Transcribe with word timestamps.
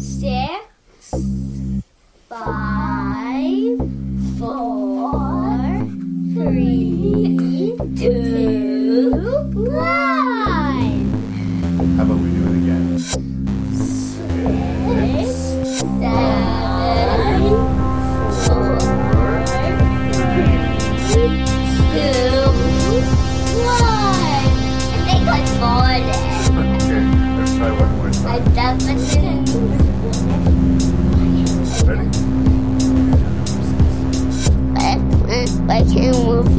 six, 0.00 0.39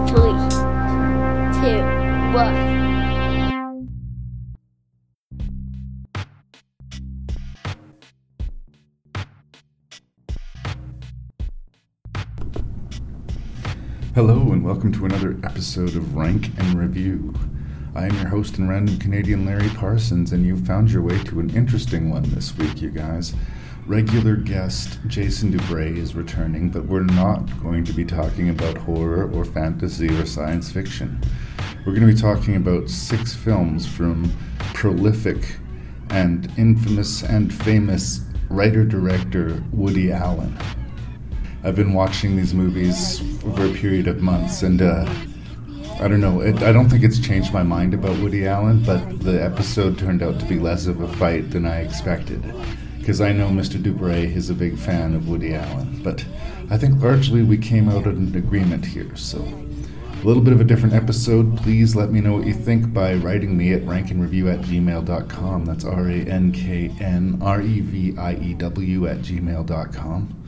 three, 0.06 0.36
two, 1.60 1.80
one. 2.34 2.74
Hello, 14.14 14.52
and 14.52 14.62
welcome 14.62 14.92
to 14.92 15.06
another 15.06 15.38
episode 15.42 15.96
of 15.96 16.14
Rank 16.14 16.50
and 16.58 16.74
Review. 16.74 17.33
I 17.97 18.06
am 18.06 18.17
your 18.17 18.27
host 18.27 18.59
and 18.59 18.69
random 18.69 18.98
Canadian 18.98 19.47
Larry 19.47 19.69
Parsons, 19.69 20.33
and 20.33 20.45
you've 20.45 20.67
found 20.67 20.91
your 20.91 21.03
way 21.03 21.17
to 21.25 21.39
an 21.39 21.50
interesting 21.50 22.11
one 22.11 22.25
this 22.31 22.56
week, 22.59 22.83
you 22.83 22.91
guys. 22.91 23.36
Regular 23.86 24.34
guest 24.34 24.98
Jason 25.06 25.53
Dubray 25.53 25.97
is 25.97 26.17
returning, 26.17 26.70
but 26.70 26.86
we're 26.86 27.05
not 27.05 27.42
going 27.62 27.84
to 27.84 27.92
be 27.92 28.05
talking 28.05 28.48
about 28.48 28.77
horror 28.77 29.31
or 29.31 29.45
fantasy 29.45 30.09
or 30.09 30.27
science 30.27 30.73
fiction. 30.73 31.20
We're 31.86 31.95
going 31.95 32.09
to 32.09 32.12
be 32.12 32.20
talking 32.20 32.56
about 32.56 32.91
six 32.91 33.33
films 33.33 33.86
from 33.86 34.33
prolific 34.73 35.58
and 36.11 36.51
infamous 36.58 37.23
and 37.23 37.55
famous 37.55 38.23
writer 38.51 38.84
director 38.84 39.62
Woody 39.70 40.11
Allen. 40.11 40.58
I've 41.62 41.77
been 41.77 41.92
watching 41.92 42.36
these 42.36 42.55
movies 42.55 43.20
over 43.45 43.67
a 43.67 43.73
period 43.73 44.08
of 44.08 44.20
months, 44.20 44.62
and 44.62 44.83
uh, 44.83 45.08
I 46.00 46.09
don't 46.09 46.20
know. 46.20 46.41
It, 46.41 46.62
I 46.62 46.73
don't 46.73 46.89
think 46.89 47.05
it's 47.05 47.19
changed 47.19 47.53
my 47.53 47.62
mind 47.62 47.95
about 47.95 48.19
Woody 48.19 48.47
Allen, 48.47 48.83
but 48.84 49.20
the 49.20 49.42
episode 49.42 49.98
turned 49.98 50.23
out 50.23 50.39
to 50.41 50.47
be 50.47 50.59
less 50.59 50.86
of 50.86 51.01
a 51.01 51.09
fight 51.17 51.51
than 51.51 51.64
I 51.64 51.81
expected. 51.81 52.42
Because 52.98 53.20
I 53.20 53.33
know 53.33 53.48
Mr. 53.48 53.81
Dubray 53.81 54.34
is 54.34 54.51
a 54.51 54.55
big 54.55 54.77
fan 54.77 55.14
of 55.14 55.28
Woody 55.28 55.55
Allen, 55.55 56.01
but 56.03 56.25
I 56.70 56.78
think 56.78 57.01
largely 57.03 57.42
we 57.42 57.56
came 57.59 57.89
out 57.89 58.06
at 58.06 58.14
an 58.14 58.34
agreement 58.34 58.84
here. 58.84 59.14
So, 59.14 59.39
a 59.39 60.27
little 60.27 60.42
bit 60.42 60.53
of 60.53 60.61
a 60.61 60.64
different 60.64 60.95
episode. 60.95 61.56
Please 61.59 61.95
let 61.95 62.11
me 62.11 62.20
know 62.20 62.33
what 62.33 62.47
you 62.47 62.55
think 62.55 62.92
by 62.92 63.14
writing 63.14 63.56
me 63.56 63.73
at 63.73 63.83
rankandreview 63.83 64.53
at 64.53 64.61
gmail.com. 64.61 65.64
That's 65.64 65.84
R 65.84 66.08
A 66.08 66.25
N 66.25 66.51
K 66.53 66.91
N 66.98 67.39
R 67.42 67.61
E 67.61 67.81
V 67.81 68.17
I 68.19 68.34
E 68.34 68.55
W 68.55 69.06
at 69.06 69.19
gmail.com. 69.19 70.45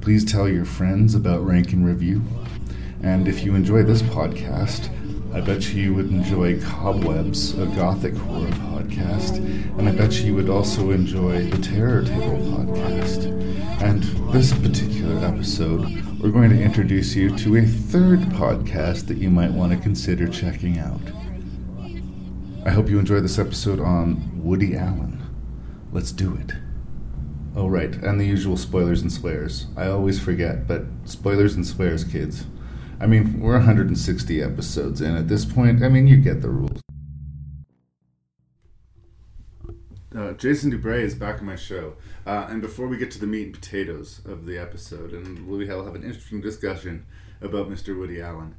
Please 0.00 0.24
tell 0.24 0.48
your 0.48 0.64
friends 0.64 1.14
about 1.14 1.44
Rank 1.44 1.72
and 1.72 1.86
Review. 1.86 2.22
And 3.02 3.28
if 3.28 3.44
you 3.44 3.54
enjoy 3.54 3.84
this 3.84 4.02
podcast, 4.02 4.90
I 5.34 5.40
bet 5.40 5.72
you 5.72 5.94
would 5.94 6.10
enjoy 6.10 6.60
Cobwebs, 6.60 7.56
a 7.58 7.66
gothic 7.66 8.14
horror 8.14 8.48
podcast. 8.48 9.36
And 9.78 9.88
I 9.88 9.92
bet 9.92 10.20
you 10.20 10.34
would 10.34 10.48
also 10.48 10.90
enjoy 10.90 11.48
the 11.50 11.58
Terror 11.58 12.02
Table 12.02 12.38
podcast. 12.38 13.26
And 13.80 14.02
this 14.32 14.52
particular 14.52 15.24
episode, 15.24 15.82
we're 16.18 16.30
going 16.30 16.50
to 16.50 16.60
introduce 16.60 17.14
you 17.14 17.36
to 17.36 17.58
a 17.58 17.64
third 17.66 18.20
podcast 18.20 19.06
that 19.06 19.18
you 19.18 19.30
might 19.30 19.52
want 19.52 19.72
to 19.72 19.78
consider 19.78 20.26
checking 20.26 20.78
out. 20.78 21.00
I 22.64 22.70
hope 22.70 22.88
you 22.88 22.98
enjoy 22.98 23.20
this 23.20 23.38
episode 23.38 23.80
on 23.80 24.42
Woody 24.42 24.76
Allen. 24.76 25.22
Let's 25.92 26.10
do 26.10 26.34
it. 26.34 26.54
Oh, 27.54 27.68
right, 27.68 27.94
and 27.94 28.20
the 28.20 28.26
usual 28.26 28.56
spoilers 28.56 29.02
and 29.02 29.12
swears. 29.12 29.66
I 29.76 29.88
always 29.88 30.20
forget, 30.20 30.66
but 30.66 30.84
spoilers 31.04 31.54
and 31.54 31.66
swears, 31.66 32.04
kids. 32.04 32.44
I 33.00 33.06
mean, 33.06 33.40
we're 33.40 33.52
160 33.52 34.42
episodes 34.42 35.00
in 35.00 35.16
at 35.16 35.28
this 35.28 35.44
point. 35.44 35.82
I 35.82 35.88
mean, 35.88 36.06
you 36.06 36.16
get 36.16 36.42
the 36.42 36.50
rules. 36.50 36.80
Uh, 40.14 40.32
Jason 40.32 40.72
Dubray 40.72 41.02
is 41.02 41.14
back 41.14 41.38
on 41.38 41.46
my 41.46 41.54
show. 41.54 41.94
Uh, 42.26 42.46
and 42.50 42.60
before 42.60 42.88
we 42.88 42.96
get 42.96 43.10
to 43.12 43.20
the 43.20 43.26
meat 43.26 43.46
and 43.46 43.54
potatoes 43.54 44.20
of 44.24 44.46
the 44.46 44.58
episode, 44.58 45.12
and 45.12 45.46
we 45.46 45.64
will 45.64 45.84
have 45.84 45.94
an 45.94 46.02
interesting 46.02 46.40
discussion 46.40 47.06
about 47.40 47.70
Mr. 47.70 47.96
Woody 47.96 48.20
Allen, 48.20 48.56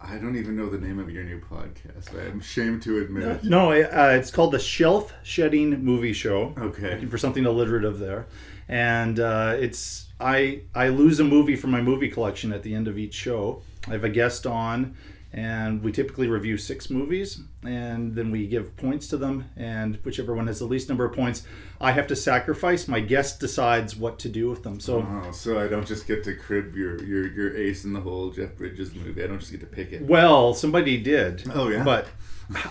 I 0.00 0.16
don't 0.16 0.36
even 0.36 0.56
know 0.56 0.68
the 0.68 0.78
name 0.78 0.98
of 0.98 1.10
your 1.10 1.22
new 1.22 1.40
podcast. 1.40 2.18
I'm 2.18 2.40
ashamed 2.40 2.82
to 2.82 2.98
admit 2.98 3.24
it. 3.24 3.44
No, 3.44 3.70
uh, 3.70 4.16
it's 4.18 4.30
called 4.30 4.52
the 4.52 4.58
Shelf 4.58 5.12
Shedding 5.22 5.84
Movie 5.84 6.14
Show. 6.14 6.54
Okay. 6.58 6.94
Looking 6.94 7.10
for 7.10 7.18
something 7.18 7.44
alliterative 7.44 7.98
there, 7.98 8.26
and 8.66 9.20
uh, 9.20 9.56
it's 9.60 10.09
I 10.20 10.62
I 10.74 10.88
lose 10.88 11.20
a 11.20 11.24
movie 11.24 11.56
from 11.56 11.70
my 11.70 11.80
movie 11.80 12.08
collection 12.08 12.52
at 12.52 12.62
the 12.62 12.74
end 12.74 12.88
of 12.88 12.98
each 12.98 13.14
show. 13.14 13.62
I 13.88 13.92
have 13.92 14.04
a 14.04 14.10
guest 14.10 14.46
on, 14.46 14.94
and 15.32 15.82
we 15.82 15.92
typically 15.92 16.28
review 16.28 16.58
six 16.58 16.90
movies, 16.90 17.40
and 17.64 18.14
then 18.14 18.30
we 18.30 18.46
give 18.46 18.76
points 18.76 19.06
to 19.08 19.16
them, 19.16 19.46
and 19.56 19.96
whichever 20.02 20.34
one 20.34 20.48
has 20.48 20.58
the 20.58 20.66
least 20.66 20.88
number 20.88 21.04
of 21.04 21.14
points, 21.14 21.46
I 21.80 21.92
have 21.92 22.06
to 22.08 22.16
sacrifice. 22.16 22.88
My 22.88 23.00
guest 23.00 23.40
decides 23.40 23.96
what 23.96 24.18
to 24.20 24.28
do 24.28 24.50
with 24.50 24.62
them. 24.64 24.80
So. 24.80 25.06
Oh, 25.08 25.30
so 25.30 25.58
I 25.58 25.68
don't 25.68 25.86
just 25.86 26.06
get 26.06 26.24
to 26.24 26.34
crib 26.34 26.74
your, 26.74 27.02
your, 27.02 27.32
your 27.32 27.56
ace 27.56 27.84
in 27.84 27.92
the 27.92 28.00
hole 28.00 28.30
Jeff 28.30 28.56
Bridges 28.56 28.94
movie. 28.94 29.22
I 29.22 29.28
don't 29.28 29.38
just 29.38 29.52
get 29.52 29.60
to 29.60 29.66
pick 29.66 29.92
it. 29.92 30.02
Well, 30.02 30.52
somebody 30.52 31.00
did. 31.00 31.44
Oh, 31.54 31.68
yeah? 31.68 31.84
but 31.84 32.08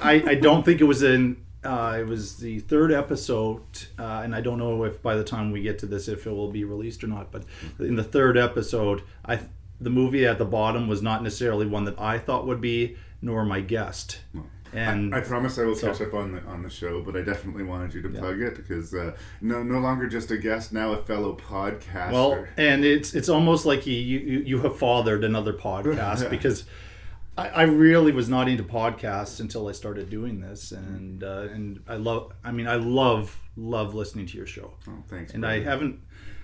I, 0.01 0.23
I 0.27 0.35
don't 0.35 0.63
think 0.63 0.81
it 0.81 0.85
was 0.85 1.01
in. 1.01 1.37
Uh, 1.63 1.97
it 1.99 2.07
was 2.07 2.37
the 2.37 2.59
third 2.59 2.91
episode, 2.91 3.61
uh, 3.97 4.21
and 4.23 4.33
I 4.33 4.39
don't 4.41 4.57
know 4.57 4.83
if 4.85 5.01
by 5.01 5.15
the 5.15 5.23
time 5.25 5.51
we 5.51 5.61
get 5.61 5.77
to 5.79 5.85
this, 5.85 6.07
if 6.07 6.25
it 6.25 6.31
will 6.31 6.51
be 6.51 6.63
released 6.63 7.03
or 7.03 7.07
not. 7.07 7.31
But 7.31 7.43
in 7.79 7.95
the 7.95 8.03
third 8.03 8.37
episode, 8.37 9.01
I 9.25 9.39
the 9.81 9.89
movie 9.89 10.25
at 10.25 10.37
the 10.37 10.45
bottom 10.45 10.87
was 10.87 11.01
not 11.01 11.21
necessarily 11.23 11.65
one 11.65 11.83
that 11.85 11.99
I 11.99 12.17
thought 12.17 12.47
would 12.47 12.61
be, 12.61 12.97
nor 13.21 13.43
my 13.45 13.59
guest. 13.61 14.19
And 14.71 15.15
I 15.15 15.21
promise 15.21 15.57
I 15.57 15.63
will 15.63 15.75
So- 15.75 15.87
catch 15.91 15.99
up 16.01 16.13
on 16.13 16.31
the 16.33 16.41
on 16.43 16.61
the 16.63 16.69
show, 16.69 17.01
but 17.01 17.15
I 17.17 17.21
definitely 17.23 17.63
wanted 17.63 17.93
you 17.93 18.01
to 18.03 18.09
plug 18.09 18.39
it 18.39 18.55
because 18.55 18.93
uh, 18.93 19.15
no 19.41 19.61
no 19.63 19.79
longer 19.79 20.07
just 20.07 20.31
a 20.31 20.37
guest, 20.37 20.71
now 20.71 20.91
a 20.93 20.97
fellow 21.03 21.35
podcaster. 21.35 22.11
Well, 22.11 22.45
and 22.55 22.85
it's 22.85 23.13
it's 23.13 23.29
almost 23.29 23.65
like 23.65 23.85
you 23.87 23.95
you, 23.95 24.39
you 24.45 24.61
have 24.61 24.77
fathered 24.77 25.23
another 25.23 25.53
podcast 25.69 26.29
because 26.29 26.65
I, 27.39 27.47
I 27.49 27.61
really 27.63 28.11
was 28.11 28.29
not 28.29 28.47
into 28.49 28.63
podcasts 28.63 29.39
until 29.39 29.67
I 29.67 29.71
started 29.71 30.09
doing 30.09 30.39
this, 30.41 30.71
and 30.71 31.23
uh, 31.23 31.47
and 31.53 31.81
I 31.87 31.95
love. 31.95 32.33
I 32.43 32.51
mean, 32.51 32.67
I 32.67 32.75
love 32.75 33.37
love 33.55 33.93
listening 33.93 34.25
to 34.27 34.37
your 34.37 34.45
show, 34.47 34.73
oh, 34.87 35.03
thanks. 35.07 35.33
and 35.33 35.41
brother. 35.41 35.55
I 35.55 35.59
haven't. 35.63 35.99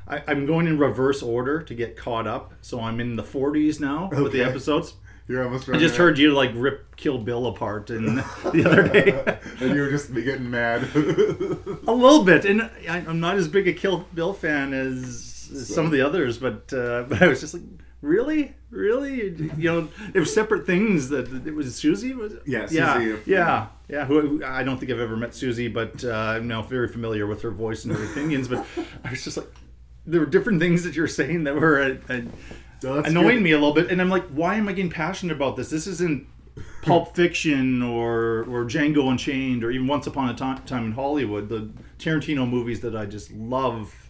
I, 0.07 0.21
I'm 0.27 0.45
going 0.45 0.67
in 0.67 0.77
reverse 0.77 1.23
order 1.23 1.61
to 1.63 1.73
get 1.73 1.97
caught 1.97 2.27
up, 2.27 2.53
so 2.61 2.79
I'm 2.79 2.99
in 2.99 3.15
the 3.15 3.23
40s 3.23 3.79
now 3.79 4.09
with 4.11 4.31
the 4.33 4.41
Okay. 4.41 4.49
episodes. 4.49 4.93
You're 5.27 5.43
almost. 5.43 5.67
I 5.67 5.77
just 5.79 5.95
heard 5.95 6.19
you 6.19 6.33
like 6.33 6.51
rip 6.53 6.95
Kill 6.95 7.17
Bill 7.17 7.47
apart 7.47 7.89
in 7.89 8.17
the 8.17 8.23
other 8.69 8.87
day. 8.87 9.39
and 9.59 9.73
you 9.75 9.81
were 9.81 9.89
just 9.89 10.13
getting 10.13 10.51
mad. 10.51 10.83
A 10.95 11.91
little 11.91 12.23
bit, 12.23 12.45
and 12.45 12.61
I, 12.87 12.97
I'm 13.07 13.19
not 13.19 13.35
as 13.35 13.47
big 13.47 13.67
a 13.67 13.73
Kill 13.73 14.05
Bill 14.13 14.33
fan 14.33 14.71
as, 14.75 15.49
as 15.51 15.73
some 15.73 15.83
of 15.87 15.91
the 15.91 16.01
others, 16.01 16.37
but 16.37 16.71
uh, 16.71 17.05
but 17.09 17.23
I 17.23 17.27
was 17.27 17.39
just 17.41 17.55
like, 17.55 17.63
really, 18.01 18.53
really, 18.69 19.35
you 19.57 19.71
know, 19.71 19.87
it 20.13 20.19
was 20.19 20.33
separate 20.33 20.65
things. 20.65 21.09
That 21.09 21.31
it 21.47 21.53
was 21.55 21.75
Susie, 21.75 22.13
was 22.13 22.33
it? 22.33 22.43
Yeah, 22.45 22.67
yeah, 22.69 22.93
Susie. 22.97 23.21
yeah, 23.31 23.67
yeah. 23.87 24.05
Who, 24.05 24.21
who- 24.21 24.45
I 24.45 24.63
don't 24.63 24.77
think 24.77 24.91
I've 24.91 24.99
ever 24.99 25.17
met 25.17 25.33
Susie, 25.33 25.67
but 25.67 26.03
uh, 26.03 26.11
I'm 26.11 26.47
now 26.47 26.61
very 26.61 26.87
familiar 26.87 27.25
with 27.27 27.41
her 27.41 27.51
voice 27.51 27.85
and 27.85 27.95
her 27.95 28.03
opinions. 28.05 28.47
But 28.47 28.65
I 29.03 29.09
was 29.11 29.23
just 29.23 29.37
like, 29.37 29.47
there 30.05 30.19
were 30.19 30.25
different 30.25 30.59
things 30.59 30.83
that 30.83 30.95
you're 30.95 31.07
saying 31.07 31.45
that 31.45 31.55
were 31.55 31.97
uh, 32.09 32.13
uh, 32.13 33.01
annoying 33.03 33.37
good. 33.37 33.43
me 33.43 33.51
a 33.51 33.57
little 33.57 33.73
bit, 33.73 33.89
and 33.91 34.01
I'm 34.01 34.09
like, 34.09 34.25
why 34.27 34.55
am 34.55 34.67
I 34.67 34.73
getting 34.73 34.91
passionate 34.91 35.35
about 35.35 35.55
this? 35.55 35.69
This 35.69 35.87
isn't 35.87 36.27
Pulp 36.83 37.15
Fiction 37.15 37.81
or 37.81 38.45
or 38.47 38.63
Django 38.65 39.09
Unchained 39.09 39.63
or 39.63 39.71
even 39.71 39.87
Once 39.87 40.07
Upon 40.07 40.29
a 40.29 40.33
Time 40.35 40.85
in 40.85 40.91
Hollywood, 40.93 41.49
the 41.49 41.69
Tarantino 41.99 42.47
movies 42.47 42.81
that 42.81 42.95
I 42.95 43.05
just 43.05 43.31
love 43.31 44.04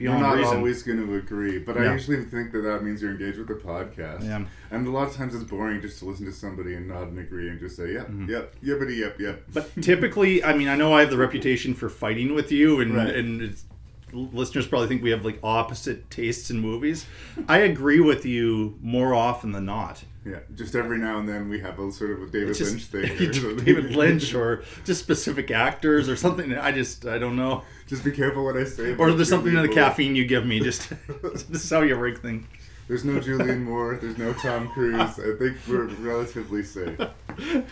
We're 0.00 0.18
not 0.18 0.36
reason. 0.36 0.56
always 0.56 0.82
going 0.82 1.04
to 1.06 1.14
agree, 1.16 1.58
but 1.58 1.76
I 1.76 1.92
usually 1.92 2.24
think 2.24 2.52
that 2.52 2.60
that 2.60 2.82
means 2.82 3.02
you're 3.02 3.10
engaged 3.10 3.38
with 3.38 3.48
the 3.48 3.54
podcast. 3.54 4.24
Yeah. 4.24 4.44
And 4.70 4.86
a 4.86 4.90
lot 4.90 5.08
of 5.08 5.14
times 5.14 5.34
it's 5.34 5.44
boring 5.44 5.80
just 5.80 5.98
to 5.98 6.06
listen 6.06 6.24
to 6.26 6.32
somebody 6.32 6.74
and 6.74 6.88
nod 6.88 7.08
and 7.08 7.18
agree 7.18 7.48
and 7.48 7.58
just 7.60 7.76
say, 7.76 7.92
yep, 7.92 8.08
yep, 8.26 8.54
yippity, 8.64 8.96
yep, 8.98 9.18
yep. 9.20 9.40
Mm-hmm. 9.40 9.52
But 9.52 9.82
typically, 9.82 10.42
I 10.42 10.54
mean, 10.56 10.68
I 10.68 10.76
know 10.76 10.94
I 10.94 11.00
have 11.00 11.10
the 11.10 11.18
reputation 11.18 11.74
for 11.74 11.88
fighting 11.88 12.34
with 12.34 12.50
you, 12.50 12.80
and 12.80 12.94
Right. 12.96 13.14
and 13.14 13.42
it's 13.42 13.64
listeners 14.12 14.66
probably 14.66 14.88
think 14.88 15.02
we 15.02 15.10
have 15.10 15.24
like 15.24 15.38
opposite 15.42 16.10
tastes 16.10 16.50
in 16.50 16.58
movies. 16.58 17.06
I 17.48 17.58
agree 17.58 18.00
with 18.00 18.26
you 18.26 18.76
more 18.82 19.14
often 19.14 19.52
than 19.52 19.66
not. 19.66 20.02
Yeah, 20.24 20.40
just 20.54 20.74
every 20.74 20.98
now 20.98 21.18
and 21.18 21.26
then 21.26 21.48
we 21.48 21.60
have 21.60 21.78
a 21.78 21.90
sort 21.90 22.10
of 22.10 22.22
a 22.22 22.26
David 22.26 22.54
just 22.54 22.72
Lynch 22.72 22.84
thing. 22.84 23.44
or. 23.44 23.64
David 23.64 23.96
Lynch 23.96 24.34
or 24.34 24.62
just 24.84 25.00
specific 25.00 25.50
actors 25.50 26.10
or 26.10 26.16
something. 26.16 26.52
I 26.56 26.72
just 26.72 27.06
I 27.06 27.18
don't 27.18 27.36
know. 27.36 27.64
Just 27.86 28.04
be 28.04 28.12
careful 28.12 28.44
what 28.44 28.56
I 28.56 28.64
say. 28.64 28.94
Or 28.96 29.12
there's 29.12 29.30
something 29.30 29.54
in 29.54 29.62
the 29.62 29.68
caffeine 29.68 30.14
you 30.14 30.26
give 30.26 30.44
me. 30.44 30.60
Just 30.70 30.90
this 31.22 31.64
is 31.64 31.70
how 31.70 31.80
you 31.80 31.96
rank 31.96 32.20
things. 32.20 32.46
There's 32.86 33.04
no 33.04 33.20
Julianne 33.20 33.62
Moore. 33.62 33.98
There's 34.00 34.18
no 34.18 34.32
Tom 34.32 34.68
Cruise. 34.68 35.00
I 35.00 35.36
think 35.38 35.56
we're 35.68 35.84
relatively 35.86 36.62
safe. 36.62 37.00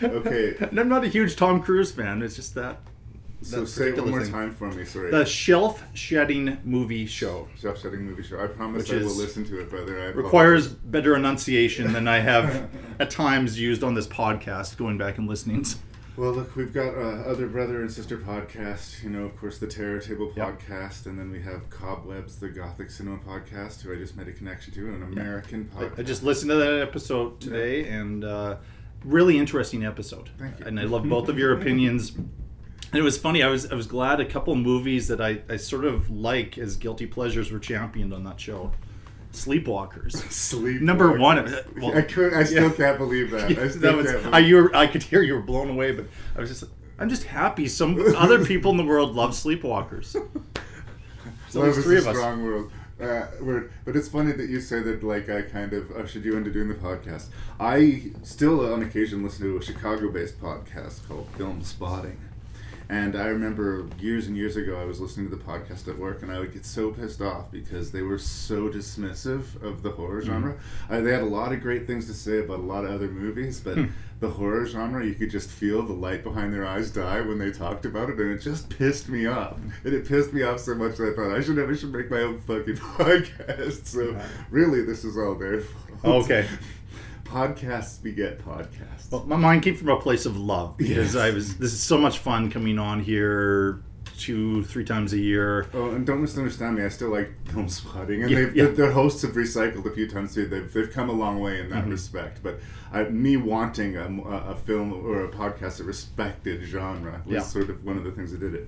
Okay. 0.01 0.55
And 0.59 0.79
I'm 0.79 0.89
not 0.89 1.03
a 1.03 1.07
huge 1.07 1.35
Tom 1.35 1.61
Cruise 1.61 1.91
fan. 1.91 2.23
It's 2.23 2.35
just 2.35 2.55
that 2.55 2.79
So 3.41 3.63
say 3.65 3.89
it 3.89 3.97
one 3.97 4.09
more 4.09 4.21
thing. 4.23 4.31
time 4.31 4.51
for 4.51 4.69
me. 4.71 4.83
Sorry. 4.83 5.11
the 5.11 5.25
shelf 5.25 5.83
shedding 5.93 6.57
movie 6.65 7.05
show 7.05 7.47
Chef 7.57 7.77
Setting 7.77 8.01
Movie 8.05 8.23
Show. 8.23 8.43
I 8.43 8.47
promise 8.47 8.89
I 8.91 8.95
will 8.97 9.03
listen 9.15 9.45
to 9.45 9.61
it, 9.61 9.69
brother. 9.69 9.99
I 10.01 10.05
requires 10.07 10.67
better 10.67 11.15
enunciation 11.15 11.93
than 11.93 12.07
I 12.07 12.19
have 12.19 12.69
at 12.99 13.09
times 13.09 13.59
used 13.59 13.83
on 13.83 13.93
this 13.93 14.07
podcast. 14.07 14.77
Going 14.77 14.97
back 14.97 15.17
and 15.17 15.27
listening. 15.27 15.65
Well, 16.17 16.33
look, 16.33 16.57
we've 16.57 16.73
got 16.73 16.95
uh, 16.95 17.23
other 17.29 17.47
brother 17.47 17.79
and 17.79 17.89
sister 17.89 18.17
podcasts. 18.17 19.01
You 19.01 19.09
know, 19.09 19.23
of 19.23 19.37
course, 19.37 19.57
the 19.57 19.67
Terror 19.67 20.01
Table 20.01 20.33
Yep. 20.35 20.59
podcast, 20.59 21.05
and 21.05 21.17
then 21.17 21.31
we 21.31 21.41
have 21.43 21.69
Cobwebs, 21.69 22.35
the 22.39 22.49
Gothic 22.49 22.91
Cinema 22.91 23.19
podcast, 23.19 23.81
who 23.81 23.93
I 23.93 23.95
just 23.95 24.17
made 24.17 24.27
a 24.27 24.33
connection 24.33 24.73
to, 24.73 24.89
an 24.89 25.03
American 25.03 25.71
podcast. 25.73 25.97
I 25.97 26.03
just 26.03 26.21
listened 26.23 26.49
to 26.49 26.57
that 26.57 26.81
episode 26.81 27.39
today, 27.39 27.87
and 27.87 28.25
uh, 28.25 28.57
really 29.05 29.37
interesting 29.37 29.85
episode. 29.85 30.29
Thank 30.37 30.59
you. 30.59 30.65
And 30.65 30.77
I 30.77 30.83
love 30.83 31.07
both 31.07 31.29
of 31.29 31.39
your 31.39 31.53
opinions. 31.57 32.11
And 32.91 32.99
it 32.99 33.03
was 33.03 33.17
funny. 33.17 33.43
I 33.43 33.47
was 33.49 33.71
I 33.71 33.75
was 33.75 33.87
glad 33.87 34.19
a 34.19 34.25
couple 34.25 34.55
movies 34.55 35.07
that 35.09 35.21
I, 35.21 35.41
I 35.49 35.57
sort 35.57 35.85
of 35.85 36.09
like 36.09 36.57
as 36.57 36.75
guilty 36.75 37.05
pleasures 37.05 37.51
were 37.51 37.59
championed 37.59 38.13
on 38.13 38.23
that 38.23 38.39
show. 38.39 38.71
Sleepwalkers. 39.31 40.13
Sleep. 40.31 40.81
Number 40.81 41.17
one, 41.17 41.37
uh, 41.37 41.63
well, 41.77 41.95
I 41.95 42.01
could. 42.01 42.33
I 42.33 42.43
still 42.43 42.69
yeah. 42.69 42.75
can't 42.75 42.97
believe 42.97 43.29
that. 43.31 43.43
I 43.51 43.67
that 43.67 43.95
was. 43.95 44.07
I, 44.33 44.39
you 44.39 44.55
were, 44.55 44.75
I 44.75 44.87
could 44.87 45.03
hear 45.03 45.21
you 45.21 45.35
were 45.35 45.41
blown 45.41 45.69
away, 45.69 45.91
but 45.91 46.05
I 46.35 46.39
was 46.39 46.49
just 46.49 46.63
I'm 46.97 47.09
just 47.09 47.23
happy 47.23 47.67
some 47.67 47.99
other 48.17 48.43
people 48.51 48.71
in 48.71 48.77
the 48.77 48.83
world 48.83 49.15
love 49.15 49.31
Sleepwalkers. 49.31 50.05
So 51.49 51.61
Love 51.61 51.73
there's 51.73 51.83
three 51.83 51.95
a 51.95 51.99
of 51.99 52.07
us. 52.07 52.15
strong 52.15 52.43
word. 52.43 52.69
Uh, 53.01 53.27
word. 53.41 53.71
But 53.85 53.95
it's 53.95 54.09
funny 54.09 54.33
that 54.33 54.49
you 54.49 54.59
say 54.59 54.81
that, 54.81 55.01
like, 55.03 55.29
I 55.29 55.41
kind 55.41 55.71
of 55.73 55.89
ushered 55.91 56.25
you 56.25 56.35
into 56.35 56.51
doing 56.51 56.67
the 56.67 56.75
podcast. 56.75 57.27
I 57.59 58.11
still, 58.23 58.71
on 58.71 58.83
occasion, 58.83 59.23
listen 59.23 59.45
to 59.45 59.57
a 59.57 59.63
Chicago 59.63 60.11
based 60.11 60.39
podcast 60.41 61.07
called 61.07 61.27
Film 61.37 61.63
Spotting. 61.63 62.19
And 62.91 63.15
I 63.15 63.27
remember 63.27 63.87
years 63.99 64.25
and 64.25 64.35
years 64.35 64.55
ago, 64.55 64.79
I 64.81 64.83
was 64.83 64.99
listening 64.99 65.29
to 65.29 65.35
the 65.35 65.43
podcast 65.43 65.87
at 65.87 65.99
work, 65.99 66.23
and 66.23 66.31
I 66.31 66.39
would 66.39 66.51
get 66.51 66.65
so 66.65 66.89
pissed 66.89 67.21
off 67.21 67.51
because 67.51 67.91
they 67.91 68.01
were 68.01 68.17
so 68.17 68.67
dismissive 68.67 69.61
of 69.61 69.83
the 69.83 69.91
horror 69.91 70.21
genre. 70.23 70.55
Uh, 70.89 70.99
they 71.01 71.11
had 71.11 71.21
a 71.21 71.25
lot 71.27 71.53
of 71.53 71.61
great 71.61 71.85
things 71.85 72.07
to 72.07 72.15
say 72.15 72.39
about 72.39 72.57
a 72.57 72.63
lot 72.63 72.85
of 72.85 72.91
other 72.91 73.07
movies, 73.07 73.59
but 73.59 73.77
the 74.19 74.29
horror 74.29 74.65
genre, 74.65 75.05
you 75.05 75.13
could 75.13 75.29
just 75.29 75.49
feel 75.51 75.83
the 75.83 75.93
light 75.93 76.23
behind 76.23 76.51
their 76.51 76.65
eyes 76.65 76.89
die 76.89 77.21
when 77.21 77.37
they 77.37 77.51
talked 77.51 77.85
about 77.85 78.09
it, 78.09 78.17
and 78.17 78.31
it 78.31 78.39
just 78.39 78.69
pissed 78.69 79.07
me 79.07 79.27
off. 79.27 79.57
And 79.83 79.93
it 79.93 80.07
pissed 80.07 80.33
me 80.33 80.41
off 80.41 80.59
so 80.59 80.73
much 80.73 80.97
that 80.97 81.13
I 81.13 81.15
thought 81.15 81.31
I 81.35 81.41
should 81.41 81.57
never 81.57 81.75
should 81.75 81.93
make 81.93 82.09
my 82.09 82.21
own 82.21 82.39
fucking 82.41 82.75
podcast. 82.97 83.85
So 83.85 84.19
really, 84.49 84.81
this 84.81 85.05
is 85.05 85.15
all 85.15 85.35
their 85.35 85.61
fault. 86.01 86.25
Okay. 86.25 86.47
Podcasts 87.31 88.01
beget 88.01 88.39
podcasts. 88.43 89.11
Well, 89.11 89.23
my 89.25 89.35
mind 89.35 89.61
came 89.63 89.75
from 89.75 89.89
a 89.89 89.99
place 89.99 90.25
of 90.25 90.37
love 90.37 90.77
because 90.77 91.13
Yes. 91.13 91.15
I 91.15 91.29
was. 91.31 91.57
This 91.57 91.73
is 91.73 91.79
so 91.81 91.97
much 91.97 92.19
fun 92.19 92.49
coming 92.49 92.79
on 92.79 93.01
here 93.01 93.81
two, 94.17 94.63
three 94.63 94.83
times 94.83 95.13
a 95.13 95.17
year. 95.17 95.67
Oh, 95.73 95.91
and 95.91 96.05
don't 96.05 96.21
misunderstand 96.21 96.75
me. 96.77 96.83
I 96.83 96.89
still 96.89 97.09
like 97.09 97.31
film 97.51 97.69
spotting, 97.69 98.23
and 98.23 98.31
Yeah, 98.31 98.37
they've, 98.39 98.55
yeah. 98.55 98.65
their 98.67 98.91
hosts 98.91 99.21
have 99.21 99.31
recycled 99.31 99.85
a 99.85 99.91
few 99.91 100.09
times 100.09 100.33
too. 100.33 100.45
They've, 100.47 100.71
they've 100.73 100.91
come 100.91 101.09
a 101.09 101.13
long 101.13 101.39
way 101.39 101.59
in 101.61 101.69
that 101.69 101.83
Mm-hmm. 101.83 101.91
respect. 101.91 102.41
But 102.43 102.59
I, 102.91 103.03
me 103.03 103.37
wanting 103.37 103.95
a, 103.95 104.05
a, 104.05 104.51
a 104.51 104.55
film 104.55 104.91
or 104.91 105.23
a 105.25 105.29
podcast 105.29 105.77
that 105.77 105.85
respected 105.85 106.63
genre 106.63 107.21
was 107.25 107.33
Yeah. 107.33 107.41
sort 107.41 107.69
of 107.69 107.85
one 107.85 107.97
of 107.97 108.03
the 108.03 108.11
things 108.11 108.31
that 108.31 108.39
did 108.39 108.55
it. 108.55 108.67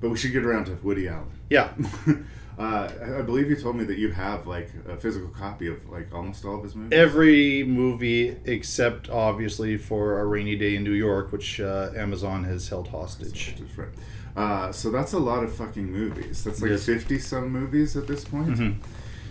But 0.00 0.10
we 0.10 0.16
should 0.18 0.32
get 0.32 0.44
around 0.44 0.66
to 0.66 0.72
Woody 0.82 1.08
Allen. 1.08 1.30
Yeah, 1.50 1.70
uh, 2.58 2.88
I, 3.18 3.22
believe 3.22 3.48
you 3.48 3.56
told 3.56 3.76
me 3.76 3.84
that 3.84 3.98
you 3.98 4.10
have 4.12 4.46
like 4.46 4.70
a 4.88 4.96
physical 4.96 5.28
copy 5.28 5.68
of 5.68 5.88
like 5.88 6.14
almost 6.14 6.44
all 6.44 6.56
of 6.58 6.64
his 6.64 6.74
movies. 6.74 6.98
every 6.98 7.64
movie 7.64 8.36
except 8.44 9.08
obviously 9.08 9.76
for 9.78 10.20
a 10.20 10.26
rainy 10.26 10.56
day 10.56 10.76
in 10.76 10.84
New 10.84 10.92
York, 10.92 11.32
which 11.32 11.60
uh, 11.60 11.90
Amazon 11.96 12.44
has 12.44 12.68
held 12.68 12.88
hostage. 12.88 13.54
That's 13.58 13.78
right. 13.78 13.88
Uh, 14.36 14.72
so 14.72 14.90
that's 14.90 15.12
a 15.12 15.18
lot 15.18 15.42
of 15.44 15.54
fucking 15.54 15.90
movies. 15.90 16.44
That's 16.44 16.60
like 16.62 16.70
Yes. 16.72 16.84
fifty 16.86 17.18
some 17.18 17.50
movies 17.50 17.96
at 17.96 18.06
this 18.06 18.24
point. 18.24 18.48
Mhm. 18.58 18.76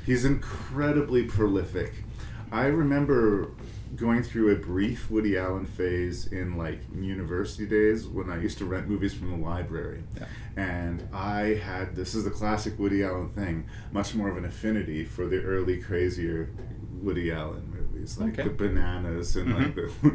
He's 0.06 0.26
incredibly 0.26 1.24
prolific. 1.24 1.94
I 2.52 2.66
remember 2.68 3.50
going 3.96 4.24
through 4.24 4.52
a 4.52 4.56
brief 4.56 5.12
Woody 5.12 5.38
Allen 5.38 5.66
phase 5.66 6.28
in 6.28 6.58
like 6.58 6.80
university 6.96 7.66
days 7.66 8.08
when 8.08 8.30
I 8.30 8.42
used 8.42 8.58
to 8.60 8.66
rent 8.66 8.88
movies 8.88 9.14
from 9.14 9.32
the 9.32 9.38
library. 9.38 10.04
Yeah. 10.18 10.26
And 10.56 11.08
I 11.14 11.56
had 11.56 11.96
this 11.96 12.16
is 12.16 12.24
the 12.24 12.32
classic 12.32 12.80
Woody 12.80 13.04
Allen 13.04 13.30
thing, 13.30 13.66
much 13.92 14.16
more 14.16 14.30
of 14.30 14.38
an 14.38 14.46
affinity 14.46 15.04
for 15.06 15.28
the 15.28 15.42
early 15.42 15.82
crazier 15.82 16.50
Woody 17.02 17.32
Allen 17.32 17.72
movies, 17.74 18.18
like 18.18 18.34
Okay. 18.34 18.44
the 18.44 18.50
bananas 18.50 19.36
and 19.36 19.54
like 19.54 19.76
mm-hmm. 19.76 20.10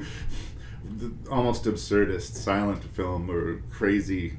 the, 0.99 1.06
the 1.08 1.31
almost 1.31 1.64
absurdist 1.64 2.34
silent 2.34 2.82
film 2.84 3.31
or 3.31 3.62
crazy 3.70 4.38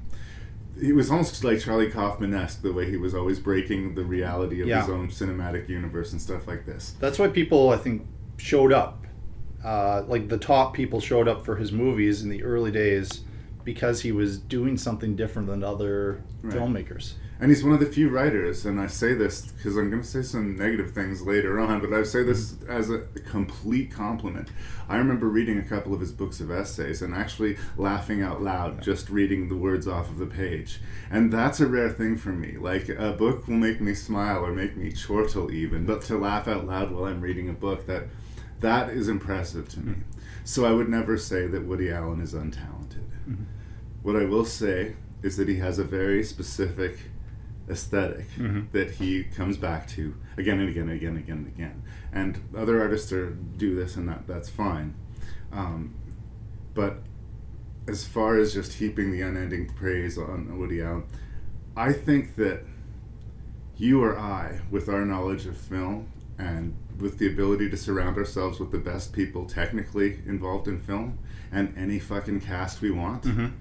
he 0.80 0.92
was 0.94 1.10
almost 1.10 1.44
like 1.44 1.60
Charlie 1.60 1.90
Kaufman 1.90 2.34
esque 2.36 2.62
the 2.62 2.72
way 2.72 2.90
he 2.90 2.98
was 2.98 3.16
always 3.16 3.40
breaking 3.40 3.96
the 3.96 4.04
reality 4.04 4.62
of 4.62 4.68
Yeah. 4.68 4.82
his 4.82 4.90
own 4.90 5.08
cinematic 5.10 5.68
universe 5.70 6.12
and 6.12 6.22
stuff 6.22 6.48
like 6.48 6.66
this. 6.66 6.94
That's 7.00 7.18
why 7.18 7.30
people, 7.30 7.72
I 7.72 7.78
think, 7.78 8.06
showed 8.38 8.72
up. 8.72 9.07
Uh, 9.64 10.04
like 10.08 10.30
the 10.30 10.38
top 10.38 10.74
people 10.74 11.00
showed 11.00 11.28
up 11.28 11.44
for 11.44 11.56
his 11.58 11.72
movies 11.72 12.22
in 12.24 12.30
the 12.30 12.44
early 12.44 12.72
days 12.72 13.22
because 13.64 14.02
he 14.02 14.12
was 14.14 14.38
doing 14.38 14.78
something 14.78 15.16
different 15.16 15.48
than 15.48 15.64
other 15.64 16.24
Right. 16.42 16.56
filmmakers. 16.56 17.14
And 17.40 17.52
he's 17.52 17.64
one 17.64 17.74
of 17.74 17.80
the 17.80 17.86
few 17.86 18.10
writers, 18.10 18.66
and 18.66 18.80
I 18.80 18.88
say 18.88 19.14
this 19.14 19.42
because 19.52 19.78
I'm 19.78 19.92
going 19.92 20.02
to 20.02 20.08
say 20.08 20.24
some 20.24 20.56
negative 20.56 20.92
things 20.92 21.22
later 21.22 21.60
on, 21.60 21.82
but 21.82 21.94
I 21.94 22.02
say 22.02 22.24
this 22.24 22.56
as 22.68 22.90
a 22.90 23.00
complete 23.30 23.92
compliment. 23.92 24.50
I 24.90 24.98
remember 24.98 25.28
reading 25.28 25.60
a 25.60 25.64
couple 25.64 25.94
of 25.94 26.00
his 26.00 26.12
books 26.12 26.40
of 26.40 26.50
essays 26.50 27.04
and 27.04 27.14
actually 27.14 27.58
laughing 27.78 28.24
out 28.24 28.42
loud 28.42 28.82
just 28.82 29.10
reading 29.12 29.50
the 29.50 29.56
words 29.56 29.88
off 29.88 30.10
of 30.10 30.18
the 30.18 30.26
page. 30.26 30.80
And 31.12 31.32
that's 31.32 31.60
a 31.60 31.68
rare 31.68 31.90
thing 31.92 32.18
for 32.18 32.30
me. 32.30 32.58
Like, 32.58 32.90
a 32.90 33.12
book 33.12 33.48
will 33.48 33.56
make 33.56 33.82
me 33.82 33.94
smile 33.94 34.44
or 34.44 34.52
make 34.52 34.76
me 34.76 34.92
chortle 34.92 35.52
even, 35.52 35.86
but 35.86 36.02
to 36.04 36.18
laugh 36.18 36.48
out 36.48 36.66
loud 36.66 36.90
while 36.92 37.06
I'm 37.06 37.22
reading 37.22 37.50
a 37.50 37.54
book, 37.54 37.86
that 37.86 38.06
that 38.62 38.90
is 38.90 39.08
impressive 39.08 39.68
to 39.70 39.80
me. 39.80 39.96
So 40.44 40.66
I 40.66 40.72
would 40.72 40.90
never 40.90 41.18
say 41.18 41.48
that 41.48 41.66
Woody 41.66 41.92
Allen 41.92 42.22
is 42.22 42.34
untalented. 42.34 43.04
What 44.02 44.16
I 44.16 44.26
will 44.26 44.46
say 44.46 44.96
is 45.22 45.36
that 45.38 45.48
he 45.50 45.58
has 45.58 45.80
a 45.80 45.84
very 45.84 46.24
specific 46.24 47.00
esthetic 47.70 48.28
Mhm. 48.38 48.72
that 48.72 48.92
he 48.92 49.26
comes 49.26 49.58
back 49.58 49.88
to 49.90 50.16
again 50.38 50.60
and 50.60 50.70
again 50.70 50.84
and 50.84 50.92
again 50.94 51.10
and 51.16 51.18
again 51.20 51.38
and 51.40 51.48
again. 51.48 51.82
And 52.14 52.40
other 52.56 52.80
artists 52.82 53.12
are, 53.12 53.32
do 53.32 53.76
this, 53.76 53.98
and 53.98 54.08
that 54.08 54.26
that's 54.26 54.48
fine. 54.50 54.94
Um, 55.52 55.94
but 56.74 57.04
as 57.88 58.06
far 58.06 58.38
as 58.38 58.54
just 58.54 58.74
heaping 58.74 59.12
the 59.12 59.22
unending 59.22 59.68
praise 59.68 60.18
on 60.18 60.58
Woody 60.58 60.82
Allen, 60.82 61.04
I 61.76 61.92
think 61.92 62.36
that 62.36 62.64
you 63.76 64.02
or 64.02 64.18
I, 64.18 64.62
with 64.72 64.88
our 64.88 65.06
knowledge 65.06 65.46
of 65.46 65.58
film 65.58 66.08
and 66.40 66.74
with 67.00 67.18
the 67.20 67.28
ability 67.28 67.70
to 67.70 67.78
surround 67.78 68.18
ourselves 68.18 68.60
with 68.60 68.72
the 68.72 68.78
best 68.78 69.14
people 69.14 69.46
technically 69.46 70.20
involved 70.26 70.68
in 70.68 70.80
film 70.80 71.18
and 71.52 71.74
any 71.78 72.00
fucking 72.00 72.40
cast 72.42 72.82
we 72.82 72.92
want, 72.92 73.24
Mhm. 73.24 73.52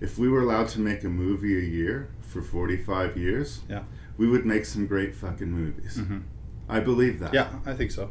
if 0.00 0.18
we 0.18 0.28
were 0.28 0.40
allowed 0.40 0.68
to 0.68 0.80
make 0.80 1.02
a 1.04 1.08
movie 1.08 1.56
a 1.56 1.62
year 1.62 2.08
for 2.20 2.42
45 2.42 3.16
years, 3.16 3.60
Yeah. 3.68 3.82
we 4.16 4.28
would 4.28 4.44
make 4.44 4.64
some 4.64 4.86
great 4.86 5.14
fucking 5.14 5.50
movies. 5.50 5.98
Mhm. 5.98 6.22
I 6.68 6.80
believe 6.80 7.18
that. 7.20 7.32
Yeah, 7.34 7.48
I 7.66 7.72
think 7.74 7.90
so. 7.90 8.10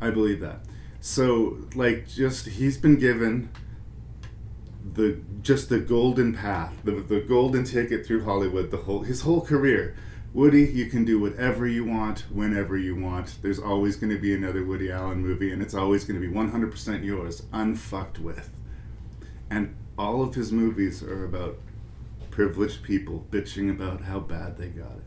I 0.00 0.10
believe 0.10 0.40
that. 0.40 0.64
So, 1.00 1.58
like, 1.74 2.06
just 2.08 2.46
he's 2.46 2.76
been 2.78 2.96
given 2.96 3.48
the 4.94 5.18
just 5.42 5.68
the 5.68 5.78
golden 5.78 6.32
path, 6.34 6.74
the, 6.84 6.92
the 6.92 7.20
golden 7.20 7.64
ticket 7.64 8.04
through 8.06 8.24
Hollywood, 8.24 8.70
the 8.70 8.76
whole 8.78 9.02
his 9.02 9.22
whole 9.22 9.40
career. 9.40 9.94
Woody, 10.32 10.62
you 10.64 10.86
can 10.86 11.04
do 11.04 11.18
whatever 11.18 11.66
you 11.66 11.84
want, 11.84 12.20
whenever 12.32 12.76
you 12.78 12.94
want. 12.94 13.38
There's 13.42 13.58
always 13.58 13.96
going 13.96 14.12
to 14.12 14.18
be 14.18 14.32
another 14.32 14.64
Woody 14.64 14.90
Allen 14.90 15.20
movie, 15.20 15.52
and 15.52 15.60
it's 15.60 15.74
always 15.74 16.04
going 16.04 16.20
to 16.20 16.26
be 16.26 16.32
100% 16.32 17.04
yours, 17.04 17.42
unfucked 17.52 18.20
with. 18.20 18.50
And 19.50 19.74
all 19.98 20.22
of 20.22 20.36
his 20.36 20.52
movies 20.52 21.02
are 21.02 21.24
about 21.24 21.58
privileged 22.30 22.84
people 22.84 23.26
bitching 23.30 23.70
about 23.70 24.02
how 24.02 24.20
bad 24.20 24.56
they 24.56 24.68
got 24.68 24.92
it. 24.98 25.04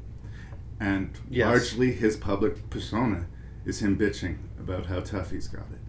And 0.80 1.12
Yes. 1.30 1.48
largely 1.48 1.94
his 1.94 2.18
public 2.18 2.70
persona 2.70 3.27
is 3.65 3.82
him 3.82 3.98
bitching 3.98 4.39
about 4.60 4.88
how 4.88 5.00
tough 5.00 5.32
he's 5.32 5.48
got 5.48 5.68
it. 5.72 5.80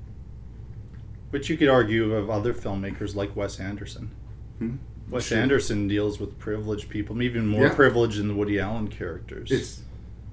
Which 1.30 1.50
you 1.50 1.56
could 1.56 1.68
argue 1.68 2.14
of 2.14 2.30
other 2.30 2.54
filmmakers 2.54 3.16
like 3.16 3.34
Wes 3.34 3.58
Anderson. 3.58 4.12
Hmm? 4.58 4.76
Wes 5.10 5.24
Sure. 5.26 5.38
Anderson 5.38 5.86
deals 5.88 6.18
with 6.18 6.38
privileged 6.38 6.88
people, 6.88 7.20
even 7.22 7.46
more 7.46 7.64
Yeah. 7.66 7.74
privileged 7.74 8.18
than 8.18 8.28
the 8.28 8.34
Woody 8.34 8.58
Allen 8.58 8.88
characters. 8.88 9.50
It's, 9.50 9.82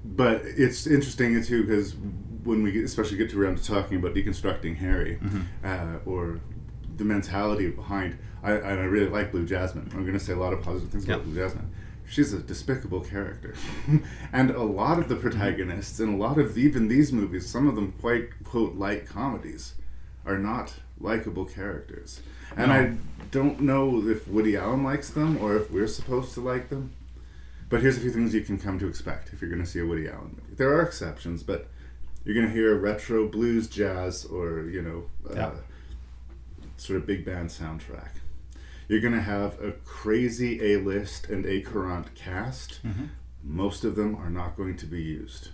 but 0.04 0.42
it's 0.44 0.86
interesting 0.86 1.42
too 1.44 1.64
because 1.64 1.94
when 2.44 2.62
we 2.62 2.72
get, 2.72 2.84
especially 2.84 3.16
get 3.18 3.30
to 3.30 3.40
around 3.40 3.58
to 3.58 3.64
talking 3.64 3.98
about 3.98 4.14
deconstructing 4.14 4.76
Harry, 4.76 5.18
uh, 5.64 5.98
or 6.06 6.40
the 6.96 7.04
mentality 7.04 7.70
behind, 7.70 8.16
I, 8.42 8.52
and 8.54 8.80
I 8.80 8.84
really 8.84 9.08
like 9.10 9.30
Blue 9.30 9.46
Jasmine. 9.46 9.88
I'm 9.94 10.00
going 10.02 10.18
to 10.18 10.24
say 10.24 10.32
a 10.32 10.36
lot 10.36 10.52
of 10.52 10.62
positive 10.62 10.90
things 10.90 11.04
about 11.04 11.18
Yeah. 11.20 11.24
Blue 11.24 11.34
Jasmine. 11.36 11.70
She's 12.04 12.32
a 12.32 12.40
despicable 12.40 13.00
character, 13.00 13.54
and 14.32 14.50
a 14.50 14.62
lot 14.62 14.98
of 14.98 15.08
the 15.08 15.14
protagonists 15.16 16.00
in 16.00 16.08
a 16.10 16.16
lot 16.16 16.36
of 16.38 16.58
even 16.58 16.88
these 16.88 17.12
movies, 17.12 17.46
some 17.48 17.68
of 17.68 17.74
them 17.76 17.92
quite 18.00 18.42
quote 18.44 18.74
light 18.74 19.06
comedies, 19.06 19.74
are 20.26 20.36
not 20.38 20.74
likable 21.00 21.44
characters. 21.46 22.20
And 22.56 22.68
No. 22.68 22.74
I 22.74 22.96
don't 23.30 23.60
know 23.60 24.06
if 24.08 24.28
Woody 24.28 24.56
Allen 24.56 24.82
likes 24.84 25.10
them 25.10 25.38
or 25.38 25.56
if 25.56 25.70
we're 25.70 25.86
supposed 25.86 26.34
to 26.34 26.40
like 26.40 26.68
them. 26.68 26.92
But 27.68 27.80
here's 27.80 27.96
a 27.96 28.00
few 28.00 28.10
things 28.10 28.34
you 28.34 28.42
can 28.42 28.58
come 28.58 28.78
to 28.78 28.86
expect 28.86 29.32
if 29.32 29.40
you're 29.40 29.50
going 29.50 29.62
to 29.62 29.68
see 29.68 29.80
a 29.80 29.86
Woody 29.86 30.06
Allen 30.08 30.36
movie. 30.42 30.54
There 30.56 30.72
are 30.74 30.82
exceptions, 30.82 31.42
but 31.42 31.68
you're 32.24 32.34
going 32.34 32.46
to 32.46 32.52
hear 32.52 32.76
retro 32.76 33.26
blues, 33.26 33.66
jazz, 33.68 34.24
or 34.26 34.62
you 34.64 34.82
know, 34.82 35.04
uh, 35.30 35.34
Yeah. 35.34 35.50
sort 36.76 36.98
of 36.98 37.06
big 37.06 37.24
band 37.24 37.48
soundtrack. 37.48 38.10
You're 38.88 39.00
going 39.00 39.14
to 39.14 39.22
have 39.22 39.58
a 39.62 39.72
crazy 39.84 40.72
A-list 40.74 41.30
and 41.30 41.46
A 41.46 41.62
current 41.62 42.14
cast. 42.14 42.80
Mhm. 42.84 43.08
Most 43.42 43.84
of 43.84 43.96
them 43.96 44.14
are 44.16 44.28
not 44.30 44.54
going 44.56 44.76
to 44.76 44.86
be 44.86 45.00
used. 45.00 45.48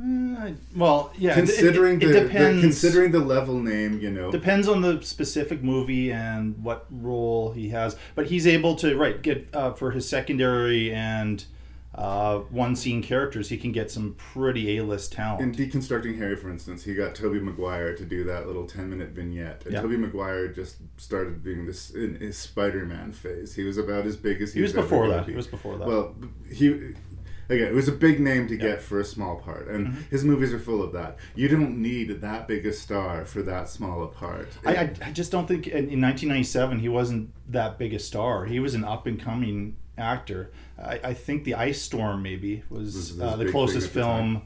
Uh, 0.00 0.52
well, 0.74 1.12
yeah. 1.18 1.34
considering 1.34 2.00
it, 2.00 2.08
it, 2.08 2.12
the, 2.12 2.20
depends. 2.22 2.62
the 2.62 2.68
considering 2.68 3.12
the 3.12 3.18
level 3.18 3.58
name, 3.58 4.00
you 4.00 4.10
know, 4.10 4.30
depends 4.30 4.66
on 4.68 4.80
the 4.80 5.02
specific 5.02 5.62
movie 5.62 6.10
and 6.10 6.62
what 6.62 6.86
role 6.90 7.52
he 7.52 7.68
has. 7.70 7.96
But 8.14 8.26
he's 8.26 8.46
able 8.46 8.74
to 8.76 8.96
right 8.96 9.20
get 9.20 9.48
uh, 9.54 9.72
for 9.72 9.90
his 9.90 10.08
secondary 10.08 10.92
and 10.92 11.44
uh, 11.94 12.38
one 12.38 12.74
scene 12.74 13.02
characters. 13.02 13.50
He 13.50 13.58
can 13.58 13.70
get 13.70 13.90
some 13.90 14.14
pretty 14.14 14.78
A 14.78 14.82
list 14.84 15.12
talent. 15.12 15.42
In 15.42 15.52
deconstructing 15.54 16.16
Harry, 16.16 16.36
for 16.36 16.48
instance, 16.48 16.84
he 16.84 16.94
got 16.94 17.14
Tobey 17.14 17.38
Maguire 17.38 17.94
to 17.94 18.04
do 18.04 18.24
that 18.24 18.46
little 18.46 18.66
ten-minute 18.66 19.10
vignette, 19.10 19.62
and 19.66 19.74
Yeah. 19.74 19.82
Tobey 19.82 19.98
Maguire 19.98 20.48
just 20.48 20.76
started 20.96 21.44
doing 21.44 21.66
this 21.66 21.90
in 21.90 22.14
his 22.16 22.38
Spider-Man 22.38 23.12
phase. 23.12 23.54
He 23.54 23.64
was 23.64 23.76
about 23.76 24.06
as 24.06 24.16
big 24.16 24.40
as 24.40 24.54
he, 24.54 24.60
he 24.60 24.62
was 24.62 24.72
ever 24.72 24.82
before 24.82 25.08
that. 25.08 25.26
be. 25.26 25.32
He 25.32 25.36
was 25.36 25.46
before 25.46 25.76
that. 25.76 25.86
Well, 25.86 26.14
he 26.50 26.94
again, 27.52 27.68
it 27.68 27.74
was 27.74 27.88
a 27.88 27.92
big 27.92 28.20
name 28.20 28.48
to 28.48 28.54
Yeah. 28.54 28.60
Mm-hmm. 28.60 28.68
get 28.74 28.82
for 28.82 29.00
a 29.00 29.04
small 29.04 29.36
part, 29.36 29.68
and 29.68 29.94
his 30.10 30.24
movies 30.24 30.52
are 30.52 30.58
full 30.58 30.82
of 30.82 30.92
that. 30.92 31.18
You 31.34 31.48
don't 31.48 31.80
need 31.80 32.20
that 32.20 32.48
big 32.48 32.66
a 32.66 32.72
star 32.72 33.24
for 33.24 33.42
that 33.42 33.68
small 33.68 34.02
a 34.02 34.08
part. 34.08 34.48
I, 34.64 34.74
I, 34.76 34.94
I 35.06 35.10
just 35.12 35.30
don't 35.32 35.46
think 35.46 35.66
in, 35.66 35.88
in 35.90 36.00
1997 36.00 36.78
he 36.80 36.88
wasn't 36.88 37.30
that 37.52 37.78
big 37.78 37.94
a 37.94 37.98
star. 37.98 38.44
He 38.46 38.58
was 38.60 38.74
an 38.74 38.84
up 38.84 39.06
and 39.06 39.20
coming 39.20 39.76
actor. 39.98 40.50
I, 40.82 41.00
I 41.04 41.14
think 41.14 41.44
the 41.44 41.54
Ice 41.54 41.80
Storm 41.80 42.22
maybe 42.22 42.62
was, 42.70 42.94
Was 42.94 43.20
uh, 43.20 43.36
the 43.36 43.50
closest 43.50 43.92
the 43.92 44.00
film. 44.00 44.42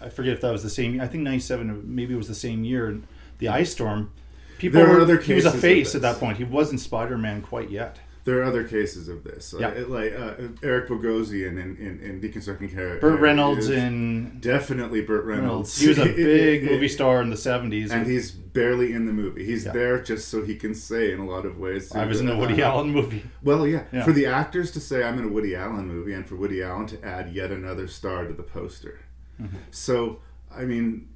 I 0.00 0.08
forget 0.08 0.32
if 0.34 0.40
that 0.42 0.52
was 0.52 0.62
the 0.62 0.70
same. 0.70 1.00
I 1.00 1.06
think 1.06 1.22
97 1.24 1.82
maybe 1.94 2.14
it 2.14 2.16
was 2.16 2.28
the 2.28 2.34
same 2.34 2.64
year. 2.64 3.00
The 3.38 3.48
Ice 3.48 3.72
Storm. 3.72 4.12
People 4.58 4.80
There 4.80 4.90
are 4.90 4.94
were, 4.96 5.00
other 5.00 5.18
he 5.18 5.32
was 5.34 5.44
a 5.44 5.50
face 5.50 5.94
at 5.94 6.02
that 6.02 6.18
point. 6.18 6.36
He 6.38 6.44
wasn't 6.44 6.80
Spider 6.80 7.18
Man 7.18 7.42
quite 7.42 7.70
yet. 7.70 7.98
There 8.24 8.38
are 8.40 8.44
other 8.44 8.62
cases 8.62 9.08
of 9.08 9.24
this, 9.24 9.52
Yeah. 9.58 9.68
like, 9.70 9.88
like 9.88 10.12
uh, 10.12 10.34
Eric 10.62 10.88
Bogosian 10.88 11.52
in, 11.60 11.76
in, 11.76 12.00
in 12.00 12.20
deconstructing 12.20 12.72
Harry. 12.72 13.00
Burt 13.00 13.18
Reynolds 13.18 13.68
in 13.68 14.38
definitely 14.38 15.00
Burt 15.02 15.24
Reynolds. 15.24 15.76
He 15.76 15.88
was 15.88 15.98
a 15.98 16.04
big 16.14 16.62
movie 16.62 16.86
star 16.88 17.20
in 17.20 17.30
the 17.30 17.36
70s. 17.36 17.90
and 17.90 18.06
he's 18.06 18.30
barely 18.30 18.92
in 18.92 19.06
the 19.06 19.12
movie. 19.12 19.44
He's 19.44 19.64
Yeah. 19.64 19.72
there 19.72 20.00
just 20.02 20.28
so 20.28 20.44
he 20.44 20.54
can 20.54 20.72
say 20.74 21.12
in 21.12 21.18
a 21.18 21.26
lot 21.26 21.44
of 21.44 21.58
ways. 21.58 21.90
I 21.92 22.06
was 22.06 22.20
in 22.20 22.28
a 22.28 22.36
Woody 22.36 22.62
uh, 22.62 22.68
Allen 22.70 22.90
movie. 22.90 23.24
Well, 23.42 23.66
yeah. 23.66 23.84
Yeah. 23.92 24.04
For 24.04 24.12
the 24.12 24.26
actors 24.26 24.70
to 24.72 24.80
say 24.80 25.02
I'm 25.02 25.18
in 25.18 25.24
a 25.24 25.28
Woody 25.28 25.56
Allen 25.56 25.88
movie, 25.88 26.12
and 26.12 26.24
for 26.24 26.36
Woody 26.36 26.62
Allen 26.62 26.86
to 26.88 27.04
add 27.04 27.32
yet 27.34 27.50
another 27.50 27.88
star 27.88 28.24
to 28.28 28.32
the 28.32 28.44
poster. 28.44 29.00
Mm-hmm. 29.40 29.56
So, 29.72 30.20
I 30.54 30.62
mean, 30.64 31.08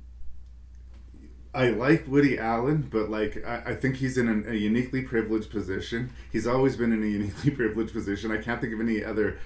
I 1.57 1.71
like 1.71 2.07
Woody 2.07 2.39
Allen, 2.39 2.87
but 2.91 3.09
like 3.09 3.43
I, 3.47 3.63
I 3.71 3.75
think 3.75 3.97
he's 3.97 4.19
in 4.19 4.29
an, 4.29 4.45
a 4.49 4.55
uniquely 4.55 5.03
privileged 5.03 5.51
position. 5.51 6.11
He's 6.31 6.47
always 6.47 6.77
been 6.77 6.93
in 6.93 7.03
a 7.03 7.07
uniquely 7.19 7.51
privileged 7.51 7.93
position. 7.93 8.31
I 8.31 8.37
can't 8.39 8.61
think 8.61 8.75
of 8.75 8.81
any 8.81 9.03
other 9.03 9.39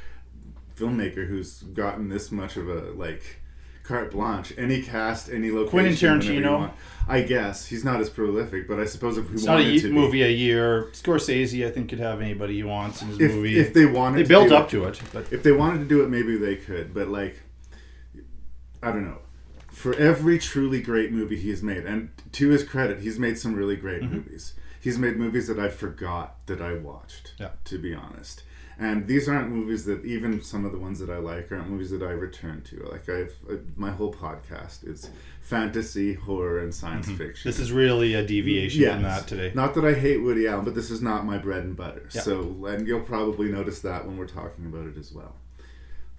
filmmaker 0.76 1.26
who's 1.26 1.62
gotten 1.62 2.08
this 2.08 2.30
much 2.32 2.56
of 2.56 2.68
a 2.68 2.90
like 2.92 3.22
carte 3.84 4.10
blanche. 4.10 4.52
Any 4.58 4.82
cast, 4.82 5.30
any 5.30 5.50
location. 5.50 5.70
Quentin 5.70 5.94
Tarantino? 5.94 6.72
I 7.08 7.22
guess 7.22 7.66
he's 7.66 7.84
not 7.84 8.00
as 8.00 8.10
prolific, 8.10 8.66
but 8.68 8.78
I 8.80 8.84
suppose 8.86 9.16
if 9.18 9.28
we 9.28 9.34
It's 9.34 9.44
not 9.44 9.60
a 9.60 9.64
wanted 9.64 9.80
to 9.82 9.88
be- 9.88 9.94
movie 9.94 10.22
a 10.22 10.28
year. 10.30 10.90
Scorsese, 10.92 11.66
I 11.66 11.70
think, 11.70 11.90
could 11.90 11.98
have 12.00 12.20
anybody 12.20 12.54
he 12.54 12.62
wants 12.62 13.02
in 13.02 13.08
his 13.08 13.20
if, 13.20 13.32
movie. 13.34 13.58
if 13.58 13.72
they 13.74 13.86
wanted, 13.86 14.18
they 14.18 14.22
to 14.24 14.28
built 14.28 14.52
up 14.52 14.66
it, 14.66 14.70
to 14.70 14.84
it, 14.84 15.00
but 15.12 15.32
If 15.32 15.42
they 15.42 15.52
wanted 15.52 15.78
to 15.78 15.84
do 15.86 16.02
it, 16.02 16.08
maybe 16.08 16.36
they 16.36 16.56
could. 16.56 16.92
But 16.94 17.08
like, 17.08 17.40
I 18.82 18.90
don't 18.92 19.04
know. 19.04 19.18
For 19.80 19.94
every 19.94 20.38
truly 20.38 20.80
great 20.82 21.10
movie 21.10 21.36
he's 21.40 21.62
made, 21.62 21.86
and 21.86 22.10
to 22.32 22.48
his 22.50 22.64
credit, 22.64 23.00
he's 23.00 23.18
made 23.18 23.38
some 23.38 23.54
really 23.54 23.76
great 23.76 24.02
Mm-hmm. 24.02 24.14
movies. 24.14 24.54
He's 24.80 24.98
made 24.98 25.16
movies 25.16 25.46
that 25.48 25.58
I 25.58 25.68
forgot 25.68 26.36
that 26.46 26.60
I 26.60 26.74
watched. 26.74 27.32
Yeah. 27.38 27.50
To 27.64 27.78
be 27.78 27.94
honest. 27.94 28.42
And 28.78 29.06
these 29.06 29.28
aren't 29.28 29.50
movies 29.50 29.84
that 29.84 30.04
even 30.06 30.42
some 30.42 30.64
of 30.64 30.72
the 30.72 30.78
ones 30.78 30.98
that 31.00 31.10
I 31.10 31.18
like 31.18 31.52
aren't 31.52 31.68
movies 31.68 31.90
that 31.90 32.02
I 32.02 32.12
return 32.12 32.62
to. 32.70 32.76
Like 32.90 33.06
I've 33.10 33.34
uh, 33.50 33.56
my 33.76 33.90
whole 33.90 34.12
podcast 34.12 34.86
is 34.88 35.10
fantasy, 35.42 36.14
horror, 36.14 36.60
and 36.60 36.74
science 36.74 37.06
fiction. 37.08 37.26
Mm-hmm. 37.26 37.48
this 37.48 37.58
is 37.58 37.72
really 37.72 38.14
a 38.14 38.22
deviation 38.26 38.84
from 38.90 39.02
that 39.02 39.26
today. 39.26 39.52
Not 39.54 39.74
that 39.74 39.84
I 39.84 39.92
hate 39.94 40.22
Woody 40.22 40.46
Allen, 40.46 40.64
but 40.64 40.74
this 40.74 40.90
is 40.90 41.02
not 41.02 41.26
my 41.26 41.36
bread 41.36 41.64
and 41.64 41.76
butter. 41.76 42.08
Yeah. 42.14 42.22
So, 42.22 42.64
and 42.66 42.86
you'll 42.88 43.00
probably 43.14 43.48
notice 43.50 43.80
that 43.80 44.06
when 44.06 44.16
we're 44.16 44.26
talking 44.26 44.64
about 44.66 44.86
it 44.86 44.96
as 44.98 45.12
well. 45.12 45.34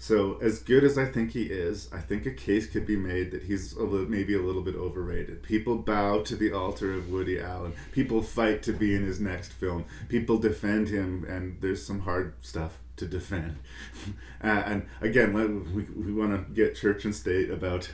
So, 0.01 0.39
as 0.41 0.57
good 0.57 0.83
as 0.83 0.97
I 0.97 1.05
think 1.05 1.33
he 1.33 1.43
is, 1.43 1.87
I 1.93 1.99
think 1.99 2.25
a 2.25 2.31
case 2.31 2.65
could 2.65 2.87
be 2.87 2.95
made 2.95 3.29
that 3.29 3.43
he's 3.43 3.73
a 3.73 3.83
little, 3.83 4.09
maybe 4.09 4.33
a 4.33 4.41
little 4.41 4.63
bit 4.63 4.73
overrated. 4.73 5.43
People 5.43 5.75
bow 5.75 6.23
to 6.23 6.35
the 6.35 6.51
altar 6.51 6.91
of 6.95 7.11
Woody 7.11 7.39
Allen. 7.39 7.73
People 7.91 8.23
fight 8.23 8.63
to 8.63 8.73
be 8.73 8.95
in 8.95 9.05
his 9.05 9.19
next 9.19 9.53
film. 9.53 9.85
People 10.09 10.39
defend 10.39 10.89
him, 10.89 11.23
and 11.29 11.61
there's 11.61 11.85
some 11.85 11.99
hard 11.99 12.33
stuff 12.41 12.79
to 12.95 13.05
defend. 13.05 13.59
uh, 14.43 14.47
and 14.47 14.87
again, 15.01 15.33
we, 15.71 15.83
we 15.83 16.11
want 16.11 16.31
to 16.31 16.51
get 16.51 16.75
church 16.75 17.05
and 17.05 17.13
state 17.15 17.51
about 17.51 17.91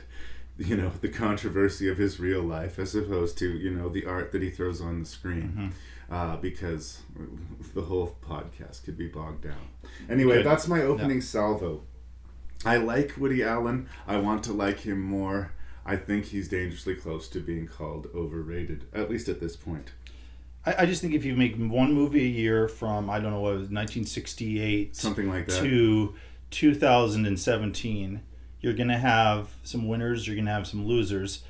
you 0.56 0.78
know 0.78 0.90
the 1.02 1.10
controversy 1.10 1.90
of 1.90 1.98
his 1.98 2.18
real 2.18 2.42
life 2.42 2.78
as 2.78 2.94
opposed 2.94 3.36
to 3.36 3.50
you 3.58 3.70
know 3.70 3.90
the 3.90 4.06
art 4.06 4.32
that 4.32 4.40
he 4.40 4.48
throws 4.48 4.80
on 4.80 5.00
the 5.00 5.06
screen 5.06 5.72
uh, 6.10 6.36
because 6.38 7.02
the 7.74 7.82
whole 7.82 8.16
podcast 8.26 8.82
could 8.84 8.96
be 8.98 9.06
bogged 9.06 9.44
down 9.44 9.68
anyway 10.10 10.38
Could. 10.38 10.46
that's 10.46 10.66
my 10.66 10.82
opening 10.82 11.20
salvo 11.20 11.84
i 12.64 12.76
like 12.76 13.16
woody 13.16 13.42
allen 13.42 13.88
i 14.06 14.16
want 14.16 14.42
to 14.42 14.52
like 14.52 14.80
him 14.80 15.00
more 15.00 15.52
i 15.86 15.96
think 15.96 16.26
he's 16.26 16.48
dangerously 16.48 16.94
close 16.94 17.28
to 17.28 17.40
being 17.40 17.66
called 17.66 18.08
overrated 18.14 18.86
at 18.92 19.10
least 19.10 19.28
at 19.28 19.40
this 19.40 19.56
point 19.56 19.92
I, 20.66 20.82
I 20.82 20.86
just 20.86 21.00
think 21.00 21.14
if 21.14 21.24
you 21.24 21.34
make 21.36 21.56
one 21.56 21.94
movie 21.94 22.24
a 22.24 22.28
year 22.28 22.68
from 22.68 23.08
I 23.08 23.20
don't 23.20 23.30
know 23.30 23.40
what 23.40 23.52
was 23.52 23.70
1968 23.70 24.96
something 24.96 25.28
like 25.28 25.46
that 25.46 25.62
to 25.62 26.14
2017, 26.50 28.20
you're 28.60 28.74
gonna 28.74 28.98
have 28.98 29.54
some 29.62 29.86
winners. 29.88 30.26
You're 30.26 30.36
gonna 30.36 30.52
have 30.52 30.66
some 30.66 30.86
losers. 30.86 31.42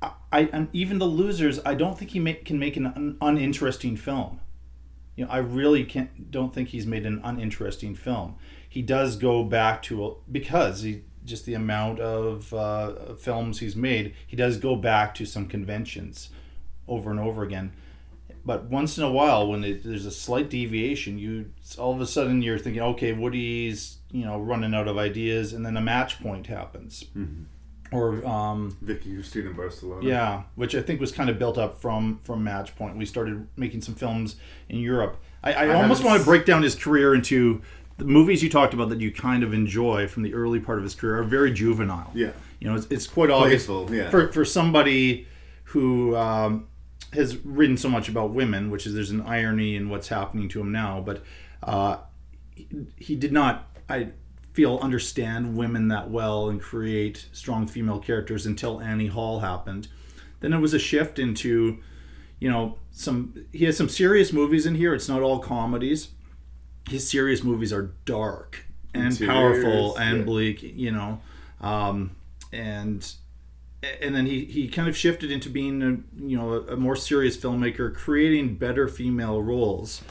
I, 0.00 0.12
I 0.32 0.40
and 0.52 0.68
even 0.72 0.98
the 0.98 1.06
losers, 1.06 1.60
I 1.64 1.74
don't 1.74 1.98
think 1.98 2.12
he 2.12 2.20
make, 2.20 2.44
can 2.44 2.58
make 2.58 2.76
an 2.76 2.86
un, 2.86 3.18
uninteresting 3.20 3.96
film. 3.96 4.40
You 5.16 5.26
know, 5.26 5.30
I 5.30 5.38
really 5.38 5.84
can't. 5.84 6.30
Don't 6.30 6.54
think 6.54 6.68
he's 6.68 6.86
made 6.86 7.04
an 7.04 7.20
uninteresting 7.22 7.94
film. 7.94 8.36
He 8.72 8.80
does 8.80 9.16
go 9.16 9.44
back 9.44 9.82
to 9.82 10.16
because 10.30 10.80
he 10.80 11.02
just 11.26 11.44
the 11.44 11.52
amount 11.52 12.00
of 12.00 12.54
uh, 12.54 13.16
films 13.16 13.58
he's 13.58 13.76
made. 13.76 14.14
He 14.26 14.34
does 14.34 14.56
go 14.56 14.76
back 14.76 15.14
to 15.16 15.26
some 15.26 15.46
conventions 15.46 16.30
over 16.88 17.10
and 17.10 17.20
over 17.20 17.42
again. 17.42 17.74
But 18.46 18.64
once 18.70 18.96
in 18.96 19.04
a 19.04 19.12
while, 19.12 19.46
when 19.46 19.62
it, 19.62 19.84
there's 19.84 20.06
a 20.06 20.10
slight 20.10 20.48
deviation, 20.48 21.18
you 21.18 21.52
all 21.76 21.92
of 21.92 22.00
a 22.00 22.06
sudden 22.06 22.40
you're 22.40 22.58
thinking, 22.58 22.80
okay, 22.80 23.12
Woody's 23.12 23.98
you 24.10 24.24
know 24.24 24.40
running 24.40 24.74
out 24.74 24.88
of 24.88 24.96
ideas, 24.96 25.52
and 25.52 25.66
then 25.66 25.76
a 25.76 25.82
match 25.82 26.22
point 26.22 26.46
happens, 26.46 27.04
or 27.92 28.26
um, 28.26 28.74
vicky 28.80 29.10
in 29.12 29.52
barcelona 29.52 30.08
yeah, 30.08 30.42
which 30.54 30.74
I 30.74 30.80
think 30.80 30.98
was 30.98 31.12
kind 31.12 31.28
of 31.28 31.38
built 31.38 31.58
up 31.58 31.78
from 31.78 32.20
from 32.24 32.42
Match 32.42 32.74
Point. 32.74 32.96
We 32.96 33.04
started 33.04 33.48
making 33.54 33.82
some 33.82 33.96
films 33.96 34.36
in 34.70 34.78
Europe. 34.78 35.18
I, 35.44 35.52
I, 35.52 35.74
almost 35.74 36.04
want 36.04 36.20
to 36.20 36.24
break 36.24 36.46
down 36.46 36.62
his 36.62 36.76
career 36.76 37.14
into 37.14 37.62
the 38.02 38.08
movies 38.08 38.42
you 38.42 38.48
talked 38.48 38.74
about 38.74 38.88
that 38.88 39.00
you 39.00 39.12
kind 39.12 39.42
of 39.42 39.54
enjoy 39.54 40.08
from 40.08 40.22
the 40.22 40.34
early 40.34 40.58
part 40.58 40.78
of 40.78 40.84
his 40.84 40.94
career 40.94 41.18
are 41.18 41.24
very 41.24 41.52
juvenile. 41.52 42.10
yeah 42.14 42.32
You 42.58 42.68
know, 42.68 42.76
it's, 42.76 42.86
it's 42.90 43.06
quite 43.06 43.30
obvious 43.30 43.68
yeah. 43.90 44.10
for 44.10 44.32
for 44.32 44.44
somebody 44.44 45.26
who 45.64 46.16
um, 46.16 46.66
has 47.12 47.36
written 47.44 47.76
so 47.76 47.88
much 47.88 48.08
about 48.08 48.30
women, 48.30 48.70
which 48.70 48.86
is 48.86 48.94
there's 48.94 49.10
an 49.10 49.22
irony 49.22 49.76
in 49.76 49.88
what's 49.88 50.08
happening 50.08 50.48
to 50.50 50.60
him 50.60 50.72
now, 50.72 51.00
but 51.00 51.22
uh, 51.62 51.98
he, 52.54 52.66
he 52.96 53.16
did 53.16 53.32
not. 53.32 53.68
I 53.88 54.08
feel 54.52 54.78
understand 54.82 55.56
women 55.56 55.88
that 55.88 56.10
well 56.10 56.48
and 56.48 56.60
create 56.60 57.28
strong 57.32 57.66
female 57.66 57.98
characters 57.98 58.44
until 58.46 58.80
Annie 58.80 59.06
Hall 59.06 59.40
happened. 59.40 59.88
Then 60.40 60.52
it 60.52 60.58
was 60.58 60.74
a 60.74 60.78
shift 60.78 61.18
into 61.18 61.78
you 62.42 62.50
know, 62.50 62.76
some 62.90 63.46
he 63.52 63.66
has 63.66 63.76
some 63.76 63.88
serious 63.88 64.32
movies 64.32 64.66
in 64.66 64.74
here. 64.74 64.92
It's 64.92 65.08
not 65.08 65.22
all 65.22 65.38
comedies. 65.38 66.08
His 66.88 67.08
serious 67.08 67.42
movies 67.42 67.72
are 67.72 67.92
dark 68.04 68.66
and 68.94 69.14
Serious, 69.14 69.34
powerful 69.34 69.96
and 69.96 70.18
yeah. 70.18 70.24
bleak, 70.24 70.62
you 70.62 70.90
know. 70.90 71.20
Um, 71.60 72.16
and 72.52 73.10
and 74.00 74.14
then 74.14 74.26
he, 74.26 74.44
he 74.44 74.68
kind 74.68 74.88
of 74.88 74.96
shifted 74.96 75.30
into 75.30 75.48
being 75.48 75.82
a 75.82 76.20
you 76.24 76.36
know 76.36 76.52
a, 76.52 76.74
a 76.74 76.76
more 76.76 76.96
serious 76.96 77.36
filmmaker, 77.36 77.94
creating 77.94 78.56
better 78.56 78.88
female 78.88 79.42
roles, 79.42 80.02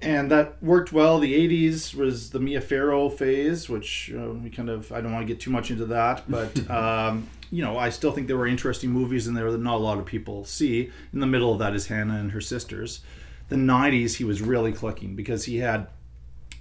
and 0.00 0.30
that 0.30 0.62
worked 0.62 0.92
well. 0.92 1.18
The 1.18 1.34
'80s 1.48 1.94
was 1.94 2.30
the 2.30 2.40
Mia 2.40 2.60
Farrow 2.60 3.08
phase, 3.08 3.68
which 3.68 4.12
uh, 4.16 4.30
we 4.30 4.50
kind 4.50 4.68
of 4.68 4.90
I 4.92 5.00
don't 5.00 5.12
want 5.12 5.26
to 5.26 5.32
get 5.32 5.40
too 5.40 5.50
much 5.50 5.70
into 5.70 5.86
that, 5.86 6.28
but 6.28 6.68
um, 6.70 7.28
you 7.50 7.62
know 7.62 7.78
I 7.78 7.90
still 7.90 8.12
think 8.12 8.26
there 8.26 8.36
were 8.36 8.46
interesting 8.46 8.90
movies 8.90 9.26
in 9.26 9.34
there 9.34 9.50
that 9.52 9.60
not 9.60 9.76
a 9.76 9.84
lot 9.84 9.98
of 9.98 10.06
people 10.06 10.44
see. 10.44 10.90
In 11.12 11.20
the 11.20 11.26
middle 11.26 11.52
of 11.52 11.58
that 11.60 11.74
is 11.74 11.86
Hannah 11.86 12.18
and 12.18 12.32
her 12.32 12.40
sisters. 12.40 13.00
The 13.48 13.56
'90s 13.56 14.16
he 14.16 14.24
was 14.24 14.42
really 14.42 14.72
clicking 14.72 15.16
because 15.16 15.44
he 15.44 15.58
had 15.58 15.88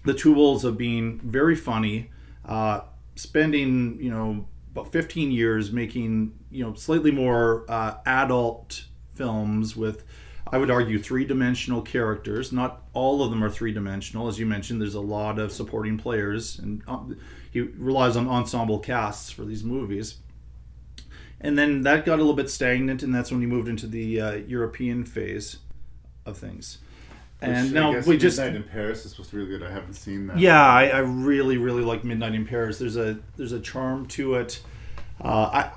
the 0.06 0.14
tools 0.14 0.64
of 0.64 0.78
being 0.78 1.20
very 1.20 1.56
funny, 1.56 2.12
uh, 2.46 2.82
spending 3.16 3.98
you 4.00 4.10
know 4.10 4.48
about 4.72 4.92
15 4.92 5.32
years 5.32 5.72
making 5.72 6.34
you 6.52 6.64
know 6.64 6.74
slightly 6.74 7.12
more 7.12 7.66
uh, 7.68 7.96
adult 8.06 8.86
films 9.16 9.76
with 9.76 10.04
I 10.52 10.58
would 10.58 10.72
argue 10.72 10.98
three 11.00 11.26
dimensional 11.26 11.82
characters. 11.82 12.52
Not 12.52 12.84
all 12.94 13.22
of 13.22 13.30
them 13.30 13.44
are 13.44 13.50
three 13.50 13.74
dimensional, 13.74 14.28
as 14.28 14.40
you 14.40 14.46
mentioned. 14.46 14.80
There's 14.82 14.96
a 14.96 15.02
lot 15.02 15.40
of 15.40 15.52
supporting 15.52 15.98
players, 15.98 16.58
and 16.60 16.82
um, 16.88 17.18
he 17.52 17.62
relies 17.62 18.16
on 18.16 18.28
ensemble 18.28 18.80
casts 18.80 19.30
for 19.30 19.44
these 19.44 19.64
movies. 19.64 20.18
And 21.40 21.58
then 21.58 21.82
that 21.82 22.06
got 22.06 22.16
a 22.16 22.22
little 22.22 22.34
bit 22.34 22.50
stagnant, 22.50 23.04
and 23.04 23.14
that's 23.14 23.32
when 23.32 23.42
he 23.42 23.48
moved 23.48 23.68
into 23.68 23.88
the 23.88 24.22
uh, 24.22 24.32
European 24.36 25.04
phase 25.04 25.58
of 26.28 26.38
things. 26.38 26.80
And 27.40 27.66
Which 27.66 27.74
now 27.74 28.00
we 28.00 28.18
just 28.18 28.40
Midnight 28.40 28.56
in 28.56 28.64
Paris 28.64 29.06
is 29.06 29.12
supposed 29.12 29.30
to 29.30 29.36
be 29.36 29.44
really 29.44 29.60
good. 29.60 29.68
I 29.68 29.72
haven't 29.72 29.94
seen 29.94 30.28
that. 30.28 30.40
yeah, 30.40 30.66
I, 30.66 30.88
I 30.88 31.00
really, 31.00 31.58
really 31.58 31.84
like 31.84 32.04
Midnight 32.04 32.34
in 32.34 32.48
Paris. 32.48 32.80
There's 32.80 32.98
a 32.98 33.20
there's 33.36 33.52
a 33.52 33.60
charm 33.60 34.08
to 34.08 34.36
it. 34.36 34.62
Uh, 35.22 35.50
I 35.54 35.72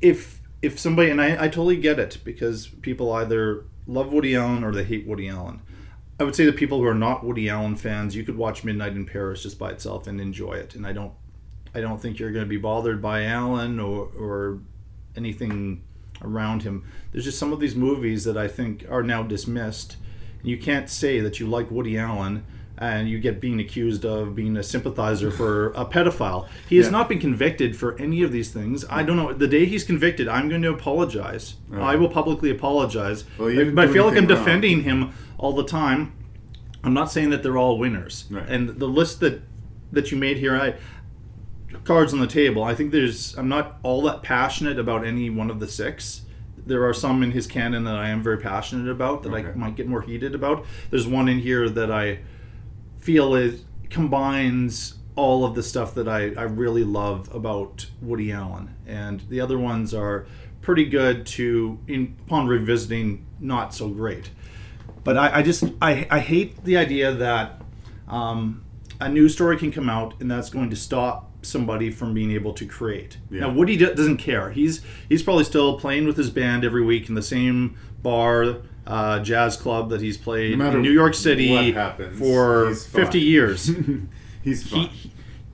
if 0.00 0.40
if 0.62 0.78
somebody 0.78 1.10
and 1.10 1.20
I, 1.20 1.44
I 1.44 1.48
totally 1.48 1.76
get 1.76 2.00
it 2.00 2.18
because 2.24 2.66
people 2.66 3.12
either 3.12 3.66
love 3.86 4.12
Woody 4.12 4.34
Allen 4.34 4.64
or 4.64 4.72
they 4.72 4.84
hate 4.84 5.06
Woody 5.06 5.28
Allen. 5.28 5.60
I 6.18 6.24
would 6.24 6.34
say 6.34 6.44
that 6.46 6.56
people 6.56 6.78
who 6.78 6.86
are 6.86 6.94
not 6.94 7.24
Woody 7.24 7.48
Allen 7.48 7.76
fans, 7.76 8.16
you 8.16 8.24
could 8.24 8.36
watch 8.36 8.64
Midnight 8.64 8.92
in 8.92 9.06
Paris 9.06 9.42
just 9.42 9.58
by 9.58 9.70
itself 9.70 10.06
and 10.06 10.20
enjoy 10.20 10.54
it. 10.54 10.74
And 10.74 10.84
I 10.84 10.92
don't 10.92 11.12
I 11.72 11.80
don't 11.80 12.00
think 12.00 12.18
you're 12.18 12.32
going 12.32 12.44
to 12.44 12.48
be 12.48 12.56
bothered 12.56 13.00
by 13.00 13.24
Allen 13.24 13.78
or 13.78 14.08
or 14.18 14.58
anything 15.14 15.84
around 16.22 16.62
him. 16.62 16.84
There's 17.12 17.24
just 17.24 17.38
some 17.38 17.52
of 17.52 17.60
these 17.60 17.74
movies 17.74 18.24
that 18.24 18.36
I 18.36 18.48
think 18.48 18.84
are 18.90 19.02
now 19.02 19.22
dismissed. 19.22 19.96
You 20.42 20.58
can't 20.58 20.88
say 20.88 21.20
that 21.20 21.40
you 21.40 21.46
like 21.46 21.70
Woody 21.70 21.98
Allen 21.98 22.44
and 22.78 23.08
you 23.08 23.18
get 23.18 23.40
being 23.40 23.58
accused 23.58 24.04
of 24.04 24.34
being 24.34 24.54
a 24.56 24.62
sympathizer 24.62 25.30
for 25.30 25.68
a 25.68 25.86
pedophile. 25.86 26.46
He 26.68 26.76
has 26.76 26.86
Yeah. 26.86 26.92
not 26.92 27.08
been 27.08 27.18
convicted 27.18 27.74
for 27.74 27.98
any 27.98 28.22
of 28.22 28.32
these 28.32 28.50
things. 28.50 28.84
I 28.90 29.02
don't 29.02 29.16
know. 29.16 29.32
The 29.32 29.48
day 29.48 29.64
he's 29.64 29.82
convicted, 29.82 30.28
I'm 30.28 30.48
going 30.50 30.60
to 30.62 30.70
apologize. 30.70 31.54
Oh. 31.72 31.80
I 31.80 31.96
will 31.96 32.10
publicly 32.10 32.50
apologize. 32.50 33.24
Well, 33.38 33.48
but 33.72 33.88
I 33.88 33.92
feel 33.92 34.04
like 34.04 34.18
I'm 34.18 34.26
wrong. 34.26 34.38
defending 34.38 34.82
him 34.82 35.12
all 35.38 35.54
the 35.54 35.64
time. 35.64 36.12
I'm 36.84 36.92
not 36.94 37.10
saying 37.10 37.30
that 37.30 37.42
they're 37.42 37.56
all 37.58 37.78
winners. 37.78 38.26
Right. 38.30 38.46
And 38.46 38.68
the 38.78 38.86
list 38.88 39.20
that 39.20 39.42
that 39.92 40.10
you 40.10 40.18
made 40.18 40.36
here, 40.36 40.54
I 40.56 40.74
cards 41.86 42.12
on 42.12 42.20
the 42.20 42.26
table. 42.26 42.62
I 42.64 42.74
think 42.74 42.92
there's 42.92 43.36
I'm 43.38 43.48
not 43.48 43.78
all 43.82 44.02
that 44.02 44.22
passionate 44.22 44.78
about 44.78 45.06
any 45.06 45.30
one 45.30 45.50
of 45.50 45.60
the 45.60 45.68
six. 45.68 46.22
There 46.58 46.84
are 46.84 46.92
some 46.92 47.22
in 47.22 47.30
his 47.30 47.46
canon 47.46 47.84
that 47.84 47.94
I 47.94 48.08
am 48.08 48.22
very 48.22 48.38
passionate 48.38 48.90
about 48.90 49.22
that 49.22 49.32
I 49.32 49.42
might 49.52 49.76
get 49.76 49.86
more 49.86 50.02
heated 50.02 50.34
about. 50.34 50.66
There's 50.90 51.06
one 51.06 51.28
in 51.28 51.38
here 51.38 51.68
that 51.70 51.92
I 51.92 52.18
feel 52.98 53.36
is 53.36 53.62
combines 53.88 54.94
all 55.14 55.44
of 55.44 55.54
the 55.54 55.62
stuff 55.62 55.94
that 55.94 56.08
I, 56.08 56.32
I 56.34 56.42
really 56.42 56.82
love 56.82 57.32
about 57.34 57.86
Woody 58.02 58.32
Allen. 58.32 58.74
And 58.86 59.20
the 59.28 59.40
other 59.40 59.58
ones 59.58 59.94
are 59.94 60.26
pretty 60.60 60.84
good 60.84 61.24
to 61.26 61.78
in, 61.86 62.16
upon 62.26 62.48
revisiting 62.48 63.24
not 63.38 63.72
so 63.72 63.88
great. 63.88 64.30
But 65.04 65.16
I, 65.16 65.36
I 65.38 65.42
just 65.42 65.64
I, 65.80 66.06
I 66.10 66.18
hate 66.18 66.64
the 66.64 66.76
idea 66.76 67.12
that 67.12 67.62
um, 68.08 68.64
a 69.00 69.08
new 69.08 69.28
story 69.28 69.56
can 69.56 69.70
come 69.70 69.88
out 69.88 70.14
and 70.20 70.28
that's 70.28 70.50
going 70.50 70.70
to 70.70 70.76
stop 70.76 71.30
somebody 71.46 71.90
from 71.90 72.12
being 72.14 72.32
able 72.32 72.52
to 72.54 72.66
create. 72.66 73.18
Yeah. 73.30 73.40
Now 73.42 73.52
Woody 73.52 73.76
do- 73.76 73.94
doesn't 73.94 74.18
care. 74.18 74.50
He's 74.50 74.82
he's 75.08 75.22
probably 75.22 75.44
still 75.44 75.78
playing 75.78 76.06
with 76.06 76.16
his 76.16 76.30
band 76.30 76.64
every 76.64 76.82
week 76.84 77.08
in 77.08 77.14
the 77.14 77.22
same 77.22 77.76
bar, 78.02 78.56
uh, 78.86 79.20
jazz 79.20 79.56
club 79.56 79.90
that 79.90 80.00
he's 80.00 80.16
played 80.16 80.58
No 80.58 80.70
in 80.70 80.82
New 80.82 80.92
York 80.92 81.14
City 81.14 81.72
happens, 81.72 82.18
for 82.18 82.74
50 82.74 83.20
years. 83.20 83.70
He's 84.42 84.68
fine. 84.68 84.88
he, 84.90 85.10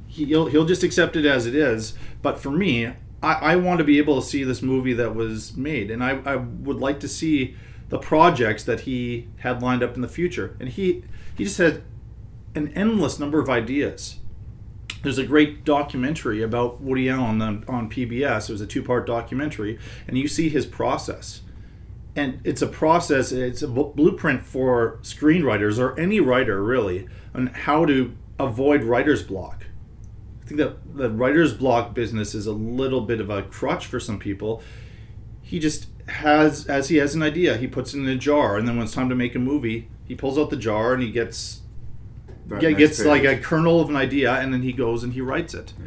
he 0.07 0.25
he'll, 0.27 0.47
he'll 0.47 0.67
just 0.67 0.83
accept 0.83 1.17
it 1.17 1.25
as 1.25 1.47
it 1.47 1.55
is. 1.55 1.95
But 2.21 2.39
for 2.39 2.51
me, 2.51 2.89
I, 3.23 3.33
I 3.53 3.57
want 3.57 3.79
to 3.79 3.85
be 3.85 3.97
able 3.97 4.21
to 4.21 4.27
see 4.27 4.45
this 4.45 4.61
movie 4.61 4.93
that 4.93 5.15
was 5.15 5.57
made, 5.57 5.91
and 5.91 6.05
I, 6.05 6.21
I 6.27 6.37
would 6.37 6.77
like 6.79 7.01
to 7.01 7.09
see 7.09 7.57
the 7.89 7.99
projects 7.99 8.65
that 8.65 8.81
he 8.81 9.29
had 9.39 9.63
lined 9.63 9.83
up 9.83 9.95
in 9.97 10.03
the 10.03 10.09
future. 10.09 10.57
And 10.61 10.69
he 10.69 11.05
he 11.37 11.45
just 11.45 11.57
had 11.59 11.83
an 12.55 12.69
endless 12.75 13.19
number 13.19 13.41
of 13.41 13.49
ideas. 13.49 14.17
There's 15.03 15.19
a 15.19 15.27
great 15.27 15.65
documentary 15.65 16.43
about 16.43 16.81
Woody 16.81 17.11
Allen 17.11 17.43
on, 17.43 17.65
on 17.67 17.91
PBS. 17.91 18.49
It 18.49 18.53
was 18.53 18.61
a 18.61 18.67
two 18.67 18.83
part 18.83 19.07
documentary, 19.07 19.79
and 20.07 20.17
you 20.17 20.29
see 20.29 20.49
his 20.49 20.65
process. 20.65 21.43
And 22.15 22.41
it's 22.45 22.63
a 22.63 22.67
process, 22.67 23.33
it's 23.33 23.63
a 23.63 23.69
blueprint 23.69 24.45
for 24.45 24.99
screenwriters 25.03 25.79
or 25.79 25.99
any 25.99 26.21
writer 26.21 26.63
really 26.63 27.09
on 27.35 27.49
how 27.49 27.87
to 27.87 28.15
avoid 28.39 28.85
writer's 28.85 29.23
block. 29.23 29.67
I 30.43 30.47
think 30.47 30.59
that 30.59 30.97
the 30.97 31.11
writer's 31.11 31.55
block 31.55 31.95
business 31.95 32.35
is 32.35 32.47
a 32.47 32.53
little 32.53 33.01
bit 33.01 33.21
of 33.21 33.31
a 33.31 33.43
crutch 33.43 33.87
for 33.87 33.99
some 33.99 34.19
people. 34.19 34.63
He 35.41 35.59
just 35.59 35.87
has, 36.07 36.67
as 36.67 36.91
he 36.91 36.97
has 36.97 37.15
an 37.15 37.23
idea, 37.23 37.57
he 37.57 37.67
puts 37.67 37.95
it 37.95 37.99
in 37.99 38.09
a 38.09 38.17
jar, 38.17 38.57
and 38.57 38.69
then 38.69 38.77
when 38.77 38.85
it's 38.85 38.95
time 38.95 39.09
to 39.09 39.15
make 39.15 39.35
a 39.35 39.39
movie, 39.39 39.89
he 40.05 40.15
pulls 40.15 40.37
out 40.39 40.51
the 40.51 40.57
jar 40.57 40.93
and 40.93 41.03
he 41.03 41.11
gets 41.11 41.62
That 42.49 42.63
yeah, 42.63 42.73
gets 42.73 43.05
like 43.05 43.25
a 43.25 43.37
kernel 43.39 43.81
of 43.81 43.89
an 43.89 43.97
idea, 43.97 44.33
and 44.35 44.53
then 44.53 44.63
he 44.63 44.73
goes 44.73 45.03
and 45.05 45.13
he 45.13 45.21
writes 45.21 45.55
it, 45.55 45.73
Yeah. 45.79 45.87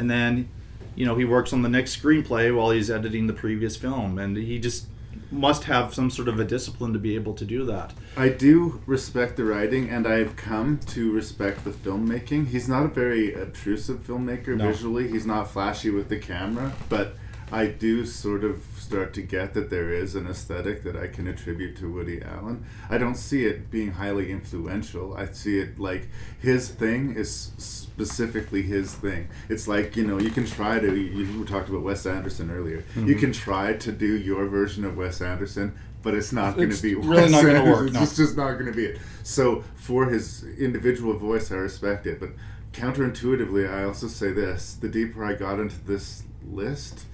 and 0.00 0.10
then 0.10 0.48
you 0.94 1.04
know 1.06 1.16
he 1.16 1.24
works 1.24 1.52
on 1.52 1.62
the 1.62 1.68
next 1.68 2.00
screenplay 2.00 2.54
while 2.54 2.70
he's 2.70 2.90
editing 2.90 3.26
the 3.26 3.32
previous 3.32 3.76
film, 3.76 4.18
and 4.18 4.36
he 4.36 4.58
just 4.58 4.86
must 5.30 5.64
have 5.64 5.92
some 5.92 6.10
sort 6.10 6.26
of 6.28 6.38
a 6.40 6.44
discipline 6.44 6.92
to 6.94 6.98
be 6.98 7.14
able 7.14 7.34
to 7.34 7.44
do 7.44 7.64
that. 7.64 7.92
I 8.16 8.28
do 8.30 8.80
respect 8.86 9.36
the 9.36 9.44
writing, 9.44 9.90
and 9.90 10.06
I've 10.06 10.36
come 10.36 10.78
to 10.86 11.12
respect 11.12 11.64
the 11.64 11.70
filmmaking. 11.70 12.48
He's 12.48 12.68
not 12.68 12.84
a 12.86 12.88
very 12.88 13.34
obtrusive 13.34 14.06
filmmaker 14.06 14.56
No. 14.56 14.68
visually. 14.70 15.08
He's 15.08 15.26
not 15.26 15.50
flashy 15.50 15.90
with 15.90 16.08
the 16.08 16.16
camera, 16.18 16.72
but 16.88 17.16
I 17.50 17.66
do 17.66 18.04
sort 18.04 18.44
of 18.44 18.62
start 18.76 19.14
to 19.14 19.22
get 19.22 19.54
that 19.54 19.70
there 19.70 19.90
is 19.90 20.14
an 20.14 20.26
aesthetic 20.26 20.82
that 20.84 20.96
I 20.96 21.06
can 21.06 21.26
attribute 21.26 21.76
to 21.78 21.90
Woody 21.90 22.20
Allen. 22.22 22.66
I 22.90 22.98
don't 22.98 23.14
see 23.14 23.46
it 23.46 23.70
being 23.70 23.92
highly 23.92 24.30
influential. 24.30 25.14
I 25.16 25.26
see 25.26 25.58
it 25.58 25.78
like 25.78 26.08
his 26.40 26.68
thing 26.68 27.14
is 27.14 27.52
specifically 27.56 28.62
his 28.62 28.94
thing. 28.94 29.28
It's 29.48 29.66
like, 29.66 29.96
you 29.96 30.06
know, 30.06 30.18
you 30.20 30.30
can 30.30 30.44
try 30.46 30.78
to, 30.78 30.94
you, 30.94 31.24
you 31.24 31.44
talked 31.46 31.68
about 31.70 31.82
Wes 31.82 32.04
Anderson 32.06 32.50
earlier. 32.50 32.84
You 32.94 33.02
Mm-hmm. 33.02 33.18
can 33.18 33.32
try 33.32 33.72
to 33.74 33.92
do 33.92 34.16
your 34.18 34.46
version 34.46 34.84
of 34.84 34.96
Wes 34.96 35.22
Anderson, 35.22 35.76
but 36.02 36.14
it's 36.14 36.32
not 36.32 36.56
going 36.56 36.70
to 36.70 36.82
be 36.82 36.94
really 36.94 37.08
Wes 37.22 37.30
not 37.30 37.42
gonna 37.44 37.54
Anderson. 37.60 37.72
work, 37.72 37.84
It's 37.86 37.94
no. 37.94 38.00
just 38.00 38.16
just 38.16 38.36
not 38.36 38.52
going 38.54 38.66
to 38.66 38.72
be 38.76 38.84
it. 38.86 38.98
So 39.22 39.64
for 39.74 40.06
his 40.06 40.44
individual 40.58 41.14
voice, 41.16 41.50
I 41.50 41.56
respect 41.56 42.06
it. 42.06 42.20
But 42.20 42.30
counterintuitively, 42.72 43.70
I 43.72 43.84
also 43.84 44.06
say 44.06 44.32
this: 44.32 44.74
the 44.74 44.88
deeper 44.88 45.24
I 45.24 45.32
got 45.34 45.58
into 45.58 45.78
this 45.84 46.22
list, 46.50 47.06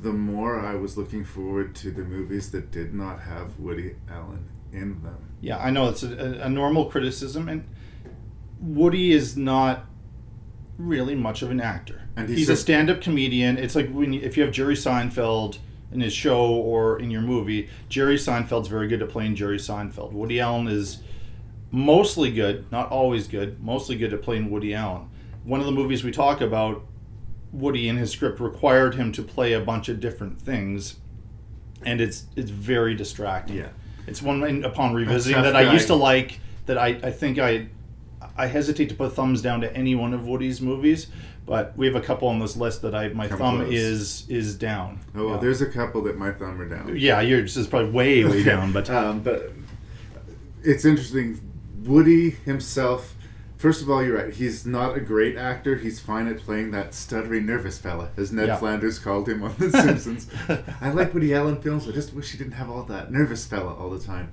the 0.00 0.12
more 0.12 0.58
I 0.58 0.74
was 0.74 0.96
looking 0.96 1.24
forward 1.24 1.74
to 1.76 1.90
the 1.90 2.02
movies 2.04 2.50
that 2.52 2.70
did 2.70 2.94
not 2.94 3.20
have 3.20 3.58
Woody 3.58 3.96
Allen 4.10 4.48
in 4.72 5.02
them. 5.02 5.34
Yeah, 5.40 5.58
I 5.58 5.70
know 5.70 5.88
it's 5.88 6.02
a, 6.02 6.40
a 6.42 6.48
normal 6.48 6.86
criticism, 6.86 7.48
and 7.48 7.66
Woody 8.60 9.12
is 9.12 9.36
not 9.36 9.86
really 10.78 11.14
much 11.14 11.42
of 11.42 11.50
an 11.50 11.60
actor. 11.60 12.08
And 12.16 12.28
he's 12.28 12.38
he's 12.38 12.48
a 12.48 12.52
just- 12.52 12.62
stand-up 12.62 13.00
comedian. 13.00 13.58
It's 13.58 13.74
like 13.74 13.90
when 13.90 14.12
you, 14.12 14.20
if 14.22 14.36
you 14.36 14.42
have 14.42 14.52
Jerry 14.52 14.74
Seinfeld 14.74 15.58
in 15.92 16.00
his 16.00 16.12
show 16.12 16.46
or 16.50 16.98
in 16.98 17.10
your 17.10 17.20
movie, 17.22 17.68
Jerry 17.88 18.16
Seinfeld's 18.16 18.68
very 18.68 18.86
good 18.88 19.02
at 19.02 19.08
playing 19.08 19.34
Jerry 19.34 19.58
Seinfeld. 19.58 20.12
Woody 20.12 20.40
Allen 20.40 20.68
is 20.68 21.02
mostly 21.70 22.30
good, 22.30 22.70
not 22.72 22.90
always 22.90 23.28
good, 23.28 23.60
mostly 23.62 23.96
good 23.96 24.12
at 24.12 24.22
playing 24.22 24.50
Woody 24.50 24.74
Allen. 24.74 25.08
One 25.44 25.60
of 25.60 25.66
the 25.66 25.72
movies 25.72 26.04
we 26.04 26.10
talk 26.10 26.40
about, 26.40 26.84
Woody 27.52 27.88
in 27.88 27.96
his 27.96 28.10
script 28.10 28.40
required 28.40 28.94
him 28.94 29.12
to 29.12 29.22
play 29.22 29.52
a 29.52 29.60
bunch 29.60 29.88
of 29.88 30.00
different 30.00 30.40
things, 30.40 30.96
and 31.84 32.00
it's 32.00 32.26
it's 32.36 32.50
very 32.50 32.94
distracting. 32.94 33.56
Yeah. 33.56 33.68
It's 34.06 34.22
one 34.22 34.64
upon 34.64 34.94
revisiting 34.94 35.42
that 35.42 35.54
I 35.56 35.72
used 35.72 35.86
to 35.88 35.94
like 35.94 36.40
that 36.66 36.78
I, 36.78 36.88
I 37.02 37.10
think 37.10 37.38
I 37.38 37.68
I 38.36 38.46
hesitate 38.46 38.88
to 38.88 38.94
put 38.94 39.12
thumbs 39.12 39.42
down 39.42 39.60
to 39.62 39.76
any 39.76 39.94
one 39.94 40.14
of 40.14 40.26
Woody's 40.26 40.60
movies, 40.60 41.08
but 41.46 41.76
we 41.76 41.86
have 41.86 41.94
a 41.96 42.00
couple 42.00 42.28
on 42.28 42.38
this 42.38 42.56
list 42.56 42.82
that 42.82 42.94
I 42.94 43.08
my 43.08 43.28
Come 43.28 43.38
thumb 43.38 43.56
close. 43.58 43.72
is 43.72 44.28
is 44.28 44.56
down. 44.56 45.00
Oh, 45.14 45.26
well, 45.26 45.34
yeah. 45.34 45.40
there's 45.40 45.60
a 45.60 45.66
couple 45.66 46.02
that 46.04 46.16
my 46.18 46.32
thumb 46.32 46.60
are 46.60 46.68
down. 46.68 46.96
yeah, 46.96 47.20
yours 47.20 47.56
is 47.56 47.66
probably 47.66 47.90
way 47.90 48.24
way 48.24 48.42
down, 48.52 48.72
but 48.72 48.88
um, 48.90 49.20
but 49.20 49.52
it's 50.62 50.84
interesting. 50.84 51.40
Woody 51.84 52.30
himself, 52.30 53.14
first 53.60 53.82
of 53.82 53.88
all, 53.90 54.02
you're 54.02 54.16
right. 54.16 54.32
He's 54.32 54.66
not 54.66 54.96
a 54.96 55.00
great 55.00 55.36
actor. 55.36 55.76
He's 55.76 56.00
fine 56.00 56.26
at 56.26 56.38
playing 56.38 56.70
that 56.72 56.90
stuttery 56.90 57.44
nervous 57.44 57.78
fella, 57.78 58.08
as 58.16 58.32
Ned 58.32 58.48
Yeah. 58.48 58.56
Flanders 58.56 58.98
called 58.98 59.28
him 59.28 59.42
on 59.44 59.54
The 59.58 59.70
Simpsons. 59.84 60.26
I 60.80 60.90
like 60.90 61.12
Woody 61.14 61.34
Allen 61.34 61.60
films. 61.60 61.86
I 61.86 61.92
just 61.92 62.12
wish 62.14 62.32
he 62.32 62.38
didn't 62.38 62.54
have 62.54 62.70
all 62.70 62.82
that 62.84 63.12
nervous 63.12 63.46
fella 63.46 63.74
all 63.74 63.90
the 63.90 64.00
time. 64.04 64.32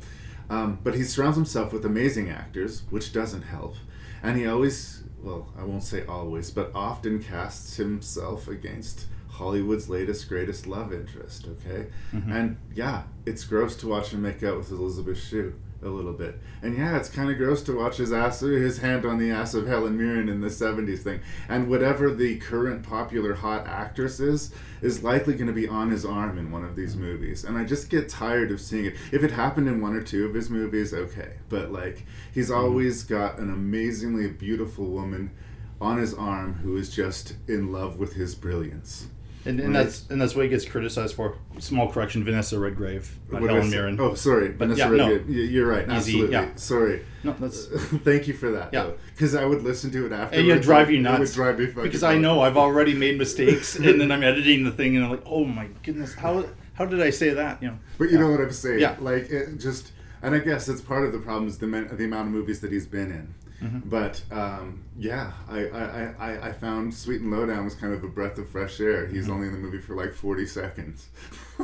Um, 0.50 0.80
but 0.84 0.96
he 0.96 1.04
surrounds 1.04 1.36
himself 1.36 1.74
with 1.74 1.86
amazing 1.86 2.30
actors, 2.30 2.84
which 2.90 3.12
doesn't 3.12 3.42
help. 3.44 3.76
And 4.24 4.38
he 4.38 4.48
always, 4.48 5.04
well, 5.22 5.52
I 5.60 5.64
won't 5.66 5.84
say 5.84 6.06
always, 6.06 6.50
but 6.52 6.72
often 6.74 7.22
casts 7.22 7.76
himself 7.76 8.48
against 8.48 9.08
Hollywood's 9.30 9.90
latest, 9.90 10.28
greatest 10.30 10.66
love 10.66 10.92
interest, 10.94 11.48
okay? 11.48 11.88
And 12.32 12.58
yeah, 12.74 13.04
it's 13.26 13.44
gross 13.44 13.76
to 13.78 13.88
watch 13.88 14.10
him 14.12 14.22
make 14.24 14.42
out 14.42 14.58
with 14.58 14.72
Elizabeth 14.72 15.20
Shue 15.22 15.54
a 15.82 15.90
little 15.90 16.14
bit. 16.14 16.40
And 16.62 16.78
yeah, 16.78 16.98
it's 16.98 17.10
kind 17.10 17.30
of 17.30 17.38
gross 17.38 17.62
to 17.64 17.78
watch 17.78 17.98
his 17.98 18.12
ass, 18.12 18.40
his 18.40 18.80
hand 18.80 19.06
on 19.06 19.18
the 19.18 19.32
ass 19.32 19.54
of 19.54 19.68
Helen 19.68 19.98
Mirren 19.98 20.30
in 20.30 20.42
the 20.42 20.48
70s 20.48 21.00
thing. 21.00 21.22
And 21.48 21.70
whatever 21.70 22.14
the 22.14 22.38
current 22.38 22.84
popular 22.84 23.36
hot 23.36 23.68
actress 23.68 24.20
is, 24.20 24.54
is 24.82 25.04
likely 25.04 25.36
going 25.36 25.48
to 25.48 25.54
be 25.54 25.68
on 25.68 25.92
his 25.92 26.06
arm 26.06 26.38
in 26.38 26.52
one 26.52 26.64
of 26.64 26.76
these 26.76 26.96
movies. 26.96 27.44
And 27.44 27.58
I 27.58 27.64
just 27.64 27.90
get 27.90 28.10
tired 28.10 28.52
of 28.52 28.62
seeing 28.62 28.86
it. 28.86 28.96
If 29.12 29.24
it 29.24 29.32
happened 29.32 29.68
in 29.68 29.82
one 29.82 29.96
or 29.96 30.02
two 30.02 30.26
of 30.26 30.34
his 30.34 30.50
movies, 30.50 30.94
okay. 30.94 31.34
But 31.50 31.72
like, 31.72 32.06
he's 32.34 32.50
mm-hmm. 32.50 32.60
always 32.60 33.04
got 33.04 33.40
an 33.40 33.52
amazingly 33.52 34.30
beautiful 34.30 34.86
woman 34.86 35.32
on 35.80 35.98
his 35.98 36.14
arm 36.14 36.56
who 36.56 36.76
is 36.78 36.90
just 36.90 37.36
in 37.48 37.72
love 37.72 38.00
with 38.00 38.14
his 38.14 38.34
brilliance. 38.34 39.08
And, 39.48 39.60
and 39.60 39.74
Right. 39.74 39.84
that's 39.84 40.08
and 40.10 40.22
that's 40.22 40.36
what 40.36 40.44
he 40.44 40.50
gets 40.50 40.66
criticized 40.66 41.16
for. 41.16 41.36
Small 41.60 41.92
correction: 41.92 42.24
Vanessa 42.24 42.60
Redgrave, 42.60 43.18
not 43.32 43.42
What 43.42 43.52
Helen 43.52 43.70
Mirren. 43.70 44.00
Oh, 44.00 44.14
sorry, 44.14 44.50
Vanessa 44.50 44.80
yeah, 44.82 44.88
no. 44.90 45.10
Redgrave. 45.10 45.28
Y- 45.28 45.34
You're 45.36 45.68
right. 45.68 45.84
Easy, 45.86 45.94
Absolutely. 46.22 46.32
yeah. 46.34 46.50
Sorry. 46.56 47.06
No, 47.24 47.36
that's 47.40 47.66
Thank 48.04 48.28
you 48.28 48.34
for 48.34 48.52
that. 48.52 48.70
Yeah. 48.74 48.92
Because 49.14 49.34
I 49.36 49.46
would 49.46 49.64
listen 49.64 49.90
to 49.92 50.06
it 50.06 50.12
after. 50.12 50.38
and 50.38 50.48
it'd 50.48 50.64
drive 50.64 50.92
you 50.92 51.00
nuts. 51.00 51.18
It 51.18 51.20
would 51.22 51.32
drive 51.34 51.60
me 51.60 51.66
fucking 51.68 51.84
because 51.84 52.04
I 52.04 52.18
know 52.18 52.42
I've 52.42 52.58
already 52.58 52.94
made 52.94 53.18
mistakes, 53.18 53.76
and 53.78 54.00
then 54.00 54.12
I'm 54.12 54.24
editing 54.24 54.64
the 54.64 54.72
thing, 54.72 54.96
and 54.96 55.06
I'm 55.06 55.12
like, 55.12 55.24
oh 55.26 55.46
my 55.46 55.68
goodness, 55.84 56.14
how 56.14 56.46
how 56.74 56.86
did 56.86 57.02
I 57.02 57.10
say 57.10 57.30
that? 57.32 57.62
You 57.64 57.70
know. 57.70 57.80
But 57.98 58.12
you 58.12 58.20
know 58.20 58.30
what 58.30 58.40
I'm 58.42 58.52
saying. 58.52 58.80
Yeah. 58.80 58.96
Like 59.00 59.30
it 59.32 59.58
just, 59.58 59.92
and 60.22 60.36
I 60.36 60.40
guess 60.40 60.66
that's 60.68 60.82
part 60.82 61.06
of 61.06 61.12
the 61.12 61.20
problem 61.20 61.48
is 61.48 61.58
the 61.58 61.68
men, 61.68 61.90
the 61.92 62.06
amount 62.06 62.28
of 62.28 62.34
movies 62.34 62.60
that 62.62 62.72
he's 62.72 62.86
been 62.86 63.12
in. 63.12 63.34
Mm-hmm. 63.62 63.90
But 63.90 64.22
um, 64.32 64.84
yeah, 64.98 65.32
I, 65.50 65.66
I, 65.68 66.14
I, 66.20 66.48
I 66.50 66.52
found 66.54 66.94
Sweet 66.94 67.22
and 67.22 67.32
Lowdown 67.32 67.66
was 67.66 67.74
kind 67.76 67.94
of 67.94 68.04
a 68.04 68.08
breath 68.08 68.38
of 68.38 68.48
fresh 68.50 68.80
air. 68.80 69.08
He's 69.08 69.24
Mm-hmm. 69.24 69.34
only 69.34 69.48
in 69.48 69.54
the 69.54 69.60
movie 69.60 69.80
for 69.80 69.96
like 69.96 70.14
40 70.14 70.46
seconds, 70.46 71.08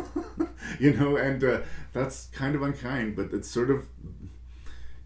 you 0.79 0.93
know, 0.93 1.17
and 1.17 1.43
uh, 1.43 1.61
that's 1.93 2.27
kind 2.27 2.55
of 2.55 2.61
unkind. 2.63 3.15
But 3.15 3.31
it's 3.31 3.49
sort 3.49 3.69
of 3.69 3.85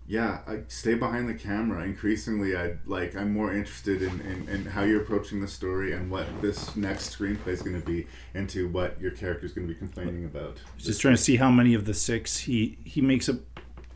yeah, 0.10 0.40
I 0.48 0.60
stay 0.70 0.94
behind 0.94 1.28
the 1.28 1.34
camera. 1.34 1.84
Increasingly, 1.84 2.56
I 2.56 2.76
like. 2.86 3.14
I'm 3.18 3.34
more 3.34 3.54
interested 3.54 4.02
in, 4.02 4.22
in, 4.22 4.48
in 4.48 4.66
how 4.66 4.84
you're 4.84 5.02
approaching 5.02 5.42
the 5.42 5.50
story 5.50 5.92
and 5.92 6.10
what 6.10 6.26
this 6.42 6.78
next 6.78 7.18
screenplay 7.18 7.50
is 7.50 7.62
going 7.62 7.78
to 7.78 7.86
be, 7.86 8.08
into 8.34 8.70
what 8.70 9.00
your 9.02 9.12
character 9.12 9.46
is 9.46 9.52
going 9.52 9.68
to 9.68 9.74
be 9.74 9.78
complaining 9.78 10.24
about. 10.24 10.62
Just 10.78 11.02
trying 11.02 11.16
to 11.18 11.22
see 11.22 11.36
how 11.36 11.52
many 11.52 11.74
of 11.74 11.84
the 11.84 11.94
six 11.94 12.38
he 12.38 12.78
he 12.86 13.02
makes 13.02 13.28
a 13.28 13.38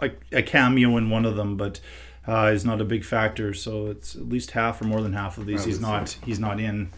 a, 0.01 0.12
a 0.34 0.43
cameo 0.43 0.97
in 0.97 1.10
one 1.10 1.23
of 1.25 1.38
them, 1.38 1.56
but 1.56 1.80
uh, 2.28 2.52
is 2.54 2.66
not 2.66 2.82
a 2.82 2.86
big 2.86 3.04
factor. 3.04 3.54
So 3.54 3.88
it's 3.88 4.16
at 4.16 4.28
least 4.30 4.52
half 4.52 4.82
or 4.82 4.86
more 4.86 5.02
than 5.02 5.14
half 5.14 5.38
of 5.38 5.46
these 5.46 5.64
I 5.64 5.66
he's 5.66 5.80
not 5.80 6.18
he's 6.26 6.40
not 6.40 6.60
in. 6.60 6.92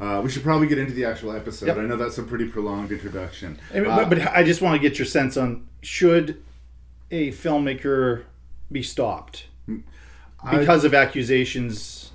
Uh, 0.00 0.20
we 0.20 0.30
should 0.30 0.42
probably 0.42 0.66
get 0.66 0.78
into 0.78 0.92
the 0.92 1.04
actual 1.04 1.32
episode. 1.32 1.66
Yep. 1.66 1.76
I 1.78 1.82
know 1.82 1.96
that's 1.96 2.18
a 2.18 2.24
pretty 2.24 2.48
prolonged 2.48 2.90
introduction. 2.90 3.58
I 3.72 3.78
Uh, 3.78 3.96
but, 3.96 4.08
but 4.08 4.36
I 4.36 4.42
just 4.42 4.60
want 4.60 4.80
to 4.80 4.88
get 4.88 4.98
your 4.98 5.06
sense 5.06 5.36
on 5.36 5.68
should 5.80 6.42
a 7.10 7.30
filmmaker 7.30 8.24
be 8.70 8.82
stopped 8.82 9.46
I- 9.68 10.58
because 10.58 10.84
of 10.84 10.94
accusations. 10.94 12.10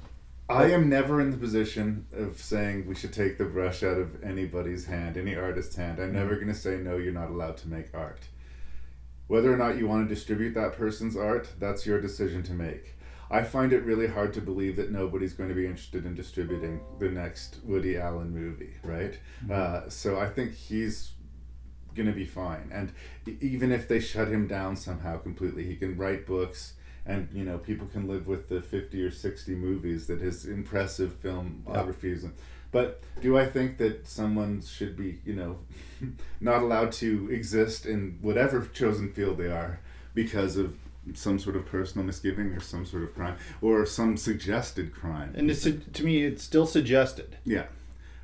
I 0.50 0.72
am 0.72 0.88
never 0.88 1.20
in 1.20 1.32
the 1.32 1.38
position 1.38 2.06
of 2.13 2.42
saying 2.42 2.88
we 2.88 2.96
should 2.96 3.12
take 3.12 3.38
the 3.38 3.44
brush 3.44 3.84
out 3.84 3.98
of 3.98 4.24
anybody's 4.24 4.86
hand, 4.86 5.18
any 5.18 5.36
artist's 5.36 5.76
hand. 5.76 6.00
I'm 6.00 6.13
never 6.13 6.36
going 6.36 6.48
to 6.48 6.54
say 6.56 6.78
no. 6.78 6.96
You're 6.96 7.12
not 7.12 7.30
allowed 7.30 7.58
to 7.58 7.68
make 7.68 7.94
art. 7.94 8.22
Whether 9.28 9.54
or 9.54 9.58
not 9.58 9.78
you 9.78 9.88
want 9.88 10.08
to 10.08 10.13
distribute 10.13 10.54
that 10.54 10.74
person's 10.74 11.18
art, 11.18 11.50
that's 11.60 11.86
your 11.86 12.00
decision 12.00 12.44
to 12.44 12.54
make. 12.54 12.96
I 13.30 13.44
find 13.44 13.74
it 13.74 13.84
really 13.84 14.08
hard 14.08 14.34
to 14.36 14.42
believe 14.42 14.78
that 14.78 14.92
nobody's 14.92 15.34
going 15.34 15.50
to 15.50 15.56
be 15.56 15.66
interested 15.66 16.06
in 16.06 16.16
distributing 16.16 16.80
the 17.00 17.10
next 17.10 17.58
Woody 17.63 17.98
Allen 17.98 18.34
movie, 18.34 18.76
right? 18.84 19.20
Uh, 19.52 19.90
so 19.90 20.18
I 20.18 20.30
think 20.30 20.56
he's 20.56 21.12
going 21.94 22.08
to 22.08 22.13
be 22.13 22.26
fine. 22.26 22.70
And 22.72 22.94
even 23.42 23.74
if 23.74 23.90
they 23.90 24.00
shut 24.00 24.30
him 24.30 24.48
down 24.48 24.78
somehow 24.78 25.18
completely, 25.18 25.66
he 25.66 25.76
can 25.76 25.98
write 25.98 26.26
books 26.26 26.76
and 27.08 27.30
you 27.32 27.44
know 27.44 27.58
people 27.58 27.88
can 27.88 28.08
live 28.08 28.28
with 28.28 28.50
the 28.50 28.62
50 28.62 29.02
or 29.02 29.10
60 29.10 29.56
movies 29.56 30.08
that 30.08 30.20
his 30.20 30.46
impressive 30.46 31.22
filmography 31.22 32.12
is 32.12 32.26
in. 32.26 32.34
But 32.71 33.01
do 33.21 33.38
I 33.38 33.45
think 33.45 33.77
that 33.77 34.08
someone 34.08 34.62
should 34.62 34.97
be, 34.97 35.19
you 35.25 35.36
know, 35.36 35.60
not 36.39 36.62
allowed 36.62 36.91
to 36.93 37.30
exist 37.32 37.86
in 37.86 38.17
whatever 38.21 38.67
chosen 38.73 39.12
field 39.12 39.38
they 39.38 39.47
are 39.47 39.80
because 40.13 40.58
of 40.58 40.75
some 41.13 41.39
sort 41.39 41.56
of 41.56 41.65
personal 41.65 42.06
misgiving 42.06 42.47
or 42.47 42.60
some 42.60 42.86
sort 42.86 43.03
of 43.03 43.15
crime 43.15 43.38
or 43.62 43.86
some 43.86 44.17
suggested 44.17 44.93
crime? 44.93 45.34
And 45.36 45.49
it's 45.49 45.63
to 45.63 46.03
me, 46.03 46.23
it's 46.23 46.43
still 46.43 46.65
suggested. 46.65 47.38
Yeah. 47.45 47.65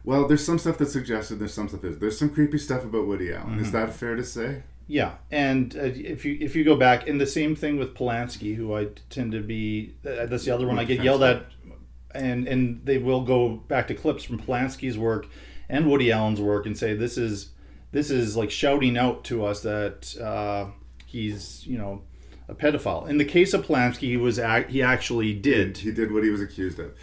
Well, 0.03 0.27
there's 0.27 0.45
some 0.45 0.59
stuff 0.59 0.77
that's 0.77 0.91
suggested. 0.91 1.39
There's 1.39 1.53
some 1.53 1.69
stuff 1.69 1.81
that's 1.81 1.97
there's 1.97 2.19
some 2.19 2.29
creepy 2.29 2.57
stuff 2.57 2.83
about 2.83 3.07
Woody 3.07 3.33
Allen. 3.33 3.51
Mm-hmm. 3.51 3.61
Is 3.61 3.71
that 3.71 3.93
fair 3.93 4.15
to 4.15 4.23
say? 4.23 4.63
Yeah, 4.85 5.13
and 5.31 5.75
uh, 5.77 5.83
if 5.83 6.25
you 6.25 6.37
if 6.41 6.57
you 6.57 6.65
go 6.65 6.75
back, 6.75 7.07
and 7.07 7.19
the 7.19 7.25
same 7.25 7.55
thing 7.55 7.77
with 7.77 7.95
Polanski, 7.95 8.55
who 8.55 8.75
I 8.75 8.89
tend 9.09 9.31
to 9.31 9.41
be 9.41 9.95
uh, 10.05 10.25
that's 10.25 10.43
the 10.43 10.51
other 10.51 10.67
one 10.67 10.77
I 10.77 10.83
get 10.83 11.01
yelled 11.01 11.23
at, 11.23 11.45
and 12.13 12.47
and 12.47 12.81
they 12.85 12.97
will 12.97 13.21
go 13.21 13.49
back 13.67 13.87
to 13.87 13.93
clips 13.93 14.23
from 14.23 14.39
Polanski's 14.39 14.97
work 14.97 15.27
and 15.69 15.89
Woody 15.89 16.11
Allen's 16.11 16.41
work 16.41 16.65
and 16.65 16.77
say 16.77 16.93
this 16.95 17.17
is 17.17 17.49
this 17.91 18.09
is 18.09 18.35
like 18.35 18.51
shouting 18.51 18.97
out 18.97 19.23
to 19.25 19.45
us 19.45 19.61
that 19.61 20.15
uh, 20.19 20.67
he's 21.05 21.65
you 21.67 21.77
know 21.77 22.01
a 22.47 22.53
pedophile. 22.55 23.07
In 23.07 23.17
the 23.17 23.25
case 23.25 23.53
of 23.53 23.65
Polanski, 23.65 23.99
he 24.09 24.17
was 24.17 24.37
ac- 24.39 24.69
he 24.71 24.81
actually 24.81 25.33
did. 25.33 25.77
He 25.77 25.91
did 25.91 26.11
what 26.11 26.23
he 26.23 26.29
was 26.29 26.41
accused 26.41 26.79
of. 26.79 26.93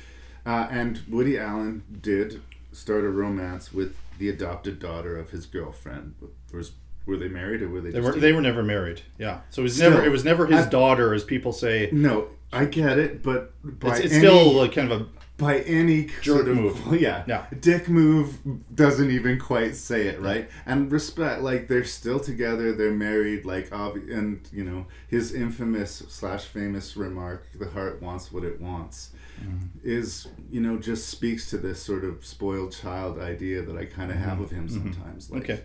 Uh, 0.44 0.66
and 0.70 1.00
Woody 1.08 1.38
Allen 1.38 1.82
did 2.00 2.42
start 2.72 3.04
a 3.04 3.08
romance 3.08 3.72
with 3.72 3.96
the 4.18 4.28
adopted 4.28 4.78
daughter 4.78 5.16
of 5.18 5.30
his 5.30 5.46
girlfriend. 5.46 6.14
Was 6.52 6.72
were 7.06 7.16
they 7.16 7.28
married 7.28 7.62
or 7.62 7.68
were 7.70 7.80
they? 7.80 7.90
They 7.90 8.00
just 8.00 8.14
were 8.14 8.20
they 8.20 8.32
were 8.32 8.40
never 8.42 8.62
married. 8.62 9.00
Yeah, 9.18 9.40
so 9.50 9.62
it 9.62 9.64
was 9.64 9.76
Still, 9.76 9.90
never 9.92 10.04
it 10.04 10.10
was 10.10 10.24
never 10.24 10.46
his 10.46 10.66
I- 10.66 10.68
daughter, 10.68 11.14
as 11.14 11.24
people 11.24 11.52
say. 11.52 11.88
No, 11.92 12.28
I 12.52 12.64
get 12.64 12.98
it, 12.98 13.22
but 13.22 13.52
by 13.62 13.96
It's, 13.96 14.00
it's 14.06 14.14
any, 14.14 14.26
still 14.26 14.52
like 14.52 14.72
kind 14.72 14.90
of 14.90 15.00
a 15.02 15.06
by 15.40 15.60
any 15.60 16.08
sort 16.22 16.48
of 16.48 16.56
move. 16.56 17.00
yeah, 17.00 17.24
Yeah. 17.26 17.46
dick 17.60 17.88
move 17.88 18.38
doesn't 18.74 19.10
even 19.10 19.38
quite 19.38 19.74
say 19.74 20.06
it 20.06 20.20
right. 20.20 20.50
And 20.66 20.92
respect, 20.92 21.40
like 21.42 21.66
they're 21.66 21.84
still 21.84 22.20
together, 22.20 22.72
they're 22.72 22.92
married, 22.92 23.46
like 23.46 23.70
obvi- 23.70 24.12
and 24.12 24.46
you 24.52 24.64
know 24.64 24.86
his 25.08 25.32
infamous 25.32 26.02
slash 26.08 26.44
famous 26.44 26.96
remark, 26.96 27.46
"The 27.58 27.70
heart 27.70 28.02
wants 28.02 28.30
what 28.30 28.44
it 28.44 28.60
wants." 28.60 29.10
Mm. 29.42 29.70
is 29.82 30.28
you 30.50 30.60
know 30.60 30.76
just 30.76 31.08
speaks 31.08 31.48
to 31.48 31.56
this 31.56 31.80
sort 31.82 32.04
of 32.04 32.26
spoiled 32.26 32.72
child 32.72 33.18
idea 33.18 33.62
that 33.62 33.74
I 33.74 33.86
kind 33.86 34.10
of 34.10 34.18
have 34.18 34.34
mm-hmm. 34.34 34.42
of 34.42 34.50
him 34.50 34.68
mm-hmm. 34.68 34.92
sometimes. 34.92 35.30
Like, 35.30 35.44
Okay. 35.44 35.60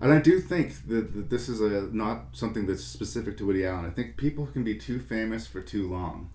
And 0.00 0.12
I 0.12 0.20
do 0.20 0.40
think 0.40 0.86
that, 0.88 1.14
that 1.14 1.30
this 1.30 1.48
is 1.48 1.60
a 1.60 1.88
not 1.94 2.26
something 2.32 2.66
that's 2.66 2.84
specific 2.84 3.36
to 3.38 3.46
Woody 3.46 3.64
Allen. 3.64 3.84
I 3.84 3.90
think 3.90 4.16
people 4.16 4.46
can 4.46 4.64
be 4.64 4.76
too 4.76 5.00
famous 5.00 5.46
for 5.46 5.60
too 5.60 5.88
long, 5.88 6.30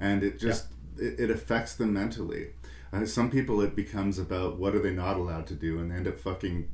and 0.00 0.22
it 0.22 0.38
just 0.38 0.66
it, 0.98 1.18
it 1.20 1.30
affects 1.30 1.74
them 1.74 1.92
mentally. 1.92 2.48
Uh, 2.92 3.04
some 3.04 3.30
people 3.30 3.60
it 3.60 3.74
becomes 3.74 4.18
about 4.18 4.58
what 4.58 4.74
are 4.74 4.80
they 4.80 4.92
not 4.92 5.16
allowed 5.16 5.46
to 5.48 5.54
do, 5.54 5.78
and 5.78 5.90
they 5.90 5.96
end 5.96 6.06
up 6.08 6.18
fucking 6.18 6.68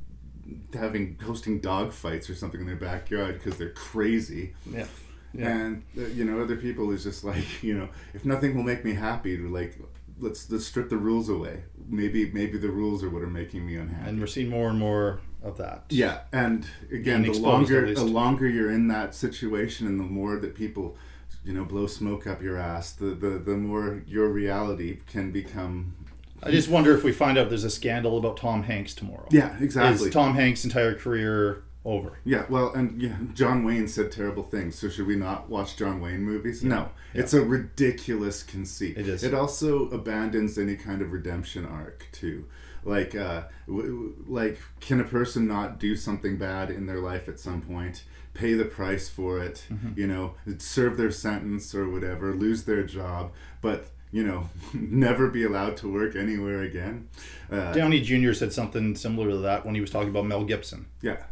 having 0.73 1.17
hosting 1.23 1.59
dog 1.59 1.91
fights 1.91 2.29
or 2.29 2.35
something 2.35 2.61
in 2.61 2.67
their 2.67 2.75
backyard 2.75 3.35
because 3.35 3.57
they're 3.57 3.69
crazy. 3.69 4.53
yeah. 4.69 4.85
Yeah. 5.33 5.47
And 5.47 5.83
uh, 5.97 6.07
you 6.07 6.25
know, 6.25 6.41
other 6.41 6.57
people 6.57 6.91
is 6.91 7.03
just 7.03 7.23
like 7.23 7.45
you 7.63 7.77
know, 7.77 7.89
if 8.13 8.25
nothing 8.25 8.55
will 8.55 8.63
make 8.63 8.83
me 8.83 8.93
happy, 8.93 9.37
to 9.37 9.47
like 9.47 9.79
let's 10.19 10.49
let's 10.51 10.65
strip 10.65 10.89
the 10.89 10.97
rules 10.97 11.29
away. 11.29 11.63
Maybe 11.87 12.29
maybe 12.31 12.57
the 12.57 12.69
rules 12.69 13.03
are 13.03 13.09
what 13.09 13.21
are 13.21 13.27
making 13.27 13.65
me 13.65 13.75
unhappy. 13.75 14.09
and 14.09 14.19
we're 14.19 14.27
seeing 14.27 14.49
more 14.49 14.69
and 14.69 14.77
more 14.77 15.21
of 15.43 15.57
that. 15.57 15.85
Yeah, 15.89 16.21
and 16.31 16.65
again, 16.91 17.23
the 17.23 17.33
longer 17.33 17.93
the 17.93 18.03
longer 18.03 18.47
you're 18.47 18.71
in 18.71 18.87
that 18.89 19.15
situation, 19.15 19.87
and 19.87 19.99
the 19.99 20.03
more 20.03 20.37
that 20.37 20.55
people, 20.55 20.97
you 21.43 21.53
know, 21.53 21.65
blow 21.65 21.87
smoke 21.87 22.27
up 22.27 22.41
your 22.41 22.57
ass, 22.57 22.91
the 22.93 23.07
the, 23.07 23.29
the 23.39 23.55
more 23.55 24.03
your 24.07 24.29
reality 24.29 24.99
can 25.07 25.31
become. 25.31 25.95
I 26.43 26.49
just 26.49 26.69
wonder 26.69 26.95
if 26.95 27.03
we 27.03 27.11
find 27.11 27.37
out 27.37 27.49
there's 27.49 27.63
a 27.63 27.69
scandal 27.69 28.17
about 28.17 28.37
Tom 28.37 28.63
Hanks 28.63 28.95
tomorrow. 28.95 29.27
Yeah, 29.29 29.55
exactly. 29.59 30.07
Is 30.07 30.13
Tom 30.13 30.33
Hanks' 30.33 30.63
entire 30.63 30.95
career 30.95 31.63
over. 31.85 32.19
Yeah, 32.25 32.45
well, 32.49 32.71
and 32.73 33.01
yeah, 33.01 33.15
John 33.33 33.63
Wayne 33.63 33.87
said 33.87 34.11
terrible 34.11 34.43
things. 34.43 34.77
So 34.77 34.89
should 34.89 35.07
we 35.07 35.15
not 35.15 35.49
watch 35.49 35.77
John 35.77 35.99
Wayne 35.99 36.21
movies? 36.21 36.63
No, 36.63 36.89
it's 37.13 37.33
a 37.33 37.41
ridiculous 37.41 38.43
conceit. 38.43 38.97
It 38.97 39.07
is. 39.07 39.23
It 39.23 39.33
also 39.33 39.89
abandons 39.89 40.57
any 40.57 40.75
kind 40.75 41.01
of 41.01 41.11
redemption 41.11 41.65
arc 41.65 42.07
too. 42.11 42.45
Like, 42.83 43.13
uh, 43.15 43.43
w- 43.67 43.85
w- 43.85 44.15
like, 44.27 44.59
can 44.79 44.99
a 44.99 45.03
person 45.03 45.47
not 45.47 45.79
do 45.79 45.95
something 45.95 46.37
bad 46.37 46.69
in 46.71 46.85
their 46.87 46.99
life 46.99 47.27
at 47.29 47.39
some 47.39 47.61
point? 47.61 48.03
Pay 48.33 48.53
the 48.53 48.65
price 48.65 49.07
for 49.09 49.39
it, 49.43 49.65
Mm-hmm. 49.71 49.99
you 49.99 50.07
know, 50.07 50.35
serve 50.57 50.97
their 50.97 51.11
sentence 51.11 51.75
or 51.75 51.89
whatever, 51.89 52.33
lose 52.33 52.63
their 52.63 52.83
job, 52.83 53.31
but 53.61 53.87
you 54.13 54.23
know, 54.23 54.49
never 54.73 55.29
be 55.29 55.43
allowed 55.43 55.77
to 55.77 55.91
work 55.93 56.15
anywhere 56.15 56.61
again. 56.63 57.07
Uh, 57.51 57.71
Downey 57.73 58.01
Jr. 58.01 58.33
said 58.33 58.51
something 58.51 58.95
similar 58.95 59.29
to 59.29 59.37
that 59.37 59.65
when 59.65 59.75
he 59.75 59.81
was 59.81 59.89
talking 59.89 60.09
about 60.09 60.25
Mel 60.25 60.43
Gibson. 60.43 60.87
yeah. 61.01 61.23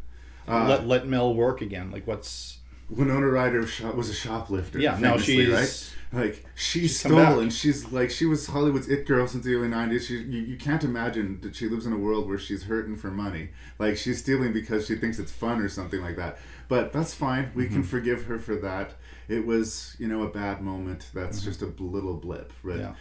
Uh, 0.48 0.68
let 0.68 0.88
let 0.88 1.08
Mel 1.08 1.34
work 1.36 1.62
again. 1.62 1.92
Like 1.92 2.08
what's 2.08 2.58
Winona 2.90 3.28
Ryder 3.28 3.68
was 3.96 4.10
a 4.10 4.14
shoplifter. 4.16 4.80
Yeah, 4.80 4.98
now 4.98 5.18
she's- 5.18 5.50
right. 5.54 5.96
Like 6.12 6.44
she 6.56 6.82
come 6.82 6.88
stole, 6.90 7.40
and 7.40 7.54
she's 7.54 7.92
like 7.92 8.10
she 8.10 8.26
was 8.26 8.48
Hollywood's 8.48 8.90
it 8.90 9.06
girl 9.06 9.28
since 9.28 9.46
the 9.46 9.54
early 9.54 9.68
'90s. 9.68 10.08
She, 10.08 10.16
you, 10.18 10.42
you 10.42 10.58
can't 10.58 10.84
imagine 10.84 11.40
that 11.42 11.56
she 11.56 11.70
lives 11.70 11.86
in 11.86 11.94
a 11.94 11.98
world 11.98 12.28
where 12.28 12.40
she's 12.40 12.64
hurting 12.64 12.96
for 12.96 13.12
money. 13.12 13.50
Like 13.78 13.96
she's 13.96 14.18
stealing 14.20 14.52
because 14.52 14.88
she 14.88 14.96
thinks 14.96 15.20
it's 15.20 15.32
fun 15.32 15.62
or 15.62 15.70
something 15.70 16.02
like 16.02 16.16
that. 16.16 16.40
But 16.68 16.92
that's 16.94 17.14
fine. 17.14 17.52
We 17.54 17.66
Mm-hmm. 17.66 17.74
can 17.76 17.84
forgive 17.84 18.24
her 18.26 18.40
for 18.40 18.56
that. 18.56 18.94
It 19.28 19.46
was, 19.46 19.96
you 20.00 20.08
know, 20.08 20.24
a 20.24 20.30
bad 20.30 20.62
moment. 20.62 21.10
That's 21.14 21.44
just 21.44 21.62
a 21.62 21.68
little 21.78 22.16
blip. 22.16 22.54
Mm-hmm. 22.64 22.80
Yeah. 22.80 22.94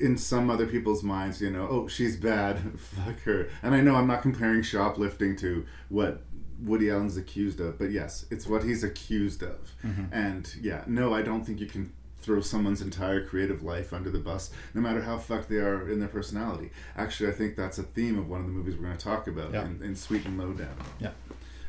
in 0.00 0.16
some 0.18 0.50
other 0.50 0.66
people's 0.66 1.04
minds, 1.04 1.40
you 1.40 1.50
know, 1.50 1.68
oh, 1.70 1.86
she's 1.86 2.16
bad. 2.16 2.58
Fuck 2.80 3.20
her. 3.22 3.48
And 3.62 3.72
I 3.74 3.80
know 3.80 3.94
I'm 3.94 4.08
not 4.08 4.22
comparing 4.22 4.62
shoplifting 4.62 5.36
to 5.36 5.64
what 5.88 6.22
Woody 6.62 6.90
Allen's 6.90 7.16
accused 7.16 7.60
of, 7.60 7.78
but 7.78 7.90
yes, 7.90 8.26
it's 8.30 8.46
what 8.46 8.62
he's 8.64 8.84
accused 8.84 9.42
of. 9.42 9.74
And 10.12 10.48
yeah, 10.60 10.82
no, 10.86 11.12
I 11.14 11.22
don't 11.22 11.44
think 11.44 11.60
you 11.60 11.66
can 11.66 11.92
throw 12.22 12.40
someone's 12.40 12.80
entire 12.80 13.22
creative 13.24 13.62
life 13.62 13.92
under 13.92 14.08
the 14.10 14.18
bus, 14.18 14.50
no 14.72 14.80
matter 14.80 15.02
how 15.02 15.18
fucked 15.18 15.50
they 15.50 15.56
are 15.58 15.88
in 15.90 15.98
their 15.98 16.08
personality. 16.08 16.70
Actually, 16.96 17.28
I 17.28 17.32
think 17.32 17.54
that's 17.56 17.76
a 17.78 17.82
theme 17.82 18.18
of 18.18 18.30
one 18.30 18.40
of 18.40 18.46
the 18.46 18.52
movies 18.52 18.76
we're 18.76 18.84
going 18.86 18.96
to 18.96 19.04
talk 19.04 19.26
about 19.26 19.52
Yeah. 19.52 19.66
in, 19.66 19.82
in 19.82 19.94
Sweet 19.96 20.24
and 20.24 20.38
Lowdown. 20.38 20.74
yeah. 21.00 21.10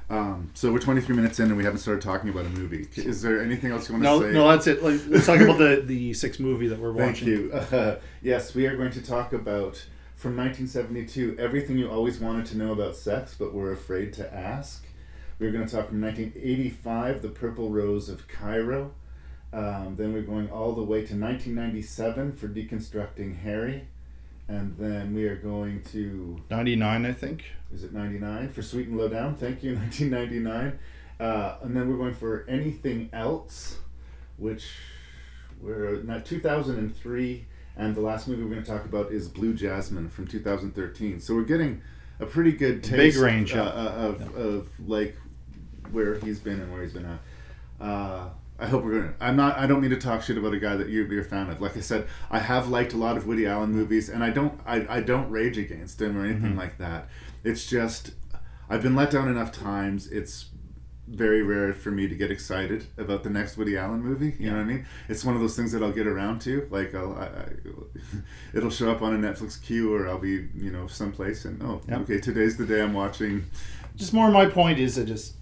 Um, 0.07 0.51
so 0.53 0.71
we're 0.71 0.77
23 0.79 1.15
minutes 1.15 1.39
in 1.39 1.47
and 1.47 1.57
we 1.57 1.63
haven't 1.63 1.79
started 1.79 2.03
talking 2.03 2.29
about 2.29 2.45
a 2.45 2.49
movie. 2.49 2.87
Is 2.95 3.23
there 3.23 3.41
anything 3.41 3.71
else 3.71 3.89
you 3.89 3.93
want 3.95 4.03
to 4.03 4.09
No, 4.11 4.21
say? 4.21 4.31
no, 4.33 4.47
that's 4.49 4.67
it. 4.67 4.83
Like, 4.83 5.01
let's 5.07 5.25
talk 5.25 5.39
about 5.39 5.57
the 5.57 5.81
the 5.83 6.13
sixth 6.13 6.39
movie 6.39 6.67
that 6.67 6.79
we're 6.79 6.91
watching. 6.93 7.49
Thank 7.49 7.71
you. 7.71 7.77
Uh, 7.77 7.95
yes, 8.21 8.53
we 8.53 8.67
are 8.67 8.77
going 8.77 8.91
to 8.91 9.01
talk 9.01 9.33
about 9.33 9.83
from 10.25 10.37
1972 10.37 11.35
everything 11.37 11.77
you 11.77 11.87
always 11.87 12.19
wanted 12.19 12.47
to 12.47 12.57
know 12.57 12.71
about 12.71 12.95
sex 12.95 13.35
but 13.37 13.53
were 13.53 13.71
afraid 13.71 14.11
to 14.11 14.33
ask. 14.33 14.83
We're 15.37 15.51
going 15.51 15.67
to 15.67 15.71
talk 15.71 15.89
from 15.89 16.01
1985, 16.01 17.21
The 17.21 17.27
Purple 17.27 17.69
Rose 17.69 18.09
of 18.09 18.27
Cairo. 18.27 18.91
Um, 19.53 19.93
then 19.99 20.13
we're 20.13 20.23
going 20.23 20.49
all 20.49 20.71
the 20.73 20.81
way 20.81 21.05
to 21.05 21.13
1997 21.13 22.37
for 22.37 22.47
Deconstructing 22.47 23.41
Harry. 23.41 23.87
And 24.47 24.75
then 24.79 25.13
we 25.13 25.25
are 25.25 25.35
going 25.35 25.83
to 25.91 26.41
Ninety 26.49 26.75
nine, 26.75 27.05
I 27.05 27.13
think. 27.13 27.43
is 27.71 27.83
it 27.83 27.93
99 27.93 28.49
for 28.49 28.63
Sweet 28.63 28.87
and 28.87 28.97
Lowdown? 28.97 29.35
Thank 29.35 29.61
you, 29.61 29.75
1999. 29.77 30.79
Uh, 31.19 31.57
and 31.61 31.77
then 31.77 31.87
we're 31.87 31.97
going 31.97 32.15
for 32.15 32.47
Anything 32.49 33.11
Else, 33.13 33.77
which 34.37 34.71
we're 35.61 36.01
not 36.01 36.25
2003. 36.25 37.45
And 37.77 37.95
the 37.95 38.01
last 38.01 38.27
movie 38.27 38.43
we're 38.43 38.51
going 38.51 38.63
to 38.63 38.69
talk 38.71 38.85
about 38.85 39.11
is 39.11 39.27
Blue 39.27 39.53
Jasmine 39.53 40.09
from 40.09 40.27
2013. 40.27 41.19
So 41.19 41.35
we're 41.35 41.43
getting 41.43 41.81
a 42.19 42.25
pretty 42.25 42.53
good 42.53 42.83
taste 42.83 43.17
range, 43.17 43.53
uh, 43.53 43.55
yeah. 43.55 43.61
uh, 43.63 43.89
of, 44.07 44.35
of 44.37 44.69
like 44.87 45.17
where 45.91 46.15
he's 46.19 46.39
been 46.39 46.61
and 46.61 46.71
where 46.71 46.81
he's 46.81 46.93
been 46.93 47.05
at. 47.05 47.19
Uh, 47.85 48.29
I 48.57 48.67
hope 48.67 48.85
we're 48.85 49.01
gonna. 49.01 49.13
I'm 49.19 49.35
not. 49.35 49.57
I 49.57 49.67
don't 49.67 49.81
mean 49.81 49.89
to 49.91 49.97
talk 49.97 50.21
shit 50.21 50.37
about 50.37 50.53
a 50.53 50.59
guy 50.59 50.77
that 50.77 50.87
you're, 50.87 51.05
you're 51.11 51.21
a 51.21 51.25
fan 51.25 51.49
of. 51.49 51.59
Like 51.59 51.75
I 51.75 51.81
said, 51.81 52.07
I 52.31 52.39
have 52.39 52.69
liked 52.69 52.93
a 52.93 52.97
lot 52.97 53.17
of 53.17 53.27
Woody 53.27 53.45
Allen 53.45 53.71
movies, 53.73 54.07
and 54.07 54.23
I 54.23 54.29
don't. 54.29 54.57
I, 54.65 54.85
I 54.89 55.01
don't 55.01 55.29
rage 55.29 55.57
against 55.57 56.01
him 56.01 56.17
or 56.17 56.23
anything 56.23 56.51
Mm-hmm. 56.51 56.59
like 56.59 56.77
that. 56.77 57.09
It's 57.43 57.67
just 57.69 58.11
I've 58.69 58.81
been 58.81 58.95
let 58.95 59.11
down 59.11 59.27
enough 59.27 59.51
times. 59.51 60.07
It's 60.07 60.45
very 61.07 61.43
rare 61.43 61.71
for 61.73 61.91
me 61.91 62.07
to 62.07 62.15
get 62.15 62.31
excited 62.31 62.85
about 62.97 63.23
the 63.23 63.29
next 63.29 63.57
Woody 63.57 63.77
Allen 63.77 64.01
movie. 64.01 64.33
You 64.39 64.49
know 64.49 64.57
what 64.57 64.63
I 64.63 64.65
mean? 64.65 64.85
It's 65.07 65.23
one 65.23 65.35
of 65.35 65.41
those 65.41 65.55
things 65.55 65.71
that 65.73 65.83
I'll 65.83 65.91
get 65.91 66.07
around 66.07 66.39
to. 66.41 66.67
Like 66.71 66.95
I'll, 66.95 67.13
I, 67.15 67.25
I, 67.25 67.47
it'll 68.53 68.71
show 68.71 68.89
up 68.91 69.01
on 69.01 69.13
a 69.13 69.17
Netflix 69.17 69.61
queue, 69.61 69.93
or 69.93 70.07
I'll 70.07 70.17
be 70.17 70.47
you 70.55 70.71
know 70.71 70.87
someplace 70.87 71.45
and 71.45 71.61
oh 71.61 71.81
Yep. 71.87 71.99
okay 72.01 72.19
today's 72.19 72.57
the 72.57 72.65
day 72.65 72.81
I'm 72.81 72.93
watching. 72.93 73.45
Just 73.95 74.13
more. 74.13 74.29
My 74.31 74.45
point 74.47 74.79
is 74.79 74.95
that 74.95 75.05
just 75.05 75.35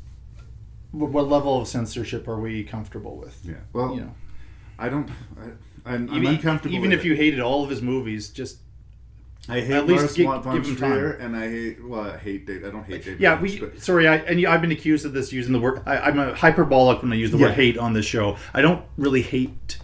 wh- 0.92 0.96
what 1.14 1.28
level 1.30 1.62
of 1.62 1.68
censorship 1.68 2.28
are 2.28 2.40
we 2.40 2.64
comfortable 2.64 3.16
with? 3.18 3.40
Yeah. 3.44 3.56
Well, 3.72 3.96
You 3.96 4.02
know, 4.02 4.16
I 4.78 4.90
don't. 4.90 5.10
I, 5.40 5.46
I'm, 5.86 6.10
I'm 6.10 6.16
even, 6.24 6.36
uncomfortable. 6.36 6.76
even 6.76 6.92
if 6.92 7.02
it. 7.02 7.06
you 7.08 7.16
hated 7.16 7.40
all 7.42 7.64
of 7.64 7.70
his 7.70 7.82
movies, 7.82 8.30
just 8.30 8.60
I 9.50 9.60
hate 9.60 9.72
At 9.72 9.88
least 9.88 10.02
Lars 10.04 10.16
gi- 10.16 10.24
von 10.24 10.56
give 10.56 10.66
him 10.70 10.76
Trier, 10.78 11.18
time. 11.18 11.26
and 11.26 11.36
I 11.36 11.50
hate. 11.50 11.84
Well, 11.86 12.02
I 12.02 12.18
hate 12.18 12.48
Dave. 12.48 12.64
I 12.66 12.70
don't 12.70 12.86
hate 12.86 13.04
David. 13.04 13.20
yeah. 13.20 13.40
Lynch, 13.40 13.60
We 13.60 13.68
but- 13.68 13.82
sorry, 13.82 14.08
I 14.08 14.16
and 14.18 14.46
I've 14.48 14.62
been 14.62 14.72
accused 14.72 15.06
of 15.06 15.12
this 15.14 15.34
using 15.34 15.52
the 15.52 15.60
word. 15.60 15.82
I, 15.86 15.98
I'm 15.98 16.18
a 16.18 16.34
hyperbolic 16.34 17.02
when 17.02 17.12
I 17.12 17.16
use 17.16 17.32
the 17.32 17.38
Yeah. 17.38 17.48
word 17.48 17.56
hate 17.56 17.78
on 17.78 17.92
this 17.94 18.06
show. 18.06 18.38
I 18.54 18.62
don't 18.62 18.84
really 18.98 19.22
hate 19.22 19.80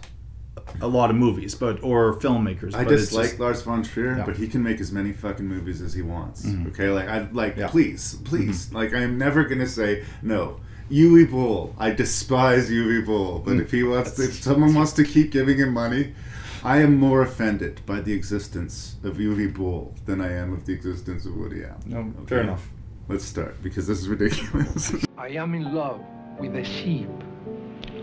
a 0.80 0.88
lot 0.88 1.10
of 1.10 1.16
movies, 1.16 1.54
but 1.54 1.82
or 1.82 2.14
filmmakers. 2.14 2.74
I 2.74 2.84
but 2.84 2.94
it's 2.94 3.02
dislike 3.06 3.28
just- 3.30 3.40
Lars 3.40 3.62
von 3.62 3.82
Trier, 3.82 4.16
Yeah. 4.16 4.24
but 4.24 4.38
he 4.38 4.46
can 4.46 4.62
make 4.62 4.80
as 4.80 4.92
many 4.92 5.12
fucking 5.12 5.46
movies 5.46 5.82
as 5.82 5.92
he 5.92 6.00
wants. 6.00 6.46
Mm-hmm. 6.46 6.68
Okay, 6.68 6.88
like 6.88 7.08
I 7.08 7.28
like, 7.32 7.56
Yeah. 7.58 7.68
please, 7.68 8.16
please, 8.24 8.66
mm-hmm. 8.66 8.76
like 8.76 8.94
I 8.94 9.00
am 9.02 9.18
never 9.18 9.44
gonna 9.44 9.66
say 9.66 10.04
no. 10.22 10.60
Uwe 10.90 11.30
Boll, 11.30 11.74
I 11.78 11.90
despise 11.90 12.68
Uwe 12.70 13.04
Boll, 13.06 13.40
but 13.44 13.54
mm. 13.54 13.60
if 13.60 13.70
he 13.70 13.84
wants, 13.84 14.12
to, 14.12 14.24
if 14.24 14.42
someone 14.42 14.74
wants 14.74 14.92
to 14.94 15.04
keep 15.04 15.30
giving 15.30 15.56
him 15.58 15.72
money, 15.72 16.14
I 16.62 16.78
am 16.82 16.98
more 16.98 17.22
offended 17.22 17.80
by 17.86 18.00
the 18.00 18.12
existence 18.12 18.96
of 19.02 19.16
Uwe 19.16 19.54
Boll 19.54 19.94
than 20.04 20.20
I 20.20 20.32
am 20.32 20.52
of 20.52 20.66
the 20.66 20.74
existence 20.74 21.24
of 21.24 21.34
Woody 21.34 21.64
Allen. 21.64 21.80
No, 21.86 22.26
fair 22.26 22.42
enough. 22.42 22.68
Let's 23.08 23.24
start 23.24 23.62
because 23.62 23.86
this 23.86 23.98
is 23.98 24.08
ridiculous. 24.08 24.94
I 25.18 25.28
am 25.28 25.54
in 25.54 25.74
love 25.74 26.02
with 26.38 26.54
a 26.56 26.64
sheep. 26.64 27.08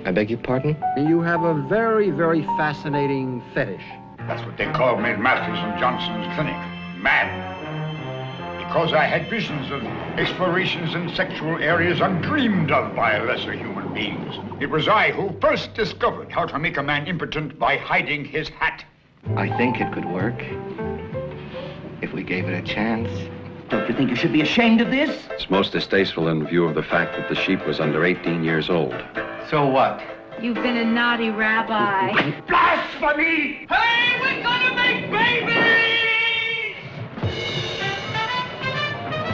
I 0.06 0.12
beg 0.12 0.32
your 0.32 0.40
pardon? 0.40 0.76
You 0.98 1.22
have 1.22 1.44
a 1.44 1.54
very, 1.70 2.10
very 2.10 2.42
fascinating 2.58 3.44
fetish. 3.54 3.84
That's 4.20 4.44
what 4.44 4.58
they 4.58 4.66
called 4.72 5.02
me 5.02 5.10
at 5.10 5.20
Masters 5.20 5.60
and 5.60 5.80
Johnson's 5.80 6.34
clinic. 6.36 6.56
Mad. 7.02 7.57
Because 8.68 8.92
I 8.92 9.06
had 9.06 9.30
visions 9.30 9.72
of 9.72 9.82
explorations 10.20 10.94
in 10.94 11.10
sexual 11.16 11.58
areas 11.58 12.02
undreamed 12.02 12.70
of 12.70 12.94
by 12.98 13.18
lesser 13.18 13.54
human 13.54 13.94
beings. 13.94 14.36
It 14.60 14.70
was 14.70 14.90
I 14.90 15.12
who 15.12 15.34
first 15.40 15.74
discovered 15.74 16.30
how 16.30 16.46
to 16.48 16.60
make 16.60 16.76
a 16.76 16.84
man 16.84 17.08
impotent 17.08 17.58
by 17.58 17.78
hiding 17.78 18.26
his 18.26 18.50
hat. 18.50 18.84
I 19.38 19.56
think 19.56 19.80
it 19.80 19.94
could 19.94 20.04
work. 20.04 20.44
If 22.02 22.12
we 22.12 22.24
gave 22.24 22.50
it 22.50 22.54
a 22.54 22.62
chance. 22.62 23.10
Don't 23.70 23.88
you 23.88 23.96
think 23.96 24.10
you 24.10 24.18
should 24.18 24.34
be 24.34 24.42
ashamed 24.42 24.82
of 24.82 24.92
this? 24.92 25.28
It's 25.32 25.50
most 25.50 25.72
distasteful 25.72 26.28
in 26.28 26.46
view 26.46 26.66
of 26.66 26.76
the 26.76 26.84
fact 26.84 27.16
that 27.16 27.30
the 27.30 27.36
sheep 27.36 27.66
was 27.66 27.80
under 27.80 28.04
18 28.04 28.44
years 28.44 28.70
old. 28.70 29.02
So 29.50 29.66
what? 29.66 30.04
You've 30.42 30.56
been 30.56 30.78
a 30.78 30.86
naughty 30.86 31.30
rabbi. 31.30 32.32
Blasphemy! 32.48 33.66
Hey, 33.70 34.20
we're 34.22 34.44
gonna 34.44 34.76
make 34.76 35.10
babies! 35.10 36.17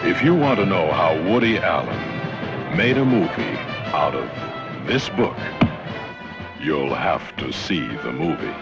If 0.06 0.22
you 0.22 0.36
want 0.36 0.60
to 0.60 0.66
know 0.66 0.92
how 0.92 1.16
Woody 1.24 1.58
Allen 1.58 2.78
made 2.78 2.98
a 2.98 3.06
movie 3.06 3.58
out 3.94 4.14
of 4.14 4.30
this 4.86 5.08
book, 5.08 5.38
you'll 6.60 6.94
have 6.94 7.34
to 7.38 7.54
see 7.54 7.80
the 7.80 8.12
movie. 8.12 8.54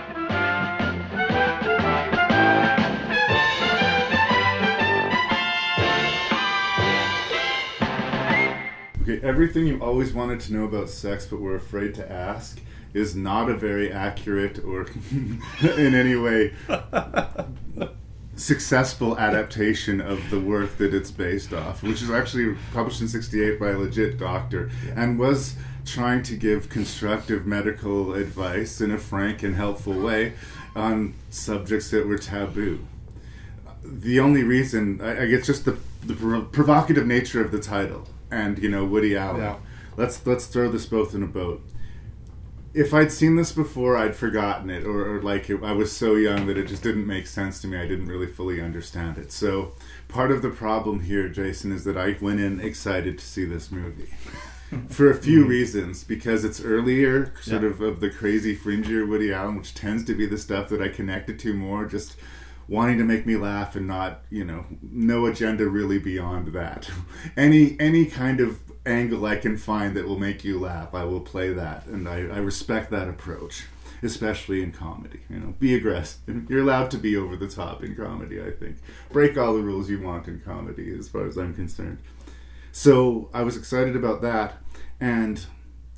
Okay, 9.02 9.20
everything 9.26 9.66
you 9.66 9.80
always 9.82 10.14
wanted 10.14 10.42
to 10.42 10.54
know 10.54 10.66
about 10.66 10.90
sex 10.90 11.26
but 11.26 11.42
were 11.42 11.56
afraid 11.56 11.96
to 11.96 12.12
ask 12.12 12.60
is 12.94 13.16
not 13.16 13.50
a 13.50 13.56
very 13.56 13.92
accurate 13.92 14.64
or 14.64 14.86
in 15.62 15.96
any 15.96 16.16
way 16.16 16.54
successful 18.36 19.18
adaptation 19.18 20.02
of 20.02 20.30
the 20.30 20.40
work 20.40 20.78
that 20.78 20.94
it's 20.94 21.12
based 21.12 21.54
off, 21.54 21.84
which 21.84 22.02
is 22.02 22.10
actually 22.10 22.56
published 22.74 23.02
in 23.02 23.08
68 23.08 23.60
by 23.60 23.70
a 23.70 23.78
legit 23.78 24.18
doctor 24.18 24.72
and 24.96 25.20
was 25.20 25.56
trying 25.86 26.24
to 26.24 26.36
give 26.36 26.70
constructive 26.70 27.46
medical 27.46 28.14
advice 28.14 28.82
in 28.82 28.92
a 28.92 28.98
frank 28.98 29.44
and 29.44 29.56
helpful 29.56 29.94
way 29.94 30.34
on 30.76 31.14
subjects 31.30 31.92
that 31.92 32.08
were 32.08 32.18
taboo 32.18 32.86
the 33.84 34.20
only 34.20 34.44
reason 34.44 35.02
I, 35.02 35.24
I 35.24 35.26
guess 35.28 35.46
just 35.46 35.66
the, 35.66 35.78
the 36.04 36.14
prov- 36.14 36.52
provocative 36.52 37.06
nature 37.08 37.44
of 37.44 37.52
the 37.52 37.60
title 37.60 38.08
and 38.30 38.60
you 38.60 38.70
know 38.70 38.86
Woody 38.86 39.16
Allen. 39.18 39.42
Yeah. 39.42 39.58
Let's 39.98 40.26
let's 40.26 40.46
throw 40.46 40.70
this 40.70 40.86
both 40.86 41.14
in 41.14 41.24
a 41.24 41.28
boat. 41.28 41.62
If 42.74 42.94
I'd 42.94 43.12
seen 43.12 43.36
this 43.36 43.52
before, 43.52 43.98
I'd 43.98 44.16
forgotten 44.16 44.70
it, 44.70 44.86
or, 44.86 45.16
or 45.16 45.22
like 45.22 45.50
it, 45.50 45.62
I 45.64 45.74
was 45.74 45.92
so 45.96 46.16
young 46.16 46.48
that 46.48 46.58
it 46.58 46.68
just 46.68 46.84
didn't 46.84 47.06
make 47.06 47.28
sense 47.28 47.62
to 47.62 47.68
me. 47.68 47.78
I 47.78 47.88
didn't 47.88 48.08
really 48.08 48.28
fully 48.28 48.62
understand 48.62 49.18
it. 49.18 49.32
So 49.32 49.74
part 50.08 50.32
of 50.32 50.42
the 50.42 50.50
problem 50.50 51.02
here, 51.02 51.28
Jason, 51.28 51.72
is 51.72 51.84
that 51.84 51.98
I 51.98 52.16
went 52.22 52.40
in 52.40 52.62
excited 52.62 53.18
to 53.18 53.26
see 53.26 53.46
this 53.46 53.72
movie. 53.72 54.14
For 54.88 55.12
a 55.12 55.16
few 55.16 55.42
mm-hmm. 55.42 55.50
reasons, 55.50 56.06
because 56.06 56.46
it's 56.46 56.62
earlier, 56.62 57.34
sort 57.42 57.64
Yeah. 57.64 57.70
of 57.70 57.82
of 57.82 58.00
the 58.00 58.10
crazy 58.10 58.56
fringier 58.56 59.06
Woody 59.06 59.34
Allen, 59.34 59.58
which 59.58 59.74
tends 59.74 60.06
to 60.06 60.16
be 60.16 60.26
the 60.26 60.38
stuff 60.38 60.70
that 60.70 60.82
I 60.82 60.88
connected 60.88 61.40
to 61.40 61.54
more, 61.54 61.86
just 61.86 62.16
wanting 62.70 62.98
to 62.98 63.04
make 63.04 63.26
me 63.26 63.36
laugh 63.36 63.76
and 63.76 63.86
not, 63.86 64.22
you 64.30 64.46
know, 64.46 64.66
no 64.82 65.26
agenda 65.26 65.68
really 65.68 66.00
beyond 66.00 66.54
that. 66.54 66.90
any 67.36 67.78
any 67.82 68.06
kind 68.06 68.40
of 68.40 68.60
angle 68.86 69.26
I 69.26 69.36
can 69.38 69.58
find 69.58 69.96
that 69.96 70.08
will 70.08 70.20
make 70.20 70.44
you 70.44 70.60
laugh, 70.60 70.94
I 70.94 71.04
will 71.04 71.20
play 71.22 71.54
that, 71.54 71.86
and 71.88 72.08
I, 72.08 72.18
I 72.22 72.38
respect 72.40 72.90
that 72.92 73.08
approach, 73.08 73.66
especially 74.02 74.64
in 74.64 74.72
comedy. 74.72 75.22
You 75.30 75.40
know, 75.40 75.56
be 75.60 75.76
aggressive. 75.76 76.50
You're 76.50 76.62
allowed 76.62 76.90
to 76.92 76.98
be 76.98 77.16
over 77.16 77.36
the 77.36 77.48
top 77.48 77.84
in 77.84 77.96
comedy. 77.96 78.42
I 78.42 78.52
think 78.52 78.78
break 79.12 79.38
all 79.38 79.54
the 79.54 79.62
rules 79.62 79.90
you 79.90 80.02
want 80.02 80.28
in 80.28 80.40
comedy, 80.42 80.94
as 80.98 81.10
far 81.10 81.26
as 81.28 81.38
I'm 81.38 81.54
concerned. 81.54 82.00
So 82.72 83.30
I 83.34 83.44
was 83.44 83.58
excited 83.58 83.96
about 83.96 84.22
that, 84.22 84.58
and 85.00 85.46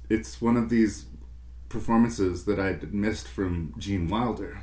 it's 0.10 0.42
one 0.42 0.58
of 0.58 0.70
these 0.70 1.06
performances 1.70 2.46
that 2.46 2.60
I'd 2.60 2.94
missed 2.94 3.28
from 3.28 3.74
Gene 3.78 4.08
Wilder, 4.08 4.62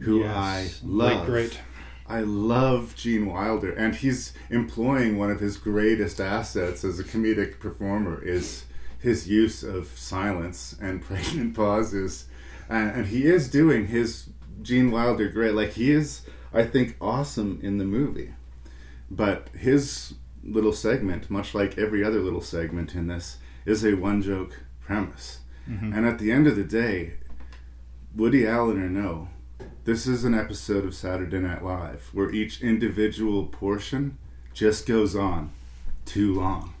who 0.00 0.20
Yes. 0.20 0.36
I 0.36 0.86
Late 0.86 1.16
love. 1.16 1.26
great. 1.26 1.60
I 2.08 2.20
love 2.20 2.96
Gene 2.96 3.26
Wilder, 3.26 3.70
and 3.72 3.94
he's 3.94 4.32
employing 4.48 5.18
one 5.18 5.30
of 5.30 5.40
his 5.40 5.58
greatest 5.58 6.20
assets 6.20 6.82
as 6.82 6.98
a 6.98 7.04
comedic 7.04 7.60
performer 7.60 8.22
is 8.22 8.64
his 8.98 9.28
use 9.28 9.62
of 9.62 9.88
silence 9.88 10.74
and 10.80 11.02
pregnant 11.02 11.54
pauses, 11.54 12.26
and, 12.68 12.90
and 12.90 13.06
he 13.08 13.26
is 13.26 13.50
doing 13.50 13.88
his 13.88 14.30
Gene 14.62 14.90
Wilder 14.90 15.28
great. 15.28 15.54
Like 15.54 15.72
he 15.72 15.90
is, 15.92 16.22
I 16.52 16.64
think, 16.64 16.96
awesome 17.00 17.60
in 17.62 17.76
the 17.76 17.84
movie, 17.84 18.32
but 19.10 19.48
his 19.50 20.14
little 20.42 20.72
segment, 20.72 21.30
much 21.30 21.54
like 21.54 21.76
every 21.76 22.02
other 22.02 22.20
little 22.20 22.40
segment 22.40 22.94
in 22.94 23.06
this, 23.06 23.36
is 23.66 23.84
a 23.84 23.94
one 23.94 24.22
joke 24.22 24.62
premise, 24.80 25.40
mm-hmm. 25.68 25.92
and 25.92 26.06
at 26.06 26.18
the 26.18 26.32
end 26.32 26.46
of 26.46 26.56
the 26.56 26.64
day, 26.64 27.18
Woody 28.16 28.46
Allen 28.46 28.82
or 28.82 28.88
no, 28.88 29.28
this 29.88 30.06
is 30.06 30.22
an 30.22 30.34
episode 30.34 30.84
of 30.84 30.94
Saturday 30.94 31.38
Night 31.38 31.64
Live 31.64 32.10
where 32.12 32.30
each 32.30 32.60
individual 32.60 33.46
portion 33.46 34.18
just 34.52 34.86
goes 34.86 35.16
on 35.16 35.50
too 36.04 36.34
long. 36.34 36.74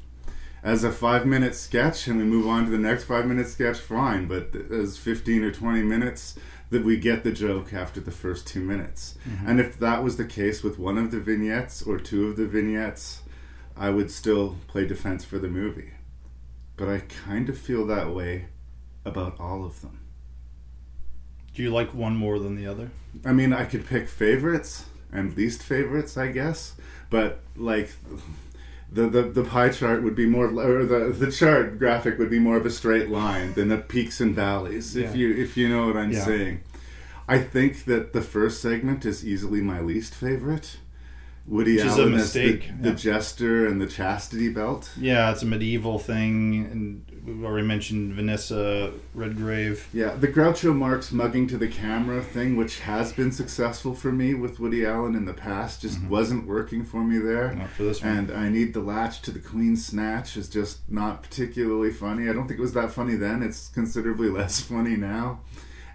As 0.62 0.84
a 0.84 0.92
five 0.92 1.24
minute 1.24 1.54
sketch, 1.54 2.06
and 2.06 2.18
we 2.18 2.24
move 2.24 2.46
on 2.46 2.66
to 2.66 2.70
the 2.70 2.76
next 2.76 3.04
five 3.04 3.24
minute 3.24 3.48
sketch, 3.48 3.78
fine, 3.78 4.26
but 4.26 4.54
as 4.70 4.98
15 4.98 5.42
or 5.42 5.50
20 5.50 5.82
minutes, 5.84 6.38
that 6.68 6.84
we 6.84 6.98
get 6.98 7.24
the 7.24 7.32
joke 7.32 7.72
after 7.72 7.98
the 7.98 8.10
first 8.10 8.46
two 8.46 8.60
minutes. 8.60 9.16
Mm-hmm. 9.26 9.48
And 9.48 9.58
if 9.58 9.78
that 9.78 10.04
was 10.04 10.18
the 10.18 10.26
case 10.26 10.62
with 10.62 10.78
one 10.78 10.98
of 10.98 11.10
the 11.10 11.18
vignettes 11.18 11.80
or 11.80 11.98
two 11.98 12.26
of 12.26 12.36
the 12.36 12.46
vignettes, 12.46 13.22
I 13.74 13.88
would 13.88 14.10
still 14.10 14.56
play 14.66 14.86
defense 14.86 15.24
for 15.24 15.38
the 15.38 15.48
movie. 15.48 15.92
But 16.76 16.90
I 16.90 16.98
kind 16.98 17.48
of 17.48 17.56
feel 17.56 17.86
that 17.86 18.14
way 18.14 18.48
about 19.06 19.40
all 19.40 19.64
of 19.64 19.80
them. 19.80 19.97
Do 21.58 21.64
you 21.64 21.70
like 21.72 21.92
one 21.92 22.14
more 22.14 22.38
than 22.38 22.54
the 22.54 22.68
other? 22.68 22.92
I 23.24 23.32
mean, 23.32 23.52
I 23.52 23.64
could 23.64 23.84
pick 23.84 24.06
favorites 24.08 24.84
and 25.12 25.36
least 25.36 25.60
favorites, 25.60 26.16
I 26.16 26.28
guess. 26.28 26.74
But 27.10 27.40
like, 27.56 27.90
the 28.92 29.08
the, 29.08 29.22
the 29.22 29.42
pie 29.42 29.70
chart 29.70 30.04
would 30.04 30.14
be 30.14 30.24
more, 30.24 30.46
or 30.46 30.84
the 30.86 31.12
the 31.12 31.32
chart 31.32 31.76
graphic 31.80 32.16
would 32.16 32.30
be 32.30 32.38
more 32.38 32.56
of 32.58 32.64
a 32.64 32.70
straight 32.70 33.10
line 33.10 33.54
than 33.54 33.70
the 33.70 33.78
peaks 33.78 34.20
and 34.20 34.36
valleys. 34.36 34.94
If 34.94 35.16
you 35.16 35.34
if 35.34 35.56
you 35.56 35.68
know 35.68 35.88
what 35.88 35.96
I'm 35.96 36.12
Yeah. 36.12 36.24
saying. 36.24 36.60
I 37.26 37.38
think 37.40 37.86
that 37.86 38.12
the 38.12 38.22
first 38.22 38.62
segment 38.62 39.04
is 39.04 39.26
easily 39.26 39.60
my 39.60 39.80
least 39.80 40.14
favorite. 40.14 40.76
Woody 41.44 41.74
Which 41.76 41.86
is 41.86 41.98
a 41.98 42.02
Allen 42.02 42.14
as 42.14 42.32
the, 42.34 42.44
mistake, 42.44 42.70
the 42.80 42.90
yeah. 42.90 42.94
jester 42.94 43.66
and 43.66 43.80
the 43.80 43.86
chastity 43.88 44.48
belt. 44.48 44.90
Yeah, 44.96 45.32
it's 45.32 45.42
a 45.42 45.46
medieval 45.46 45.98
thing, 45.98 46.68
and 46.70 47.04
we've 47.28 47.44
already 47.44 47.66
mentioned 47.66 48.14
Vanessa 48.14 48.92
Redgrave. 49.14 49.88
Yeah, 49.92 50.14
the 50.14 50.28
Groucho 50.28 50.74
Marx 50.74 51.12
mugging 51.12 51.46
to 51.48 51.58
the 51.58 51.68
camera 51.68 52.22
thing, 52.22 52.56
which 52.56 52.80
has 52.80 53.12
been 53.12 53.30
successful 53.30 53.94
for 53.94 54.10
me 54.10 54.34
with 54.34 54.58
Woody 54.58 54.84
Allen 54.84 55.14
in 55.14 55.24
the 55.24 55.34
past, 55.34 55.82
just 55.82 55.98
mm-hmm. 55.98 56.08
wasn't 56.08 56.46
working 56.46 56.84
for 56.84 57.04
me 57.04 57.18
there. 57.18 57.52
Not 57.54 57.70
for 57.70 57.84
this 57.84 58.02
one. 58.02 58.16
And 58.16 58.30
I 58.30 58.48
need 58.48 58.74
the 58.74 58.80
latch 58.80 59.22
to 59.22 59.30
the 59.30 59.38
Queen's 59.38 59.84
Snatch 59.84 60.36
is 60.36 60.48
just 60.48 60.90
not 60.90 61.22
particularly 61.22 61.90
funny. 61.90 62.28
I 62.28 62.32
don't 62.32 62.48
think 62.48 62.58
it 62.58 62.62
was 62.62 62.74
that 62.74 62.90
funny 62.90 63.14
then. 63.14 63.42
It's 63.42 63.68
considerably 63.68 64.28
less 64.30 64.60
funny 64.60 64.96
now. 64.96 65.40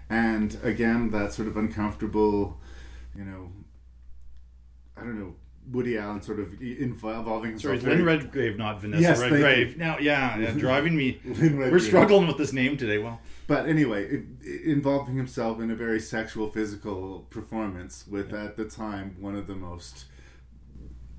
And 0.08 0.56
again, 0.62 1.10
that 1.10 1.32
sort 1.32 1.48
of 1.48 1.56
uncomfortable, 1.56 2.60
you 3.16 3.24
know, 3.24 3.50
I 4.96 5.00
don't 5.00 5.18
know, 5.18 5.34
Woody 5.70 5.96
Allen 5.98 6.20
sort 6.20 6.40
of 6.40 6.60
involving 6.60 7.50
himself. 7.52 7.62
Sorry, 7.62 7.76
it's 7.76 7.84
very- 7.84 8.02
Redgrave, 8.02 8.58
not 8.58 8.80
Vanessa 8.80 9.02
Yes, 9.02 9.20
Redgrave. 9.20 9.76
Now, 9.78 9.98
yeah, 9.98 10.38
yeah, 10.38 10.50
driving 10.56 10.94
me. 10.96 11.20
Lynn 11.24 11.56
We're 11.58 11.78
struggling 11.78 12.26
with 12.26 12.36
this 12.38 12.52
name 12.52 12.76
today. 12.76 12.98
Well, 12.98 13.20
But 13.46 13.66
anyway, 13.66 14.04
it, 14.06 14.22
it- 14.42 14.62
involving 14.66 15.16
himself 15.16 15.60
in 15.60 15.70
a 15.70 15.74
very 15.74 16.00
sexual, 16.00 16.50
physical 16.50 17.26
performance 17.30 18.04
with, 18.06 18.32
at 18.34 18.56
the 18.56 18.66
time, 18.66 19.16
one 19.20 19.36
of 19.36 19.46
the 19.46 19.54
most 19.54 20.04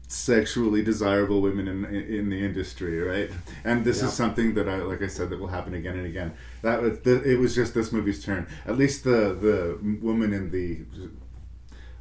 sexually 0.07 0.83
desirable 0.83 1.41
women 1.41 1.67
in 1.67 1.83
in 1.85 2.29
the 2.29 2.39
industry, 2.45 2.99
right? 3.01 3.31
And 3.63 3.83
this 3.83 4.01
Yeah. 4.01 4.07
is 4.07 4.13
something 4.13 4.53
that 4.53 4.69
I, 4.69 4.75
like 4.77 5.01
I 5.01 5.07
said, 5.07 5.31
that 5.31 5.39
will 5.39 5.47
happen 5.47 5.73
again 5.73 5.97
and 5.97 6.05
again. 6.05 6.33
That 6.61 6.81
was 6.83 6.99
the, 6.99 7.23
it 7.23 7.39
was 7.39 7.55
just 7.55 7.73
this 7.73 7.91
movie's 7.91 8.23
turn. 8.23 8.45
At 8.67 8.77
least 8.77 9.03
the 9.03 9.33
the 9.47 9.79
woman 10.03 10.31
in 10.31 10.51
the 10.51 10.85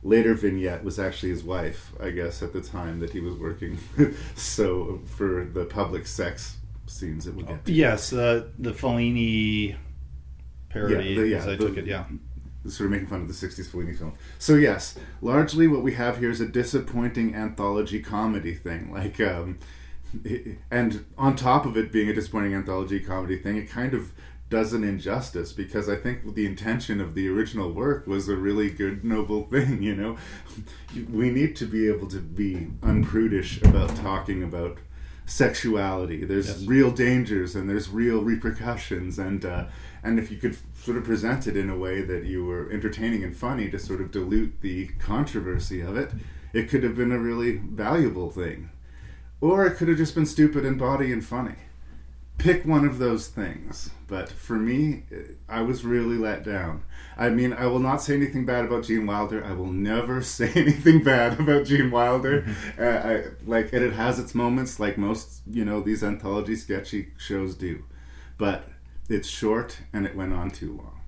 later 0.05 0.35
vignette 0.35 0.85
was 0.85 0.99
actually 1.01 1.31
his 1.31 1.43
wife, 1.43 1.93
I 2.01 2.11
guess, 2.11 2.43
at 2.43 2.53
the 2.53 2.61
time 2.61 3.01
that 3.01 3.11
he 3.11 3.19
was 3.21 3.35
working. 3.35 3.79
so 4.37 5.01
for 5.07 5.45
the 5.53 5.65
public 5.65 6.07
sex 6.07 6.59
scenes 6.87 7.25
that 7.25 7.35
we'll 7.35 7.47
get 7.47 7.65
to. 7.65 7.73
yes, 7.73 8.13
uh, 8.13 8.47
the 8.59 8.73
Fellini 8.73 9.75
parody, 10.69 10.95
Yeah, 10.95 11.21
the- 11.21 11.29
yeah, 11.29 11.37
as 11.39 11.47
I 11.49 11.57
the- 11.57 11.67
took 11.69 11.77
it. 11.79 11.87
Yeah, 11.87 12.05
sort 12.67 12.87
of 12.87 12.91
making 12.93 13.07
fun 13.09 13.23
of 13.23 13.29
the 13.29 13.35
60s 13.35 13.67
Fellini 13.69 13.97
film. 13.99 14.13
So 14.39 14.55
yes, 14.55 14.99
largely 15.21 15.67
what 15.67 15.83
we 15.83 15.95
have 15.95 16.19
here 16.19 16.31
is 16.31 16.41
a 16.41 16.47
disappointing 16.47 17.35
anthology 17.35 18.01
comedy 18.01 18.55
thing. 18.55 18.93
Like 18.93 19.21
um 19.21 19.59
and 20.71 21.05
on 21.19 21.35
top 21.37 21.67
of 21.67 21.77
it 21.77 21.91
being 21.93 22.09
a 22.09 22.15
disappointing 22.15 22.55
anthology 22.55 23.01
comedy 23.01 23.37
thing, 23.37 23.57
it 23.57 23.69
kind 23.69 23.95
of 23.95 24.13
does 24.55 24.73
an 24.73 24.85
injustice 24.85 25.53
because 25.53 25.89
I 25.89 25.97
think 25.97 26.35
the 26.37 26.47
intention 26.47 27.01
of 27.01 27.15
the 27.15 27.27
original 27.29 27.73
work 27.73 28.07
was 28.07 28.29
a 28.29 28.37
really 28.37 28.71
good 28.71 29.05
noble 29.05 29.43
thing, 29.53 29.83
you 29.83 29.97
know. 29.97 30.17
We 31.11 31.31
need 31.31 31.57
to 31.57 31.67
be 31.67 31.89
able 31.89 32.07
to 32.09 32.21
be 32.21 32.69
unprudish 32.83 33.61
about 33.63 33.97
talking 33.97 34.45
about 34.45 34.79
sexuality. 35.27 36.25
There's 36.25 36.47
Yes. 36.49 36.67
real 36.67 36.91
dangers 36.93 37.57
and 37.57 37.69
there's 37.69 37.89
real 37.89 38.23
repercussions 38.23 39.19
and 39.19 39.45
uh, 39.45 39.65
and 40.05 40.19
if 40.21 40.31
you 40.31 40.37
could 40.37 40.57
sort 40.77 40.99
of 40.99 41.05
present 41.05 41.47
it 41.49 41.57
in 41.57 41.69
a 41.69 41.77
way 41.77 42.03
that 42.03 42.25
you 42.25 42.45
were 42.45 42.71
entertaining 42.71 43.25
and 43.25 43.35
funny 43.37 43.69
to 43.71 43.79
sort 43.79 44.01
of 44.03 44.11
dilute 44.13 44.61
the 44.61 44.87
controversy 45.01 45.81
of 45.81 45.97
it, 45.97 46.11
it 46.53 46.69
could 46.69 46.85
have 46.85 46.95
been 46.95 47.11
a 47.11 47.19
really 47.19 47.57
valuable 47.57 48.31
thing. 48.31 48.71
Or 49.41 49.67
it 49.67 49.77
could 49.77 49.89
have 49.89 49.97
just 49.97 50.15
been 50.15 50.27
stupid 50.27 50.65
and 50.65 50.79
bawdy 50.79 51.13
and 51.13 51.25
funny. 51.25 51.57
Pick 52.39 52.67
one 52.67 52.85
of 52.87 52.99
those 52.99 53.29
things. 53.29 53.91
But 54.07 54.29
for 54.29 54.55
me, 54.55 55.05
I 55.49 55.63
was 55.63 55.85
really 55.85 56.17
let 56.17 56.45
down. 56.45 56.83
I 57.17 57.31
mean, 57.31 57.53
I 57.53 57.67
will 57.67 57.79
not 57.79 58.03
say 58.03 58.15
anything 58.15 58.45
bad 58.45 58.65
about 58.65 58.85
Gene 58.85 59.07
Wilder. 59.07 59.45
I 59.45 59.53
will 59.53 59.73
never 59.73 60.23
say 60.37 60.51
anything 60.55 61.03
bad 61.03 61.41
about 61.41 61.65
Gene 61.67 61.91
Wilder. 61.91 62.47
Uh, 62.79 62.85
I, 62.85 63.25
like, 63.47 63.73
and 63.73 63.83
it 63.83 63.93
has 63.95 64.19
its 64.19 64.35
moments, 64.35 64.79
like 64.79 64.99
most, 64.99 65.43
you 65.51 65.65
know, 65.65 65.81
these 65.81 66.05
anthology 66.05 66.57
sketchy 66.57 67.13
shows 67.17 67.55
do. 67.55 67.85
But 68.37 68.69
it's 69.09 69.29
short, 69.29 69.79
and 69.93 70.07
it 70.07 70.17
went 70.17 70.33
on 70.33 70.51
too 70.51 70.77
long. 70.77 71.01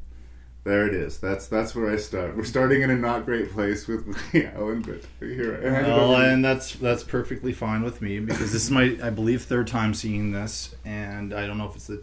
There 0.67 0.85
it 0.89 0.95
is. 0.95 1.19
That's 1.19 1.47
that's 1.47 1.77
where 1.77 1.89
I 1.93 1.97
start. 1.97 2.37
We're 2.37 2.43
starting 2.43 2.83
in 2.83 2.91
a 2.91 2.97
not 2.97 3.25
great 3.25 3.53
place 3.53 3.87
with 3.87 4.05
Woody 4.05 4.47
Allen, 4.57 4.83
but 4.83 5.01
here 5.25 5.61
I 5.63 5.67
am. 5.69 5.73
well, 5.85 6.01
over 6.11 6.17
to 6.17 6.27
you. 6.27 6.33
and 6.35 6.45
that's 6.45 6.73
that's 6.75 7.05
perfectly 7.05 7.53
fine 7.53 7.85
with 7.85 8.03
me 8.03 8.19
because 8.19 8.51
this 8.53 8.65
is 8.65 8.71
my, 8.73 8.99
I 9.01 9.11
believe, 9.11 9.45
third 9.45 9.69
time 9.69 9.95
seeing 9.95 10.33
this, 10.33 10.75
and 10.85 11.33
I 11.33 11.47
don't 11.47 11.57
know 11.57 11.69
if 11.69 11.77
it's 11.77 11.87
the 11.87 12.03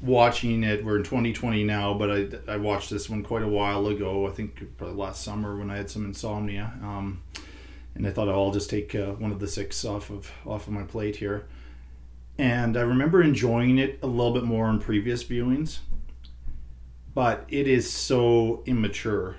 watching 0.00 0.64
it. 0.64 0.84
We're 0.84 0.96
in 0.96 1.04
2020 1.04 1.62
now, 1.62 1.94
but 1.94 2.10
I 2.10 2.26
I 2.52 2.56
watched 2.56 2.90
this 2.90 3.08
one 3.08 3.22
quite 3.22 3.44
a 3.44 3.48
while 3.48 3.86
ago. 3.86 4.26
I 4.26 4.30
think 4.30 4.76
probably 4.76 4.96
last 4.96 5.22
summer 5.22 5.56
when 5.56 5.70
I 5.70 5.76
had 5.76 5.88
some 5.88 6.04
insomnia, 6.04 6.72
um, 6.82 7.22
and 7.94 8.04
I 8.08 8.10
thought 8.10 8.28
I'll 8.28 8.50
just 8.50 8.70
take 8.70 8.92
uh, 8.96 9.12
one 9.12 9.30
of 9.30 9.38
the 9.38 9.46
six 9.46 9.84
off 9.84 10.10
of 10.10 10.32
off 10.44 10.66
of 10.66 10.72
my 10.72 10.82
plate 10.82 11.14
here. 11.14 11.46
And 12.40 12.76
I 12.76 12.82
remember 12.82 13.22
enjoying 13.22 13.78
it 13.78 14.00
a 14.02 14.06
little 14.08 14.32
bit 14.32 14.44
more 14.44 14.68
in 14.68 14.78
previous 14.80 15.24
viewings, 15.24 15.78
but 17.18 17.44
it 17.48 17.66
is 17.66 17.90
so 17.90 18.62
immature. 18.64 19.34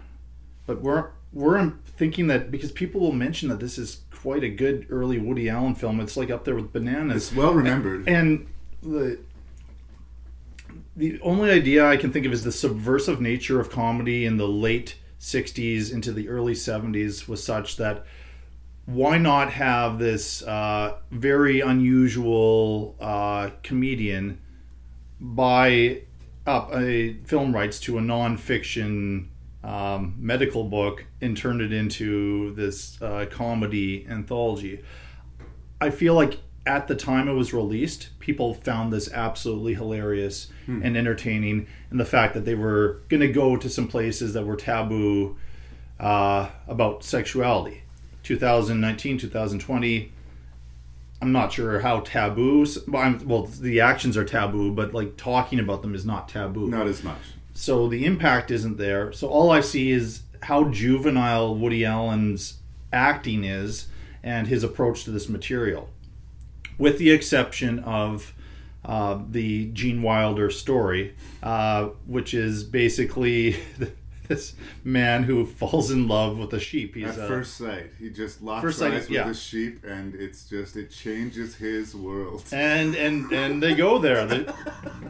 But 0.67 0.81
we're 0.81 1.11
we're 1.31 1.75
thinking 1.95 2.27
that 2.27 2.51
because 2.51 2.73
people 2.73 2.99
will 2.99 3.13
mention 3.13 3.47
that 3.47 3.61
this 3.61 3.77
is 3.77 4.01
quite 4.11 4.43
a 4.43 4.49
good 4.49 4.85
early 4.89 5.17
Woody 5.17 5.47
Allen 5.47 5.75
film. 5.75 6.01
It's 6.01 6.17
like 6.17 6.29
up 6.29 6.43
there 6.43 6.55
with 6.55 6.73
Bananas. 6.73 7.29
It's 7.29 7.33
well 7.33 7.53
remembered. 7.53 8.05
And 8.05 8.47
the 8.83 9.21
the 10.97 11.21
only 11.21 11.51
idea 11.51 11.87
I 11.87 11.95
can 11.95 12.11
think 12.11 12.25
of 12.25 12.33
is 12.33 12.43
the 12.43 12.51
subversive 12.51 13.21
nature 13.21 13.61
of 13.61 13.69
comedy 13.69 14.25
in 14.25 14.35
the 14.35 14.49
late 14.49 14.97
60s 15.21 15.89
into 15.89 16.11
the 16.11 16.27
early 16.27 16.55
70s 16.55 17.29
was 17.29 17.41
such 17.41 17.77
that 17.77 18.05
why 18.87 19.17
not 19.17 19.53
have 19.53 19.99
this 19.99 20.43
uh, 20.43 20.97
very 21.11 21.61
unusual 21.61 22.97
uh, 22.99 23.51
comedian 23.63 24.41
buy 25.21 26.01
up 26.49 26.73
a 26.73 27.13
film 27.25 27.53
rights 27.53 27.79
to 27.81 27.97
a 27.97 28.01
nonfiction 28.01 29.27
um, 29.63 30.15
medical 30.17 30.63
book 30.63 31.05
and 31.21 31.37
turned 31.37 31.61
it 31.61 31.71
into 31.71 32.53
this 32.55 33.01
uh, 33.01 33.25
comedy 33.29 34.05
anthology? 34.09 34.83
I 35.79 35.91
feel 35.91 36.13
like 36.15 36.39
at 36.65 36.87
the 36.87 36.95
time 36.95 37.27
it 37.29 37.33
was 37.33 37.53
released, 37.53 38.09
people 38.19 38.53
found 38.53 38.91
this 38.91 39.11
absolutely 39.13 39.75
hilarious 39.75 40.49
Hmm. 40.65 40.81
and 40.83 40.95
entertaining, 40.97 41.67
and 41.89 41.99
the 41.99 42.05
fact 42.05 42.33
that 42.35 42.45
they 42.45 42.55
were 42.55 43.01
going 43.09 43.21
to 43.21 43.31
go 43.31 43.55
to 43.57 43.69
some 43.69 43.87
places 43.87 44.33
that 44.33 44.45
were 44.45 44.55
taboo 44.55 45.37
uh, 45.99 46.49
about 46.67 47.03
sexuality. 47.03 47.83
2019, 48.23 49.17
2020. 49.17 50.11
I'm 51.21 51.31
not 51.31 51.51
sure 51.51 51.79
how 51.81 51.99
taboo. 52.01 52.65
Well, 52.87 53.19
well, 53.25 53.43
the 53.43 53.81
actions 53.81 54.15
are 54.15 54.23
taboo, 54.23 54.71
but 54.71 54.93
like 54.93 55.17
talking 55.17 55.59
about 55.59 55.81
them 55.81 55.93
is 55.93 56.05
not 56.05 56.29
taboo. 56.29 56.67
Not 56.67 56.87
as 56.87 57.03
much. 57.03 57.19
So 57.53 57.89
the 57.89 58.05
impact 58.05 58.51
isn't 58.51 58.77
there. 58.77 59.11
So 59.11 59.27
all 59.27 59.51
I 59.51 59.59
see 59.59 59.91
is 59.91 60.21
how 60.43 60.65
juvenile 60.65 61.55
Woody 61.55 61.83
Allen's 61.83 62.59
acting 62.93 63.43
is 63.43 63.87
and 64.23 64.47
his 64.47 64.63
approach 64.63 65.03
to 65.03 65.11
this 65.11 65.27
material, 65.27 65.89
with 66.77 66.97
the 66.97 67.11
exception 67.11 67.79
of 67.79 68.33
uh, 68.85 69.19
the 69.29 69.65
Gene 69.71 70.01
Wilder 70.01 70.49
story, 70.49 71.15
uh, 71.43 71.89
which 72.05 72.33
is 72.33 72.63
basically 72.63 73.57
this 74.29 74.53
man 74.85 75.23
who 75.23 75.45
falls 75.45 75.91
in 75.91 76.07
love 76.07 76.37
with 76.37 76.53
a 76.53 76.59
sheep. 76.59 76.95
He's 76.95 77.17
At 77.17 77.25
a, 77.25 77.27
first 77.27 77.57
sight, 77.57 77.91
he 77.99 78.09
just 78.11 78.41
locks 78.41 78.61
First 78.61 78.79
sight, 78.79 78.93
eyes 78.93 79.01
with 79.01 79.09
yeah. 79.09 79.27
the 79.27 79.33
sheep, 79.33 79.83
and 79.83 80.15
it's 80.15 80.47
just 80.47 80.77
it 80.77 80.91
changes 80.91 81.55
his 81.55 81.93
world. 81.95 82.45
and 82.53 82.95
and 82.95 83.31
and 83.33 83.61
they 83.61 83.73
go 83.75 83.97
there. 83.97 84.25
The- 84.25 84.53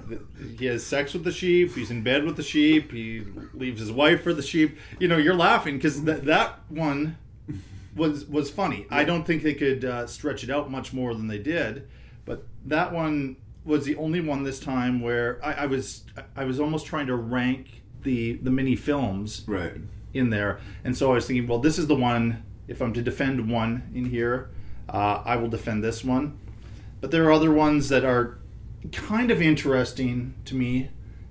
the- 0.08 0.22
he 0.58 0.66
has 0.66 0.84
sex 0.86 1.14
with 1.14 1.24
the 1.26 1.32
sheep. 1.32 1.76
He's 1.76 1.92
in 1.92 2.02
bed 2.02 2.24
with 2.24 2.36
the 2.38 2.44
sheep. 2.44 2.92
He 2.92 3.24
leaves 3.54 3.80
his 3.80 3.92
wife 3.92 4.24
for 4.24 4.34
the 4.34 4.42
sheep. 4.42 4.78
You 5.00 5.08
know, 5.10 5.18
you're 5.18 5.36
laughing 5.36 5.76
because 5.76 6.04
that 6.06 6.26
that 6.26 6.60
one 6.70 7.18
was 7.96 8.26
was 8.26 8.50
funny. 8.50 8.88
I 8.90 9.04
don't 9.04 9.26
think 9.28 9.44
they 9.44 9.54
could 9.54 9.84
uh, 9.86 10.08
stretch 10.08 10.44
it 10.44 10.50
out 10.50 10.72
much 10.72 10.94
more 10.94 11.14
than 11.14 11.28
they 11.28 11.38
did, 11.40 11.88
but 12.26 12.46
that 12.66 12.94
one 12.94 13.36
was 13.66 13.84
the 13.86 13.96
only 13.98 14.22
one 14.22 14.44
this 14.44 14.60
time 14.62 15.02
where 15.02 15.40
I, 15.44 15.54
I 15.54 15.66
was 15.66 16.04
I 16.38 16.46
was 16.46 16.60
almost 16.60 16.86
trying 16.86 17.08
to 17.08 17.16
rank 17.16 17.79
the 18.04 18.34
the 18.34 18.52
mini 18.52 18.76
films 18.76 19.44
Right. 19.48 19.74
in 20.14 20.30
there. 20.30 20.60
And 20.84 20.96
so 20.98 21.12
I 21.12 21.16
was 21.16 21.28
thinking, 21.28 21.48
well, 21.48 21.60
this 21.60 21.78
is 21.80 21.88
the 21.88 21.96
one. 21.96 22.44
If 22.68 22.82
I'm 22.82 22.94
to 22.94 23.02
defend 23.02 23.50
one 23.52 23.90
in 23.96 24.06
here, 24.06 24.50
uh, 24.88 25.22
I 25.26 25.36
will 25.38 25.50
defend 25.50 25.84
this 25.84 26.04
one. 26.04 26.38
But 27.02 27.12
there 27.12 27.24
are 27.26 27.32
other 27.32 27.52
ones 27.52 27.90
that 27.90 28.06
are 28.06 28.38
kind 28.92 29.32
of 29.32 29.42
interesting 29.42 30.34
to 30.46 30.56
me. 30.56 30.90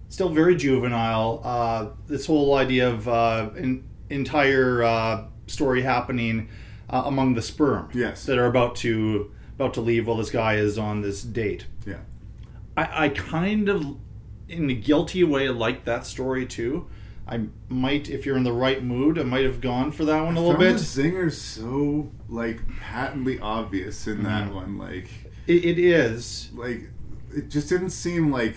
Still 0.09 0.31
very 0.31 0.57
juvenile. 0.57 1.41
Uh, 1.45 1.89
this 2.07 2.27
whole 2.27 2.55
idea 2.57 2.89
of 2.91 3.07
uh, 3.09 3.51
an 3.57 3.85
entire 4.11 4.83
uh, 4.83 5.25
story 5.47 5.83
happening 5.83 6.49
uh, 6.91 7.03
among 7.07 7.35
the 7.35 7.43
sperm 7.43 7.89
Yes. 7.95 8.25
that 8.27 8.39
are 8.39 8.47
about 8.47 8.75
to 8.77 9.31
about 9.55 9.75
to 9.75 9.81
leave 9.81 10.07
while 10.07 10.17
this 10.17 10.31
guy 10.31 10.55
is 10.55 10.79
on 10.79 11.03
this 11.03 11.23
date. 11.23 11.67
Yeah. 11.87 11.99
I, 12.77 13.05
I 13.05 13.09
kind 13.11 13.69
of, 13.69 13.97
in 14.49 14.71
a 14.71 14.75
guilty 14.75 15.25
way, 15.25 15.49
like 15.49 15.85
that 15.85 16.07
story 16.07 16.47
too. 16.47 16.87
I 17.27 17.41
might, 17.69 18.09
if 18.09 18.25
you're 18.25 18.39
in 18.39 18.45
the 18.45 18.53
right 18.53 18.83
mood, 18.83 19.19
I 19.19 19.23
might 19.23 19.45
have 19.45 19.61
gone 19.61 19.93
for 19.93 20.05
that 20.07 20.23
one 20.25 20.37
a 20.37 20.41
little 20.41 20.59
bit. 20.59 20.73
The 20.75 20.79
zinger's 20.79 21.39
so 21.41 22.11
like 22.29 22.61
patently 22.81 23.39
obvious 23.39 24.07
in 24.07 24.23
that 24.23 24.49
Mhm. 24.49 24.55
one. 24.55 24.79
Like, 24.79 25.09
It, 25.47 25.65
it 25.65 25.79
is. 25.79 26.49
like 26.55 26.89
it 27.35 27.51
just 27.51 27.69
didn't 27.69 27.91
seem 27.91 28.33
like 28.33 28.57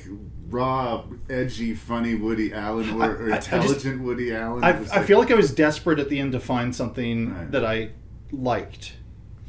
raw, 0.50 1.04
edgy, 1.30 1.74
funny 1.74 2.16
Woody 2.16 2.54
Allen 2.54 2.90
or, 2.92 3.12
or 3.18 3.32
I- 3.32 3.34
I 3.34 3.36
just- 3.40 3.52
intelligent 3.52 4.02
Woody 4.02 4.34
Allen. 4.34 4.64
I, 4.64 4.70
I 4.70 4.80
like- 4.80 5.04
feel 5.06 5.20
like 5.20 5.32
I 5.32 5.36
was 5.36 5.54
desperate 5.54 6.00
at 6.00 6.08
the 6.08 6.20
end 6.20 6.32
to 6.32 6.40
find 6.40 6.74
something 6.74 7.34
Right. 7.34 7.52
that 7.52 7.66
I 7.66 7.90
liked. 8.32 8.94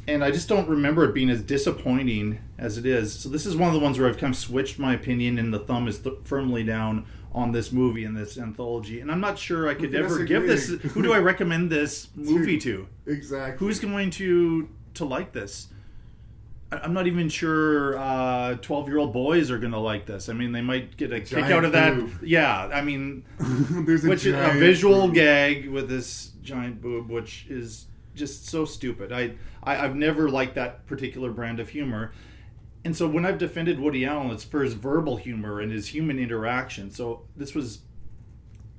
And 0.07 0.23
I 0.23 0.31
just 0.31 0.49
don't 0.49 0.67
remember 0.67 1.05
it 1.05 1.13
being 1.13 1.29
as 1.29 1.41
disappointing 1.41 2.39
as 2.57 2.77
it 2.77 2.85
is. 2.85 3.13
So 3.13 3.29
this 3.29 3.45
is 3.45 3.55
one 3.55 3.69
of 3.69 3.73
the 3.73 3.79
ones 3.79 3.97
where 3.97 4.09
I've 4.09 4.17
kind 4.17 4.33
of 4.33 4.37
switched 4.39 4.77
my 4.77 4.93
opinion, 4.93 5.37
and 5.39 5.53
the 5.53 5.59
thumb 5.59 5.87
is 5.87 5.99
th- 5.99 6.15
firmly 6.25 6.63
down 6.63 7.05
on 7.33 7.51
this 7.51 7.71
movie 7.71 8.03
and 8.03 8.15
this 8.15 8.37
anthology. 8.37 8.99
And 8.99 9.09
I'm 9.11 9.21
not 9.21 9.39
sure 9.39 9.67
I 9.69 9.73
could 9.75 9.95
ever 9.95 10.23
give 10.23 10.45
this. 10.45 10.67
Who 10.67 11.01
do 11.01 11.13
I 11.13 11.19
recommend 11.31 11.71
this 11.71 12.09
movie 12.15 12.59
to? 12.59 12.87
exactly. 13.05 13.65
Who's 13.65 13.79
going 13.79 14.09
to 14.11 14.67
to 14.95 15.05
like 15.05 15.31
this? 15.31 15.67
I'm 16.71 16.93
not 16.93 17.05
even 17.07 17.29
sure 17.29 17.97
uh, 17.97 18.55
twelve 18.55 18.87
year 18.87 18.97
old 18.97 19.13
boys 19.13 19.51
are 19.51 19.59
going 19.59 19.73
to 19.73 19.79
like 19.79 20.05
this. 20.07 20.27
I 20.27 20.33
mean, 20.33 20.51
they 20.51 20.61
might 20.61 20.97
get 20.97 21.13
a 21.13 21.21
kick 21.21 21.45
out 21.45 21.63
of 21.65 21.71
that. 21.73 21.95
boob. 21.95 22.19
Yeah, 22.23 22.65
I 22.73 22.81
mean, 22.81 23.23
There's 23.39 24.03
a 24.05 24.09
which 24.09 24.25
is 24.25 24.33
a 24.33 24.59
visual 24.59 25.05
boob. 25.07 25.15
gag 25.15 25.69
with 25.69 25.87
this 25.87 26.31
giant 26.41 26.81
boob, 26.81 27.09
which 27.09 27.45
is 27.47 27.85
just 28.15 28.47
so 28.47 28.65
stupid. 28.65 29.11
I, 29.11 29.33
I 29.63 29.77
I've 29.85 29.95
never 29.95 30.29
liked 30.29 30.55
that 30.55 30.85
particular 30.87 31.31
brand 31.31 31.59
of 31.59 31.69
humor. 31.69 32.11
And 32.85 32.95
so 32.95 33.07
when 33.07 33.25
I've 33.25 33.37
defended 33.37 33.79
Woody 33.79 34.05
Allen, 34.05 34.31
it's 34.31 34.43
for 34.43 34.61
his 34.61 34.73
verbal 34.73 35.15
humor 35.17 35.59
and 35.61 35.71
his 35.71 35.87
human 35.87 36.19
interaction. 36.19 36.91
So 36.91 37.21
this 37.35 37.55
was, 37.55 37.79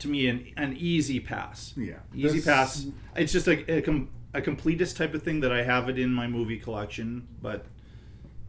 to 0.00 0.08
me, 0.08 0.26
an, 0.28 0.46
an 0.58 0.76
easy 0.76 1.20
pass. 1.20 1.72
Yeah. 1.76 2.00
Easy 2.14 2.36
This- 2.36 2.44
pass. 2.44 2.86
It's 3.16 3.32
just 3.32 3.48
a, 3.48 3.78
a, 3.78 3.80
com- 3.80 4.10
a 4.34 4.42
completist 4.42 4.96
type 4.96 5.14
of 5.14 5.22
thing 5.22 5.40
that 5.40 5.52
I 5.52 5.62
have 5.62 5.88
it 5.88 5.98
in 5.98 6.12
my 6.12 6.26
movie 6.26 6.58
collection. 6.58 7.26
But 7.40 7.64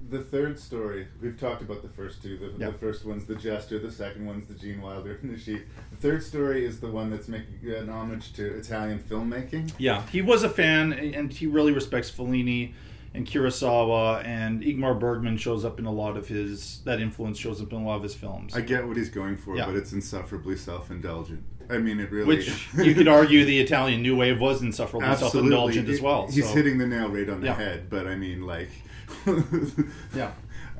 The 0.07 0.19
third 0.19 0.59
story, 0.59 1.07
we've 1.21 1.39
talked 1.39 1.61
about 1.63 1.81
the 1.81 1.89
first 1.89 2.21
two. 2.21 2.37
The, 2.37 2.53
Yeah. 2.59 2.71
the 2.71 2.77
first 2.77 3.05
one's 3.05 3.25
the 3.25 3.35
Jester, 3.35 3.79
the 3.79 3.91
second 3.91 4.25
one's 4.25 4.45
the 4.47 4.53
Gene 4.53 4.79
Wilder 4.81 5.17
and 5.21 5.33
the 5.33 5.39
Sheep. 5.39 5.65
The 5.91 5.97
third 5.97 6.21
story 6.23 6.63
is 6.63 6.79
the 6.79 6.89
one 6.91 7.09
that's 7.09 7.27
making 7.27 7.55
an 7.75 7.89
homage 7.89 8.33
to 8.33 8.45
Italian 8.57 8.99
filmmaking. 8.99 9.71
yeah, 9.79 10.05
he 10.11 10.21
was 10.21 10.43
a 10.43 10.49
fan 10.49 10.93
and 10.93 11.31
he 11.33 11.47
really 11.47 11.71
respects 11.71 12.11
Fellini 12.11 12.73
and 13.15 13.25
Kurosawa 13.25 14.23
and 14.25 14.61
Ingmar 14.61 14.99
Bergman 14.99 15.37
shows 15.37 15.65
up 15.65 15.79
in 15.79 15.85
a 15.85 15.91
lot 15.91 16.17
of 16.17 16.27
his, 16.27 16.81
that 16.85 16.99
influence 17.01 17.39
shows 17.39 17.61
up 17.61 17.71
in 17.71 17.79
a 17.81 17.85
lot 17.85 17.95
of 17.95 18.03
his 18.03 18.13
films. 18.13 18.53
I 18.55 18.61
get 18.61 18.85
what 18.87 18.97
he's 18.97 19.09
going 19.09 19.37
for, 19.37 19.55
Yeah. 19.57 19.65
but 19.65 19.75
it's 19.75 19.93
insufferably 19.93 20.57
self-indulgent. 20.57 21.41
I 21.69 21.79
mean, 21.79 21.99
it 21.99 22.11
really. 22.11 22.27
Which 22.27 22.67
you 22.77 22.93
could 22.93 23.07
argue 23.19 23.43
the 23.43 23.59
Italian 23.59 24.03
New 24.03 24.15
Wave 24.17 24.39
was 24.39 24.61
insufferably 24.61 25.07
Absolutely. 25.07 25.49
self-indulgent 25.49 25.89
as 25.89 25.99
well. 26.01 26.27
He's 26.29 26.47
so- 26.47 26.53
hitting 26.53 26.77
the 26.77 26.85
nail 26.85 27.09
right 27.09 27.27
on 27.27 27.39
the 27.41 27.47
Yeah. 27.47 27.55
head, 27.55 27.89
but 27.89 28.05
I 28.05 28.15
mean, 28.15 28.41
like, 28.45 28.69
Yeah. 30.15 30.31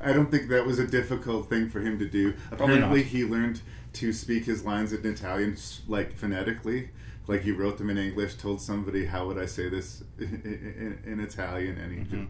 I 0.02 0.12
don't 0.12 0.30
think 0.30 0.48
that 0.48 0.66
was 0.66 0.78
a 0.78 0.86
difficult 0.86 1.48
thing 1.48 1.70
for 1.70 1.80
him 1.80 1.98
to 1.98 2.06
do. 2.06 2.34
Apparently, 2.50 3.02
he 3.02 3.24
learned 3.24 3.60
to 3.94 4.12
speak 4.12 4.44
his 4.44 4.64
lines 4.64 4.92
in 4.92 5.04
Italian, 5.06 5.56
like 5.88 6.14
phonetically. 6.16 6.90
Like 7.26 7.42
he 7.42 7.50
wrote 7.50 7.78
them 7.78 7.90
in 7.90 7.98
English, 7.98 8.34
told 8.36 8.60
somebody, 8.60 9.06
"How 9.06 9.26
would 9.26 9.38
I 9.38 9.46
say 9.46 9.68
this 9.68 10.04
in, 10.18 10.98
in, 11.04 11.12
in 11.12 11.20
Italian?" 11.20 11.78
And 11.78 11.92
he 11.92 12.04
did. 12.04 12.28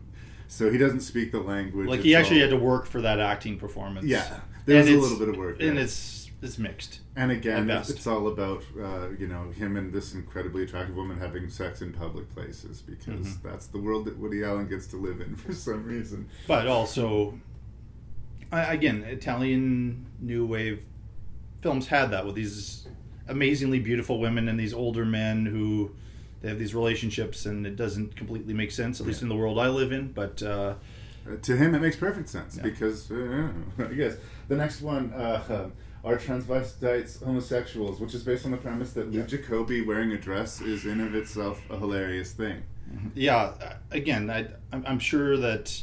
So 0.48 0.70
he 0.70 0.78
doesn't 0.78 1.00
speak 1.00 1.32
the 1.32 1.40
language. 1.40 1.82
Mm-hmm. 1.82 1.90
Like 1.90 2.00
he 2.00 2.14
actually 2.14 2.36
all- 2.42 2.50
had 2.50 2.58
to 2.58 2.64
work 2.64 2.86
for 2.86 3.00
that 3.02 3.18
acting 3.18 3.58
performance. 3.58 4.06
Yeah, 4.06 4.40
there's 4.64 4.86
And 4.86 4.96
a 4.96 5.00
little 5.00 5.18
bit 5.18 5.28
of 5.28 5.36
work, 5.36 5.60
and 5.60 5.74
yeah. 5.76 5.82
it's 5.82 5.92
it's 6.42 6.58
mixed. 6.58 7.00
And 7.16 7.30
again, 7.30 7.68
it's, 7.70 7.88
it's 7.90 8.06
all 8.06 8.28
about 8.28 8.62
uh, 8.78 9.08
you 9.18 9.26
know 9.26 9.50
him 9.50 9.76
and 9.76 9.92
this 9.92 10.14
incredibly 10.14 10.62
attractive 10.64 10.94
woman 10.96 11.18
having 11.18 11.48
sex 11.48 11.80
in 11.82 11.92
public 11.92 12.32
places 12.34 12.82
because 12.82 13.26
Mhm. 13.26 13.42
that's 13.42 13.66
the 13.68 13.78
world 13.78 14.04
that 14.04 14.18
Woody 14.18 14.44
Allen 14.44 14.68
gets 14.68 14.86
to 14.88 14.96
live 14.96 15.20
in 15.20 15.34
for 15.44 15.52
some 15.52 15.84
reason. 15.84 16.28
but 16.46 16.66
also, 16.66 17.38
I, 18.52 18.74
again, 18.74 19.02
Italian 19.02 20.06
New 20.20 20.46
Wave 20.46 20.84
films 21.62 21.88
had 21.88 22.10
that 22.10 22.24
with 22.26 22.34
these 22.34 22.86
amazingly 23.28 23.80
beautiful 23.80 24.20
women 24.20 24.48
and 24.48 24.58
these 24.60 24.72
older 24.72 25.04
men 25.04 25.46
who 25.46 25.90
they 26.42 26.48
have 26.50 26.58
these 26.58 26.74
relationships, 26.74 27.46
and 27.46 27.66
it 27.66 27.74
doesn't 27.76 28.14
completely 28.14 28.54
make 28.54 28.70
sense, 28.70 29.00
at 29.00 29.06
least 29.06 29.22
in 29.22 29.28
the 29.28 29.34
world 29.34 29.58
I 29.58 29.68
live 29.68 29.90
in. 29.90 30.12
But 30.12 30.42
uh, 30.42 30.74
Uh, 31.26 31.36
to 31.42 31.56
him, 31.56 31.74
it 31.74 31.80
makes 31.80 31.96
perfect 31.96 32.28
sense 32.28 32.56
Yeah. 32.56 32.62
because 32.62 33.10
uh, 33.10 33.48
I 33.78 33.94
guess 33.94 34.14
the 34.48 34.54
next 34.56 34.80
one 34.82 35.12
uh, 35.12 35.70
are 36.06 36.16
transvestites 36.16 37.22
homosexuals, 37.22 37.98
which 37.98 38.14
is 38.14 38.22
based 38.22 38.44
on 38.44 38.52
the 38.52 38.56
premise 38.56 38.92
that 38.92 39.10
Lou 39.10 39.24
Jacobi 39.24 39.84
wearing 39.84 40.12
a 40.12 40.16
dress 40.16 40.60
is 40.60 40.86
in 40.86 41.00
of 41.00 41.16
itself 41.16 41.60
a 41.68 41.76
hilarious 41.76 42.32
thing. 42.32 42.62
yeah, 43.14 43.52
uh, 43.60 43.74
again, 43.90 44.30
I, 44.30 44.46
I'm, 44.72 44.84
I'm 44.86 44.98
sure 45.00 45.36
that 45.36 45.82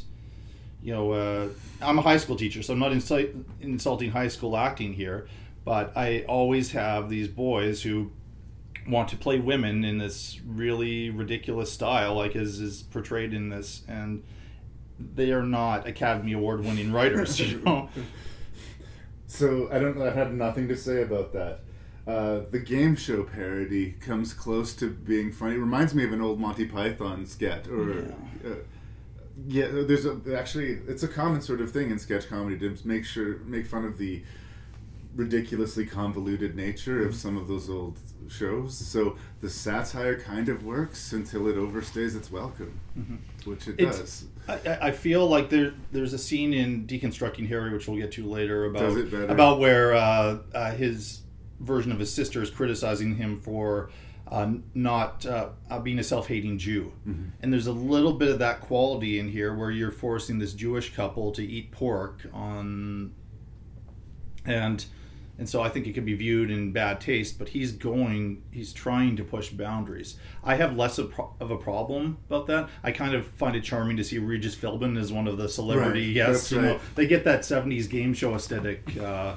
you 0.82 0.94
know 0.94 1.12
uh, 1.12 1.48
I'm 1.82 1.98
a 1.98 2.02
high 2.02 2.16
school 2.16 2.36
teacher, 2.36 2.62
so 2.62 2.72
I'm 2.72 2.78
not 2.78 2.92
insi- 2.92 3.44
insulting 3.60 4.12
high 4.12 4.28
school 4.28 4.56
acting 4.56 4.94
here, 4.94 5.28
but 5.62 5.94
I 5.94 6.24
always 6.26 6.72
have 6.72 7.10
these 7.10 7.28
boys 7.28 7.82
who 7.82 8.10
want 8.88 9.10
to 9.10 9.16
play 9.18 9.38
women 9.38 9.84
in 9.84 9.98
this 9.98 10.40
really 10.46 11.10
ridiculous 11.10 11.70
style, 11.70 12.14
like 12.14 12.34
as 12.34 12.60
is 12.60 12.82
portrayed 12.82 13.34
in 13.34 13.50
this, 13.50 13.82
and 13.86 14.22
they 14.98 15.32
are 15.32 15.42
not 15.42 15.86
Academy 15.86 16.32
Award 16.32 16.64
winning 16.64 16.92
writers, 16.92 17.38
you 17.38 17.58
know. 17.66 17.90
So 19.34 19.68
I 19.72 19.78
don't. 19.80 20.00
I 20.00 20.10
have 20.10 20.32
nothing 20.32 20.68
to 20.68 20.76
say 20.76 21.02
about 21.02 21.32
that. 21.32 21.60
Uh, 22.06 22.42
the 22.50 22.58
game 22.60 22.94
show 22.94 23.24
parody 23.24 23.92
comes 23.92 24.32
close 24.32 24.74
to 24.74 24.90
being 24.90 25.32
funny. 25.32 25.54
It 25.56 25.58
reminds 25.58 25.92
me 25.94 26.04
of 26.04 26.12
an 26.12 26.20
old 26.20 26.38
Monty 26.38 26.66
Python 26.66 27.26
sketch, 27.26 27.66
or 27.66 28.04
Yeah. 28.44 28.50
uh, 28.50 28.54
yeah. 29.48 29.66
There's 29.72 30.06
a 30.06 30.20
actually 30.36 30.78
it's 30.86 31.02
a 31.02 31.08
common 31.08 31.40
sort 31.40 31.60
of 31.60 31.72
thing 31.72 31.90
in 31.90 31.98
sketch 31.98 32.28
comedy 32.28 32.58
to 32.60 32.76
make 32.86 33.04
sure 33.04 33.38
make 33.44 33.66
fun 33.66 33.84
of 33.84 33.98
the 33.98 34.22
ridiculously 35.14 35.86
convoluted 35.86 36.56
nature 36.56 37.06
of 37.06 37.14
some 37.14 37.36
of 37.36 37.46
those 37.48 37.70
old 37.70 37.98
shows. 38.28 38.76
So 38.76 39.16
the 39.40 39.48
satire 39.48 40.18
kind 40.18 40.48
of 40.48 40.64
works 40.64 41.12
until 41.12 41.46
it 41.48 41.56
overstays 41.56 42.16
its 42.16 42.30
welcome, 42.32 42.78
which 43.44 43.68
it 43.68 43.76
It's- 43.78 43.98
does. 43.98 44.24
I, 44.46 44.88
I- 44.88 44.90
feel 44.92 45.26
like 45.26 45.48
there 45.50 45.72
there's 45.92 46.12
a 46.12 46.18
scene 46.18 46.52
in 46.52 46.86
Deconstructing 46.86 47.48
Harry, 47.48 47.72
which 47.72 47.88
we'll 47.88 47.96
get 47.98 48.12
to 48.12 48.26
later, 48.26 48.66
about 48.66 48.80
Does 48.80 48.96
it 48.96 49.10
better? 49.10 49.26
about 49.28 49.58
where 49.58 49.94
uh, 49.94 50.38
uh, 50.54 50.72
his 50.72 51.22
version 51.60 51.92
of 51.92 51.98
his 51.98 52.12
sister 52.12 52.42
is 52.42 52.50
criticizing 52.50 53.14
him 53.16 53.40
for 53.40 53.90
uh, 54.30 54.52
not 54.74 55.24
uh, 55.24 55.50
uh, 55.70 55.78
being 55.78 55.98
a 55.98 56.02
self-hating 56.02 56.58
Jew, 56.58 56.92
Mm-hmm. 57.08 57.24
and 57.40 57.52
there's 57.52 57.66
a 57.68 57.72
little 57.72 58.14
bit 58.14 58.28
of 58.30 58.38
that 58.40 58.60
quality 58.60 59.18
in 59.18 59.28
here 59.28 59.54
where 59.54 59.70
you're 59.70 59.90
forcing 59.92 60.38
this 60.40 60.52
Jewish 60.54 60.94
couple 60.94 61.30
to 61.32 61.42
eat 61.46 61.70
pork 61.70 62.26
on, 62.32 63.12
and 64.44 64.84
and 65.38 65.48
so 65.48 65.62
I 65.62 65.68
think 65.68 65.86
it 65.86 65.92
could 65.94 66.04
be 66.04 66.14
viewed 66.14 66.50
in 66.50 66.72
bad 66.72 67.00
taste. 67.00 67.38
But 67.38 67.48
he's 67.48 67.72
going, 67.72 68.42
he's 68.52 68.72
trying 68.72 69.16
to 69.16 69.24
push 69.24 69.50
boundaries. 69.50 70.16
I 70.44 70.54
have 70.56 70.76
less 70.76 70.98
of, 70.98 71.10
pro- 71.10 71.34
of 71.40 71.50
a 71.50 71.56
problem 71.56 72.18
about 72.28 72.46
that. 72.46 72.68
I 72.82 72.92
kind 72.92 73.14
of 73.14 73.26
find 73.26 73.56
it 73.56 73.64
charming 73.64 73.96
to 73.96 74.04
see 74.04 74.18
Regis 74.18 74.54
Philbin 74.54 74.98
as 74.98 75.12
one 75.12 75.26
of 75.26 75.36
the 75.36 75.48
celebrity. 75.48 76.06
Right, 76.06 76.16
yes, 76.16 76.28
that's 76.28 76.52
you 76.52 76.60
know, 76.60 76.80
they 76.94 77.06
get 77.06 77.24
that 77.24 77.40
'70s 77.40 77.90
game 77.90 78.14
show 78.14 78.34
aesthetic. 78.34 78.96
Uh, 78.96 79.34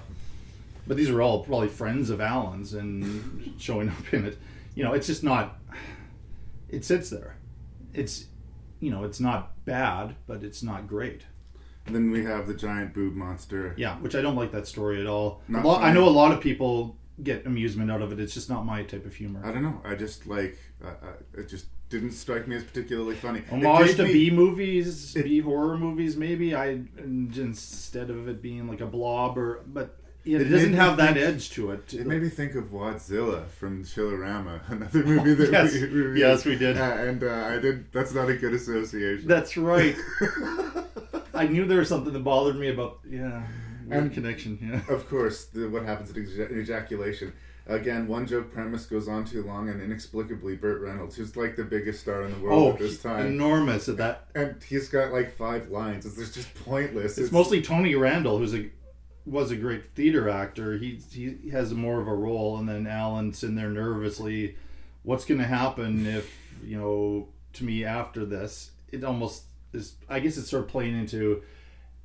but 0.85 0.97
these 0.97 1.09
are 1.09 1.21
all 1.21 1.43
probably 1.43 1.67
friends 1.67 2.09
of 2.09 2.21
Allen's 2.21 2.73
and 2.73 3.55
showing 3.59 3.89
up 3.89 4.13
in 4.13 4.25
it. 4.25 4.37
You 4.75 4.83
know, 4.83 4.93
it's 4.93 5.07
just 5.07 5.23
not. 5.23 5.59
It 6.69 6.85
sits 6.85 7.09
there. 7.09 7.37
It's, 7.93 8.25
you 8.79 8.91
know, 8.91 9.03
it's 9.03 9.19
not 9.19 9.65
bad, 9.65 10.15
but 10.27 10.43
it's 10.43 10.61
not 10.61 10.87
great. 10.87 11.23
And 11.87 11.95
then 11.95 12.11
we 12.11 12.23
have 12.25 12.47
the 12.47 12.53
giant 12.53 12.93
boob 12.93 13.15
monster. 13.15 13.73
Yeah, 13.77 13.95
which 13.99 14.13
I 14.15 14.21
don't 14.21 14.35
like 14.35 14.51
that 14.51 14.67
story 14.67 14.99
at 14.99 15.07
all. 15.07 15.41
Lot, 15.49 15.81
I 15.81 15.91
know 15.93 16.07
a 16.07 16.09
lot 16.11 16.31
of 16.33 16.41
people 16.41 16.97
get 17.23 17.45
amusement 17.45 17.89
out 17.89 18.01
of 18.01 18.11
it. 18.11 18.19
It's 18.19 18.33
just 18.33 18.49
not 18.49 18.65
my 18.65 18.83
type 18.83 19.05
of 19.05 19.15
humor. 19.15 19.41
I 19.43 19.51
don't 19.51 19.63
know. 19.63 19.81
I 19.83 19.95
just 19.95 20.27
like 20.27 20.57
uh, 20.83 20.89
uh, 20.89 21.39
it. 21.39 21.47
Just 21.47 21.67
didn't 21.89 22.11
strike 22.11 22.47
me 22.47 22.57
as 22.57 22.63
particularly 22.65 23.15
funny. 23.15 23.41
Homage 23.49 23.95
to 23.95 24.03
me- 24.03 24.11
B 24.13 24.29
movies, 24.31 25.15
it- 25.15 25.23
B 25.23 25.39
horror 25.39 25.77
movies, 25.77 26.17
maybe. 26.17 26.53
I 26.53 26.81
instead 26.97 28.09
of 28.09 28.27
it 28.27 28.41
being 28.41 28.67
like 28.67 28.81
a 28.81 28.85
blob 28.85 29.37
or, 29.37 29.61
but 29.67 29.97
it, 30.27 30.41
It 30.41 30.49
doesn't 30.49 30.73
have 30.73 30.97
that 30.97 31.13
think- 31.15 31.25
edge 31.25 31.49
to 31.51 31.71
it. 31.71 31.93
It 31.93 32.05
made 32.05 32.21
me 32.21 32.29
think 32.29 32.55
of 32.55 32.65
Wadzilla 32.65 33.47
from 33.47 33.83
Chillerama, 33.83 34.59
another 34.71 35.03
movie 35.03 35.33
that 35.35 35.51
Yes. 35.51 35.73
we 35.73 35.81
reviewed. 35.83 36.17
Yes, 36.17 36.45
we 36.45 36.55
did. 36.57 36.77
Uh, 36.77 36.81
and 36.83 37.23
uh, 37.23 37.31
I 37.53 37.57
did. 37.59 37.91
That's 37.91 38.13
not 38.13 38.29
a 38.29 38.35
good 38.35 38.53
association. 38.53 39.27
That's 39.27 39.57
right. 39.57 39.95
I 41.33 41.47
knew 41.47 41.65
there 41.65 41.79
was 41.79 41.89
something 41.89 42.13
that 42.13 42.23
bothered 42.23 42.55
me 42.57 42.69
about 42.69 42.99
yeah, 43.09 43.43
And- 43.89 44.11
connection. 44.13 44.57
Yeah. 44.61 44.93
Of 44.93 45.07
course, 45.09 45.45
the, 45.45 45.69
what 45.69 45.83
happens 45.83 46.09
at 46.11 46.15
eja- 46.17 46.51
ejaculation. 46.57 47.33
Again, 47.69 48.07
one 48.07 48.25
joke 48.25 48.53
premise 48.53 48.85
goes 48.85 49.09
on 49.09 49.25
too 49.25 49.43
long, 49.43 49.67
and 49.67 49.81
inexplicably, 49.81 50.55
Burt 50.55 50.81
Reynolds, 50.81 51.17
who's 51.17 51.35
like 51.35 51.57
the 51.57 51.65
biggest 51.65 51.99
star 51.99 52.23
in 52.23 52.31
the 52.31 52.39
world 52.39 52.63
Oh, 52.63 52.71
at 52.73 52.79
this 52.79 53.01
time, 53.01 53.25
enormous 53.27 53.89
at 53.89 53.97
that. 53.97 54.27
and 54.35 54.55
he's 54.63 54.87
got 54.87 55.11
like 55.11 55.35
five 55.35 55.69
lines. 55.69 56.05
It's, 56.05 56.17
it's 56.17 56.33
just 56.33 56.55
pointless. 56.63 57.17
It's 57.17 57.29
mostly 57.31 57.61
Tony 57.61 57.93
Randall, 57.93 58.37
who's 58.37 58.53
a 58.55 58.69
was 59.27 59.51
a 59.51 59.55
great 59.55 59.93
theater 59.93 60.29
actor. 60.29 60.77
He 60.77 60.99
he 61.11 61.49
has 61.51 61.73
more 61.73 61.99
of 62.01 62.07
a 62.07 62.15
role, 62.15 62.57
and 62.57 62.67
then 62.67 62.87
Allen's 62.87 63.37
sitting 63.39 63.55
there 63.55 63.69
nervously. 63.69 64.55
What's 65.03 65.25
going 65.25 65.39
to 65.39 65.47
happen 65.47 66.05
if 66.05 66.33
you 66.63 66.77
know 66.77 67.27
to 67.53 67.63
me 67.63 67.83
after 67.83 68.25
this? 68.25 68.71
It 68.91 69.03
almost 69.03 69.43
is. 69.73 69.95
I 70.09 70.19
guess 70.19 70.37
it's 70.37 70.49
sort 70.49 70.63
of 70.63 70.69
playing 70.69 70.97
into 70.97 71.41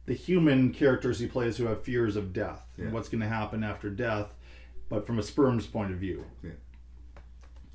the 0.06 0.14
human 0.14 0.72
characters 0.72 1.18
he 1.20 1.26
plays 1.26 1.56
who 1.56 1.66
have 1.66 1.84
fears 1.84 2.16
of 2.16 2.32
death 2.32 2.66
Yeah. 2.76 2.86
and 2.86 2.92
what's 2.92 3.08
going 3.08 3.20
to 3.20 3.28
happen 3.28 3.62
after 3.62 3.88
death, 3.88 4.34
but 4.88 5.06
from 5.06 5.18
a 5.18 5.22
sperm's 5.22 5.66
point 5.66 5.92
of 5.92 5.98
view. 5.98 6.24
Yeah. 6.42 6.50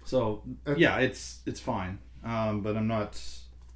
So 0.06 0.44
yeah, 0.78 0.98
it's 1.00 1.40
it's 1.46 1.60
fine, 1.60 2.00
um, 2.24 2.62
but 2.62 2.76
I'm 2.78 2.88
not. 2.88 3.20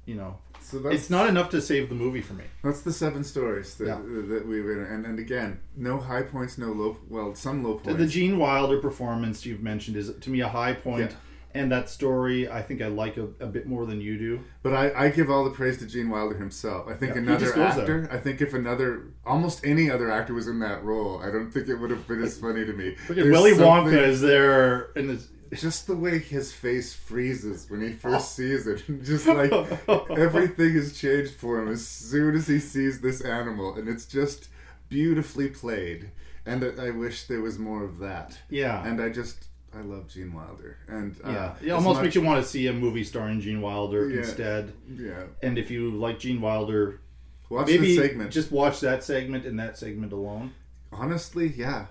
You 0.04 0.16
know, 0.16 0.38
So 0.72 0.78
that's, 0.78 0.94
it's 0.94 1.10
not 1.10 1.28
enough 1.28 1.50
to 1.50 1.60
save 1.60 1.88
the 1.90 1.94
movie 1.94 2.22
for 2.22 2.32
me. 2.34 2.44
That's 2.64 2.80
the 2.80 2.92
seven 2.92 3.22
stories 3.24 3.74
that, 3.76 3.86
Yeah. 3.88 3.94
Uh, 3.96 4.26
that 4.32 4.46
we 4.46 4.60
were, 4.62 4.84
and 4.84 5.04
and 5.06 5.18
again, 5.18 5.60
no 5.76 5.98
high 5.98 6.22
points, 6.22 6.56
no 6.58 6.72
low. 6.72 6.96
Well, 7.08 7.34
some 7.34 7.62
low 7.62 7.74
points. 7.74 7.98
the 7.98 8.06
Gene 8.06 8.38
Wilder 8.38 8.78
performance 8.78 9.44
you've 9.46 9.62
mentioned 9.62 9.96
is 9.96 10.12
to 10.18 10.30
me 10.30 10.40
a 10.40 10.48
high 10.48 10.72
point, 10.72 11.10
Yeah. 11.10 11.60
and 11.60 11.70
that 11.70 11.90
story 11.90 12.48
I 12.50 12.62
think 12.62 12.80
I 12.80 12.86
like 12.86 13.18
a, 13.18 13.24
a 13.40 13.46
bit 13.46 13.66
more 13.66 13.84
than 13.84 14.00
you 14.00 14.16
do. 14.18 14.40
But 14.62 14.72
I, 14.72 15.04
I 15.04 15.08
give 15.10 15.28
all 15.30 15.44
the 15.44 15.50
praise 15.50 15.76
to 15.78 15.86
Gene 15.86 16.08
Wilder 16.08 16.36
himself. 16.38 16.88
I 16.88 16.94
think 16.94 17.14
Yeah, 17.14 17.20
another 17.22 17.62
actor, 17.62 18.08
I 18.10 18.16
think 18.16 18.40
if 18.40 18.54
another, 18.54 19.08
almost 19.26 19.66
any 19.66 19.90
other 19.90 20.10
actor 20.10 20.32
was 20.34 20.46
in 20.48 20.58
that 20.60 20.82
role, 20.84 21.20
I 21.22 21.30
don't 21.30 21.50
think 21.50 21.68
it 21.68 21.76
would 21.76 21.90
have 21.90 22.06
been 22.08 22.22
as 22.22 22.38
funny 22.38 22.64
to 22.64 22.72
me. 22.72 22.96
Look 23.10 23.18
at 23.18 23.26
Willy 23.26 23.52
Wonka 23.52 23.92
is 24.12 24.20
there, 24.22 24.90
and 24.96 25.10
it's, 25.52 25.62
Just 25.62 25.86
the 25.86 25.94
way 25.96 26.18
his 26.18 26.52
face 26.52 26.92
freezes 26.94 27.70
when 27.70 27.80
he 27.82 27.92
first 27.92 28.34
sees 28.34 28.66
it. 28.66 28.82
Just 29.04 29.26
like 29.26 29.52
everything 30.18 30.72
has 30.74 30.98
changed 30.98 31.34
for 31.34 31.60
him 31.60 31.68
as 31.68 31.86
soon 31.86 32.34
as 32.34 32.46
he 32.48 32.58
sees 32.58 33.00
this 33.00 33.20
animal. 33.20 33.74
And 33.76 33.88
it's 33.88 34.06
just 34.06 34.48
beautifully 34.88 35.48
played. 35.48 36.10
And 36.46 36.64
I 36.80 36.90
wish 36.90 37.24
there 37.28 37.40
was 37.40 37.58
more 37.58 37.84
of 37.84 37.98
that. 38.00 38.36
yeah, 38.50 38.84
And 38.84 39.00
I 39.00 39.08
just, 39.10 39.44
I 39.72 39.80
love 39.82 40.08
Gene 40.08 40.32
Wilder. 40.32 40.76
And 40.88 41.14
uh, 41.24 41.30
yeah. 41.30 41.54
It 41.62 41.70
almost 41.70 41.96
much- 41.98 42.02
makes 42.04 42.14
you 42.16 42.22
want 42.22 42.42
to 42.42 42.48
see 42.50 42.66
a 42.66 42.72
movie 42.72 43.04
starring 43.04 43.40
Gene 43.40 43.60
Wilder 43.60 44.10
Yeah. 44.10 44.18
instead. 44.18 44.72
Yeah. 44.92 45.24
And 45.42 45.56
if 45.58 45.70
you 45.70 45.90
like 45.92 46.18
Gene 46.18 46.40
Wilder, 46.40 47.00
Watch 47.48 47.66
maybe 47.68 47.96
the 47.96 48.02
segment. 48.08 48.30
just 48.32 48.50
watch 48.50 48.80
that 48.80 49.04
segment 49.04 49.44
and 49.46 49.58
that 49.60 49.78
segment 49.78 50.12
alone. 50.12 50.52
Honestly, 50.90 51.48
yeah. 51.56 51.86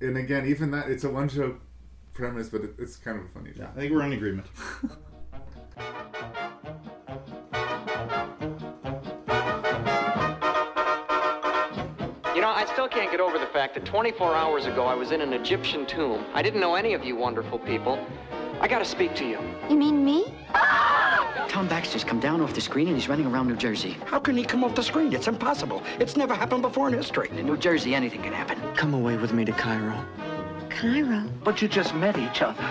And 0.00 0.16
again, 0.16 0.46
even 0.46 0.70
that, 0.70 0.88
it's 0.88 1.04
a 1.04 1.10
one 1.10 1.28
joke 1.28 1.60
premise, 2.20 2.50
but 2.50 2.60
it, 2.60 2.74
it's 2.78 2.96
kind 2.96 3.18
of 3.18 3.24
a 3.24 3.28
funny 3.28 3.50
Yeah. 3.56 3.68
I 3.74 3.80
think 3.80 3.92
we're 3.92 4.02
in 4.04 4.12
agreement. 4.12 4.46
You 12.34 12.46
know, 12.46 12.52
I 12.52 12.64
still 12.72 12.88
can't 12.88 13.10
get 13.10 13.20
over 13.20 13.38
the 13.38 13.46
fact 13.46 13.74
that 13.74 13.84
24 13.84 14.34
hours 14.34 14.64
ago 14.64 14.84
I 14.86 14.94
was 14.94 15.10
in 15.10 15.20
an 15.20 15.32
Egyptian 15.34 15.84
tomb. 15.84 16.24
I 16.32 16.40
didn't 16.40 16.60
know 16.60 16.74
any 16.74 16.94
of 16.94 17.04
you 17.04 17.14
wonderful 17.16 17.58
people. 17.58 17.98
I 18.60 18.68
gotta 18.68 18.84
speak 18.84 19.14
to 19.16 19.26
you. 19.26 19.38
You 19.68 19.76
mean 19.76 20.04
me? 20.04 20.34
Tom 21.48 21.68
Baxter's 21.68 22.04
come 22.04 22.20
down 22.20 22.40
off 22.40 22.54
the 22.54 22.60
screen 22.60 22.86
and 22.88 22.96
he's 22.96 23.08
running 23.08 23.26
around 23.26 23.48
New 23.48 23.56
Jersey. 23.56 23.96
How 24.06 24.20
can 24.20 24.36
he 24.36 24.44
come 24.44 24.64
off 24.64 24.74
the 24.74 24.82
screen? 24.82 25.12
It's 25.12 25.28
impossible. 25.28 25.82
It's 25.98 26.16
never 26.16 26.34
happened 26.34 26.62
before 26.62 26.88
in 26.88 26.94
history. 26.94 27.28
In 27.30 27.44
New 27.44 27.56
Jersey, 27.56 27.94
anything 27.94 28.22
can 28.22 28.32
happen. 28.32 28.58
Come 28.74 28.94
away 28.94 29.16
with 29.16 29.32
me 29.32 29.44
to 29.44 29.52
Cairo. 29.52 30.06
Cairo. 30.70 31.28
But 31.44 31.60
you 31.60 31.68
just 31.68 31.94
met 31.94 32.16
each 32.18 32.42
other. 32.42 32.62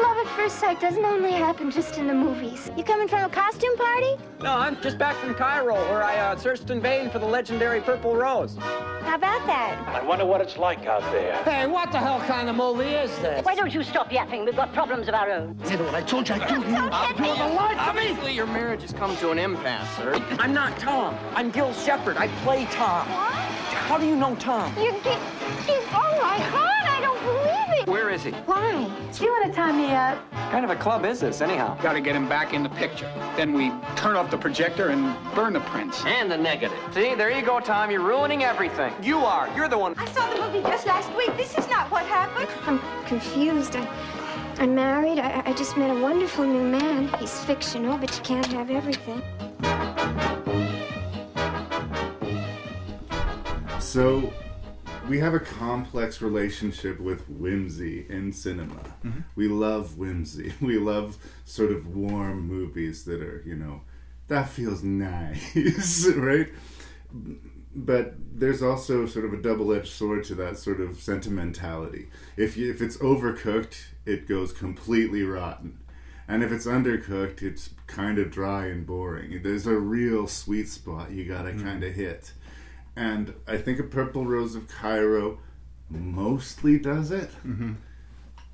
Love 0.00 0.16
at 0.18 0.28
first 0.36 0.58
sight 0.58 0.80
doesn't 0.80 1.04
only 1.04 1.32
happen 1.32 1.70
just 1.70 1.98
in 1.98 2.06
the 2.06 2.14
movies. 2.14 2.70
You 2.76 2.84
coming 2.84 3.08
from 3.08 3.24
a 3.24 3.28
costume 3.28 3.76
party? 3.76 4.16
No, 4.40 4.52
I'm 4.52 4.80
just 4.80 4.98
back 4.98 5.16
from 5.16 5.34
Cairo, 5.34 5.74
where 5.74 6.02
I 6.02 6.16
uh, 6.16 6.36
searched 6.36 6.70
in 6.70 6.80
vain 6.80 7.10
for 7.10 7.18
the 7.18 7.26
legendary 7.26 7.80
Purple 7.80 8.14
Rose. 8.14 8.56
How 8.58 9.16
about 9.16 9.46
that? 9.46 9.82
I 9.88 10.04
wonder 10.04 10.24
what 10.24 10.40
it's 10.40 10.56
like 10.56 10.86
out 10.86 11.02
there. 11.12 11.34
Hey, 11.44 11.66
what 11.66 11.92
the 11.92 11.98
hell 11.98 12.20
kind 12.20 12.48
of 12.48 12.56
movie 12.56 12.84
is 12.84 13.10
this? 13.18 13.44
Why 13.44 13.54
don't 13.54 13.72
you 13.72 13.82
stop 13.82 14.12
yapping? 14.12 14.44
We've 14.44 14.56
got 14.56 14.72
problems 14.72 15.08
of 15.08 15.14
our 15.14 15.30
own. 15.30 15.58
Say 15.64 15.76
what 15.76 15.94
I 15.94 16.02
told 16.02 16.28
you 16.28 16.34
I'd 16.36 16.48
do 16.48 16.62
to 16.62 16.68
you. 16.70 16.76
I'll 16.76 17.14
do 17.14 17.22
the 17.22 17.54
light 17.54 17.76
to 17.88 17.94
me! 17.94 18.10
Obviously, 18.10 18.34
your 18.34 18.46
marriage 18.46 18.82
has 18.82 18.92
come 18.92 19.16
to 19.18 19.30
an 19.30 19.38
impasse, 19.38 19.96
sir. 19.96 20.14
I'm 20.38 20.52
not 20.52 20.78
Tom. 20.78 21.16
I'm 21.34 21.50
Gil 21.50 21.72
Shepard. 21.72 22.16
I 22.16 22.28
play 22.44 22.66
Tom. 22.70 23.08
What? 23.10 23.32
How 23.32 23.98
do 23.98 24.06
you 24.06 24.16
know 24.16 24.34
Tom? 24.36 24.74
You 24.78 24.92
get. 25.04 25.20
You, 25.68 25.80
oh 25.92 26.18
my 26.22 26.38
God! 26.50 26.73
Where 27.86 28.08
is 28.08 28.22
he? 28.22 28.30
Why? 28.30 28.90
Do 29.12 29.24
you 29.24 29.30
want 29.30 29.46
to 29.46 29.52
tie 29.52 29.72
me 29.72 29.92
up? 29.92 30.16
What 30.32 30.50
kind 30.50 30.64
of 30.64 30.70
a 30.70 30.76
club 30.76 31.04
is 31.04 31.20
this, 31.20 31.42
anyhow? 31.42 31.76
Got 31.82 31.92
to 31.92 32.00
get 32.00 32.16
him 32.16 32.28
back 32.28 32.54
in 32.54 32.62
the 32.62 32.68
picture. 32.70 33.12
Then 33.36 33.52
we 33.52 33.70
turn 33.94 34.16
off 34.16 34.30
the 34.30 34.38
projector 34.38 34.88
and 34.88 35.14
burn 35.34 35.52
the 35.52 35.60
prints. 35.60 36.02
And 36.06 36.30
the 36.30 36.36
negative. 36.36 36.78
See, 36.92 37.14
there 37.14 37.30
you 37.30 37.44
go, 37.44 37.60
Tom. 37.60 37.90
You're 37.90 38.00
ruining 38.00 38.42
everything. 38.42 38.92
You 39.02 39.18
are. 39.18 39.54
You're 39.54 39.68
the 39.68 39.76
one. 39.76 39.94
I 39.98 40.06
saw 40.06 40.32
the 40.32 40.40
movie 40.40 40.62
just 40.62 40.86
last 40.86 41.14
week. 41.14 41.36
This 41.36 41.58
is 41.58 41.68
not 41.68 41.90
what 41.90 42.06
happened. 42.06 42.48
I'm 42.66 42.80
confused. 43.04 43.76
I, 43.76 43.86
I'm 44.58 44.74
married. 44.74 45.18
I, 45.18 45.42
I 45.44 45.52
just 45.52 45.76
met 45.76 45.90
a 45.90 46.00
wonderful 46.00 46.46
new 46.46 46.62
man. 46.62 47.08
He's 47.18 47.44
fictional, 47.44 47.98
but 47.98 48.16
you 48.16 48.22
can't 48.22 48.46
have 48.46 48.70
everything. 48.70 49.22
So, 53.78 54.32
we 55.08 55.18
have 55.18 55.34
a 55.34 55.40
complex 55.40 56.22
relationship 56.22 56.98
with 57.00 57.28
whimsy 57.28 58.06
in 58.08 58.32
cinema. 58.32 58.80
Mm-hmm. 59.04 59.20
We 59.36 59.48
love 59.48 59.98
whimsy. 59.98 60.52
We 60.60 60.78
love 60.78 61.18
sort 61.44 61.72
of 61.72 61.86
warm 61.94 62.46
movies 62.46 63.04
that 63.04 63.20
are, 63.22 63.42
you 63.44 63.56
know, 63.56 63.82
that 64.28 64.48
feels 64.48 64.82
nice, 64.82 66.06
right? 66.16 66.48
but 67.76 68.14
there's 68.32 68.62
also 68.62 69.04
sort 69.06 69.24
of 69.24 69.32
a 69.34 69.42
double-edged 69.42 69.88
sword 69.92 70.24
to 70.24 70.34
that 70.36 70.56
sort 70.56 70.80
of 70.80 70.98
sentimentality. 71.00 72.08
If 72.36 72.56
you, 72.56 72.70
if 72.70 72.80
it's 72.80 72.96
overcooked, 72.98 73.76
it 74.06 74.26
goes 74.28 74.52
completely 74.52 75.22
rotten, 75.24 75.78
and 76.28 76.42
if 76.42 76.50
it's 76.52 76.66
undercooked, 76.66 77.42
it's 77.42 77.70
kind 77.86 78.18
of 78.18 78.30
dry 78.30 78.66
and 78.66 78.86
boring. 78.86 79.42
There's 79.42 79.66
a 79.66 79.76
real 79.76 80.26
sweet 80.28 80.68
spot 80.68 81.10
you 81.10 81.24
gotta 81.26 81.50
Mm. 81.50 81.62
kind 81.62 81.84
of 81.84 81.92
hit, 81.94 82.32
and 82.96 83.34
I 83.46 83.56
think 83.56 83.78
a 83.78 83.84
Purple 83.84 84.24
Rose 84.26 84.54
of 84.54 84.68
Cairo 84.68 85.38
mostly 85.90 86.78
does 86.78 87.10
it. 87.10 87.30
Mhm. 87.46 87.76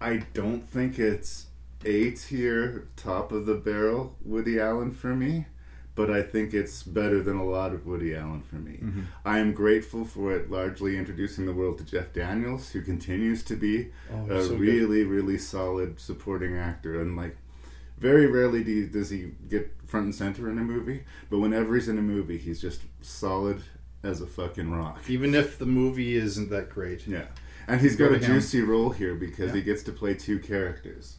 I 0.01 0.24
don't 0.34 0.66
think 0.68 0.99
it's 0.99 1.47
A 1.82 2.11
tier, 2.11 2.88
top 2.97 3.32
of 3.32 3.47
the 3.47 3.55
barrel 3.55 4.14
Woody 4.22 4.61
Allen 4.61 4.91
for 4.91 5.14
me, 5.16 5.47
but 5.95 6.11
I 6.11 6.20
think 6.22 6.53
it's 6.53 6.82
better 6.82 7.22
than 7.22 7.36
a 7.36 7.45
lot 7.45 7.72
of 7.72 7.86
Woody 7.86 8.14
Allen 8.14 8.43
for 8.43 8.57
me. 8.57 8.80
Mhm. 8.82 9.05
I 9.24 9.38
am 9.38 9.55
grateful 9.55 10.05
for 10.05 10.32
it 10.36 10.51
largely 10.51 10.99
introducing 10.99 11.47
the 11.47 11.55
world 11.55 11.78
to 11.78 11.84
Jeff 11.84 12.12
Daniels, 12.12 12.72
who 12.72 12.82
continues 12.82 13.43
to 13.45 13.57
be 13.57 13.93
Oh, 14.12 14.26
a 14.30 14.43
so 14.43 14.49
good. 14.51 14.61
really, 14.61 15.05
really 15.05 15.38
solid 15.38 15.99
supporting 15.99 16.55
actor. 16.55 17.01
And 17.01 17.16
like, 17.16 17.36
very 17.99 18.26
rarely 18.26 18.62
do, 18.62 18.86
does 18.86 19.09
he 19.09 19.32
get 19.49 19.74
front 19.86 20.05
and 20.05 20.14
center 20.14 20.51
in 20.51 20.59
a 20.59 20.62
movie, 20.64 21.05
but 21.30 21.38
whenever 21.38 21.74
he's 21.76 21.88
in 21.88 21.97
a 21.97 22.03
movie, 22.03 22.36
he's 22.38 22.61
just 22.61 22.82
solid 23.01 23.62
as 24.03 24.21
a 24.21 24.27
fucking 24.27 24.71
rock. 24.71 25.03
Even 25.09 25.35
if 25.35 25.59
the 25.59 25.67
movie 25.67 26.17
isn't 26.17 26.51
that 26.51 26.71
great. 26.71 27.07
Yeah. 27.07 27.27
And 27.69 27.81
he's 27.81 27.97
got 27.97 28.13
a 28.13 28.19
juicy 28.19 28.63
role 28.63 28.91
here 28.91 29.15
because 29.15 29.49
Yeah. 29.51 29.57
he 29.57 29.63
gets 29.63 29.83
to 29.85 29.93
play 29.93 30.15
two 30.15 30.39
characters. 30.39 31.17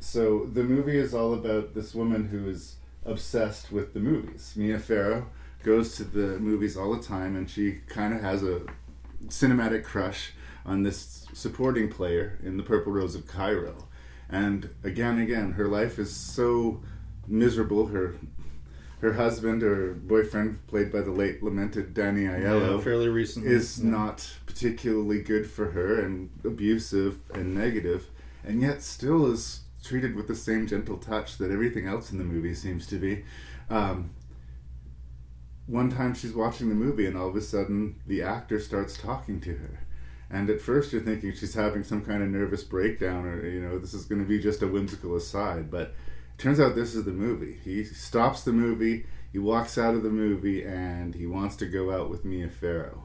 So 0.00 0.46
the 0.46 0.62
movie 0.64 0.96
is 0.96 1.14
all 1.14 1.34
about 1.34 1.74
this 1.74 1.94
woman 1.94 2.28
who 2.28 2.48
is 2.48 2.76
obsessed 3.04 3.72
with 3.72 3.94
the 3.94 4.00
movies. 4.00 4.52
Mia 4.56 4.78
Farrow 4.78 5.28
goes 5.62 5.96
to 5.96 6.04
the 6.04 6.38
movies 6.38 6.76
all 6.76 6.94
the 6.94 7.02
time 7.02 7.36
and 7.36 7.48
she 7.48 7.80
kind 7.88 8.12
of 8.14 8.20
has 8.20 8.42
a 8.42 8.62
cinematic 9.26 9.84
crush 9.84 10.32
on 10.66 10.82
this 10.82 11.26
supporting 11.32 11.88
player 11.88 12.38
in 12.42 12.56
The 12.56 12.62
Purple 12.62 12.92
Rose 12.92 13.14
of 13.14 13.26
Cairo. 13.26 13.88
And 14.28 14.70
again 14.84 15.18
again, 15.18 15.52
her 15.52 15.66
life 15.66 15.98
is 15.98 16.14
so 16.14 16.82
miserable. 17.26 17.86
Her 17.86 18.16
her 19.00 19.12
husband 19.12 19.62
or 19.62 19.94
boyfriend, 19.94 20.66
played 20.66 20.90
by 20.92 21.00
the 21.00 21.10
late 21.12 21.42
lamented 21.42 21.94
Danny 21.94 22.22
Aiello, 22.24 22.76
Yeah, 22.76 22.82
fairly 22.82 23.08
recently, 23.08 23.50
is 23.50 23.78
yeah. 23.78 23.90
not 23.90 24.28
particularly 24.46 25.22
good 25.22 25.48
for 25.48 25.70
her 25.70 26.00
and 26.00 26.30
abusive 26.44 27.20
and 27.32 27.54
negative, 27.54 28.08
and 28.44 28.60
yet 28.60 28.82
still 28.82 29.30
is 29.32 29.60
treated 29.84 30.16
with 30.16 30.26
the 30.26 30.34
same 30.34 30.66
gentle 30.66 30.96
touch 30.98 31.38
that 31.38 31.50
everything 31.50 31.86
else 31.86 32.10
in 32.10 32.18
the 32.18 32.24
movie 32.24 32.54
seems 32.54 32.86
to 32.88 32.96
be. 32.96 33.24
Um, 33.70 34.10
one 35.66 35.90
time 35.90 36.14
she's 36.14 36.32
watching 36.32 36.68
the 36.68 36.74
movie, 36.74 37.06
and 37.06 37.16
all 37.16 37.28
of 37.28 37.36
a 37.36 37.40
sudden 37.40 37.96
the 38.06 38.22
actor 38.22 38.58
starts 38.58 38.96
talking 38.96 39.40
to 39.42 39.54
her. 39.54 39.80
And 40.30 40.50
at 40.50 40.60
first 40.60 40.92
you're 40.92 41.02
thinking 41.02 41.32
she's 41.32 41.54
having 41.54 41.84
some 41.84 42.04
kind 42.04 42.22
of 42.22 42.28
nervous 42.30 42.64
breakdown, 42.64 43.24
or 43.26 43.46
you 43.46 43.60
know, 43.60 43.78
this 43.78 43.94
is 43.94 44.04
going 44.04 44.20
to 44.20 44.28
be 44.28 44.38
just 44.38 44.62
a 44.62 44.66
whimsical 44.66 45.16
aside. 45.16 45.70
But 45.70 45.94
turns 46.38 46.60
out 46.60 46.74
this 46.74 46.94
is 46.94 47.04
the 47.04 47.12
movie. 47.12 47.58
He 47.64 47.84
stops 47.84 48.42
the 48.42 48.52
movie, 48.52 49.06
he 49.32 49.38
walks 49.38 49.76
out 49.76 49.94
of 49.94 50.02
the 50.02 50.10
movie, 50.10 50.64
and 50.64 51.14
he 51.14 51.26
wants 51.26 51.56
to 51.56 51.66
go 51.66 51.90
out 51.90 52.08
with 52.08 52.24
Mia 52.24 52.48
Farrow. 52.48 53.04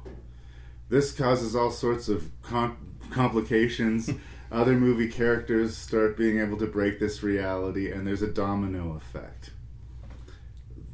This 0.89 1.11
causes 1.11 1.55
all 1.55 1.71
sorts 1.71 2.07
of 2.07 2.29
com- 2.41 2.95
complications. 3.09 4.09
Other 4.51 4.73
movie 4.73 5.07
characters 5.07 5.75
start 5.75 6.15
being 6.15 6.39
able 6.39 6.57
to 6.57 6.67
break 6.67 6.99
this 6.99 7.23
reality, 7.23 7.91
and 7.91 8.05
there's 8.05 8.21
a 8.21 8.27
domino 8.27 8.95
effect. 8.95 9.49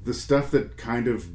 The 0.05 0.13
stuff 0.13 0.49
that 0.51 0.77
kind 0.77 1.09
of 1.09 1.27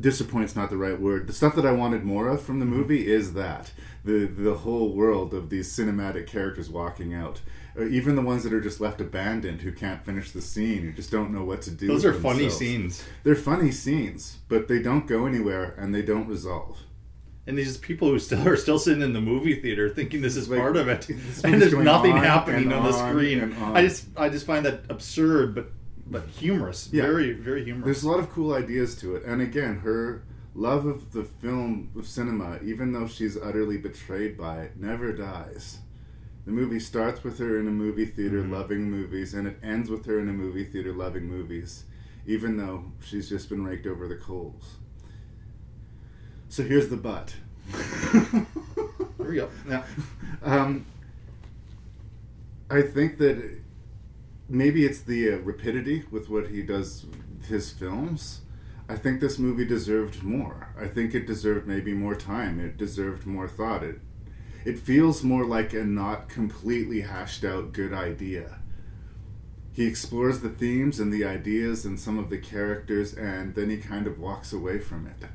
disappoints 0.00 0.54
not 0.54 0.70
the 0.70 0.76
right 0.76 1.00
word. 1.00 1.26
The 1.26 1.32
stuff 1.32 1.54
that 1.56 1.66
I 1.66 1.72
wanted 1.72 2.04
more 2.04 2.28
of 2.28 2.42
from 2.42 2.60
the 2.60 2.66
movie 2.66 3.10
is 3.10 3.34
that 3.34 3.72
the 4.04 4.26
the 4.26 4.54
whole 4.54 4.92
world 4.92 5.34
of 5.34 5.50
these 5.50 5.74
cinematic 5.74 6.26
characters 6.26 6.68
walking 6.68 7.14
out, 7.14 7.40
even 7.84 8.16
the 8.16 8.22
ones 8.22 8.42
that 8.44 8.52
are 8.52 8.60
just 8.60 8.80
left 8.80 9.00
abandoned 9.00 9.62
who 9.62 9.72
can't 9.72 10.04
finish 10.04 10.30
the 10.32 10.40
scene, 10.40 10.82
who 10.82 10.92
just 10.92 11.10
don't 11.10 11.32
know 11.32 11.44
what 11.44 11.62
to 11.62 11.70
do. 11.70 11.86
Those 11.86 12.04
are 12.04 12.12
funny 12.14 12.50
scenes. 12.50 13.04
They're 13.22 13.34
funny 13.34 13.70
scenes, 13.70 14.38
but 14.48 14.68
they 14.68 14.80
don't 14.80 15.06
go 15.06 15.26
anywhere 15.26 15.74
and 15.78 15.94
they 15.94 16.02
don't 16.02 16.26
resolve. 16.26 16.78
And 17.46 17.56
these 17.56 17.76
people 17.78 18.08
who 18.08 18.18
still 18.18 18.46
are 18.52 18.56
still 18.56 18.78
sitting 18.78 19.02
in 19.02 19.12
the 19.12 19.20
movie 19.20 19.54
theater 19.60 19.88
thinking 19.88 20.20
this 20.20 20.36
is 20.36 20.48
Like, 20.48 20.60
part 20.60 20.76
of 20.76 20.88
it, 20.88 21.08
and 21.44 21.60
there's 21.62 21.72
nothing 21.74 22.12
on 22.12 22.22
happening 22.22 22.64
and 22.64 22.72
on 22.74 22.84
the 22.84 22.92
screen. 22.92 23.54
on. 23.54 23.76
I 23.76 23.82
just 23.82 24.06
I 24.16 24.28
just 24.28 24.46
find 24.46 24.64
that 24.66 24.82
absurd, 24.88 25.54
but 25.54 25.70
but 26.06 26.26
humorous. 26.28 26.90
Yeah. 26.92 27.02
Very 27.02 27.32
very 27.32 27.64
humorous. 27.64 27.84
There's 27.84 28.02
a 28.02 28.08
lot 28.10 28.18
of 28.18 28.30
cool 28.30 28.52
ideas 28.52 28.96
to 28.96 29.16
it, 29.16 29.24
and 29.24 29.40
again, 29.40 29.78
her 29.80 30.24
love 30.54 30.84
of 30.86 31.12
the 31.12 31.24
film 31.24 31.90
of 31.96 32.06
cinema, 32.06 32.58
even 32.64 32.92
though 32.92 33.06
she's 33.06 33.36
utterly 33.36 33.78
betrayed 33.78 34.36
by 34.36 34.62
it, 34.62 34.76
never 34.76 35.12
dies. 35.12 35.78
The 36.48 36.54
movie 36.54 36.80
starts 36.80 37.22
with 37.22 37.38
her 37.40 37.60
in 37.60 37.68
a 37.68 37.70
movie 37.70 38.06
theater 38.06 38.42
Mhm. 38.42 38.50
loving 38.52 38.90
movies, 38.90 39.34
and 39.34 39.46
it 39.46 39.58
ends 39.62 39.90
with 39.90 40.06
her 40.06 40.18
in 40.18 40.30
a 40.30 40.32
movie 40.32 40.64
theater 40.64 40.94
loving 40.94 41.28
movies, 41.28 41.84
even 42.26 42.56
though 42.56 42.90
she's 43.00 43.28
just 43.28 43.50
been 43.50 43.64
raked 43.64 43.86
over 43.86 44.08
the 44.08 44.16
coals. 44.16 44.78
So 46.48 46.62
here's 46.62 46.88
the 46.88 46.96
but. 46.96 47.36
Here 48.32 48.46
we 49.18 49.34
go. 49.34 49.50
Yeah. 49.68 49.84
Um, 50.42 50.86
I 52.70 52.80
think 52.80 53.18
that 53.18 53.60
maybe 54.48 54.86
it's 54.86 55.02
the 55.02 55.34
uh, 55.34 55.36
rapidity 55.40 56.04
with 56.10 56.30
what 56.30 56.48
he 56.48 56.62
does 56.62 57.04
his 57.46 57.70
films. 57.72 58.40
I 58.88 58.96
think 58.96 59.20
this 59.20 59.38
movie 59.38 59.66
deserved 59.66 60.22
more. 60.22 60.68
I 60.80 60.86
think 60.86 61.14
it 61.14 61.26
deserved 61.26 61.66
maybe 61.66 61.92
more 61.92 62.14
time. 62.14 62.58
It 62.58 62.78
deserved 62.78 63.26
more 63.26 63.48
thought. 63.48 63.82
It 63.82 64.00
it 64.68 64.78
feels 64.78 65.24
more 65.24 65.46
like 65.46 65.72
a 65.72 65.82
not 65.82 66.28
completely 66.28 67.00
hashed 67.00 67.42
out 67.42 67.72
good 67.72 67.94
idea. 67.94 68.58
He 69.72 69.86
explores 69.86 70.40
the 70.40 70.50
themes 70.50 71.00
and 71.00 71.10
the 71.10 71.24
ideas 71.24 71.86
and 71.86 71.98
some 71.98 72.18
of 72.18 72.28
the 72.28 72.36
characters 72.36 73.14
and 73.14 73.54
then 73.54 73.70
he 73.70 73.78
kind 73.78 74.06
of 74.06 74.18
walks 74.18 74.52
away 74.52 74.78
from 74.78 75.06
it. 75.06 75.26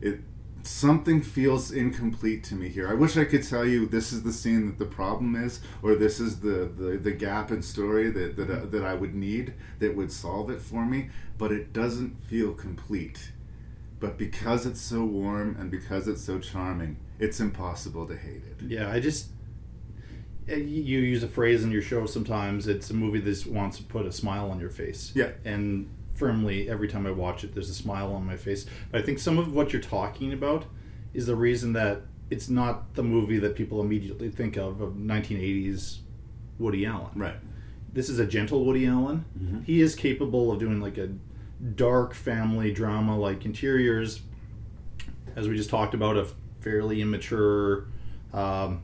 It 0.00 0.20
something 0.64 1.22
feels 1.22 1.70
incomplete 1.70 2.42
to 2.42 2.56
me 2.56 2.70
here. 2.70 2.88
I 2.88 2.94
wish 2.94 3.16
I 3.16 3.24
could 3.24 3.46
tell 3.46 3.64
you 3.64 3.86
this 3.86 4.12
is 4.12 4.24
the 4.24 4.32
scene 4.32 4.66
that 4.66 4.80
the 4.80 4.92
problem 4.92 5.36
is, 5.36 5.60
or 5.80 5.94
this 5.94 6.18
is 6.18 6.40
the, 6.40 6.68
the, 6.76 6.98
the 6.98 7.12
gap 7.12 7.52
in 7.52 7.62
story 7.62 8.10
that 8.10 8.34
that, 8.36 8.50
uh, 8.50 8.66
that 8.66 8.84
I 8.84 8.94
would 8.94 9.14
need 9.14 9.54
that 9.78 9.94
would 9.94 10.10
solve 10.10 10.50
it 10.50 10.60
for 10.60 10.84
me. 10.84 11.10
But 11.38 11.52
it 11.52 11.72
doesn't 11.72 12.24
feel 12.24 12.52
complete. 12.52 13.30
But 14.00 14.18
because 14.18 14.66
it's 14.66 14.80
so 14.80 15.04
warm 15.04 15.56
and 15.56 15.70
because 15.70 16.08
it's 16.08 16.24
so 16.24 16.40
charming, 16.40 16.96
it's 17.18 17.40
impossible 17.40 18.06
to 18.06 18.16
hate 18.16 18.42
it. 18.50 18.56
Yeah, 18.66 18.90
I 18.90 19.00
just 19.00 19.28
uh, 20.50 20.54
you 20.56 20.98
use 21.00 21.22
a 21.22 21.28
phrase 21.28 21.62
in 21.62 21.70
your 21.70 21.82
show 21.82 22.06
sometimes. 22.06 22.66
It's 22.66 22.90
a 22.90 22.94
movie 22.94 23.20
that 23.20 23.30
just 23.30 23.46
wants 23.46 23.76
to 23.78 23.84
put 23.84 24.06
a 24.06 24.12
smile 24.12 24.50
on 24.50 24.58
your 24.60 24.70
face. 24.70 25.12
Yeah. 25.14 25.30
and 25.44 25.88
firmly 26.14 26.68
every 26.68 26.88
time 26.88 27.06
I 27.06 27.10
watch 27.10 27.42
it, 27.42 27.54
there's 27.54 27.70
a 27.70 27.74
smile 27.74 28.12
on 28.12 28.24
my 28.26 28.36
face. 28.36 28.66
But 28.90 29.00
I 29.00 29.04
think 29.04 29.18
some 29.18 29.38
of 29.38 29.54
what 29.54 29.72
you're 29.72 29.82
talking 29.82 30.32
about 30.32 30.66
is 31.14 31.26
the 31.26 31.34
reason 31.36 31.72
that 31.72 32.02
it's 32.30 32.48
not 32.48 32.94
the 32.94 33.02
movie 33.02 33.38
that 33.38 33.54
people 33.56 33.80
immediately 33.80 34.30
think 34.30 34.56
of 34.56 34.80
of 34.80 34.94
1980s 34.94 35.98
Woody 36.58 36.86
Allen. 36.86 37.10
Right. 37.16 37.36
This 37.92 38.08
is 38.08 38.18
a 38.18 38.26
gentle 38.26 38.64
Woody 38.64 38.86
Allen. 38.86 39.24
Mhm. 39.38 39.64
He 39.64 39.80
is 39.80 39.94
capable 39.94 40.50
of 40.52 40.58
doing 40.58 40.80
like 40.80 40.96
a 40.98 41.10
dark 41.76 42.14
family 42.14 42.72
drama, 42.72 43.18
like 43.18 43.44
Interiors, 43.44 44.22
as 45.36 45.48
we 45.48 45.56
just 45.56 45.70
talked 45.70 45.94
about, 45.94 46.16
a 46.16 46.26
fairly 46.62 47.00
immature 47.02 47.86
um, 48.32 48.82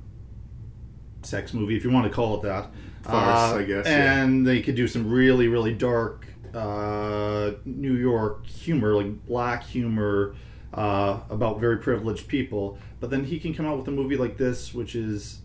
sex 1.23 1.55
movie, 1.55 1.77
if 1.77 1.85
you 1.85 1.91
want 1.91 2.07
to 2.07 2.13
call 2.13 2.37
it 2.37 2.43
that. 2.43 2.71
Farce, 3.03 3.53
Uh, 3.53 3.57
I 3.57 3.63
guess, 3.63 3.87
yeah. 3.87 4.23
And 4.23 4.47
they 4.47 4.61
could 4.61 4.75
do 4.75 4.87
some 4.89 5.09
really, 5.09 5.49
really 5.49 5.73
dark 5.73 6.27
uh, 6.55 7.53
New 7.65 7.95
York 7.95 8.47
humor, 8.47 8.95
like 8.95 9.27
black 9.27 9.63
humor 9.65 10.35
uh, 10.75 11.21
about 11.31 11.61
very 11.61 11.79
privileged 11.79 12.29
people. 12.29 12.79
But 13.01 13.11
then 13.11 13.25
he 13.25 13.39
can 13.39 13.55
come 13.55 13.67
out 13.67 13.79
with 13.79 13.89
a 13.89 13.93
movie 13.93 14.17
like 14.17 14.37
this, 14.37 14.75
which 14.75 14.95
is 14.95 15.41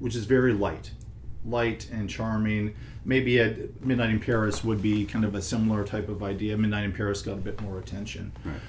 which 0.00 0.14
is 0.14 0.24
very 0.24 0.52
light, 0.52 0.92
light 1.44 1.88
and 1.90 2.08
charming. 2.08 2.74
Maybe 3.04 3.38
at 3.40 3.82
Midnight 3.84 4.10
in 4.10 4.20
Paris 4.20 4.62
would 4.62 4.82
be 4.82 5.04
kind 5.06 5.24
of 5.24 5.34
a 5.34 5.40
similar 5.42 5.84
type 5.84 6.08
of 6.08 6.22
idea. 6.22 6.56
Midnight 6.56 6.84
in 6.84 6.92
Paris 6.92 7.22
got 7.22 7.32
a 7.32 7.40
bit 7.40 7.60
more 7.60 7.78
attention. 7.78 8.32
Right. 8.44 8.60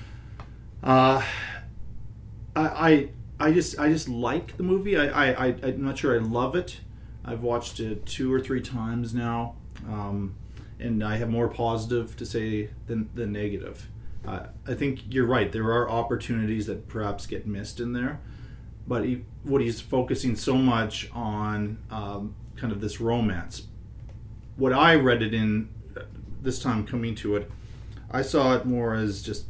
Uh, 0.82 1.24
I, 2.56 3.10
I 3.39 3.52
just 3.52 3.80
I 3.80 3.89
just 3.89 4.10
like 4.10 4.58
the 4.58 4.64
movie. 4.64 4.97
I, 4.97 5.08
I, 5.08 5.47
I 5.47 5.56
I'm 5.64 5.84
not 5.84 5.97
sure 5.97 6.16
I 6.16 6.20
love 6.20 6.56
it. 6.56 6.82
I've 7.24 7.43
watched 7.43 7.80
it 7.80 8.06
two 8.06 8.34
or 8.34 8.39
three 8.39 8.62
times 8.62 9.14
now, 9.14 9.56
um, 9.88 10.36
and 10.80 11.04
I 11.04 11.18
have 11.18 11.30
more 11.30 11.47
positive 11.47 12.18
to 12.18 12.26
say 12.26 12.70
than 12.88 13.10
than 13.14 13.32
negative. 13.32 13.88
Uh, 14.28 14.47
I 14.68 14.74
think 14.74 15.14
you're 15.14 15.26
right. 15.26 15.52
There 15.52 15.72
are 15.72 15.89
opportunities 15.89 16.66
that 16.66 16.88
perhaps 16.88 17.26
get 17.26 17.47
missed 17.47 17.80
in 17.80 17.93
there, 17.93 18.20
but 18.86 19.06
he, 19.06 19.24
what 19.43 19.62
he's 19.62 19.80
focusing 19.80 20.36
so 20.36 20.56
much 20.56 21.10
on 21.14 21.78
um, 21.89 22.36
kind 22.58 22.74
of 22.74 22.82
this 22.82 23.00
romance. 23.00 23.68
What 24.58 24.74
I 24.74 24.95
read 24.95 25.22
it 25.22 25.34
in 25.34 25.70
uh, 25.95 26.02
this 26.41 26.62
time 26.62 26.86
coming 26.86 27.16
to 27.16 27.38
it, 27.38 27.50
I 28.12 28.22
saw 28.22 28.56
it 28.56 28.66
more 28.66 28.93
as 28.93 29.22
just 29.22 29.45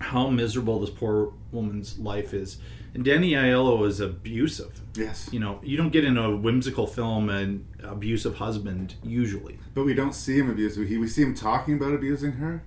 how 0.00 0.28
miserable 0.28 0.80
this 0.80 0.90
poor 0.90 1.32
woman's 1.50 1.98
life 1.98 2.32
is. 2.32 2.58
And 2.94 3.04
Danny 3.04 3.32
Aiello 3.32 3.86
is 3.86 4.00
abusive. 4.00 4.80
Yes. 4.94 5.28
You 5.32 5.40
know, 5.40 5.60
you 5.62 5.76
don't 5.76 5.90
get 5.90 6.04
in 6.04 6.16
a 6.16 6.34
whimsical 6.34 6.86
film 6.86 7.28
an 7.28 7.66
abusive 7.82 8.36
husband 8.36 8.94
usually. 9.02 9.58
But 9.74 9.84
we 9.84 9.94
don't 9.94 10.14
see 10.14 10.38
him 10.38 10.50
abuse. 10.50 10.76
We, 10.76 10.96
we 10.98 11.08
see 11.08 11.22
him 11.22 11.34
talking 11.34 11.74
about 11.74 11.94
abusing 11.94 12.32
her, 12.32 12.64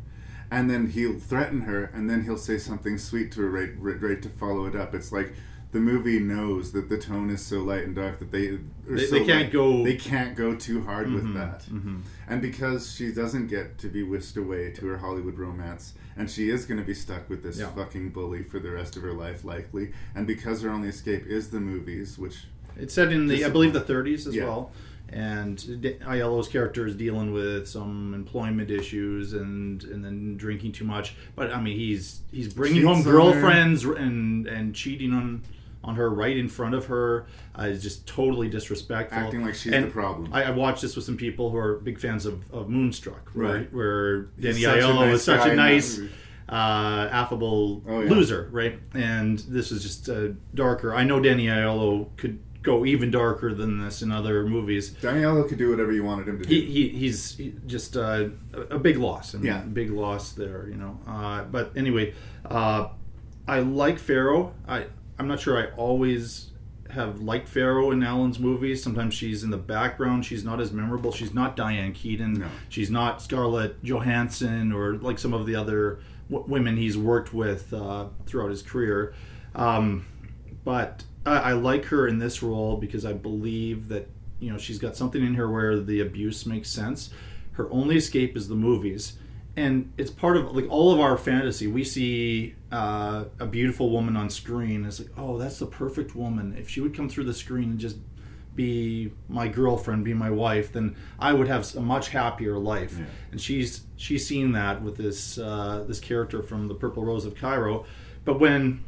and 0.50 0.70
then 0.70 0.92
he'll 0.92 1.20
threaten 1.20 1.62
her, 1.62 1.86
and 1.94 2.10
then 2.10 2.24
he'll 2.24 2.38
say 2.38 2.58
something 2.58 2.98
sweet 2.98 3.32
to 3.34 3.42
her 3.42 3.50
right, 3.50 3.72
right, 3.78 4.02
right 4.02 4.22
to 4.22 4.30
follow 4.30 4.66
it 4.66 4.76
up. 4.76 4.94
It's 4.94 5.12
like 5.12 5.34
the 5.72 5.80
movie 5.80 6.20
knows 6.20 6.72
that 6.74 6.90
the 6.90 6.98
tone 6.98 7.30
is 7.30 7.42
so 7.42 7.60
light 7.60 7.84
and 7.84 7.96
dark 7.96 8.20
that 8.20 8.32
they 8.32 8.60
They- 8.88 9.06
so 9.06 9.16
they 9.20 9.26
can't 9.26 9.44
light, 9.44 9.52
go- 9.54 9.84
they 9.84 9.96
can't 9.96 10.36
go 10.36 10.54
too 10.56 10.82
hard 10.82 11.12
with 11.12 11.24
Mhm, 11.24 11.34
that. 11.36 11.66
mhm. 11.72 12.02
And 12.28 12.42
because 12.42 12.92
she 12.94 13.12
doesn't 13.14 13.48
get 13.48 13.78
to 13.80 13.88
be 13.88 14.04
whisked 14.04 14.36
away 14.38 14.72
to 14.72 14.88
her 14.88 14.98
Hollywood 14.98 15.38
romance, 15.38 15.94
and 16.18 16.30
she 16.30 16.50
is 16.50 16.66
going 16.66 16.80
to 16.80 16.86
be 16.86 16.94
stuck 16.94 17.30
with 17.30 17.42
this 17.44 17.58
Yeah. 17.60 17.68
fucking 17.70 18.10
bully 18.10 18.44
for 18.44 18.60
the 18.60 18.70
rest 18.72 18.98
of 18.98 19.04
her 19.04 19.14
life, 19.14 19.46
likely, 19.46 19.92
and 20.14 20.28
because 20.28 20.62
her 20.62 20.70
only 20.70 20.90
escape 20.90 21.26
is 21.26 21.50
the 21.50 21.60
movies, 21.62 22.18
which 22.20 22.48
It's 22.78 22.94
set 22.94 23.12
in 23.14 23.28
the, 23.28 23.44
I 23.46 23.50
believe, 23.50 23.74
the 23.74 23.82
30s 23.82 24.28
as 24.28 24.36
Yeah. 24.36 24.46
well. 24.46 24.72
And 25.14 25.58
Aiello's 25.58 26.48
character 26.48 26.88
is 26.88 26.96
dealing 26.96 27.34
with 27.34 27.68
some 27.68 28.14
employment 28.14 28.72
issues 28.72 29.34
and 29.34 29.84
and 29.84 30.06
then 30.06 30.38
drinking 30.38 30.72
too 30.72 30.86
much. 30.86 31.16
But 31.36 31.54
I 31.54 31.62
mean, 31.62 31.78
he's 31.78 32.22
he's 32.32 32.54
bringing 32.54 32.82
Cheats 32.84 32.88
home 32.88 33.04
her. 33.04 33.12
girlfriends 33.12 33.84
and 33.84 34.48
and 34.48 34.74
cheating 34.74 35.12
on 35.12 35.42
on 35.84 35.96
her 35.96 36.10
right 36.10 36.38
in 36.38 36.48
front 36.48 36.76
of 36.76 36.86
her. 36.86 37.26
Uh, 37.58 37.64
is 37.64 37.82
just 37.82 38.06
totally 38.08 38.50
disrespectful. 38.50 39.18
Acting 39.18 39.44
like 39.46 39.56
she's 39.56 39.74
And 39.74 39.86
the 39.86 39.90
problem. 39.92 40.30
I, 40.34 40.44
I 40.44 40.52
watched 40.52 40.82
this 40.82 40.96
with 40.96 41.06
some 41.06 41.18
people 41.18 41.50
who 41.50 41.58
are 41.58 41.76
big 41.80 42.00
fans 42.00 42.26
of, 42.26 42.50
of 42.52 42.70
Moonstruck, 42.70 43.32
right? 43.34 43.52
Right. 43.54 43.74
Where 43.74 44.22
Danny 44.40 44.62
Aiello 44.62 44.96
nice 45.08 45.16
is 45.16 45.24
such 45.24 45.48
a 45.48 45.56
nice 45.56 46.00
uh, 46.50 47.10
affable 47.12 47.84
Oh, 47.88 48.02
yeah. 48.02 48.10
loser, 48.10 48.50
right? 48.52 48.80
And 48.94 49.40
this 49.40 49.72
is 49.72 49.82
just 49.84 50.10
uh, 50.10 50.30
darker. 50.54 50.94
I 50.94 51.04
know 51.04 51.20
Danny 51.20 51.48
Aiello 51.48 52.08
could 52.18 52.40
go 52.62 52.86
even 52.86 53.10
darker 53.10 53.54
than 53.56 53.84
this 53.84 54.02
in 54.04 54.12
other 54.12 54.46
movies. 54.46 54.90
Danny 54.90 55.22
Aiello 55.22 55.48
could 55.48 55.58
do 55.58 55.70
whatever 55.72 55.92
you 55.92 56.04
wanted 56.04 56.28
him 56.28 56.38
to 56.42 56.48
do. 56.48 56.54
He, 56.54 56.66
he 56.66 56.90
he's 56.90 57.40
just 57.66 57.98
uh, 57.98 58.30
a 58.54 58.76
a 58.76 58.80
big 58.80 58.98
loss. 58.98 59.34
I 59.34 59.40
mean, 59.40 59.48
Yeah. 59.48 59.62
big 59.62 59.90
loss 59.92 60.34
there. 60.34 60.68
You 60.70 60.76
know. 60.76 61.00
Uh, 61.08 61.44
but 61.46 61.72
anyway, 61.76 62.14
uh, 62.46 62.90
I 63.48 63.60
like 63.62 63.98
Farrow. 63.98 64.54
I 64.68 64.86
I'm 65.22 65.28
not 65.28 65.40
sure 65.40 65.56
I 65.56 65.68
always 65.76 66.50
have 66.90 67.22
liked 67.22 67.48
Farrow 67.48 67.92
in 67.92 68.02
Allen's 68.02 68.40
movies. 68.40 68.82
Sometimes 68.82 69.14
she's 69.14 69.44
in 69.44 69.52
the 69.52 69.58
background. 69.58 70.26
She's 70.26 70.44
not 70.44 70.60
as 70.60 70.72
memorable. 70.72 71.12
She's 71.12 71.32
not 71.32 71.56
Diane 71.56 71.94
Keaton. 71.94 72.34
No. 72.40 72.48
She's 72.70 72.90
not 72.90 73.22
Scarlett 73.22 73.84
Johansson 73.84 74.72
or 74.72 74.96
like 74.96 75.20
some 75.20 75.32
of 75.32 75.46
the 75.46 75.54
other 75.54 76.00
w- 76.32 76.52
women 76.52 76.76
he's 76.76 76.98
worked 76.98 77.36
with 77.36 77.72
uh, 77.72 78.08
throughout 78.26 78.50
his 78.50 78.64
career. 78.64 79.14
Um, 79.54 80.08
but 80.64 81.04
I, 81.24 81.38
I 81.38 81.54
like 81.54 81.86
her 81.86 82.08
in 82.08 82.18
this 82.18 82.42
role 82.42 82.78
because 82.78 83.06
I 83.06 83.14
believe 83.14 83.90
that 83.90 84.10
you 84.40 84.52
know 84.52 84.58
she's 84.58 84.80
got 84.80 84.96
something 84.96 85.24
in 85.24 85.36
her 85.36 85.48
where 85.48 85.80
the 85.80 86.00
abuse 86.00 86.48
makes 86.48 86.72
sense. 86.72 87.12
Her 87.52 87.72
only 87.72 87.96
escape 87.96 88.36
is 88.36 88.48
the 88.48 88.56
movies, 88.56 89.20
and 89.58 89.92
it's 89.98 90.12
part 90.12 90.38
of 90.38 90.56
like 90.56 90.70
all 90.70 90.94
of 90.94 91.00
our 91.00 91.18
fantasy. 91.18 91.68
We 91.68 91.84
see 91.84 92.56
uh, 92.72 93.26
a 93.40 93.46
beautiful 93.46 93.90
woman 93.90 94.16
on 94.16 94.30
screen. 94.30 94.86
It's 94.86 95.00
like, 95.00 95.10
oh, 95.18 95.38
that's 95.38 95.60
the 95.60 95.66
perfect 95.66 96.16
woman. 96.16 96.56
If 96.58 96.70
she 96.70 96.80
would 96.80 96.96
come 96.96 97.10
through 97.10 97.26
the 97.26 97.34
screen 97.34 97.72
and 97.72 97.80
just 97.80 97.98
be 98.56 99.12
my 99.28 99.48
girlfriend, 99.48 100.06
be 100.06 100.14
my 100.14 100.30
wife, 100.30 100.72
then 100.72 100.96
I 101.20 101.34
would 101.34 101.48
have 101.48 101.74
a 101.76 101.82
much 101.82 102.10
happier 102.10 102.58
life. 102.58 102.98
And 103.32 103.42
she's 103.42 103.82
she's 103.98 104.26
seen 104.26 104.54
that 104.54 104.82
with 104.82 104.98
this 104.98 105.38
uh, 105.38 105.84
this 105.88 106.00
character 106.00 106.42
from 106.42 106.68
the 106.68 106.76
Purple 106.76 107.04
Rose 107.04 107.26
of 107.26 107.36
Cairo. 107.36 107.86
But 108.24 108.40
when 108.40 108.84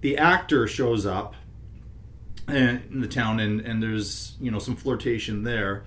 the 0.00 0.18
actor 0.18 0.66
shows 0.66 1.06
up 1.06 1.34
in 2.48 3.00
the 3.00 3.08
town 3.08 3.40
and, 3.40 3.60
and 3.60 3.82
there's 3.82 4.36
you 4.40 4.50
know 4.50 4.58
some 4.58 4.74
flirtation 4.74 5.44
there, 5.44 5.84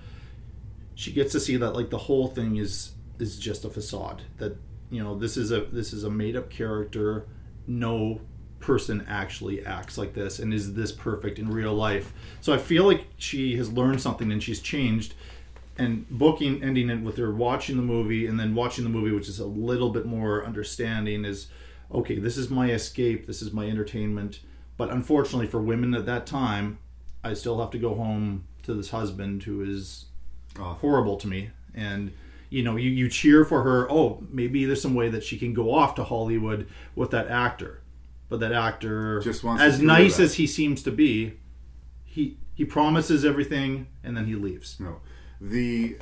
she 0.94 1.12
gets 1.12 1.32
to 1.32 1.40
see 1.40 1.56
that 1.58 1.72
like 1.72 1.90
the 1.90 1.98
whole 1.98 2.28
thing 2.28 2.56
is 2.56 2.92
is 3.18 3.38
just 3.38 3.64
a 3.64 3.70
facade. 3.70 4.22
That 4.38 4.56
you 4.90 5.02
know 5.02 5.16
this 5.16 5.36
is 5.36 5.52
a 5.52 5.62
this 5.62 5.92
is 5.92 6.04
a 6.04 6.10
made 6.10 6.36
up 6.36 6.50
character. 6.50 7.26
No 7.66 8.20
person 8.60 9.04
actually 9.08 9.64
acts 9.64 9.96
like 9.96 10.14
this 10.14 10.38
and 10.38 10.52
is 10.52 10.74
this 10.74 10.92
perfect 10.92 11.38
in 11.38 11.48
real 11.48 11.74
life. 11.74 12.12
So 12.40 12.52
I 12.52 12.58
feel 12.58 12.84
like 12.84 13.06
she 13.16 13.56
has 13.56 13.72
learned 13.72 14.00
something 14.00 14.32
and 14.32 14.42
she's 14.42 14.60
changed. 14.60 15.14
And 15.76 16.08
booking, 16.10 16.60
ending 16.62 16.90
it 16.90 17.02
with 17.02 17.18
her 17.18 17.32
watching 17.32 17.76
the 17.76 17.82
movie 17.82 18.26
and 18.26 18.38
then 18.38 18.56
watching 18.56 18.82
the 18.82 18.90
movie, 18.90 19.12
which 19.12 19.28
is 19.28 19.38
a 19.38 19.46
little 19.46 19.90
bit 19.90 20.06
more 20.06 20.44
understanding, 20.44 21.24
is 21.24 21.46
okay, 21.92 22.18
this 22.18 22.36
is 22.36 22.50
my 22.50 22.70
escape, 22.70 23.26
this 23.26 23.42
is 23.42 23.52
my 23.52 23.66
entertainment. 23.68 24.40
But 24.76 24.90
unfortunately 24.90 25.46
for 25.46 25.60
women 25.60 25.94
at 25.94 26.06
that 26.06 26.26
time, 26.26 26.78
I 27.22 27.34
still 27.34 27.60
have 27.60 27.70
to 27.70 27.78
go 27.78 27.94
home 27.94 28.46
to 28.64 28.74
this 28.74 28.90
husband 28.90 29.44
who 29.44 29.62
is 29.62 30.06
horrible 30.58 31.16
to 31.18 31.28
me. 31.28 31.50
And 31.74 32.12
you 32.50 32.62
know, 32.62 32.76
you, 32.76 32.90
you 32.90 33.08
cheer 33.08 33.44
for 33.44 33.62
her, 33.62 33.90
oh, 33.90 34.22
maybe 34.30 34.64
there's 34.64 34.82
some 34.82 34.94
way 34.94 35.08
that 35.08 35.22
she 35.22 35.38
can 35.38 35.52
go 35.52 35.74
off 35.74 35.94
to 35.96 36.04
Hollywood 36.04 36.68
with 36.94 37.10
that 37.10 37.28
actor. 37.28 37.82
But 38.28 38.40
that 38.40 38.52
actor 38.52 39.20
Just 39.20 39.42
wants 39.42 39.62
as 39.62 39.80
nice 39.80 40.20
as 40.20 40.34
he 40.34 40.46
seems 40.46 40.82
to 40.82 40.90
be, 40.90 41.38
he 42.04 42.36
he 42.54 42.64
promises 42.64 43.24
everything 43.24 43.86
and 44.04 44.16
then 44.16 44.26
he 44.26 44.34
leaves. 44.34 44.78
No. 44.78 45.00
The 45.40 45.96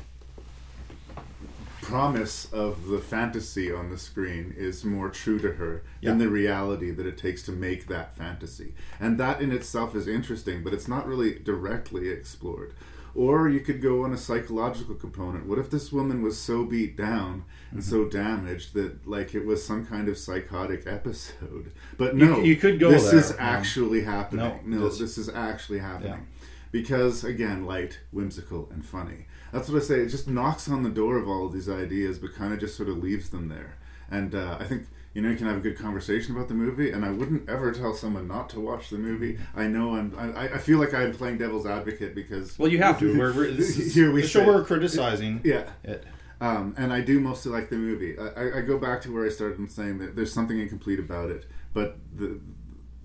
promise 1.82 2.52
of 2.52 2.88
the 2.88 2.98
fantasy 2.98 3.72
on 3.72 3.90
the 3.90 3.98
screen 3.98 4.52
is 4.56 4.84
more 4.84 5.08
true 5.08 5.38
to 5.38 5.52
her 5.52 5.84
than 6.02 6.18
the 6.18 6.28
reality 6.28 6.90
that 6.90 7.06
it 7.06 7.16
takes 7.16 7.42
to 7.44 7.52
make 7.52 7.86
that 7.86 8.16
fantasy. 8.16 8.74
And 8.98 9.18
that 9.18 9.40
in 9.40 9.52
itself 9.52 9.94
is 9.94 10.08
interesting, 10.08 10.64
but 10.64 10.72
it's 10.72 10.88
not 10.88 11.06
really 11.06 11.38
directly 11.38 12.08
explored. 12.08 12.74
Or 13.16 13.48
you 13.48 13.60
could 13.60 13.80
go 13.80 14.04
on 14.04 14.12
a 14.12 14.16
psychological 14.18 14.94
component. 14.94 15.46
What 15.46 15.58
if 15.58 15.70
this 15.70 15.90
woman 15.90 16.20
was 16.22 16.38
so 16.38 16.64
beat 16.64 16.96
down 16.96 17.44
and 17.70 17.82
so 17.82 18.04
damaged 18.04 18.74
that 18.74 19.06
like 19.08 19.34
it 19.34 19.46
was 19.46 19.64
some 19.64 19.86
kind 19.86 20.08
of 20.08 20.18
psychotic 20.18 20.86
episode? 20.98 21.72
But 21.96 22.14
no, 22.14 22.40
you 22.42 22.56
could 22.56 22.78
go 22.78 22.90
This 22.90 23.12
is 23.12 23.28
there, 23.30 23.38
yeah. 23.40 23.48
actually 23.56 24.02
happening. 24.02 24.60
No, 24.64 24.78
No, 24.78 24.88
this- 24.88 24.98
this 24.98 25.16
is 25.18 25.28
actually 25.30 25.78
happening 25.78 26.12
Yeah. 26.12 26.42
because 26.72 27.24
again 27.24 27.64
light 27.64 28.00
whimsical 28.12 28.68
and 28.72 28.84
funny 28.84 29.26
that's 29.52 29.68
what 29.70 29.80
i 29.82 29.84
say 29.84 30.00
it 30.00 30.08
just 30.08 30.28
knocks 30.28 30.68
on 30.68 30.82
the 30.82 30.90
door 30.90 31.16
of 31.16 31.26
all 31.28 31.46
of 31.46 31.52
these 31.52 31.68
ideas 31.68 32.18
but 32.18 32.34
kind 32.34 32.52
of 32.52 32.58
just 32.60 32.76
sort 32.76 32.88
of 32.88 32.98
leaves 32.98 33.30
them 33.30 33.48
there 33.48 33.76
and 34.10 34.34
uh, 34.34 34.56
i 34.60 34.64
think 34.64 34.82
you 35.16 35.22
know 35.22 35.30
you 35.30 35.36
can 35.36 35.46
have 35.46 35.56
a 35.56 35.60
good 35.60 35.78
conversation 35.78 36.36
about 36.36 36.46
the 36.48 36.54
movie 36.54 36.90
and 36.90 37.02
i 37.04 37.10
wouldn't 37.10 37.48
ever 37.48 37.72
tell 37.72 37.94
someone 37.94 38.28
not 38.28 38.50
to 38.50 38.60
watch 38.60 38.90
the 38.90 38.98
movie 38.98 39.38
i 39.56 39.66
know 39.66 39.96
i'm 39.96 40.14
i, 40.18 40.44
I 40.56 40.58
feel 40.58 40.78
like 40.78 40.92
i'm 40.92 41.12
playing 41.14 41.38
devil's 41.38 41.64
advocate 41.64 42.14
because 42.14 42.58
Well, 42.58 42.70
you 42.70 42.78
have 42.78 42.98
to. 43.00 43.06
We're, 43.18 43.32
we're, 43.32 43.50
this 43.50 43.78
is, 43.78 43.94
here 43.94 44.12
we 44.12 44.22
show 44.26 44.46
we're 44.46 44.62
criticizing. 44.64 45.40
yeah 45.42 45.70
it. 45.84 46.04
um, 46.42 46.74
and 46.76 46.92
I 46.92 47.00
do 47.00 47.18
mostly 47.18 47.50
like 47.50 47.70
the 47.70 47.76
movie. 47.76 48.12
I, 48.18 48.58
I- 48.58 48.60
go 48.60 48.76
back 48.78 49.00
to 49.02 49.08
where 49.14 49.24
I 49.24 49.30
started 49.30 49.58
in 49.58 49.68
saying 49.70 49.96
that 50.00 50.14
there's 50.16 50.32
something 50.38 50.58
incomplete 50.60 50.98
about 51.00 51.30
it, 51.30 51.46
but 51.72 51.96
the 52.14 52.38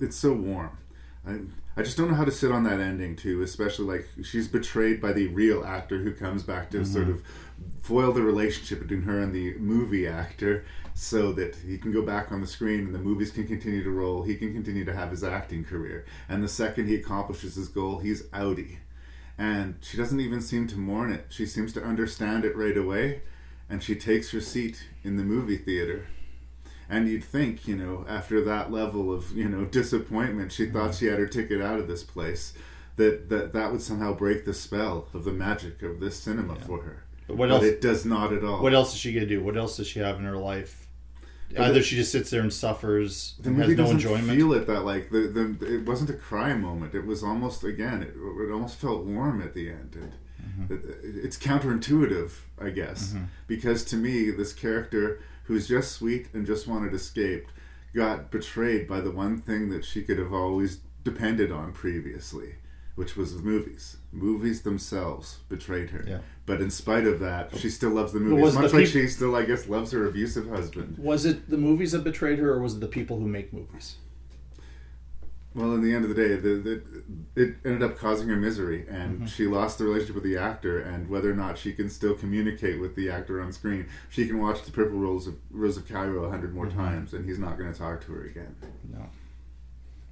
it's 0.05 0.17
so 0.17 0.33
warm. 0.33 0.77
I, 1.25 1.33
I 1.77 1.83
just 1.83 1.95
don't 1.95 2.09
know 2.09 2.15
how 2.15 2.25
to 2.25 2.31
sit 2.41 2.51
on 2.51 2.63
that 2.65 2.79
ending 2.81 3.15
too, 3.15 3.41
especially 3.41 3.85
like 3.85 4.05
she's 4.25 4.47
betrayed 4.49 4.99
by 4.99 5.13
the 5.13 5.27
real 5.27 5.63
actor 5.63 5.99
who 5.99 6.11
comes 6.13 6.43
back 6.43 6.69
to 6.71 6.83
sort 6.83 7.07
Mhm. 7.07 7.11
of 7.11 7.23
foil 7.81 8.11
the 8.11 8.21
relationship 8.23 8.79
between 8.81 9.03
her 9.03 9.19
and 9.19 9.33
the 9.33 9.53
movie 9.59 10.07
actor 10.07 10.65
so 11.01 11.31
that 11.31 11.55
he 11.55 11.77
can 11.77 11.91
go 11.91 12.01
back 12.03 12.31
on 12.31 12.41
the 12.41 12.47
screen 12.47 12.81
and 12.81 12.93
the 12.93 12.99
movies 12.99 13.31
can 13.31 13.47
continue 13.47 13.83
to 13.83 13.89
roll. 13.89 14.23
He 14.23 14.35
can 14.35 14.53
continue 14.53 14.85
to 14.85 14.95
have 14.95 15.09
his 15.09 15.23
acting 15.23 15.63
career. 15.63 16.05
And 16.29 16.43
the 16.43 16.47
second 16.47 16.87
he 16.87 16.95
accomplishes 16.95 17.55
his 17.55 17.69
goal, 17.69 17.99
he's 17.99 18.23
outie 18.27 18.77
and 19.41 19.75
she 19.81 19.97
doesn't 19.97 20.19
even 20.19 20.39
seem 20.39 20.67
to 20.67 20.77
mourn 20.77 21.11
it. 21.11 21.25
She 21.29 21.47
seems 21.47 21.73
to 21.73 21.83
understand 21.83 22.45
it 22.45 22.55
right 22.55 22.77
away, 22.77 23.23
and 23.67 23.81
she 23.81 23.95
takes 23.95 24.29
her 24.31 24.39
seat 24.39 24.85
in 25.03 25.17
the 25.17 25.23
movie 25.23 25.57
theater. 25.57 26.05
And 26.87 27.07
you'd 27.07 27.23
think, 27.23 27.67
you 27.67 27.75
know, 27.75 28.05
after 28.07 28.43
that 28.43 28.71
level 28.71 29.11
of, 29.11 29.35
you 29.35 29.49
know, 29.49 29.65
disappointment, 29.65 30.51
she 30.51 30.67
thought 30.67 30.91
mm-hmm. 30.91 30.99
she 30.99 31.07
had 31.07 31.17
her 31.17 31.25
ticket 31.25 31.59
out 31.59 31.79
of 31.79 31.87
this 31.87 32.03
place, 32.03 32.53
that 32.97 33.29
that, 33.29 33.51
that 33.53 33.71
would 33.71 33.81
somehow 33.81 34.13
break 34.13 34.45
the 34.45 34.53
spell 34.53 35.07
of 35.11 35.23
the 35.23 35.31
magic 35.31 35.81
of 35.81 35.99
this 35.99 36.19
cinema 36.19 36.55
for 36.55 36.83
her. 36.83 37.03
But 37.27 37.37
what 37.37 37.49
else? 37.49 37.63
it 37.63 37.81
does 37.81 38.05
not 38.05 38.33
at 38.33 38.43
all. 38.43 38.61
What 38.61 38.75
else 38.75 38.93
is 38.93 38.99
she 38.99 39.11
gonna 39.11 39.25
do? 39.25 39.41
What 39.43 39.57
else 39.57 39.77
does 39.77 39.87
she 39.87 39.99
have 39.99 40.19
in 40.19 40.25
her 40.25 40.37
life? 40.37 40.80
Either 41.57 41.73
the- 41.75 41.81
she 41.83 41.95
just 41.95 42.11
sits 42.11 42.29
there 42.29 42.41
and 42.41 42.51
suffers 42.53 43.35
the 43.39 43.49
and 43.49 43.57
movie 43.57 43.69
has 43.75 43.77
no 43.77 43.91
enjoyment. 43.91 44.37
feel 44.37 44.53
it 44.53 44.67
that 44.67 44.81
like 44.85 45.09
the, 45.11 45.21
the 45.59 45.75
it 45.75 45.85
wasn't 45.85 46.09
a 46.09 46.13
cry 46.13 46.53
moment. 46.53 46.93
It 46.95 47.05
was 47.05 47.23
almost 47.23 47.63
again 47.63 48.01
it, 48.03 48.13
it 48.15 48.51
almost 48.51 48.75
felt 48.77 49.05
warm 49.05 49.41
at 49.41 49.53
the 49.53 49.69
end. 49.69 49.95
And 49.95 50.11
Mm-hmm. 50.41 50.73
it, 50.73 50.81
it's 51.23 51.37
counterintuitive, 51.37 52.31
I 52.59 52.71
guess, 52.71 53.13
Mhm. 53.13 53.27
because 53.47 53.83
to 53.85 53.95
me 53.95 54.31
this 54.31 54.53
character 54.53 55.21
who's 55.43 55.67
just 55.67 55.91
sweet 55.91 56.29
and 56.33 56.45
just 56.47 56.67
wanted 56.67 56.93
escaped 56.95 57.51
got 57.93 58.31
betrayed 58.31 58.87
by 58.87 59.01
the 59.01 59.11
one 59.11 59.37
thing 59.37 59.69
that 59.69 59.85
she 59.85 60.01
could 60.01 60.17
have 60.17 60.33
always 60.33 60.79
depended 61.03 61.51
on 61.51 61.73
previously. 61.73 62.55
which 62.95 63.15
was 63.15 63.35
the 63.37 63.41
movies. 63.41 63.97
Movies 64.11 64.61
themselves 64.63 65.39
betrayed 65.47 65.91
her. 65.91 66.03
Yeah. 66.05 66.19
But 66.51 66.59
in 66.59 66.69
spite 66.69 67.07
of 67.07 67.21
that, 67.21 67.57
she 67.57 67.69
still 67.69 67.91
loves 67.91 68.11
the 68.11 68.19
movies. 68.19 68.41
was 68.43 68.55
the 68.55 68.61
Much 68.63 68.73
like 68.73 68.83
peop- 68.83 68.91
she 68.91 69.07
still, 69.07 69.33
I 69.37 69.45
guess, 69.45 69.69
loves 69.69 69.93
her 69.93 70.05
abusive 70.05 70.49
husband. 70.49 70.97
Was 70.97 71.23
it 71.23 71.49
the 71.49 71.55
movies 71.57 71.93
that 71.93 72.03
betrayed 72.03 72.39
her, 72.39 72.51
or 72.51 72.59
was 72.59 72.73
it 72.73 72.81
the 72.81 72.87
people 72.89 73.17
who 73.19 73.25
make 73.25 73.53
movies? 73.53 73.95
Well, 75.55 75.73
in 75.75 75.81
the 75.81 75.93
end 75.95 76.03
of 76.03 76.09
the 76.13 76.15
day, 76.15 76.35
the, 76.35 76.81
the, 77.35 77.41
it 77.41 77.55
ended 77.63 77.83
up 77.83 77.97
causing 77.97 78.27
her 78.27 78.35
misery, 78.35 78.85
and 78.89 79.21
Mhm. 79.21 79.27
she 79.29 79.47
lost 79.47 79.77
the 79.77 79.85
relationship 79.85 80.15
with 80.15 80.25
the 80.25 80.35
actor. 80.35 80.77
And 80.81 81.07
whether 81.09 81.31
or 81.31 81.35
not 81.35 81.57
she 81.57 81.71
can 81.71 81.89
still 81.89 82.15
communicate 82.15 82.81
with 82.81 82.95
the 82.95 83.09
actor 83.09 83.41
on 83.41 83.53
screen, 83.53 83.85
she 84.09 84.27
can 84.27 84.37
watch 84.37 84.63
the 84.63 84.71
Purple 84.71 84.99
Rose 84.99 85.27
of 85.27 85.35
Rose 85.51 85.77
of 85.77 85.87
Cairo 85.87 86.25
a 86.25 86.29
hundred 86.29 86.53
more 86.53 86.67
Mhm. 86.67 86.73
times, 86.75 87.13
and 87.13 87.23
he's 87.25 87.39
not 87.39 87.57
going 87.57 87.71
to 87.71 87.79
talk 87.79 88.05
to 88.07 88.11
her 88.11 88.25
again. 88.25 88.55
No, 88.93 89.05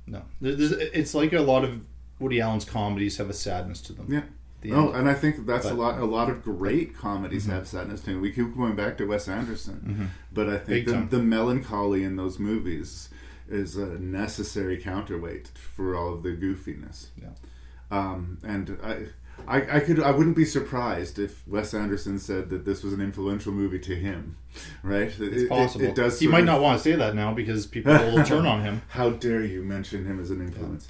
no. 0.07 0.21
There's, 0.39 0.71
it's 0.71 1.13
like 1.13 1.33
a 1.33 1.41
lot 1.41 1.65
of 1.65 1.81
Woody 2.17 2.39
Allen's 2.39 2.63
comedies 2.63 3.17
have 3.17 3.29
a 3.29 3.33
sadness 3.33 3.81
to 3.81 3.93
them. 3.93 4.05
Yeah. 4.09 4.23
Oh, 4.65 4.87
end. 4.89 4.95
and 4.97 5.09
I 5.09 5.13
think 5.13 5.45
that's 5.45 5.65
a 5.65 5.73
lot. 5.73 5.99
A 5.99 6.05
lot 6.05 6.29
of 6.29 6.43
great 6.43 6.97
comedies 6.97 7.47
Mhm. 7.47 7.51
have 7.51 7.67
sadness 7.67 8.01
to 8.01 8.11
them. 8.11 8.21
We 8.21 8.31
keep 8.31 8.55
going 8.57 8.75
back 8.75 8.97
to 8.97 9.05
Wes 9.05 9.27
Anderson, 9.29 9.79
Mhm. 9.87 10.07
but 10.33 10.49
I 10.49 10.57
think 10.57 10.85
the, 10.87 11.07
the 11.09 11.23
melancholy 11.23 12.03
in 12.03 12.15
those 12.17 12.39
movies 12.39 13.09
is 13.47 13.77
a 13.77 13.97
necessary 13.99 14.77
counterweight 14.77 15.51
for 15.55 15.95
all 15.95 16.13
of 16.13 16.23
the 16.23 16.29
goofiness. 16.31 17.07
Yeah. 17.21 17.29
Um, 17.89 18.37
and 18.43 18.77
I, 18.83 18.97
I, 19.47 19.77
I 19.77 19.79
could, 19.79 19.99
I 20.01 20.11
wouldn't 20.11 20.35
be 20.35 20.45
surprised 20.45 21.17
if 21.17 21.47
Wes 21.47 21.73
Anderson 21.73 22.19
said 22.19 22.49
that 22.49 22.65
this 22.65 22.83
was 22.83 22.91
an 22.93 23.01
influential 23.01 23.51
movie 23.53 23.79
to 23.79 23.95
him, 23.95 24.35
right? 24.83 25.03
It's 25.07 25.19
It- 25.19 25.33
it- 25.33 25.49
possible. 25.49 25.85
It, 25.85 25.95
does. 25.95 26.19
he 26.19 26.27
might 26.27 26.39
of- 26.41 26.45
not 26.45 26.61
want 26.61 26.77
to 26.77 26.83
say 26.83 26.95
that 26.95 27.15
now 27.15 27.33
because 27.33 27.65
people 27.65 27.93
will 27.93 28.23
turn 28.25 28.45
on 28.45 28.61
him. 28.63 28.81
How 28.89 29.11
dare 29.11 29.43
you 29.43 29.63
mention 29.63 30.05
him 30.05 30.19
as 30.19 30.29
an 30.29 30.41
influence? 30.41 30.87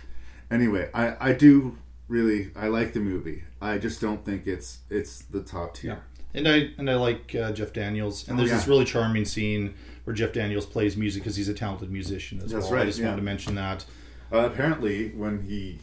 Anyway, 0.52 0.90
I, 0.94 1.30
I 1.30 1.34
do 1.34 1.78
really 2.10 2.52
I 2.56 2.68
like 2.68 2.92
the 2.94 3.00
movie. 3.00 3.44
I 3.62 3.78
just 3.78 4.02
don't 4.02 4.26
think 4.26 4.46
it's 4.48 4.80
it's 4.90 5.22
the 5.24 5.42
top 5.42 5.76
tier. 5.76 6.04
And 6.34 6.48
I 6.48 6.72
and 6.78 6.90
I 6.90 6.96
like 6.96 7.34
uh, 7.36 7.52
Jeff 7.54 7.72
Daniels. 7.72 8.28
And 8.28 8.36
Oh, 8.36 8.38
there's 8.42 8.50
yeah. 8.52 8.58
this 8.58 8.68
really 8.68 8.86
charming 8.86 9.24
scene 9.26 9.74
where 10.04 10.14
Jeff 10.14 10.34
Daniels 10.34 10.66
plays 10.66 10.98
music 10.98 11.24
because 11.24 11.36
he's 11.38 11.50
a 11.50 11.54
talented 11.54 11.90
musician 11.92 12.42
as 12.44 12.52
That's 12.52 12.66
well. 12.66 12.74
right. 12.74 12.84
I 12.84 12.86
just 12.88 13.00
yeah. 13.00 13.06
wanted 13.06 13.18
to 13.18 13.24
mention 13.24 13.56
that. 13.56 13.86
Uh, 14.32 14.40
apparently, 14.40 15.10
when 15.10 15.42
he 15.44 15.80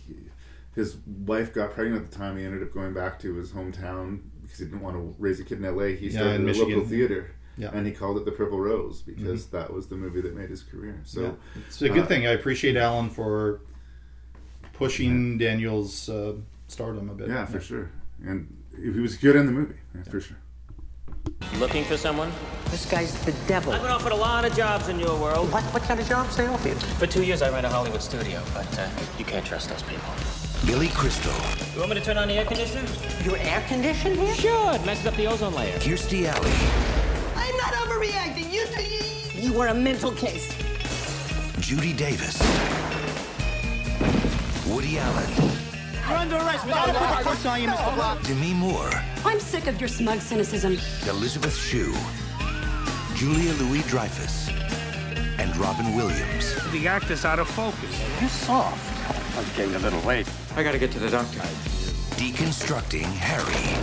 his 0.75 0.99
wife 1.25 1.55
got 1.55 1.71
pregnant 1.73 2.05
at 2.05 2.11
the 2.11 2.17
time, 2.19 2.37
he 2.37 2.45
ended 2.45 2.63
up 2.63 2.73
going 2.73 2.93
back 2.93 3.19
to 3.21 3.35
his 3.35 3.51
hometown 3.53 4.21
because 4.43 4.59
he 4.59 4.67
didn't 4.67 4.83
want 4.83 4.95
to 4.95 5.15
raise 5.19 5.41
a 5.41 5.45
kid 5.45 5.59
in 5.59 5.65
L.A. 5.65 5.97
He 5.97 6.09
Yeah, 6.09 6.21
started 6.21 6.41
in 6.43 6.49
a 6.49 6.53
local 6.53 6.85
theater. 6.85 7.31
Yeah. 7.59 7.71
And 7.73 7.87
he 7.87 7.93
called 7.93 8.19
it 8.19 8.27
the 8.27 8.33
Purple 8.33 8.61
Rose 8.61 9.01
because 9.01 9.47
that 9.47 9.73
was 9.73 9.87
the 9.87 9.97
movie 9.97 10.21
that 10.21 10.37
made 10.37 10.51
his 10.51 10.63
career. 10.63 11.01
So 11.05 11.23
Yeah. 11.23 11.31
it's 11.67 11.81
a 11.81 11.89
good 11.89 12.03
uh, 12.05 12.07
thing. 12.07 12.27
I 12.27 12.33
appreciate 12.33 12.77
Allen 12.77 13.09
for 13.09 13.63
pushing 14.79 15.39
Daniels' 15.39 16.09
uh, 16.09 16.35
stardom 16.69 17.11
a 17.11 17.15
bit. 17.15 17.29
Yeah, 17.29 17.47
for 17.47 17.61
sure. 17.61 17.91
And 18.25 18.47
he 18.81 18.91
was 18.91 19.17
good 19.17 19.37
in 19.37 19.47
the 19.47 19.53
movie, 19.53 19.75
yeah, 19.95 20.03
for 20.03 20.21
sure. 20.21 20.37
Looking 21.59 21.85
for 21.85 21.97
someone? 21.97 22.31
This 22.71 22.87
guy's 22.89 23.13
the 23.25 23.33
devil. 23.49 23.73
I've 23.73 23.83
been 23.83 23.91
offered 23.91 24.13
a 24.13 24.17
lot 24.17 24.45
of 24.45 24.55
jobs 24.57 24.89
in 24.89 24.99
your 24.99 25.19
world. 25.21 25.51
What, 25.53 25.65
what 25.75 25.83
kind 25.83 25.99
of 25.99 26.09
jobs 26.09 26.37
they 26.37 26.47
offer 26.47 26.69
you? 26.69 26.75
For 26.75 27.07
two 27.07 27.25
years, 27.25 27.43
I 27.43 27.51
ran 27.51 27.65
a 27.65 27.69
Hollywood 27.69 28.03
studio, 28.03 28.43
but 28.55 28.79
uh, 28.79 28.89
you 29.19 29.25
can't 29.25 29.45
trust 29.45 29.69
those 29.69 29.83
people. 29.83 30.09
Billy 30.65 30.89
Crystal, 30.89 31.33
You 31.75 31.81
want 31.81 31.91
me 31.91 31.97
to 31.97 32.05
turn 32.05 32.17
on 32.19 32.29
the 32.29 32.35
air 32.35 32.45
conditioner? 32.45 32.85
Your 33.25 33.37
air 33.39 33.63
conditioner 33.69 34.15
here? 34.17 34.35
Sure, 34.35 34.75
it 34.75 34.85
messes 34.85 35.07
up 35.07 35.15
the 35.15 35.27
ozone 35.27 35.55
layer. 35.55 35.77
Kirstie 35.79 36.27
Alley, 36.27 36.51
I'm 37.37 37.57
not 37.59 37.73
overreacting. 37.75 38.51
You 38.53 38.67
You 39.41 39.53
were 39.53 39.69
a 39.69 39.75
mental 39.75 40.13
case. 40.13 40.55
Judy 41.61 41.93
Davis, 41.93 42.39
Woody 44.69 44.99
Allen, 44.99 45.31
You're 46.09 46.19
under 46.19 46.37
arrest 46.37 46.65
without 46.67 46.89
a 46.89 46.93
purpose. 46.93 47.47
I 47.47 47.59
am 47.59 47.71
Mr. 47.71 47.95
Block. 47.95 48.23
Demi 48.23 48.53
Moore, 48.53 48.91
I'm 49.25 49.39
sick 49.39 49.69
of 49.69 49.79
your 49.81 49.89
smug 49.89 50.21
cynicism. 50.21 50.79
Elizabeth 51.09 51.57
Shue, 51.57 51.95
Julia 53.15 53.53
Louis-Dreyfus, 53.55 54.49
and 55.39 55.57
Robin 55.57 55.95
Williams. 55.95 56.55
The 56.73 56.89
actor's 56.89 57.25
out 57.25 57.39
of 57.39 57.49
focus. 57.49 58.03
You're 58.21 58.29
soft. 58.29 59.37
I 59.37 59.41
was 59.41 59.49
getting 59.57 59.75
a 59.77 59.79
little 59.79 60.01
late. 60.01 60.29
I 60.57 60.63
gotta 60.65 60.79
get 60.79 60.91
to 60.93 60.99
the 60.99 61.11
doctor. 61.11 61.39
Deconstructing 62.19 63.05
Harry. 63.05 63.77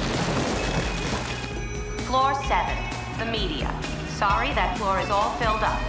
Floor 2.07 2.34
seven, 2.43 2.77
the 3.19 3.31
media. 3.31 3.73
Sorry, 4.17 4.49
that 4.53 4.77
floor 4.77 4.99
is 4.99 5.09
all 5.09 5.31
filled 5.38 5.63
up. 5.63 5.79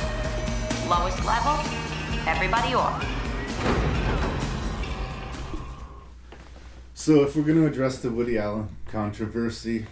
Lowest 0.89 1.25
level, 1.25 1.59
everybody 2.29 2.75
off. 2.75 3.14
So 7.05 7.23
if 7.23 7.37
we're 7.37 7.43
going 7.43 7.61
to 7.61 7.67
address 7.67 7.99
the 7.99 8.09
Woody 8.09 8.39
Allen 8.39 8.79
controversy, 8.87 9.85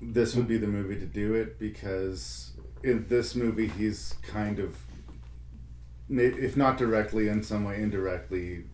this 0.00 0.34
would 0.34 0.48
be 0.48 0.56
the 0.56 0.66
movie 0.66 0.98
to 0.98 1.04
do 1.04 1.34
it 1.34 1.58
because 1.58 2.52
in 2.82 3.06
this 3.08 3.34
movie 3.34 3.66
he's 3.66 4.14
kind 4.22 4.58
of, 4.58 4.78
if 6.08 6.56
not 6.56 6.78
directly, 6.78 7.28
in 7.28 7.42
some 7.42 7.64
way 7.64 7.82
indirectly, 7.82 8.64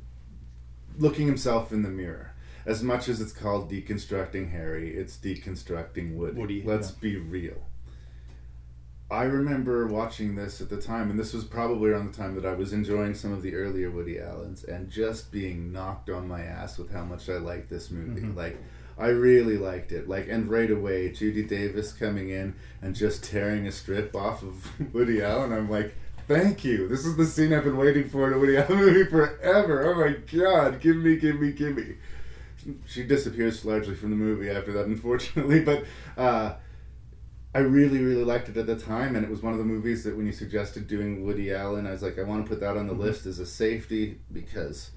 looking 0.98 1.26
himself 1.26 1.72
in 1.72 1.82
the 1.82 1.88
mirror. 1.88 2.30
As 2.64 2.80
much 2.80 3.08
as 3.08 3.20
it's 3.20 3.32
called 3.32 3.68
deconstructing 3.68 4.52
Harry, 4.52 4.96
it's 4.96 5.16
deconstructing 5.16 6.14
Woody. 6.14 6.38
Woody, 6.38 6.62
Let's 6.64 6.90
yeah. 6.90 6.96
be 7.00 7.16
real. 7.16 7.60
I 9.10 9.24
remember 9.24 9.86
watching 9.88 10.36
this 10.36 10.60
at 10.60 10.68
the 10.68 10.80
time, 10.80 11.10
and 11.10 11.18
this 11.18 11.32
was 11.32 11.44
probably 11.44 11.90
around 11.90 12.12
the 12.12 12.16
time 12.16 12.34
that 12.36 12.46
I 12.46 12.54
was 12.54 12.72
enjoying 12.72 13.14
some 13.14 13.32
of 13.32 13.42
the 13.42 13.54
earlier 13.56 13.90
Woody 13.90 14.20
Allens, 14.20 14.62
and 14.64 14.88
just 14.88 15.32
being 15.32 15.72
knocked 15.72 16.08
on 16.10 16.28
my 16.28 16.42
ass 16.42 16.78
with 16.78 16.92
how 16.92 17.04
much 17.04 17.28
I 17.28 17.38
liked 17.38 17.68
this 17.70 17.90
movie. 17.90 18.20
Mhm. 18.20 18.36
Like, 18.36 18.56
I 18.98 19.08
really 19.08 19.56
liked 19.58 19.90
it. 19.92 20.08
Like, 20.08 20.28
and 20.28 20.48
right 20.48 20.70
away, 20.70 21.10
Judy 21.10 21.42
Davis 21.42 21.92
coming 21.92 22.28
in 22.28 22.54
and 22.82 22.94
just 22.94 23.24
tearing 23.24 23.66
a 23.66 23.72
strip 23.72 24.14
off 24.14 24.42
of 24.44 24.68
Woody 24.94 25.22
Allen. 25.22 25.52
I'm 25.52 25.68
like, 25.68 25.94
thank 26.28 26.64
you. 26.64 26.86
This 26.86 27.04
is 27.04 27.16
the 27.16 27.26
scene 27.26 27.52
I've 27.52 27.64
been 27.64 27.76
waiting 27.78 28.08
for 28.08 28.28
in 28.28 28.34
a 28.34 28.38
Woody 28.38 28.58
Allen 28.58 28.76
movie 28.78 29.04
forever. 29.10 29.86
Oh 29.86 29.94
my 30.06 30.16
god, 30.38 30.80
give 30.80 30.96
me, 30.96 31.16
give 31.16 31.40
me, 31.40 31.50
give 31.50 31.74
me. 31.76 31.94
She 32.86 33.04
disappears 33.04 33.64
largely 33.64 33.94
from 33.94 34.10
the 34.10 34.16
movie 34.16 34.50
after 34.50 34.72
that, 34.74 34.86
unfortunately, 34.86 35.60
but. 35.64 35.84
uh 36.16 36.54
I 37.54 37.58
really, 37.58 37.98
really 37.98 38.24
liked 38.24 38.48
it 38.48 38.56
at 38.56 38.66
the 38.66 38.76
time, 38.76 39.16
and 39.16 39.24
it 39.24 39.30
was 39.30 39.42
one 39.42 39.52
of 39.52 39.58
the 39.58 39.64
movies 39.64 40.04
that 40.04 40.16
when 40.16 40.24
you 40.26 40.32
suggested 40.32 40.86
doing 40.86 41.24
Woody 41.24 41.52
Allen, 41.52 41.84
I 41.86 41.90
was 41.90 42.02
like, 42.02 42.16
I 42.18 42.22
want 42.22 42.44
to 42.44 42.48
put 42.48 42.60
that 42.60 42.76
on 42.76 42.86
the 42.86 42.94
Mhm. 42.94 42.98
list 43.00 43.26
as 43.26 43.40
a 43.40 43.46
safety 43.46 44.20
because 44.32 44.90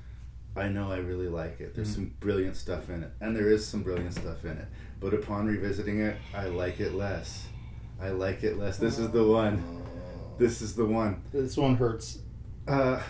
I 0.56 0.68
know 0.70 0.92
I 0.92 0.98
really 0.98 1.28
like 1.30 1.60
it. 1.60 1.74
There's 1.74 1.90
Mhm. 1.90 1.96
some 1.96 2.12
brilliant 2.20 2.56
stuff 2.56 2.90
in 2.92 3.02
it, 3.02 3.12
and 3.20 3.36
there 3.36 3.50
is 3.50 3.66
some 3.66 3.82
brilliant 3.82 4.14
stuff 4.14 4.46
in 4.46 4.52
it. 4.52 4.68
But 5.00 5.16
upon 5.16 5.48
revisiting 5.48 6.00
it, 6.00 6.18
I 6.32 6.46
like 6.48 6.80
it 6.80 6.94
less. 6.94 7.48
I 8.00 8.10
like 8.12 8.44
it 8.44 8.60
less. 8.60 8.78
This 8.78 9.00
is 9.00 9.10
the 9.10 9.26
one. 9.26 9.64
This 10.38 10.62
is 10.62 10.76
the 10.76 10.86
one. 10.86 11.22
This 11.32 11.58
one 11.58 11.76
hurts. 11.76 12.20
Uh, 12.68 13.02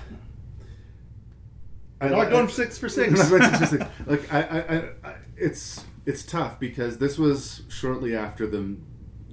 We're 2.01 2.09
not 2.09 2.29
going 2.29 2.47
six 2.47 2.77
for 2.77 2.87
six. 2.89 3.09
I'm 3.09 3.17
not 3.17 3.29
going 3.29 3.43
six 3.43 3.59
for 3.59 3.77
six. 3.77 3.85
Like 4.07 4.33
I, 4.33 4.41
I, 4.41 4.59
I, 4.77 4.89
I, 5.11 5.15
it's 5.35 5.83
it's 6.05 6.23
tough 6.23 6.59
because 6.59 6.97
this 6.97 7.17
was 7.17 7.63
shortly 7.69 8.15
after 8.15 8.45
the 8.47 8.75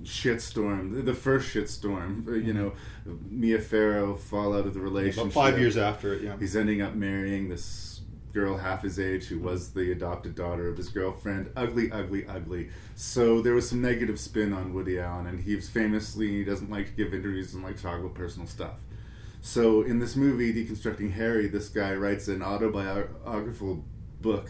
shitstorm, 0.05 1.05
the 1.05 1.15
first 1.15 1.55
shitstorm. 1.55 2.27
uh, 2.29 2.33
You 2.33 2.53
know, 2.53 2.73
Mia 3.29 3.59
Farrow 3.61 4.15
fallout 4.15 4.67
of 4.67 4.75
the 4.75 4.81
relationship. 4.81 5.33
five 5.33 5.59
years 5.59 5.77
after 5.77 6.15
it, 6.15 6.23
yeah. 6.23 6.37
He's 6.39 6.57
ending 6.57 6.83
up 6.83 6.95
marrying 6.95 7.49
this 7.49 8.01
girl 8.33 8.57
half 8.59 8.83
his 8.83 9.01
age 9.01 9.25
who 9.27 9.41
was 9.41 9.71
the 9.73 9.91
adopted 9.91 10.35
daughter 10.37 10.69
of 10.69 10.77
his 10.77 10.89
girlfriend. 10.89 11.51
Ugly, 11.57 11.91
ugly, 11.91 12.25
ugly. 12.29 12.71
So 12.95 13.41
there 13.43 13.55
was 13.55 13.69
some 13.69 13.83
negative 13.83 14.21
spin 14.21 14.53
on 14.53 14.73
Woody 14.73 15.01
Allen, 15.01 15.27
and 15.27 15.41
he's 15.41 15.69
famously 15.69 16.29
he 16.29 16.45
doesn't 16.45 16.71
like 16.71 16.87
to 16.87 16.93
give 16.93 17.13
interviews, 17.13 17.47
doesn't 17.49 17.63
like 17.63 17.77
to 17.77 17.83
talk 17.83 17.99
about 17.99 18.15
personal 18.15 18.47
stuff. 18.47 18.75
So 19.43 19.83
in 19.83 19.99
this 19.99 20.17
movie, 20.17 20.53
Deconstructing 20.53 21.13
Harry, 21.15 21.49
this 21.49 21.69
guy 21.71 21.95
writes 21.95 22.29
an 22.29 22.43
autobiographical 22.43 23.85
book 24.21 24.49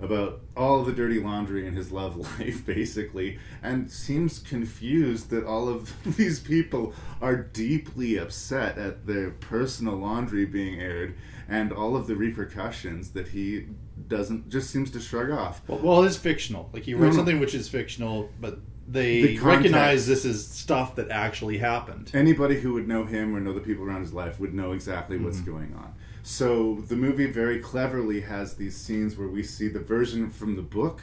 about 0.00 0.40
all 0.56 0.80
of 0.80 0.86
the 0.86 0.92
dirty 0.92 1.20
laundry 1.20 1.66
in 1.66 1.74
his 1.74 1.92
love 1.92 2.16
life, 2.40 2.64
basically, 2.66 3.38
and 3.62 3.90
seems 3.90 4.38
confused 4.38 5.30
that 5.30 5.44
all 5.44 5.68
of 5.68 5.92
these 6.16 6.40
people 6.40 6.92
are 7.22 7.36
deeply 7.36 8.16
upset 8.16 8.76
at 8.78 9.06
their 9.06 9.30
personal 9.30 9.94
laundry 9.96 10.44
being 10.44 10.80
aired 10.80 11.14
and 11.48 11.72
all 11.72 11.94
of 11.96 12.06
the 12.06 12.16
repercussions 12.16 13.10
that 13.10 13.28
he 13.28 13.66
doesn't 14.08 14.48
just 14.48 14.70
seems 14.70 14.90
to 14.90 15.00
shrug 15.00 15.30
off. 15.30 15.62
Well, 15.68 15.78
well, 15.78 16.02
it 16.02 16.06
is 16.06 16.16
fictional. 16.16 16.70
Like 16.72 16.84
he 16.84 16.94
wrote 16.94 17.10
no. 17.10 17.16
something 17.16 17.38
which 17.38 17.54
is 17.54 17.68
fictional, 17.68 18.30
but 18.40 18.58
they 18.88 19.22
The 19.22 19.38
recognize 19.40 20.06
this 20.06 20.24
is 20.24 20.46
stuff 20.46 20.94
that 20.96 21.10
actually 21.10 21.58
happened. 21.58 22.10
Anybody 22.14 22.60
who 22.60 22.72
would 22.74 22.88
know 22.88 23.04
him 23.04 23.34
or 23.34 23.40
know 23.40 23.52
the 23.52 23.60
people 23.60 23.84
around 23.84 24.02
his 24.02 24.12
life 24.12 24.40
would 24.40 24.54
know 24.54 24.72
exactly 24.72 25.16
what's 25.18 25.40
Mhm. 25.40 25.46
going 25.46 25.74
on. 25.74 25.94
So 26.26 26.76
the 26.88 26.96
movie 26.96 27.26
very 27.26 27.58
cleverly 27.60 28.22
has 28.22 28.54
these 28.54 28.74
scenes 28.76 29.14
where 29.18 29.28
we 29.28 29.42
see 29.42 29.68
the 29.68 29.78
version 29.78 30.30
from 30.30 30.56
the 30.56 30.62
book, 30.62 31.02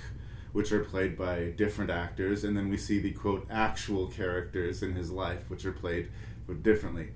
which 0.51 0.71
are 0.71 0.83
played 0.83 1.15
by 1.15 1.51
different 1.55 1.91
actors, 1.91 2.43
and 2.43 2.57
then 2.57 2.69
we 2.69 2.77
see 2.77 2.99
the 2.99 3.11
quote 3.11 3.45
actual 3.51 4.07
characters 4.07 4.81
in 4.81 4.93
his 4.95 5.11
life, 5.11 5.47
which 5.47 5.63
are 5.63 5.71
played 5.71 6.09
differently. 6.63 7.09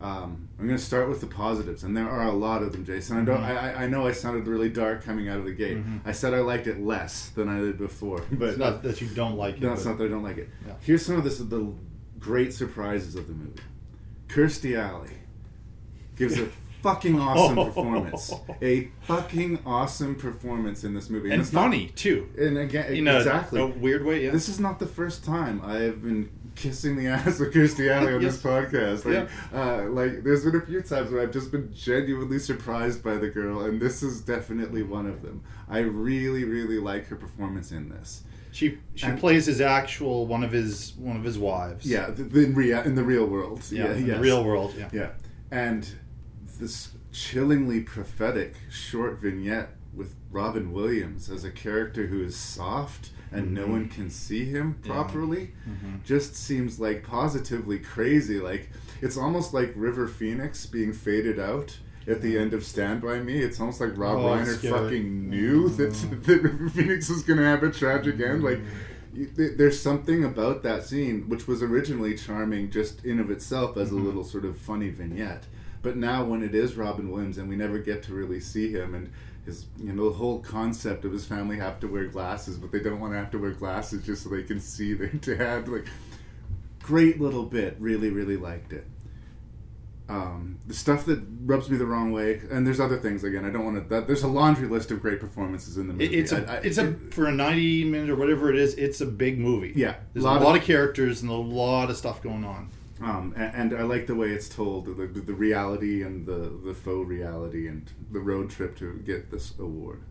Um, 0.00 0.48
I'm 0.60 0.66
going 0.66 0.78
to 0.78 0.82
start 0.84 1.08
with 1.08 1.20
the 1.20 1.26
positives, 1.26 1.82
and 1.82 1.96
there 1.96 2.08
are 2.08 2.28
a 2.28 2.32
lot 2.32 2.62
of 2.62 2.70
them, 2.70 2.84
Jason. 2.84 3.18
I 3.18 3.24
don't. 3.24 3.40
Mhm. 3.40 3.44
I, 3.44 3.84
I- 3.84 3.86
know 3.88 4.06
I 4.06 4.12
sounded 4.12 4.46
really 4.46 4.68
dark 4.68 5.02
coming 5.02 5.28
out 5.28 5.38
of 5.40 5.44
the 5.44 5.52
gate. 5.52 5.78
Mhm. 5.78 6.00
I 6.04 6.12
said 6.12 6.32
I 6.34 6.38
liked 6.38 6.68
it 6.68 6.78
less 6.80 7.30
than 7.30 7.48
I 7.48 7.58
did 7.58 7.76
before, 7.76 8.22
but 8.30 8.50
It's 8.50 8.58
not 8.58 8.84
that 8.84 9.00
you 9.00 9.08
don't 9.08 9.36
like 9.36 9.56
it, 9.56 9.62
No, 9.62 9.72
it's 9.72 9.84
not 9.84 9.98
that 9.98 10.04
I 10.04 10.08
don't 10.08 10.22
like 10.22 10.38
it. 10.38 10.48
Yeah. 10.64 10.74
Here's 10.80 11.04
some 11.04 11.16
of 11.16 11.24
this, 11.24 11.38
the 11.38 11.72
great 12.20 12.52
surprises 12.54 13.16
of 13.16 13.26
the 13.26 13.32
movie. 13.34 13.60
Kirstie 14.28 14.78
Alley 14.78 15.10
gives 16.14 16.38
a 16.38 16.48
fucking 16.82 17.18
awesome 17.18 17.56
performance. 17.66 18.32
A 18.62 18.90
fucking 19.02 19.60
awesome 19.66 20.14
performance 20.14 20.84
in 20.84 20.94
this 20.94 21.10
movie, 21.10 21.30
And 21.30 21.40
it's 21.40 21.52
not- 21.52 21.62
funny, 21.62 21.88
too. 21.88 22.28
And 22.38 22.58
again, 22.58 22.92
In 22.94 23.08
a- 23.08 23.16
exactly 23.18 23.60
a 23.60 23.66
weird 23.66 24.04
way, 24.04 24.24
yeah. 24.24 24.30
This 24.30 24.48
is 24.48 24.60
not 24.60 24.78
the 24.78 24.86
first 24.86 25.24
time 25.24 25.60
I 25.64 25.76
have 25.78 26.02
been 26.02 26.30
kissing 26.54 26.96
the 26.96 27.06
ass 27.16 27.38
of 27.40 27.48
Kirstie 27.52 27.90
Alley 27.90 28.14
on 28.14 28.22
this 28.22 28.42
podcast. 28.42 29.04
Like, 29.04 29.28
uh, 29.54 29.88
like, 29.90 30.24
there's 30.24 30.44
been 30.44 30.56
a 30.56 30.60
few 30.66 30.80
times 30.82 31.10
where 31.10 31.22
I've 31.22 31.32
just 31.32 31.50
been 31.52 31.72
genuinely 31.72 32.38
surprised 32.38 33.02
by 33.02 33.16
the 33.16 33.28
girl, 33.28 33.60
and 33.62 33.80
this 33.80 34.02
is 34.02 34.20
definitely 34.20 34.82
one 34.82 35.06
of 35.06 35.22
them. 35.22 35.42
I 35.68 35.78
really, 35.80 36.44
really 36.44 36.78
like 36.78 37.06
her 37.08 37.16
performance 37.16 37.70
in 37.72 37.88
this. 37.90 38.22
She 38.50 38.78
she 38.94 39.06
And- 39.06 39.20
plays 39.20 39.46
his 39.46 39.60
actual 39.60 40.26
one 40.26 40.42
of 40.42 40.50
his 40.50 40.94
one 40.96 41.16
of 41.16 41.22
his 41.22 41.38
wives. 41.38 41.84
Yeah, 41.86 42.06
the, 42.10 42.24
the, 42.24 42.44
in, 42.46 42.54
rea- 42.54 42.82
in 42.84 42.94
the 42.94 43.04
real 43.04 43.26
world. 43.26 43.62
Yeah, 43.70 43.92
in 43.92 44.08
the 44.08 44.18
real 44.18 44.42
world, 44.42 44.74
yeah. 44.76 44.88
yeah, 44.92 45.10
and 45.52 45.86
this 46.58 46.90
chillingly 47.12 47.80
prophetic 47.80 48.54
short 48.70 49.20
vignette 49.20 49.70
with 49.94 50.14
Robin 50.30 50.72
Williams 50.72 51.30
as 51.30 51.44
a 51.44 51.50
character 51.50 52.06
who 52.06 52.22
is 52.22 52.36
soft 52.36 53.10
and 53.32 53.52
no 53.52 53.66
Mhm. 53.66 53.70
one 53.70 53.88
can 53.88 54.10
see 54.10 54.44
him 54.44 54.76
Yeah. 54.82 54.92
properly 54.92 55.52
Mhm. 55.68 56.02
just 56.04 56.34
seems 56.36 56.78
like 56.78 57.02
positively 57.02 57.78
crazy. 57.78 58.38
Like 58.40 58.70
it's 59.02 59.16
almost 59.16 59.52
like 59.54 59.72
River 59.76 60.06
Phoenix 60.06 60.66
being 60.66 60.92
faded 60.92 61.38
out. 61.38 61.78
At 62.06 62.22
the 62.22 62.38
end 62.38 62.54
of 62.54 62.64
Stand 62.64 63.02
By 63.02 63.20
Me, 63.20 63.40
it's 63.40 63.60
almost 63.60 63.82
like 63.82 63.96
Rob 63.98 64.18
Oh, 64.18 64.24
Reiner 64.28 64.56
fucking 64.56 65.28
knew 65.28 65.68
that, 65.70 65.92
that 66.24 66.42
River 66.42 66.68
Phoenix 66.70 67.10
was 67.10 67.22
going 67.22 67.38
to 67.38 67.44
have 67.44 67.62
a 67.62 67.70
tragic 67.70 68.18
end. 68.18 68.42
Like, 68.42 68.60
there's 69.36 69.78
something 69.78 70.24
about 70.24 70.62
that 70.62 70.84
scene 70.86 71.28
which 71.28 71.46
was 71.46 71.62
originally 71.62 72.14
charming 72.14 72.70
just 72.70 73.04
in 73.04 73.18
of 73.20 73.30
itself 73.30 73.76
as 73.76 73.90
a 73.90 73.96
little 73.96 74.24
sort 74.24 74.44
of 74.46 74.56
funny 74.56 74.88
vignette 74.90 75.44
but 75.82 75.96
now 75.96 76.24
when 76.24 76.42
it 76.42 76.54
is 76.54 76.74
robin 76.76 77.10
williams 77.10 77.38
and 77.38 77.48
we 77.48 77.56
never 77.56 77.78
get 77.78 78.02
to 78.02 78.12
really 78.14 78.40
see 78.40 78.72
him 78.72 78.94
and 78.94 79.10
his 79.44 79.66
you 79.78 79.92
know 79.92 80.10
the 80.10 80.16
whole 80.16 80.40
concept 80.40 81.04
of 81.04 81.12
his 81.12 81.24
family 81.24 81.56
have 81.56 81.78
to 81.80 81.86
wear 81.86 82.06
glasses 82.06 82.56
but 82.58 82.70
they 82.72 82.80
don't 82.80 83.00
want 83.00 83.12
to 83.12 83.18
have 83.18 83.30
to 83.30 83.38
wear 83.38 83.50
glasses 83.52 84.04
just 84.04 84.22
so 84.22 84.28
they 84.28 84.42
can 84.42 84.60
see 84.60 84.92
their 84.94 85.08
dad 85.08 85.68
like 85.68 85.86
great 86.82 87.20
little 87.20 87.44
bit 87.44 87.76
really 87.78 88.10
really 88.10 88.36
liked 88.36 88.72
it 88.72 88.86
um, 90.10 90.58
the 90.66 90.72
stuff 90.72 91.04
that 91.04 91.22
rubs 91.44 91.68
me 91.68 91.76
the 91.76 91.84
wrong 91.84 92.12
way, 92.12 92.40
and 92.50 92.66
there's 92.66 92.80
other 92.80 92.96
things. 92.96 93.24
Again, 93.24 93.44
I 93.44 93.50
don't 93.50 93.62
want 93.62 93.76
to. 93.76 93.86
That, 93.94 94.06
there's 94.06 94.22
a 94.22 94.26
laundry 94.26 94.66
list 94.66 94.90
of 94.90 95.02
great 95.02 95.20
performances 95.20 95.76
in 95.76 95.86
the 95.86 95.92
movie. 95.92 96.06
It's 96.06 96.32
a 96.32 96.50
I- 96.50 96.54
I- 96.54 96.60
it's 96.60 96.78
a 96.78 96.94
for 97.10 97.26
a 97.26 97.30
ninety 97.30 97.84
minute 97.84 98.08
or 98.08 98.16
whatever 98.16 98.48
it 98.50 98.56
is. 98.58 98.72
It's 98.76 99.02
a 99.02 99.06
big 99.06 99.38
movie. 99.38 99.74
Yeah, 99.76 99.96
there's 100.14 100.24
lot 100.24 100.40
a 100.40 100.44
lot 100.46 100.56
of- 100.56 100.62
of, 100.62 100.66
characters 100.66 101.20
and 101.20 101.30
a 101.30 101.34
lot 101.34 101.90
of 101.90 101.98
stuff 101.98 102.22
going 102.22 102.42
on. 102.42 102.70
Um, 103.00 103.32
and, 103.36 103.72
and 103.72 103.80
I 103.80 103.84
like 103.84 104.06
the 104.06 104.14
way 104.14 104.30
it's 104.30 104.48
told, 104.48 104.86
the, 104.86 105.06
the, 105.06 105.32
reality 105.32 106.02
and 106.02 106.26
the, 106.26 106.52
the 106.64 106.74
faux 106.74 107.08
reality 107.08 107.68
and 107.68 107.88
the 108.10 108.18
road 108.18 108.50
trip 108.50 108.76
to 108.78 108.94
get 109.04 109.30
this 109.30 109.54
award. 109.58 110.02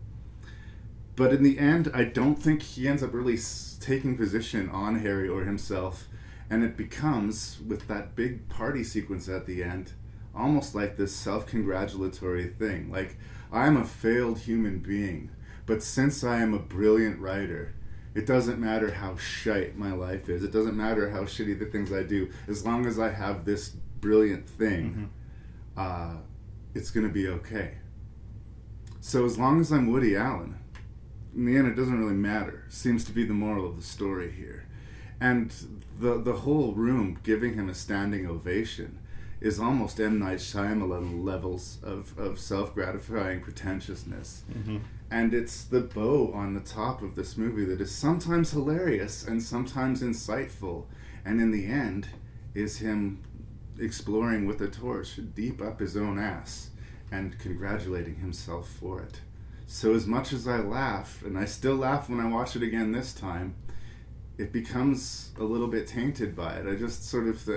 But 1.14 1.32
in 1.32 1.42
the 1.42 1.58
end, 1.58 1.90
I 1.92 2.04
don't 2.04 2.36
think 2.36 2.62
he 2.62 2.88
ends 2.88 3.02
up 3.02 3.12
really 3.12 3.38
taking 3.80 4.16
position 4.16 4.70
on 4.70 5.00
Harry 5.00 5.28
or 5.28 5.42
himself. 5.44 6.08
And 6.48 6.64
it 6.64 6.76
becomes, 6.76 7.58
with 7.66 7.88
that 7.88 8.14
big 8.14 8.48
party 8.48 8.82
sequence 8.82 9.28
at 9.28 9.44
the 9.44 9.62
end, 9.62 9.92
almost 10.34 10.74
like 10.74 10.96
this 10.96 11.14
self 11.14 11.46
congratulatory 11.46 12.46
thing. 12.46 12.90
Like, 12.90 13.18
I'm 13.52 13.76
a 13.76 13.84
failed 13.84 14.38
human 14.38 14.78
being, 14.78 15.30
but 15.66 15.82
since 15.82 16.22
I 16.24 16.38
am 16.38 16.54
a 16.54 16.58
brilliant 16.58 17.18
writer, 17.18 17.74
it 18.14 18.26
doesn't 18.26 18.58
matter 18.58 18.90
how 18.92 19.16
shite 19.16 19.76
my 19.76 19.92
life 19.92 20.28
is. 20.28 20.42
It 20.42 20.52
doesn't 20.52 20.76
matter 20.76 21.10
how 21.10 21.22
shitty 21.22 21.58
the 21.58 21.66
things 21.66 21.92
I 21.92 22.02
do. 22.02 22.30
As 22.48 22.64
long 22.64 22.86
as 22.86 22.98
I 22.98 23.10
have 23.10 23.44
this 23.44 23.68
brilliant 24.00 24.48
thing, 24.48 25.10
uh, 25.76 26.16
it's 26.74 26.90
going 26.90 27.06
to 27.06 27.12
be 27.12 27.28
okay. 27.28 27.74
So 29.00 29.24
as 29.24 29.38
long 29.38 29.60
as 29.60 29.70
I'm 29.72 29.90
Woody 29.92 30.16
Allen, 30.16 30.56
in 31.34 31.44
the 31.46 31.56
end, 31.56 31.68
it 31.68 31.74
doesn't 31.76 31.98
really 31.98 32.14
matter. 32.14 32.64
Seems 32.68 33.04
to 33.04 33.12
be 33.12 33.24
the 33.24 33.34
moral 33.34 33.66
of 33.66 33.76
the 33.76 33.82
story 33.82 34.30
here. 34.32 34.66
And 35.20 35.52
the 35.98 36.18
the 36.18 36.32
whole 36.32 36.72
room 36.72 37.18
giving 37.22 37.54
him 37.54 37.68
a 37.68 37.74
standing 37.74 38.26
ovation 38.26 38.98
is 39.40 39.58
almost 39.60 40.00
M 40.00 40.18
Night 40.18 40.38
Shyamalan 40.38 41.24
levels 41.24 41.78
of, 41.82 42.16
of 42.18 42.38
self 42.38 42.74
gratifying 42.74 43.40
pretentiousness. 43.40 44.42
Mhm. 44.52 44.80
And 45.10 45.32
it's 45.32 45.64
the 45.64 45.80
bow 45.80 46.32
on 46.34 46.52
the 46.52 46.60
top 46.60 47.00
of 47.02 47.14
this 47.14 47.36
movie 47.36 47.64
that 47.64 47.80
is 47.80 47.94
sometimes 47.94 48.50
hilarious 48.50 49.26
and 49.26 49.42
sometimes 49.42 50.02
insightful, 50.02 50.84
and 51.24 51.40
in 51.40 51.50
the 51.50 51.66
end 51.66 52.08
is 52.54 52.78
him 52.78 53.22
exploring 53.80 54.46
with 54.46 54.60
a 54.60 54.68
torch 54.68 55.18
deep 55.34 55.62
up 55.62 55.80
his 55.80 55.96
own 55.96 56.18
ass 56.18 56.70
and 57.10 57.38
congratulating 57.38 58.16
himself 58.16 58.68
for 58.68 59.00
it. 59.00 59.20
So 59.66 59.94
as 59.94 60.06
much 60.06 60.32
as 60.32 60.46
I 60.46 60.58
laugh, 60.58 61.22
and 61.24 61.38
I 61.38 61.46
still 61.46 61.76
laugh 61.76 62.10
when 62.10 62.20
I 62.20 62.28
watch 62.28 62.54
it 62.56 62.62
again 62.62 62.92
this 62.92 63.14
time, 63.14 63.54
it 64.36 64.52
becomes 64.52 65.30
a 65.38 65.44
little 65.44 65.68
bit 65.68 65.86
tainted 65.86 66.36
by 66.36 66.54
it. 66.54 66.66
I 66.66 66.74
just 66.74 67.08
sort 67.08 67.28
of, 67.28 67.48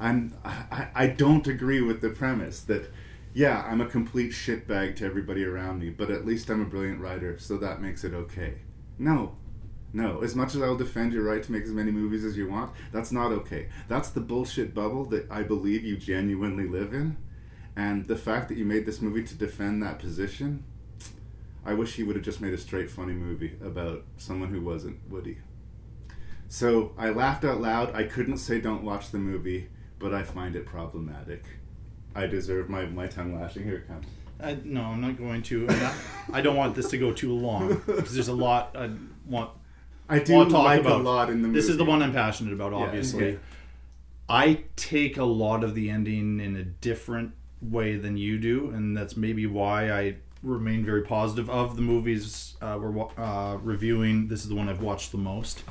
I'm, 0.00 0.34
I, 0.44 0.88
I 0.94 1.06
don't 1.08 1.46
agree 1.46 1.82
with 1.82 2.00
the 2.00 2.10
premise 2.10 2.60
that, 2.60 2.90
yeah, 3.36 3.66
I'm 3.70 3.82
a 3.82 3.86
complete 3.86 4.32
shitbag 4.32 4.96
to 4.96 5.04
everybody 5.04 5.44
around 5.44 5.80
me, 5.80 5.90
but 5.90 6.10
at 6.10 6.24
least 6.24 6.48
I'm 6.48 6.62
a 6.62 6.64
brilliant 6.64 7.02
writer, 7.02 7.38
so 7.38 7.58
that 7.58 7.82
makes 7.82 8.02
it 8.02 8.14
okay. 8.14 8.54
No, 8.98 9.36
no. 9.92 10.22
As 10.22 10.34
much 10.34 10.54
as 10.54 10.62
I'll 10.62 10.74
defend 10.74 11.12
your 11.12 11.24
right 11.24 11.42
to 11.42 11.52
make 11.52 11.64
as 11.64 11.70
many 11.70 11.90
movies 11.90 12.24
as 12.24 12.38
you 12.38 12.48
want, 12.48 12.72
that's 12.92 13.12
not 13.12 13.32
okay. 13.32 13.68
That's 13.88 14.08
the 14.08 14.22
bullshit 14.22 14.72
bubble 14.72 15.04
that 15.10 15.30
I 15.30 15.42
believe 15.42 15.84
you 15.84 15.98
genuinely 15.98 16.66
live 16.66 16.94
in, 16.94 17.18
and 17.76 18.06
the 18.06 18.16
fact 18.16 18.48
that 18.48 18.56
you 18.56 18.64
made 18.64 18.86
this 18.86 19.02
movie 19.02 19.24
to 19.24 19.34
defend 19.34 19.82
that 19.82 19.98
position. 19.98 20.64
I 21.62 21.74
wish 21.74 21.96
he 21.96 22.04
would 22.04 22.16
have 22.16 22.24
just 22.24 22.40
made 22.40 22.54
a 22.54 22.58
straight 22.58 22.90
funny 22.90 23.12
movie 23.12 23.58
about 23.62 24.04
someone 24.16 24.48
who 24.48 24.62
wasn't 24.62 25.10
Woody. 25.10 25.36
So 26.48 26.94
I 26.96 27.10
laughed 27.10 27.44
out 27.44 27.60
loud. 27.60 27.94
I 27.94 28.04
couldn't 28.04 28.38
say 28.38 28.62
don't 28.62 28.82
watch 28.82 29.10
the 29.10 29.18
movie, 29.18 29.68
but 29.98 30.14
I 30.14 30.22
find 30.22 30.56
it 30.56 30.64
problematic. 30.64 31.44
I 32.16 32.26
deserve 32.26 32.68
my, 32.68 32.86
my 32.86 33.06
tongue 33.06 33.38
lashing. 33.38 33.64
Here 33.64 33.76
it 33.76 33.88
comes. 33.88 34.06
I, 34.40 34.58
no, 34.64 34.82
I'm 34.82 35.00
not 35.00 35.16
going 35.16 35.42
to. 35.44 35.66
And 35.68 35.90
I, 36.32 36.40
don't 36.40 36.56
want 36.56 36.74
this 36.74 36.90
to 36.90 36.98
go 36.98 37.12
too 37.12 37.32
long 37.32 37.82
because 37.86 38.14
there's 38.14 38.28
a 38.28 38.34
lot 38.34 38.76
I 38.76 38.90
want. 39.26 39.50
I 40.08 40.18
do 40.18 40.34
want 40.34 40.50
to 40.50 40.54
talk 40.54 40.64
like 40.64 40.84
a 40.84 40.94
lot 40.94 41.30
in 41.30 41.42
the 41.42 41.48
Movie. 41.48 41.58
This 41.58 41.68
is 41.68 41.76
the 41.76 41.84
one 41.84 42.02
I'm 42.02 42.12
passionate 42.12 42.52
about. 42.52 42.72
Obviously, 42.72 43.32
yeah. 43.32 43.38
I 44.28 44.64
take 44.76 45.16
a 45.16 45.24
lot 45.24 45.64
of 45.64 45.74
the 45.74 45.90
ending 45.90 46.40
in 46.40 46.56
a 46.56 46.64
different 46.64 47.32
way 47.62 47.96
than 47.96 48.16
you 48.16 48.38
do, 48.38 48.70
and 48.70 48.96
that's 48.96 49.16
maybe 49.16 49.46
why 49.46 49.90
I 49.90 50.16
remain 50.42 50.84
very 50.84 51.02
positive 51.02 51.50
of 51.50 51.76
the 51.76 51.82
movies 51.82 52.56
uh, 52.60 52.78
we're 52.80 53.08
uh, 53.18 53.56
reviewing. 53.62 54.28
This 54.28 54.42
is 54.42 54.48
the 54.48 54.54
one 54.54 54.68
I've 54.68 54.82
watched 54.82 55.12
the 55.12 55.18
most. 55.18 55.62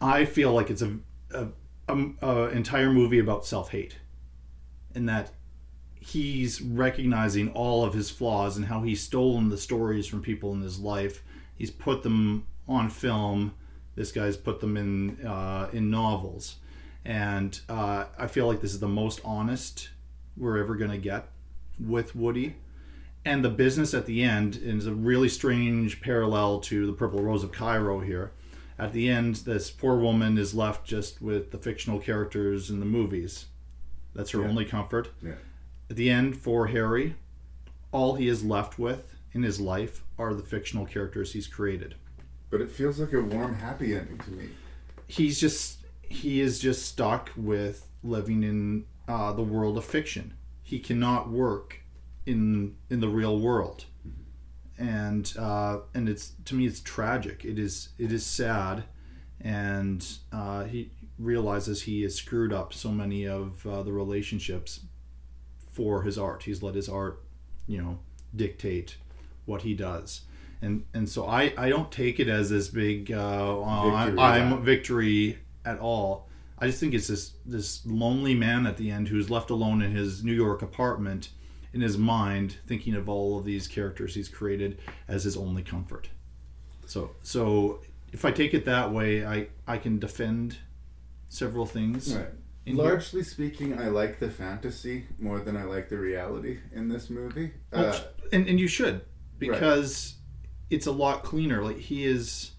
I 0.00 0.24
feel 0.24 0.52
like 0.52 0.70
it's 0.70 0.82
a, 0.82 0.96
a, 1.32 1.48
a, 1.88 1.98
a 2.22 2.48
entire 2.48 2.92
movie 2.92 3.18
about 3.18 3.46
self 3.46 3.70
hate, 3.70 3.96
and 4.94 5.08
that 5.08 5.30
he's 6.00 6.60
recognizing 6.60 7.50
all 7.52 7.84
of 7.84 7.94
his 7.94 8.10
flaws 8.10 8.56
and 8.56 8.66
how 8.66 8.82
he's 8.82 9.02
stolen 9.02 9.48
the 9.48 9.58
stories 9.58 10.06
from 10.06 10.20
people 10.20 10.52
in 10.52 10.60
his 10.60 10.80
life. 10.80 11.22
He's 11.56 11.70
put 11.70 12.02
them 12.02 12.46
on 12.66 12.90
film. 12.90 13.54
This 13.94 14.10
guy's 14.10 14.36
put 14.36 14.60
them 14.60 14.76
in 14.76 15.24
uh, 15.26 15.68
in 15.72 15.90
novels, 15.90 16.56
and 17.04 17.60
uh, 17.68 18.06
I 18.18 18.26
feel 18.26 18.46
like 18.46 18.60
this 18.60 18.72
is 18.72 18.80
the 18.80 18.88
most 18.88 19.20
honest 19.24 19.90
we're 20.36 20.58
ever 20.58 20.74
gonna 20.74 20.98
get 20.98 21.28
with 21.78 22.16
Woody. 22.16 22.56
And 23.24 23.44
the 23.44 23.50
business 23.50 23.94
at 23.94 24.06
the 24.06 24.22
end 24.24 24.56
is 24.56 24.86
a 24.86 24.94
really 24.94 25.28
strange 25.28 26.00
parallel 26.00 26.58
to 26.60 26.86
the 26.86 26.92
Purple 26.92 27.22
Rose 27.22 27.44
of 27.44 27.52
Cairo 27.52 28.00
here. 28.00 28.32
At 28.78 28.92
the 28.92 29.08
end, 29.08 29.36
this 29.36 29.70
poor 29.70 29.96
woman 29.96 30.36
is 30.38 30.54
left 30.54 30.84
just 30.84 31.22
with 31.22 31.52
the 31.52 31.58
fictional 31.58 32.00
characters 32.00 32.68
in 32.68 32.80
the 32.80 32.86
movies. 32.86 33.46
That's 34.14 34.30
her 34.30 34.40
Yeah. 34.42 34.48
only 34.48 34.64
comfort. 34.64 35.10
Yeah. 35.22 35.34
At 35.90 35.96
the 35.96 36.10
end, 36.10 36.36
for 36.36 36.68
Harry, 36.68 37.16
all 37.90 38.14
he 38.16 38.28
is 38.28 38.44
left 38.44 38.78
with 38.78 39.14
in 39.32 39.42
his 39.42 39.60
life 39.60 40.02
are 40.18 40.34
the 40.34 40.42
fictional 40.42 40.86
characters 40.86 41.32
he's 41.32 41.46
created. 41.46 41.94
But 42.50 42.60
it 42.60 42.70
feels 42.70 42.98
like 42.98 43.12
a 43.12 43.20
warm, 43.22 43.54
happy 43.54 43.94
ending 43.94 44.18
to 44.18 44.30
me. 44.30 44.48
He's 45.06 45.40
just 45.40 45.78
he 46.02 46.40
is 46.40 46.58
just 46.58 46.84
stuck 46.86 47.30
with 47.36 47.88
living 48.02 48.42
in 48.42 48.84
uh, 49.08 49.32
the 49.32 49.42
world 49.42 49.78
of 49.78 49.84
fiction. 49.84 50.34
He 50.62 50.78
cannot 50.78 51.30
work 51.30 51.80
in 52.26 52.76
in 52.90 53.00
the 53.00 53.08
real 53.08 53.38
world, 53.40 53.86
and 54.78 55.32
uh, 55.38 55.78
and 55.94 56.08
it's 56.08 56.32
to 56.46 56.54
me 56.54 56.66
it's 56.66 56.80
tragic. 56.80 57.44
It 57.44 57.58
is 57.58 57.90
it 57.98 58.12
is 58.12 58.24
sad, 58.24 58.84
and 59.40 60.06
uh, 60.32 60.64
he 60.64 60.90
realizes 61.18 61.82
he 61.82 62.02
has 62.02 62.14
screwed 62.14 62.52
up 62.52 62.72
so 62.72 62.90
many 62.90 63.26
of 63.26 63.66
uh, 63.66 63.82
the 63.82 63.92
relationships 63.92 64.80
for 65.70 66.02
his 66.02 66.18
art. 66.18 66.44
He's 66.44 66.62
let 66.62 66.74
his 66.74 66.88
art, 66.88 67.22
you 67.66 67.80
know, 67.80 67.98
dictate 68.34 68.96
what 69.44 69.62
he 69.62 69.74
does. 69.74 70.22
And 70.60 70.84
and 70.94 71.08
so 71.08 71.26
I, 71.26 71.52
I 71.58 71.68
don't 71.68 71.90
take 71.90 72.20
it 72.20 72.28
as 72.28 72.50
this 72.50 72.68
big 72.68 73.10
uh, 73.10 73.60
uh, 73.60 74.04
Victory, 74.04 74.18
I'm 74.18 74.50
yeah. 74.50 74.60
victory 74.60 75.38
at 75.64 75.78
all. 75.80 76.28
I 76.58 76.66
just 76.66 76.78
think 76.78 76.94
it's 76.94 77.08
this 77.08 77.32
this 77.44 77.84
lonely 77.84 78.34
man 78.34 78.66
at 78.66 78.76
the 78.76 78.90
end 78.90 79.08
who's 79.08 79.28
left 79.28 79.50
alone 79.50 79.82
in 79.82 79.90
his 79.90 80.22
New 80.22 80.32
York 80.32 80.62
apartment 80.62 81.30
in 81.72 81.80
his 81.80 81.98
mind 81.98 82.56
thinking 82.66 82.94
of 82.94 83.08
all 83.08 83.38
of 83.38 83.44
these 83.44 83.66
characters 83.66 84.14
he's 84.14 84.28
created 84.28 84.78
as 85.08 85.24
his 85.24 85.36
only 85.36 85.62
comfort. 85.62 86.10
So 86.86 87.10
so 87.22 87.80
if 88.12 88.24
I 88.24 88.30
take 88.30 88.54
it 88.54 88.64
that 88.66 88.92
way, 88.92 89.26
I 89.26 89.48
I 89.66 89.78
can 89.78 89.98
defend 89.98 90.58
several 91.32 91.66
things. 91.66 92.14
Right. 92.14 92.26
in 92.66 92.76
here. 92.76 92.84
Largely 92.84 93.22
speaking, 93.24 93.78
I 93.78 93.88
like 93.88 94.18
the 94.18 94.30
fantasy 94.30 95.06
more 95.18 95.40
than 95.40 95.56
I 95.56 95.64
like 95.64 95.88
the 95.88 95.98
reality 95.98 96.58
in 96.72 96.88
this 96.88 97.10
movie. 97.10 97.52
Well, 97.72 97.94
Uh, 97.94 98.00
and 98.32 98.46
and 98.48 98.60
you 98.60 98.68
should 98.68 99.00
because 99.38 100.16
it's 100.70 100.86
a 100.86 100.92
lot 100.92 101.22
cleaner. 101.24 101.62
Like 101.64 101.78
he 101.78 102.04
is, 102.04 102.52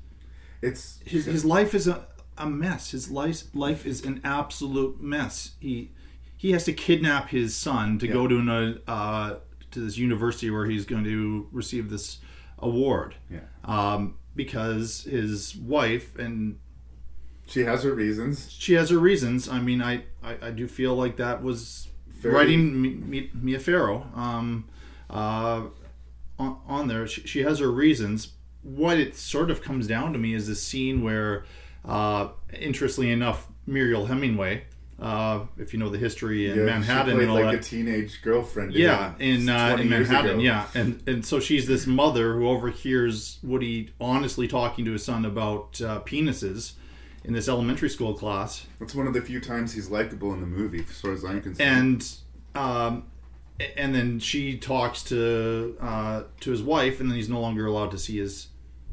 it's 0.61 0.99
his 1.05 1.26
his 1.26 1.45
life 1.45 1.74
is 1.74 1.88
a, 1.88 2.07
a 2.38 2.49
mess. 2.49 2.91
His 2.91 3.09
life 3.11 3.43
life 3.53 3.86
is 3.86 4.03
an 4.05 4.19
absolute 4.24 5.01
mess. 5.01 5.55
He 5.59 5.91
he 6.38 6.51
has 6.51 6.65
to 6.65 6.74
kidnap 6.74 7.30
his 7.30 7.55
son 7.55 7.99
to 7.99 8.07
go 8.07 8.28
to 8.28 8.38
an 8.39 8.82
uh, 8.88 9.36
to 9.71 9.80
this 9.80 9.97
university 9.97 10.49
where 10.49 10.65
he's 10.65 10.86
going 10.86 11.05
to 11.05 11.47
receive 11.51 11.89
this 11.89 12.19
award. 12.59 13.15
Yeah. 13.30 13.39
Um, 13.63 14.17
because 14.36 15.03
his 15.03 15.55
wife 15.55 16.17
and 16.17 16.59
she 17.54 17.62
has 17.66 17.84
her 17.84 17.93
reasons. 17.93 18.51
She 18.51 18.74
has 18.74 18.89
her 18.89 18.97
reasons. 18.99 19.47
I 19.47 19.60
mean, 19.60 19.82
I 19.82 20.04
I, 20.24 20.38
I 20.47 20.51
do 20.51 20.68
feel 20.68 20.95
like 20.95 21.18
that 21.18 21.43
was 21.43 21.88
Very- 22.08 22.34
writing 22.36 22.82
Mi- 22.82 23.01
Mi- 23.12 23.32
Mia 23.34 23.60
Farrow 23.60 24.08
um, 24.16 24.66
uh, 25.10 25.64
on, 26.39 26.58
on 26.68 26.88
there. 26.88 27.06
She, 27.08 27.22
she 27.28 27.39
has 27.43 27.60
her 27.60 27.72
reasons. 27.72 28.34
What 28.64 28.97
it 28.97 29.16
sort 29.16 29.51
of 29.51 29.62
comes 29.62 29.88
down 29.88 30.14
to 30.14 30.20
me 30.20 30.34
is 30.34 30.47
this 30.47 30.64
scene 30.64 31.04
where, 31.04 31.43
uh, 31.86 32.30
interestingly 32.58 33.12
enough, 33.12 33.47
Mariel 33.68 34.06
Hemingway, 34.06 34.64
uh, 35.01 35.41
if 35.58 35.74
you 35.74 35.80
know 35.80 35.89
the 35.89 35.97
history 35.97 36.49
in 36.49 36.58
Yeah, 36.60 36.64
Manhattan 36.66 37.20
and 37.20 37.30
all 37.30 37.36
like 37.41 37.58
that, 37.60 37.68
a 37.68 37.70
teenage 37.70 38.22
girlfriend. 38.22 38.74
yeah, 38.74 39.16
in 39.20 39.49
uh, 39.49 39.76
in 39.80 39.89
Manhattan, 39.89 40.32
ago. 40.32 40.39
yeah, 40.39 40.68
and 40.76 41.04
and 41.08 41.26
so 41.26 41.41
she's 41.41 41.68
this 41.68 41.86
mother 41.86 42.36
who 42.36 42.47
overhears 42.47 43.39
Woody 43.43 43.91
honestly 43.99 44.47
talking 44.47 44.86
to 44.86 44.91
his 44.93 45.04
son 45.04 45.26
about 45.26 45.82
uh, 45.82 45.99
penises 46.06 46.74
in 47.24 47.34
this 47.34 47.47
elementary 47.47 47.89
school 47.89 48.13
class, 48.13 48.65
That's 48.80 48.95
one 48.95 49.07
of 49.07 49.13
the 49.13 49.21
few 49.21 49.39
times 49.39 49.74
he's 49.74 49.89
likable 49.89 50.34
in 50.34 50.41
the 50.41 50.47
movie, 50.47 50.86
as 50.89 50.99
far 50.99 51.13
as 51.13 51.24
I'm 51.24 51.41
concerned. 51.41 51.69
and 51.69 52.15
um, 52.55 53.03
and 53.78 53.93
then 53.95 54.19
she 54.19 54.57
talks 54.57 55.03
to 55.05 55.78
uh, 55.80 56.24
to 56.41 56.51
his 56.51 56.61
wife, 56.61 56.99
and 56.99 57.09
then 57.09 57.17
he's 57.17 57.30
no 57.30 57.39
longer 57.39 57.65
allowed 57.65 57.91
to 57.91 57.97
see 57.97 58.17
his 58.17 58.47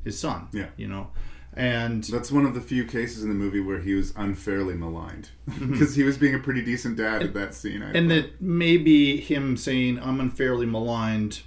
his 0.04 0.18
son. 0.18 0.48
Yeah. 0.52 0.68
you 0.76 0.86
know, 0.88 1.08
and 1.54 2.04
That's 2.04 2.30
one 2.30 2.46
of 2.46 2.54
the 2.54 2.60
few 2.60 2.84
cases 2.84 3.22
in 3.22 3.28
the 3.28 3.34
movie 3.34 3.60
where 3.60 3.80
he 3.80 3.94
was 3.94 4.12
unfairly 4.16 4.74
maligned 4.74 5.30
because 5.58 5.94
he 5.96 6.04
was 6.04 6.16
being 6.16 6.34
a 6.34 6.38
pretty 6.38 6.62
decent 6.62 6.96
dad 6.96 7.22
at 7.22 7.34
that 7.34 7.54
scene. 7.54 7.82
I 7.82 7.92
and 7.92 8.08
thought. 8.08 8.14
that 8.14 8.40
maybe 8.40 9.18
him 9.20 9.56
saying 9.56 9.98
I'm 9.98 10.20
unfairly 10.20 10.66
maligned 10.66 11.40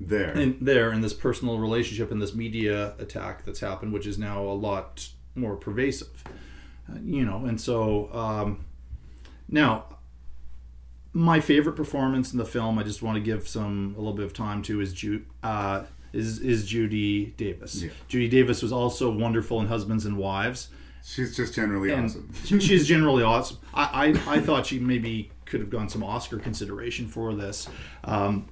there 0.00 0.32
in 0.32 0.56
there 0.60 0.92
in 0.92 1.02
this 1.02 1.12
personal 1.12 1.58
relationship 1.58 2.10
and 2.10 2.20
this 2.20 2.34
media 2.34 2.94
attack 2.98 3.44
that's 3.44 3.60
happened, 3.60 3.92
which 3.92 4.06
is 4.06 4.18
now 4.18 4.42
a 4.42 4.52
lot 4.52 5.08
more 5.34 5.56
pervasive, 5.56 6.24
uh, 6.90 6.96
you 7.04 7.24
know. 7.24 7.44
And 7.44 7.60
so 7.60 8.12
um, 8.12 8.64
now, 9.48 9.84
my 11.12 11.40
favorite 11.40 11.74
performance 11.74 12.32
in 12.32 12.38
the 12.38 12.44
film, 12.44 12.78
I 12.78 12.82
just 12.82 13.02
want 13.02 13.16
to 13.16 13.20
give 13.20 13.48
some 13.48 13.94
a 13.96 13.98
little 13.98 14.14
bit 14.14 14.24
of 14.26 14.32
time 14.32 14.62
to 14.62 14.80
is 14.80 14.92
Ju- 14.92 15.24
uh, 15.42 15.84
is 16.12 16.38
is 16.40 16.66
Judy 16.66 17.26
Davis. 17.36 17.82
Yeah. 17.82 17.90
Judy 18.08 18.28
Davis 18.28 18.62
was 18.62 18.72
also 18.72 19.10
wonderful 19.10 19.60
in 19.60 19.66
Husbands 19.66 20.06
and 20.06 20.16
Wives. 20.16 20.68
She's 21.04 21.34
just 21.34 21.54
generally 21.54 21.92
And 21.92 22.04
awesome. 22.06 22.30
she- 22.44 22.60
she's 22.60 22.86
generally 22.86 23.22
awesome. 23.22 23.58
I, 23.74 24.14
I, 24.26 24.34
I 24.36 24.40
thought 24.40 24.66
she 24.66 24.78
maybe 24.78 25.30
could 25.46 25.60
have 25.60 25.70
gone 25.70 25.88
some 25.88 26.04
Oscar 26.04 26.38
consideration 26.38 27.08
for 27.08 27.34
this, 27.34 27.68
um, 28.04 28.48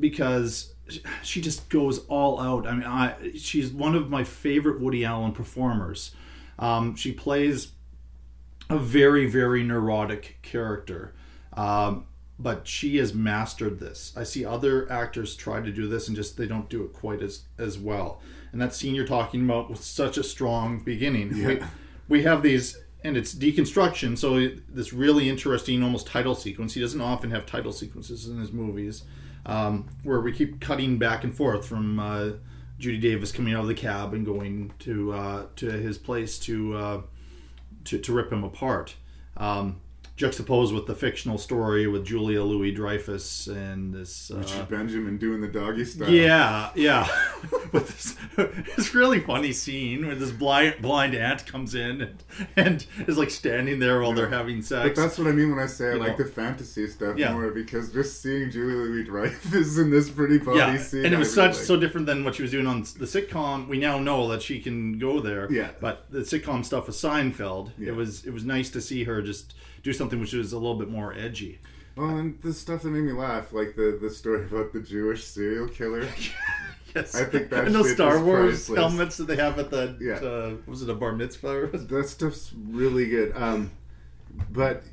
because 0.00 0.73
she 1.22 1.40
just 1.40 1.68
goes 1.68 2.00
all 2.06 2.38
out. 2.40 2.66
I 2.66 2.72
mean, 2.72 2.84
I 2.84 3.32
she's 3.36 3.70
one 3.72 3.94
of 3.94 4.10
my 4.10 4.24
favorite 4.24 4.80
Woody 4.80 5.04
Allen 5.04 5.32
performers. 5.32 6.14
Um, 6.58 6.94
she 6.96 7.12
plays 7.12 7.72
a 8.70 8.78
very 8.78 9.26
very 9.26 9.62
neurotic 9.62 10.38
character. 10.42 11.14
Um, 11.54 12.06
but 12.36 12.66
she 12.66 12.96
has 12.96 13.14
mastered 13.14 13.78
this. 13.78 14.12
I 14.16 14.24
see 14.24 14.44
other 14.44 14.90
actors 14.90 15.36
try 15.36 15.60
to 15.60 15.70
do 15.70 15.86
this 15.86 16.08
and 16.08 16.16
just 16.16 16.36
they 16.36 16.46
don't 16.48 16.68
do 16.68 16.82
it 16.82 16.92
quite 16.92 17.22
as 17.22 17.42
as 17.58 17.78
well. 17.78 18.20
And 18.52 18.60
that 18.60 18.74
scene 18.74 18.94
you're 18.94 19.06
talking 19.06 19.44
about 19.44 19.70
was 19.70 19.80
such 19.80 20.16
a 20.18 20.22
strong 20.24 20.80
beginning. 20.80 21.30
We, 21.34 21.56
Yeah. 21.56 21.68
we 22.08 22.22
have 22.24 22.42
these 22.42 22.76
and 23.04 23.16
it's 23.18 23.34
deconstruction, 23.34 24.16
so 24.16 24.48
this 24.68 24.92
really 24.94 25.28
interesting 25.28 25.82
almost 25.82 26.06
title 26.06 26.34
sequence. 26.34 26.72
He 26.74 26.80
doesn't 26.80 27.00
often 27.02 27.30
have 27.30 27.44
title 27.44 27.72
sequences 27.72 28.26
in 28.26 28.38
his 28.38 28.50
movies, 28.50 29.02
um, 29.46 29.88
where 30.02 30.20
we 30.20 30.32
keep 30.32 30.60
cutting 30.60 30.98
back 30.98 31.24
and 31.24 31.34
forth 31.34 31.66
from 31.66 31.98
uh, 31.98 32.30
Judy 32.78 32.98
Davis 32.98 33.32
coming 33.32 33.54
out 33.54 33.62
of 33.62 33.68
the 33.68 33.74
cab 33.74 34.14
and 34.14 34.24
going 34.24 34.72
to 34.80 35.12
uh, 35.12 35.46
to 35.56 35.70
his 35.70 35.98
place 35.98 36.38
to 36.40 36.76
uh, 36.76 37.02
to, 37.84 37.98
to 37.98 38.12
rip 38.12 38.32
him 38.32 38.44
apart. 38.44 38.96
Um, 39.36 39.80
juxtaposed 40.16 40.72
with 40.72 40.86
the 40.86 40.94
fictional 40.94 41.36
story 41.38 41.88
with 41.88 42.04
Julia 42.06 42.40
Louis 42.42 42.70
Dreyfus 42.70 43.48
and 43.48 43.92
this. 43.92 44.30
Uh, 44.30 44.38
Richard 44.38 44.68
Benjamin 44.68 45.18
doing 45.18 45.40
the 45.40 45.48
doggy 45.48 45.84
style. 45.84 46.08
yeah, 46.08 46.70
yeah. 46.76 47.08
With 47.72 47.88
this, 47.88 48.16
this 48.76 48.94
really 48.94 49.18
funny 49.18 49.52
scene 49.52 50.06
where 50.06 50.14
this 50.14 50.30
blind 50.30 50.76
blind 50.80 51.16
aunt 51.16 51.44
comes 51.44 51.74
in 51.74 52.02
and, 52.02 52.22
and 52.56 52.86
is 53.08 53.18
like 53.18 53.30
standing 53.30 53.80
there 53.80 54.00
while 54.00 54.12
they're 54.12 54.28
having 54.28 54.62
sex. 54.62 54.90
But 54.90 55.02
that's 55.02 55.18
what 55.18 55.26
I 55.26 55.32
mean 55.32 55.50
when 55.50 55.58
I 55.58 55.66
say 55.66 55.90
I 55.90 55.94
like 55.94 56.16
know. 56.18 56.24
the 56.24 56.30
fantasy 56.30 56.86
stuff 56.86 57.18
Yeah. 57.18 57.32
more 57.32 57.50
because 57.50 57.92
just 57.92 58.22
seeing 58.22 58.52
Julia 58.52 58.76
Louis 58.76 59.02
Dreyfus 59.02 59.76
in 59.78 59.90
this 59.90 60.08
pretty 60.08 60.38
body 60.38 60.58
yeah, 60.58 60.76
scene, 60.78 61.04
and 61.04 61.14
it 61.14 61.16
I 61.16 61.18
was 61.18 61.36
really 61.36 61.48
such 61.52 61.56
like. 61.58 61.66
so 61.66 61.76
different 61.76 62.06
than 62.06 62.22
what 62.22 62.36
she 62.36 62.42
was 62.42 62.52
doing 62.52 62.68
on 62.68 62.82
the 62.82 63.06
sitcom. 63.06 63.66
We 63.66 63.78
now 63.78 63.98
know 63.98 64.28
that 64.28 64.40
she 64.42 64.60
can 64.60 64.96
go 65.00 65.18
there. 65.18 65.50
Yeah. 65.50 65.70
but 65.80 66.06
the 66.10 66.20
sitcom 66.20 66.64
stuff 66.64 66.86
with 66.86 66.94
Seinfeld, 66.94 67.72
Yeah. 67.76 67.88
it 67.88 67.96
was 67.96 68.24
it 68.24 68.32
was 68.32 68.44
nice 68.44 68.70
to 68.70 68.80
see 68.80 69.02
her 69.04 69.20
just 69.20 69.54
do 69.84 69.92
something 69.92 70.18
which 70.18 70.34
is 70.34 70.52
a 70.52 70.58
little 70.58 70.74
bit 70.74 70.88
more 70.88 71.14
edgy. 71.14 71.60
Well, 71.96 72.08
and 72.18 72.40
the 72.42 72.52
stuff 72.52 72.82
that 72.82 72.90
made 72.90 73.04
me 73.04 73.12
laugh, 73.12 73.52
like 73.52 73.76
the 73.76 73.96
the 74.02 74.10
story 74.10 74.44
about 74.46 74.72
the 74.72 74.80
Jewish 74.80 75.22
serial 75.24 75.68
killer. 75.68 76.08
Yes, 76.96 77.16
I 77.16 77.24
think 77.24 77.50
that 77.50 77.64
and 77.66 77.74
those 77.74 77.90
Star 77.92 78.22
Wars 78.22 78.66
priceless. 78.68 78.78
helmets 78.78 79.16
that 79.16 79.26
they 79.26 79.34
have 79.34 79.58
at 79.58 79.68
the 79.68 79.96
Yeah. 80.00 80.14
uh, 80.28 80.54
was 80.64 80.80
it 80.80 80.88
a 80.88 80.94
bar 80.94 81.10
mitzvah? 81.10 81.66
that 81.76 82.08
stuff's 82.08 82.52
really 82.68 83.06
good. 83.08 83.32
Um, 83.36 83.72
but 84.52 84.84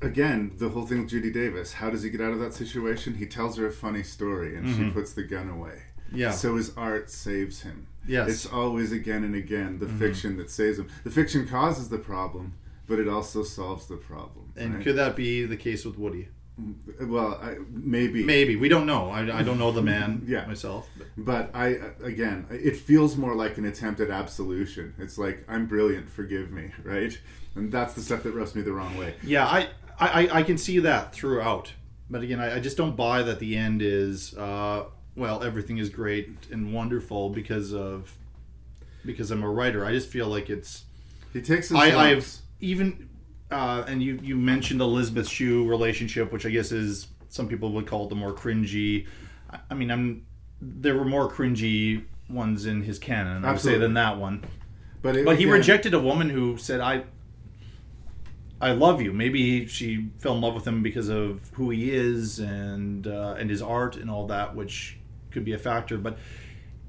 again, 0.00 0.52
the 0.56 0.70
whole 0.70 0.86
thing 0.86 1.00
with 1.02 1.10
Judy 1.10 1.30
Davis. 1.30 1.74
How 1.74 1.90
does 1.90 2.02
he 2.02 2.08
get 2.08 2.22
out 2.22 2.32
of 2.32 2.38
that 2.40 2.54
situation? 2.54 3.14
He 3.16 3.26
tells 3.26 3.58
her 3.58 3.66
a 3.66 3.70
funny 3.72 4.02
story, 4.02 4.56
and 4.56 4.66
she 4.74 4.82
Mhm. 4.84 4.94
puts 4.94 5.12
the 5.12 5.22
gun 5.22 5.50
away. 5.50 5.82
Yeah. 6.12 6.30
So 6.30 6.56
his 6.56 6.72
art 6.78 7.10
saves 7.10 7.60
him. 7.60 7.88
Yes. 8.08 8.28
It's 8.30 8.46
always 8.46 8.90
again 8.92 9.22
and 9.22 9.34
again 9.34 9.78
the 9.80 9.86
Mhm. 9.86 9.98
fiction 9.98 10.36
that 10.38 10.48
saves 10.48 10.78
him. 10.78 10.88
The 11.04 11.10
fiction 11.10 11.46
causes 11.46 11.90
the 11.90 11.98
problem, 11.98 12.54
but 12.86 12.98
it 12.98 13.08
also 13.08 13.42
solves 13.42 13.86
the 13.86 13.96
problem. 13.96 14.52
And 14.56 14.74
right? 14.76 14.84
could 14.84 14.96
that 14.96 15.16
be 15.16 15.44
the 15.46 15.56
case 15.56 15.84
with 15.84 15.98
Woody? 15.98 16.28
Well, 17.00 17.38
I, 17.42 17.56
maybe. 17.68 18.22
Maybe 18.22 18.54
we 18.54 18.68
don't 18.68 18.86
know. 18.86 19.10
I, 19.10 19.38
I 19.38 19.42
don't 19.42 19.58
know 19.58 19.72
the 19.72 19.82
man 19.82 20.22
Yeah. 20.26 20.46
myself. 20.46 20.88
But. 20.96 21.06
But 21.16 21.50
I 21.52 21.78
again, 22.04 22.46
it 22.50 22.76
feels 22.76 23.16
more 23.16 23.34
like 23.34 23.58
an 23.58 23.64
attempt 23.64 24.00
at 24.00 24.10
absolution. 24.10 24.94
It's 24.98 25.18
like 25.18 25.44
I'm 25.48 25.66
brilliant, 25.66 26.08
forgive 26.08 26.52
me, 26.52 26.70
right? 26.84 27.18
And 27.56 27.72
that's 27.72 27.94
the 27.94 28.02
stuff 28.02 28.22
that 28.22 28.32
rubs 28.34 28.54
me 28.54 28.62
the 28.62 28.72
wrong 28.72 28.96
way. 28.96 29.14
Yeah, 29.24 29.46
I, 29.46 29.68
I, 29.98 30.28
I 30.40 30.42
can 30.44 30.56
see 30.58 30.78
that 30.80 31.12
throughout. 31.12 31.72
But 32.10 32.22
again, 32.22 32.38
I, 32.38 32.56
I 32.56 32.60
just 32.60 32.76
don't 32.76 32.94
buy 32.96 33.22
that 33.22 33.38
the 33.40 33.56
end 33.56 33.82
is 33.82 34.36
uh, 34.36 34.84
well, 35.16 35.42
everything 35.42 35.78
is 35.78 35.88
great 35.88 36.28
and 36.52 36.72
wonderful 36.72 37.30
because 37.30 37.72
of 37.74 38.12
because 39.04 39.32
I'm 39.32 39.42
a 39.42 39.50
writer. 39.50 39.84
I 39.84 39.90
just 39.92 40.08
feel 40.08 40.28
like 40.28 40.50
it's 40.50 40.84
He 41.32 41.40
takes 41.42 41.68
his 41.70 41.78
I, 41.78 41.96
I've. 42.10 42.32
Even 42.64 43.08
uh, 43.50 43.84
and 43.86 44.02
you 44.02 44.18
you 44.22 44.36
mentioned 44.36 44.80
Elizabeth 44.80 45.28
Shue 45.28 45.66
relationship, 45.68 46.32
which 46.32 46.46
I 46.46 46.50
guess 46.50 46.72
is 46.72 47.08
some 47.28 47.48
people 47.48 47.72
would 47.72 47.86
call 47.86 48.06
it 48.06 48.08
the 48.08 48.14
more 48.14 48.32
cringy. 48.32 49.06
I, 49.50 49.60
I 49.70 49.74
mean, 49.74 49.90
I'm 49.90 50.26
there 50.60 50.96
were 50.96 51.04
more 51.04 51.30
cringy 51.30 52.04
ones 52.28 52.64
in 52.66 52.82
his 52.82 52.98
canon, 52.98 53.44
I 53.44 53.52
would 53.52 53.60
say, 53.60 53.74
Absolutely. 53.74 53.86
than 53.86 53.94
that 53.94 54.18
one. 54.18 54.44
But, 55.02 55.16
it, 55.16 55.24
But 55.26 55.36
he 55.36 55.44
again, 55.44 55.52
rejected 55.52 55.92
a 55.92 56.00
woman 56.00 56.30
who 56.30 56.56
said, 56.56 56.80
"I, 56.80 57.04
I 58.60 58.72
love 58.72 59.02
you." 59.02 59.12
Maybe 59.12 59.66
she 59.66 60.08
fell 60.18 60.34
in 60.34 60.40
love 60.40 60.54
with 60.54 60.66
him 60.66 60.82
because 60.82 61.08
of 61.08 61.50
who 61.52 61.70
he 61.70 61.92
is 61.92 62.38
and 62.38 63.06
uh, 63.06 63.36
and 63.38 63.50
his 63.50 63.60
art 63.60 63.96
and 63.96 64.10
all 64.10 64.26
that, 64.28 64.56
which 64.56 64.98
could 65.30 65.44
be 65.44 65.52
a 65.52 65.58
factor. 65.58 65.98
But 65.98 66.18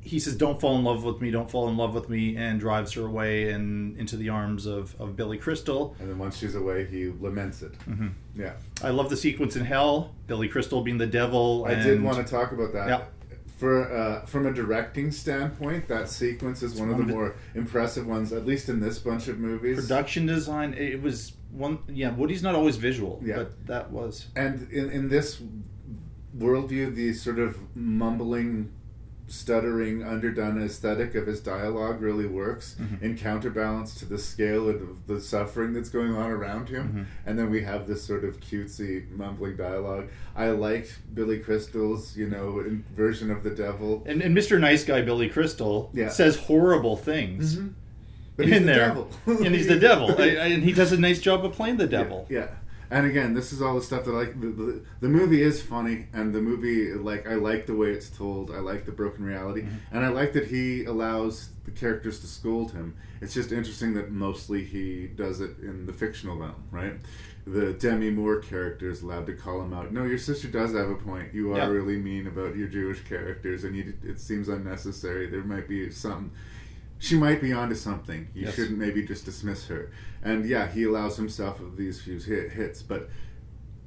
he 0.05 0.19
says, 0.19 0.35
"Don't 0.35 0.61
fall 0.61 0.77
in 0.77 0.83
love 0.83 1.03
with 1.03 1.19
me, 1.19 1.31
don't 1.31 1.49
fall 1.49 1.67
in 1.67 1.75
love 1.77 1.93
with 1.95 2.07
me," 2.09 2.37
and 2.37 2.59
drives 2.59 2.93
her 2.93 3.05
away 3.05 3.49
and 3.51 3.97
into 3.97 4.15
the 4.15 4.29
arms 4.29 4.65
of, 4.65 4.95
of 5.01 5.15
Billy 5.15 5.37
Crystal. 5.37 5.95
And 5.99 6.09
then 6.09 6.17
once 6.19 6.37
she's 6.37 6.55
away, 6.55 6.85
he 6.85 7.11
laments 7.19 7.61
it. 7.61 7.73
Mhm. 7.79 8.11
Yeah. 8.35 8.53
I 8.83 8.91
love 8.91 9.09
the 9.09 9.17
sequence 9.17 9.55
in 9.55 9.65
Hell. 9.65 10.13
Billy 10.27 10.47
Crystal 10.47 10.81
being 10.81 10.99
the 10.99 11.07
devil. 11.07 11.65
I 11.67 11.71
and, 11.73 11.83
did 11.83 12.03
want 12.03 12.17
to 12.17 12.23
talk 12.23 12.51
about 12.51 12.71
that. 12.73 12.87
Yeah. 12.87 13.03
For 13.57 13.91
uh, 13.91 14.25
from 14.25 14.45
a 14.45 14.53
directing 14.53 15.11
standpoint, 15.11 15.87
that 15.87 16.09
sequence 16.09 16.61
is 16.61 16.75
one 16.75 16.89
of 16.89 16.97
the 16.97 17.03
of 17.03 17.09
more 17.09 17.35
impressive 17.55 18.05
ones, 18.05 18.31
at 18.33 18.45
least 18.45 18.67
in 18.69 18.79
this 18.81 18.99
bunch 18.99 19.27
of 19.27 19.39
movies. 19.39 19.77
production 19.79 20.25
design. 20.25 20.73
It 20.73 21.01
was 21.01 21.33
one. 21.51 21.79
Yeah, 21.87 22.11
Woody's 22.11 22.43
not 22.43 22.53
always 22.53 22.75
visual, 22.75 23.21
Yeah. 23.23 23.37
but 23.37 23.65
that 23.67 23.91
was. 23.91 24.27
And 24.35 24.69
in, 24.71 24.89
in 24.91 25.07
this 25.09 25.41
worldview, 26.37 26.93
the 26.95 27.13
sort 27.13 27.39
of 27.39 27.57
mumbling, 27.75 28.71
stuttering, 29.27 30.03
underdone 30.03 30.61
aesthetic 30.61 31.15
of 31.15 31.25
his 31.27 31.39
dialogue 31.39 32.01
really 32.01 32.25
works 32.27 32.75
Mhm. 32.79 33.01
in 33.01 33.17
counterbalance 33.17 33.95
to 33.95 34.05
the 34.05 34.17
scale 34.19 34.69
of 34.69 34.81
the 35.07 35.19
suffering 35.19 35.73
that's 35.73 35.89
going 35.89 36.13
on 36.15 36.29
around 36.29 36.69
him. 36.69 36.87
Mhm. 36.87 37.05
And 37.25 37.39
then 37.39 37.49
we 37.49 37.61
have 37.63 37.87
this 37.87 38.03
sort 38.03 38.23
of 38.23 38.39
cutesy, 38.39 39.09
mumbling 39.11 39.55
dialogue. 39.55 40.09
I 40.35 40.49
liked 40.51 40.99
Billy 41.13 41.39
Crystal's, 41.39 42.15
you 42.15 42.27
know, 42.29 42.59
in- 42.59 42.83
version 42.95 43.31
of 43.31 43.43
the 43.43 43.49
devil. 43.49 44.03
And, 44.05 44.21
and 44.21 44.37
Mr. 44.37 44.59
Nice 44.59 44.83
Guy 44.83 45.01
Billy 45.01 45.29
Crystal 45.29 45.89
Yeah. 45.93 46.09
says 46.09 46.35
horrible 46.37 46.95
things 46.95 47.57
Mhm. 47.57 47.69
But 48.37 48.47
in 48.47 48.51
he's 48.51 48.59
the 48.61 48.65
there, 48.67 48.87
devil. 48.89 49.09
and 49.25 49.55
he's 49.55 49.67
the 49.67 49.79
devil, 49.79 50.13
I- 50.19 50.23
I- 50.23 50.47
and 50.47 50.63
he 50.63 50.73
does 50.73 50.91
a 50.91 50.99
nice 50.99 51.19
job 51.19 51.45
of 51.45 51.53
playing 51.53 51.77
the 51.77 51.87
devil. 51.87 52.27
Yeah. 52.29 52.47
And 52.95 53.05
again, 53.05 53.33
this 53.33 53.51
is 53.51 53.61
all 53.61 53.75
the 53.75 53.81
stuff 53.81 54.05
that 54.05 54.11
I 54.11 54.19
like. 54.23 54.39
The, 54.39 54.47
the, 54.47 54.81
the 55.01 55.09
movie 55.09 55.41
is 55.41 55.61
funny, 55.61 56.07
and 56.13 56.33
the 56.33 56.41
movie, 56.41 56.93
like, 56.93 57.27
I 57.27 57.35
like 57.35 57.65
the 57.65 57.75
way 57.75 57.89
it's 57.91 58.09
told. 58.09 58.51
I 58.51 58.59
like 58.59 58.85
the 58.85 58.93
broken 58.93 59.25
reality, 59.25 59.63
Mm-hmm. 59.63 59.95
and 59.97 60.05
I 60.05 60.09
like 60.09 60.31
that 60.33 60.47
he 60.47 60.85
allows 60.85 61.49
the 61.65 61.71
characters 61.71 62.21
to 62.21 62.27
scold 62.27 62.71
him. 62.71 62.95
It's 63.19 63.33
just 63.33 63.51
interesting 63.51 63.95
that 63.95 64.11
mostly 64.11 64.63
he 64.63 65.07
does 65.07 65.41
it 65.41 65.59
in 65.59 65.85
the 65.87 65.91
fictional 65.93 66.37
realm, 66.37 66.63
right? 66.71 66.93
The 67.45 67.73
Demi 67.73 68.11
Moore 68.11 68.39
character 68.39 68.89
is 68.89 69.01
allowed 69.01 69.25
to 69.27 69.33
call 69.33 69.61
him 69.61 69.73
out. 69.73 69.91
No, 69.91 70.03
your 70.05 70.17
sister 70.17 70.47
does 70.47 70.71
have 70.73 70.89
a 70.89 70.95
point. 70.95 71.33
You 71.33 71.51
are 71.53 71.57
Yeah. 71.57 71.67
really 71.67 71.97
mean 71.97 72.27
about 72.27 72.55
your 72.55 72.69
Jewish 72.69 73.01
characters, 73.03 73.65
and 73.65 73.75
you, 73.75 73.93
it 74.05 74.19
seems 74.21 74.47
unnecessary. 74.47 75.27
There 75.27 75.43
might 75.43 75.67
be 75.67 75.91
something. 75.91 76.31
She 76.97 77.17
might 77.17 77.41
be 77.41 77.51
onto 77.51 77.75
something. 77.75 78.29
You 78.33 78.45
Yes. 78.45 78.55
shouldn't 78.55 78.77
maybe 78.77 79.03
just 79.03 79.25
dismiss 79.25 79.67
her. 79.67 79.91
And 80.23 80.45
yeah, 80.45 80.67
he 80.71 80.83
allows 80.83 81.17
himself 81.17 81.59
of 81.59 81.77
these 81.77 82.01
few 82.01 82.19
hit, 82.19 82.51
hits, 82.51 82.81
but 82.81 83.09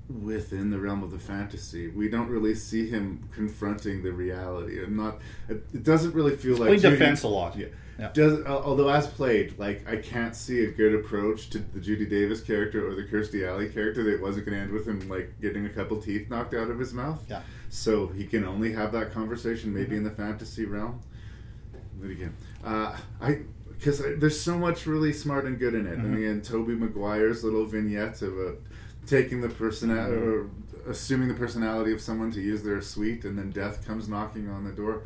within 0.09 0.71
the 0.71 0.79
realm 0.79 1.03
of 1.03 1.11
the 1.11 1.19
fantasy, 1.19 1.89
we 1.89 2.09
don't 2.09 2.29
really 2.29 2.55
see 2.55 2.89
him 2.89 3.29
confronting 3.35 4.03
the 4.03 4.13
reality. 4.13 4.83
And 4.83 4.97
not, 4.97 5.19
it, 5.49 5.83
doesn't 5.83 6.15
really 6.15 6.37
feel 6.37 6.57
like 6.57 6.69
playing 6.69 6.81
Judy- 6.81 6.97
defense 6.97 7.23
a 7.23 7.29
lot. 7.29 7.57
Yeah. 7.57 7.67
Yeah. 7.99 8.11
Does 8.13 8.45
al- 8.45 8.63
although 8.63 8.89
as 8.89 9.09
played, 9.09 9.59
like 9.59 9.87
I 9.89 9.97
can't 9.97 10.35
see 10.35 10.63
a 10.65 10.71
good 10.71 10.95
approach 10.95 11.51
to 11.51 11.59
the 11.59 11.81
Judy 11.81 12.07
Davis 12.07 12.41
character 12.41 12.89
or 12.89 12.95
the 12.95 13.03
Kirstie 13.03 13.47
Alley 13.47 13.69
character 13.69 14.05
that 14.05 14.23
wasn't 14.23 14.47
going 14.47 14.57
to 14.57 14.63
end 14.63 14.73
with 14.73 14.87
him 14.87 15.09
like 15.09 15.41
getting 15.41 15.67
a 15.67 15.69
couple 15.69 16.01
teeth 16.01 16.31
knocked 16.31 16.55
out 16.55 16.71
of 16.71 16.79
his 16.79 16.95
mouth. 16.95 17.25
Yeah. 17.29 17.43
So 17.71 18.07
he 18.07 18.25
can 18.25 18.45
only 18.45 18.73
have 18.73 18.93
that 18.93 19.13
conversation 19.13 19.75
maybe 19.75 19.87
mm-hmm. 19.87 19.97
in 19.97 20.05
the 20.05 20.11
fantasy 20.13 20.65
realm. 20.65 21.01
But 22.01 22.11
again, 22.11 22.35
uh, 22.65 22.97
I 23.21 23.41
because 23.71 24.03
there's 24.19 24.41
so 24.41 24.59
much 24.59 24.87
really 24.87 25.13
smart 25.13 25.45
and 25.45 25.57
good 25.59 25.75
in 25.75 25.87
it. 25.87 25.99
And 25.99 26.15
Mhm. 26.15 26.19
again, 26.19 26.41
Tobey 26.43 26.75
Maguire's 26.75 27.45
little 27.45 27.65
vignette 27.65 28.21
of 28.23 28.37
uh, 28.39 28.51
taking 29.07 29.41
the 29.41 29.49
personality 29.49 30.17
or 30.17 30.51
assuming 30.89 31.29
the 31.29 31.35
personality 31.35 31.93
of 31.93 32.01
someone 32.01 32.31
to 32.33 32.41
use 32.41 32.63
their 32.65 32.81
suite, 32.81 33.25
and 33.25 33.39
then 33.39 33.51
death 33.51 33.87
comes 33.87 34.09
knocking 34.09 34.49
on 34.49 34.65
the 34.65 34.73
door. 34.73 35.03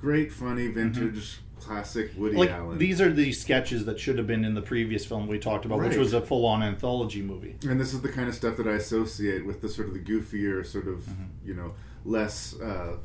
Great, 0.00 0.32
funny, 0.32 0.68
vintage, 0.68 1.40
classic 1.60 2.12
Woody 2.16 2.36
like 2.36 2.50
Allen. 2.50 2.78
these 2.78 3.00
are 3.00 3.12
the 3.12 3.32
sketches 3.32 3.84
that 3.86 3.98
should 3.98 4.16
have 4.18 4.26
been 4.26 4.44
in 4.44 4.54
the 4.54 4.62
previous 4.62 5.04
film 5.04 5.26
we 5.28 5.38
talked 5.38 5.64
about, 5.64 5.80
which 5.80 5.96
was 5.96 6.12
a 6.12 6.20
full-on 6.20 6.62
anthology 6.62 7.20
movie. 7.22 7.56
And 7.68 7.80
this 7.80 7.92
is 7.94 8.00
the 8.02 8.10
kind 8.10 8.28
of 8.28 8.34
stuff 8.34 8.56
that 8.58 8.66
I 8.66 8.72
associate 8.72 9.44
with 9.46 9.60
the 9.60 9.68
sort 9.68 9.88
of 9.88 9.94
the 9.94 10.00
goofier, 10.00 10.64
sort 10.64 10.88
of, 10.88 11.00
Mm-hmm. 11.00 11.48
you 11.48 11.54
know, 11.54 11.74
less. 12.04 12.58
Uh, 12.60 12.96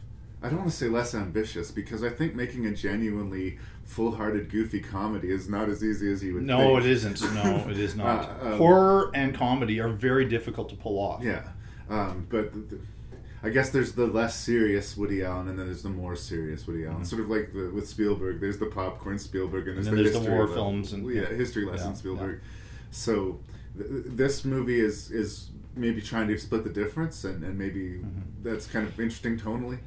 I 0.41 0.47
don't 0.49 0.59
want 0.59 0.71
to 0.71 0.75
say 0.75 0.87
less 0.87 1.13
ambitious 1.13 1.69
because 1.71 2.03
I 2.03 2.09
think 2.09 2.33
making 2.35 2.65
a 2.65 2.71
genuinely 2.73 3.59
full-hearted, 3.85 4.49
goofy 4.49 4.79
comedy 4.79 5.31
is 5.31 5.49
not 5.49 5.67
as 5.67 5.83
easy 5.83 6.11
as 6.11 6.23
you 6.23 6.35
would. 6.35 6.47
Think. 6.47 6.47
No, 6.47 6.75
think. 6.75 6.85
it 6.85 6.89
isn't. 6.91 7.33
No, 7.33 7.67
it 7.69 7.77
is 7.77 7.95
not. 7.97 8.29
Uh, 8.41 8.51
um, 8.53 8.57
Horror 8.57 9.11
and 9.13 9.35
comedy 9.35 9.79
are 9.81 9.89
very 9.89 10.25
difficult 10.25 10.69
to 10.69 10.75
pull 10.75 10.97
off. 10.97 11.23
Yeah, 11.23 11.43
um, 11.89 12.25
but 12.29 12.53
the, 12.53 12.59
the, 12.75 12.79
I 13.43 13.49
guess 13.49 13.69
there's 13.71 13.93
the 13.93 14.05
less 14.07 14.37
serious 14.37 14.95
Woody 14.95 15.23
Allen, 15.23 15.47
and 15.49 15.57
then 15.59 15.65
there's 15.65 15.83
the 15.83 15.89
more 15.89 16.15
serious 16.15 16.67
Woody 16.67 16.85
Allen. 16.85 17.01
Mhm. 17.01 17.05
Sort 17.07 17.21
of 17.21 17.29
like 17.29 17.51
the, 17.53 17.69
with 17.73 17.87
Spielberg, 17.89 18.39
there's 18.39 18.59
the 18.59 18.65
popcorn 18.67 19.17
Spielberg, 19.19 19.67
and, 19.67 19.77
And 19.77 19.85
then 19.87 19.95
the 19.95 20.03
there's 20.03 20.13
the 20.23 20.29
war 20.31 20.45
le- 20.47 20.53
films 20.53 20.93
and- 20.93 21.05
yeah, 21.13 21.21
yeah. 21.23 21.27
history 21.35 21.65
lesson 21.65 21.89
Yeah, 21.89 21.95
Spielberg. 21.95 22.41
So 22.91 23.39
th- 23.77 23.89
this 24.05 24.45
movie 24.45 24.79
is 24.79 25.11
is 25.11 25.49
maybe 25.75 26.01
trying 26.01 26.27
to 26.27 26.37
split 26.37 26.63
the 26.63 26.69
difference, 26.69 27.23
and, 27.25 27.43
and 27.43 27.57
maybe 27.57 27.99
Mm-hmm. 27.99 28.43
that's 28.43 28.67
kind 28.67 28.87
of 28.87 28.97
interesting 28.99 29.37
tonally. 29.37 29.79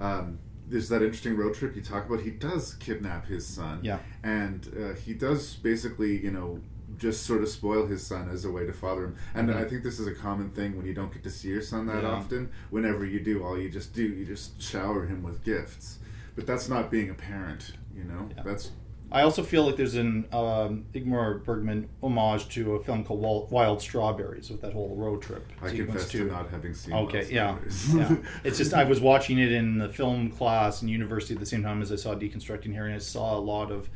Um, 0.00 0.38
there's 0.68 0.88
that 0.88 1.02
interesting 1.02 1.36
road 1.36 1.54
trip 1.54 1.76
you 1.76 1.82
talk 1.82 2.06
about. 2.06 2.20
He 2.22 2.30
does 2.30 2.74
kidnap 2.74 3.26
his 3.26 3.46
son, 3.46 3.80
Yeah. 3.82 3.98
and 4.22 4.68
uh, 4.76 4.94
he 4.94 5.14
does 5.14 5.54
basically, 5.56 6.22
you 6.24 6.30
know, 6.32 6.60
just 6.98 7.24
sort 7.26 7.42
of 7.42 7.48
spoil 7.48 7.86
his 7.86 8.04
son 8.04 8.28
as 8.28 8.44
a 8.44 8.50
way 8.50 8.64
to 8.66 8.72
father 8.72 9.04
him. 9.04 9.16
And 9.34 9.48
Mhm. 9.48 9.56
I 9.56 9.64
think 9.64 9.82
this 9.82 10.00
is 10.00 10.06
a 10.06 10.14
common 10.14 10.50
thing 10.50 10.76
when 10.76 10.86
you 10.86 10.94
don't 10.94 11.12
get 11.12 11.22
to 11.24 11.30
see 11.30 11.48
your 11.48 11.60
son 11.62 11.86
that 11.86 12.02
Yeah. 12.02 12.10
often. 12.10 12.48
Whenever 12.70 13.04
you 13.04 13.20
do, 13.20 13.42
all 13.44 13.58
you 13.58 13.68
just 13.68 13.92
do, 13.92 14.02
you 14.02 14.24
just 14.24 14.60
shower 14.60 15.06
him 15.06 15.22
with 15.22 15.42
gifts. 15.44 15.98
But 16.34 16.46
that's 16.46 16.68
not 16.68 16.90
being 16.90 17.10
a 17.10 17.14
parent, 17.14 17.72
you 17.94 18.04
know. 18.04 18.28
That's 18.44 18.70
I 19.10 19.22
also 19.22 19.42
feel 19.42 19.64
like 19.64 19.76
there's 19.76 19.94
an 19.94 20.26
um, 20.32 20.86
Ingmar 20.92 21.44
Bergman 21.44 21.88
homage 22.02 22.48
to 22.50 22.74
a 22.74 22.82
film 22.82 23.04
called 23.04 23.20
Wild, 23.20 23.50
Wild 23.52 23.80
Strawberries 23.80 24.50
with 24.50 24.60
that 24.62 24.72
whole 24.72 24.96
road 24.96 25.22
trip. 25.22 25.46
I 25.62 25.70
confess 25.70 26.08
to 26.10 26.24
not 26.24 26.50
having 26.50 26.74
seen 26.74 26.92
Okay, 26.92 27.28
yeah, 27.30 27.56
yeah. 27.94 28.16
It's 28.44 28.58
just 28.58 28.74
I 28.74 28.82
was 28.82 29.00
watching 29.00 29.38
it 29.38 29.52
in 29.52 29.78
the 29.78 29.88
film 29.88 30.30
class 30.30 30.82
in 30.82 30.88
university 30.88 31.34
at 31.34 31.40
the 31.40 31.46
same 31.46 31.62
time 31.62 31.82
as 31.82 31.92
I 31.92 31.96
saw 31.96 32.14
Deconstructing 32.14 32.74
Harry, 32.74 32.88
and 32.88 32.96
I 32.96 32.98
saw 32.98 33.36
a 33.36 33.40
lot 33.40 33.70
of, 33.70 33.88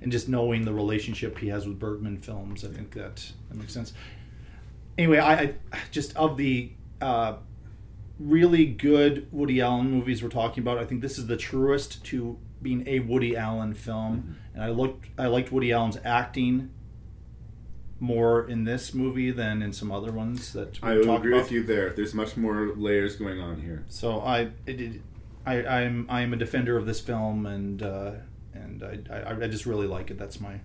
and 0.00 0.12
just 0.12 0.28
knowing 0.28 0.64
the 0.64 0.72
relationship 0.72 1.38
he 1.38 1.48
has 1.48 1.66
with 1.66 1.80
Bergman 1.80 2.18
films, 2.18 2.64
I 2.64 2.68
think 2.68 2.92
that 2.94 3.32
that 3.48 3.58
makes 3.58 3.74
sense. 3.74 3.92
Anyway, 4.96 5.18
I, 5.18 5.34
I 5.34 5.54
just 5.90 6.16
of 6.16 6.36
the. 6.36 6.72
Uh, 7.00 7.36
really 8.18 8.66
good 8.66 9.26
Woody 9.32 9.60
Allen 9.60 9.90
movies 9.90 10.22
we're 10.22 10.28
talking 10.28 10.62
about. 10.62 10.78
I 10.78 10.84
think 10.84 11.00
this 11.00 11.18
is 11.18 11.26
the 11.26 11.36
truest 11.36 12.04
to 12.04 12.38
being 12.60 12.86
a 12.86 13.00
Woody 13.00 13.36
Allen 13.36 13.74
film, 13.74 14.16
Mm-hmm. 14.18 14.32
And 14.54 14.62
I 14.62 14.70
looked 14.70 15.08
I 15.18 15.26
liked 15.26 15.52
Woody 15.52 15.72
Allen's 15.72 15.98
acting 16.04 16.70
more 18.00 18.48
in 18.48 18.64
this 18.64 18.92
movie 18.92 19.30
than 19.30 19.62
in 19.62 19.72
some 19.72 19.92
other 19.92 20.10
ones 20.10 20.52
that 20.54 20.80
we 20.82 20.88
I 20.88 20.94
would 20.96 21.08
agree 21.08 21.32
about. 21.32 21.44
with 21.44 21.52
you 21.52 21.62
there. 21.62 21.90
There's 21.90 22.14
much 22.14 22.36
more 22.36 22.72
layers 22.76 23.14
going 23.16 23.40
on 23.40 23.60
here. 23.60 23.84
So 23.88 24.20
I 24.20 24.50
it, 24.66 24.80
it, 24.80 25.02
I 25.46 25.64
I'm 25.64 26.06
I 26.08 26.22
am 26.22 26.32
a 26.32 26.36
defender 26.36 26.76
of 26.76 26.86
this 26.86 27.00
film, 27.00 27.46
and 27.46 27.82
uh, 27.82 28.12
and 28.54 28.82
I, 28.82 29.00
I 29.30 29.44
I 29.44 29.46
just 29.46 29.66
really 29.66 29.86
like 29.86 30.10
it. 30.10 30.18
That's 30.18 30.40
my 30.40 30.60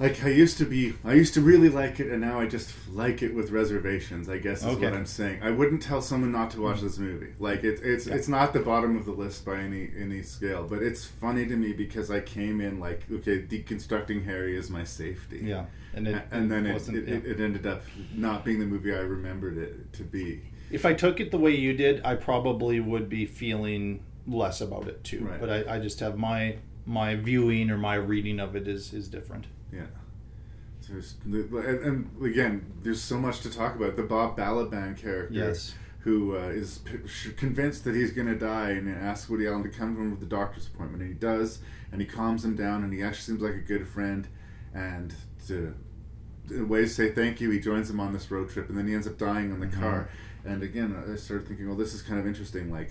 Like 0.00 0.24
I 0.24 0.28
used 0.30 0.56
to 0.58 0.64
be, 0.64 0.94
I 1.04 1.12
used 1.12 1.34
to 1.34 1.42
really 1.42 1.68
like 1.68 2.00
it, 2.00 2.10
and 2.10 2.22
now 2.22 2.40
I 2.40 2.46
just 2.46 2.72
like 2.90 3.20
it 3.22 3.34
with 3.34 3.50
reservations. 3.50 4.30
I 4.30 4.38
guess 4.38 4.60
is 4.60 4.68
Okay. 4.68 4.86
what 4.86 4.94
I'm 4.94 5.04
saying. 5.04 5.40
I 5.42 5.50
wouldn't 5.50 5.82
tell 5.82 6.00
someone 6.00 6.32
not 6.32 6.50
to 6.52 6.62
watch 6.62 6.80
this 6.80 6.96
movie. 6.98 7.34
Like 7.38 7.64
it, 7.64 7.80
it's 7.82 8.06
Yeah. 8.06 8.14
it's 8.14 8.26
not 8.26 8.54
the 8.54 8.60
bottom 8.60 8.96
of 8.96 9.04
the 9.04 9.12
list 9.12 9.44
by 9.44 9.56
any 9.58 9.90
any 9.98 10.22
scale, 10.22 10.66
but 10.66 10.82
it's 10.82 11.04
funny 11.04 11.44
to 11.46 11.54
me 11.54 11.74
because 11.74 12.10
I 12.10 12.20
came 12.20 12.62
in 12.62 12.80
like, 12.80 13.02
okay, 13.12 13.42
deconstructing 13.42 14.24
Harry 14.24 14.56
is 14.56 14.70
my 14.70 14.84
safety. 14.84 15.42
Yeah, 15.44 15.66
and 15.94 16.08
it- 16.08 16.14
A- 16.14 16.34
and 16.34 16.50
then 16.50 16.64
it 16.64 16.70
it, 16.70 16.72
wasn't- 16.72 16.96
it, 16.96 17.08
it, 17.08 17.24
yeah. 17.26 17.30
it 17.32 17.40
ended 17.40 17.66
up 17.66 17.82
not 18.14 18.42
being 18.42 18.58
the 18.58 18.66
movie 18.66 18.94
I 18.94 19.00
remembered 19.00 19.58
it 19.58 19.92
to 19.94 20.02
be. 20.02 20.40
If 20.70 20.86
I 20.86 20.94
took 20.94 21.20
it 21.20 21.30
the 21.30 21.38
way 21.38 21.54
you 21.54 21.74
did, 21.74 22.00
I 22.06 22.14
probably 22.14 22.80
would 22.80 23.10
be 23.10 23.26
feeling 23.26 24.02
less 24.26 24.62
about 24.62 24.88
it 24.88 25.04
too. 25.04 25.26
Right. 25.26 25.38
But 25.40 25.50
I, 25.50 25.74
I 25.76 25.78
just 25.78 26.00
have 26.00 26.16
my 26.16 26.56
my 26.86 27.16
viewing 27.16 27.70
or 27.70 27.76
my 27.76 27.96
reading 27.96 28.40
of 28.40 28.56
it 28.56 28.66
is 28.66 28.94
is 28.94 29.06
different. 29.08 29.46
Yeah. 29.72 29.86
So 30.80 30.94
there's, 30.94 31.14
and, 31.24 31.80
and 31.84 32.24
again, 32.24 32.72
there's 32.82 33.00
so 33.02 33.18
much 33.18 33.40
to 33.40 33.50
talk 33.50 33.76
about. 33.76 33.96
The 33.96 34.02
Bob 34.02 34.36
Balaban 34.36 34.96
character, 34.96 35.28
Yes. 35.30 35.74
who 36.00 36.36
uh, 36.36 36.48
is 36.48 36.78
p- 36.78 37.30
convinced 37.36 37.84
that 37.84 37.94
he's 37.94 38.12
going 38.12 38.28
to 38.28 38.34
die, 38.38 38.70
and 38.70 38.88
asks 38.88 39.28
Woody 39.28 39.46
Allen 39.46 39.62
to 39.62 39.68
come 39.68 39.94
to 39.94 40.00
him 40.00 40.10
with 40.10 40.20
the 40.20 40.26
doctor's 40.26 40.66
appointment, 40.66 41.02
and 41.02 41.12
he 41.12 41.18
does, 41.18 41.58
and 41.92 42.00
he 42.00 42.06
calms 42.06 42.44
him 42.44 42.56
down, 42.56 42.82
and 42.82 42.92
he 42.92 43.02
actually 43.02 43.34
seems 43.34 43.42
like 43.42 43.54
a 43.54 43.58
good 43.58 43.86
friend, 43.86 44.26
and 44.74 45.14
to 45.46 45.74
in 46.50 46.62
a 46.62 46.64
way 46.64 46.80
to 46.80 46.88
say 46.88 47.12
thank 47.12 47.40
you, 47.40 47.48
he 47.50 47.60
joins 47.60 47.88
him 47.88 48.00
on 48.00 48.12
this 48.12 48.28
road 48.30 48.50
trip, 48.50 48.68
and 48.68 48.76
then 48.76 48.88
he 48.88 48.94
ends 48.94 49.06
up 49.06 49.16
dying 49.16 49.52
on 49.52 49.60
the 49.60 49.66
Mhm. 49.68 49.80
car. 49.80 50.08
And 50.44 50.62
again, 50.64 50.96
I 51.08 51.14
started 51.14 51.46
thinking, 51.46 51.68
well, 51.68 51.76
this 51.76 51.94
is 51.94 52.02
kind 52.02 52.18
of 52.18 52.26
interesting, 52.26 52.72
like 52.72 52.90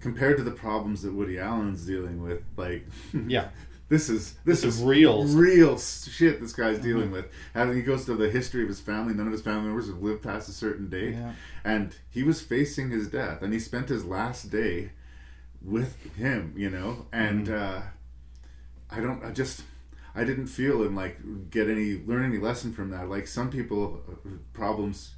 compared 0.00 0.36
to 0.36 0.42
the 0.42 0.50
problems 0.50 1.00
that 1.02 1.14
Woody 1.14 1.38
Allen's 1.38 1.86
dealing 1.86 2.20
with, 2.22 2.42
like 2.58 2.86
Yeah. 3.26 3.48
This 3.88 4.08
is 4.10 4.34
this, 4.44 4.62
This 4.62 4.64
is 4.64 4.78
is 4.80 4.84
real. 4.84 5.24
real 5.26 5.78
shit 5.78 6.40
this 6.40 6.52
guy's 6.52 6.78
dealing 6.78 7.08
Mhm. 7.08 7.12
with. 7.12 7.26
Having 7.54 7.76
he 7.76 7.82
goes 7.82 8.04
to 8.06 8.14
the 8.14 8.28
history 8.30 8.62
of 8.62 8.68
his 8.68 8.80
family, 8.80 9.14
none 9.14 9.26
of 9.26 9.32
his 9.32 9.42
family 9.42 9.66
members 9.66 9.86
have 9.88 10.02
lived 10.02 10.22
past 10.22 10.48
a 10.48 10.52
certain 10.52 10.88
date, 10.88 11.14
Yeah. 11.14 11.32
and 11.64 11.94
he 12.10 12.22
was 12.22 12.40
facing 12.40 12.90
his 12.90 13.08
death, 13.08 13.42
and 13.42 13.52
he 13.52 13.58
spent 13.58 13.88
his 13.88 14.04
last 14.04 14.50
day 14.50 14.90
with 15.62 15.96
him, 16.16 16.52
you 16.56 16.70
know, 16.70 17.06
and 17.12 17.48
uh, 17.48 17.80
I 18.90 19.00
don't. 19.00 19.24
I 19.24 19.30
just. 19.32 19.62
I 20.14 20.24
didn't 20.24 20.46
feel 20.48 20.82
and 20.82 20.96
like 20.96 21.18
get 21.50 21.68
any 21.68 22.02
learn 22.04 22.24
any 22.24 22.38
lesson 22.38 22.72
from 22.72 22.90
that. 22.90 23.08
Like 23.08 23.26
some 23.28 23.50
people, 23.50 24.02
uh, 24.10 24.30
problems, 24.52 25.14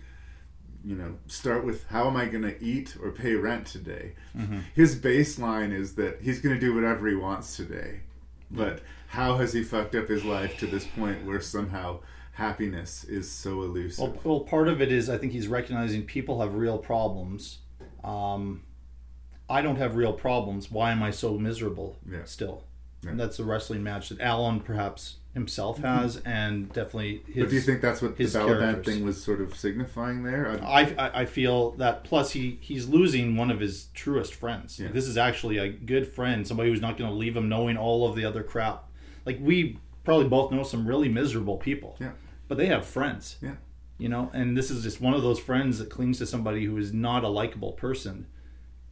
you 0.84 0.94
know, 0.94 1.16
start 1.26 1.64
with 1.64 1.86
how 1.88 2.06
am 2.08 2.16
I 2.16 2.26
going 2.26 2.42
to 2.42 2.62
eat 2.62 2.96
or 3.02 3.10
pay 3.10 3.34
rent 3.34 3.66
today. 3.66 4.14
Mhm. 4.36 4.62
His 4.74 4.96
baseline 4.96 5.72
is 5.72 5.94
that 5.94 6.20
he's 6.20 6.40
going 6.40 6.54
to 6.54 6.60
do 6.60 6.74
whatever 6.74 7.08
he 7.08 7.14
wants 7.14 7.56
today, 7.56 8.00
but 8.50 8.80
how 9.08 9.36
has 9.36 9.52
he 9.52 9.62
fucked 9.62 9.94
up 9.94 10.08
his 10.08 10.24
life 10.24 10.58
to 10.58 10.66
this 10.66 10.86
point 10.86 11.24
where 11.24 11.40
somehow 11.40 12.00
happiness 12.32 13.04
is 13.04 13.30
so 13.30 13.62
elusive? 13.62 14.04
Well, 14.04 14.20
well, 14.24 14.40
part 14.40 14.68
of 14.68 14.80
it 14.80 14.90
is 14.92 15.08
I 15.10 15.18
think 15.18 15.32
he's 15.32 15.48
recognizing 15.48 16.04
people 16.04 16.40
have 16.40 16.54
real 16.54 16.78
problems. 16.78 17.58
Um, 18.04 18.62
I 19.48 19.62
don't 19.62 19.76
have 19.76 19.96
real 19.96 20.12
problems. 20.12 20.70
Why 20.70 20.92
am 20.92 21.02
I 21.02 21.10
so 21.10 21.36
miserable 21.38 21.96
Yeah. 22.10 22.24
still? 22.24 22.64
Yeah. 23.02 23.10
And 23.10 23.20
that's 23.20 23.38
a 23.38 23.44
wrestling 23.44 23.82
match 23.82 24.10
that 24.10 24.20
Allen 24.20 24.60
perhaps 24.60 25.16
himself 25.34 25.76
mm-hmm. 25.76 25.86
has, 25.86 26.16
and 26.18 26.72
definitely 26.72 27.22
his. 27.26 27.44
but 27.44 27.50
do 27.50 27.54
you 27.54 27.60
think 27.60 27.80
that's 27.80 28.02
what 28.02 28.16
the 28.16 28.24
his 28.24 28.34
Balaban 28.34 28.58
characters. 28.58 28.94
thing 28.94 29.04
was 29.04 29.22
sort 29.22 29.40
of 29.40 29.54
signifying 29.54 30.24
there? 30.24 30.58
I, 30.62 30.94
I, 30.98 31.20
I 31.20 31.24
feel 31.24 31.72
that 31.72 32.04
plus 32.04 32.32
he 32.32 32.58
he's 32.60 32.88
losing 32.88 33.36
one 33.36 33.50
of 33.50 33.60
his 33.60 33.86
truest 33.94 34.34
friends. 34.34 34.80
Like, 34.80 34.92
this 34.92 35.06
is 35.06 35.16
actually 35.16 35.58
a 35.58 35.68
good 35.68 36.12
friend, 36.12 36.46
somebody 36.46 36.70
who's 36.70 36.80
not 36.80 36.96
going 36.96 37.10
to 37.10 37.16
leave 37.16 37.36
him 37.36 37.48
knowing 37.48 37.76
all 37.76 38.08
of 38.08 38.16
the 38.16 38.24
other 38.24 38.42
crap. 38.42 38.84
Like 39.24 39.38
we 39.40 39.78
probably 40.04 40.28
both 40.28 40.50
know 40.50 40.62
some 40.62 40.86
really 40.86 41.08
miserable 41.08 41.56
people. 41.56 41.96
Yeah. 42.00 42.12
But 42.48 42.58
they 42.58 42.66
have 42.66 42.84
friends. 42.84 43.36
Yeah. 43.40 43.56
You 43.98 44.08
know, 44.08 44.30
and 44.32 44.56
this 44.56 44.70
is 44.70 44.82
just 44.82 45.00
one 45.00 45.14
of 45.14 45.22
those 45.22 45.38
friends 45.38 45.78
that 45.78 45.90
clings 45.90 46.18
to 46.18 46.26
somebody 46.26 46.64
who 46.64 46.76
is 46.78 46.92
not 46.92 47.22
a 47.22 47.28
likable 47.28 47.72
person. 47.72 48.26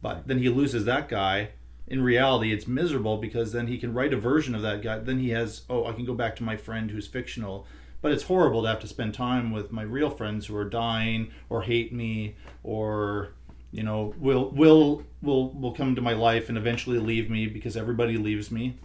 But 0.01 0.27
then 0.27 0.37
he 0.37 0.49
loses 0.49 0.85
that 0.85 1.09
guy. 1.09 1.49
In 1.89 2.03
reality, 2.03 2.53
it's 2.53 2.67
miserable 2.67 3.17
because 3.17 3.51
then 3.51 3.67
he 3.67 3.77
can 3.77 3.93
write 3.93 4.13
a 4.13 4.17
version 4.17 4.53
of 4.55 4.61
that 4.61 4.81
guy. 4.81 4.99
Then 4.99 5.19
he 5.19 5.29
has, 5.29 5.63
oh, 5.69 5.85
I 5.85 5.93
can 5.93 6.05
go 6.05 6.13
back 6.13 6.35
to 6.37 6.43
my 6.43 6.55
friend 6.55 6.91
who's 6.91 7.07
fictional. 7.07 7.65
But 8.01 8.11
it's 8.11 8.23
horrible 8.23 8.61
to 8.61 8.69
have 8.69 8.79
to 8.81 8.87
spend 8.87 9.13
time 9.13 9.51
with 9.51 9.71
my 9.71 9.81
real 9.81 10.09
friends 10.09 10.45
who 10.45 10.55
are 10.55 10.69
dying 10.69 11.31
or 11.49 11.63
hate 11.63 11.91
me 11.91 12.35
or 12.63 13.33
you 13.71 13.83
know 13.83 14.15
will 14.17 14.49
will 14.51 15.03
will 15.21 15.49
will 15.51 15.73
come 15.73 15.89
into 15.89 16.01
my 16.01 16.13
life 16.13 16.47
and 16.49 16.57
eventually 16.57 16.97
leave 16.97 17.29
me 17.29 17.45
because 17.45 17.75
everybody 17.75 18.17
leaves 18.17 18.51
me. 18.51 18.77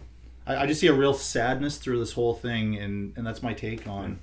I, 0.45 0.57
I 0.63 0.67
just 0.67 0.81
see 0.81 0.87
a 0.87 0.93
real 0.93 1.13
sadness 1.13 1.77
through 1.77 1.99
this 1.99 2.11
whole 2.13 2.33
thing, 2.33 2.75
and 2.75 3.13
and 3.15 3.25
that's 3.25 3.41
my 3.41 3.53
take 3.53 3.87
on 3.87 4.19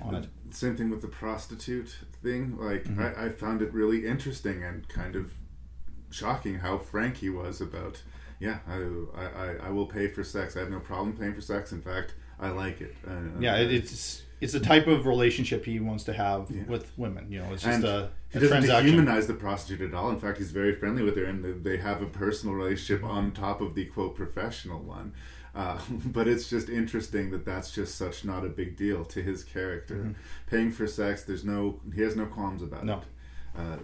on 0.00 0.14
it. 0.14 0.28
Same 0.50 0.76
thing 0.76 0.88
with 0.88 1.02
the 1.02 1.08
prostitute 1.08 1.96
thing. 2.22 2.56
Like 2.58 2.84
Mhm. 2.84 3.18
I, 3.18 3.26
I 3.26 3.28
found 3.30 3.60
it 3.60 3.72
really 3.74 4.06
interesting 4.06 4.62
and 4.62 4.88
kind 4.88 5.16
of 5.16 5.32
shocking 6.10 6.60
how 6.60 6.78
frank 6.78 7.16
he 7.18 7.28
was 7.28 7.60
about. 7.60 8.02
Yeah, 8.40 8.58
I, 8.68 8.76
I, 9.16 9.54
I- 9.66 9.70
will 9.70 9.86
pay 9.86 10.08
for 10.08 10.22
sex. 10.22 10.56
I 10.56 10.60
have 10.60 10.70
no 10.70 10.80
problem 10.80 11.16
paying 11.16 11.34
for 11.34 11.40
sex. 11.40 11.72
In 11.72 11.80
fact, 11.82 12.14
I 12.38 12.50
like 12.50 12.80
it. 12.80 12.94
And, 13.06 13.42
Yeah, 13.42 13.56
it's 13.56 14.22
it's 14.40 14.52
the 14.52 14.60
type 14.60 14.86
of 14.86 15.06
relationship 15.06 15.64
he 15.64 15.80
wants 15.80 16.04
to 16.04 16.12
have 16.12 16.48
Yeah. 16.48 16.62
with 16.68 16.96
women. 16.96 17.26
You 17.32 17.40
know, 17.40 17.52
it's 17.52 17.64
just 17.64 17.74
and 17.76 17.84
a, 17.84 18.10
he 18.30 18.38
a 18.38 18.42
doesn't 18.42 18.62
dehumanize 18.64 19.26
the 19.26 19.34
prostitute 19.34 19.88
at 19.92 19.94
all. 19.94 20.10
In 20.10 20.20
fact, 20.20 20.38
he's 20.38 20.52
very 20.52 20.74
friendly 20.76 21.02
with 21.02 21.16
her, 21.16 21.24
and 21.24 21.64
they- 21.64 21.78
have 21.78 22.00
a 22.02 22.06
personal 22.06 22.54
relationship 22.54 23.04
on 23.04 23.32
top 23.32 23.60
of 23.60 23.74
the 23.74 23.86
quote 23.86 24.14
professional 24.14 24.78
one. 24.80 25.12
Uh, 25.54 25.80
but 26.06 26.28
it's 26.28 26.48
just 26.48 26.68
interesting 26.68 27.30
that 27.32 27.44
that's 27.44 27.72
just 27.72 27.96
such 27.96 28.24
not 28.24 28.44
a 28.44 28.48
big 28.48 28.76
deal 28.76 29.04
to 29.06 29.20
his 29.22 29.42
character. 29.42 29.96
Mhm. 29.96 30.14
Paying 30.46 30.70
for 30.70 30.86
sex, 30.86 31.24
there's 31.24 31.44
no 31.44 31.80
he 31.92 32.02
has 32.02 32.14
no 32.14 32.26
qualms 32.26 32.62
about 32.62 32.84
No. 32.84 32.98
it. 32.98 33.04
Uh, 33.58 33.76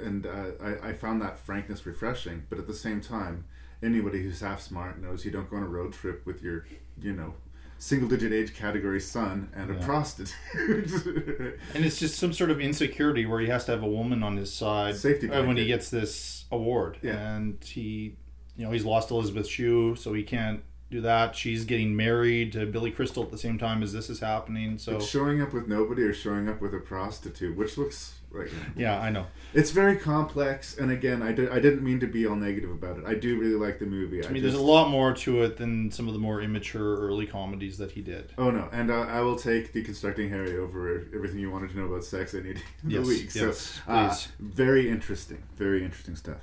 and 0.00 0.26
uh, 0.26 0.52
I, 0.62 0.90
I 0.90 0.92
found 0.92 1.20
that 1.22 1.36
frankness 1.38 1.84
refreshing. 1.84 2.44
But 2.48 2.58
at 2.60 2.68
the 2.68 2.74
same 2.74 3.00
time, 3.00 3.46
anybody 3.82 4.22
who's 4.22 4.40
half 4.40 4.60
smart 4.60 5.00
knows 5.00 5.24
you 5.24 5.30
don't 5.30 5.48
go 5.50 5.56
on 5.56 5.62
a 5.62 5.68
road 5.68 5.92
trip 5.92 6.24
with 6.26 6.42
your, 6.42 6.66
you 7.00 7.12
know, 7.12 7.34
single 7.78 8.08
digit 8.08 8.32
age 8.32 8.54
category 8.54 9.00
son 9.00 9.48
and 9.54 9.70
a 9.70 9.74
Yeah. 9.74 9.84
prostitute. 9.86 10.36
and 11.74 11.84
it's 11.84 11.98
just 11.98 12.16
some 12.18 12.32
sort 12.32 12.50
of 12.50 12.60
insecurity 12.60 13.24
where 13.26 13.40
he 13.40 13.46
has 13.48 13.64
to 13.66 13.72
have 13.72 13.82
a 13.82 13.88
woman 13.88 14.22
on 14.22 14.36
his 14.36 14.52
side 14.52 14.96
Safety 14.96 15.30
uh, 15.30 15.44
when 15.46 15.56
he 15.56 15.66
gets 15.66 15.88
this 15.90 16.44
award. 16.52 16.98
Yeah. 17.02 17.34
And 17.36 17.62
he, 17.64 18.16
you 18.56 18.64
know, 18.66 18.70
he's 18.70 18.84
lost 18.84 19.10
Elizabeth 19.10 19.46
Shue, 19.48 19.96
so 19.96 20.12
he 20.12 20.22
can't 20.22 20.62
do 20.90 21.00
that. 21.00 21.34
She's 21.36 21.64
getting 21.64 21.96
married 21.96 22.52
to 22.52 22.66
Billy 22.66 22.90
Crystal 22.90 23.22
at 23.22 23.30
the 23.30 23.38
same 23.38 23.56
time 23.58 23.82
as 23.82 23.92
this 23.94 24.10
is 24.10 24.20
happening. 24.20 24.76
So 24.76 24.96
It's 24.96 25.08
showing 25.08 25.40
up 25.40 25.54
with 25.54 25.66
nobody 25.68 26.02
or 26.02 26.12
showing 26.12 26.48
up 26.48 26.60
with 26.60 26.74
a 26.74 26.80
prostitute, 26.80 27.56
which 27.56 27.78
looks 27.78 28.19
like 28.32 28.50
yeah, 28.76 28.98
I 29.00 29.10
know. 29.10 29.26
it's 29.54 29.70
very 29.72 29.96
complex. 29.96 30.78
And 30.78 30.90
again, 30.90 31.20
I, 31.22 31.32
did, 31.32 31.50
I 31.50 31.58
didn't 31.58 31.82
mean 31.82 31.98
to 32.00 32.06
be 32.06 32.26
all 32.26 32.36
negative 32.36 32.70
about 32.70 32.98
it. 32.98 33.04
I 33.06 33.14
do 33.14 33.38
really 33.38 33.54
like 33.56 33.78
the 33.80 33.86
movie. 33.86 34.24
I 34.24 34.30
mean, 34.30 34.42
there's 34.42 34.54
a 34.54 34.60
lot 34.60 34.88
more 34.88 35.12
to 35.14 35.42
it 35.42 35.56
than 35.56 35.90
some 35.90 36.06
of 36.06 36.12
the 36.14 36.20
more 36.20 36.40
immature 36.40 36.96
early 36.98 37.26
comedies 37.26 37.76
that 37.78 37.90
he 37.92 38.02
did. 38.02 38.32
Oh 38.38 38.50
no, 38.50 38.68
and 38.72 38.90
uh, 38.90 39.00
I 39.08 39.20
will 39.20 39.36
take 39.36 39.72
deconstructing 39.74 40.30
Harry 40.30 40.56
over 40.56 41.06
everything 41.14 41.38
you 41.40 41.50
wanted 41.50 41.70
to 41.70 41.78
know 41.78 41.86
about 41.86 42.04
sex 42.04 42.34
any 42.34 42.54
day 42.54 42.60
of 42.84 42.90
Yes, 42.90 43.02
the 43.02 43.08
week. 43.08 43.30
So, 43.32 43.46
yes, 43.46 43.80
uh, 43.88 44.08
please. 44.08 44.28
very 44.38 44.88
interesting, 44.88 45.42
very 45.56 45.84
interesting 45.84 46.14
stuff. 46.16 46.38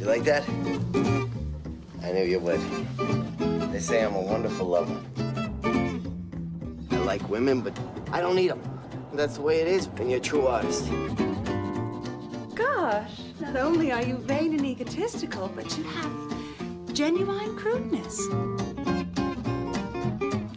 You 0.00 0.06
like 0.10 0.24
that? 0.24 0.44
I 2.02 2.12
knew 2.12 2.24
you 2.24 2.38
would. 2.40 2.60
They 3.72 3.78
say 3.80 4.04
I'm 4.04 4.14
a 4.14 4.20
wonderful 4.20 4.66
lover. 4.66 5.00
I 6.90 6.96
like 7.06 7.28
women, 7.28 7.60
but 7.62 7.78
I 8.12 8.20
don't 8.20 8.34
need 8.36 8.50
them. 8.50 8.60
That's 9.16 9.36
the 9.36 9.42
way 9.42 9.60
it 9.60 9.68
is 9.68 9.86
when 9.88 10.10
you're 10.10 10.18
a 10.18 10.22
true 10.22 10.46
artist. 10.48 10.90
Gosh, 12.54 13.20
not 13.40 13.56
only 13.56 13.92
are 13.92 14.02
you 14.02 14.16
vain 14.16 14.52
and 14.52 14.66
egotistical, 14.66 15.48
but 15.54 15.78
you 15.78 15.84
have 15.84 16.92
genuine 16.92 17.56
crudeness. 17.56 18.16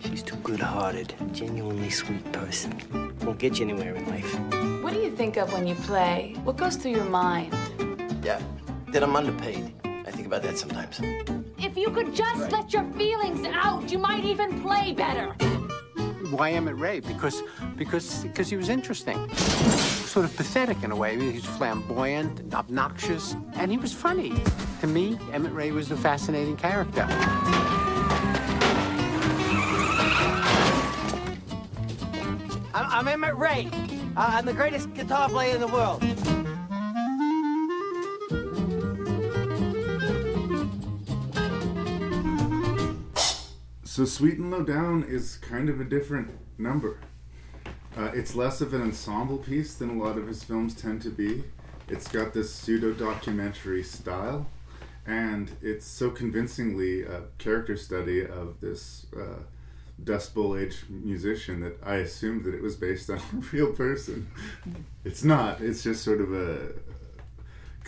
She's 0.04 0.24
too 0.24 0.36
good-hearted, 0.38 1.14
genuinely 1.32 1.92
sweet 1.92 2.30
person. 2.34 2.74
Won't 3.22 3.38
get 3.38 3.60
you 3.60 3.66
anywhere 3.66 3.96
in 3.96 4.06
life. 4.10 4.38
What 4.84 4.94
do 4.94 5.00
you 5.00 5.16
think 5.16 5.38
of 5.38 5.54
when 5.54 5.68
you 5.68 5.76
play? 5.76 6.36
What 6.44 6.58
goes 6.58 6.76
through 6.78 6.92
your 6.92 7.06
mind? 7.06 7.54
Yeah, 8.24 8.42
that 8.92 9.04
I'm 9.04 9.16
underpaid. 9.16 9.72
I 9.86 10.12
think 10.12 10.26
about 10.26 10.42
that 10.42 10.58
sometimes. 10.58 11.00
If 11.60 11.78
you 11.78 11.92
could 11.92 12.14
just 12.14 12.52
let 12.52 12.74
your 12.74 12.86
feelings 12.94 13.46
out, 13.54 13.92
you 13.92 14.00
might 14.00 14.26
even 14.26 14.62
play 14.62 14.94
better. 14.94 15.36
Why 16.32 16.50
am 16.50 16.68
Emmett 16.68 16.82
Ray? 16.82 17.00
Because 17.00 17.42
because 17.78 18.24
because 18.24 18.50
he 18.50 18.58
was 18.58 18.68
interesting. 18.68 19.34
Sort 19.36 20.26
of 20.26 20.36
pathetic 20.36 20.84
in 20.84 20.92
a 20.92 20.96
way. 20.96 21.18
He 21.18 21.32
was 21.32 21.46
flamboyant 21.46 22.40
and 22.40 22.54
obnoxious, 22.54 23.36
and 23.54 23.72
he 23.72 23.78
was 23.78 23.94
funny. 23.94 24.34
To 24.82 24.88
me, 24.88 25.18
Emmett 25.32 25.54
Ray 25.54 25.72
was 25.72 25.90
a 25.92 25.98
fascinating 25.98 26.58
character. 26.58 27.06
I'm, 32.74 32.86
I'm 32.92 33.08
Emmett 33.08 33.38
Ray. 33.38 33.70
I'm 34.18 34.46
the 34.46 34.54
greatest 34.54 34.94
guitar 34.94 35.30
player 35.30 35.56
in 35.56 35.62
the 35.62 35.68
world. 35.68 36.04
So 43.98 44.06
Sweet 44.06 44.38
and 44.38 44.52
Lowdown 44.52 45.04
is 45.10 45.38
kind 45.38 45.70
of 45.70 45.82
a 45.82 45.84
different 45.84 46.30
number. 46.60 47.00
Uh, 47.98 48.12
it's 48.14 48.36
less 48.36 48.62
of 48.62 48.76
an 48.76 48.84
ensemble 48.84 49.40
piece 49.40 49.74
than 49.74 49.90
a 49.90 50.04
lot 50.04 50.20
of 50.20 50.28
his 50.28 50.44
films 50.44 50.76
tend 50.76 51.02
to 51.02 51.10
be. 51.10 51.44
It's 51.88 52.08
got 52.08 52.32
this 52.32 52.54
pseudo 52.54 52.94
documentary 52.94 53.82
style, 53.82 54.46
and 55.08 55.50
it's 55.64 55.88
so 55.88 56.12
convincingly 56.12 57.06
a 57.06 57.24
character 57.40 57.76
study 57.76 58.24
of 58.24 58.62
this 58.62 59.08
uh, 59.20 59.40
Dust 60.04 60.36
Bowl 60.36 60.56
age 60.56 60.84
musician 60.90 61.62
that 61.62 61.80
I 61.84 61.96
assumed 61.96 62.44
that 62.44 62.54
it 62.54 62.62
was 62.62 62.76
based 62.76 63.10
on 63.10 63.18
a 63.34 63.36
real 63.52 63.74
person. 63.74 64.28
It's 65.06 65.24
not. 65.24 65.60
It's 65.60 65.82
just 65.82 66.04
sort 66.04 66.22
of 66.22 66.34
a 66.34 66.70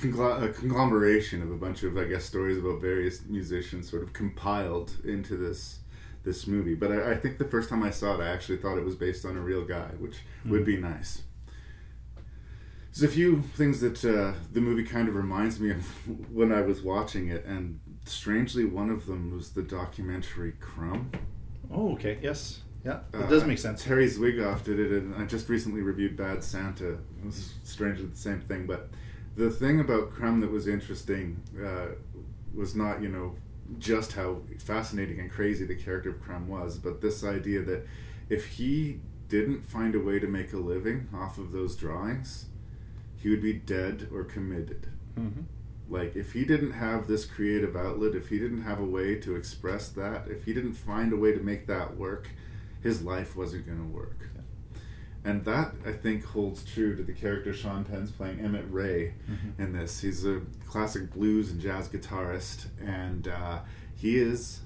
a 0.02 0.50
conglomeration 0.50 1.44
of 1.44 1.52
a 1.52 1.58
bunch 1.58 1.84
of, 1.84 1.98
I 1.98 2.06
guess, 2.06 2.24
stories 2.24 2.58
about 2.58 2.82
various 2.82 3.26
musicians 3.28 3.90
sort 3.90 4.02
of 4.02 4.14
compiled 4.14 4.94
into 5.04 5.36
this 5.36 5.79
this 6.24 6.48
movie. 6.48 6.76
But 6.76 6.92
I, 6.92 7.12
I 7.12 7.16
think 7.18 7.38
the 7.38 7.46
first 7.46 7.70
time 7.70 7.84
I 7.84 7.90
saw 7.90 8.16
it, 8.20 8.24
I 8.24 8.28
actually 8.28 8.58
thought 8.58 8.78
it 8.78 8.86
was 8.86 8.96
based 8.96 9.26
on 9.26 9.38
a 9.38 9.42
real 9.42 9.64
guy, 9.66 9.90
which 10.00 10.18
would 10.46 10.66
be 10.66 10.78
nice. 10.78 11.24
There's 12.94 13.04
a 13.10 13.14
few 13.14 13.42
things 13.42 13.82
that 13.82 14.04
uh, 14.04 14.34
the 14.52 14.62
movie 14.62 14.84
kind 14.84 15.08
of 15.08 15.16
reminds 15.16 15.60
me 15.60 15.72
of 15.72 15.86
when 16.34 16.52
I 16.52 16.62
was 16.62 16.82
watching 16.82 17.30
it, 17.30 17.46
and 17.46 17.80
strangely, 18.06 18.66
one 18.66 18.90
of 18.90 19.06
them 19.06 19.32
was 19.32 19.52
the 19.52 19.62
documentary 19.62 20.54
Crumb. 20.60 21.12
Oh, 21.72 21.94
okay. 21.94 22.18
Yes. 22.22 22.62
Yeah. 22.84 23.02
It 23.14 23.30
does 23.30 23.44
Uh, 23.44 23.48
make 23.48 23.60
sense. 23.60 23.84
Terry 23.84 24.08
Zwigoff 24.08 24.64
did 24.64 24.80
it, 24.80 24.92
and 24.92 25.16
I 25.16 25.26
just 25.26 25.50
recently 25.50 25.82
reviewed 25.82 26.18
Bad 26.18 26.44
Santa. 26.44 26.94
It 26.94 27.26
was 27.26 27.54
strangely 27.64 28.06
the 28.08 28.18
same 28.18 28.42
thing, 28.42 28.66
but 28.66 28.90
the 29.36 29.52
thing 29.52 29.80
about 29.80 30.10
Crumb 30.12 30.40
that 30.42 30.50
was 30.52 30.68
interesting 30.68 31.42
uh, 31.64 31.90
was 32.54 32.76
not, 32.76 33.02
you 33.04 33.10
know, 33.10 33.36
just 33.78 34.14
how 34.14 34.42
fascinating 34.58 35.20
and 35.20 35.30
crazy 35.30 35.66
the 35.66 35.76
character 35.76 36.10
of 36.10 36.22
Crumb 36.22 36.48
was, 36.48 36.78
but 36.78 37.02
this 37.02 37.24
idea 37.24 37.62
that 37.62 37.86
if 38.30 38.46
he 38.48 39.00
didn't 39.28 39.62
find 39.62 39.94
a 39.94 40.00
way 40.00 40.20
to 40.20 40.28
make 40.28 40.52
a 40.54 40.58
living 40.58 41.08
off 41.14 41.38
of 41.38 41.52
those 41.52 41.76
drawings, 41.76 42.48
he 43.18 43.30
would 43.30 43.42
be 43.42 43.54
dead 43.54 44.08
or 44.12 44.24
committed. 44.24 44.88
Mhm. 45.18 45.44
Like, 45.88 46.16
if 46.16 46.34
he 46.34 46.46
didn't 46.46 46.72
have 46.72 47.08
this 47.08 47.26
creative 47.26 47.76
outlet, 47.76 48.16
if 48.16 48.30
he 48.30 48.40
didn't 48.40 48.62
have 48.62 48.80
a 48.80 48.86
way 48.86 49.16
to 49.16 49.36
express 49.36 49.90
that, 49.90 50.28
if 50.28 50.46
he 50.46 50.54
didn't 50.54 50.74
find 50.74 51.12
a 51.12 51.18
way 51.18 51.32
to 51.32 51.42
make 51.44 51.68
that 51.68 51.98
work, 51.98 52.30
his 52.82 53.02
life 53.02 53.36
wasn't 53.36 53.66
going 53.66 53.80
to 53.80 53.86
work. 53.86 54.30
And 55.30 55.46
that, 55.46 55.74
I 55.86 55.92
think, 55.92 56.26
holds 56.26 56.64
true 56.66 56.96
to 56.96 57.04
the 57.04 57.14
character 57.14 57.54
Sean 57.54 57.84
Penn's 57.84 58.10
playing 58.12 58.40
Emmett 58.40 58.66
Ray 58.68 59.14
Mhm. 59.30 59.60
in 59.64 59.74
this. 59.74 60.02
He's 60.02 60.26
a 60.26 60.42
classic 60.68 61.14
blues 61.14 61.52
and 61.52 61.62
jazz 61.62 61.88
guitarist, 61.88 62.66
and 62.84 63.28
uh, 63.28 63.60
he 63.96 64.18
is 64.18 64.62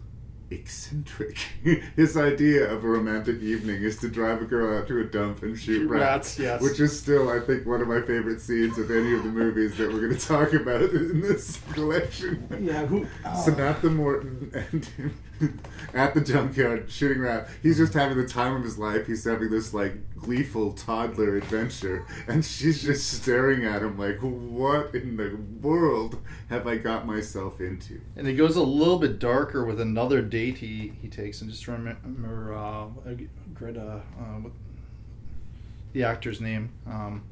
eccentric. 0.49 1.37
His 1.97 2.15
idea 2.15 2.71
of 2.71 2.85
a 2.85 2.87
romantic 2.87 3.41
evening 3.41 3.81
is 3.83 3.97
to 3.97 4.07
drive 4.07 4.41
a 4.41 4.45
girl 4.45 4.77
out 4.77 4.87
to 4.87 5.01
a 5.01 5.03
dump 5.03 5.43
and 5.43 5.57
shoot, 5.59 5.79
Shoot 5.81 5.89
rats, 5.89 6.03
rats, 6.03 6.39
yes. 6.39 6.61
which 6.61 6.79
is 6.79 6.97
still, 6.97 7.29
I 7.29 7.39
think, 7.41 7.65
one 7.65 7.81
of 7.81 7.89
my 7.89 7.99
favorite 8.01 8.39
scenes 8.39 8.77
of 8.77 8.89
any 8.89 9.13
of 9.13 9.23
the 9.23 9.31
movies 9.31 9.75
that 9.77 9.91
we're 9.91 9.99
going 10.07 10.15
to 10.17 10.27
talk 10.27 10.53
about 10.53 10.81
in 10.83 11.19
this 11.19 11.59
collection. 11.73 12.47
Yeah, 12.61 12.85
who- 12.85 13.05
oh. 13.25 13.43
Samantha 13.43 13.89
Morton 13.89 14.49
and 14.53 15.11
at 15.93 16.13
the 16.13 16.21
junkyard 16.21 16.89
shooting 16.89 17.21
rat. 17.21 17.47
He's 17.61 17.77
just 17.77 17.93
having 17.93 18.17
the 18.17 18.27
time 18.27 18.55
of 18.55 18.63
his 18.63 18.77
life. 18.77 19.07
He's 19.07 19.23
having 19.23 19.49
this 19.49 19.73
like 19.73 19.93
gleeful 20.15 20.73
toddler 20.73 21.35
adventure, 21.35 22.05
and 22.27 22.43
she's 22.43 22.81
just 22.83 23.21
staring 23.21 23.65
at 23.65 23.81
him 23.81 23.97
like, 23.97 24.19
"What 24.19 24.95
in 24.95 25.17
the 25.17 25.37
world 25.61 26.19
have 26.49 26.67
I 26.67 26.77
got 26.77 27.05
myself 27.05 27.59
into?" 27.59 28.01
And 28.15 28.27
it 28.27 28.33
goes 28.33 28.55
a 28.55 28.63
little 28.63 28.99
bit 28.99 29.19
darker 29.19 29.65
with 29.65 29.79
another 29.79 30.21
date 30.21 30.57
he, 30.57 30.93
he 31.01 31.07
takes. 31.07 31.41
And 31.41 31.49
just 31.49 31.67
remember 31.67 32.53
uh, 32.53 32.87
Greta, 33.53 34.01
uh, 34.17 34.23
what, 34.39 34.53
the 35.93 36.03
actor's 36.03 36.41
name, 36.41 36.71
um, 36.87 37.23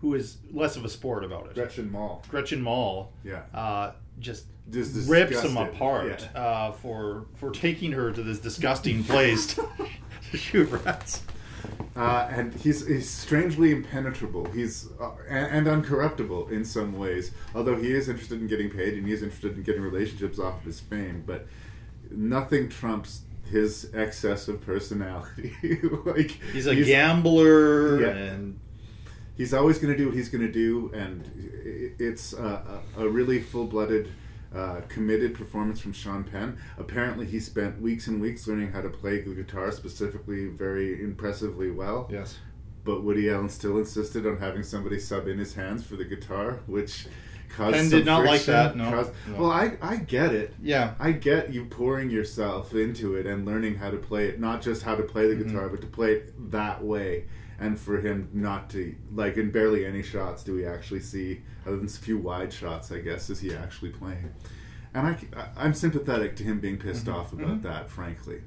who 0.00 0.14
is 0.14 0.38
less 0.52 0.76
of 0.76 0.84
a 0.84 0.88
sport 0.88 1.24
about 1.24 1.46
it. 1.46 1.54
Gretchen 1.54 1.90
Mol. 1.90 2.22
Gretchen 2.28 2.62
Mol. 2.62 3.12
Yeah. 3.24 3.42
Uh, 3.52 3.92
just, 4.18 4.46
Just 4.70 5.08
rips 5.08 5.42
him 5.42 5.56
apart 5.56 6.28
yeah. 6.34 6.40
uh, 6.40 6.72
for 6.72 7.26
for 7.36 7.50
taking 7.50 7.92
her 7.92 8.12
to 8.12 8.22
this 8.22 8.38
disgusting 8.38 9.02
place 9.04 9.54
to, 9.54 9.68
to 10.30 10.36
shoot 10.36 10.70
rats. 10.70 11.22
Uh, 11.96 12.28
and 12.30 12.54
he's, 12.54 12.86
he's 12.86 13.10
strangely 13.10 13.72
impenetrable. 13.72 14.44
He's 14.52 14.86
uh, 15.00 15.10
and, 15.28 15.66
and 15.68 15.84
uncorruptible 15.84 16.52
in 16.52 16.64
some 16.64 16.96
ways. 16.96 17.32
Although 17.54 17.76
he 17.76 17.92
is 17.92 18.08
interested 18.08 18.40
in 18.40 18.46
getting 18.46 18.70
paid 18.70 18.94
and 18.94 19.06
he 19.06 19.12
is 19.12 19.22
interested 19.22 19.56
in 19.56 19.64
getting 19.64 19.82
relationships 19.82 20.38
off 20.38 20.58
of 20.58 20.64
his 20.64 20.78
fame, 20.78 21.24
but 21.26 21.46
nothing 22.10 22.68
trumps 22.68 23.22
his 23.50 23.90
excess 23.94 24.46
of 24.46 24.60
personality. 24.60 25.56
like 26.04 26.30
He's 26.52 26.66
a 26.66 26.76
gambler 26.76 28.00
Yeah. 28.00 28.08
and 28.10 28.60
he's 29.36 29.52
always 29.54 29.78
going 29.78 29.92
to 29.92 29.96
do 29.96 30.06
what 30.06 30.14
he's 30.14 30.28
going 30.28 30.46
to 30.46 30.52
do, 30.52 30.92
and 30.94 31.24
it's 31.98 32.32
a, 32.32 32.82
a, 32.96 33.04
a 33.04 33.08
really 33.08 33.40
full-blooded, 33.40 34.12
uh, 34.54 34.80
committed 34.88 35.34
performance 35.34 35.80
from 35.80 35.92
Sean 35.92 36.24
Penn. 36.24 36.56
Apparently, 36.78 37.26
he 37.26 37.38
spent 37.40 37.80
weeks 37.80 38.06
and 38.06 38.20
weeks 38.20 38.46
learning 38.46 38.72
how 38.72 38.80
to 38.80 38.88
play 38.88 39.20
the 39.20 39.34
guitar 39.34 39.70
specifically, 39.72 40.46
very 40.46 41.02
impressively 41.02 41.70
well. 41.70 42.08
Yes. 42.10 42.38
But 42.84 43.02
Woody 43.04 43.28
Allen 43.30 43.50
still 43.50 43.76
insisted 43.78 44.26
on 44.26 44.38
having 44.38 44.62
somebody 44.62 44.98
sub 44.98 45.28
in 45.28 45.38
his 45.38 45.54
hands 45.54 45.84
for 45.84 45.96
the 45.96 46.04
guitar, 46.06 46.60
which 46.66 47.06
caused 47.54 47.74
Penn 47.74 47.90
did 47.90 48.06
not 48.06 48.24
like 48.24 48.44
that, 48.44 48.76
no. 48.76 48.90
caused- 48.90 49.12
No. 49.30 49.40
Well, 49.42 49.50
I 49.50 49.76
I 49.82 49.96
get 49.96 50.32
it. 50.32 50.54
Yeah. 50.62 50.94
I 50.98 51.12
get 51.12 51.52
you 51.52 51.66
pouring 51.66 52.08
yourself 52.10 52.74
into 52.74 53.14
it 53.16 53.26
and 53.26 53.44
learning 53.44 53.74
how 53.76 53.90
to 53.90 53.98
play 53.98 54.28
it, 54.28 54.40
not 54.40 54.62
just 54.62 54.82
how 54.82 54.94
to 54.96 55.02
play 55.02 55.26
the 55.28 55.34
Mm-hmm. 55.34 55.48
guitar, 55.54 55.68
but 55.68 55.80
to 55.82 55.86
play 55.86 56.12
it 56.14 56.50
that 56.50 56.82
way. 56.82 57.24
And 57.58 57.78
for 57.78 58.00
him 58.00 58.28
not 58.32 58.70
to 58.70 58.94
like 59.12 59.36
in 59.36 59.50
barely 59.50 59.84
any 59.84 60.02
shots 60.02 60.44
do 60.44 60.54
we 60.54 60.64
actually 60.64 61.00
see, 61.00 61.42
other 61.66 61.76
than 61.76 61.86
a 61.86 61.90
few 61.90 62.16
wide 62.18 62.52
shots, 62.52 62.92
I 62.92 63.00
guess, 63.00 63.30
is 63.30 63.40
he 63.40 63.52
actually 63.54 63.90
playing. 63.90 64.32
And 64.94 65.06
I, 65.08 65.16
I'm 65.56 65.74
sympathetic 65.74 66.36
to 66.36 66.44
him 66.44 66.60
being 66.60 66.78
pissed 66.78 67.06
Mhm. 67.06 67.14
off 67.14 67.32
about 67.32 67.58
Mhm. 67.58 67.62
that, 67.62 67.90
frankly. 67.90 68.42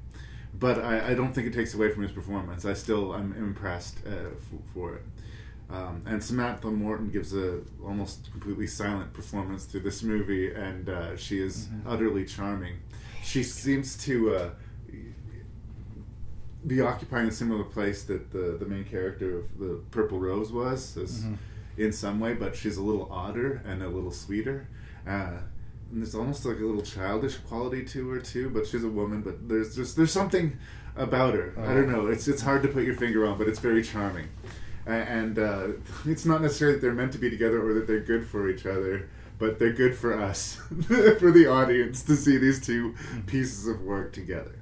But 0.58 0.78
I, 0.82 1.10
I 1.10 1.14
don't 1.14 1.34
think 1.34 1.46
it 1.46 1.52
takes 1.52 1.74
away 1.74 1.90
from 1.90 2.02
his 2.02 2.12
performance. 2.12 2.64
I 2.64 2.72
still 2.74 3.12
I'm 3.12 3.32
impressed 3.34 3.98
uh, 4.06 4.10
f- 4.10 4.60
for 4.72 4.94
it. 4.96 5.02
Um, 5.70 6.02
and 6.06 6.22
Samantha 6.22 6.70
Morton 6.70 7.08
gives 7.10 7.34
a 7.34 7.60
almost 7.82 8.30
completely 8.32 8.66
silent 8.66 9.12
performance 9.14 9.64
through 9.64 9.80
this 9.80 10.02
movie, 10.02 10.52
and 10.52 10.88
uh, 10.88 11.16
she 11.16 11.38
is 11.38 11.66
Mhm. 11.68 11.82
utterly 11.86 12.24
charming. 12.24 12.76
She 13.22 13.42
seems 13.42 13.96
to 14.04 14.34
uh, 14.34 14.50
be 16.66 16.80
occupying 16.80 17.28
a 17.28 17.32
similar 17.32 17.64
place 17.64 18.04
that 18.04 18.30
the 18.30 18.56
the 18.58 18.66
main 18.66 18.84
character 18.84 19.38
of 19.38 19.58
the 19.58 19.80
Purple 19.90 20.18
Rose 20.20 20.52
was, 20.52 20.96
as, 20.96 21.22
Mhm. 21.24 21.36
in 21.76 21.92
some 21.92 22.20
way, 22.20 22.34
but 22.34 22.54
she's 22.54 22.76
a 22.76 22.82
little 22.82 23.08
odder 23.10 23.60
and 23.64 23.82
a 23.82 23.88
little 23.88 24.10
sweeter. 24.12 24.68
Uh, 25.06 25.38
and 25.90 26.00
there's 26.02 26.14
almost 26.14 26.44
like 26.46 26.58
a 26.58 26.64
little 26.64 26.82
childish 26.82 27.36
quality 27.38 27.84
to 27.84 28.08
her 28.10 28.18
too. 28.20 28.48
But 28.50 28.66
she's 28.66 28.84
a 28.84 28.88
woman. 28.88 29.22
But 29.22 29.48
there's 29.48 29.74
just 29.74 29.96
there's 29.96 30.12
something 30.12 30.56
about 30.96 31.34
her. 31.34 31.54
I 31.58 31.74
don't 31.74 31.90
know. 31.90 32.06
It's 32.06 32.28
it's 32.28 32.42
hard 32.42 32.62
to 32.62 32.68
put 32.68 32.84
your 32.84 32.94
finger 32.94 33.26
on, 33.26 33.38
but 33.38 33.48
it's 33.48 33.58
very 33.60 33.82
charming. 33.82 34.28
And 34.86 35.38
uh, 35.38 35.68
it's 36.06 36.24
not 36.24 36.42
necessarily 36.42 36.76
that 36.76 36.82
they're 36.82 36.94
meant 36.94 37.12
to 37.12 37.18
be 37.18 37.30
together 37.30 37.60
or 37.66 37.74
that 37.74 37.86
they're 37.86 38.00
good 38.00 38.26
for 38.26 38.48
each 38.48 38.66
other, 38.66 39.08
but 39.38 39.58
they're 39.58 39.72
good 39.72 39.94
for 39.94 40.18
us, 40.18 40.54
for 41.18 41.30
the 41.30 41.46
audience, 41.50 42.02
to 42.04 42.16
see 42.16 42.36
these 42.38 42.60
two 42.64 42.94
pieces 43.26 43.66
of 43.66 43.82
work 43.82 44.12
together. 44.12 44.52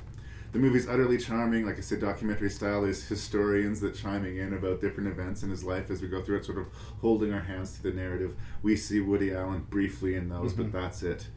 The 0.52 0.58
movie's 0.58 0.88
utterly 0.88 1.16
charming. 1.18 1.64
Like 1.64 1.78
I 1.78 1.80
said, 1.80 2.00
documentary 2.00 2.50
style. 2.50 2.82
There's 2.82 3.06
historians 3.06 3.80
that 3.80 3.94
chiming 3.94 4.38
in 4.38 4.52
about 4.52 4.80
different 4.80 5.08
events 5.08 5.42
in 5.44 5.50
his 5.50 5.62
life 5.62 5.90
as 5.90 6.02
we 6.02 6.08
go 6.08 6.20
through 6.22 6.38
it, 6.38 6.44
sort 6.44 6.58
of 6.58 6.66
holding 7.00 7.32
our 7.32 7.40
hands 7.42 7.76
to 7.76 7.82
the 7.84 7.92
narrative. 7.92 8.34
We 8.62 8.74
see 8.76 9.00
Woody 9.00 9.32
Allen 9.32 9.66
briefly 9.70 10.14
in 10.16 10.28
those, 10.28 10.52
Mhm. 10.52 10.56
but 10.56 10.72
that's 10.72 11.02
it. 11.04 11.28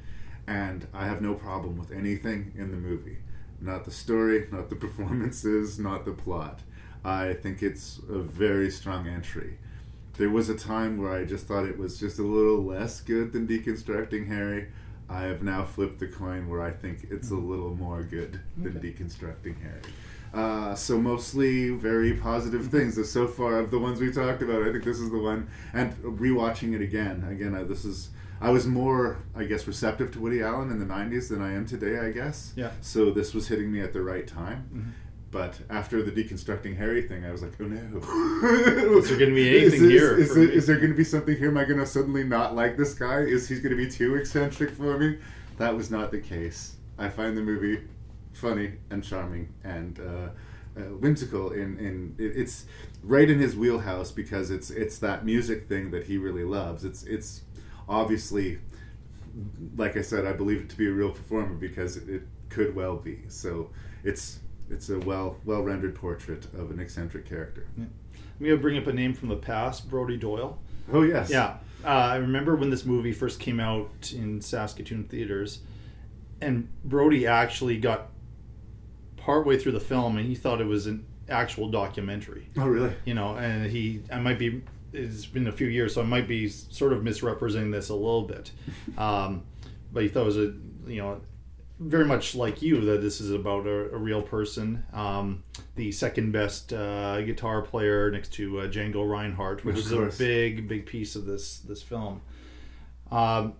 And 0.47 0.87
I 0.93 1.05
have 1.05 1.21
no 1.21 1.35
problem 1.35 1.77
with 1.77 1.91
anything 1.91 2.53
in 2.55 2.71
the 2.71 2.77
movie. 2.77 3.19
Not 3.61 3.85
the 3.85 3.91
story, 3.91 4.47
not 4.51 4.69
the 4.69 4.75
performances, 4.75 5.77
not 5.79 6.05
the 6.05 6.11
plot. 6.11 6.61
I 7.05 7.33
think 7.33 7.61
it's 7.61 7.99
a 8.09 8.19
very 8.19 8.71
strong 8.71 9.07
entry. 9.07 9.57
There 10.17 10.29
was 10.29 10.49
a 10.49 10.55
time 10.55 10.97
where 10.97 11.11
I 11.11 11.23
just 11.25 11.45
thought 11.47 11.65
it 11.65 11.77
was 11.77 11.99
just 11.99 12.17
a 12.19 12.23
little 12.23 12.63
less 12.63 12.99
good 13.01 13.31
than 13.31 13.47
Deconstructing 13.47 14.27
Harry. 14.27 14.67
I 15.09 15.23
have 15.23 15.43
now 15.43 15.63
flipped 15.63 15.99
the 15.99 16.07
coin 16.07 16.49
where 16.49 16.61
I 16.61 16.71
think 16.71 17.07
it's 17.11 17.31
a 17.31 17.35
little 17.35 17.75
more 17.75 18.03
good 18.03 18.39
than 18.57 18.73
Deconstructing 18.73 19.55
Harry. 19.61 19.81
Uh, 20.33 20.73
so 20.73 20.99
mostly 20.99 21.69
very 21.69 22.13
positive 22.13 22.67
things. 22.67 22.95
So- 22.95 23.03
So 23.03 23.27
far 23.27 23.59
of 23.59 23.69
the 23.69 23.77
ones 23.79 23.99
we 23.99 24.11
talked 24.11 24.41
about, 24.41 24.63
I 24.63 24.71
think 24.71 24.83
this 24.83 24.99
is 24.99 25.11
the 25.11 25.19
one. 25.19 25.47
And 25.73 25.93
rewatching 26.03 26.73
it 26.73 26.81
again, 26.81 27.23
again, 27.29 27.53
I, 27.55 27.63
this 27.63 27.85
is. 27.85 28.09
I 28.41 28.49
was 28.49 28.65
more, 28.67 29.19
I 29.35 29.45
guess, 29.45 29.67
receptive 29.67 30.11
to 30.13 30.19
Woody 30.19 30.41
Allen 30.41 30.69
in 30.69 30.77
the 30.79 30.85
'90s 30.85 31.29
than 31.29 31.41
I 31.41 31.53
am 31.53 31.65
today. 31.65 31.99
I 31.99 32.11
guess. 32.11 32.51
Yeah. 32.57 32.71
So 32.81 33.11
this 33.11 33.33
was 33.33 33.47
hitting 33.47 33.71
me 33.71 33.79
at 33.79 33.93
the 33.93 34.01
right 34.01 34.27
time. 34.27 34.93
But 35.33 35.59
after 35.69 36.03
the 36.03 36.11
deconstructing 36.11 36.77
Harry 36.77 37.01
thing, 37.01 37.25
I 37.25 37.31
was 37.31 37.41
like, 37.41 37.53
oh 37.59 37.63
no. 37.65 37.97
Is 38.99 39.09
there 39.09 39.17
gonna 39.17 39.33
be 39.33 39.49
anything 39.61 39.81
this- 39.81 39.91
here 39.91 40.15
Is, 40.17 40.31
for 40.31 40.39
it- 40.43 40.49
me? 40.51 40.55
is 40.55 40.67
there 40.67 40.77
going 40.77 40.91
to 40.91 40.95
be 40.95 41.03
something 41.03 41.35
here? 41.35 41.49
Am 41.49 41.57
I 41.57 41.65
going 41.65 41.79
to 41.79 41.87
suddenly 41.87 42.23
not 42.23 42.55
like 42.55 42.77
this 42.77 42.93
guy? 42.93 43.21
Is 43.21 43.49
he 43.49 43.55
going 43.55 43.75
to 43.75 43.75
be 43.75 43.89
too 43.89 44.15
eccentric 44.15 44.69
for 44.69 44.97
me? 44.99 45.17
That 45.57 45.75
was 45.75 45.89
not 45.89 46.11
the 46.11 46.19
case. 46.19 46.75
I 46.99 47.09
find 47.09 47.35
the 47.35 47.41
movie 47.41 47.81
funny 48.33 48.73
and 48.91 49.03
charming 49.03 49.51
and 49.63 49.99
uh, 49.99 50.29
uh, 50.79 50.81
whimsical. 50.99 51.51
In, 51.51 51.79
in 51.79 52.15
it, 52.19 52.37
it's 52.37 52.65
right 53.01 53.27
in 53.29 53.39
his 53.39 53.55
wheelhouse 53.55 54.11
because 54.11 54.51
it's 54.51 54.69
it's 54.69 54.99
that 54.99 55.25
music 55.25 55.67
thing 55.67 55.89
that 55.91 56.05
he 56.05 56.17
really 56.19 56.43
loves. 56.43 56.85
It's 56.85 57.01
it's 57.03 57.41
obviously 57.89 58.59
like 59.75 59.97
I 59.97 60.01
said, 60.03 60.27
I 60.27 60.33
believe 60.33 60.61
it 60.61 60.69
to 60.69 60.77
be 60.77 60.87
a 60.87 60.91
real 60.91 61.09
performer 61.09 61.55
because 61.55 61.97
it, 61.97 62.07
it 62.07 62.21
could 62.49 62.75
well 62.75 62.97
be. 62.97 63.21
So 63.29 63.71
it's 64.03 64.39
it's 64.69 64.89
a 64.89 64.99
well 64.99 65.37
well 65.45 65.61
rendered 65.61 65.95
portrait 65.95 66.45
of 66.53 66.71
an 66.71 66.79
eccentric 66.79 67.27
character. 67.27 67.67
I'm 67.77 67.89
gonna 68.39 68.57
bring 68.57 68.77
up 68.77 68.87
a 68.87 68.93
name 68.93 69.13
from 69.13 69.29
the 69.29 69.35
past, 69.35 69.89
Brody 69.89 70.17
Doyle. 70.17 70.57
Oh 70.91 71.03
yes, 71.03 71.29
Yeah, 71.29 71.57
uh, 71.85 71.87
I 71.87 72.15
remember 72.17 72.55
when 72.55 72.69
this 72.69 72.85
movie 72.85 73.13
first 73.13 73.39
came 73.39 73.59
out 73.59 74.13
in 74.15 74.41
Saskatoon 74.41 75.05
theaters, 75.05 75.59
and 76.41 76.67
Brody 76.83 77.25
actually 77.27 77.77
got 77.77 78.09
partway 79.17 79.57
through 79.57 79.71
the 79.73 79.79
film, 79.79 80.17
and 80.17 80.27
he 80.27 80.35
thought 80.35 80.59
it 80.59 80.67
was 80.67 80.87
an 80.87 81.05
actual 81.29 81.69
documentary. 81.69 82.49
Oh 82.57 82.67
really? 82.67 82.93
You 83.05 83.13
know, 83.13 83.35
and 83.37 83.69
he, 83.69 84.01
I 84.11 84.19
might 84.19 84.39
be. 84.39 84.61
It's 84.91 85.25
been 85.25 85.47
a 85.47 85.51
few 85.51 85.67
years, 85.67 85.95
so 85.95 86.01
I 86.01 86.05
might 86.05 86.27
be 86.27 86.47
sort 86.49 86.93
of 86.93 87.03
misrepresenting 87.03 87.71
this 87.71 87.89
a 87.89 87.95
little 87.95 88.23
bit. 88.23 88.51
Um, 88.97 89.43
but 89.91 90.03
he 90.03 90.09
thought 90.09 90.21
it 90.21 90.25
was 90.25 90.37
a, 90.37 90.53
you 90.87 90.97
know, 91.01 91.21
very 91.79 92.05
much 92.05 92.35
like 92.35 92.61
you 92.61 92.81
that 92.81 93.01
this 93.01 93.19
is 93.19 93.31
about 93.31 93.65
a, 93.65 93.93
a 93.93 93.97
real 93.97 94.21
person. 94.21 94.83
Um, 94.93 95.43
the 95.75 95.91
second 95.91 96.31
best 96.31 96.71
uh, 96.71 97.21
guitar 97.21 97.61
player 97.61 98.11
next 98.11 98.33
to 98.33 98.61
uh, 98.61 98.67
Django 98.67 99.07
Reinhardt, 99.09 99.65
which 99.65 99.77
is 99.77 99.91
a 99.91 100.11
big, 100.17 100.67
big 100.67 100.85
piece 100.85 101.15
of 101.15 101.25
this 101.25 101.59
this 101.59 101.81
film. 101.81 102.21
Um, 103.11 103.53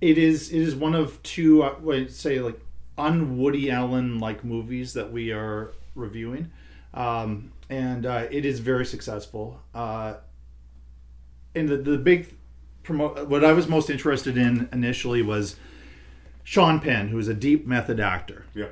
it 0.00 0.18
is 0.18 0.50
it 0.50 0.60
is 0.60 0.74
one 0.74 0.94
of 0.94 1.22
two, 1.22 1.62
uh, 1.62 2.08
say 2.08 2.40
like 2.40 2.60
un 2.96 3.38
Woody 3.38 3.70
Allen 3.70 4.18
like 4.18 4.44
movies 4.44 4.94
that 4.94 5.12
we 5.12 5.32
are 5.32 5.72
reviewing, 5.94 6.50
um, 6.94 7.52
and 7.68 8.06
uh, 8.06 8.26
it 8.30 8.44
is 8.44 8.60
very 8.60 8.86
successful. 8.86 9.60
Uh, 9.74 10.14
and 11.54 11.68
the, 11.68 11.76
the 11.76 11.98
big 11.98 12.34
promote. 12.82 13.28
What 13.28 13.44
I 13.44 13.52
was 13.52 13.68
most 13.68 13.90
interested 13.90 14.36
in 14.36 14.68
initially 14.72 15.22
was 15.22 15.56
Sean 16.44 16.78
Penn, 16.78 17.08
who 17.08 17.18
is 17.18 17.26
a 17.26 17.34
deep 17.34 17.66
method 17.66 17.98
actor. 17.98 18.44
Yeah. 18.54 18.68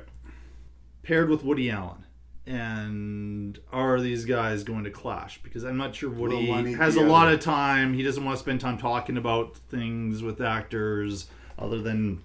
Paired 1.01 1.29
with 1.29 1.43
Woody 1.43 1.69
Allen. 1.69 2.05
And 2.45 3.57
are 3.71 3.99
these 3.99 4.25
guys 4.25 4.63
going 4.63 4.83
to 4.83 4.91
clash? 4.91 5.41
Because 5.41 5.63
I'm 5.63 5.77
not 5.77 5.95
sure 5.95 6.09
Woody 6.09 6.35
Will 6.35 6.47
one 6.49 6.67
eat 6.67 6.73
has 6.77 6.95
the 6.95 7.01
a 7.01 7.07
lot 7.07 7.27
other? 7.27 7.35
of 7.35 7.41
time. 7.41 7.93
He 7.93 8.03
doesn't 8.03 8.23
want 8.23 8.37
to 8.37 8.43
spend 8.43 8.61
time 8.61 8.77
talking 8.77 9.17
about 9.17 9.55
things 9.69 10.21
with 10.21 10.41
actors 10.41 11.27
other 11.57 11.81
than 11.81 12.21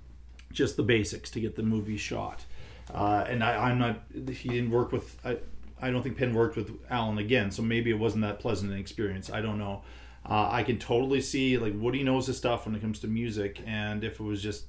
just 0.52 0.76
the 0.76 0.82
basics 0.82 1.30
to 1.30 1.40
get 1.40 1.54
the 1.56 1.62
movie 1.62 1.96
shot. 1.96 2.44
Uh, 2.92 3.24
and 3.28 3.44
I, 3.44 3.68
I'm 3.70 3.78
not. 3.78 4.02
He 4.12 4.48
didn't 4.48 4.70
work 4.70 4.90
with. 4.92 5.16
I, 5.24 5.38
I 5.80 5.90
don't 5.90 6.02
think 6.02 6.16
Penn 6.16 6.34
worked 6.34 6.56
with 6.56 6.72
Allen 6.90 7.18
again, 7.18 7.50
so 7.52 7.62
maybe 7.62 7.90
it 7.90 7.98
wasn't 7.98 8.22
that 8.22 8.40
pleasant 8.40 8.72
an 8.72 8.78
experience. 8.78 9.30
I 9.30 9.40
don't 9.40 9.58
know. 9.58 9.82
Uh, 10.28 10.48
I 10.50 10.64
can 10.64 10.78
totally 10.78 11.20
see 11.20 11.58
like 11.58 11.74
Woody 11.76 12.02
knows 12.02 12.26
his 12.26 12.36
stuff 12.36 12.66
when 12.66 12.74
it 12.74 12.80
comes 12.80 12.98
to 13.00 13.06
music, 13.06 13.60
and 13.66 14.02
if 14.02 14.14
it 14.14 14.22
was 14.22 14.42
just 14.42 14.64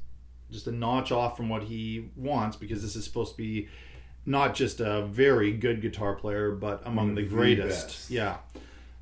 just 0.51 0.67
a 0.67 0.71
notch 0.71 1.11
off 1.11 1.35
from 1.37 1.49
what 1.49 1.63
he 1.63 2.09
wants, 2.15 2.55
because 2.57 2.81
this 2.81 2.95
is 2.95 3.03
supposed 3.03 3.31
to 3.31 3.37
be 3.37 3.67
not 4.25 4.53
just 4.53 4.79
a 4.79 5.03
very 5.03 5.51
good 5.51 5.81
guitar 5.81 6.13
player, 6.15 6.51
but 6.51 6.81
among 6.85 7.15
the 7.15 7.21
the 7.23 7.27
greatest. 7.27 7.87
best. 7.87 8.09
Yeah. 8.11 8.37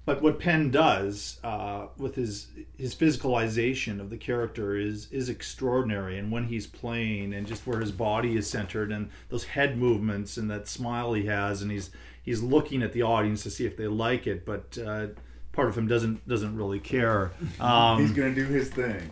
But 0.05 0.21
what 0.21 0.39
Penn 0.39 0.71
does 0.71 1.37
uh, 1.43 1.87
with 1.97 2.15
his 2.15 2.47
his 2.77 2.95
physicalization 2.95 3.99
of 3.99 4.09
the 4.09 4.15
character 4.17 4.75
is 4.77 5.11
is 5.11 5.27
extraordinary, 5.27 6.17
and 6.17 6.31
when 6.31 6.45
he's 6.45 6.65
playing, 6.65 7.33
and 7.33 7.45
just 7.45 7.67
where 7.67 7.81
his 7.81 7.91
body 7.91 8.37
is 8.37 8.49
centered, 8.49 8.91
and 8.91 9.09
those 9.29 9.43
head 9.43 9.77
movements, 9.77 10.37
and 10.37 10.49
that 10.49 10.67
smile 10.67 11.13
he 11.13 11.25
has, 11.25 11.61
and 11.61 11.71
he's 11.71 11.89
he's 12.23 12.41
looking 12.41 12.81
at 12.83 12.93
the 12.93 13.01
audience 13.01 13.43
to 13.43 13.49
see 13.49 13.65
if 13.65 13.75
they 13.75 13.87
like 13.87 14.27
it, 14.27 14.45
but 14.45 14.77
uh, 14.77 15.07
part 15.51 15.67
of 15.67 15.77
him 15.77 15.87
doesn't 15.87 16.25
doesn't 16.25 16.55
really 16.55 16.79
care. 16.79 17.31
Um, 17.59 17.99
He's 17.99 18.11
gonna 18.11 18.33
do 18.33 18.45
his 18.45 18.69
thing. 18.69 19.09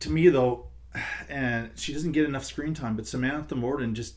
to 0.00 0.10
me 0.10 0.28
though, 0.28 0.66
and 1.28 1.70
she 1.76 1.92
doesn't 1.92 2.12
get 2.12 2.24
enough 2.24 2.44
screen 2.44 2.74
time, 2.74 2.96
but 2.96 3.06
Samantha 3.06 3.54
Morton 3.54 3.94
just 3.94 4.16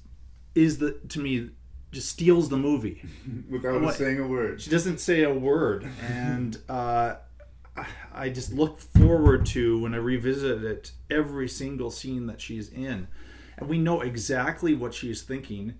is 0.55 0.77
the 0.79 0.93
to 1.09 1.19
me 1.19 1.49
just 1.91 2.09
steals 2.09 2.49
the 2.49 2.57
movie 2.57 3.01
Without 3.49 3.81
What- 3.81 3.95
saying 3.95 4.19
a 4.19 4.27
word. 4.27 4.61
She 4.61 4.69
doesn't 4.69 4.99
say 4.99 5.23
a 5.23 5.33
word, 5.33 5.87
and 6.07 6.57
uh, 6.69 7.15
I- 7.75 7.85
I 8.13 8.29
just 8.29 8.51
look 8.53 8.79
forward 8.79 9.45
to 9.47 9.79
when 9.79 9.93
I 9.93 9.97
revisit 9.97 10.63
it 10.63 10.91
every 11.09 11.47
single 11.47 11.89
scene 11.91 12.27
that 12.27 12.41
she's 12.41 12.69
in, 12.69 13.07
and 13.57 13.69
we 13.69 13.77
know 13.77 14.01
exactly 14.01 14.73
what 14.75 14.93
she's 14.93 15.21
thinking 15.21 15.75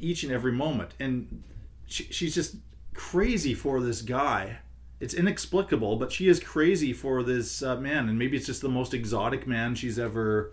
each 0.00 0.22
and 0.24 0.32
every 0.32 0.52
moment, 0.52 0.90
and 0.98 1.42
she, 1.86 2.04
she's 2.04 2.34
just 2.34 2.56
crazy 2.94 3.54
for 3.54 3.80
this 3.80 4.02
guy. 4.02 4.58
It's 5.02 5.14
inexplicable, 5.14 5.96
but 5.96 6.12
she 6.12 6.28
is 6.28 6.38
crazy 6.38 6.92
for 6.92 7.24
this 7.24 7.60
uh, 7.60 7.74
man, 7.74 8.08
and 8.08 8.16
maybe 8.16 8.36
it's 8.36 8.46
just 8.46 8.62
the 8.62 8.68
most 8.68 8.94
exotic 8.94 9.48
man 9.48 9.74
she's 9.74 9.98
ever 9.98 10.52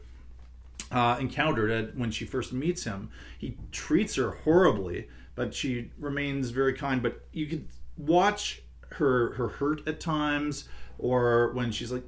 uh, 0.92 1.18
encountered 1.20 1.70
at, 1.70 1.96
when 1.96 2.10
she 2.10 2.26
first 2.26 2.52
meets 2.52 2.84
him. 2.84 3.12
He 3.38 3.58
treats 3.72 4.16
her 4.16 4.32
horribly, 4.32 5.08
but 5.36 5.54
she 5.54 5.92
remains 6.00 6.50
very 6.50 6.74
kind. 6.74 7.04
But 7.04 7.28
you 7.32 7.46
could 7.46 7.68
watch 7.96 8.64
her 8.94 9.34
her 9.34 9.50
hurt 9.50 9.88
at 9.88 10.00
times, 10.00 10.68
or 10.98 11.52
when 11.54 11.72
she's 11.72 11.92
like, 11.92 12.06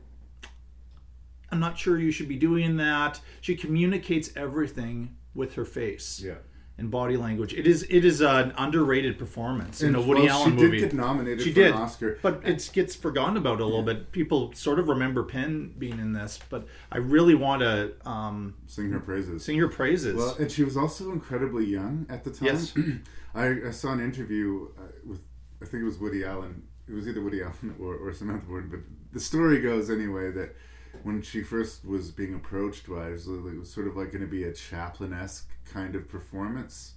"I'm 1.52 1.60
not 1.60 1.78
sure 1.78 2.00
you 2.00 2.12
should 2.12 2.28
be 2.28 2.38
doing 2.38 2.78
that." 2.78 3.22
She 3.40 3.56
communicates 3.56 4.32
everything 4.36 5.16
with 5.36 5.54
her 5.54 5.66
face. 5.66 6.20
Yeah. 6.20 6.38
And 6.82 6.90
body 6.90 7.16
language. 7.16 7.54
It 7.54 7.68
is 7.68 7.84
it 7.90 8.04
is 8.04 8.22
an 8.22 8.54
underrated 8.58 9.20
performance 9.20 9.84
in 9.84 9.94
a 9.94 10.02
Woody 10.02 10.24
well, 10.24 10.42
Allen 10.42 10.52
she 10.52 10.58
did 10.58 10.64
movie. 10.64 10.80
get 10.80 10.94
nominated 10.94 11.42
she 11.44 11.54
for 11.54 11.62
an 11.62 11.66
did, 11.68 11.76
Oscar. 11.76 12.20
but 12.24 12.42
it 12.44 12.70
gets 12.74 12.96
forgotten 12.96 13.38
about 13.38 13.62
a 13.62 13.66
little 13.66 13.84
bit. 13.84 14.12
People 14.12 14.52
sort 14.54 14.80
of 14.80 14.90
remember 14.90 15.24
Penn 15.24 15.76
being 15.78 16.00
in 16.00 16.14
this, 16.14 16.40
but 16.50 16.66
I 16.92 16.98
really 16.98 17.36
want 17.36 17.62
to 17.62 17.94
um, 18.04 18.56
sing 18.66 18.90
her 18.90 19.00
praises. 19.00 19.46
Sing 19.46 19.60
her 19.60 19.68
praises. 19.68 20.16
Well, 20.16 20.36
and 20.40 20.52
she 20.52 20.64
was 20.64 20.76
also 20.76 21.12
incredibly 21.12 21.66
young 21.66 22.08
at 22.10 22.24
the 22.24 22.32
time. 22.32 22.48
Yes. 22.48 22.74
I, 23.36 23.68
I 23.68 23.72
saw 23.72 23.94
an 23.94 24.00
interview 24.00 24.70
uh, 24.78 24.88
with, 25.06 25.22
I 25.62 25.66
think 25.66 25.84
it 25.84 25.86
was 25.86 26.00
Woody 26.00 26.26
Allen. 26.26 26.64
It 26.90 26.94
was 26.94 27.08
either 27.08 27.22
Woody 27.22 27.44
Allen 27.44 27.76
or, 27.80 27.96
or 27.96 28.12
Samantha 28.12 28.48
Morton, 28.48 28.70
but 28.72 28.80
the 29.14 29.20
story 29.20 29.62
goes 29.62 29.92
anyway 29.92 30.32
that 30.32 30.56
when 31.04 31.22
she 31.22 31.44
first 31.44 31.86
was 31.86 32.12
being 32.12 32.34
approached 32.34 32.90
by, 32.90 33.08
it 33.08 33.12
was, 33.12 33.28
it 33.28 33.60
was 33.60 33.72
sort 33.72 33.88
of 33.88 33.96
like 33.96 34.12
going 34.12 34.22
to 34.22 34.28
be 34.28 34.44
a 34.44 34.54
Chaplin 34.54 35.14
esque 35.14 35.50
kind 35.66 35.96
of 35.96 36.08
performance, 36.08 36.94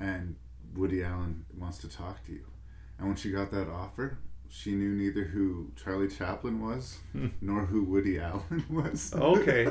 and 0.00 0.36
Woody 0.74 1.02
Allen 1.02 1.44
wants 1.56 1.78
to 1.78 1.88
talk 1.88 2.24
to 2.26 2.32
you. 2.32 2.44
And 2.98 3.08
when 3.08 3.16
she 3.16 3.30
got 3.30 3.50
that 3.52 3.68
offer, 3.68 4.18
she 4.48 4.72
knew 4.72 4.90
neither 4.90 5.24
who 5.24 5.70
Charlie 5.76 6.08
Chaplin 6.08 6.60
was 6.60 6.98
nor 7.40 7.66
who 7.66 7.84
Woody 7.84 8.18
Allen 8.18 8.64
was. 8.70 9.12
Okay. 9.14 9.68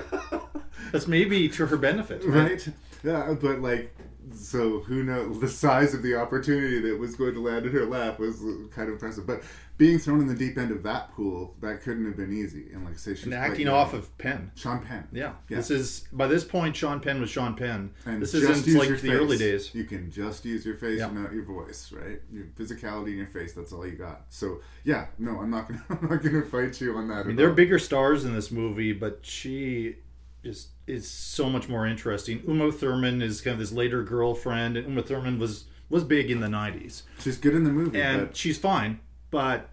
That's 0.91 1.07
maybe 1.07 1.49
to 1.49 1.65
her 1.65 1.77
benefit, 1.77 2.23
right? 2.23 2.51
right? 2.51 2.67
Yeah, 3.03 3.35
but 3.39 3.61
like, 3.61 3.95
so 4.33 4.79
who 4.81 5.03
knows? 5.03 5.39
The 5.39 5.47
size 5.47 5.93
of 5.93 6.03
the 6.03 6.15
opportunity 6.15 6.79
that 6.81 6.99
was 6.99 7.15
going 7.15 7.33
to 7.33 7.41
land 7.41 7.65
in 7.65 7.71
her 7.71 7.85
lap 7.85 8.19
was 8.19 8.41
uh, 8.43 8.67
kind 8.71 8.89
of 8.89 8.95
impressive. 8.95 9.25
But 9.25 9.43
being 9.77 9.99
thrown 9.99 10.19
in 10.21 10.27
the 10.27 10.33
deep 10.35 10.57
end 10.57 10.71
of 10.71 10.81
that 10.83 11.11
pool, 11.13 11.55
that 11.61 11.81
couldn't 11.81 12.05
have 12.05 12.17
been 12.17 12.33
easy. 12.33 12.67
And 12.73 12.83
like 12.83 12.97
say, 12.97 13.13
she's 13.13 13.25
And 13.25 13.33
acting 13.33 13.67
off 13.67 13.93
of 13.93 14.17
Penn. 14.17 14.51
Sean 14.55 14.79
Penn. 14.83 15.07
Yeah. 15.11 15.33
Yeah. 15.49 15.57
This 15.57 15.69
is 15.71 16.07
by 16.11 16.25
this 16.27 16.43
point 16.43 16.75
Sean 16.75 16.99
Penn 16.99 17.21
was 17.21 17.29
Sean 17.29 17.55
Penn. 17.55 17.91
And 18.05 18.21
this 18.21 18.33
isn't 18.33 18.75
like 18.77 18.99
the 19.01 19.11
early 19.11 19.37
face. 19.37 19.67
days. 19.67 19.75
You 19.75 19.83
can 19.83 20.09
just 20.09 20.43
use 20.45 20.65
your 20.65 20.75
face, 20.77 20.99
Yeah. 20.99 21.11
not 21.11 21.31
your 21.31 21.43
voice, 21.43 21.91
right? 21.91 22.19
Your 22.31 22.45
physicality 22.57 23.09
in 23.11 23.17
your 23.17 23.27
face. 23.27 23.53
That's 23.53 23.71
all 23.71 23.85
you 23.85 23.95
got. 23.95 24.25
So 24.29 24.61
yeah, 24.83 25.07
no, 25.19 25.39
I'm 25.41 25.51
not 25.51 25.67
gonna, 25.67 25.83
I'm 25.89 26.09
not 26.09 26.23
gonna 26.23 26.41
fight 26.43 26.79
you 26.81 26.95
on 26.97 27.07
that. 27.09 27.19
I 27.19 27.23
mean, 27.23 27.35
there 27.35 27.45
are 27.47 27.49
all. 27.51 27.55
bigger 27.55 27.77
stars 27.79 28.25
in 28.25 28.33
this 28.33 28.49
movie, 28.51 28.93
but 28.93 29.19
she 29.21 29.97
just 30.43 30.69
is 30.87 31.07
so 31.07 31.49
much 31.49 31.67
more 31.69 31.85
interesting. 31.85 32.41
Uma 32.47 32.71
Thurman 32.71 33.21
is 33.21 33.41
kind 33.41 33.53
of 33.53 33.59
this 33.59 33.71
later 33.71 34.01
girlfriend, 34.03 34.77
and 34.77 34.87
Uma 34.87 35.03
Thurman 35.03 35.37
was 35.37 35.65
was 35.89 36.03
big 36.03 36.31
in 36.31 36.39
the 36.39 36.47
'90s. 36.47 37.03
She's 37.19 37.37
good 37.37 37.53
in 37.53 37.63
the 37.63 37.69
movie, 37.71 38.01
and 38.01 38.35
she's 38.35 38.57
fine. 38.57 38.99
But 39.29 39.69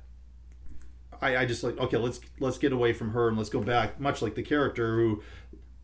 I, 1.20 1.38
I 1.38 1.46
just 1.46 1.62
like 1.62 1.78
okay, 1.78 1.96
let's 1.96 2.20
let's 2.40 2.58
get 2.58 2.72
away 2.72 2.92
from 2.92 3.12
her 3.12 3.28
and 3.28 3.36
let's 3.36 3.50
go 3.50 3.60
back. 3.60 4.00
Much 4.00 4.20
like 4.22 4.34
the 4.34 4.42
character 4.42 4.96
who, 4.96 5.22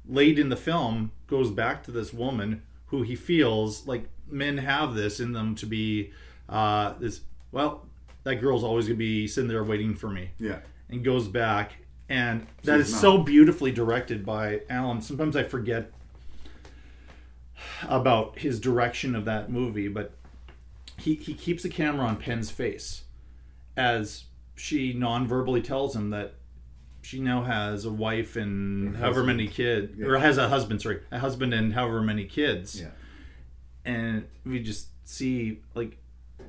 late 0.08 0.38
in 0.38 0.48
the 0.48 0.56
film, 0.56 1.12
goes 1.26 1.50
back 1.50 1.82
to 1.84 1.90
this 1.90 2.12
woman 2.12 2.62
who 2.86 3.02
he 3.02 3.14
feels 3.14 3.86
like 3.86 4.08
men 4.28 4.58
have 4.58 4.94
this 4.94 5.20
in 5.20 5.32
them 5.32 5.54
to 5.56 5.66
be 5.66 6.10
uh, 6.48 6.94
this. 6.98 7.20
Well, 7.52 7.86
that 8.24 8.36
girl's 8.36 8.64
always 8.64 8.86
gonna 8.86 8.96
be 8.98 9.26
sitting 9.26 9.48
there 9.48 9.64
waiting 9.64 9.94
for 9.94 10.08
me. 10.10 10.30
Yeah. 10.38 10.58
and 10.88 11.04
goes 11.04 11.28
back, 11.28 11.76
and 12.08 12.46
that 12.64 12.78
She's 12.78 12.88
is 12.88 12.92
not. 12.94 13.00
so 13.00 13.18
beautifully 13.18 13.70
directed 13.72 14.26
by 14.26 14.62
Allen. 14.68 15.00
Sometimes 15.00 15.36
I 15.36 15.44
forget 15.44 15.92
about 17.88 18.38
his 18.38 18.58
direction 18.60 19.14
of 19.14 19.24
that 19.26 19.50
movie, 19.50 19.88
but 19.88 20.12
he, 20.98 21.14
he 21.14 21.34
keeps 21.34 21.62
the 21.62 21.68
camera 21.68 22.06
on 22.06 22.16
Penn's 22.16 22.50
face 22.50 23.02
as 23.80 24.24
she 24.56 24.92
non-verbally 24.92 25.62
tells 25.62 25.96
him 25.96 26.10
that 26.10 26.34
she 27.02 27.18
now 27.18 27.42
has 27.44 27.86
a 27.86 27.90
wife 27.90 28.36
and 28.36 28.94
A 28.94 28.98
however 28.98 29.20
husband. 29.20 29.26
many 29.38 29.48
kids, 29.48 29.92
Yeah. 29.98 30.06
or 30.06 30.18
has 30.18 30.36
a 30.36 30.48
husband, 30.50 30.82
sorry, 30.82 31.00
a 31.10 31.18
husband 31.18 31.54
and 31.54 31.72
however 31.72 32.02
many 32.02 32.24
kids. 32.26 32.78
Yeah. 32.80 32.90
And 33.84 34.24
we 34.44 34.62
just 34.62 34.88
see 35.08 35.60
like 35.74 35.96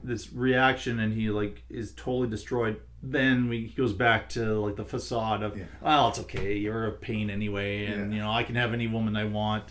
this 0.03 0.31
reaction, 0.33 0.99
and 0.99 1.13
he 1.13 1.29
like 1.29 1.63
is 1.69 1.93
totally 1.93 2.27
destroyed. 2.27 2.81
Then 3.01 3.47
we 3.47 3.67
he 3.67 3.73
goes 3.75 3.93
back 3.93 4.27
to 4.29 4.59
like 4.59 4.75
the 4.75 4.85
facade 4.85 5.41
of, 5.41 5.57
well, 5.81 6.09
it's 6.09 6.19
okay, 6.19 6.57
you're 6.57 6.85
a 6.87 6.91
pain 6.91 7.29
anyway, 7.29 7.85
and 7.85 8.11
Yeah. 8.11 8.17
you 8.17 8.21
know 8.23 8.31
I 8.31 8.43
can 8.43 8.55
have 8.55 8.73
any 8.73 8.87
woman 8.87 9.15
I 9.15 9.23
want, 9.25 9.63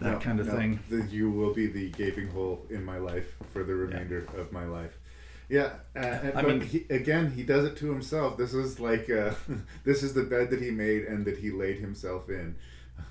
that 0.00 0.12
No, 0.12 0.18
kind 0.20 0.38
of 0.38 0.46
no, 0.46 0.56
thing. 0.56 0.78
The, 0.88 1.02
you 1.10 1.28
will 1.30 1.52
be 1.52 1.66
the 1.66 1.90
gaping 1.90 2.28
hole 2.28 2.64
in 2.70 2.84
my 2.84 2.98
life 2.98 3.34
for 3.52 3.64
the 3.64 3.74
remainder 3.74 4.26
of 4.38 4.52
my 4.52 4.64
life. 4.64 4.96
Yeah, 5.48 5.72
uh, 5.94 5.98
and- 5.98 6.38
I 6.38 6.42
but 6.42 6.48
mean- 6.58 6.60
he, 6.62 6.86
again, 6.90 7.32
he 7.32 7.42
does 7.42 7.64
it 7.66 7.76
to 7.76 7.90
himself. 7.90 8.36
This 8.38 8.54
is 8.54 8.80
like 8.80 9.10
uh, 9.10 9.34
this 9.84 10.02
is 10.02 10.14
the 10.14 10.22
bed 10.24 10.50
that 10.50 10.60
he 10.62 10.70
made 10.70 11.04
and 11.04 11.24
that 11.26 11.38
he 11.38 11.50
laid 11.50 11.78
himself 11.78 12.28
in. 12.30 12.56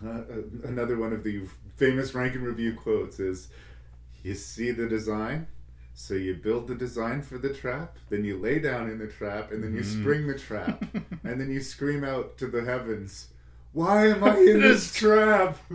Uh, 0.06 0.22
another 0.64 0.98
one 0.98 1.14
of 1.14 1.24
the 1.24 1.42
famous 1.78 2.14
Rank 2.16 2.36
n 2.36 2.42
Review 2.44 2.74
quotes 2.74 3.20
is, 3.20 3.50
"You 4.24 4.34
see 4.36 4.72
the 4.72 4.88
design." 4.88 5.48
So 5.96 6.16
you 6.16 6.34
build 6.34 6.68
the 6.68 6.74
design 6.74 7.22
for 7.22 7.38
the 7.38 7.54
trap, 7.54 7.98
then 8.10 8.26
you 8.26 8.36
lay 8.40 8.58
down 8.58 8.90
in 8.90 8.98
the 8.98 9.06
trap, 9.06 9.52
and 9.52 9.64
then 9.64 9.76
you 9.76 9.82
Mhm. 9.82 10.02
spring 10.02 10.26
the 10.26 10.40
trap, 10.40 10.84
and 11.24 11.40
then 11.40 11.52
you 11.52 11.62
scream 11.62 12.04
out 12.04 12.36
to 12.40 12.48
the 12.48 12.64
heavens, 12.66 13.28
"Why 13.74 14.08
am 14.08 14.24
I 14.24 14.38
in 14.38 14.60
this 14.60 14.92
trap?" 14.92 15.56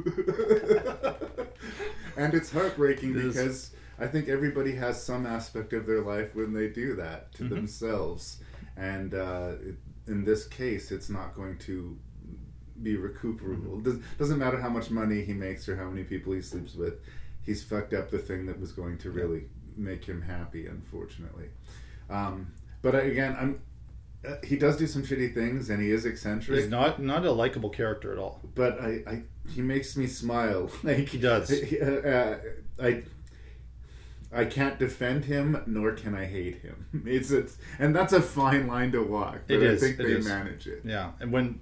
and 2.17 2.35
it's 2.35 2.51
heartbreaking 2.51 3.11
It 3.17 3.37
is. 3.37 3.71
I 3.99 4.07
think 4.07 4.29
everybody 4.29 4.73
has 4.77 5.03
some 5.03 5.27
aspect 5.27 5.73
of 5.73 5.87
their 5.87 6.01
life 6.03 6.35
when 6.35 6.53
they 6.53 6.69
do 6.69 6.95
that 6.97 7.33
to 7.35 7.45
Mhm. 7.45 7.51
themselves, 7.51 8.39
and 8.77 9.15
uh, 9.15 9.53
it, 9.61 9.77
in 10.07 10.25
this 10.25 10.47
case, 10.47 10.91
it's 10.93 11.11
not 11.11 11.35
going 11.35 11.59
to 11.59 11.97
be 12.83 12.97
recuperable. 12.97 13.81
Does, 13.81 13.97
doesn't 14.19 14.39
matter 14.39 14.59
how 14.61 14.69
much 14.69 14.91
money 14.91 15.23
he 15.23 15.33
makes 15.33 15.69
or 15.69 15.77
how 15.77 15.89
many 15.91 16.05
people 16.05 16.33
he 16.33 16.41
sleeps 16.43 16.75
with. 16.77 16.95
He's 17.43 17.63
fucked 17.63 17.93
up 17.93 18.11
the 18.11 18.19
thing 18.19 18.47
that 18.47 18.61
was 18.61 18.73
going 18.73 18.99
to 18.99 19.11
really 19.11 19.45
make 19.77 20.05
him 20.05 20.23
happy. 20.23 20.67
Unfortunately, 20.67 21.49
um, 22.09 22.53
but 22.83 22.95
I- 22.95 23.01
again, 23.03 23.37
I'm 23.39 23.61
uh, 24.27 24.35
he 24.45 24.57
does 24.57 24.77
do 24.77 24.87
some 24.87 25.03
shitty 25.03 25.33
things, 25.33 25.71
and 25.71 25.81
he 25.83 25.91
is 25.93 26.05
eccentric. 26.05 26.59
He's 26.61 26.69
not 26.71 27.01
not 27.03 27.25
a 27.25 27.33
likable 27.33 27.71
character 27.71 28.13
at 28.13 28.19
all. 28.19 28.41
but 28.55 28.81
I, 28.81 29.03
I 29.07 29.23
he 29.49 29.63
makes 29.63 29.97
me 29.97 30.07
smile. 30.07 30.71
Like 30.85 31.09
He 31.09 31.19
does. 31.19 31.51
uh, 31.83 32.39
uh, 32.81 32.85
I 32.85 33.03
I 34.33 34.45
can't 34.45 34.79
defend 34.79 35.25
him, 35.25 35.63
nor 35.67 35.93
can 35.93 36.15
I 36.15 36.27
hate 36.27 36.59
him. 36.63 36.87
It's 37.07 37.31
it's 37.31 37.57
and 37.79 37.95
that's 37.97 38.13
a 38.13 38.21
fine 38.23 38.67
line 38.67 38.93
to 38.93 39.03
walk. 39.03 39.41
But 39.47 39.55
It 39.57 39.63
is. 39.63 39.83
I 39.83 39.87
think 39.87 39.99
they 39.99 40.05
is. 40.13 40.27
manage 40.27 40.67
it. 40.67 40.83
Yeah, 40.85 41.13
and 41.21 41.33
when 41.33 41.61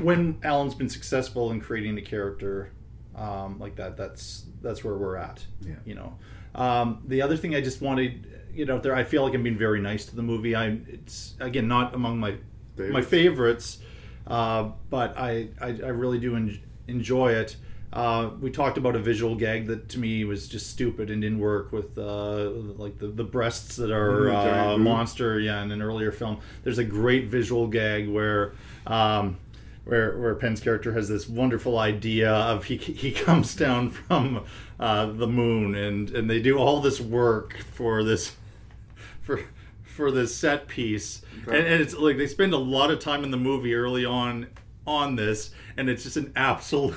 when 0.00 0.38
Allen's 0.42 0.74
been 0.74 0.88
successful 0.88 1.50
in 1.50 1.60
creating 1.60 1.98
a 1.98 2.02
character 2.02 2.72
um, 3.16 3.58
like 3.58 3.76
that, 3.76 3.96
that's 3.96 4.44
that's 4.62 4.84
where 4.84 4.94
we're 4.96 5.16
at. 5.16 5.44
Yeah. 5.66 5.74
You 5.84 5.94
know, 5.94 6.18
um, 6.54 7.02
the 7.06 7.22
other 7.22 7.36
thing 7.36 7.54
I 7.54 7.60
just 7.60 7.80
wanted 7.80 8.26
you 8.52 8.66
know 8.66 8.78
there 8.78 8.94
I 8.94 9.04
feel 9.04 9.22
like 9.24 9.34
I'm 9.34 9.42
being 9.42 9.58
very 9.58 9.80
nice 9.80 10.04
to 10.06 10.16
the 10.16 10.22
movie. 10.22 10.54
I 10.54 10.78
it's 10.88 11.34
again 11.40 11.68
not 11.68 11.94
among 11.94 12.18
my 12.18 12.34
my 12.76 13.02
Favorites. 13.02 13.08
favorites, 13.08 13.78
uh, 14.26 14.70
but 14.90 15.16
I, 15.18 15.48
I 15.60 15.66
I 15.68 15.88
really 15.88 16.18
do 16.20 16.36
en- 16.36 16.60
enjoy 16.86 17.32
it. 17.32 17.56
Uh, 17.92 18.30
we 18.40 18.50
talked 18.50 18.76
about 18.76 18.94
a 18.94 18.98
visual 18.98 19.34
gag 19.34 19.66
that 19.66 19.88
to 19.88 19.98
me 19.98 20.24
was 20.24 20.46
just 20.46 20.70
stupid 20.70 21.10
and 21.10 21.22
didn't 21.22 21.38
work 21.38 21.72
with 21.72 21.96
uh, 21.96 22.50
like 22.76 22.98
the, 22.98 23.06
the 23.06 23.24
breasts 23.24 23.76
that 23.76 23.90
are 23.90 24.28
Mhm, 24.28 24.42
giant 24.42 24.72
uh, 24.72 24.76
monster 24.78 25.40
yeah 25.40 25.62
in 25.62 25.70
an 25.72 25.80
earlier 25.80 26.12
film. 26.12 26.38
There's 26.64 26.78
a 26.78 26.84
great 26.84 27.28
visual 27.28 27.66
gag 27.66 28.08
where 28.08 28.52
um, 28.86 29.38
where 29.84 30.18
where 30.18 30.34
Penn's 30.34 30.60
character 30.60 30.92
has 30.92 31.08
this 31.08 31.26
wonderful 31.28 31.78
idea 31.78 32.30
of 32.30 32.64
he 32.64 32.76
he 33.04 33.10
comes 33.10 33.54
down 33.56 33.88
from 33.90 34.44
uh, 34.78 35.06
the 35.06 35.26
moon 35.26 35.74
and 35.74 36.10
and 36.10 36.28
they 36.28 36.40
do 36.42 36.58
all 36.58 36.80
this 36.82 37.00
work 37.00 37.56
for 37.72 38.04
this 38.04 38.36
for 39.22 39.42
for 39.82 40.10
this 40.10 40.34
set 40.34 40.68
piece. 40.68 41.22
And, 41.46 41.56
and 41.56 41.80
it's 41.82 41.94
like 41.94 42.18
they 42.18 42.26
spend 42.26 42.52
a 42.52 42.58
lot 42.58 42.90
of 42.90 42.98
time 43.00 43.24
in 43.24 43.30
the 43.30 43.38
movie 43.38 43.74
early 43.74 44.04
on 44.04 44.48
on 44.86 45.16
this 45.16 45.50
and 45.76 45.88
it's 45.90 46.02
just 46.04 46.16
an 46.16 46.32
absolute 46.36 46.94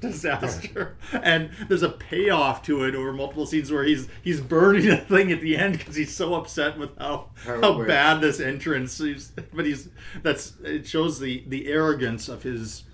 disaster. 0.00 0.96
And 1.12 1.50
there's 1.68 1.82
a 1.82 1.88
payoff 1.88 2.62
to 2.64 2.84
it 2.84 2.94
over 2.94 3.12
multiple 3.12 3.46
scenes 3.46 3.70
where 3.70 3.84
he's 3.84 4.08
he's 4.22 4.40
burning 4.40 4.88
a 4.88 4.96
thing 4.96 5.30
at 5.32 5.40
the 5.40 5.56
end 5.56 5.78
because 5.78 5.96
he's 5.96 6.14
so 6.14 6.34
upset 6.34 6.78
with 6.78 6.96
how 6.98 7.30
How 7.44 7.60
how 7.60 7.84
bad 7.84 8.20
this 8.20 8.40
entrance 8.40 8.98
is. 9.00 9.32
But 9.52 9.66
he's 9.66 9.88
that's 10.22 10.54
it 10.62 10.86
shows 10.86 11.20
the 11.20 11.44
the 11.46 11.68
arrogance 11.68 12.28
of 12.28 12.42
his 12.42 12.84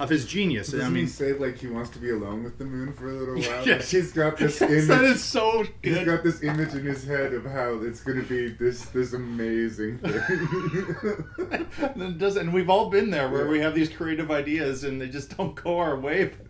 of 0.00 0.08
his 0.08 0.24
genius 0.24 0.68
Doesn't 0.72 0.86
i 0.86 0.88
mean 0.88 1.04
he 1.04 1.08
say 1.10 1.32
like 1.34 1.58
he 1.58 1.66
wants 1.66 1.90
to 1.90 1.98
be 1.98 2.10
alone 2.10 2.42
with 2.42 2.58
the 2.58 2.64
moon 2.64 2.92
for 2.92 3.10
a 3.10 3.12
little 3.12 3.34
while? 3.40 3.66
Yes. 3.66 3.92
Like, 3.92 4.02
he's 4.02 4.12
got 4.12 4.36
this 4.38 4.60
Yes, 4.60 4.70
image. 4.70 4.86
that 4.88 5.04
is 5.04 5.22
so 5.22 5.64
good. 5.82 5.96
He's 5.98 6.04
got 6.06 6.22
this 6.24 6.42
image 6.42 6.74
in 6.74 6.84
his 6.84 7.04
head 7.04 7.32
of 7.34 7.44
how 7.44 7.80
it's 7.82 8.00
going 8.00 8.18
to 8.20 8.26
be 8.28 8.48
this 8.48 8.86
this 8.86 9.12
amazing 9.12 9.98
thing. 9.98 10.96
and 11.82 12.02
it 12.02 12.18
does 12.18 12.36
and 12.36 12.52
we've 12.52 12.70
all 12.70 12.90
been 12.90 13.10
there 13.10 13.28
where 13.28 13.46
we 13.46 13.60
have 13.60 13.74
these 13.74 13.88
creative 13.88 14.30
ideas 14.30 14.84
and 14.84 15.00
they 15.00 15.08
just 15.08 15.36
don't 15.36 15.54
go 15.54 15.78
our 15.78 15.96
way 15.98 16.24
but 16.26 16.46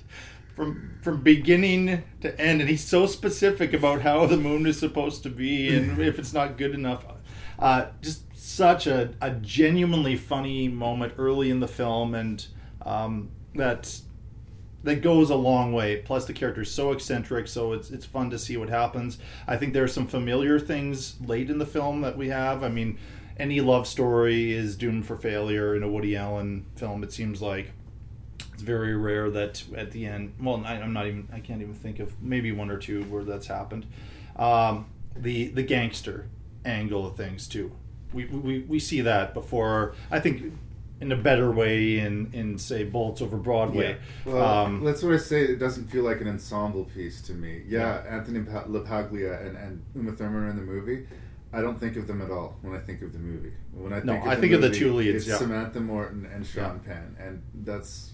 from 0.54 0.98
from 1.02 1.22
beginning 1.22 2.02
to 2.20 2.40
end 2.40 2.60
and 2.60 2.68
he's 2.70 2.84
so 2.84 3.06
specific 3.06 3.72
about 3.72 4.02
how 4.02 4.26
the 4.26 4.36
moon 4.36 4.66
is 4.66 4.78
supposed 4.78 5.22
to 5.22 5.28
be 5.30 5.74
and 5.74 6.00
if 6.00 6.18
it's 6.18 6.32
not 6.32 6.56
good 6.56 6.74
enough 6.74 7.04
uh, 7.58 7.86
just 8.00 8.22
such 8.34 8.86
a, 8.86 9.14
a 9.20 9.30
genuinely 9.32 10.16
funny 10.16 10.66
moment 10.68 11.12
early 11.18 11.50
in 11.50 11.60
the 11.60 11.68
film 11.68 12.14
and 12.14 12.46
um, 12.86 13.30
that 13.54 14.00
that 14.82 15.02
goes 15.02 15.28
a 15.30 15.34
long 15.36 15.72
way. 15.72 15.96
Plus, 15.96 16.24
the 16.24 16.32
character 16.32 16.62
is 16.62 16.70
so 16.70 16.92
eccentric, 16.92 17.48
so 17.48 17.72
it's 17.72 17.90
it's 17.90 18.06
fun 18.06 18.30
to 18.30 18.38
see 18.38 18.56
what 18.56 18.68
happens. 18.68 19.18
I 19.46 19.56
think 19.56 19.74
there 19.74 19.84
are 19.84 19.88
some 19.88 20.06
familiar 20.06 20.58
things 20.58 21.16
late 21.20 21.50
in 21.50 21.58
the 21.58 21.66
film 21.66 22.00
that 22.02 22.16
we 22.16 22.28
have. 22.28 22.62
I 22.62 22.68
mean, 22.68 22.98
any 23.38 23.60
love 23.60 23.86
story 23.86 24.52
is 24.52 24.76
doomed 24.76 25.06
for 25.06 25.16
failure 25.16 25.74
in 25.74 25.82
a 25.82 25.88
Woody 25.88 26.16
Allen 26.16 26.66
film. 26.76 27.02
It 27.02 27.12
seems 27.12 27.42
like 27.42 27.72
it's 28.52 28.62
very 28.62 28.96
rare 28.96 29.30
that 29.30 29.62
at 29.76 29.90
the 29.92 30.06
end. 30.06 30.34
Well, 30.40 30.62
I, 30.64 30.74
I'm 30.74 30.92
not 30.92 31.06
even. 31.06 31.28
I 31.32 31.40
can't 31.40 31.60
even 31.60 31.74
think 31.74 31.98
of 31.98 32.20
maybe 32.22 32.52
one 32.52 32.70
or 32.70 32.78
two 32.78 33.04
where 33.04 33.24
that's 33.24 33.46
happened. 33.46 33.86
Um, 34.36 34.86
the 35.16 35.48
the 35.48 35.62
gangster 35.62 36.26
angle 36.64 37.06
of 37.06 37.16
things 37.16 37.46
too. 37.48 37.72
We, 38.12 38.24
we, 38.26 38.60
we 38.60 38.78
see 38.80 39.00
that 39.02 39.34
before. 39.34 39.94
I 40.10 40.18
think 40.20 40.52
in 41.00 41.12
a 41.12 41.16
better 41.16 41.50
way 41.50 41.98
in 41.98 42.30
in 42.32 42.58
say 42.58 42.84
Bullets 42.84 43.22
over 43.22 43.36
Broadway. 43.36 43.96
Well, 44.24 44.42
Um, 44.66 44.84
that's 44.84 45.02
what 45.02 45.14
I 45.14 45.18
say. 45.18 45.42
It 45.44 45.58
doesn't 45.58 45.88
feel 45.90 46.04
like 46.04 46.20
an 46.20 46.28
ensemble 46.28 46.84
piece 46.84 47.20
to 47.22 47.32
me. 47.32 47.62
Yeah, 47.66 48.02
Anthony 48.08 48.40
Pa- 48.40 48.64
LaPaglia 48.64 49.46
and, 49.46 49.56
and 49.56 49.82
Uma 49.94 50.12
Thurman 50.12 50.42
are 50.44 50.48
in 50.50 50.56
the 50.56 50.62
movie. 50.62 51.06
I 51.52 51.60
don't 51.62 51.80
think 51.80 51.96
of 51.96 52.06
them 52.06 52.22
at 52.22 52.30
all 52.30 52.56
when 52.62 52.76
I 52.76 52.78
think 52.78 53.02
of 53.02 53.12
the 53.12 53.18
movie. 53.18 53.52
When 53.72 53.92
I 53.92 54.00
No, 54.00 54.12
think 54.12 54.22
of 54.24 54.28
I 54.30 54.34
the 54.36 54.40
think 54.40 54.52
of 54.52 54.60
the 54.60 54.70
two 54.70 54.92
leads, 54.94 55.16
It's 55.16 55.26
yeah. 55.26 55.36
Samantha 55.36 55.80
Morton 55.80 56.26
and 56.32 56.46
Sean 56.46 56.78
Penn, 56.80 57.16
and 57.18 57.42
that's 57.64 58.12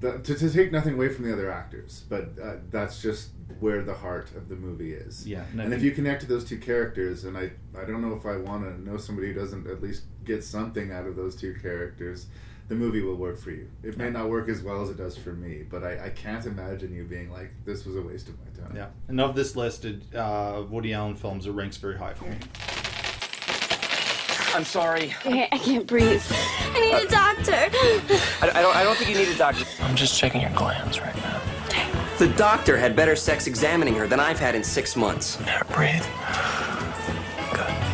that, 0.00 0.24
to, 0.24 0.34
to 0.34 0.50
take 0.50 0.70
nothing 0.72 0.94
away 0.94 1.08
from 1.08 1.24
the 1.24 1.32
other 1.32 1.50
actors, 1.50 2.04
but 2.08 2.30
uh, 2.42 2.54
that's 2.70 3.02
just 3.02 3.30
where 3.60 3.82
the 3.82 3.94
heart 3.94 4.30
of 4.36 4.48
the 4.48 4.54
movie 4.56 4.92
is. 4.92 5.26
Yeah, 5.26 5.44
and 5.52 5.60
I 5.60 5.64
and 5.64 5.74
if 5.74 5.82
you 5.82 5.90
connect 5.92 6.20
to 6.22 6.26
those 6.28 6.44
two 6.44 6.58
characters, 6.58 7.24
and 7.24 7.36
I 7.36 7.52
I 7.76 7.84
don't 7.84 8.00
know 8.02 8.14
if 8.14 8.24
I 8.26 8.36
want 8.36 8.64
to 8.64 8.80
know 8.88 8.96
somebody 8.96 9.28
who 9.32 9.34
doesn't 9.34 9.66
at 9.68 9.82
least 9.82 10.02
get 10.28 10.44
something 10.44 10.92
out 10.92 11.06
of 11.06 11.16
those 11.16 11.34
two 11.34 11.54
characters. 11.60 12.26
The 12.68 12.74
movie 12.74 13.00
will 13.00 13.14
work 13.16 13.38
for 13.38 13.50
you. 13.50 13.66
It 13.82 13.96
may 13.96 14.04
Yeah. 14.04 14.10
not 14.10 14.28
work 14.28 14.48
as 14.50 14.60
well 14.62 14.82
as 14.82 14.90
it 14.90 14.98
does 14.98 15.16
for 15.16 15.32
me, 15.32 15.64
but 15.68 15.82
I, 15.82 16.06
I 16.06 16.10
can't 16.10 16.44
imagine 16.44 16.92
you 16.94 17.04
being 17.04 17.32
like, 17.32 17.50
"This 17.64 17.86
was 17.86 17.96
a 17.96 18.02
waste 18.02 18.28
of 18.28 18.34
my 18.38 18.62
time." 18.66 18.76
Yeah, 18.76 18.88
and 19.08 19.18
of 19.22 19.34
this 19.34 19.56
listed 19.56 20.14
uh, 20.14 20.62
Woody 20.68 20.92
Allen 20.92 21.16
films, 21.16 21.46
it 21.46 21.52
ranks 21.52 21.78
very 21.78 21.96
high 21.96 22.12
for 22.12 22.26
me. 22.26 22.36
I'm 24.54 24.64
sorry. 24.64 25.14
I, 25.24 25.48
I 25.50 25.58
can't 25.58 25.86
breathe. 25.86 26.22
I 26.30 26.80
need 26.80 27.06
a 27.06 27.10
doctor. 27.10 27.52
I, 28.42 28.50
I 28.58 28.62
don't. 28.62 28.76
I 28.76 28.84
don't 28.84 28.96
think 28.96 29.10
you 29.10 29.16
need 29.16 29.28
a 29.28 29.38
doctor. 29.38 29.64
I'm 29.80 29.96
just 29.96 30.18
checking 30.18 30.42
your 30.42 30.50
glands 30.50 31.00
right 31.00 31.16
now. 31.16 31.40
The 32.18 32.28
doctor 32.36 32.76
had 32.76 32.94
better 32.96 33.14
sex 33.16 33.46
examining 33.46 33.94
her 33.94 34.06
than 34.06 34.20
I've 34.20 34.38
had 34.40 34.54
in 34.54 34.62
six 34.64 34.94
months. 34.96 35.38
Breathe. 35.72 36.04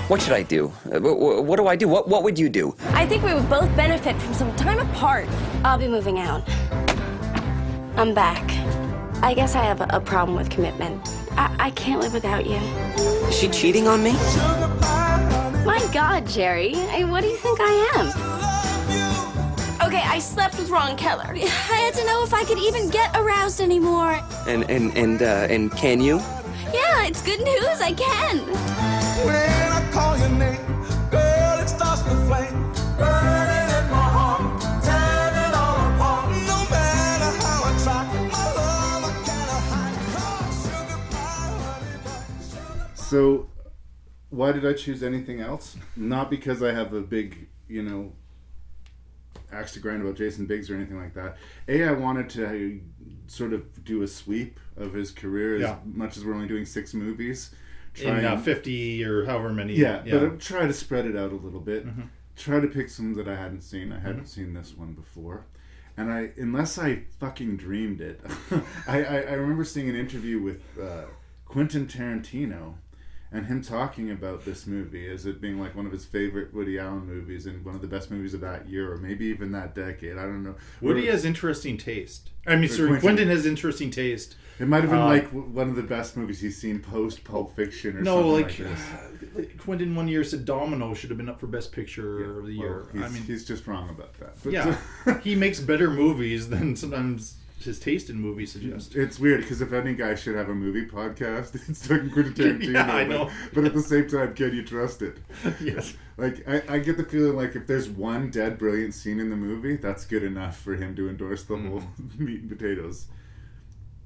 What 0.09 0.21
should 0.21 0.35
I 0.35 0.43
do? 0.43 0.71
Uh, 0.93 0.99
wh- 1.01 1.17
wh- 1.17 1.45
what 1.45 1.57
do 1.57 1.67
I 1.67 1.77
do? 1.77 1.89
What 1.89 2.09
What 2.09 2.23
would 2.25 2.39
you 2.39 2.49
do? 2.51 2.75
I 2.93 3.07
think 3.07 3.23
we 3.23 3.33
would 3.33 3.49
both 3.49 3.75
benefit 3.75 4.15
from 4.21 4.35
some 4.35 4.55
time 4.57 4.79
apart. 4.79 5.27
I'll 5.65 5.79
be 5.79 5.89
moving 5.89 6.19
out. 6.19 6.43
I'm 7.97 8.13
back. 8.13 8.43
I 9.23 9.33
guess 9.33 9.55
I 9.55 9.63
have 9.65 9.81
a, 9.81 9.87
a 9.91 10.01
problem 10.01 10.37
with 10.37 10.51
commitment. 10.51 11.01
I, 11.33 11.57
I 11.59 11.71
can't 11.71 12.03
live 12.03 12.13
without 12.13 12.45
you. 12.45 12.57
Is 13.29 13.35
she 13.35 13.49
cheating 13.49 13.89
on 13.89 14.03
me? 14.03 14.13
My 15.65 15.81
God, 15.95 16.27
Jerry. 16.29 16.75
I, 16.77 17.05
what 17.05 17.23
do 17.23 17.29
you 17.29 17.37
think 17.37 17.59
I 17.63 17.73
am? 17.97 18.07
Okay, 19.89 20.03
I 20.05 20.19
slept 20.19 20.59
with 20.59 20.69
Ron 20.69 20.97
Keller. 20.99 21.33
I 21.35 21.39
had 21.39 21.95
to 21.95 22.05
know 22.05 22.23
if 22.25 22.35
I 22.35 22.45
could 22.45 22.59
even 22.59 22.91
get 22.91 23.15
aroused 23.17 23.61
anymore. 23.63 24.21
And 24.47 24.69
and 24.71 24.95
and 24.99 25.23
uh, 25.23 25.47
and 25.49 25.73
can 25.73 26.03
you? 26.03 26.19
Yeah, 26.75 27.07
it's 27.07 27.23
good 27.23 27.41
news. 27.41 27.81
I 27.81 27.93
can. 27.97 29.64
When 29.95 30.03
I 30.03 30.07
call 30.07 30.19
your 30.19 30.29
name, 30.31 31.11
girl, 31.11 31.59
it 31.61 31.69
starts 31.69 32.03
to 32.03 32.11
flame. 32.27 32.73
Burning 32.99 33.71
in 33.79 33.91
my 33.91 34.09
heart, 34.17 34.61
tearing 34.83 35.37
it 35.49 35.55
all 35.55 35.95
apart. 35.95 36.31
No 36.31 36.59
matter 36.69 37.31
how 37.45 37.63
I 37.65 37.73
try, 37.85 38.03
my 38.33 38.45
love 38.55 39.05
I 39.05 39.13
cannot 39.25 39.63
hide. 39.71 40.55
Sugar 40.65 41.01
pie, 41.11 41.55
honey 41.63 41.99
pie. 42.05 42.95
So, 42.97 43.49
why 44.31 44.51
did 44.53 44.67
I 44.67 44.73
choose 44.73 45.03
anything 45.05 45.41
else? 45.41 45.77
Not 45.97 46.29
because 46.29 46.61
I 46.63 46.73
have 46.73 46.93
a 46.93 47.01
big, 47.01 47.47
you 47.69 47.83
know, 47.83 48.13
axe 49.53 49.75
to 49.75 49.79
grind 49.81 50.03
about 50.03 50.17
Jason 50.17 50.47
Biggs 50.47 50.71
or 50.71 50.75
anything 50.75 50.99
like 50.99 51.15
that. 51.15 51.37
A, 51.69 51.85
I 51.85 51.93
wanted 51.93 52.29
to 52.31 52.81
sort 53.29 53.53
of 53.53 53.85
do 53.85 54.03
a 54.03 54.09
sweep 54.09 54.59
of 54.77 54.93
his 54.93 55.13
career 55.13 55.59
Yeah. 55.59 55.73
as 55.75 55.77
much 55.87 56.17
as 56.17 56.25
we're 56.25 56.35
only 56.35 56.49
doing 56.49 56.65
six 56.67 56.95
movies. 56.95 57.55
In 58.03 58.25
uh, 58.25 58.37
50 58.37 59.05
or 59.05 59.25
however 59.27 59.51
many. 59.53 59.75
yeah, 59.75 60.03
but 60.05 60.23
I'll 60.23 60.37
try 60.37 60.67
to 60.67 60.73
spread 60.73 61.07
it 61.07 61.17
out 61.17 61.33
a 61.33 61.37
little 61.37 61.61
bit. 61.61 61.87
Mhm. 61.87 62.09
Try 62.37 62.59
to 62.61 62.67
pick 62.67 62.89
some 62.89 63.15
that 63.15 63.29
I 63.29 63.37
hadn't 63.37 63.63
seen. 63.63 63.93
I 63.93 64.01
hadn't 64.01 64.25
Mhm. 64.25 64.29
seen 64.29 64.55
this 64.55 64.75
one 64.77 64.93
before. 64.95 65.47
And 65.97 66.11
I, 66.13 66.31
unless 66.37 66.77
I 66.77 67.03
fucking 67.21 67.57
dreamed 67.57 68.01
it, 68.01 68.21
I, 68.89 69.05
I, 69.05 69.17
I 69.21 69.33
remember 69.35 69.63
seeing 69.65 69.89
an 69.89 69.95
interview 69.95 70.41
with 70.41 70.63
uh, 70.81 71.05
Quentin 71.45 71.87
Tarantino 71.87 72.75
and 73.31 73.47
him 73.47 73.63
talking 73.63 74.11
about 74.11 74.45
this 74.45 74.67
movie 74.67 75.09
as 75.09 75.25
it 75.27 75.41
being 75.41 75.61
like 75.61 75.77
one 75.77 75.87
of 75.87 75.93
his 75.93 76.05
favorite 76.05 76.53
Woody 76.53 76.79
Allen 76.81 77.07
movies 77.07 77.47
and 77.47 77.65
one 77.65 77.75
of 77.77 77.81
the 77.81 77.87
best 77.87 78.11
movies 78.11 78.35
of 78.35 78.41
that 78.41 78.69
year 78.69 78.93
or 78.93 78.97
maybe 78.97 79.27
even 79.27 79.53
that 79.53 79.75
decade. 79.75 80.19
I 80.19 80.23
don't 80.23 80.43
know. 80.43 80.57
Woody 80.81 81.07
has 81.07 81.25
interesting 81.25 81.77
taste. 81.77 82.31
I 82.47 82.57
mean, 82.57 82.65
Or 82.65 82.69
sorry, 82.69 82.89
Quentin. 82.89 83.01
Quentin 83.01 83.29
has 83.29 83.47
interesting 83.47 83.91
taste. 83.91 84.35
It 84.61 84.69
might 84.69 84.83
have 84.83 84.91
been 84.91 85.01
Uh, 85.01 85.07
like 85.07 85.29
one 85.31 85.69
of 85.69 85.77
the 85.77 85.83
best 85.83 86.17
movies 86.17 86.41
he's 86.41 86.57
seen 86.57 86.79
post 86.79 87.25
Pulp 87.25 87.57
Fiction 87.57 87.97
or 87.97 88.03
no, 88.03 88.15
something 88.17 88.33
like, 88.33 88.45
like, 88.45 88.57
this. 88.59 89.49
uh, 89.59 89.63
Quentin 89.63 89.95
one 89.97 90.07
year 90.07 90.23
said 90.23 90.45
Domino 90.45 90.95
should 90.95 91.11
have 91.11 91.17
been 91.17 91.29
up 91.29 91.41
for 91.41 91.47
Best 91.49 91.73
Picture 91.73 92.39
of 92.39 92.47
the 92.47 92.59
Well, 92.59 92.69
year. 92.69 92.87
he's, 92.93 93.03
I 93.03 93.09
mean, 93.09 93.23
he's 93.23 93.45
just 93.45 93.67
wrong 93.67 93.91
about 93.91 94.13
that. 94.21 94.37
But- 94.45 94.53
yeah, 94.53 94.77
he 95.23 95.35
makes 95.35 95.59
better 95.61 95.91
movies 95.91 96.51
than 96.51 96.77
sometimes 96.77 97.37
his 97.61 97.79
taste 97.81 98.11
in 98.11 98.21
movies 98.21 98.53
suggests. 98.53 98.95
It's 98.95 99.19
weird 99.19 99.41
because 99.41 99.61
if 99.63 99.73
any 99.73 99.95
guy 99.95 100.15
should 100.15 100.37
have 100.37 100.49
a 100.51 100.55
movie 100.55 100.87
podcast, 100.87 101.55
it's 101.69 101.87
fucking 101.87 102.11
Quentin 102.11 102.35
Tarantino. 102.61 102.73
Yeah, 102.75 102.95
I 102.95 103.05
but- 103.05 103.09
know. 103.11 103.31
But, 103.55 103.65
at 103.65 103.75
the 103.75 103.83
same 103.83 104.07
time, 104.07 104.35
can 104.35 104.55
you 104.55 104.63
trust 104.65 105.03
it? 105.03 105.17
Yes. 105.61 105.95
Like 106.17 106.47
I, 106.49 106.63
I 106.69 106.79
get 106.79 106.97
the 106.97 107.03
feeling 107.05 107.35
like 107.37 107.57
if 107.57 107.67
there's 107.67 107.89
one 107.89 108.31
dead 108.31 108.57
brilliant 108.59 108.95
scene 108.95 109.19
in 109.19 109.31
the 109.31 109.37
movie, 109.37 109.75
that's 109.77 110.05
good 110.07 110.23
enough 110.23 110.59
for 110.61 110.77
him 110.77 110.95
to 110.95 111.09
endorse 111.09 111.43
the 111.43 111.57
whole 111.57 111.83
meat 112.19 112.43
and 112.43 112.49
potatoes. 112.49 113.07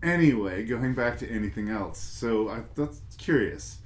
Anyway, 0.03 0.65
going 0.65 0.95
back 0.95 1.19
to 1.19 1.29
anything 1.29 1.69
else. 1.69 1.99
So 1.99 2.49
I 2.49 2.62
that's 2.75 3.01
curious. 3.16 3.79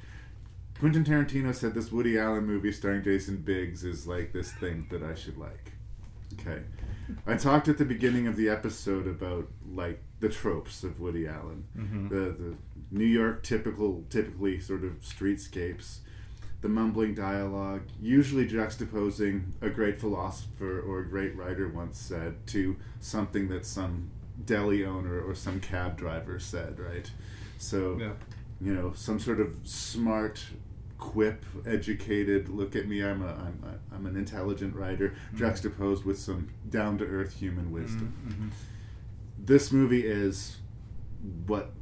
Quentin 0.78 1.04
Tarantino 1.04 1.54
said 1.54 1.74
this 1.74 1.92
Woody 1.92 2.18
Allen 2.18 2.44
movie 2.44 2.72
starring 2.72 3.02
Jason 3.04 3.36
Biggs 3.36 3.84
is 3.84 4.06
like 4.06 4.32
this 4.32 4.50
thing 4.52 4.86
that 4.90 5.02
I 5.02 5.14
should 5.14 5.38
like. 5.38 5.72
Okay. 6.40 6.62
I 7.26 7.36
talked 7.36 7.68
at 7.68 7.78
the 7.78 7.84
beginning 7.84 8.26
of 8.26 8.36
the 8.36 8.48
episode 8.48 9.06
about 9.06 9.48
like 9.70 10.02
the 10.20 10.28
tropes 10.28 10.82
of 10.84 11.00
Woody 11.00 11.26
Allen. 11.26 11.64
Mhm. 11.76 12.08
The 12.10 12.16
the 12.42 12.54
New 12.90 13.06
York 13.06 13.42
typical 13.42 14.04
typically 14.10 14.60
sort 14.60 14.84
of 14.84 15.00
streetscapes, 15.00 15.98
the 16.60 16.68
mumbling 16.68 17.14
dialogue, 17.14 17.82
usually 18.00 18.46
juxtaposing 18.46 19.52
a 19.62 19.70
great 19.70 19.98
philosopher 19.98 20.80
or 20.80 21.00
a 21.00 21.08
great 21.08 21.34
writer 21.36 21.68
once 21.68 21.98
said 21.98 22.46
to 22.48 22.76
something 23.00 23.48
that 23.48 23.64
some 23.64 24.10
deli 24.46 24.84
owner 24.84 25.20
or 25.20 25.34
some 25.34 25.60
cab 25.60 25.96
driver 25.96 26.38
said, 26.38 26.78
right? 26.78 27.10
So 27.58 27.96
Yeah. 28.00 28.12
you 28.60 28.74
know, 28.74 28.92
some 28.94 29.18
sort 29.18 29.40
of 29.40 29.56
smart 29.64 30.44
quip, 30.98 31.44
educated. 31.66 32.48
Look 32.48 32.76
at 32.76 32.86
me, 32.86 33.02
I'm 33.02 33.22
a, 33.22 33.26
I'm, 33.34 33.64
a, 33.64 33.94
I'm 33.94 34.06
an 34.06 34.16
intelligent 34.16 34.74
writer, 34.76 35.14
juxtaposed 35.34 36.04
with 36.04 36.18
some 36.18 36.48
down 36.70 36.96
to 36.98 37.04
earth 37.04 37.34
human 37.40 37.72
wisdom. 37.72 38.12
Mhm. 38.28 38.50
This 39.44 39.72
movie 39.72 40.06
is 40.06 40.58
what 41.46 41.72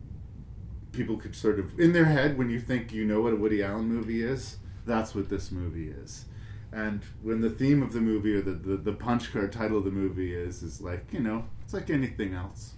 people 0.92 1.16
could 1.18 1.34
sort 1.36 1.58
of 1.58 1.78
in 1.78 1.92
their 1.92 2.06
head 2.06 2.36
when 2.38 2.50
you 2.50 2.58
think 2.60 2.92
you 2.92 3.04
know 3.04 3.20
what 3.20 3.32
a 3.32 3.36
Woody 3.36 3.62
Allen 3.62 3.86
movie 3.86 4.22
is. 4.22 4.56
That's 4.86 5.14
what 5.14 5.28
this 5.28 5.52
movie 5.52 5.88
is. 5.90 6.24
And 6.72 7.02
when 7.22 7.40
the 7.42 7.50
theme 7.50 7.82
of 7.82 7.92
the 7.92 8.00
movie 8.00 8.34
or 8.34 8.40
the, 8.42 8.52
the, 8.52 8.76
the 8.76 8.92
punch 8.92 9.32
card 9.32 9.52
title 9.52 9.78
of 9.78 9.84
the 9.84 9.90
movie 9.90 10.34
is 10.34 10.62
is 10.62 10.80
like, 10.80 11.06
you 11.12 11.20
know, 11.20 11.44
it's 11.70 11.74
like 11.74 11.90
anything 11.90 12.34
else. 12.34 12.72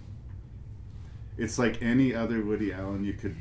It's 1.38 1.58
like 1.58 1.80
any 1.80 2.14
other 2.14 2.44
Woody 2.44 2.74
Allen 2.74 3.04
you 3.04 3.14
could 3.14 3.36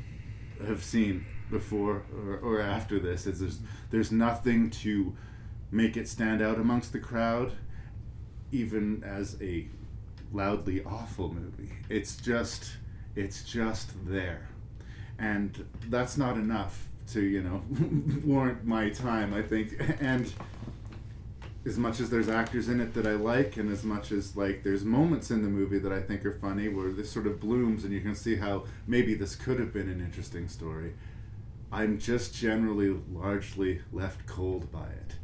have 0.66 0.82
seen 0.82 1.26
before 1.50 2.04
or, 2.16 2.38
or 2.38 2.60
after 2.62 2.98
this. 2.98 3.26
It's 3.26 3.40
there's, 3.40 3.58
there's 3.90 4.10
nothing 4.10 4.70
to 4.70 5.14
make 5.70 5.98
it 5.98 6.08
stand 6.08 6.40
out 6.40 6.56
amongst 6.56 6.94
the 6.94 7.00
crowd, 7.00 7.52
even 8.50 9.04
as 9.04 9.36
a 9.42 9.66
loudly 10.32 10.82
awful 10.84 11.30
movie. 11.30 11.74
It's 11.90 12.16
just 12.16 12.78
it's 13.14 13.44
just 13.44 13.90
there. 14.06 14.48
And 15.18 15.68
that's 15.90 16.16
not 16.16 16.36
enough 16.36 16.88
to, 17.08 17.20
you 17.20 17.42
know, 17.42 17.62
warrant 18.24 18.64
my 18.64 18.88
time, 18.88 19.34
I 19.34 19.42
think. 19.42 19.74
And 20.00 20.32
as 21.64 21.78
much 21.78 22.00
as 22.00 22.10
there's 22.10 22.28
actors 22.28 22.68
in 22.68 22.80
it 22.80 22.94
that 22.94 23.06
I 23.06 23.12
like, 23.12 23.56
and 23.56 23.70
as 23.70 23.84
much 23.84 24.10
as 24.10 24.36
like 24.36 24.62
there's 24.64 24.84
moments 24.84 25.30
in 25.30 25.42
the 25.42 25.48
movie 25.48 25.78
that 25.78 25.92
I 25.92 26.00
think 26.00 26.24
are 26.26 26.32
funny, 26.32 26.68
where 26.68 26.90
this 26.90 27.10
sort 27.10 27.26
of 27.26 27.40
blooms, 27.40 27.84
and 27.84 27.92
you 27.92 28.00
can 28.00 28.14
see 28.14 28.36
how 28.36 28.64
maybe 28.86 29.14
this 29.14 29.36
could 29.36 29.60
have 29.60 29.72
been 29.72 29.88
an 29.88 30.00
interesting 30.00 30.48
story. 30.48 30.94
I'm 31.70 31.98
just 31.98 32.34
generally 32.34 32.96
largely 33.12 33.80
left 33.92 34.26
cold 34.26 34.70
by 34.72 34.86
it, 34.86 35.16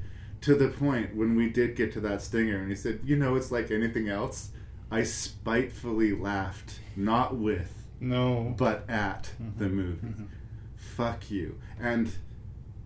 to 0.43 0.55
the 0.55 0.69
point 0.69 1.15
when 1.15 1.35
we 1.35 1.51
did 1.51 1.77
get 1.77 1.93
to 1.94 2.01
that 2.01 2.23
stinger, 2.23 2.59
and 2.59 2.70
he 2.70 2.77
said, 2.77 3.01
"You 3.05 3.16
know, 3.16 3.35
it's 3.35 3.51
like 3.51 3.70
anything 3.70 4.09
else." 4.09 4.51
I 4.90 5.02
spitefully 5.02 6.12
laughed, 6.12 6.81
not 6.97 7.36
with, 7.36 7.86
no, 8.01 8.55
but 8.56 8.89
at 8.89 9.32
the 9.59 9.66
mm-hmm. 9.66 9.74
movie. 9.74 10.06
Mm-hmm. 10.06 10.24
Fuck 10.77 11.31
you. 11.31 11.59
And 11.78 12.10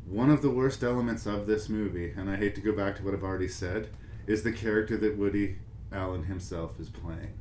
one 0.07 0.31
of 0.31 0.43
the 0.43 0.51
worst 0.51 0.83
elements 0.83 1.27
of 1.27 1.47
this 1.47 1.69
movie, 1.69 2.13
and 2.17 2.31
I 2.31 2.37
hate 2.37 2.55
to 2.57 2.61
go 2.61 2.73
back 2.73 2.97
to 2.97 3.03
what 3.03 3.15
I've 3.15 3.23
already 3.23 3.49
said, 3.49 3.89
is 4.27 4.43
the 4.43 4.53
character 4.53 4.97
that 4.99 5.17
Woody 5.17 5.59
Allen 5.93 6.25
himself 6.25 6.79
is 6.79 6.89
playing. 6.89 7.35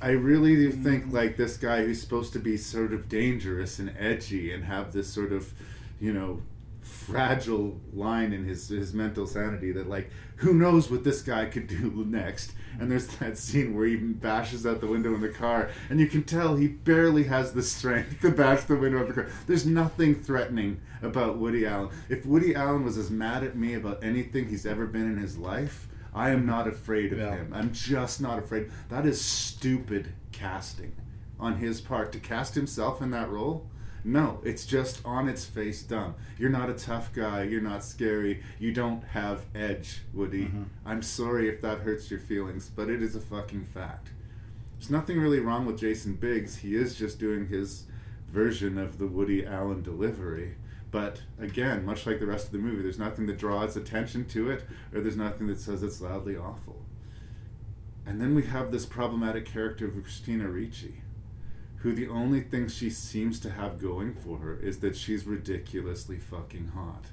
I 0.00 0.10
really 0.10 0.56
do 0.56 0.72
think 0.72 1.06
mm. 1.06 1.12
like 1.12 1.36
this 1.36 1.56
guy 1.56 1.84
who's 1.84 2.00
supposed 2.00 2.32
to 2.32 2.40
be 2.40 2.56
sort 2.56 2.92
of 2.92 3.08
dangerous 3.08 3.78
and 3.78 3.94
edgy 3.96 4.52
and 4.52 4.64
have 4.64 4.92
this 4.92 5.12
sort 5.12 5.32
of, 5.32 5.52
you 6.00 6.12
know, 6.12 6.42
fragile 6.80 7.80
line 7.92 8.32
in 8.32 8.44
his 8.44 8.68
his 8.68 8.92
mental 8.92 9.24
sanity 9.24 9.70
that 9.70 9.88
like 9.88 10.10
who 10.36 10.52
knows 10.52 10.90
what 10.90 11.04
this 11.04 11.22
guy 11.22 11.44
could 11.44 11.68
do 11.68 12.04
next 12.08 12.52
and 12.78 12.90
there's 12.90 13.06
that 13.18 13.38
scene 13.38 13.74
where 13.74 13.86
he 13.86 13.96
bashes 13.96 14.66
out 14.66 14.80
the 14.80 14.86
window 14.86 15.14
in 15.14 15.20
the 15.20 15.28
car 15.28 15.70
and 15.90 16.00
you 16.00 16.06
can 16.06 16.22
tell 16.22 16.56
he 16.56 16.68
barely 16.68 17.24
has 17.24 17.52
the 17.52 17.62
strength 17.62 18.20
to 18.20 18.30
bash 18.30 18.64
the 18.64 18.76
window 18.76 18.98
of 18.98 19.08
the 19.08 19.14
car. 19.14 19.30
There's 19.46 19.66
nothing 19.66 20.14
threatening 20.14 20.80
about 21.02 21.38
Woody 21.38 21.66
Allen. 21.66 21.90
If 22.08 22.26
Woody 22.26 22.54
Allen 22.54 22.84
was 22.84 22.96
as 22.96 23.10
mad 23.10 23.44
at 23.44 23.56
me 23.56 23.74
about 23.74 24.02
anything 24.02 24.48
he's 24.48 24.66
ever 24.66 24.86
been 24.86 25.10
in 25.10 25.18
his 25.18 25.36
life 25.36 25.88
I 26.14 26.30
am 26.30 26.44
not 26.44 26.68
afraid 26.68 27.12
of 27.12 27.18
him. 27.18 27.52
I'm 27.54 27.72
just 27.72 28.20
not 28.20 28.38
afraid. 28.38 28.70
That 28.90 29.06
is 29.06 29.20
stupid 29.20 30.12
casting 30.30 30.92
on 31.40 31.56
his 31.56 31.80
part 31.80 32.12
to 32.12 32.20
cast 32.20 32.54
himself 32.54 33.00
in 33.00 33.10
that 33.12 33.30
role 33.30 33.66
no, 34.04 34.40
it's 34.44 34.66
just 34.66 35.00
on 35.04 35.28
its 35.28 35.44
face 35.44 35.82
dumb. 35.82 36.14
You're 36.38 36.50
not 36.50 36.70
a 36.70 36.74
tough 36.74 37.12
guy. 37.12 37.44
You're 37.44 37.60
not 37.60 37.84
scary. 37.84 38.42
You 38.58 38.72
don't 38.72 39.04
have 39.04 39.44
edge, 39.54 40.00
Woody. 40.12 40.46
Mm-hmm. 40.46 40.62
I'm 40.84 41.02
sorry 41.02 41.48
if 41.48 41.60
that 41.60 41.80
hurts 41.80 42.10
your 42.10 42.18
feelings, 42.18 42.68
but 42.74 42.88
it 42.88 43.02
is 43.02 43.14
a 43.14 43.20
fucking 43.20 43.64
fact. 43.66 44.10
There's 44.78 44.90
nothing 44.90 45.20
really 45.20 45.38
wrong 45.38 45.66
with 45.66 45.78
Jason 45.78 46.14
Biggs. 46.14 46.56
He 46.56 46.74
is 46.74 46.96
just 46.96 47.20
doing 47.20 47.46
his 47.46 47.84
version 48.28 48.76
of 48.76 48.98
the 48.98 49.06
Woody 49.06 49.46
Allen 49.46 49.82
delivery. 49.82 50.56
But 50.90 51.22
again, 51.38 51.84
much 51.86 52.04
like 52.04 52.18
the 52.18 52.26
rest 52.26 52.46
of 52.46 52.52
the 52.52 52.58
movie, 52.58 52.82
there's 52.82 52.98
nothing 52.98 53.26
that 53.26 53.38
draws 53.38 53.76
attention 53.76 54.24
to 54.26 54.50
it, 54.50 54.64
or 54.92 55.00
there's 55.00 55.16
nothing 55.16 55.46
that 55.46 55.60
says 55.60 55.82
it's 55.84 56.00
loudly 56.00 56.36
awful. 56.36 56.82
And 58.04 58.20
then 58.20 58.34
we 58.34 58.42
have 58.44 58.72
this 58.72 58.84
problematic 58.84 59.46
character 59.46 59.86
of 59.86 60.02
Christina 60.02 60.48
Ricci 60.48 61.01
who 61.82 61.92
the 61.92 62.08
only 62.08 62.40
thing 62.40 62.68
she 62.68 62.90
seems 62.90 63.38
to 63.40 63.50
have 63.50 63.80
going 63.80 64.14
for 64.14 64.38
her 64.38 64.56
is 64.60 64.78
that 64.80 64.96
she's 64.96 65.26
ridiculously 65.26 66.18
fucking 66.18 66.68
hot. 66.74 67.06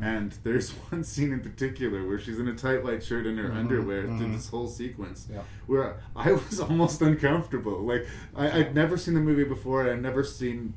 And 0.00 0.32
there's 0.44 0.70
one 0.90 1.04
scene 1.04 1.30
in 1.32 1.40
particular 1.40 2.06
where 2.06 2.18
she's 2.18 2.38
in 2.38 2.48
a 2.48 2.54
tight 2.54 2.82
white 2.82 3.02
shirt 3.04 3.26
and 3.26 3.38
her 3.38 3.50
Mhm, 3.50 3.56
underwear 3.56 4.02
through 4.04 4.28
mhm. 4.28 4.32
this 4.34 4.48
whole 4.48 4.66
sequence 4.66 5.28
Yeah. 5.30 5.42
where 5.66 5.96
I 6.16 6.32
was 6.32 6.58
almost 6.68 7.02
uncomfortable. 7.02 7.82
Like 7.82 8.06
I, 8.34 8.60
I'd 8.60 8.74
never 8.74 8.96
seen 8.96 9.12
the 9.14 9.20
movie 9.20 9.44
before. 9.44 9.90
I'd 9.90 10.00
never 10.00 10.24
seen 10.24 10.72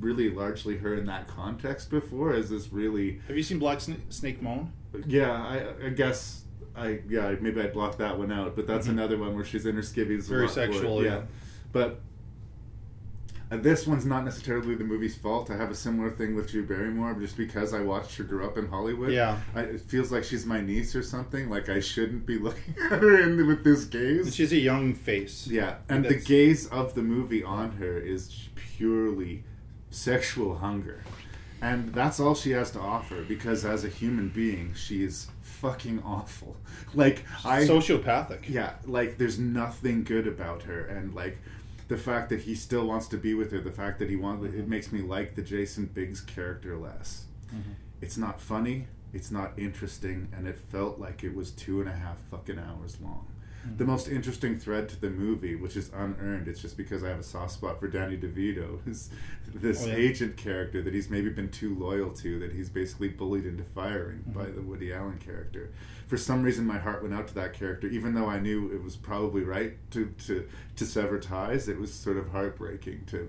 really 0.00 0.30
largely 0.30 0.76
her 0.78 0.94
in 0.94 1.06
that 1.06 1.28
context 1.28 1.90
before 1.90 2.32
as 2.34 2.50
this 2.50 2.72
really 2.72 3.20
Have 3.28 3.36
you 3.36 3.42
seen 3.44 3.58
Black 3.60 3.78
Sna- 3.78 4.00
Snake 4.10 4.42
Moan? 4.42 4.72
yeah, 5.06 5.30
I, 5.32 5.86
I 5.86 5.88
guess 5.90 6.42
I 6.76 7.00
yeah 7.08 7.34
maybe 7.40 7.60
I 7.60 7.68
blocked 7.68 7.98
that 7.98 8.18
one 8.18 8.32
out, 8.32 8.56
but 8.56 8.66
that's 8.66 8.88
Mhm. 8.88 8.90
another 8.90 9.18
one 9.18 9.36
where 9.36 9.44
she's 9.44 9.66
in 9.66 9.76
her 9.76 9.82
skivvies. 9.82 10.28
Very 10.28 10.46
lot 10.46 10.54
for 10.54 10.60
it, 10.62 10.72
sexual, 10.72 11.04
yeah. 11.04 11.22
But 11.70 12.00
this 13.50 13.86
one's 13.86 14.04
not 14.04 14.24
necessarily 14.24 14.74
the 14.74 14.84
movie's 14.84 15.16
fault. 15.16 15.50
I 15.50 15.56
have 15.56 15.70
a 15.70 15.74
similar 15.74 16.10
thing 16.10 16.34
with 16.34 16.50
Drew 16.50 16.66
Barrymore, 16.66 17.14
just 17.14 17.36
because 17.36 17.72
I 17.72 17.80
watched 17.80 18.16
her 18.16 18.24
grow 18.24 18.46
up 18.46 18.58
in 18.58 18.68
Hollywood. 18.68 19.10
Yeah. 19.10 19.38
I, 19.54 19.62
it 19.62 19.80
feels 19.80 20.12
like 20.12 20.24
she's 20.24 20.44
my 20.44 20.60
niece 20.60 20.94
or 20.94 21.02
something. 21.02 21.48
Like 21.48 21.68
I 21.68 21.80
shouldn't 21.80 22.26
be 22.26 22.38
looking 22.38 22.74
at 22.90 23.00
her 23.00 23.22
in, 23.22 23.46
with 23.46 23.64
this 23.64 23.84
gaze. 23.84 24.26
And 24.26 24.34
she's 24.34 24.52
a 24.52 24.58
young 24.58 24.94
face. 24.94 25.46
Yeah, 25.46 25.76
and 25.88 26.04
the 26.04 26.14
gaze 26.14 26.66
of 26.68 26.94
the 26.94 27.02
movie 27.02 27.42
on 27.42 27.72
her 27.72 27.98
is 27.98 28.48
purely 28.54 29.44
sexual 29.90 30.56
hunger. 30.56 31.02
And 31.60 31.92
that's 31.92 32.20
all 32.20 32.34
she 32.34 32.52
has 32.52 32.70
to 32.72 32.80
offer 32.80 33.22
because 33.22 33.64
as 33.64 33.84
a 33.84 33.88
human 33.88 34.28
being, 34.28 34.74
she 34.74 35.02
is 35.02 35.28
fucking 35.40 36.02
awful. 36.04 36.56
Like 36.94 37.24
I 37.44 37.64
Sociopathic. 37.64 38.48
Yeah, 38.48 38.72
like 38.86 39.18
there's 39.18 39.38
nothing 39.38 40.04
good 40.04 40.26
about 40.26 40.62
her 40.62 40.86
and 40.86 41.14
like 41.14 41.36
the 41.88 41.96
fact 41.96 42.28
that 42.28 42.40
he 42.42 42.54
still 42.54 42.86
wants 42.86 43.08
to 43.08 43.16
be 43.16 43.34
with 43.34 43.50
her, 43.52 43.60
the 43.60 43.72
fact 43.72 43.98
that 43.98 44.08
he 44.10 44.16
wants 44.16 44.44
it 44.54 44.68
makes 44.68 44.92
me 44.92 45.00
like 45.00 45.34
the 45.34 45.42
Jason 45.42 45.86
Biggs 45.86 46.20
character 46.20 46.76
less. 46.76 47.24
Mhm. 47.52 47.74
It's 48.00 48.16
not 48.16 48.40
funny, 48.40 48.86
it's 49.12 49.30
not 49.30 49.58
interesting, 49.58 50.28
and 50.32 50.46
it 50.46 50.58
felt 50.58 50.98
like 50.98 51.24
it 51.24 51.34
was 51.34 51.50
two 51.50 51.80
and 51.80 51.88
a 51.88 51.94
half 51.94 52.18
fucking 52.30 52.58
hours 52.58 53.00
long. 53.00 53.26
The 53.76 53.84
most 53.84 54.08
interesting 54.08 54.58
thread 54.58 54.88
to 54.90 55.00
the 55.00 55.10
movie, 55.10 55.54
which 55.54 55.76
is 55.76 55.90
unearned, 55.94 56.48
it's 56.48 56.60
just 56.60 56.76
because 56.76 57.04
I 57.04 57.08
have 57.08 57.18
a 57.18 57.22
soft 57.24 57.52
spot 57.52 57.78
for 57.78 57.88
Danny 57.88 58.16
DeVito, 58.16 58.86
is 58.88 59.10
this 59.54 59.84
Oh, 59.84 59.86
yeah. 59.86 59.94
agent 59.94 60.36
character 60.36 60.82
that 60.82 60.94
he's 60.94 61.10
maybe 61.10 61.30
been 61.30 61.50
too 61.50 61.74
loyal 61.74 62.10
to, 62.10 62.38
that 62.40 62.52
he's 62.52 62.68
basically 62.68 63.08
bullied 63.08 63.46
into 63.46 63.64
firing 63.64 64.18
mm-hmm. 64.18 64.38
by 64.38 64.46
the 64.46 64.62
Woody 64.62 64.92
Allen 64.92 65.18
character. 65.18 65.70
For 66.06 66.16
some 66.16 66.42
reason, 66.42 66.66
my 66.66 66.78
heart 66.78 67.02
went 67.02 67.14
out 67.14 67.28
to 67.28 67.34
that 67.34 67.52
character, 67.52 67.86
even 67.88 68.14
though 68.14 68.26
I 68.26 68.38
knew 68.38 68.72
it 68.72 68.82
was 68.82 68.96
probably 68.96 69.42
right 69.42 69.74
to 69.90 70.12
to, 70.26 70.48
to 70.76 70.86
sever 70.86 71.18
ties. 71.18 71.68
It 71.68 71.78
was 71.78 71.92
sort 71.92 72.16
of 72.16 72.30
heartbreaking 72.30 73.04
to. 73.08 73.28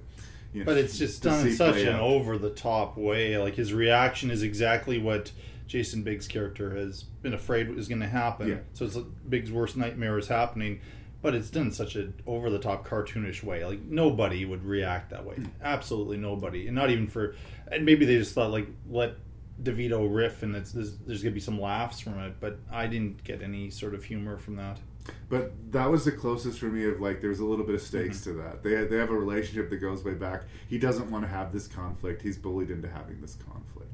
You 0.54 0.62
know, 0.62 0.66
But 0.66 0.78
it's 0.78 0.98
just 0.98 1.22
done 1.22 1.46
in 1.46 1.54
such 1.54 1.78
an 1.82 1.96
over 1.96 2.38
the 2.38 2.50
top 2.50 2.98
way. 2.98 3.38
Like 3.38 3.54
his 3.56 3.72
reaction 3.72 4.32
is 4.32 4.42
exactly 4.42 4.98
what 4.98 5.32
Jason 5.70 6.04
Biggs' 6.04 6.28
character 6.28 6.76
has 6.76 7.04
been 7.04 7.34
afraid 7.34 7.70
is 7.70 7.88
going 7.88 8.02
to 8.02 8.08
happen. 8.08 8.50
Yeah. 8.50 8.58
So 8.74 8.84
it's 8.86 8.96
like 8.98 9.06
Biggs' 9.30 9.52
worst 9.52 9.78
nightmare 9.78 10.18
is 10.18 10.28
happening. 10.28 10.82
but 11.22 11.36
it's 11.36 11.50
done 11.50 11.68
in 11.68 11.72
such 11.72 11.96
an 11.96 12.14
over 12.26 12.50
the 12.50 12.60
top 12.60 12.88
cartoonish 12.88 13.44
way. 13.44 13.64
Like 13.64 13.82
nobody 13.84 14.44
would 14.46 14.64
react 14.66 15.12
that 15.12 15.24
way. 15.26 15.36
Absolutely 15.62 16.18
nobody, 16.18 16.68
and 16.68 16.76
not 16.76 16.90
even 16.90 17.08
for. 17.08 17.36
And 17.72 17.86
maybe 17.86 18.06
they 18.06 18.18
just 18.18 18.34
thought 18.34 18.52
like 18.52 18.68
let 18.90 19.14
DeVito 19.62 20.08
riff, 20.10 20.42
and 20.44 20.56
it's 20.56 20.72
there's, 20.72 20.98
there's 21.00 21.22
gonna 21.22 21.36
be 21.36 21.40
some 21.42 21.60
laughs 21.60 22.00
from 22.00 22.18
it. 22.20 22.36
But 22.40 22.58
I 22.72 22.88
didn't 22.88 23.24
get 23.24 23.42
any 23.42 23.70
sort 23.70 23.94
of 23.94 24.04
humor 24.06 24.38
from 24.38 24.56
that. 24.56 24.80
But 25.28 25.52
that 25.74 25.90
was 25.90 26.06
the 26.06 26.12
closest 26.14 26.58
for 26.60 26.68
me 26.68 26.86
of 26.86 27.00
like 27.02 27.20
there's 27.20 27.40
a 27.42 27.46
little 27.46 27.66
bit 27.66 27.76
of 27.76 27.82
stakes 27.82 28.20
Mm-hmm. 28.22 28.38
to 28.38 28.44
that. 28.44 28.64
They 28.64 28.76
they 28.86 28.98
have 28.98 29.10
a 29.12 29.16
relationship 29.18 29.70
that 29.72 29.78
goes 29.78 30.04
way 30.06 30.14
back. 30.14 30.44
He 30.70 30.78
doesn't 30.80 31.12
want 31.12 31.26
to 31.26 31.30
have 31.30 31.52
this 31.52 31.68
conflict. 31.68 32.22
He's 32.22 32.38
bullied 32.38 32.72
into 32.72 32.88
having 32.88 33.20
this 33.22 33.36
conflict. 33.36 33.89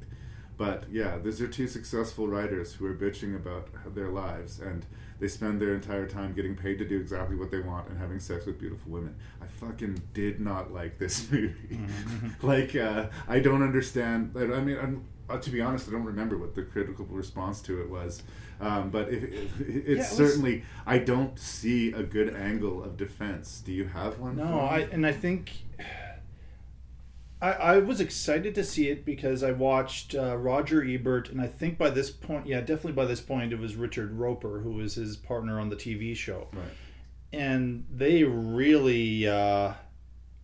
But 0.57 0.85
yeah, 0.91 1.17
these 1.17 1.41
are 1.41 1.47
two 1.47 1.67
successful 1.67 2.27
writers 2.27 2.73
who 2.73 2.85
are 2.85 2.93
bitching 2.93 3.35
about 3.35 3.67
their 3.93 4.09
lives 4.09 4.59
and 4.59 4.85
they 5.19 5.27
spend 5.27 5.61
their 5.61 5.73
entire 5.73 6.07
time 6.07 6.33
getting 6.33 6.55
paid 6.55 6.77
to 6.79 6.85
do 6.85 6.97
exactly 6.99 7.35
what 7.35 7.51
they 7.51 7.59
want 7.59 7.87
and 7.89 7.97
having 7.97 8.19
sex 8.19 8.45
with 8.45 8.59
beautiful 8.59 8.91
women. 8.91 9.15
I 9.41 9.47
fucking 9.47 10.01
did 10.13 10.39
not 10.39 10.73
like 10.73 10.97
this 10.97 11.29
movie. 11.31 11.75
Mm-hmm. 11.75 12.29
like 12.47 12.75
uh, 12.75 13.07
I 13.27 13.39
don't 13.39 13.63
understand. 13.63 14.33
I 14.37 14.43
I 14.43 14.59
mean, 14.61 14.77
I'm, 14.77 15.03
uh, 15.29 15.37
to 15.39 15.49
be 15.49 15.59
honest, 15.61 15.87
I 15.89 15.91
don't 15.91 16.03
remember 16.05 16.37
what 16.37 16.53
the 16.55 16.63
critical 16.63 17.05
response 17.05 17.61
to 17.63 17.81
it 17.81 17.89
was. 17.89 18.23
Um, 18.61 18.89
but 18.89 19.09
if, 19.09 19.23
if, 19.23 19.59
it's 19.59 19.59
Yeah, 19.59 19.91
it 19.93 19.97
was- 19.97 20.07
certainly, 20.09 20.63
I 20.85 20.99
don't 20.99 21.37
see 21.39 21.91
a 21.91 22.03
good 22.03 22.33
angle 22.35 22.81
of 22.83 22.95
defense. 22.95 23.61
Do 23.65 23.73
you 23.73 23.85
have 23.87 24.19
one? 24.19 24.37
No, 24.37 24.45
for? 24.47 24.59
I 24.59 24.79
and 24.91 25.05
I 25.05 25.11
think 25.11 25.51
I, 27.41 27.51
I 27.51 27.77
was 27.79 27.99
excited 27.99 28.55
to 28.55 28.63
see 28.63 28.89
it 28.89 29.05
because 29.05 29.43
I 29.43 29.51
watched 29.51 30.15
uh, 30.15 30.37
Roger 30.37 30.83
Ebert, 30.83 31.29
and 31.29 31.41
I 31.41 31.47
think 31.47 31.77
by 31.77 31.89
this 31.89 32.09
point, 32.09 32.47
yeah, 32.47 32.59
definitely 32.61 32.93
by 32.93 33.05
this 33.05 33.21
point, 33.21 33.51
it 33.53 33.59
was 33.59 33.75
Richard 33.75 34.13
Roeper 34.13 34.59
who 34.61 34.71
was 34.71 34.95
his 34.95 35.17
partner 35.17 35.59
on 35.59 35.69
the 35.69 35.75
TV 35.75 36.15
show, 36.15 36.47
Right. 36.53 36.63
and 37.33 37.85
they 37.93 38.23
really 38.23 39.27
uh, 39.27 39.73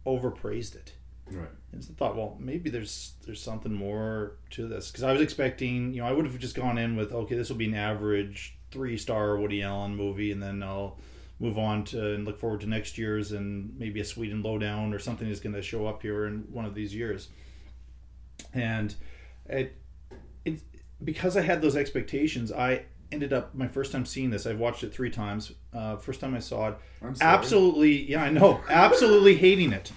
overpraised 0.06 0.76
it. 0.76 0.94
Right. 1.32 1.48
And 1.72 1.84
so 1.84 1.92
I 1.94 1.96
thought, 1.98 2.18
well, 2.18 2.36
maybe 2.40 2.70
there's 2.70 3.14
there's 3.26 3.42
something 3.42 3.74
more 3.74 4.34
to 4.52 4.68
this 4.68 4.92
because 4.92 5.04
I 5.04 5.14
was 5.14 5.22
expecting, 5.22 5.94
you 5.94 6.02
know, 6.02 6.08
I 6.08 6.12
would 6.12 6.26
have 6.26 6.38
just 6.40 6.56
gone 6.56 6.78
in 6.78 6.98
with, 6.98 7.14
okay, 7.14 7.36
this 7.36 7.48
will 7.50 7.56
be 7.56 7.68
an 7.68 7.76
average 7.76 8.58
three 8.72 8.98
star 8.98 9.38
Woody 9.38 9.64
Allen 9.64 9.96
movie, 9.96 10.32
and 10.34 10.44
then 10.44 10.62
I'll 10.62 10.98
move 11.42 11.58
on 11.58 11.84
to 11.84 12.14
and 12.14 12.24
look 12.24 12.40
forward 12.40 12.62
to 12.62 12.68
next 12.68 13.00
year's 13.00 13.32
and 13.32 13.74
maybe 13.78 14.00
a 14.00 14.06
Sweet 14.06 14.32
and 14.32 14.44
Lowdown 14.44 14.94
or 14.94 15.00
something 15.00 15.28
is 15.28 15.40
going 15.40 15.56
to 15.56 15.62
show 15.62 15.88
up 15.88 16.04
here 16.04 16.28
in 16.28 16.46
one 16.52 16.66
of 16.66 16.76
these 16.76 16.94
years. 16.94 17.30
And 18.54 18.94
it 19.48 19.76
it 20.46 20.62
because 21.04 21.36
I 21.36 21.42
had 21.42 21.62
those 21.62 21.76
expectations, 21.76 22.52
I 22.52 22.84
ended 23.12 23.34
up 23.34 23.56
my 23.56 23.68
first 23.68 23.92
time 23.92 24.06
seeing 24.06 24.30
this. 24.30 24.46
I've 24.46 24.60
watched 24.60 24.84
it 24.84 24.94
three 24.94 25.10
times. 25.10 25.52
Uh, 25.74 25.98
first 25.98 26.20
time 26.20 26.36
I 26.36 26.40
saw 26.40 26.70
it, 26.70 26.78
absolutely, 27.22 28.10
yeah, 28.10 28.24
I 28.24 28.30
know, 28.30 28.62
absolutely 28.70 29.36
hating 29.36 29.74
it, 29.74 29.92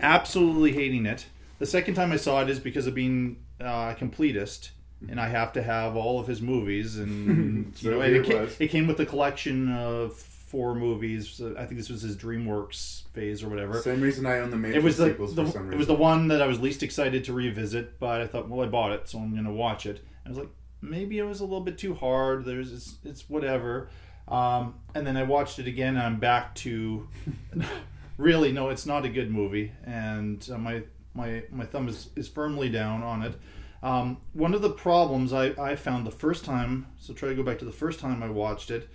absolutely 0.00 0.72
hating 0.72 1.04
it. 1.04 1.26
The 1.58 1.66
second 1.66 1.94
time 1.94 2.12
I 2.12 2.16
saw 2.16 2.40
it 2.42 2.48
is 2.48 2.60
because 2.60 2.86
of 2.86 2.94
being 2.94 3.44
uh, 3.60 3.94
a 3.94 3.96
completist, 3.98 4.70
and 5.08 5.20
I 5.20 5.28
have 5.28 5.52
to 5.52 5.62
have 5.62 5.96
all 5.96 6.18
of 6.18 6.26
his 6.26 6.40
movies, 6.40 6.96
and 6.96 7.74
you 7.82 7.90
know, 7.90 8.00
it 8.00 8.14
it, 8.14 8.24
came, 8.24 8.48
it 8.58 8.68
came 8.68 8.86
with 8.86 9.00
a 9.00 9.06
collection 9.06 9.70
of 9.72 10.24
four 10.48 10.74
movies. 10.74 11.40
I 11.40 11.64
think 11.64 11.76
this 11.76 11.88
was 11.88 12.02
his 12.02 12.16
DreamWorks 12.16 13.02
phase 13.12 13.42
or 13.42 13.48
whatever. 13.48 13.80
Same 13.80 14.00
reason 14.00 14.26
I 14.26 14.38
own 14.38 14.50
the 14.50 14.56
Matrix 14.56 14.78
It 14.78 14.84
was 14.84 14.96
the, 14.96 15.08
sequels 15.10 15.34
the 15.34 15.44
for 15.44 15.52
some 15.52 15.72
it 15.72 15.76
was 15.76 15.86
the 15.86 15.94
one 15.94 16.28
that 16.28 16.40
I 16.40 16.46
was 16.46 16.58
least 16.60 16.82
excited 16.82 17.24
to 17.24 17.32
revisit, 17.32 17.98
but 17.98 18.20
I 18.20 18.26
thought, 18.26 18.48
well, 18.48 18.66
I 18.66 18.68
bought 18.68 18.92
it, 18.92 19.08
so 19.08 19.18
I'm 19.18 19.32
going 19.32 19.44
to 19.44 19.52
watch 19.52 19.86
it. 19.86 20.04
I 20.24 20.28
was 20.28 20.38
like, 20.38 20.48
maybe 20.80 21.18
it 21.18 21.24
was 21.24 21.40
a 21.40 21.44
little 21.44 21.60
bit 21.60 21.78
too 21.78 21.94
hard. 21.94 22.44
There's 22.44 22.72
it's, 22.72 22.96
it's 23.04 23.28
whatever. 23.28 23.88
Um, 24.26 24.74
and 24.94 25.06
then 25.06 25.16
I 25.16 25.22
watched 25.22 25.58
it 25.58 25.66
again, 25.66 25.96
and 25.96 26.04
I'm 26.04 26.18
back 26.18 26.54
to 26.56 27.08
really 28.16 28.52
no, 28.52 28.70
it's 28.70 28.86
not 28.86 29.04
a 29.04 29.08
good 29.08 29.30
movie, 29.30 29.72
and 29.84 30.46
uh, 30.52 30.58
my 30.58 30.82
my 31.14 31.42
my 31.50 31.64
thumb 31.64 31.88
is, 31.88 32.10
is 32.16 32.28
firmly 32.28 32.68
down 32.68 33.02
on 33.02 33.22
it. 33.22 33.34
Um, 33.82 34.18
one 34.32 34.54
of 34.54 34.62
the 34.62 34.70
problems 34.70 35.32
I, 35.32 35.52
I 35.60 35.76
found 35.76 36.06
the 36.06 36.10
first 36.10 36.44
time, 36.44 36.88
so 36.98 37.14
try 37.14 37.28
to 37.28 37.34
go 37.34 37.42
back 37.42 37.58
to 37.60 37.64
the 37.64 37.72
first 37.72 38.00
time 38.00 38.22
I 38.22 38.28
watched 38.28 38.70
it, 38.70 38.88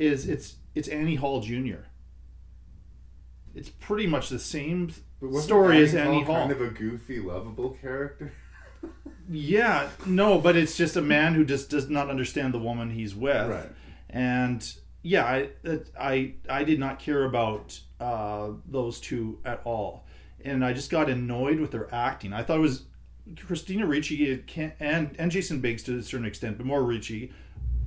is 0.00 0.26
it's 0.28 0.56
it's 0.74 0.88
Annie 0.88 1.14
Hall 1.16 1.40
Jr. 1.40 1.84
It's 3.54 3.68
pretty 3.68 4.06
much 4.06 4.28
the 4.28 4.38
same 4.38 4.92
story 5.40 5.82
as 5.82 5.94
Annie 5.94 6.08
Annie 6.16 6.24
Hall 6.24 6.34
Hall. 6.34 6.48
kind 6.48 6.52
of 6.52 6.60
a 6.60 6.70
goofy, 6.70 7.20
lovable 7.20 7.70
character. 7.80 8.32
Yeah, 9.32 9.90
no, 10.06 10.40
but 10.40 10.56
it's 10.56 10.76
just 10.76 10.96
a 10.96 11.00
man 11.02 11.34
who 11.34 11.44
just 11.44 11.70
does 11.70 11.88
not 11.88 12.10
understand 12.10 12.52
the 12.52 12.58
woman 12.58 12.90
he's 12.90 13.14
with, 13.14 13.48
Right. 13.48 13.68
and 14.08 14.74
yeah, 15.02 15.24
I 15.24 15.50
I 16.00 16.34
I 16.48 16.64
did 16.64 16.80
not 16.80 16.98
care 16.98 17.24
about 17.24 17.78
uh, 18.00 18.48
those 18.66 18.98
two 18.98 19.38
at 19.44 19.60
all, 19.64 20.06
and 20.44 20.64
I 20.64 20.72
just 20.72 20.90
got 20.90 21.08
annoyed 21.08 21.60
with 21.60 21.70
their 21.70 21.94
acting. 21.94 22.32
I 22.32 22.42
thought 22.42 22.56
it 22.56 22.62
was 22.62 22.84
Christina 23.46 23.86
Ricci 23.86 24.42
and 24.80 25.14
and 25.16 25.30
Jason 25.30 25.60
Biggs 25.60 25.84
to 25.84 25.96
a 25.98 26.02
certain 26.02 26.26
extent, 26.26 26.56
but 26.56 26.66
more 26.66 26.82
Ricci 26.82 27.30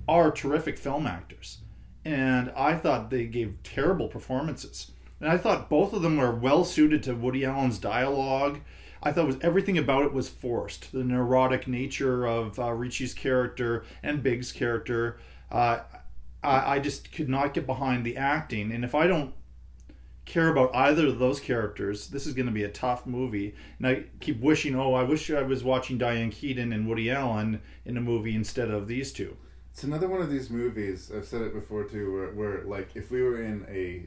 are 0.08 0.32
terrific 0.32 0.78
film 0.78 1.06
actors, 1.08 1.58
and 2.06 2.52
I 2.56 2.76
thought 2.76 3.10
they 3.10 3.26
gave 3.26 3.62
terrible 3.64 4.08
performances. 4.08 4.92
And 5.20 5.30
I 5.30 5.38
thought 5.38 5.70
both 5.70 5.94
of 5.94 6.02
them 6.02 6.18
were 6.18 6.32
well 6.32 6.66
suited 6.66 7.04
to 7.04 7.16
Woody 7.16 7.46
Allen's 7.46 7.80
dialogue. 7.80 8.60
I 9.02 9.12
thought 9.12 9.28
was 9.28 9.38
everything 9.42 9.78
about 9.78 10.04
it 10.04 10.14
was 10.14 10.30
forced. 10.30 10.92
The 10.92 11.04
neurotic 11.04 11.68
nature 11.68 12.26
of 12.26 12.60
uh, 12.60 12.74
Ricci's 12.74 13.14
character 13.14 13.86
and 14.02 14.24
Biggs' 14.24 14.52
character. 14.52 15.18
Uh, 15.52 15.80
I, 16.44 16.76
I 16.76 16.80
just 16.80 17.12
could 17.12 17.30
not 17.30 17.54
get 17.54 17.66
behind 17.66 18.06
the 18.06 18.18
acting. 18.18 18.72
And 18.72 18.84
if 18.84 18.96
I 18.96 19.08
don't 19.08 19.34
care 20.26 20.48
about 20.50 20.76
either 20.76 21.08
of 21.08 21.20
those 21.20 21.40
characters, 21.40 22.08
this 22.08 22.26
is 22.26 22.34
going 22.34 22.46
to 22.46 22.52
be 22.52 22.64
a 22.64 22.70
tough 22.70 23.06
movie. 23.06 23.56
And 23.78 23.88
I 23.88 24.04
keep 24.20 24.42
wishing, 24.42 24.76
oh, 24.76 24.94
I 24.94 25.04
wish 25.04 25.30
I 25.32 25.42
was 25.42 25.64
watching 25.64 25.98
Diane 25.98 26.32
Keaton 26.32 26.72
and 26.72 26.88
Woody 26.88 27.10
Allen 27.12 27.62
in 27.86 27.98
a 27.98 28.02
movie 28.02 28.36
instead 28.36 28.70
of 28.70 28.88
these 28.88 29.12
two. 29.12 29.38
It's 29.74 29.84
another 29.84 30.08
one 30.08 30.22
of 30.22 30.30
these 30.30 30.50
movies. 30.52 31.12
I've 31.16 31.26
said 31.26 31.42
it 31.42 31.54
before 31.54 31.84
too, 31.86 32.14
where, 32.14 32.30
where 32.32 32.64
like 32.64 32.90
if 32.96 33.10
we 33.10 33.24
were 33.24 33.42
in 33.42 33.66
a 33.70 34.06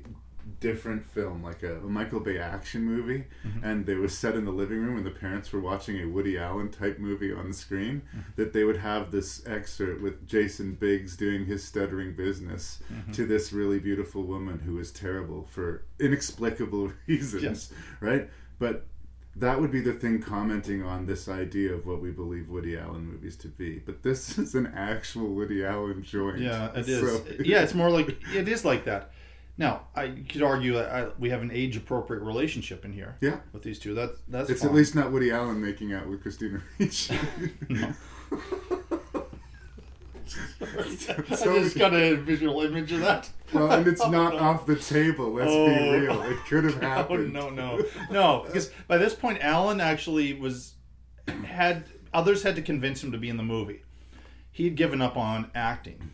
different 0.61 1.05
film, 1.05 1.43
like 1.43 1.65
a, 1.65 1.79
a 1.79 1.89
Michael 1.89 2.21
Bay 2.21 2.39
action 2.39 2.85
movie, 2.85 3.25
Mhm. 3.45 3.65
and 3.65 3.85
they 3.85 3.97
were 3.97 4.07
set 4.07 4.37
in 4.37 4.45
the 4.45 4.53
living 4.53 4.79
room, 4.79 4.97
and 4.97 5.05
the 5.05 5.11
parents 5.11 5.53
were 5.53 5.59
watching 5.61 6.01
a 6.01 6.07
Woody 6.07 6.39
Allen 6.39 6.69
type 6.71 7.01
movie 7.01 7.33
on 7.33 7.49
the 7.49 7.53
screen, 7.55 8.03
that 8.37 8.53
they 8.53 8.63
would 8.63 8.77
have 8.77 9.11
this 9.11 9.45
excerpt 9.45 10.01
with 10.03 10.25
Jason 10.29 10.75
Biggs 10.75 11.17
doing 11.17 11.47
his 11.47 11.65
stuttering 11.65 12.15
business 12.15 12.81
Mhm. 12.93 13.13
to 13.15 13.27
this 13.27 13.53
really 13.53 13.81
beautiful 13.81 14.23
woman 14.25 14.61
who 14.61 14.79
is 14.79 14.93
terrible 14.93 15.43
for 15.47 15.83
inexplicable 15.99 16.93
reasons, 17.09 17.43
Yes. 17.43 17.73
right? 17.99 18.31
But 18.61 18.87
that 19.39 19.61
would 19.61 19.71
be 19.71 19.81
the 19.81 19.93
thing 19.93 20.21
commenting 20.23 20.83
on 20.83 21.07
this 21.07 21.29
idea 21.29 21.73
of 21.75 21.87
what 21.87 22.01
we 22.01 22.11
believe 22.11 22.49
Woody 22.49 22.77
Allen 22.79 23.05
movies 23.07 23.37
to 23.37 23.49
be. 23.49 23.79
But 23.79 24.03
this 24.03 24.39
is 24.45 24.55
an 24.55 24.67
actual 24.75 25.29
Woody 25.35 25.65
Allen 25.65 26.03
joint. 26.03 26.39
Yeah, 26.39 26.71
it 26.75 26.89
is. 26.89 27.01
So- 27.01 27.25
yeah, 27.45 27.63
it's 27.63 27.75
more 27.75 27.91
like 27.91 28.17
it 28.35 28.49
is 28.49 28.65
like 28.65 28.85
that. 28.85 29.11
Now, 29.59 29.87
I 29.95 30.09
could 30.29 30.43
argue 30.43 30.75
that 30.75 30.91
I, 30.93 31.09
we 31.19 31.31
have 31.31 31.41
an 31.41 31.51
age-appropriate 31.51 32.23
relationship 32.23 32.85
in 32.85 32.93
here. 32.93 33.17
Yeah. 33.23 33.39
with 33.55 33.63
these 33.63 33.79
two. 33.79 33.95
That 33.95 34.11
that's 34.29 34.51
it's 34.51 34.61
fine. 34.61 34.69
at 34.71 34.75
least 34.77 34.95
not 34.95 35.13
Woody 35.13 35.31
Allen 35.31 35.63
making 35.63 35.95
out 35.95 36.07
with 36.09 36.21
Christina 36.23 36.61
Ricci. 36.79 37.19
No. 37.71 37.93
I 40.61 41.35
So- 41.37 41.59
just 41.63 41.79
got 41.79 41.95
a 41.95 42.15
visual 42.15 42.63
image 42.63 42.93
of 42.93 43.01
that. 43.01 43.31
well, 43.53 43.71
and 43.71 43.87
it's 43.87 44.01
Oh, 44.01 44.11
not 44.11 44.35
no. 44.35 44.39
off 44.41 44.67
the 44.67 44.77
table. 44.77 45.33
Let's 45.33 45.51
Oh, 45.53 45.67
be 45.67 46.01
real. 46.01 46.23
It 46.23 46.39
could 46.49 46.65
have 46.65 46.81
no, 46.83 46.89
happened. 46.89 47.33
No, 47.33 47.51
no, 47.51 47.85
no. 48.11 48.43
Because 48.47 48.71
by 48.89 48.99
this 48.99 49.15
point, 49.15 49.39
Allen 49.41 49.81
actually 49.81 50.33
was 50.35 50.75
had 51.45 51.85
others 52.13 52.43
had 52.43 52.57
to 52.57 52.63
convince 52.63 53.03
him 53.03 53.13
to 53.13 53.19
be 53.19 53.29
in 53.29 53.37
the 53.37 53.43
movie. 53.43 53.83
He 54.51 54.65
had 54.65 54.75
given 54.77 55.03
up 55.03 55.17
on 55.17 55.51
acting, 55.55 56.11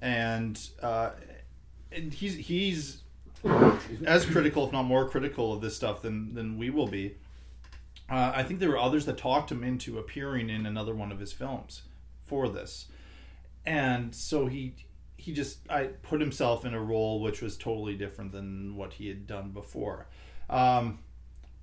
and, 0.00 0.58
uh, 0.80 1.10
and 1.90 2.12
he's 2.14 2.34
he's 2.36 3.02
as 4.06 4.24
critical, 4.24 4.66
if 4.66 4.72
not 4.72 4.84
more 4.84 5.08
critical, 5.08 5.52
of 5.52 5.60
this 5.60 5.76
stuff 5.76 6.00
than 6.02 6.34
than 6.34 6.56
we 6.58 6.70
will 6.70 6.86
be. 6.86 7.16
Uh, 8.10 8.32
I 8.34 8.42
think 8.42 8.60
there 8.60 8.68
were 8.70 8.78
others 8.78 9.04
that 9.06 9.16
talked 9.18 9.50
him 9.52 9.62
into 9.64 9.98
appearing 9.98 10.50
in 10.50 10.66
another 10.66 10.94
one 10.94 11.12
of 11.12 11.18
his 11.18 11.32
films 11.32 11.82
for 12.22 12.48
this, 12.48 12.86
and 13.64 14.14
so 14.14 14.46
he 14.46 14.74
he 15.16 15.32
just 15.32 15.58
I 15.70 15.84
put 15.84 16.20
himself 16.20 16.64
in 16.64 16.74
a 16.74 16.80
role 16.80 17.20
which 17.20 17.40
was 17.42 17.56
totally 17.56 17.94
different 17.94 18.32
than 18.32 18.76
what 18.76 18.94
he 18.94 19.08
had 19.08 19.26
done 19.26 19.50
before. 19.50 20.06
Um, 20.50 20.98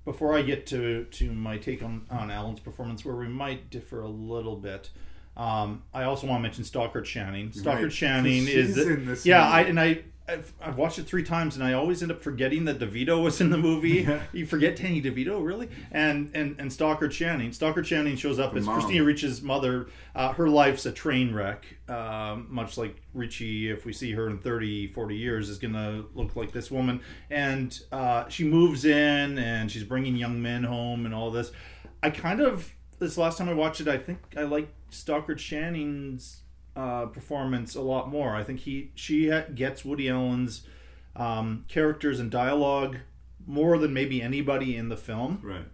before 0.04 0.34
I 0.34 0.42
get 0.42 0.66
to 0.68 1.04
to 1.04 1.32
my 1.32 1.58
take 1.58 1.82
on 1.82 2.06
on 2.10 2.30
Allen's 2.30 2.60
performance, 2.60 3.04
where 3.04 3.14
we 3.16 3.28
might 3.28 3.70
differ 3.70 4.00
a 4.00 4.08
little 4.08 4.56
bit. 4.56 4.90
Um, 5.36 5.84
I 5.94 6.04
also 6.04 6.26
want 6.26 6.40
to 6.40 6.42
mention 6.42 6.64
Stockard 6.64 7.04
Channing. 7.04 7.52
Stockard 7.52 7.84
Right. 7.84 7.92
Channing 7.92 8.48
is 8.48 8.76
in 8.76 9.06
this 9.06 9.24
yeah, 9.24 9.44
movie. 9.44 9.52
I 9.52 9.60
and 9.62 9.80
I 9.80 10.02
I've, 10.30 10.52
I've 10.60 10.76
watched 10.76 10.98
it 10.98 11.04
three 11.04 11.22
times, 11.22 11.56
and 11.56 11.64
I 11.64 11.72
always 11.72 12.02
end 12.02 12.12
up 12.12 12.22
forgetting 12.22 12.64
that 12.66 12.78
DeVito 12.78 13.22
was 13.22 13.40
in 13.40 13.50
the 13.50 13.58
movie. 13.58 14.08
you 14.32 14.46
forget 14.46 14.76
Danny 14.76 15.02
DeVito, 15.02 15.44
really? 15.44 15.68
And 15.90 16.30
and 16.34 16.56
and 16.58 16.72
Stockard 16.72 17.12
Channing. 17.12 17.52
Stockard 17.52 17.84
Channing 17.84 18.16
shows 18.16 18.38
up 18.38 18.54
as 18.54 18.64
mom. 18.64 18.80
Christina 18.80 19.04
Ricci's 19.04 19.42
mother. 19.42 19.88
Uh, 20.14 20.32
her 20.32 20.48
life's 20.48 20.86
a 20.86 20.92
train 20.92 21.34
wreck, 21.34 21.64
um, 21.88 22.46
much 22.48 22.78
like 22.78 22.96
Ricci. 23.12 23.70
If 23.70 23.84
we 23.84 23.92
see 23.92 24.12
her 24.12 24.28
in 24.28 24.38
30, 24.38 24.88
40 24.92 25.16
years, 25.16 25.48
is 25.48 25.58
going 25.58 25.74
to 25.74 26.06
look 26.14 26.36
like 26.36 26.52
this 26.52 26.70
woman. 26.70 27.00
And 27.30 27.78
uh, 27.90 28.28
she 28.28 28.44
moves 28.44 28.84
in, 28.84 29.38
and 29.38 29.70
she's 29.70 29.84
bringing 29.84 30.16
young 30.16 30.40
men 30.40 30.64
home, 30.64 31.06
and 31.06 31.14
all 31.14 31.30
this. 31.30 31.50
I 32.02 32.10
kind 32.10 32.40
of 32.40 32.72
this 32.98 33.18
last 33.18 33.38
time 33.38 33.48
I 33.48 33.54
watched 33.54 33.80
it, 33.80 33.88
I 33.88 33.98
think 33.98 34.18
I 34.36 34.42
liked 34.42 34.72
Stockard 34.90 35.38
Channing's 35.38 36.42
uh, 36.76 37.06
performance 37.06 37.74
a 37.74 37.80
lot 37.82 38.08
more. 38.10 38.34
I 38.34 38.44
think 38.44 38.60
he 38.60 38.90
she 38.94 39.30
gets 39.54 39.84
Woody 39.84 40.08
Allen's 40.08 40.66
um, 41.16 41.64
characters 41.68 42.20
and 42.20 42.30
dialogue 42.30 42.98
more 43.46 43.78
than 43.78 43.92
maybe 43.92 44.22
anybody 44.22 44.76
in 44.76 44.88
the 44.88 44.96
film. 44.96 45.40
Right. 45.42 45.64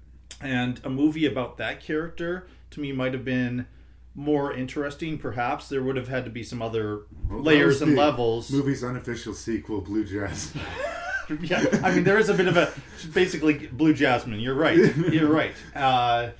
And 0.40 0.81
a 0.85 0.90
movie 0.90 1.27
about 1.27 1.56
that 1.59 1.81
character 1.81 2.47
to 2.70 2.81
me 2.81 2.93
might 2.93 3.12
have 3.12 3.24
been 3.24 3.66
more 4.14 4.52
interesting. 4.52 5.18
Perhaps 5.18 5.68
there 5.68 5.82
would 5.82 5.97
have 5.97 6.09
had 6.09 6.24
to 6.24 6.31
be 6.31 6.43
some 6.43 6.62
other 6.62 7.02
Well, 7.28 7.43
layers 7.43 7.82
and 7.82 7.94
levels. 7.94 8.51
Movie's 8.51 8.82
unofficial 8.82 9.35
sequel, 9.35 9.82
Blue 9.82 10.05
Jasmine. 10.05 10.64
yeah, 11.43 11.64
I 11.82 11.94
mean 11.94 12.05
there 12.05 12.18
is 12.18 12.28
a 12.28 12.35
bit 12.35 12.48
of 12.48 12.56
a 12.56 12.73
basically 13.12 13.66
Blue 13.68 13.93
Jasmine. 13.94 14.40
You're 14.40 14.55
right. 14.55 14.77
You're 15.12 15.31
right. 15.31 15.52
Uh, 15.74 16.31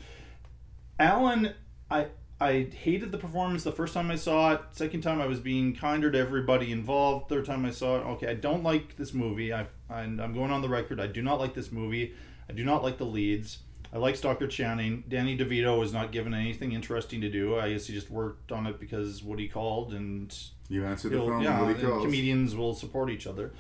Allen, 0.99 1.53
I 1.91 2.07
I 2.39 2.69
hated 2.71 3.13
the 3.13 3.19
performance 3.19 3.65
the 3.65 3.73
first 3.73 3.95
time 3.95 4.11
I 4.11 4.17
saw 4.17 4.53
it. 4.53 4.61
Second 4.73 5.01
time 5.01 5.23
I 5.23 5.27
was 5.27 5.41
being 5.41 5.75
kinder 5.75 6.11
to 6.11 6.19
everybody 6.19 6.71
involved. 6.71 7.31
Third 7.31 7.47
time 7.47 7.65
I 7.65 7.71
saw 7.71 7.97
it, 7.97 8.05
okay, 8.05 8.29
I 8.29 8.35
don't 8.35 8.63
like 8.63 8.97
this 8.97 9.15
movie. 9.15 9.55
I 9.55 9.67
and 9.89 10.21
I'm 10.21 10.35
going 10.35 10.51
on 10.51 10.61
the 10.61 10.69
record. 10.69 11.01
I 11.01 11.07
do 11.07 11.23
not 11.23 11.41
like 11.41 11.55
this 11.55 11.73
movie. 11.73 12.15
I 12.49 12.53
do 12.53 12.65
not 12.65 12.83
like 12.83 12.99
the 12.99 13.07
leads. 13.07 13.61
I 13.93 13.99
like 13.99 14.17
Stockard 14.17 14.51
Channing. 14.51 15.05
Danny 15.09 15.39
DeVito 15.39 15.79
was 15.79 15.93
not 15.93 16.13
given 16.13 16.35
anything 16.35 16.73
interesting 16.73 17.21
to 17.23 17.31
do. 17.31 17.57
I 17.57 17.73
guess 17.73 17.87
he 17.87 17.95
just 17.95 18.11
worked 18.11 18.53
on 18.53 18.67
it 18.67 18.79
because 18.79 19.23
what 19.23 19.39
he 19.39 19.49
called 19.49 19.95
and 19.95 20.37
You 20.69 20.85
answered 20.85 21.13
the 21.13 21.19
phone 21.19 21.43
Yeah, 21.43 21.73
comedians 22.03 22.55
will 22.55 22.75
support 22.75 23.11
each 23.11 23.27
other. 23.27 23.53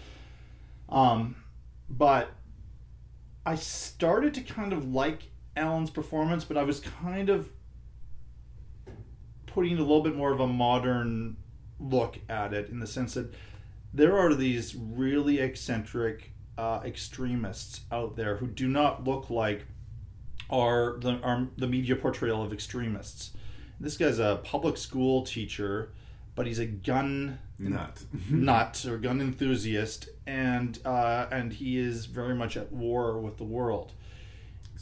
Um, 0.89 1.36
but 1.89 2.31
I 3.47 3.55
started 3.55 4.35
to 4.35 4.40
kind 4.43 4.73
of 4.73 4.93
like 4.93 5.31
Allen's 5.57 5.90
performance, 5.90 6.44
but 6.44 6.57
I 6.57 6.65
was 6.65 6.81
kind 6.81 7.31
of 7.31 7.48
putting 9.57 9.78
a 9.78 9.81
little 9.81 10.03
bit 10.03 10.15
more 10.15 10.33
of 10.33 10.39
a 10.39 10.47
modern 10.47 11.35
look 11.81 12.19
at 12.28 12.53
it 12.53 12.69
in 12.69 12.78
the 12.78 12.87
sense 12.87 13.15
that 13.15 13.33
there 13.95 14.19
are 14.19 14.35
these 14.35 14.77
really 14.77 15.39
eccentric 15.39 16.31
uh, 16.59 16.81
extremists 16.85 17.81
out 17.91 18.16
there 18.16 18.37
who 18.37 18.47
do 18.47 18.69
not 18.69 19.05
look 19.05 19.31
like 19.31 19.65
our 20.51 20.99
the 20.99 21.19
our, 21.23 21.49
the 21.57 21.66
media 21.66 21.97
portrayal 21.97 22.43
of 22.43 22.53
extremists. 22.53 23.31
This 23.81 23.97
guy's 23.97 24.19
a 24.19 24.43
public 24.45 24.77
school 24.77 25.23
teacher, 25.23 25.89
but 26.35 26.47
he's 26.47 26.59
a 26.59 26.66
gun 26.66 27.39
Nut. 27.59 28.05
nut 28.31 28.85
or 28.87 28.99
gun 28.99 29.23
enthusiast, 29.23 30.11
and 30.27 30.78
uh, 30.85 31.28
and 31.33 31.55
he 31.55 31.78
is 31.78 32.05
very 32.05 32.35
much 32.35 32.59
at 32.59 32.70
war 32.73 33.19
with 33.19 33.39
the 33.39 33.45
world. 33.45 33.95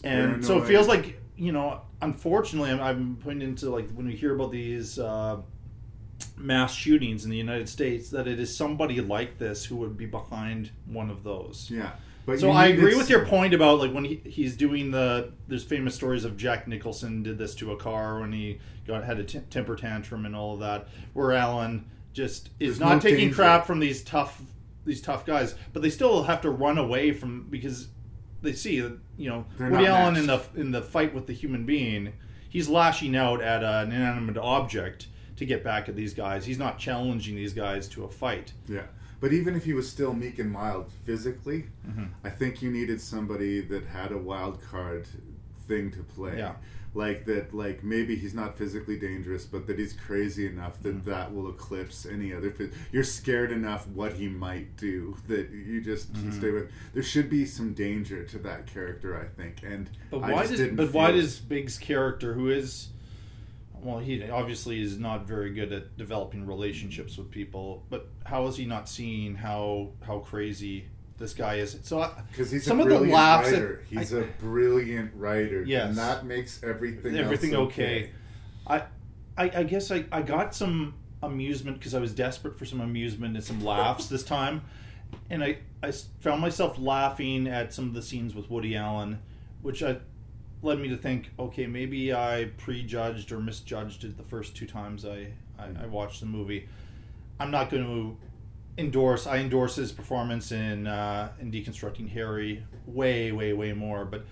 And 0.02 0.44
so 0.44 0.58
it 0.58 0.66
feels 0.66 0.88
like 0.88 1.20
you 1.36 1.52
know, 1.52 1.82
unfortunately, 2.00 2.70
I'm, 2.70 2.80
I'm 2.80 3.16
putting 3.16 3.42
into 3.42 3.70
like 3.70 3.90
when 3.90 4.06
we 4.06 4.14
hear 4.14 4.34
about 4.34 4.52
these 4.52 4.98
uh, 4.98 5.38
mass 6.36 6.74
shootings 6.74 7.24
in 7.24 7.30
the 7.30 7.36
United 7.36 7.68
States, 7.68 8.10
that 8.10 8.26
it 8.28 8.38
is 8.38 8.54
somebody 8.56 9.00
like 9.00 9.38
this 9.38 9.64
who 9.64 9.76
would 9.76 9.96
be 9.96 10.06
behind 10.06 10.70
one 10.86 11.10
of 11.10 11.22
those. 11.24 11.68
Yeah. 11.70 11.92
But 12.26 12.40
so 12.40 12.50
I 12.50 12.68
agree 12.68 12.96
with 12.96 13.10
your 13.10 13.26
point 13.26 13.52
about 13.52 13.80
like 13.80 13.92
when 13.92 14.04
he, 14.04 14.16
he's 14.24 14.56
doing 14.56 14.90
the 14.90 15.32
there's 15.46 15.64
famous 15.64 15.94
stories 15.94 16.24
of 16.24 16.36
Jack 16.38 16.66
Nicholson 16.66 17.22
did 17.22 17.36
this 17.36 17.54
to 17.56 17.72
a 17.72 17.76
car 17.76 18.20
when 18.20 18.32
he 18.32 18.60
got 18.86 19.04
had 19.04 19.18
a 19.18 19.24
t- 19.24 19.40
temper 19.50 19.76
tantrum 19.76 20.24
and 20.24 20.34
all 20.34 20.54
of 20.54 20.60
that 20.60 20.88
where 21.12 21.32
Allen 21.32 21.84
just 22.14 22.48
is 22.60 22.78
There's 22.78 22.80
not 22.80 22.94
no 22.94 23.00
taking 23.00 23.26
danger. 23.26 23.34
crap 23.34 23.66
from 23.66 23.78
these 23.78 24.02
tough 24.02 24.40
these 24.86 25.02
tough 25.02 25.26
guys 25.26 25.54
but 25.74 25.82
they 25.82 25.90
still 25.90 26.22
have 26.22 26.40
to 26.42 26.50
run 26.50 26.78
away 26.78 27.12
from 27.12 27.46
because 27.50 27.88
they 28.44 28.52
see 28.52 28.78
that 28.80 28.96
you 29.16 29.28
know 29.28 29.44
They're 29.58 29.70
Woody 29.70 29.86
Allen 29.86 30.16
in 30.16 30.26
the 30.26 30.42
in 30.54 30.70
the 30.70 30.82
fight 30.82 31.12
with 31.14 31.26
the 31.26 31.32
human 31.32 31.64
being 31.66 32.12
he's 32.48 32.68
lashing 32.68 33.16
out 33.16 33.40
at 33.42 33.64
an 33.64 33.90
inanimate 33.90 34.36
object 34.38 35.08
to 35.36 35.44
get 35.44 35.64
back 35.64 35.88
at 35.88 35.96
these 35.96 36.14
guys 36.14 36.44
he's 36.46 36.58
not 36.58 36.78
challenging 36.78 37.34
these 37.34 37.52
guys 37.52 37.88
to 37.88 38.04
a 38.04 38.08
fight 38.08 38.52
Yeah. 38.68 38.82
But 39.20 39.32
even 39.32 39.54
if 39.56 39.64
he 39.64 39.72
was 39.72 39.88
still 39.88 40.12
meek 40.12 40.38
and 40.38 40.50
mild 40.52 40.92
physically, 41.04 41.64
Mhm. 41.88 42.08
I 42.22 42.28
think 42.30 42.60
you 42.60 42.70
needed 42.70 43.00
somebody 43.00 43.62
that 43.62 43.86
had 43.86 44.12
a 44.12 44.18
wild 44.18 44.62
card 44.62 45.06
thing 45.66 45.90
to 45.92 46.02
play. 46.02 46.36
Yeah. 46.36 46.56
Like 46.96 47.24
that, 47.26 47.52
like 47.52 47.82
maybe 47.82 48.14
he's 48.14 48.34
not 48.34 48.56
physically 48.56 48.96
dangerous, 48.96 49.44
but 49.44 49.66
that 49.66 49.78
he's 49.80 49.92
crazy 49.92 50.46
enough 50.46 50.80
that 50.82 50.94
Mm-hmm. 50.96 51.10
that 51.10 51.34
will 51.34 51.50
eclipse 51.50 52.06
any 52.06 52.32
other. 52.32 52.50
phys- 52.52 52.72
You're 52.92 53.02
scared 53.02 53.50
enough 53.50 53.88
what 53.88 54.12
he 54.12 54.28
might 54.28 54.76
do 54.76 55.16
that 55.26 55.50
you 55.50 55.80
just 55.80 56.12
Mhm. 56.12 56.32
stay 56.32 56.50
with. 56.52 56.70
There 56.92 57.02
should 57.02 57.28
be 57.28 57.46
some 57.46 57.72
danger 57.74 58.22
to 58.24 58.38
that 58.38 58.66
character, 58.66 59.20
I 59.20 59.26
think, 59.26 59.62
and 59.64 59.90
But 60.10 60.20
why 60.20 60.46
does 60.46 60.50
didn't. 60.58 60.76
but 60.76 60.92
why 60.92 61.10
does 61.10 61.40
Biggs' 61.40 61.78
character, 61.78 62.34
who 62.34 62.48
is 62.48 62.90
well, 63.82 63.98
he 63.98 64.22
obviously 64.30 64.80
is 64.80 64.96
not 64.98 65.26
very 65.26 65.52
good 65.52 65.70
at 65.72 65.98
developing 65.98 66.46
relationships 66.46 67.18
with 67.18 67.30
people, 67.30 67.84
but 67.90 68.08
how 68.24 68.46
is 68.46 68.56
he 68.56 68.64
not 68.66 68.88
seeing 68.88 69.34
how 69.34 69.90
how 70.02 70.20
crazy 70.20 70.86
this 71.18 71.34
guy 71.34 71.56
is? 71.56 71.78
So 71.82 72.10
Because 72.30 72.50
he's 72.50 72.64
some 72.64 72.80
a 72.80 72.82
of 72.82 72.88
the 72.88 72.94
brilliant 72.96 73.14
laughs 73.14 73.48
at- 73.48 73.52
writer. 73.54 73.84
he's 73.88 74.12
I- 74.14 74.18
a 74.20 74.24
brilliant 74.40 75.12
writer. 75.14 75.62
Yes. 75.64 75.88
and 75.90 75.98
that 75.98 76.24
makes 76.26 76.62
everything 76.62 77.16
everything 77.16 77.54
else 77.54 77.72
okay. 77.72 78.10
I, 78.66 78.78
I 79.36 79.50
I 79.60 79.62
guess 79.64 79.90
I, 79.90 80.04
I 80.10 80.22
got 80.22 80.54
some 80.54 80.94
amusement 81.22 81.78
because 81.78 81.94
I 81.94 81.98
was 82.00 82.12
desperate 82.12 82.58
for 82.58 82.64
some 82.64 82.80
amusement 82.80 83.34
and 83.36 83.44
some 83.44 83.62
laughs 83.64 84.06
this 84.06 84.22
time, 84.24 84.62
and 85.30 85.42
I 85.44 85.58
I 85.82 85.90
found 86.20 86.40
myself 86.40 86.78
laughing 86.78 87.46
at 87.46 87.72
some 87.74 87.86
of 87.88 87.94
the 87.94 88.02
scenes 88.02 88.34
with 88.34 88.50
Woody 88.50 88.74
Allen, 88.76 89.18
which 89.62 89.82
I 89.82 89.98
led 90.62 90.78
me 90.80 90.88
to 90.88 90.96
think, 90.96 91.30
okay, 91.38 91.66
maybe 91.66 92.12
I 92.14 92.50
prejudged 92.56 93.30
or 93.32 93.38
misjudged 93.38 94.04
it 94.04 94.16
the 94.16 94.22
first 94.22 94.56
two 94.56 94.66
times 94.66 95.04
I, 95.04 95.26
I, 95.58 95.66
I 95.82 95.86
watched 95.86 96.20
the 96.20 96.26
movie. 96.26 96.66
I'm 97.38 97.50
not 97.50 97.68
going 97.68 97.84
to 97.84 98.16
endorse. 98.78 99.26
I 99.26 99.38
endorse 99.38 99.76
his 99.76 99.92
performance 99.92 100.52
in 100.52 100.86
uh, 100.86 101.32
in 101.40 101.50
deconstructing 101.50 102.10
Harry 102.10 102.64
way, 102.86 103.32
way, 103.32 103.52
way 103.52 103.72
more. 103.72 104.04
But 104.04 104.24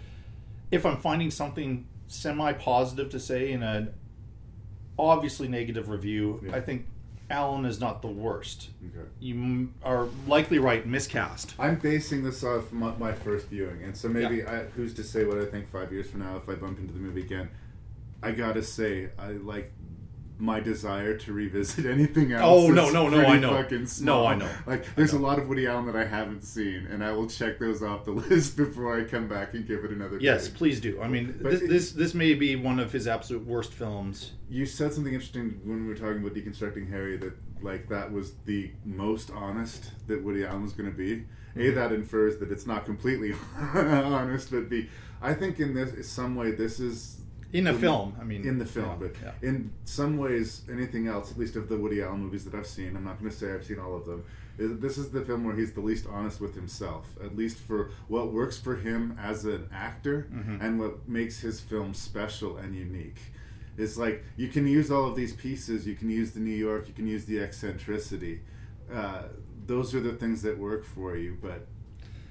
if 0.71 0.85
I'm 0.87 0.97
finding 0.97 1.31
something 1.31 1.87
semi-positive 2.09 3.11
to 3.11 3.21
say 3.21 3.53
in 3.53 3.63
an 3.63 3.95
obviously 4.99 5.49
negative 5.49 5.89
review, 5.89 6.43
I 6.53 6.61
think 6.61 6.87
Allen 7.31 7.65
is 7.65 7.81
not 7.81 8.03
the 8.03 8.09
worst. 8.09 8.69
Okay. 8.85 9.09
You 9.21 9.35
m- 9.35 9.75
are 9.83 10.09
likely 10.27 10.59
right. 10.59 10.87
Miscast. 10.87 11.55
I'm 11.59 11.77
basing 11.77 12.23
this 12.23 12.45
off 12.45 12.71
my, 12.73 12.95
my 12.97 13.13
first 13.13 13.49
viewing, 13.49 13.83
and 13.83 13.97
so 13.97 14.09
maybe 14.09 14.45
I, 14.45 14.65
who's 14.65 14.93
to 14.95 15.05
say 15.05 15.25
what 15.25 15.39
I 15.39 15.47
think 15.47 15.69
five 15.69 15.93
years 15.93 16.11
from 16.11 16.21
now 16.21 16.37
if 16.37 16.49
I 16.49 16.55
bump 16.55 16.79
into 16.79 16.93
the 16.93 17.01
movie 17.01 17.23
again. 17.23 17.49
I 18.25 18.31
gotta 18.31 18.63
say, 18.63 19.09
I 19.19 19.33
like 19.33 19.73
my 20.43 20.59
desire 20.59 21.17
to 21.17 21.33
revisit 21.33 21.87
anything 21.97 22.33
else. 22.33 22.43
Oh, 22.45 22.69
no, 22.73 22.91
no, 22.91 23.09
no, 23.09 23.19
I 23.25 23.39
know. 23.39 23.65
No. 24.01 24.27
I 24.27 24.35
know. 24.35 24.49
Like, 24.67 24.93
there's 24.97 25.13
a 25.13 25.19
lot 25.19 25.39
of 25.39 25.49
Woody 25.49 25.69
Allen 25.69 25.87
that 25.87 25.95
I 25.95 26.05
haven't 26.05 26.43
seen, 26.43 26.87
and 26.91 27.05
I 27.05 27.13
will 27.13 27.29
check 27.29 27.61
those 27.61 27.81
off 27.81 28.05
the 28.05 28.11
list 28.29 28.57
before 28.57 28.99
I 29.01 29.05
come 29.05 29.29
back 29.29 29.55
and 29.55 29.65
give 29.67 29.85
it 29.85 29.93
another. 29.93 30.19
Yes, 30.21 30.49
grade. 30.49 30.59
please 30.59 30.81
do. 30.81 31.01
I 31.01 31.07
mean, 31.07 31.39
But 31.41 31.53
this, 31.53 31.63
it- 31.63 31.69
this 31.69 31.93
this 31.93 32.15
may 32.15 32.35
be 32.35 32.57
one 32.57 32.81
of 32.81 32.91
his 32.91 33.07
absolute 33.07 33.47
worst 33.47 33.73
films. 33.73 34.33
You 34.51 34.67
said 34.67 34.93
something 34.93 35.15
interesting 35.15 35.61
when 35.65 35.83
we 35.83 35.89
were 35.89 35.95
talking 35.95 36.19
about 36.19 36.35
deconstructing 36.35 36.91
Harry 36.91 37.17
that 37.19 37.33
like 37.63 37.89
that 37.91 38.11
was 38.13 38.33
the 38.45 38.73
most 38.85 39.31
honest 39.31 39.93
that 40.09 40.23
Woody 40.25 40.45
Allen 40.45 40.63
was 40.65 40.73
going 40.73 40.91
to 40.91 40.97
be. 40.97 41.25
A 41.55 41.59
Mhm. 41.71 41.75
that 41.77 41.93
infers 41.93 42.39
that 42.39 42.51
it's 42.51 42.67
not 42.67 42.85
completely 42.85 43.33
honest, 43.75 44.51
but 44.51 44.69
B 44.69 44.89
I 45.21 45.35
think 45.35 45.61
in 45.61 45.73
this 45.75 46.09
some 46.09 46.35
way 46.35 46.51
this 46.51 46.81
is 46.81 47.19
In 47.53 47.67
a 47.67 47.75
film, 47.75 48.17
I 48.21 48.25
mean, 48.25 48.47
in 48.47 48.59
the 48.59 48.65
film, 48.65 48.89
yeah, 48.89 48.97
but 49.09 49.15
yeah. 49.23 49.49
in 49.49 49.73
some 49.85 50.17
ways 50.17 50.63
anything 50.71 51.07
else, 51.07 51.31
at 51.31 51.39
least 51.39 51.55
of 51.57 51.69
the 51.69 51.77
Woody 51.77 52.01
Allen 52.03 52.21
movies 52.25 52.45
that 52.47 52.55
I've 52.55 52.67
seen, 52.67 52.97
I'm 52.97 53.05
not 53.05 53.19
going 53.19 53.31
to 53.31 53.37
say 53.37 53.53
I've 53.53 53.65
seen 53.65 53.79
all 53.79 53.95
of 53.95 54.07
them. 54.07 54.25
This 54.59 54.97
is 54.99 55.11
the 55.11 55.23
film 55.23 55.45
where 55.45 55.55
he's 55.57 55.73
the 55.73 55.81
least 55.81 56.07
honest 56.11 56.41
with 56.41 56.55
himself, 56.55 57.15
at 57.23 57.37
least 57.37 57.59
for 57.59 57.91
what 58.09 58.33
works 58.33 58.59
for 58.59 58.77
him 58.77 59.17
as 59.21 59.45
an 59.45 59.69
actor 59.73 60.29
Mhm. 60.33 60.63
and 60.63 60.79
what 60.79 61.09
makes 61.09 61.41
his 61.41 61.61
film 61.61 61.93
special 61.95 62.57
and 62.59 62.75
unique. 62.75 63.19
It's 63.77 63.97
like 63.97 64.25
you 64.37 64.49
can 64.49 64.67
use 64.67 64.91
all 64.91 65.07
of 65.09 65.17
these 65.17 65.33
pieces. 65.35 65.87
You 65.87 65.95
can 65.95 66.11
use 66.11 66.33
the 66.33 66.41
New 66.41 66.55
York. 66.55 66.87
You 66.89 66.95
can 66.95 67.07
use 67.07 67.25
the 67.25 67.39
eccentricity. 67.41 68.41
Uh, 68.93 69.25
those 69.67 69.95
are 69.95 70.01
the 70.01 70.13
things 70.13 70.43
that 70.43 70.59
work 70.59 70.85
for 70.85 71.17
you, 71.17 71.37
but 71.41 71.67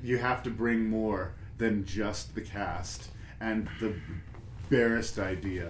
you 0.03 0.17
have 0.17 0.41
to 0.43 0.49
bring 0.51 0.87
more 0.89 1.33
than 1.57 1.83
just 1.85 2.33
the 2.35 2.41
cast 2.41 3.09
and 3.39 3.67
the 3.79 3.93
barest 4.75 5.19
idea 5.19 5.69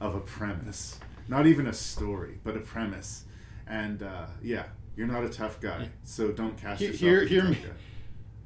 of 0.00 0.14
a 0.16 0.20
premise. 0.20 0.98
Not 1.28 1.46
even 1.46 1.68
a 1.68 1.72
story, 1.72 2.40
but 2.44 2.56
a 2.56 2.60
premise. 2.60 3.24
And 3.66 4.02
uh, 4.02 4.26
yeah, 4.42 4.64
You're 4.96 5.06
not 5.06 5.24
a 5.24 5.28
tough 5.30 5.60
guy, 5.60 5.88
so 6.02 6.32
don't 6.32 6.56
cast 6.58 6.80
yourself 6.82 7.00
here, 7.00 7.24
here 7.24 7.42
tough 7.42 7.50
me- 7.50 7.56
guy. 7.56 7.72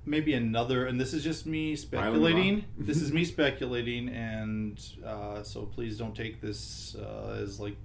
maybe 0.05 0.35
another, 0.35 0.86
and 0.86 1.01
this 1.01 1.14
is 1.14 1.24
just 1.24 1.47
me 1.47 1.74
speculating. 1.74 2.66
this 2.78 3.01
is 3.01 3.10
me 3.12 3.24
speculating, 3.24 4.10
and 4.10 4.78
uh, 5.05 5.43
so 5.43 5.62
please 5.62 5.97
don't 5.97 6.14
take 6.14 6.40
this 6.43 6.94
uh, 6.97 7.39
as 7.43 7.59
like 7.59 7.78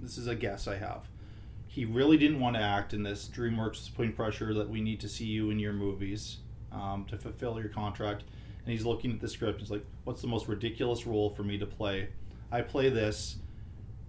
this 0.00 0.18
is 0.18 0.26
a 0.26 0.34
guess 0.34 0.66
I 0.66 0.76
have. 0.76 1.06
He 1.68 1.84
really 1.84 2.16
didn't 2.16 2.40
want 2.40 2.56
to 2.56 2.62
act 2.62 2.92
in 2.94 3.02
this. 3.04 3.28
DreamWorks 3.32 3.82
is 3.82 3.88
putting 3.90 4.12
pressure 4.12 4.52
that 4.54 4.68
we 4.68 4.80
need 4.80 4.98
to 5.00 5.08
see 5.08 5.26
you 5.26 5.50
in 5.50 5.58
your 5.60 5.72
movies 5.72 6.38
um, 6.72 7.04
to 7.10 7.16
fulfill 7.18 7.60
your 7.60 7.68
contract, 7.68 8.24
and 8.66 8.72
he's 8.72 8.84
looking 8.84 9.12
at 9.12 9.20
the 9.20 9.28
script. 9.28 9.60
He's 9.60 9.70
like, 9.70 9.84
"What's 10.04 10.20
the 10.20 10.26
most 10.28 10.48
ridiculous 10.48 11.06
role 11.06 11.30
for 11.30 11.44
me 11.44 11.56
to 11.58 11.66
play? 11.66 12.08
I 12.50 12.60
play 12.62 12.88
this." 12.90 13.36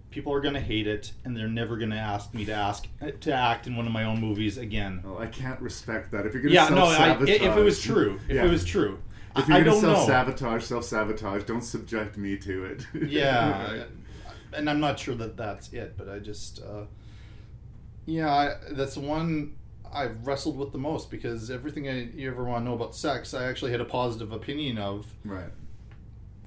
People 0.09 0.33
are 0.33 0.41
gonna 0.41 0.59
hate 0.61 0.87
it, 0.87 1.11
and 1.23 1.37
they're 1.37 1.47
never 1.47 1.77
gonna 1.77 1.95
ask 1.95 2.33
me 2.33 2.43
to 2.45 2.53
ask 2.53 2.87
to 3.21 3.31
act 3.33 3.67
in 3.67 3.75
one 3.75 3.85
of 3.85 3.91
my 3.93 4.03
own 4.03 4.19
movies 4.19 4.57
again. 4.57 5.01
Well, 5.03 5.19
I 5.19 5.27
can't 5.27 5.59
respect 5.61 6.11
that. 6.11 6.25
If 6.25 6.33
you're 6.33 6.41
gonna 6.41 6.55
Yeah, 6.55 6.69
no, 6.69 6.85
I- 6.85 7.21
if 7.23 7.29
it 7.57 7.63
was 7.63 7.81
true, 7.81 8.19
if 8.27 8.37
it 8.37 8.49
was 8.49 8.65
true. 8.65 8.99
if 9.35 9.43
I- 9.45 9.47
you're 9.47 9.57
I 9.57 9.63
gonna 9.63 9.79
self 9.79 10.07
sabotage, 10.07 10.63
self 10.63 10.85
sabotage, 10.85 11.43
don't 11.43 11.61
subject 11.63 12.17
me 12.17 12.35
to 12.37 12.65
it. 12.65 12.85
yeah 13.09 13.83
and 14.53 14.69
i'm 14.69 14.79
not 14.79 14.97
sure 14.97 15.13
that 15.13 15.35
that's 15.35 15.73
it 15.73 15.93
but 15.97 16.07
i 16.07 16.17
just 16.19 16.61
uh, 16.63 16.85
yeah 18.05 18.33
I, 18.33 18.55
that's 18.71 18.95
one 18.95 19.55
i've 19.93 20.25
wrestled 20.25 20.57
with 20.57 20.71
the 20.71 20.77
most 20.77 21.09
because 21.11 21.49
everything 21.51 21.87
I, 21.87 22.05
you 22.13 22.29
ever 22.29 22.43
want 22.43 22.61
to 22.65 22.69
know 22.69 22.75
about 22.75 22.95
sex 22.95 23.33
i 23.33 23.45
actually 23.45 23.71
had 23.71 23.81
a 23.81 23.85
positive 23.85 24.31
opinion 24.31 24.77
of 24.77 25.05
right 25.25 25.49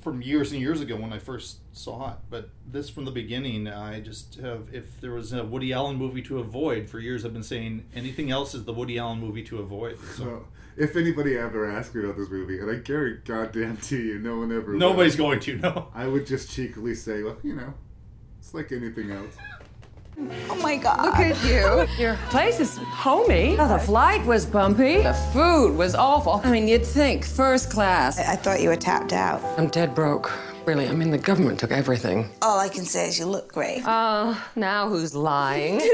from 0.00 0.22
years 0.22 0.50
and 0.52 0.60
years 0.60 0.80
ago 0.80 0.96
when 0.96 1.12
i 1.12 1.18
first 1.18 1.58
saw 1.72 2.12
it 2.12 2.16
but 2.30 2.48
this 2.66 2.88
from 2.88 3.04
the 3.04 3.10
beginning 3.10 3.68
i 3.68 4.00
just 4.00 4.36
have 4.36 4.68
if 4.72 5.00
there 5.00 5.12
was 5.12 5.32
a 5.32 5.44
woody 5.44 5.72
allen 5.72 5.96
movie 5.96 6.22
to 6.22 6.38
avoid 6.38 6.88
for 6.88 6.98
years 6.98 7.24
i've 7.24 7.34
been 7.34 7.42
saying 7.42 7.84
anything 7.94 8.30
else 8.30 8.54
is 8.54 8.64
the 8.64 8.72
woody 8.72 8.98
allen 8.98 9.20
movie 9.20 9.42
to 9.42 9.58
avoid 9.58 9.98
so 9.98 10.24
So, 10.24 10.46
if 10.76 10.96
anybody 10.96 11.36
ever 11.36 11.70
asked 11.70 11.94
me 11.94 12.02
about 12.02 12.16
this 12.16 12.30
movie, 12.30 12.58
and 12.58 12.70
I 12.70 12.76
guarantee 12.76 13.20
goddamn 13.26 13.76
to 13.78 13.98
you, 13.98 14.18
no 14.18 14.38
one 14.38 14.50
ever. 14.56 14.72
will, 14.72 14.78
Nobody's 14.78 15.16
going 15.16 15.40
to, 15.40 15.56
no. 15.58 15.88
I 15.94 16.06
would 16.06 16.26
just 16.26 16.48
cheekily 16.50 16.94
say, 16.94 17.22
well, 17.22 17.36
you 17.42 17.54
know, 17.54 17.74
it's 18.38 18.54
like 18.54 18.72
anything 18.72 19.10
else. 19.10 19.34
Oh 20.48 20.56
my 20.62 20.76
god. 20.76 21.04
Look 21.04 21.16
at 21.16 21.44
you. 21.44 21.86
Your 22.02 22.16
place 22.28 22.60
is 22.60 22.76
homey. 22.78 23.56
Oh, 23.58 23.68
the 23.68 23.78
flight 23.78 24.24
was 24.26 24.44
bumpy. 24.46 25.02
The 25.02 25.14
food 25.32 25.76
was 25.76 25.94
awful. 25.94 26.40
I 26.44 26.50
mean, 26.50 26.68
you'd 26.68 26.84
think 26.84 27.24
first 27.24 27.70
class. 27.70 28.18
I 28.18 28.36
thought 28.36 28.60
you 28.60 28.68
were 28.68 28.76
tapped 28.76 29.12
out. 29.12 29.42
I'm 29.58 29.68
dead 29.68 29.94
broke. 29.94 30.30
Really, 30.66 30.88
I 30.88 30.92
mean, 30.92 31.10
the 31.10 31.18
government 31.18 31.58
took 31.58 31.70
everything. 31.72 32.28
All 32.42 32.58
I 32.58 32.68
can 32.68 32.84
say 32.84 33.08
is 33.08 33.18
you 33.18 33.24
look 33.26 33.52
great. 33.52 33.82
Oh, 33.86 34.42
now 34.56 34.88
who's 34.88 35.14
lying? 35.14 35.80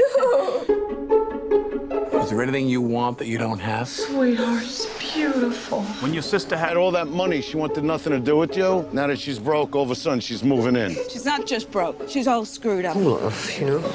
Is 2.27 2.31
there 2.31 2.41
anything 2.41 2.67
you 2.67 2.81
want 2.81 3.17
that 3.19 3.27
you 3.27 3.37
don't 3.37 3.59
have? 3.59 3.87
Sweetheart, 3.87 4.63
it's 4.63 4.85
beautiful. 5.13 5.83
When 6.01 6.13
your 6.13 6.21
sister 6.23 6.57
had 6.57 6.75
all 6.75 6.91
that 6.91 7.07
money, 7.07 7.39
she 7.41 7.55
wanted 7.55 7.85
nothing 7.85 8.11
to 8.11 8.19
do 8.19 8.35
with 8.35 8.57
you. 8.57 8.85
Now 8.91 9.07
that 9.07 9.17
she's 9.17 9.39
broke, 9.39 9.73
all 9.77 9.83
of 9.83 9.91
a 9.91 9.95
sudden 9.95 10.19
she's 10.19 10.43
moving 10.43 10.75
in. 10.75 10.91
She's 11.09 11.23
not 11.23 11.45
just 11.47 11.71
broke. 11.71 12.09
She's 12.09 12.27
all 12.27 12.43
screwed 12.43 12.83
up. 12.83 12.97
Love, 12.97 13.57
you 13.57 13.67
know? 13.67 13.93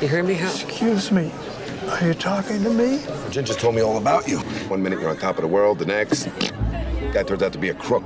You 0.00 0.08
hear 0.08 0.22
me, 0.22 0.32
Hal? 0.32 0.50
Excuse 0.50 1.12
me. 1.12 1.30
Are 1.88 2.06
you 2.06 2.14
talking 2.14 2.62
to 2.62 2.70
me? 2.70 3.04
Ginger 3.30 3.52
told 3.52 3.74
me 3.74 3.82
all 3.82 3.98
about 3.98 4.26
you. 4.26 4.38
One 4.68 4.82
minute 4.82 4.98
you're 4.98 5.10
on 5.10 5.18
top 5.18 5.36
of 5.36 5.42
the 5.42 5.48
world, 5.48 5.78
the 5.78 5.84
next, 5.84 6.26
guy 7.12 7.22
turns 7.22 7.42
out 7.42 7.52
to 7.52 7.58
be 7.58 7.68
a 7.68 7.74
crook. 7.74 8.04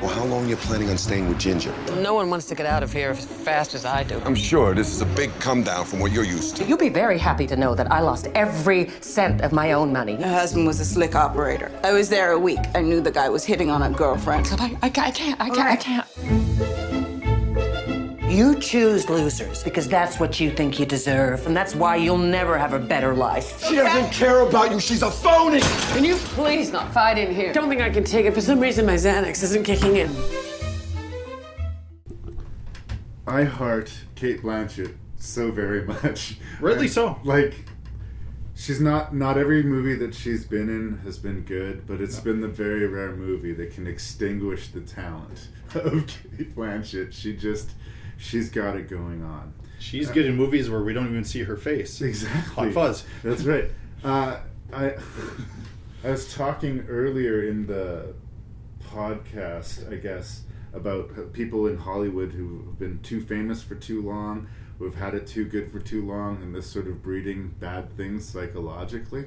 Well, 0.00 0.08
how 0.08 0.24
long 0.24 0.48
you 0.48 0.56
planning 0.56 0.88
on 0.88 0.96
staying 0.96 1.28
with 1.28 1.38
Ginger? 1.38 1.74
No 1.96 2.14
one 2.14 2.30
wants 2.30 2.46
to 2.46 2.54
get 2.54 2.64
out 2.64 2.82
of 2.82 2.90
here 2.90 3.10
as 3.10 3.26
fast 3.26 3.74
as 3.74 3.84
I 3.84 4.02
do. 4.02 4.18
I'm 4.24 4.34
sure 4.34 4.74
this 4.74 4.88
is 4.88 5.02
a 5.02 5.06
big 5.06 5.30
come 5.38 5.62
down 5.62 5.84
from 5.84 6.00
what 6.00 6.10
you're 6.10 6.24
used 6.24 6.56
to. 6.56 6.64
You'll 6.64 6.78
be 6.78 6.88
very 6.88 7.18
happy 7.18 7.46
to 7.48 7.56
know 7.56 7.74
that 7.74 7.92
I 7.92 8.00
lost 8.00 8.28
every 8.34 8.88
cent 9.00 9.42
of 9.42 9.52
my 9.52 9.72
own 9.72 9.92
money. 9.92 10.16
Her 10.16 10.32
husband 10.32 10.66
was 10.66 10.80
a 10.80 10.86
slick 10.86 11.14
operator. 11.14 11.70
I 11.84 11.92
was 11.92 12.08
there 12.08 12.32
a 12.32 12.38
week. 12.38 12.60
I 12.74 12.80
knew 12.80 13.02
the 13.02 13.10
guy 13.10 13.28
was 13.28 13.44
hitting 13.44 13.68
on 13.68 13.82
a 13.82 13.90
girlfriend. 13.90 14.48
I, 14.58 14.78
I, 14.80 14.86
I 14.86 14.90
can't, 14.90 15.38
I 15.38 15.50
can't, 15.50 15.58
I 15.58 15.76
can't. 15.76 16.45
You 18.36 18.60
choose 18.60 19.08
losers 19.08 19.64
because 19.64 19.88
that's 19.88 20.20
what 20.20 20.38
you 20.38 20.50
think 20.50 20.78
you 20.78 20.84
deserve, 20.84 21.46
and 21.46 21.56
that's 21.56 21.74
why 21.74 21.96
you'll 21.96 22.18
never 22.18 22.58
have 22.58 22.74
a 22.74 22.78
better 22.78 23.14
life. 23.14 23.64
She 23.64 23.76
doesn't 23.76 24.12
care 24.12 24.40
about 24.40 24.72
you. 24.72 24.78
She's 24.78 25.00
a 25.00 25.10
phony. 25.10 25.60
Can 25.94 26.04
you 26.04 26.16
please 26.16 26.70
not 26.70 26.92
fight 26.92 27.16
in 27.16 27.34
here? 27.34 27.54
Don't 27.54 27.70
think 27.70 27.80
I 27.80 27.88
can 27.88 28.04
take 28.04 28.26
it. 28.26 28.34
For 28.34 28.42
some 28.42 28.60
reason, 28.60 28.84
my 28.84 28.96
Xanax 28.96 29.42
isn't 29.42 29.64
kicking 29.64 29.96
in. 29.96 30.14
I 33.26 33.44
heart 33.44 33.90
Cate 34.16 34.42
Blanchett 34.42 34.94
so 35.18 35.50
very 35.50 35.86
much. 35.86 36.36
Rightly 36.60 36.84
And, 36.84 36.92
so. 36.92 37.18
Like, 37.24 37.54
she's 38.54 38.82
not 38.82 39.14
not 39.14 39.38
every 39.38 39.62
movie 39.62 39.94
that 39.94 40.14
she's 40.14 40.44
been 40.44 40.68
in 40.68 40.98
has 41.04 41.16
been 41.16 41.40
good, 41.40 41.86
but 41.86 42.02
it's 42.02 42.20
been 42.20 42.42
the 42.42 42.48
very 42.48 42.86
rare 42.86 43.16
movie 43.16 43.54
that 43.54 43.72
can 43.72 43.86
extinguish 43.86 44.68
the 44.68 44.82
talent 44.82 45.48
of 45.74 46.06
Cate 46.06 46.54
Blanchett. 46.54 47.14
She 47.14 47.34
just 47.34 47.70
she's 48.16 48.48
got 48.50 48.76
it 48.76 48.88
going 48.88 49.22
on. 49.22 49.52
she's 49.78 50.10
good 50.10 50.26
in 50.26 50.36
movies 50.36 50.68
where 50.70 50.82
we 50.82 50.92
don't 50.92 51.08
even 51.08 51.24
see 51.24 51.42
her 51.44 51.56
face 51.56 52.00
Exactly. 52.10 52.64
hot 52.66 52.72
fuzz 52.72 53.04
That's 53.22 53.44
right. 53.44 53.70
Uh, 54.04 54.38
I 54.72 54.94
I 56.04 56.10
was 56.10 56.32
talking 56.32 56.84
earlier 56.88 57.42
in 57.48 57.66
the 57.66 58.14
podcast, 58.84 59.90
I 59.92 59.96
guess, 59.96 60.42
about 60.72 61.32
people 61.32 61.66
in 61.66 61.78
Hollywood 61.78 62.32
who 62.32 62.64
have 62.66 62.78
been 62.78 63.00
too 63.00 63.20
famous 63.20 63.62
for 63.62 63.74
too 63.74 64.02
long, 64.02 64.46
who 64.78 64.84
have 64.84 64.94
had 64.96 65.14
it 65.14 65.26
too 65.26 65.44
good 65.46 65.72
for 65.72 65.80
too 65.80 66.06
long, 66.06 66.42
and 66.42 66.54
this 66.54 66.66
sort 66.66 66.86
of 66.86 67.02
breeding 67.02 67.54
bad 67.58 67.96
things 67.96 68.24
psychologically. 68.28 69.24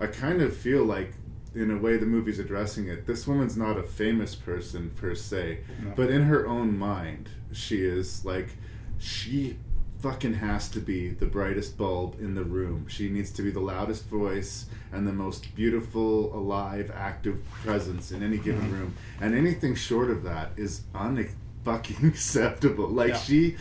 I 0.00 0.08
kind 0.08 0.42
of 0.42 0.54
feel 0.56 0.84
like, 0.84 1.12
in 1.54 1.70
a 1.70 1.78
way, 1.78 1.96
the 1.96 2.06
movie's 2.06 2.38
addressing 2.38 2.88
it. 2.88 3.06
This 3.06 3.26
woman's 3.26 3.56
not 3.56 3.78
a 3.78 3.82
famous 3.82 4.34
person 4.34 4.90
per 4.96 5.14
se, 5.14 5.60
No. 5.82 5.92
but 5.96 6.10
in 6.10 6.22
her 6.22 6.46
own 6.46 6.76
mind, 6.78 7.28
she 7.52 7.84
is 7.84 8.24
like, 8.24 8.50
she 8.98 9.56
fucking 10.00 10.34
has 10.34 10.68
to 10.68 10.80
be 10.80 11.08
the 11.08 11.24
brightest 11.26 11.78
bulb 11.78 12.16
in 12.20 12.34
the 12.34 12.44
room. 12.44 12.86
She 12.88 13.08
needs 13.08 13.30
to 13.32 13.42
be 13.42 13.50
the 13.50 13.60
loudest 13.60 14.06
voice 14.06 14.66
and 14.92 15.06
the 15.06 15.12
most 15.12 15.54
beautiful, 15.54 16.34
alive, 16.36 16.90
active 16.94 17.42
presence 17.62 18.12
in 18.12 18.22
any 18.22 18.36
given 18.36 18.68
Mhm. 18.68 18.72
room. 18.72 18.94
And 19.20 19.34
anything 19.34 19.74
short 19.74 20.10
of 20.10 20.22
that 20.24 20.52
is 20.56 20.82
unfucking 20.94 22.06
acceptable. 22.06 22.88
Like 23.00 23.10
Yeah. 23.10 23.18
she 23.18 23.56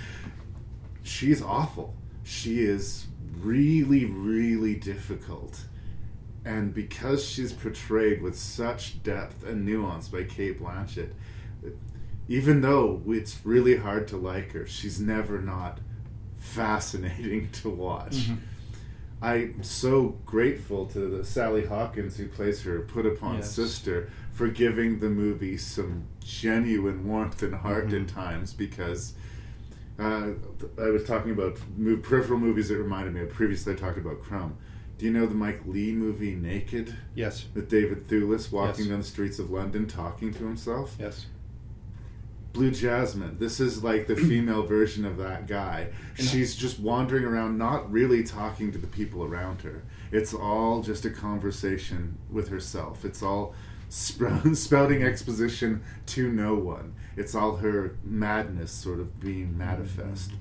she's 1.03 1.41
awful. 1.41 1.95
She 2.23 2.61
is 2.63 3.07
really, 3.41 4.05
really 4.05 4.75
difficult. 4.75 5.65
And 6.45 6.73
because 6.73 7.23
she's 7.25 7.53
portrayed 7.53 8.21
with 8.21 8.37
such 8.37 9.01
depth 9.03 9.45
and 9.45 9.65
nuance 9.65 10.09
by 10.09 10.23
Cate 10.23 10.61
Blanchett, 10.61 11.11
even 12.27 12.61
though 12.61 13.01
it's 13.07 13.39
really 13.45 13.77
hard 13.77 14.07
to 14.09 14.17
like 14.17 14.51
her, 14.51 14.65
she's 14.65 14.99
never 14.99 15.39
not 15.41 15.79
fascinating 16.37 17.49
to 17.51 17.69
watch. 17.69 18.29
Mhm. 18.29 18.37
I'm 19.21 19.63
so 19.63 20.17
grateful 20.25 20.85
to 20.87 20.99
the 20.99 21.23
Sally 21.23 21.65
Hawkins 21.65 22.17
who 22.17 22.27
plays 22.27 22.63
her 22.63 22.81
put 22.81 23.05
upon 23.05 23.35
Yes. 23.35 23.51
sister 23.55 24.09
for 24.33 24.49
giving 24.49 24.99
the 24.99 25.09
movie 25.09 25.55
some 25.55 26.03
genuine 26.19 27.07
warmth 27.07 27.41
and 27.41 27.55
heart 27.55 27.85
Mm-hmm. 27.87 27.95
in 27.95 28.05
times 28.05 28.53
because 28.53 29.13
uh, 29.99 30.31
I 30.81 30.89
was 30.89 31.03
talking 31.05 31.31
about 31.31 31.57
peripheral 32.01 32.39
movies 32.39 32.67
that 32.69 32.77
reminded 32.79 33.13
me 33.13 33.21
of 33.21 33.29
previously 33.29 33.73
I 33.73 33.75
talked 33.77 33.97
about 33.97 34.21
Crumb. 34.21 34.57
Do 34.97 35.05
you 35.05 35.11
know 35.11 35.25
the 35.25 35.35
Mike 35.35 35.61
Leigh 35.65 35.91
movie 35.93 36.35
Naked? 36.35 36.95
Yes. 37.15 37.45
With 37.53 37.69
David 37.69 38.07
Thewlis 38.07 38.51
walking 38.51 38.85
Yes. 38.85 38.89
down 38.89 38.99
the 38.99 39.05
streets 39.05 39.39
of 39.39 39.49
London 39.49 39.87
talking 39.87 40.33
to 40.33 40.43
himself? 40.45 40.95
yes 40.99 41.25
Blue 42.53 42.69
Jasmine. 42.69 43.37
This 43.39 43.59
is 43.59 43.83
like 43.83 44.05
the 44.05 44.15
female 44.15 44.61
version 44.67 45.05
of 45.05 45.17
that 45.17 45.47
guy. 45.47 45.87
She's 46.13 46.55
just 46.55 46.79
wandering 46.79 47.23
around, 47.23 47.57
not 47.57 47.91
really 47.91 48.23
talking 48.23 48.71
to 48.71 48.77
the 48.77 48.85
people 48.85 49.23
around 49.23 49.61
her. 49.63 49.81
It's 50.11 50.35
all 50.35 50.83
just 50.83 51.03
a 51.03 51.09
conversation 51.09 52.19
with 52.29 52.49
herself. 52.49 53.03
It's 53.03 53.23
all 53.23 53.55
sprout, 53.89 54.45
spouting 54.55 55.01
exposition 55.01 55.81
to 56.05 56.31
no 56.31 56.53
one. 56.53 56.93
It's 57.17 57.33
all 57.33 57.55
her 57.55 57.95
madness 58.03 58.71
sort 58.71 58.99
of 58.99 59.19
being 59.19 59.57
manifest. 59.57 60.33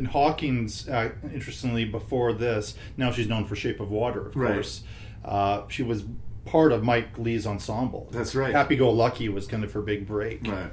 And 0.00 0.08
Hawkins, 0.08 0.88
uh, 0.88 1.10
interestingly, 1.34 1.84
before 1.84 2.32
this, 2.32 2.74
now 2.96 3.10
she's 3.12 3.28
known 3.28 3.44
for 3.44 3.54
Shape 3.54 3.80
of 3.80 3.90
Water, 3.90 4.28
of 4.28 4.34
Right. 4.34 4.54
course. 4.54 4.82
Uh, 5.22 5.64
she 5.68 5.82
was 5.82 6.04
part 6.46 6.72
of 6.72 6.82
Mike 6.82 7.18
Leigh's 7.18 7.46
ensemble. 7.46 8.08
That's 8.10 8.34
right. 8.34 8.54
Happy 8.54 8.76
Go 8.76 8.90
Lucky 8.90 9.28
was 9.28 9.46
kind 9.46 9.62
of 9.62 9.74
her 9.74 9.82
big 9.82 10.06
break. 10.06 10.46
Right. 10.48 10.70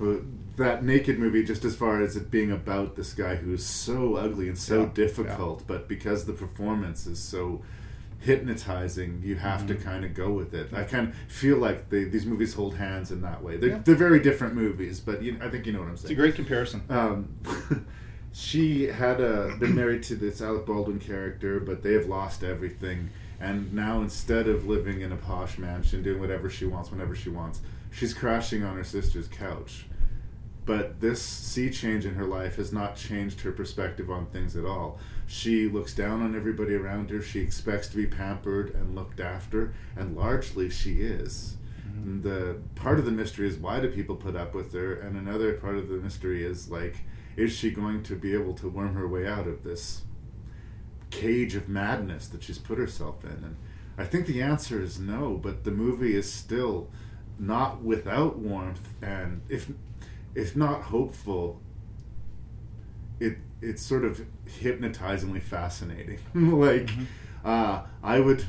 Well, 0.00 0.22
that 0.56 0.84
naked 0.84 1.20
movie, 1.20 1.44
just 1.44 1.64
as 1.64 1.76
far 1.76 2.02
as 2.02 2.16
it 2.16 2.32
being 2.32 2.50
about 2.50 2.96
this 2.96 3.14
guy 3.14 3.36
who's 3.36 3.64
so 3.64 4.16
ugly 4.16 4.48
and 4.48 4.58
so 4.58 4.80
Yeah, 4.80 4.88
difficult, 4.92 5.62
but 5.68 5.86
because 5.86 6.24
the 6.24 6.32
performance 6.32 7.06
is 7.06 7.20
so 7.20 7.62
hypnotizing, 8.18 9.22
you 9.24 9.36
have 9.36 9.68
to 9.68 9.76
Mhm. 9.76 9.82
kind 9.84 10.04
of 10.04 10.14
go 10.14 10.32
with 10.32 10.52
it. 10.52 10.70
I 10.74 10.82
kind 10.82 11.10
of 11.10 11.14
feel 11.28 11.58
like 11.58 11.90
they, 11.90 12.02
these 12.02 12.26
movies 12.26 12.54
hold 12.54 12.74
hands 12.74 13.12
in 13.12 13.20
that 13.22 13.40
way. 13.40 13.56
They're, 13.56 13.68
Yeah. 13.70 13.80
they're 13.84 13.94
very 13.94 14.18
different 14.18 14.56
movies, 14.56 14.98
but 14.98 15.22
you, 15.22 15.36
I 15.40 15.48
think 15.48 15.64
you 15.64 15.72
know 15.72 15.78
what 15.78 15.88
I'm 15.90 15.96
saying. 15.96 16.10
It's 16.10 16.18
a 16.18 16.20
great 16.20 16.34
comparison. 16.34 16.82
Um, 16.90 17.28
she 18.32 18.86
had 18.86 19.20
uh, 19.20 19.56
been 19.58 19.74
married 19.74 20.02
to 20.04 20.14
this 20.14 20.40
Alec 20.40 20.66
Baldwin 20.66 20.98
character, 20.98 21.60
but 21.60 21.82
they 21.82 21.92
have 21.94 22.06
lost 22.06 22.44
everything. 22.44 23.10
And 23.40 23.72
now, 23.72 24.00
instead 24.00 24.48
of 24.48 24.66
living 24.66 25.00
in 25.00 25.12
a 25.12 25.16
posh 25.16 25.58
mansion, 25.58 26.02
doing 26.02 26.20
whatever 26.20 26.50
she 26.50 26.66
wants 26.66 26.90
whenever 26.90 27.14
she 27.14 27.30
wants, 27.30 27.60
she's 27.90 28.12
crashing 28.12 28.62
on 28.64 28.76
her 28.76 28.84
sister's 28.84 29.28
couch. 29.28 29.86
But 30.66 31.00
this 31.00 31.22
sea 31.22 31.70
change 31.70 32.04
in 32.04 32.14
her 32.14 32.26
life 32.26 32.56
has 32.56 32.72
not 32.72 32.96
changed 32.96 33.40
her 33.40 33.52
perspective 33.52 34.10
on 34.10 34.26
things 34.26 34.54
at 34.54 34.66
all. 34.66 34.98
She 35.26 35.66
looks 35.68 35.94
down 35.94 36.20
on 36.22 36.36
everybody 36.36 36.74
around 36.74 37.10
her. 37.10 37.22
She 37.22 37.40
expects 37.40 37.88
to 37.88 37.96
be 37.96 38.06
pampered 38.06 38.74
and 38.74 38.94
looked 38.94 39.20
after, 39.20 39.72
and 39.96 40.16
largely 40.16 40.68
she 40.68 41.00
is. 41.00 41.56
And 41.86 42.22
The 42.22 42.58
part 42.74 42.98
of 42.98 43.04
the 43.06 43.10
mystery 43.10 43.48
is 43.48 43.56
why 43.56 43.80
do 43.80 43.88
people 43.88 44.16
put 44.16 44.36
up 44.36 44.54
with 44.54 44.72
her, 44.74 44.94
and 44.94 45.16
another 45.16 45.54
part 45.54 45.76
of 45.76 45.88
the 45.88 45.96
mystery 45.96 46.44
is 46.44 46.70
like, 46.70 46.96
is 47.38 47.52
she 47.52 47.70
going 47.70 48.02
to 48.02 48.16
be 48.16 48.34
able 48.34 48.52
to 48.52 48.68
worm 48.68 48.94
her 48.94 49.06
way 49.06 49.24
out 49.26 49.46
of 49.46 49.62
this 49.62 50.02
cage 51.10 51.54
of 51.54 51.68
madness 51.68 52.26
that 52.28 52.42
she's 52.42 52.58
put 52.58 52.78
herself 52.78 53.22
in? 53.22 53.30
And 53.30 53.56
I 53.96 54.04
think 54.04 54.26
the 54.26 54.42
answer 54.42 54.82
is 54.82 54.98
no, 54.98 55.38
but 55.40 55.62
the 55.62 55.70
movie 55.70 56.16
is 56.16 56.30
still 56.30 56.90
not 57.38 57.80
without 57.80 58.38
warmth, 58.38 58.88
and 59.00 59.42
if 59.48 59.70
if 60.34 60.56
not 60.56 60.82
hopeful, 60.82 61.60
it 63.20 63.38
it's 63.62 63.82
sort 63.82 64.04
of 64.04 64.20
hypnotizingly 64.60 65.40
fascinating. 65.40 66.18
like, 66.34 66.90
uh, 67.44 67.82
I 68.02 68.18
would, 68.18 68.44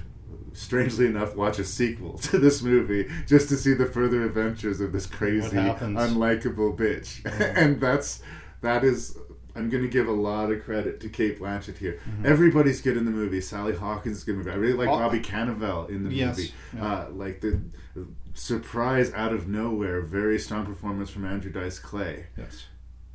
strangely 0.53 1.05
enough, 1.05 1.35
watch 1.35 1.59
a 1.59 1.63
sequel 1.63 2.17
to 2.29 2.39
this 2.39 2.63
movie 2.63 3.07
just 3.27 3.49
to 3.49 3.55
see 3.55 3.75
the 3.75 3.85
further 3.85 4.23
adventures 4.23 4.81
of 4.81 4.91
this 4.91 5.05
crazy, 5.05 5.57
unlikable 5.57 6.75
bitch. 6.75 7.23
and 7.55 7.79
that's 7.79 8.23
that 8.61 8.83
is. 8.83 9.17
I'm 9.55 9.67
going 9.69 9.83
to 9.83 9.89
give 9.89 10.07
a 10.07 10.11
lot 10.13 10.51
of 10.51 10.63
credit 10.63 10.99
to 11.01 11.09
Cate 11.09 11.39
Blanchett 11.39 11.77
here. 11.79 11.99
Everybody's 12.23 12.81
good 12.81 12.95
in 12.95 13.03
the 13.05 13.11
movie. 13.11 13.41
Sally 13.41 13.75
Hawkins 13.75 14.17
is 14.17 14.23
good 14.23 14.33
in 14.35 14.43
the 14.43 14.45
movie. 14.45 14.55
I 14.55 14.59
really 14.59 14.73
like 14.77 14.87
Oh, 14.87 14.99
Bobby 14.99 15.19
Cannavale 15.19 15.89
in 15.89 16.03
the 16.03 16.13
Yes, 16.13 16.37
movie. 16.37 16.51
yeah. 16.77 16.85
Uh, 16.93 17.09
like 17.11 17.41
the 17.41 17.59
surprise 18.33 19.11
out 19.13 19.33
of 19.33 19.47
nowhere, 19.47 20.01
very 20.01 20.39
strong 20.39 20.65
performance 20.65 21.09
from 21.09 21.25
Andrew 21.25 21.51
Dice 21.51 21.79
Clay. 21.79 22.27
Yes. 22.37 22.67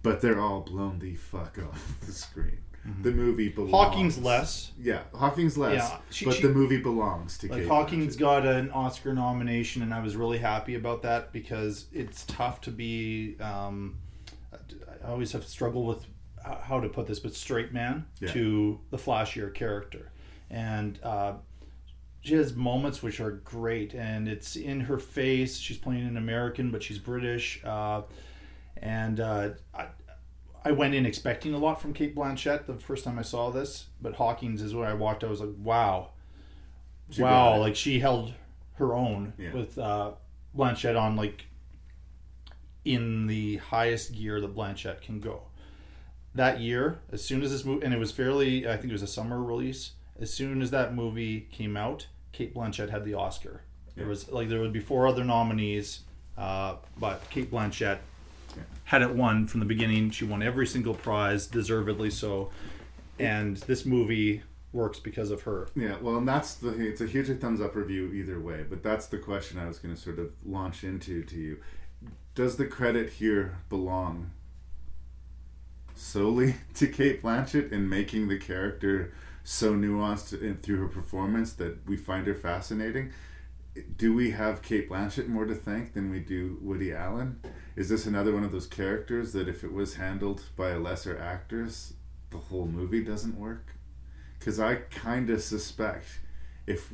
But 0.03 0.21
they're 0.21 0.41
all 0.41 0.61
blown 0.61 0.99
the 0.99 1.15
fuck 1.15 1.57
off 1.59 1.99
the 2.07 2.13
screen. 2.13 2.59
The 3.01 3.13
movie 3.13 3.49
belongs. 3.49 3.73
Hawking's 3.73 4.19
less. 4.19 4.73
Yeah, 4.79 5.05
Hawking's 5.15 5.57
less. 5.57 5.77
Yeah, 5.77 5.99
she- 6.11 6.27
but 6.27 6.35
she- 6.35 6.43
the 6.43 6.51
movie 6.53 6.79
belongs 6.83 7.39
to 7.39 7.49
Like 7.49 7.61
Kate 7.61 7.69
Hawking's 7.69 8.15
got 8.17 8.45
an 8.45 8.71
Oscar 8.73 9.15
nomination, 9.15 9.81
and 9.81 9.95
I 9.95 10.03
was 10.03 10.17
really 10.17 10.37
happy 10.37 10.75
about 10.75 11.01
that 11.03 11.33
because 11.33 11.87
it's 11.95 12.25
tough 12.27 12.61
to 12.63 12.71
be. 12.71 13.37
Um, 13.41 13.95
I 15.05 15.09
always 15.09 15.33
have 15.33 15.43
to 15.45 15.51
struggle 15.51 15.85
with 15.85 16.07
how 16.45 16.81
to 16.81 16.89
put 16.89 17.07
this, 17.07 17.21
but 17.21 17.35
straight 17.35 17.73
man 17.73 18.07
Yeah. 18.21 18.33
to 18.33 18.81
the 18.91 18.99
flashier 18.99 19.53
character, 19.55 20.11
and 20.51 20.99
uh, 21.03 21.35
she 22.21 22.35
has 22.35 22.55
moments 22.55 23.03
which 23.03 23.21
are 23.21 23.31
great, 23.33 23.95
and 23.95 24.29
it's 24.29 24.57
in 24.57 24.81
her 24.81 24.99
face. 24.99 25.57
She's 25.59 25.79
playing 25.79 26.07
an 26.07 26.17
American, 26.17 26.71
but 26.71 26.83
she's 26.83 26.99
British, 26.99 27.63
uh, 27.65 28.03
and 28.77 29.21
uh, 29.21 29.51
I, 29.75 29.87
I 30.65 30.73
went 30.73 30.95
in 30.95 31.07
expecting 31.07 31.55
a 31.55 31.59
lot 31.59 31.81
from 31.81 31.93
Cate 31.95 32.15
Blanchett 32.15 32.67
the 32.67 32.75
first 32.75 33.05
time 33.05 33.19
I 33.19 33.23
saw 33.23 33.51
this, 33.51 33.87
but 34.03 34.15
Hawkins 34.15 34.61
is 34.63 34.75
where 34.75 34.87
I 34.87 34.95
walked. 34.95 35.25
I 35.25 35.29
was 35.29 35.41
like, 35.41 35.55
wow, 35.59 36.11
She 37.11 37.23
wow, 37.23 37.59
like 37.59 37.77
she 37.77 38.01
held 38.01 38.33
her 38.75 38.95
own 38.95 39.33
Yeah. 39.39 39.53
with 39.53 39.79
uh, 39.79 40.13
Blanchett 40.57 40.99
on 41.01 41.17
like 41.17 41.47
in 42.85 43.27
the 43.27 43.57
highest 43.57 44.15
gear 44.15 44.41
that 44.41 44.55
Blanchett 44.55 45.01
can 45.01 45.21
go. 45.21 45.43
That 46.35 46.61
year, 46.61 46.99
as 47.13 47.25
soon 47.25 47.43
as 47.43 47.53
this 47.53 47.65
movie, 47.65 47.85
and 47.85 47.95
it 47.95 47.99
was 47.99 48.13
fairly, 48.13 48.69
I 48.69 48.77
think 48.77 48.91
it 48.91 48.93
was 48.93 49.03
a 49.03 49.07
summer 49.07 49.43
release. 49.43 49.93
As 50.21 50.33
soon 50.33 50.63
as 50.63 50.71
that 50.71 50.95
movie 50.95 51.49
came 51.53 51.77
out, 51.77 52.07
Cate 52.33 52.55
Blanchett 52.55 52.91
had 52.91 53.05
the 53.05 53.15
Oscar. 53.15 53.63
There 53.97 54.07
was 54.07 54.31
like 54.31 54.49
there 54.49 54.61
would 54.61 54.73
be 54.73 54.81
four 54.81 55.07
other 55.07 55.25
nominees, 55.25 56.01
uh, 56.37 56.77
but 56.99 57.29
Cate 57.31 57.51
Blanchett 57.51 57.99
had 58.85 59.03
it 59.03 59.15
won 59.15 59.47
from 59.47 59.61
the 59.61 59.67
beginning. 59.67 60.11
She 60.11 60.25
won 60.25 60.43
every 60.43 60.67
single 60.67 60.95
prize, 60.95 61.47
deservedly 61.47 62.11
so. 62.11 62.51
And 63.19 63.57
this 63.59 63.85
movie 63.85 64.43
works 64.73 64.99
because 64.99 65.31
of 65.31 65.43
her. 65.43 65.69
Yeah, 65.77 65.97
well, 66.01 66.17
and 66.17 66.27
that's 66.27 66.55
the 66.55 66.71
it's 66.71 67.01
a 67.01 67.07
huge 67.07 67.29
thumbs 67.41 67.61
up 67.61 67.75
review 67.77 68.13
either 68.13 68.41
way. 68.41 68.65
But 68.69 68.83
that's 68.83 69.07
the 69.07 69.19
question 69.19 69.59
I 69.59 69.67
was 69.67 69.79
going 69.79 69.95
to 69.95 70.01
sort 70.01 70.19
of 70.19 70.33
launch 70.45 70.85
into 70.85 71.23
to 71.25 71.37
you. 71.37 71.59
Does 72.35 72.57
the 72.57 72.67
credit 72.67 73.15
here 73.15 73.59
belong 73.69 74.33
solely 75.95 76.57
to 76.75 76.87
Cate 76.87 77.23
Blanchett 77.23 77.73
in 77.73 77.89
making 77.89 78.29
the 78.29 78.39
character 78.39 79.13
so 79.45 79.75
nuanced 79.75 80.41
in, 80.41 80.57
through 80.57 80.79
her 80.79 80.89
performance 80.89 81.53
that 81.55 81.87
we 81.87 81.97
find 81.97 82.27
her 82.27 82.35
fascinating? 82.35 83.13
Do 83.97 84.15
we 84.15 84.31
have 84.31 84.63
Cate 84.63 84.89
Blanchett 84.89 85.29
more 85.29 85.45
to 85.45 85.55
thank 85.55 85.95
than 85.95 86.11
we 86.11 86.21
do 86.21 86.59
Woody 86.61 86.93
Allen? 86.93 87.41
Is 87.77 87.89
this 87.89 88.07
another 88.07 88.33
one 88.33 88.45
of 88.45 88.53
those 88.53 88.67
characters 88.67 89.33
that 89.33 89.49
if 89.49 89.65
it 89.65 89.73
was 89.73 89.97
handled 89.97 90.43
by 90.57 90.71
a 90.71 90.79
lesser 90.79 91.19
actress, 91.19 91.95
the 92.31 92.39
whole 92.39 92.67
movie 92.67 93.03
doesn't 93.03 93.39
work? 93.39 93.75
because 94.45 94.61
I 94.61 94.75
kind 94.75 95.31
of 95.31 95.41
suspect 95.41 96.05
if 96.67 96.93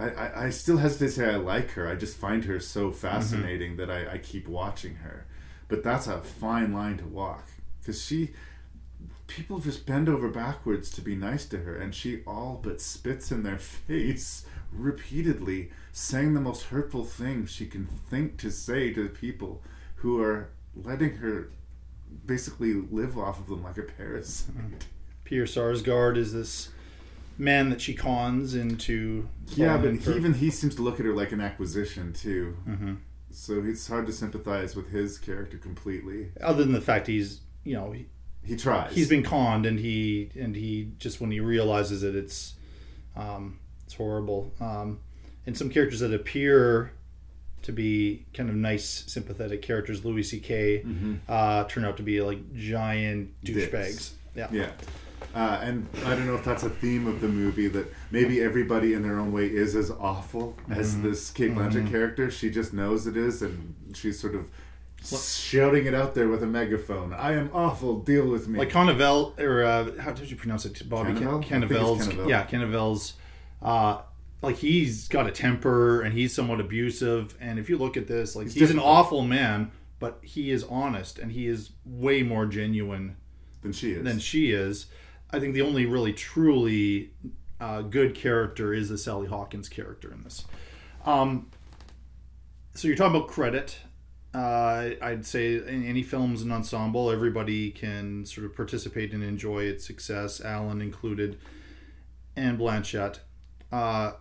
I, 0.00 0.08
I, 0.08 0.44
I 0.46 0.50
still 0.50 0.78
hesitate 0.78 1.06
to 1.06 1.12
say 1.12 1.30
I 1.30 1.36
like 1.36 1.72
her. 1.72 1.86
I 1.86 1.94
just 1.94 2.16
find 2.16 2.44
her 2.44 2.58
so 2.58 2.88
mm-hmm. 2.88 2.96
fascinating 2.96 3.76
that 3.76 3.90
I, 3.90 4.14
I 4.14 4.18
keep 4.18 4.48
watching 4.48 4.96
her. 4.96 5.26
But 5.68 5.84
that's 5.84 6.06
a 6.06 6.20
fine 6.20 6.72
line 6.72 6.98
to 6.98 7.04
walk 7.04 7.46
because 7.80 8.02
she 8.02 8.30
people 9.26 9.60
just 9.60 9.86
bend 9.86 10.08
over 10.08 10.28
backwards 10.28 10.90
to 10.90 11.00
be 11.00 11.14
nice 11.14 11.46
to 11.46 11.58
her, 11.58 11.76
and 11.76 11.94
she 11.94 12.22
all 12.26 12.60
but 12.62 12.80
spits 12.80 13.30
in 13.30 13.44
their 13.44 13.58
face 13.86 14.44
repeatedly, 14.72 15.70
saying 15.92 16.34
the 16.34 16.40
most 16.40 16.64
hurtful 16.64 17.04
things 17.04 17.50
she 17.50 17.66
can 17.66 17.86
think 17.86 18.38
to 18.38 18.50
say 18.50 18.92
to 18.92 19.04
the 19.04 19.08
people 19.08 19.62
who 19.96 20.20
are 20.20 20.50
letting 20.74 21.16
her 21.18 21.50
basically 22.26 22.74
live 22.74 23.16
off 23.16 23.38
of 23.38 23.48
them 23.48 23.62
like 23.62 23.78
a 23.78 23.82
parasite. 23.82 24.56
Mm-hmm. 24.56 24.74
Peter 25.24 25.44
Sarsgaard 25.44 26.16
is 26.16 26.32
this 26.32 26.70
man 27.40 27.70
that 27.70 27.80
she 27.80 27.94
cons 27.94 28.54
into. 28.54 29.28
Yeah, 29.54 29.76
but 29.78 29.94
he, 29.94 30.12
even 30.14 30.34
he 30.34 30.50
seems 30.50 30.74
to 30.76 30.82
look 30.82 31.00
at 31.00 31.06
her 31.06 31.14
like 31.14 31.32
an 31.32 31.40
acquisition 31.40 32.12
too. 32.12 32.56
Mhm. 32.68 32.96
So 33.32 33.62
it's 33.64 33.86
hard 33.88 34.06
to 34.06 34.12
sympathize 34.12 34.76
with 34.76 34.90
his 34.90 35.18
character 35.18 35.56
completely. 35.56 36.28
other 36.42 36.62
than 36.64 36.72
the 36.72 36.80
fact 36.80 37.06
he's 37.06 37.40
you 37.64 37.74
know 37.74 37.92
he, 37.92 38.06
He 38.44 38.56
tries. 38.56 38.92
he's 38.94 39.08
been 39.08 39.22
conned 39.22 39.66
and 39.66 39.78
he 39.78 40.30
and 40.38 40.54
he 40.56 40.92
just 40.98 41.20
when 41.20 41.30
he 41.30 41.40
realizes 41.40 42.02
it 42.02 42.14
it's 42.16 42.54
um, 43.16 43.58
it's 43.84 43.94
horrible 43.94 44.52
um, 44.60 44.98
and 45.46 45.56
some 45.56 45.70
characters 45.70 46.00
that 46.00 46.12
appear 46.12 46.92
to 47.62 47.72
be 47.72 48.24
kind 48.34 48.48
of 48.48 48.56
nice 48.56 49.04
sympathetic 49.06 49.60
characters 49.62 50.04
Louis 50.04 50.22
C.K. 50.22 50.82
Mhm. 50.84 51.18
Uh, 51.28 51.64
turn 51.64 51.84
out 51.84 51.96
to 51.98 52.02
be 52.02 52.20
like 52.22 52.54
giant 52.54 53.30
douchebags 53.44 54.12
yeah 54.34 54.48
Yeah. 54.52 54.70
Uh, 55.34 55.60
and 55.62 55.86
I 56.04 56.10
don't 56.16 56.26
know 56.26 56.34
if 56.34 56.44
that's 56.44 56.62
a 56.64 56.70
theme 56.70 57.06
of 57.06 57.20
the 57.20 57.28
movie 57.28 57.68
that 57.68 57.92
maybe 58.10 58.40
everybody 58.40 58.94
in 58.94 59.02
their 59.02 59.18
own 59.18 59.32
way 59.32 59.46
is 59.46 59.76
as 59.76 59.90
awful 59.90 60.56
as 60.70 60.96
Mhm. 60.96 61.02
this 61.02 61.30
Cate 61.30 61.54
Blanchett 61.54 61.86
Mhm. 61.86 61.90
character. 61.90 62.30
She 62.30 62.50
just 62.50 62.72
knows 62.74 63.06
it 63.06 63.16
is, 63.16 63.40
and 63.42 63.74
she's 63.94 64.18
sort 64.18 64.34
of 64.34 64.48
shouting 65.02 65.86
it 65.86 65.94
out 65.94 66.14
there 66.14 66.28
with 66.28 66.42
a 66.42 66.46
megaphone. 66.46 67.12
I 67.14 67.32
am 67.34 67.50
awful. 67.54 68.00
Deal 68.00 68.26
with 68.28 68.48
me. 68.48 68.58
like 68.58 68.70
Cannavel 68.70 69.38
or 69.40 69.62
uh, 69.64 69.98
how 70.00 70.12
did 70.12 70.30
you 70.30 70.36
pronounce 70.36 70.66
it 70.66 70.88
Bobby 70.88 71.12
Cannavale? 71.12 71.16
I 71.16 71.30
think 71.30 71.42
it's 71.42 71.72
Cannavel's 71.72 72.08
Cannavale. 72.08 72.28
yeah 72.28 72.46
Cannavel's 72.46 73.14
uh, 73.62 73.98
like 74.42 74.56
he's 74.56 75.08
got 75.08 75.26
a 75.26 75.30
temper 75.30 76.02
and 76.02 76.12
he's 76.14 76.34
somewhat 76.34 76.60
abusive 76.60 77.34
and 77.40 77.58
if 77.58 77.68
you 77.70 77.78
look 77.78 77.96
at 77.96 78.08
this 78.08 78.34
like 78.36 78.46
He's 78.46 78.54
he's, 78.54 78.70
an 78.70 78.78
awful 78.78 79.22
man 79.22 79.70
but 80.00 80.18
he 80.22 80.50
is 80.50 80.64
honest 80.64 81.18
and 81.18 81.32
he 81.32 81.46
is 81.46 81.70
way 81.86 82.22
more 82.22 82.44
genuine 82.46 83.16
than 83.62 83.72
she 83.72 83.92
is 83.92 84.04
than 84.04 84.18
she 84.18 84.50
is 84.50 84.86
I 85.32 85.40
think 85.40 85.54
the 85.54 85.62
only 85.62 85.86
really 85.86 86.12
truly 86.12 87.10
uh, 87.60 87.82
good 87.82 88.14
character 88.14 88.72
is 88.74 88.88
the 88.88 88.98
Sally 88.98 89.26
Hawkins 89.28 89.68
character 89.68 90.12
in 90.12 90.22
this 90.24 90.44
um, 91.04 91.48
so 92.74 92.88
you're 92.88 92.96
talking 92.96 93.16
about 93.16 93.28
credit. 93.28 93.78
Uh, 94.32 94.90
I'd 95.02 95.26
say 95.26 95.54
in 95.56 95.84
any 95.84 96.02
film's 96.02 96.42
an 96.42 96.52
ensemble. 96.52 97.10
Everybody 97.10 97.70
can 97.70 98.24
sort 98.26 98.44
of 98.46 98.54
participate 98.54 99.12
and 99.12 99.24
enjoy 99.24 99.64
its 99.64 99.84
success, 99.84 100.40
Allen 100.40 100.80
included, 100.80 101.38
and 102.36 102.58
Blanchett. 102.58 103.18
Uh, 103.72 104.12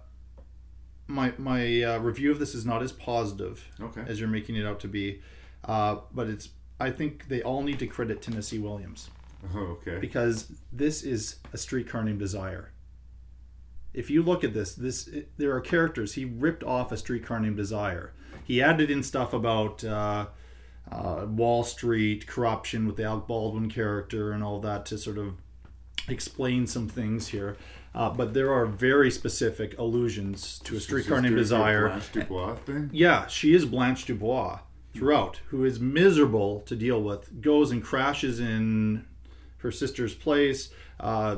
my 1.08 1.34
my 1.38 1.84
uh, 1.84 2.00
review 2.00 2.32
of 2.32 2.40
this 2.40 2.56
is 2.56 2.66
not 2.66 2.82
as 2.82 2.92
positive 2.92 3.68
Okay. 3.80 4.02
as 4.08 4.20
you're 4.20 4.30
making 4.30 4.56
it 4.56 4.66
out 4.66 4.80
to 4.80 4.88
be, 4.88 5.22
uh, 5.66 5.98
but 6.14 6.28
it's. 6.28 6.50
I 6.80 6.92
think 6.92 7.28
they 7.28 7.42
all 7.44 7.62
need 7.62 7.78
to 7.80 7.88
credit 7.88 8.22
Tennessee 8.22 8.58
Williams 8.58 9.10
Oh, 9.56 9.78
okay. 9.82 9.98
because 10.00 10.52
this 10.72 11.04
is 11.04 11.38
a 11.54 11.58
streetcar 11.58 12.04
named 12.04 12.20
Desire. 12.20 12.72
If 13.94 14.10
you 14.10 14.22
look 14.22 14.44
at 14.44 14.54
this, 14.54 14.76
this 14.76 15.08
it, 15.08 15.32
there 15.38 15.56
are 15.56 15.62
characters 15.62 16.14
he 16.14 16.26
ripped 16.26 16.64
off 16.64 16.92
a 16.92 16.98
streetcar 16.98 17.40
named 17.40 17.58
Desire. 17.58 18.14
He 18.44 18.62
added 18.62 18.92
in 18.92 19.04
stuff 19.04 19.34
about 19.34 19.84
uh, 19.84 20.28
uh, 20.92 21.26
Wall 21.28 21.64
Street 21.64 22.28
corruption 22.28 22.86
with 22.86 22.98
the 22.98 23.04
Alec 23.04 23.28
Baldwin 23.28 23.70
character 23.70 24.32
and 24.32 24.44
all 24.44 24.60
that 24.60 24.86
to 24.88 24.98
sort 24.98 25.18
of 25.18 25.36
explain 26.08 26.68
some 26.68 26.88
things 26.88 27.30
here. 27.30 27.58
Uh, 27.94 28.10
but 28.10 28.34
there 28.34 28.54
are 28.54 28.66
very 28.66 29.10
specific 29.10 29.78
allusions 29.80 30.60
to 30.60 30.76
a 30.76 30.80
streetcar 30.80 31.22
named 31.22 31.36
Desire. 31.36 31.88
Blanche 31.88 32.12
Dubois 32.12 32.56
thing? 32.56 32.90
Yeah, 32.94 33.26
she 33.28 33.54
is 33.56 33.66
Blanche 33.66 34.06
Dubois 34.06 34.60
throughout, 34.94 35.42
who 35.48 35.66
is 35.66 35.80
miserable 35.80 36.62
to 36.62 36.76
deal 36.76 37.02
with. 37.02 37.42
Goes 37.42 37.72
and 37.72 37.84
crashes 37.84 38.40
in 38.40 39.06
her 39.60 39.72
sister's 39.72 40.14
place. 40.14 40.70
Uh, 41.00 41.38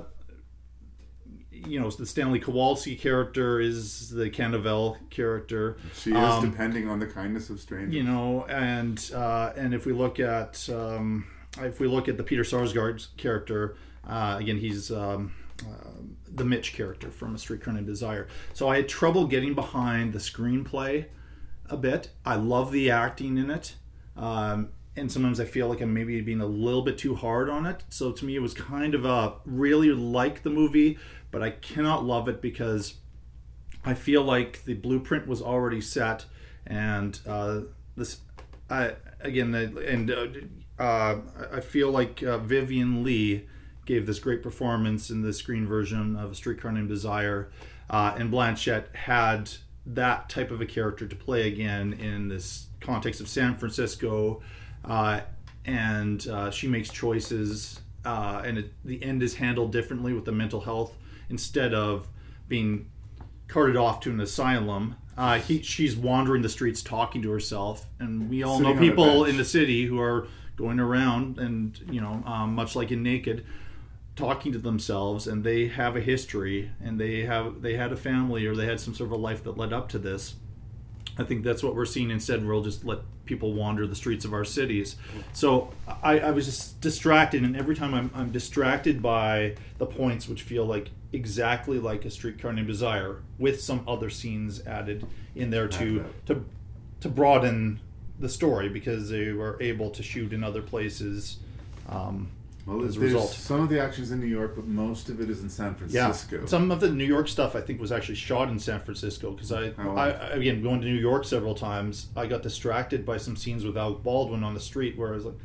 you 1.52 1.80
know, 1.80 1.89
the 1.91 2.06
Stanley 2.06 2.39
Kowalski 2.39 2.95
character 2.95 3.60
is 3.60 4.10
the 4.10 4.30
Canavelle 4.30 4.98
character. 5.10 5.77
She 5.93 6.10
is 6.11 6.15
Um, 6.18 6.49
depending 6.49 6.89
on 6.89 6.99
the 6.99 7.06
kindness 7.06 7.49
of 7.49 7.60
strangers. 7.60 7.93
you 7.93 8.03
know, 8.03 8.45
and 8.45 9.11
uh, 9.14 9.53
and 9.56 9.73
if 9.73 9.85
we 9.85 9.93
look 9.93 10.19
at 10.19 10.68
um, 10.69 11.27
if 11.60 11.80
we 11.80 11.88
look 11.88 12.07
at 12.07 12.18
the 12.18 12.23
Peter 12.23 12.43
Sarsgaard 12.43 13.06
character, 13.18 13.76
uh, 14.07 14.38
again, 14.39 14.57
he's 14.57 14.91
um, 14.91 15.34
uh, 15.64 15.89
the 16.34 16.45
Mitch 16.45 16.73
character 16.73 17.11
from 17.11 17.35
A 17.35 17.38
Streetcar 17.38 17.73
Named 17.73 17.85
Desire. 17.85 18.27
So 18.53 18.68
I 18.69 18.77
had 18.77 18.88
trouble 18.89 19.27
getting 19.27 19.53
behind 19.53 20.14
the 20.14 20.19
screenplay 20.19 21.06
a 21.69 21.77
bit. 21.77 22.10
I 22.26 22.35
love 22.35 22.72
the 22.72 22.89
acting 22.89 23.38
in 23.38 23.52
it. 23.52 23.76
Um, 24.18 24.69
and 24.95 25.11
sometimes 25.11 25.39
I 25.39 25.45
feel 25.45 25.68
like 25.68 25.81
I'm 25.81 25.93
maybe 25.93 26.19
being 26.22 26.41
a 26.41 26.45
little 26.45 26.81
bit 26.81 26.97
too 26.97 27.15
hard 27.15 27.49
on 27.49 27.65
it. 27.65 27.84
So 27.89 28.11
to 28.11 28.26
me, 28.26 28.35
it 28.35 28.41
was 28.41 28.53
kind 28.53 28.93
of 28.93 29.05
a 29.05 29.35
really 29.45 29.91
like 29.91 30.43
the 30.43 30.49
movie, 30.49 30.97
but 31.31 31.41
I 31.41 31.51
cannot 31.51 32.03
love 32.05 32.27
it 32.27 32.41
because 32.41 32.95
I 33.84 33.93
feel 33.93 34.23
like 34.23 34.63
the 34.65 34.73
blueprint 34.73 35.27
was 35.27 35.41
already 35.41 35.81
set, 35.81 36.26
and 36.68 37.19
uh, 37.26 37.61
this, 37.95 38.19
I 38.69 38.95
again, 39.22 39.55
and 39.55 40.11
uh, 40.11 40.27
uh, 40.77 41.18
I 41.51 41.61
feel 41.61 41.89
like 41.89 42.22
uh, 42.22 42.38
Vivien 42.38 43.03
Leigh 43.03 43.47
gave 43.85 44.05
this 44.05 44.19
great 44.19 44.43
performance 44.43 45.09
in 45.09 45.22
the 45.22 45.34
screen 45.34 45.65
version 45.65 46.15
of 46.15 46.31
A 46.31 46.35
Streetcar 46.35 46.72
Named 46.72 46.89
Desire, 46.89 47.49
uh, 47.89 48.15
and 48.18 48.31
Blanchett 48.31 48.93
had 48.95 49.51
that 49.85 50.30
type 50.30 50.51
of 50.51 50.61
a 50.61 50.65
character 50.65 51.07
to 51.07 51.15
play 51.15 51.47
again 51.47 51.93
in 51.93 52.27
this 52.27 52.68
context 52.81 53.19
of 53.19 53.27
San 53.27 53.57
Francisco, 53.57 54.43
uh, 54.86 55.22
and 55.66 56.28
uh, 56.28 56.52
she 56.52 56.68
makes 56.68 56.90
choices, 56.90 57.82
uh, 58.06 58.41
and 58.45 58.58
it, 58.58 58.74
the 58.84 59.03
end 59.03 59.22
is 59.22 59.36
handled 59.36 59.72
differently 59.72 60.14
with 60.14 60.26
the 60.26 60.32
mental 60.32 60.62
health 60.62 60.95
instead 61.30 61.74
of 61.74 62.08
being 62.48 62.90
carted 63.48 63.78
off 63.78 63.99
to 64.02 64.10
an 64.10 64.20
asylum. 64.20 64.95
Uh, 65.18 65.40
he, 65.40 65.62
she's 65.62 65.95
wandering 65.95 66.41
the 66.41 66.49
streets 66.49 66.82
talking 66.82 67.22
to 67.22 67.30
herself, 67.30 67.86
and 67.99 68.30
we 68.30 68.44
all 68.44 68.58
Sitting 68.58 68.76
know 68.76 68.80
people 68.80 69.26
in 69.26 69.38
the 69.38 69.45
city 69.45 69.86
who 69.86 69.99
are 69.99 70.28
going 70.56 70.80
around 70.80 71.38
and 71.38 71.80
you 71.90 72.02
know, 72.02 72.24
um, 72.26 72.56
much 72.56 72.76
like 72.76 72.91
in 72.91 73.03
Naked, 73.03 73.45
talking 74.16 74.52
to 74.52 74.58
themselves, 74.58 75.28
and 75.28 75.44
they 75.44 75.68
have 75.68 75.95
a 75.95 76.02
history, 76.02 76.72
and 76.84 76.99
they 76.99 77.22
have 77.22 77.62
they 77.62 77.76
had 77.76 77.91
a 77.91 77.98
family 77.98 78.45
or 78.45 78.56
they 78.56 78.66
had 78.66 78.80
some 78.80 78.94
sort 78.94 79.08
of 79.08 79.12
a 79.14 79.22
life 79.22 79.44
that 79.44 79.58
led 79.58 79.74
up 79.74 79.90
to 79.90 79.99
this. 79.99 80.36
I 81.18 81.23
think 81.23 81.44
that's 81.44 81.64
what 81.64 81.76
we're 81.76 81.86
seeing 81.86 82.11
instead. 82.11 82.45
We'll 82.45 82.64
just 82.64 82.86
let 82.86 82.99
people 83.26 83.53
wander 83.53 83.86
the 83.86 83.95
streets 83.95 84.26
of 84.26 84.34
our 84.34 84.45
cities. 84.45 84.95
So 85.34 85.72
I, 86.02 86.19
I 86.19 86.32
was 86.32 86.45
just 86.45 86.82
distracted, 86.82 87.44
and 87.44 87.56
every 87.56 87.76
time 87.76 87.94
I'm, 87.94 88.11
I'm 88.14 88.32
distracted 88.32 89.02
by 89.02 89.56
the 89.78 89.86
points 89.86 90.28
which 90.28 90.41
feel 90.41 90.65
like 90.65 90.91
exactly 91.14 91.80
like 91.80 92.06
a 92.06 92.10
streetcar 92.10 92.53
named 92.53 92.68
Desire, 92.68 93.22
with 93.38 93.61
some 93.61 93.84
other 93.88 94.10
scenes 94.10 94.65
added 94.65 95.06
in 95.36 95.49
there 95.49 95.68
to 95.68 96.06
to 96.26 96.45
to 97.02 97.10
broaden 97.10 97.80
the 98.19 98.30
story 98.30 98.69
because 98.69 99.10
they 99.10 99.32
were 99.32 99.57
able 99.61 99.90
to 99.90 100.03
shoot 100.03 100.32
in 100.32 100.44
other 100.44 100.61
places. 100.61 101.38
Um, 101.90 102.30
Well, 102.66 102.84
as 102.86 102.96
a 102.96 103.00
there's 103.00 103.14
result. 103.14 103.32
some 103.32 103.62
of 103.62 103.70
the 103.70 103.82
action's 103.82 104.12
in 104.12 104.20
New 104.20 104.28
York, 104.28 104.56
but 104.56 104.68
most 104.68 105.10
of 105.10 105.20
it 105.20 105.30
is 105.30 105.42
in 105.42 105.50
San 105.50 105.74
Francisco. 105.74 106.38
Yeah, 106.42 106.46
some 106.46 106.70
of 106.72 106.80
the 106.80 106.90
New 106.92 107.06
York 107.06 107.28
stuff 107.28 107.56
I 107.56 107.62
think 107.62 107.82
was 107.82 107.92
actually 107.92 108.16
shot 108.16 108.50
in 108.50 108.60
San 108.60 108.80
Francisco 108.80 109.32
because 109.32 109.52
I, 109.52 109.74
Oh. 109.80 109.96
I, 109.96 110.10
again 110.34 110.62
going 110.62 110.80
to 110.82 110.88
New 110.88 110.94
York 111.00 111.26
several 111.26 111.56
times, 111.56 112.10
I 112.16 112.28
got 112.28 112.44
distracted 112.44 113.06
by 113.06 113.18
some 113.18 113.36
scenes 113.36 113.66
with 113.66 113.76
Alec 113.78 114.04
Baldwin 114.04 114.44
on 114.44 114.54
the 114.54 114.60
street 114.60 114.98
where 114.98 115.10
I 115.12 115.16
was 115.16 115.26
like, 115.26 115.36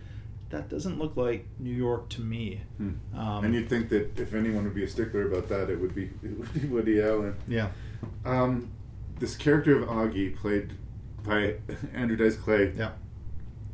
that 0.51 0.69
doesn't 0.69 0.99
look 0.99 1.17
like 1.17 1.47
New 1.59 1.75
York 1.75 2.09
to 2.11 2.21
me. 2.21 2.61
Hmm. 2.77 2.91
Um, 3.19 3.45
and 3.47 3.55
you'd 3.55 3.69
think 3.69 3.89
that 3.89 4.19
if 4.21 4.35
anyone 4.35 4.65
would 4.65 4.75
be 4.75 4.85
a 4.85 4.89
stickler 4.89 5.27
about 5.27 5.49
that, 5.49 5.71
it 5.71 5.81
would 5.81 5.95
be 5.95 6.05
it 6.23 6.39
would 6.39 6.53
be 6.53 6.67
Woody 6.69 7.01
Allen. 7.01 7.35
Yeah. 7.49 7.71
Um, 8.25 8.71
this 9.19 9.35
character 9.37 9.83
of 9.83 9.89
Augie, 9.89 10.37
played 10.37 10.75
by 11.25 11.55
Andrew 11.95 12.17
Dice 12.17 12.37
Clay, 12.37 12.73
yeah, 12.77 12.91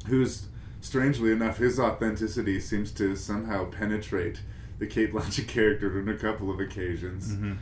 who's 0.06 0.46
strangely 0.82 1.32
enough, 1.32 1.56
his 1.56 1.80
authenticity 1.80 2.60
seems 2.60 2.90
to 2.92 3.16
somehow 3.16 3.64
penetrate 3.70 4.40
the 4.78 4.86
Cate 4.86 5.12
Blanchett 5.14 5.48
character 5.48 5.98
on 5.98 6.08
a 6.10 6.14
couple 6.18 6.50
of 6.50 6.60
occasions. 6.60 7.32
Mm-hmm. 7.34 7.52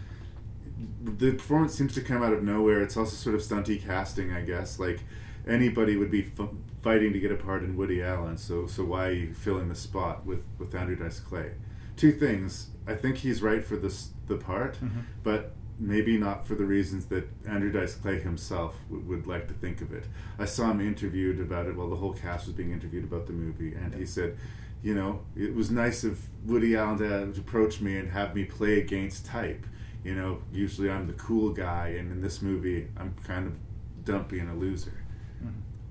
The 1.18 1.32
performance 1.32 1.74
seems 1.74 1.94
to 1.94 2.01
come 2.01 2.22
out 2.22 2.32
of 2.32 2.42
nowhere. 2.42 2.82
It's 2.82 2.97
also 2.97 3.14
sort 3.14 3.34
of 3.36 3.42
stunty 3.42 3.80
casting, 3.84 4.32
I 4.32 4.40
guess. 4.40 4.78
Like 4.78 5.01
anybody 5.47 5.97
would 5.97 6.10
be 6.10 6.30
f- 6.38 6.48
fighting 6.82 7.12
to 7.12 7.20
get 7.20 7.30
a 7.30 7.36
part 7.36 7.62
in 7.62 7.76
Woody 7.76 8.02
Allen. 8.02 8.36
So, 8.38 8.66
so 8.66 8.84
why 8.84 9.09
are 9.09 9.12
you 9.12 9.34
filling 9.34 9.68
the 9.68 9.74
spot 9.74 10.24
with 10.26 10.42
with 10.59 10.74
Andrew 10.74 10.97
Dice 10.97 11.20
Clay? 11.20 11.52
Two 11.97 12.12
things. 12.12 12.68
I 12.86 12.94
think 12.94 13.18
he's 13.18 13.42
right 13.42 13.62
for 13.62 13.76
this 13.76 14.10
the 14.26 14.36
part, 14.36 14.76
Mhm. 14.80 15.02
but 15.22 15.55
maybe 15.81 16.19
not 16.19 16.47
for 16.47 16.55
the 16.55 16.65
reasons 16.65 17.07
that 17.07 17.27
Andrew 17.48 17.73
Dice 17.73 17.94
Clay 17.94 18.20
himself 18.20 18.77
would, 18.90 19.09
would 19.09 19.27
like 19.27 19.48
to 19.48 19.55
think 19.55 19.81
of 19.81 19.93
it. 19.93 20.05
I 20.39 20.44
saw 20.44 20.70
him 20.70 20.81
interviewed 20.81 21.40
about 21.40 21.66
it 21.66 21.74
while 21.74 21.89
the 21.89 21.97
whole 21.97 22.12
cast 22.12 22.47
was 22.47 22.55
being 22.55 22.70
interviewed 22.73 23.05
about 23.05 23.27
the 23.27 23.32
movie, 23.32 23.74
and 23.74 23.94
he 23.94 24.05
said, 24.05 24.36
you 24.82 24.94
know, 24.94 25.23
it 25.35 25.55
was 25.55 25.70
nice 25.70 26.05
of 26.05 26.20
Woody 26.44 26.77
Allen 26.77 26.98
to 27.32 27.40
approach 27.40 27.81
me 27.81 27.97
and 27.97 28.11
have 28.11 28.35
me 28.35 28.44
play 28.44 28.78
against 28.78 29.24
type. 29.27 29.66
You 30.05 30.15
know, 30.15 30.43
usually 30.52 30.90
I'm 30.90 31.07
the 31.07 31.12
cool 31.15 31.51
guy, 31.51 31.89
and 31.98 32.11
in 32.12 32.20
this 32.20 32.40
movie, 32.43 32.89
I'm 32.97 33.15
kind 33.24 33.47
of 33.47 33.59
dumpy 34.05 34.39
and 34.39 34.51
a 34.51 34.55
loser. 34.55 34.93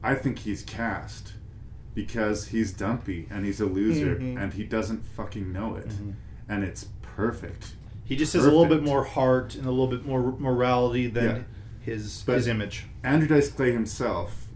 I 0.02 0.16
think 0.16 0.40
he's 0.40 0.64
cast 0.64 1.34
because 1.94 2.48
he's 2.48 2.72
dumpy 2.72 3.28
and 3.30 3.46
he's 3.46 3.60
a 3.60 3.66
loser 3.66 4.16
Mhm. 4.16 4.42
and 4.42 4.54
he 4.54 4.64
doesn't 4.64 5.04
fucking 5.06 5.52
know 5.52 5.76
it. 5.76 5.90
Mhm. 5.90 6.14
And 6.48 6.64
it's 6.64 6.86
perfect. 7.02 7.76
He 8.10 8.16
just 8.18 8.34
has 8.34 8.44
a 8.46 8.52
little 8.52 8.66
bit 8.66 8.84
more 8.84 9.04
heart 9.06 9.56
and 9.56 9.66
a 9.66 9.70
little 9.72 9.88
bit 9.88 10.06
more 10.06 10.34
morality 10.38 11.08
than 11.08 11.24
Yeah. 11.24 11.42
his 11.82 12.24
But 12.26 12.36
his 12.36 12.48
image. 12.48 12.86
Andrew 13.04 13.28
Dice 13.30 13.50
Clay 13.50 13.72
himself 13.72 14.48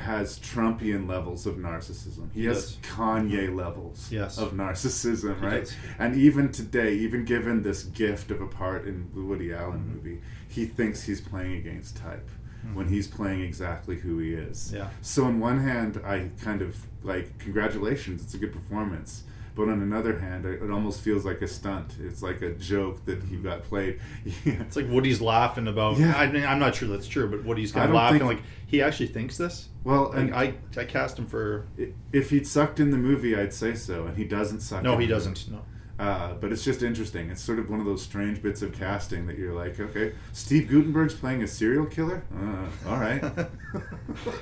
has 0.00 0.38
Trumpian 0.40 1.06
levels 1.08 1.46
of 1.46 1.56
narcissism. 1.56 2.32
He, 2.32 2.40
He 2.40 2.46
has 2.46 2.74
does. 2.76 2.90
Kanye 2.90 3.54
levels 3.54 4.08
Yes. 4.10 4.38
of 4.38 4.52
narcissism, 4.52 5.38
He 5.38 5.46
right? 5.46 5.60
does. 5.64 5.74
And 5.98 6.16
even 6.16 6.50
today, 6.50 6.94
even 6.94 7.24
given 7.24 7.62
this 7.62 7.84
gift 7.84 8.30
of 8.32 8.40
a 8.40 8.46
part 8.48 8.86
in 8.86 9.08
the 9.14 9.20
Woody 9.22 9.52
Allen 9.52 9.80
Mm-hmm. 9.80 9.94
movie, 9.94 10.20
he 10.48 10.64
thinks 10.64 11.02
he's 11.04 11.20
playing 11.20 11.54
against 11.54 11.96
type 11.96 12.28
when 12.72 12.88
he's 12.88 13.06
playing 13.06 13.42
exactly 13.42 13.96
who 13.96 14.16
he 14.18 14.32
is. 14.32 14.72
Yeah. 14.74 14.88
So 15.02 15.24
on 15.24 15.38
one 15.38 15.60
hand, 15.60 16.00
I 16.04 16.30
kind 16.42 16.62
of 16.62 16.74
like 17.02 17.38
congratulations, 17.38 18.22
it's 18.22 18.32
a 18.34 18.38
good 18.38 18.52
performance. 18.54 19.24
But 19.56 19.68
on 19.68 19.82
another 19.82 20.18
hand, 20.18 20.46
it 20.46 20.68
almost 20.68 21.00
feels 21.00 21.24
like 21.24 21.40
a 21.40 21.46
stunt. 21.46 21.94
It's 22.00 22.22
like 22.22 22.42
a 22.42 22.54
joke 22.54 23.04
that 23.06 23.22
he 23.22 23.36
got 23.36 23.62
played. 23.62 24.00
It's 24.44 24.74
like 24.74 24.88
Woody's 24.88 25.20
laughing 25.20 25.68
about. 25.68 25.96
Yeah. 25.96 26.14
I 26.16 26.26
mean, 26.26 26.44
I'm 26.44 26.58
not 26.58 26.74
sure 26.74 26.88
that's 26.88 27.06
true, 27.06 27.30
but 27.30 27.44
Woody's 27.44 27.70
kind 27.70 27.88
of 27.88 27.94
laughing 27.94 28.18
think- 28.20 28.40
like 28.40 28.42
he 28.66 28.82
actually 28.82 29.06
thinks 29.08 29.36
this. 29.36 29.68
Well, 29.84 30.08
like, 30.10 30.18
and- 30.18 30.34
I 30.34 30.54
I 30.76 30.84
cast 30.84 31.18
him 31.18 31.26
for. 31.26 31.66
If 32.12 32.30
he'd 32.30 32.48
sucked 32.48 32.80
in 32.80 32.90
the 32.90 32.96
movie, 32.98 33.36
I'd 33.36 33.54
say 33.54 33.74
so, 33.74 34.06
and 34.06 34.16
he 34.16 34.24
doesn't 34.24 34.60
suck. 34.60 34.82
No, 34.82 34.96
he 34.98 35.06
doesn't, 35.06 35.48
movie. 35.48 35.62
Uh, 35.96 36.34
but 36.34 36.50
it's 36.50 36.64
just 36.64 36.82
interesting. 36.82 37.30
It's 37.30 37.40
sort 37.40 37.60
of 37.60 37.70
one 37.70 37.78
of 37.78 37.86
those 37.86 38.02
strange 38.02 38.42
bits 38.42 38.62
of 38.62 38.72
casting 38.72 39.28
that 39.28 39.38
you're 39.38 39.54
like, 39.54 39.78
okay, 39.78 40.12
Steve 40.32 40.68
Guttenberg's 40.68 41.14
playing 41.14 41.44
a 41.44 41.46
serial 41.46 41.86
killer. 41.86 42.24
Uh, 42.34 42.90
all 42.90 42.98
right. 42.98 43.22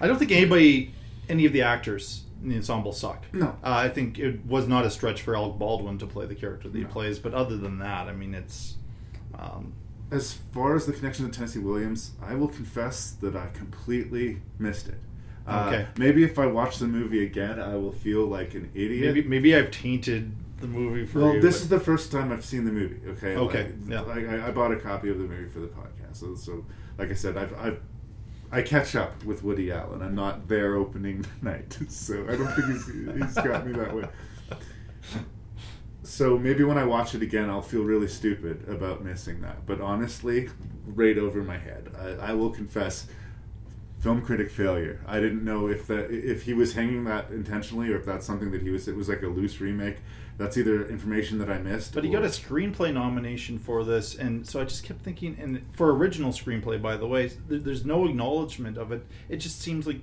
I 0.00 0.06
don't 0.06 0.18
think 0.18 0.32
anybody, 0.32 0.94
any 1.28 1.44
of 1.44 1.52
the 1.52 1.60
actors 1.62 2.22
the 2.48 2.56
ensemble 2.56 2.92
suck. 2.92 3.24
No. 3.32 3.46
uh, 3.48 3.52
I 3.62 3.88
think 3.88 4.18
it 4.18 4.44
was 4.46 4.66
not 4.68 4.84
a 4.84 4.90
stretch 4.90 5.22
for 5.22 5.34
Alec 5.36 5.58
Baldwin 5.58 5.98
to 5.98 6.06
play 6.06 6.26
the 6.26 6.34
character 6.34 6.68
that 6.68 6.78
he 6.78 6.84
plays. 6.84 7.18
But 7.18 7.34
other 7.34 7.56
than 7.56 7.78
that, 7.78 8.08
I 8.08 8.12
mean, 8.12 8.34
it's. 8.34 8.76
Um, 9.38 9.72
as 10.10 10.34
far 10.52 10.76
as 10.76 10.86
the 10.86 10.92
connection 10.92 11.24
to 11.28 11.32
Tennessee 11.32 11.58
Williams, 11.58 12.12
I 12.22 12.34
will 12.34 12.46
confess 12.48 13.12
that 13.22 13.34
I 13.34 13.48
completely 13.48 14.40
missed 14.58 14.88
it. 14.88 14.98
Uh, 15.46 15.64
Okay. 15.72 15.86
Maybe 15.98 16.22
if 16.24 16.38
I 16.38 16.46
watch 16.46 16.78
the 16.78 16.86
movie 16.86 17.24
again, 17.24 17.58
I 17.58 17.74
will 17.74 17.90
feel 17.92 18.26
like 18.26 18.54
an 18.54 18.70
idiot. 18.74 19.14
maybe 19.14 19.28
maybe 19.28 19.56
I've 19.56 19.70
tainted 19.70 20.32
the 20.60 20.68
movie 20.68 21.04
for 21.04 21.20
well, 21.20 21.34
you. 21.34 21.40
this 21.40 21.56
but- 21.56 21.62
is 21.62 21.68
the 21.68 21.80
first 21.80 22.12
time 22.12 22.30
I've 22.32 22.44
seen 22.44 22.64
the 22.64 22.72
movie. 22.72 23.00
Okay. 23.08 23.34
Okay, 23.36 23.62
Like, 23.64 23.74
yeah. 23.88 24.00
like, 24.02 24.28
I, 24.28 24.48
I 24.48 24.50
bought 24.52 24.72
a 24.72 24.76
copy 24.76 25.10
of 25.10 25.18
the 25.18 25.24
movie 25.24 25.48
for 25.48 25.60
the 25.60 25.66
podcast, 25.66 26.16
so, 26.16 26.34
so 26.36 26.64
like 26.96 27.10
I 27.10 27.14
said, 27.14 27.36
I've, 27.36 27.52
I've 27.58 27.80
I 28.54 28.62
catch 28.62 28.94
up 28.94 29.24
with 29.24 29.42
Woody 29.42 29.72
Allen. 29.72 30.00
I'm 30.00 30.14
not 30.14 30.46
there 30.46 30.76
opening 30.76 31.26
night, 31.42 31.76
so 31.88 32.24
I 32.28 32.36
don't 32.36 32.46
think 32.54 32.66
he's, 32.68 32.86
he's 32.86 33.34
got 33.34 33.66
me 33.66 33.72
that 33.72 33.92
way. 33.92 34.04
So 36.04 36.38
maybe 36.38 36.62
when 36.62 36.78
I 36.78 36.84
watch 36.84 37.16
it 37.16 37.22
again, 37.22 37.50
I'll 37.50 37.62
feel 37.62 37.82
really 37.82 38.06
stupid 38.06 38.68
about 38.68 39.02
missing 39.02 39.40
that. 39.40 39.66
But 39.66 39.80
honestly, 39.80 40.50
right 40.86 41.18
over 41.18 41.42
my 41.42 41.58
head. 41.58 41.90
I, 41.98 42.30
I 42.30 42.32
will 42.34 42.50
confess, 42.50 43.08
film 43.98 44.22
critic 44.22 44.50
failure. 44.50 45.00
I 45.04 45.18
didn't 45.18 45.44
know 45.44 45.66
if 45.66 45.88
that 45.88 46.12
if 46.12 46.44
he 46.44 46.54
was 46.54 46.74
hanging 46.74 47.04
that 47.04 47.30
intentionally 47.30 47.90
or 47.90 47.96
if 47.96 48.04
that's 48.04 48.24
something 48.24 48.52
that 48.52 48.62
he 48.62 48.70
was. 48.70 48.86
It 48.86 48.94
was 48.94 49.08
like 49.08 49.22
a 49.22 49.28
loose 49.28 49.60
remake. 49.60 49.96
That's 50.36 50.56
either 50.58 50.84
information 50.88 51.38
that 51.38 51.48
I 51.48 51.58
missed. 51.58 51.94
But 51.94 52.04
he 52.04 52.10
or- 52.10 52.14
got 52.20 52.24
a 52.24 52.28
screenplay 52.28 52.92
nomination 52.92 53.58
for 53.58 53.84
this, 53.84 54.16
and 54.16 54.46
so 54.46 54.60
I 54.60 54.64
just 54.64 54.82
kept 54.84 55.02
thinking, 55.02 55.36
and 55.40 55.62
for 55.72 55.94
original 55.94 56.32
screenplay, 56.32 56.80
by 56.82 56.96
the 56.96 57.06
way, 57.06 57.30
there's 57.48 57.84
no 57.84 58.06
acknowledgement 58.06 58.76
of 58.76 58.90
it. 58.92 59.06
It 59.28 59.36
just 59.36 59.60
seems 59.60 59.86
like 59.86 60.00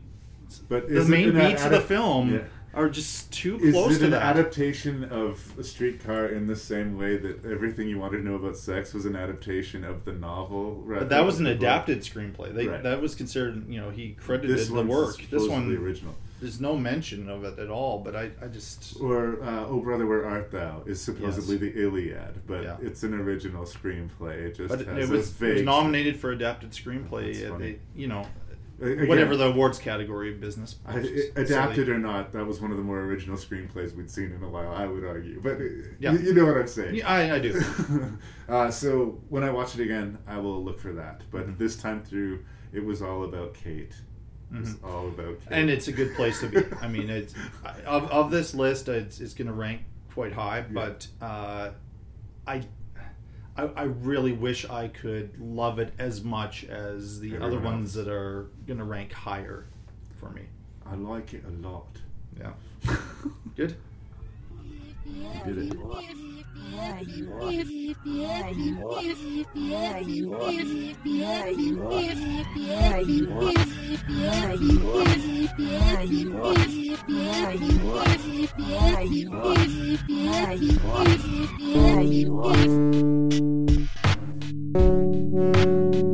But 0.69 0.87
the 0.89 1.03
main 1.05 1.33
beats 1.33 1.63
of 1.65 1.71
the 1.71 1.81
film 1.81 2.33
Yeah. 2.33 2.39
are 2.73 2.89
just 2.89 3.31
too 3.33 3.57
Is 3.59 3.73
close 3.73 3.95
it 3.97 3.99
to 3.99 4.05
an 4.05 4.11
that. 4.11 4.21
adaptation 4.21 5.03
of 5.05 5.53
a 5.59 5.63
streetcar 5.63 6.27
in 6.27 6.47
the 6.47 6.55
same 6.55 6.97
way 6.97 7.17
that 7.17 7.45
everything 7.45 7.87
you 7.89 7.97
wanted 7.99 8.17
to 8.19 8.23
know 8.23 8.35
about 8.35 8.55
sex 8.57 8.93
was 8.93 9.05
an 9.05 9.15
adaptation 9.17 9.83
of 9.83 10.05
the 10.05 10.13
novel? 10.13 10.83
but 10.87 11.09
that 11.09 11.25
was 11.25 11.39
an 11.39 11.45
the 11.45 11.51
adapted 11.51 11.99
screenplay. 12.01 12.53
They, 12.53 12.67
Right. 12.67 12.83
That 12.83 13.01
was 13.01 13.15
considered, 13.15 13.67
you 13.69 13.79
know, 13.81 13.89
he 13.89 14.11
credited 14.11 14.59
the 14.67 14.83
work. 14.83 15.17
This 15.29 15.45
one, 15.47 15.69
original. 15.75 16.15
There's 16.41 16.59
no 16.59 16.75
mention 16.75 17.29
of 17.29 17.43
it 17.45 17.59
at 17.59 17.69
all. 17.69 17.99
But 17.99 18.15
I, 18.15 18.31
I 18.41 18.47
just 18.47 18.99
Or 18.99 19.41
uh, 19.43 19.65
"Oh 19.67 19.79
Brother, 19.79 20.05
Where 20.07 20.25
Art 20.25 20.51
Thou" 20.51 20.81
is 20.85 20.99
supposedly 20.99 21.55
Yes. 21.67 21.75
the 21.75 21.81
Iliad, 21.83 22.41
but 22.47 22.63
Yeah. 22.63 22.77
it's 22.81 23.03
an 23.03 23.13
original 23.13 23.63
screenplay. 23.63 24.37
It 24.47 24.55
just 24.57 24.69
But 24.69 24.81
it, 24.81 24.87
has 24.87 25.09
it 25.09 25.13
was, 25.13 25.41
a 25.41 25.45
it 25.45 25.53
was 25.53 25.61
nominated 25.63 26.17
for 26.19 26.31
adapted 26.31 26.71
screenplay. 26.71 27.27
That's 27.33 27.43
at 27.45 27.49
funny. 27.51 27.71
the, 27.73 27.79
you 28.01 28.07
know, 28.07 28.25
Again, 28.81 29.07
whatever 29.07 29.37
the 29.37 29.45
awards 29.45 29.77
category 29.77 30.31
of 30.33 30.39
business. 30.41 30.77
I, 30.87 30.97
adapted 31.35 31.85
silly. 31.85 31.91
or 31.91 31.99
not, 31.99 32.31
that 32.31 32.43
was 32.47 32.59
one 32.59 32.71
of 32.71 32.77
the 32.77 32.83
more 32.83 33.01
original 33.01 33.37
screenplays 33.37 33.95
we'd 33.95 34.09
seen 34.09 34.31
in 34.31 34.41
a 34.41 34.49
while. 34.49 34.71
I 34.71 34.87
would 34.87 35.05
argue, 35.05 35.39
but 35.39 35.57
uh, 35.57 35.65
Yeah. 35.99 36.13
you, 36.13 36.19
you 36.29 36.33
know 36.33 36.45
what 36.47 36.57
I'm 36.57 36.67
saying. 36.67 36.95
Yeah, 36.95 37.07
I, 37.07 37.35
I 37.35 37.39
do. 37.39 37.61
uh, 38.49 38.71
so 38.71 39.21
when 39.29 39.43
I 39.43 39.51
watch 39.51 39.75
it 39.75 39.81
again, 39.83 40.17
I 40.27 40.39
will 40.39 40.63
look 40.63 40.79
for 40.79 40.93
that. 40.93 41.21
But 41.29 41.59
this 41.59 41.75
time 41.75 42.01
through, 42.01 42.43
it 42.73 42.83
was 42.83 43.03
all 43.03 43.23
about 43.25 43.53
Cate. 43.53 43.93
It 44.53 44.59
was 44.59 44.75
Mhm. 44.75 44.83
all 44.83 45.07
about 45.07 45.39
Cate. 45.41 45.47
and 45.51 45.69
it's 45.69 45.87
a 45.87 45.91
good 45.91 46.13
place 46.15 46.39
to 46.41 46.47
be. 46.47 46.57
I 46.81 46.87
mean, 46.87 47.09
it's 47.09 47.33
of, 47.85 48.09
of 48.11 48.31
this 48.31 48.53
list, 48.53 48.87
it's, 48.89 49.19
it's 49.21 49.33
going 49.33 49.47
to 49.47 49.53
rank 49.53 49.81
quite 50.13 50.33
high, 50.33 50.61
but 50.69 51.07
uh, 51.21 51.69
I, 52.45 52.63
I 53.57 53.63
I 53.63 53.83
really 53.83 54.33
wish 54.33 54.65
I 54.69 54.87
could 54.89 55.39
love 55.39 55.79
it 55.79 55.93
as 55.99 56.23
much 56.23 56.65
as 56.65 57.19
the 57.21 57.35
other 57.37 57.45
Everyone 57.57 57.63
ones 57.75 57.93
that 57.93 58.07
are 58.09 58.47
going 58.67 58.79
to 58.79 58.85
rank 58.85 59.13
higher 59.13 59.65
for 60.19 60.29
me. 60.31 60.41
I 60.85 60.95
like 60.95 61.33
it 61.33 61.43
a 61.47 61.67
lot. 61.67 61.87
Yeah, 62.39 62.53
good. 63.55 63.75
Did 65.45 65.57
it. 65.57 65.77
All 66.63 66.77
right, 85.67 86.10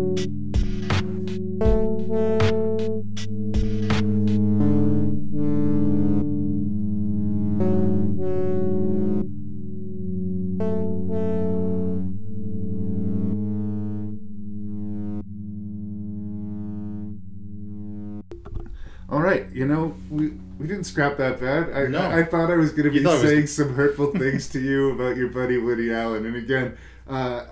you 19.58 19.66
know 19.66 19.96
we 20.12 20.30
we 20.60 20.68
didn't 20.68 20.84
scrap 20.84 21.18
that 21.18 21.40
bad. 21.40 21.72
I 21.74 21.88
No. 21.88 22.00
I, 22.00 22.20
I 22.20 22.24
thought 22.24 22.52
I 22.52 22.56
was 22.56 22.72
going 22.72 22.84
to 22.86 22.92
be 22.92 23.00
it 23.00 23.06
was- 23.08 23.22
saying 23.22 23.48
some 23.48 23.74
hurtful 23.74 24.12
things 24.12 24.48
to 24.50 24.60
you 24.60 24.92
about 24.92 25.18
your 25.18 25.30
buddy 25.30 25.58
Woody 25.58 25.92
Allen, 25.92 26.26
and 26.28 26.36
again, 26.36 26.78
uh, 27.08 27.46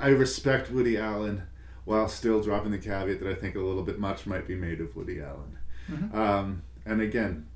I 0.00 0.08
respect 0.08 0.70
Woody 0.72 0.98
Allen 0.98 1.42
while 1.84 2.08
still 2.08 2.42
dropping 2.42 2.72
the 2.72 2.78
caveat 2.78 3.20
that 3.20 3.28
I 3.28 3.34
think 3.34 3.54
a 3.54 3.60
little 3.60 3.82
bit 3.84 4.00
much 4.00 4.26
might 4.26 4.48
be 4.48 4.56
made 4.56 4.80
of 4.80 4.96
Woody 4.96 5.20
Allen. 5.20 5.58
Mhm. 5.90 6.14
Um, 6.14 6.62
and 6.86 7.00
again, 7.00 7.46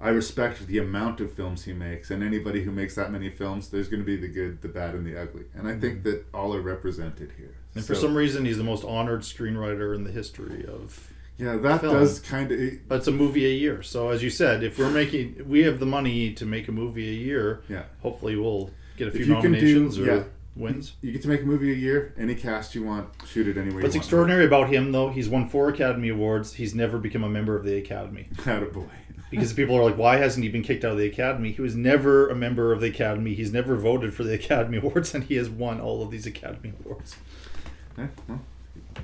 I 0.00 0.10
respect 0.10 0.66
the 0.66 0.78
amount 0.78 1.20
of 1.20 1.32
films 1.32 1.64
he 1.64 1.72
makes, 1.72 2.10
and 2.12 2.22
anybody 2.22 2.62
who 2.62 2.70
makes 2.70 2.94
that 2.94 3.10
many 3.10 3.28
films, 3.30 3.70
there's 3.70 3.88
going 3.88 4.00
to 4.02 4.06
be 4.06 4.16
the 4.16 4.28
good, 4.28 4.62
the 4.62 4.68
bad, 4.68 4.94
and 4.94 5.04
the 5.04 5.20
ugly. 5.20 5.46
And 5.54 5.66
I 5.66 5.76
think 5.76 6.04
that 6.04 6.26
all 6.32 6.54
are 6.54 6.60
represented 6.60 7.32
here. 7.36 7.54
And 7.74 7.84
for 7.84 7.96
some 7.96 8.14
reason, 8.14 8.44
he's 8.44 8.58
the 8.58 8.62
most 8.64 8.84
honored 8.84 9.22
screenwriter 9.22 9.94
in 9.96 10.04
the 10.04 10.12
history 10.12 10.64
of. 10.64 11.12
Yeah, 11.38 11.56
that 11.56 11.80
film. 11.80 11.94
does 11.94 12.20
kind 12.20 12.50
of. 12.50 12.88
But 12.88 12.96
it's 12.96 13.06
a 13.06 13.12
movie 13.12 13.46
a 13.46 13.54
year, 13.54 13.82
so 13.82 14.10
as 14.10 14.22
you 14.22 14.30
said, 14.30 14.62
if 14.64 14.78
we're 14.78 14.90
making, 14.90 15.48
we 15.48 15.62
have 15.62 15.78
the 15.78 15.86
money 15.86 16.32
to 16.34 16.44
make 16.44 16.66
a 16.68 16.72
movie 16.72 17.08
a 17.08 17.12
year. 17.14 17.62
Yeah. 17.68 17.84
Hopefully, 18.02 18.34
we'll 18.36 18.70
get 18.96 19.08
a 19.08 19.10
few 19.12 19.20
If 19.22 19.28
you 19.28 19.34
can 19.34 19.52
do, 19.52 19.58
nominations 19.58 19.98
or 20.00 20.04
yeah, 20.06 20.22
wins. 20.56 20.94
You 21.00 21.12
get 21.12 21.22
to 21.22 21.28
make 21.28 21.42
a 21.42 21.46
movie 21.46 21.70
a 21.70 21.76
year, 21.76 22.12
any 22.18 22.34
cast 22.34 22.74
you 22.74 22.82
want, 22.82 23.08
shoot 23.26 23.46
it 23.46 23.56
anywhere 23.56 23.82
What's 23.82 23.94
you 23.94 23.98
want. 24.00 24.04
extraordinary 24.06 24.44
about 24.46 24.68
him, 24.68 24.90
though, 24.90 25.10
he's 25.10 25.28
won 25.28 25.48
four 25.48 25.68
Academy 25.68 26.08
Awards. 26.08 26.54
He's 26.54 26.74
never 26.74 26.98
become 26.98 27.22
a 27.22 27.28
member 27.28 27.54
of 27.56 27.64
the 27.64 27.76
Academy. 27.76 28.26
Attaboy. 28.38 28.88
because 29.30 29.52
people 29.52 29.76
are 29.76 29.84
like, 29.84 29.96
why 29.96 30.16
hasn't 30.16 30.42
he 30.42 30.50
been 30.50 30.64
kicked 30.64 30.84
out 30.84 30.92
of 30.92 30.98
the 30.98 31.06
Academy? 31.06 31.52
He 31.52 31.62
was 31.62 31.76
never 31.76 32.28
a 32.28 32.34
member 32.34 32.72
of 32.72 32.80
the 32.80 32.88
Academy. 32.88 33.34
He's 33.34 33.52
never 33.52 33.76
voted 33.76 34.12
for 34.12 34.24
the 34.24 34.34
Academy 34.34 34.78
Awards, 34.82 35.14
and 35.14 35.22
he 35.22 35.36
has 35.36 35.48
won 35.48 35.80
all 35.80 36.02
of 36.02 36.10
these 36.10 36.26
Academy 36.26 36.72
Awards. 36.84 37.14
Yeah, 37.96 38.08
well, 38.26 38.40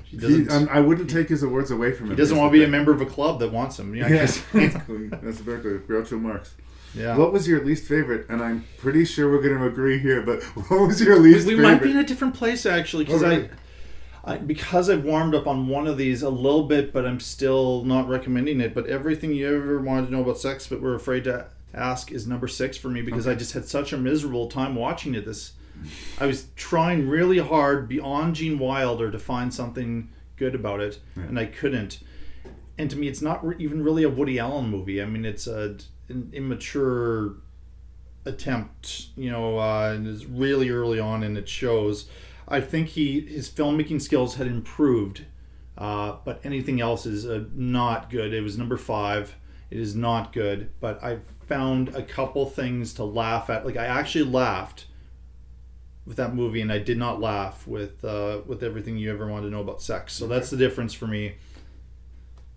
He 0.03 0.17
he- 0.17 0.21
doesn't. 0.43 0.51
um, 0.51 0.69
I 0.71 0.79
wouldn't 0.79 1.09
take 1.09 1.29
his 1.29 1.43
awards 1.43 1.71
away 1.71 1.91
from 1.91 2.07
him. 2.07 2.11
he 2.11 2.17
doesn't 2.17 2.37
want 2.37 2.51
to 2.53 2.57
be 2.57 2.63
a 2.63 2.67
member 2.67 2.91
of 2.91 3.01
a 3.01 3.05
club 3.05 3.39
that 3.39 3.51
wants 3.51 3.79
him. 3.79 3.95
Yeah, 3.95 4.05
I 4.05 4.09
Yes, 4.09 4.43
guess. 4.53 4.63
exactly. 4.63 5.07
That's 5.07 5.39
exactly 5.39 5.71
Groucho 5.79 6.19
Marx. 6.21 6.53
Yeah. 6.93 7.17
What 7.17 7.33
was 7.33 7.47
your 7.47 7.63
least 7.65 7.87
favorite? 7.87 8.25
And 8.29 8.41
I'm 8.41 8.63
pretty 8.77 9.03
sure 9.03 9.29
we're 9.29 9.41
going 9.41 9.57
to 9.57 9.65
agree 9.65 9.97
here. 9.99 10.21
But 10.21 10.43
what 10.69 10.87
was 10.87 11.01
your 11.01 11.19
least 11.19 11.45
favorite? 11.45 11.57
we 11.57 11.63
favorite? 11.63 11.71
might 11.73 11.83
be 11.83 11.91
in 11.91 11.97
a 11.97 12.05
different 12.05 12.33
place 12.35 12.65
actually 12.65 13.03
because 13.05 13.21
Oh, 13.23 13.27
really? 13.29 13.49
I, 14.23 14.33
I 14.35 14.37
because 14.37 14.89
I've 14.89 15.03
warmed 15.03 15.35
up 15.35 15.45
on 15.47 15.67
one 15.67 15.87
of 15.87 15.97
these 15.97 16.21
a 16.23 16.29
little 16.29 16.63
bit, 16.63 16.93
but 16.93 17.05
I'm 17.05 17.19
still 17.19 17.83
not 17.83 18.07
recommending 18.07 18.61
it. 18.61 18.73
But 18.73 18.87
everything 18.87 19.33
you 19.33 19.47
ever 19.55 19.79
wanted 19.81 20.07
to 20.07 20.11
know 20.13 20.21
about 20.21 20.37
sex, 20.39 20.67
but 20.67 20.81
were 20.81 20.95
afraid 20.95 21.25
to 21.25 21.47
ask, 21.73 22.11
is 22.11 22.25
number 22.25 22.47
six 22.47 22.77
for 22.77 22.87
me 22.89 23.01
because 23.01 23.27
I 23.27 23.35
just 23.35 23.53
had 23.53 23.65
such 23.65 23.91
a 23.91 23.97
miserable 23.97 24.47
time 24.47 24.75
watching 24.75 25.13
it. 25.15 25.25
This, 25.25 25.51
I 26.19 26.25
was 26.25 26.47
trying 26.55 27.07
really 27.07 27.37
hard 27.39 27.87
beyond 27.87 28.35
Gene 28.35 28.57
Wilder 28.59 29.11
to 29.11 29.19
find 29.19 29.53
something 29.53 30.09
good 30.35 30.55
about 30.55 30.79
it, 30.81 30.99
Yeah. 31.15 31.23
and 31.23 31.39
I 31.39 31.45
couldn't. 31.45 31.99
And 32.77 32.89
to 32.89 32.97
me, 32.97 33.07
it's 33.07 33.21
not 33.21 33.45
re- 33.45 33.55
even 33.59 33.83
really 33.83 34.03
a 34.03 34.09
Woody 34.09 34.37
Allen 34.39 34.69
movie. 34.69 35.01
I 35.01 35.05
mean, 35.05 35.25
it's 35.25 35.47
a 35.47 35.77
an 36.09 36.29
immature 36.33 37.35
attempt, 38.25 39.07
you 39.15 39.29
know, 39.31 39.59
uh, 39.59 39.93
and 39.95 40.07
is 40.07 40.25
really 40.25 40.69
early 40.69 40.99
on, 40.99 41.23
and 41.23 41.37
it 41.37 41.47
shows. 41.47 42.09
I 42.47 42.61
think 42.61 42.89
he 42.89 43.21
his 43.21 43.49
filmmaking 43.49 44.01
skills 44.01 44.35
had 44.35 44.47
improved, 44.47 45.25
uh, 45.77 46.17
but 46.25 46.39
anything 46.43 46.79
else 46.81 47.05
is 47.05 47.25
uh, 47.25 47.45
not 47.53 48.09
good. 48.09 48.33
It 48.33 48.41
was 48.41 48.57
number 48.57 48.77
five. 48.77 49.35
It 49.71 49.79
is 49.79 49.95
not 49.95 50.31
good, 50.31 50.69
but 50.79 51.03
I 51.03 51.19
found 51.47 51.89
a 51.95 52.03
couple 52.03 52.45
things 52.49 52.93
to 52.95 53.03
laugh 53.03 53.49
at. 53.49 53.65
Like 53.65 53.77
I 53.77 53.85
actually 53.85 54.25
laughed 54.25 54.85
with 56.05 56.17
that 56.17 56.35
movie, 56.35 56.61
and 56.61 56.71
I 56.71 56.79
did 56.79 56.97
not 56.97 57.19
laugh 57.19 57.65
with 57.67 58.03
uh, 58.05 58.41
with 58.45 58.63
everything 58.63 58.97
you 58.97 59.11
ever 59.11 59.27
wanted 59.27 59.47
to 59.47 59.51
know 59.51 59.61
about 59.61 59.81
sex. 59.81 60.13
So 60.13 60.27
that's 60.27 60.49
the 60.49 60.57
difference 60.57 60.93
for 60.93 61.07
me. 61.07 61.35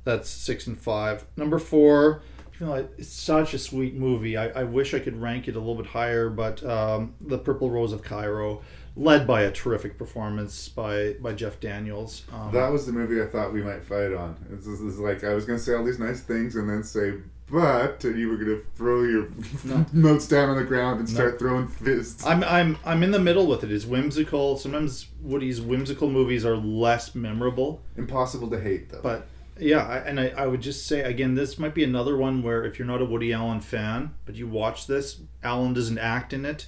That's 0.04 0.28
six 0.28 0.66
and 0.66 0.78
five. 0.80 1.24
Number 1.36 1.58
four, 1.58 2.22
you 2.58 2.66
know, 2.66 2.74
it's 2.74 3.08
such 3.08 3.54
a 3.54 3.58
sweet 3.58 3.94
movie. 3.94 4.36
I, 4.36 4.48
I 4.48 4.64
wish 4.64 4.94
I 4.94 4.98
could 4.98 5.20
rank 5.20 5.48
it 5.48 5.56
a 5.56 5.58
little 5.58 5.74
bit 5.74 5.86
higher, 5.86 6.30
but 6.30 6.64
um, 6.64 7.14
The 7.20 7.38
Purple 7.38 7.70
Rose 7.70 7.92
of 7.92 8.02
Cairo, 8.02 8.62
led 8.96 9.26
by 9.26 9.42
a 9.42 9.50
terrific 9.50 9.98
performance 9.98 10.68
by, 10.68 11.14
by 11.20 11.34
Jeff 11.34 11.60
Daniels. 11.60 12.24
Um, 12.32 12.50
That 12.52 12.72
was 12.72 12.86
the 12.86 12.92
movie 12.92 13.20
I 13.22 13.26
thought 13.26 13.52
we 13.52 13.62
might 13.62 13.84
fight 13.84 14.12
on. 14.12 14.36
It's, 14.52 14.66
it's, 14.66 14.80
it's 14.80 14.98
like 14.98 15.24
I 15.24 15.34
was 15.34 15.44
going 15.44 15.58
to 15.58 15.64
say 15.64 15.74
all 15.74 15.84
these 15.84 15.98
nice 16.00 16.20
things 16.22 16.56
and 16.56 16.68
then 16.68 16.82
say, 16.82 17.14
but, 17.50 18.02
you 18.04 18.28
were 18.28 18.36
going 18.36 18.46
to 18.58 18.64
throw 18.76 19.02
your 19.04 19.28
No. 19.64 19.86
notes 19.92 20.26
down 20.28 20.48
on 20.50 20.56
the 20.56 20.64
ground 20.64 21.00
and 21.00 21.08
No. 21.08 21.14
start 21.14 21.38
throwing 21.38 21.68
fists. 21.68 22.24
I'm, 22.26 22.44
I'm, 22.44 22.76
I'm 22.84 23.02
in 23.02 23.10
the 23.10 23.18
middle 23.18 23.46
with 23.46 23.64
it. 23.64 23.72
It's 23.72 23.84
whimsical. 23.86 24.56
Sometimes 24.56 25.06
Woody's 25.22 25.60
whimsical 25.60 26.10
movies 26.10 26.44
are 26.44 26.56
less 26.56 27.14
memorable. 27.14 27.82
Impossible 27.96 28.48
to 28.50 28.60
hate, 28.60 28.90
though. 28.90 29.00
But 29.02 29.26
yeah, 29.58 29.86
I, 29.86 29.98
and 29.98 30.20
I, 30.20 30.28
I 30.28 30.46
would 30.46 30.60
just 30.60 30.86
say 30.86 31.00
again, 31.02 31.34
this 31.34 31.58
might 31.58 31.74
be 31.74 31.82
another 31.84 32.16
one 32.16 32.42
where 32.42 32.64
if 32.64 32.78
you're 32.78 32.86
not 32.86 33.02
a 33.02 33.04
Woody 33.04 33.32
Allen 33.32 33.60
fan, 33.60 34.14
but 34.26 34.34
you 34.36 34.46
watch 34.46 34.86
this, 34.86 35.20
Allen 35.42 35.74
doesn't 35.74 35.98
act 35.98 36.32
in 36.32 36.44
it, 36.44 36.66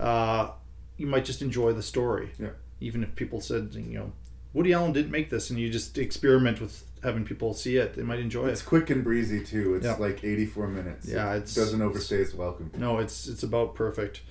uh, 0.00 0.50
you 0.96 1.06
might 1.06 1.24
just 1.24 1.42
enjoy 1.42 1.72
the 1.72 1.82
story. 1.82 2.30
Yeah. 2.38 2.50
Even 2.80 3.04
if 3.04 3.14
people 3.14 3.40
said, 3.40 3.74
you 3.74 3.96
know, 3.98 4.12
Woody 4.54 4.72
Allen 4.72 4.92
didn't 4.92 5.12
make 5.12 5.30
this, 5.30 5.50
and 5.50 5.58
you 5.58 5.70
just 5.70 5.96
experiment 5.98 6.60
with 6.60 6.84
having 7.02 7.24
people 7.24 7.52
see 7.54 7.76
it, 7.76 7.94
they 7.94 8.02
might 8.02 8.20
enjoy 8.20 8.42
It's 8.42 8.48
it. 8.48 8.52
It's 8.52 8.62
quick 8.62 8.90
and 8.90 9.02
breezy, 9.02 9.42
too. 9.42 9.74
It's 9.74 9.84
Yeah. 9.84 9.96
like 9.96 10.22
84 10.24 10.68
minutes. 10.68 11.08
Yeah, 11.08 11.34
It 11.34 11.38
it's 11.38 11.54
doesn't 11.54 11.82
overstay 11.82 12.16
its 12.18 12.34
welcome. 12.34 12.70
No, 12.78 12.98
it's 12.98 13.26
it's 13.28 13.42
about 13.42 13.74
perfect. 13.74 14.22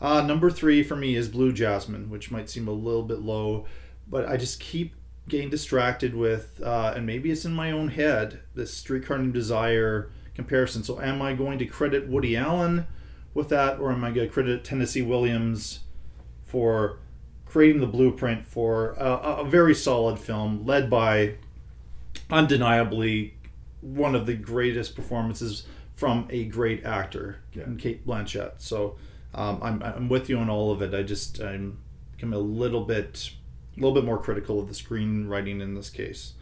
Uh, 0.00 0.22
number 0.22 0.50
three 0.50 0.82
for 0.82 0.94
me 0.96 1.16
is 1.16 1.28
Blue 1.28 1.52
Jasmine, 1.52 2.08
which 2.10 2.30
might 2.30 2.48
seem 2.48 2.68
a 2.68 2.72
little 2.72 3.02
bit 3.02 3.18
low, 3.20 3.64
but 4.08 4.28
I 4.28 4.36
just 4.36 4.60
keep 4.60 4.94
getting 5.28 5.50
distracted 5.50 6.14
with, 6.14 6.60
uh, 6.64 6.92
and 6.96 7.04
maybe 7.04 7.30
it's 7.30 7.44
in 7.44 7.52
my 7.52 7.70
own 7.72 7.88
head, 7.88 8.40
this 8.54 8.72
Streetcar 8.72 9.18
Named 9.18 9.34
Desire 9.34 10.10
comparison. 10.34 10.82
So, 10.84 11.00
am 11.00 11.20
I 11.20 11.32
going 11.34 11.58
to 11.58 11.66
credit 11.66 12.08
Woody 12.08 12.36
Allen 12.36 12.86
with 13.34 13.48
that, 13.48 13.78
or 13.80 13.90
am 13.92 14.04
I 14.04 14.10
going 14.10 14.26
to 14.28 14.32
credit 14.32 14.64
Tennessee 14.64 15.02
Williams 15.02 15.80
for 16.44 16.98
creating 17.44 17.80
the 17.80 17.86
blueprint 17.86 18.44
for 18.44 18.92
a, 18.92 19.40
a 19.40 19.44
very 19.44 19.74
solid 19.74 20.18
film 20.18 20.64
led 20.64 20.88
by 20.88 21.34
undeniably 22.30 23.34
one 23.80 24.14
of 24.14 24.26
the 24.26 24.34
greatest 24.34 24.94
performances 24.94 25.64
from 25.94 26.26
a 26.30 26.44
great 26.44 26.84
actor, 26.84 27.40
in 27.54 27.76
Cate 27.76 28.06
Blanchett. 28.06 28.52
So 28.58 28.96
um, 29.34 29.58
I'm, 29.62 29.82
I'm 29.82 30.08
with 30.08 30.28
you 30.28 30.38
on 30.38 30.48
all 30.48 30.70
of 30.70 30.80
it. 30.82 30.94
I 30.94 31.02
just 31.02 31.40
I'm 31.40 31.78
become 32.12 32.32
a 32.32 32.38
little 32.38 32.84
bit 32.84 33.30
a 33.76 33.80
little 33.80 33.94
bit 33.94 34.04
more 34.04 34.18
critical 34.18 34.60
of 34.60 34.68
the 34.68 34.74
screenwriting 34.74 35.60
in 35.60 35.74
this 35.74 35.90
case. 35.90 36.32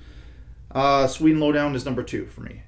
Uh, 0.70 1.06
Sweet 1.06 1.32
and 1.32 1.40
Lowdown 1.40 1.74
is 1.74 1.84
number 1.84 2.02
two 2.02 2.26
for 2.26 2.40
me. 2.40 2.62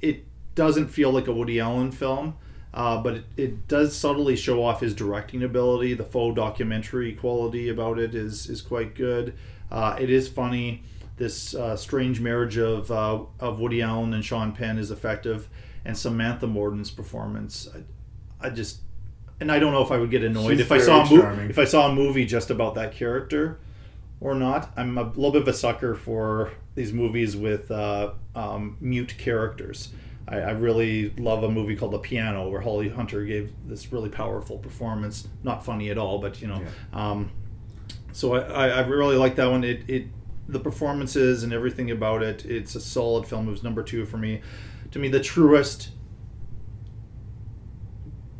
It 0.00 0.24
doesn't 0.54 0.88
feel 0.88 1.10
like 1.10 1.26
a 1.26 1.32
Woody 1.32 1.60
Allen 1.60 1.92
film, 1.92 2.36
uh, 2.72 3.02
but 3.02 3.14
it, 3.14 3.24
it 3.36 3.68
does 3.68 3.96
subtly 3.96 4.36
show 4.36 4.64
off 4.64 4.80
his 4.80 4.94
directing 4.94 5.42
ability. 5.42 5.94
The 5.94 6.04
faux 6.04 6.34
documentary 6.34 7.14
quality 7.14 7.68
about 7.68 7.98
it 7.98 8.14
is 8.14 8.48
is 8.48 8.62
quite 8.62 8.94
good. 8.94 9.34
Uh, 9.70 9.96
it 9.98 10.10
is 10.10 10.28
funny. 10.28 10.82
This 11.20 11.54
uh, 11.54 11.76
strange 11.76 12.18
marriage 12.18 12.56
of 12.56 12.90
uh, 12.90 13.20
of 13.40 13.60
Woody 13.60 13.82
Allen 13.82 14.14
and 14.14 14.24
Sean 14.24 14.52
Penn 14.52 14.78
is 14.78 14.90
effective, 14.90 15.50
and 15.84 15.94
Samantha 15.94 16.46
Morton's 16.46 16.90
performance. 16.90 17.68
I, 18.40 18.46
I 18.46 18.48
just 18.48 18.80
and 19.38 19.52
I 19.52 19.58
don't 19.58 19.70
know 19.72 19.82
if 19.82 19.90
I 19.90 19.98
would 19.98 20.10
get 20.10 20.24
annoyed 20.24 20.52
She's 20.52 20.60
if 20.60 20.72
I 20.72 20.78
saw 20.78 21.02
a 21.02 21.14
mo- 21.14 21.46
if 21.50 21.58
I 21.58 21.64
saw 21.64 21.90
a 21.90 21.94
movie 21.94 22.24
just 22.24 22.48
about 22.48 22.74
that 22.76 22.92
character 22.92 23.60
or 24.18 24.34
not. 24.34 24.72
I'm 24.78 24.96
a 24.96 25.02
little 25.02 25.32
bit 25.32 25.42
of 25.42 25.48
a 25.48 25.52
sucker 25.52 25.94
for 25.94 26.52
these 26.74 26.90
movies 26.90 27.36
with 27.36 27.70
uh, 27.70 28.12
um, 28.34 28.78
mute 28.80 29.14
characters. 29.18 29.92
I, 30.26 30.38
I 30.38 30.50
really 30.52 31.10
love 31.18 31.42
a 31.42 31.50
movie 31.50 31.76
called 31.76 31.92
The 31.92 31.98
Piano 31.98 32.48
where 32.48 32.62
Holly 32.62 32.88
Hunter 32.88 33.26
gave 33.26 33.52
this 33.66 33.92
really 33.92 34.08
powerful 34.08 34.56
performance. 34.56 35.28
Not 35.42 35.66
funny 35.66 35.90
at 35.90 35.98
all, 35.98 36.18
but 36.18 36.40
you 36.40 36.48
know. 36.48 36.62
Um, 36.94 37.30
so 38.12 38.36
I, 38.36 38.40
I, 38.40 38.68
I 38.68 38.80
really 38.86 39.16
like 39.16 39.36
that 39.36 39.50
one. 39.50 39.64
It, 39.64 39.82
it 39.86 40.06
the 40.52 40.60
performances 40.60 41.42
and 41.42 41.52
everything 41.52 41.90
about 41.90 42.22
it. 42.22 42.44
It's 42.44 42.74
a 42.74 42.80
solid 42.80 43.26
film. 43.26 43.48
It 43.48 43.50
was 43.50 43.62
number 43.62 43.82
two 43.82 44.04
for 44.06 44.18
me. 44.18 44.40
To 44.92 44.98
me, 44.98 45.08
the 45.08 45.20
truest 45.20 45.90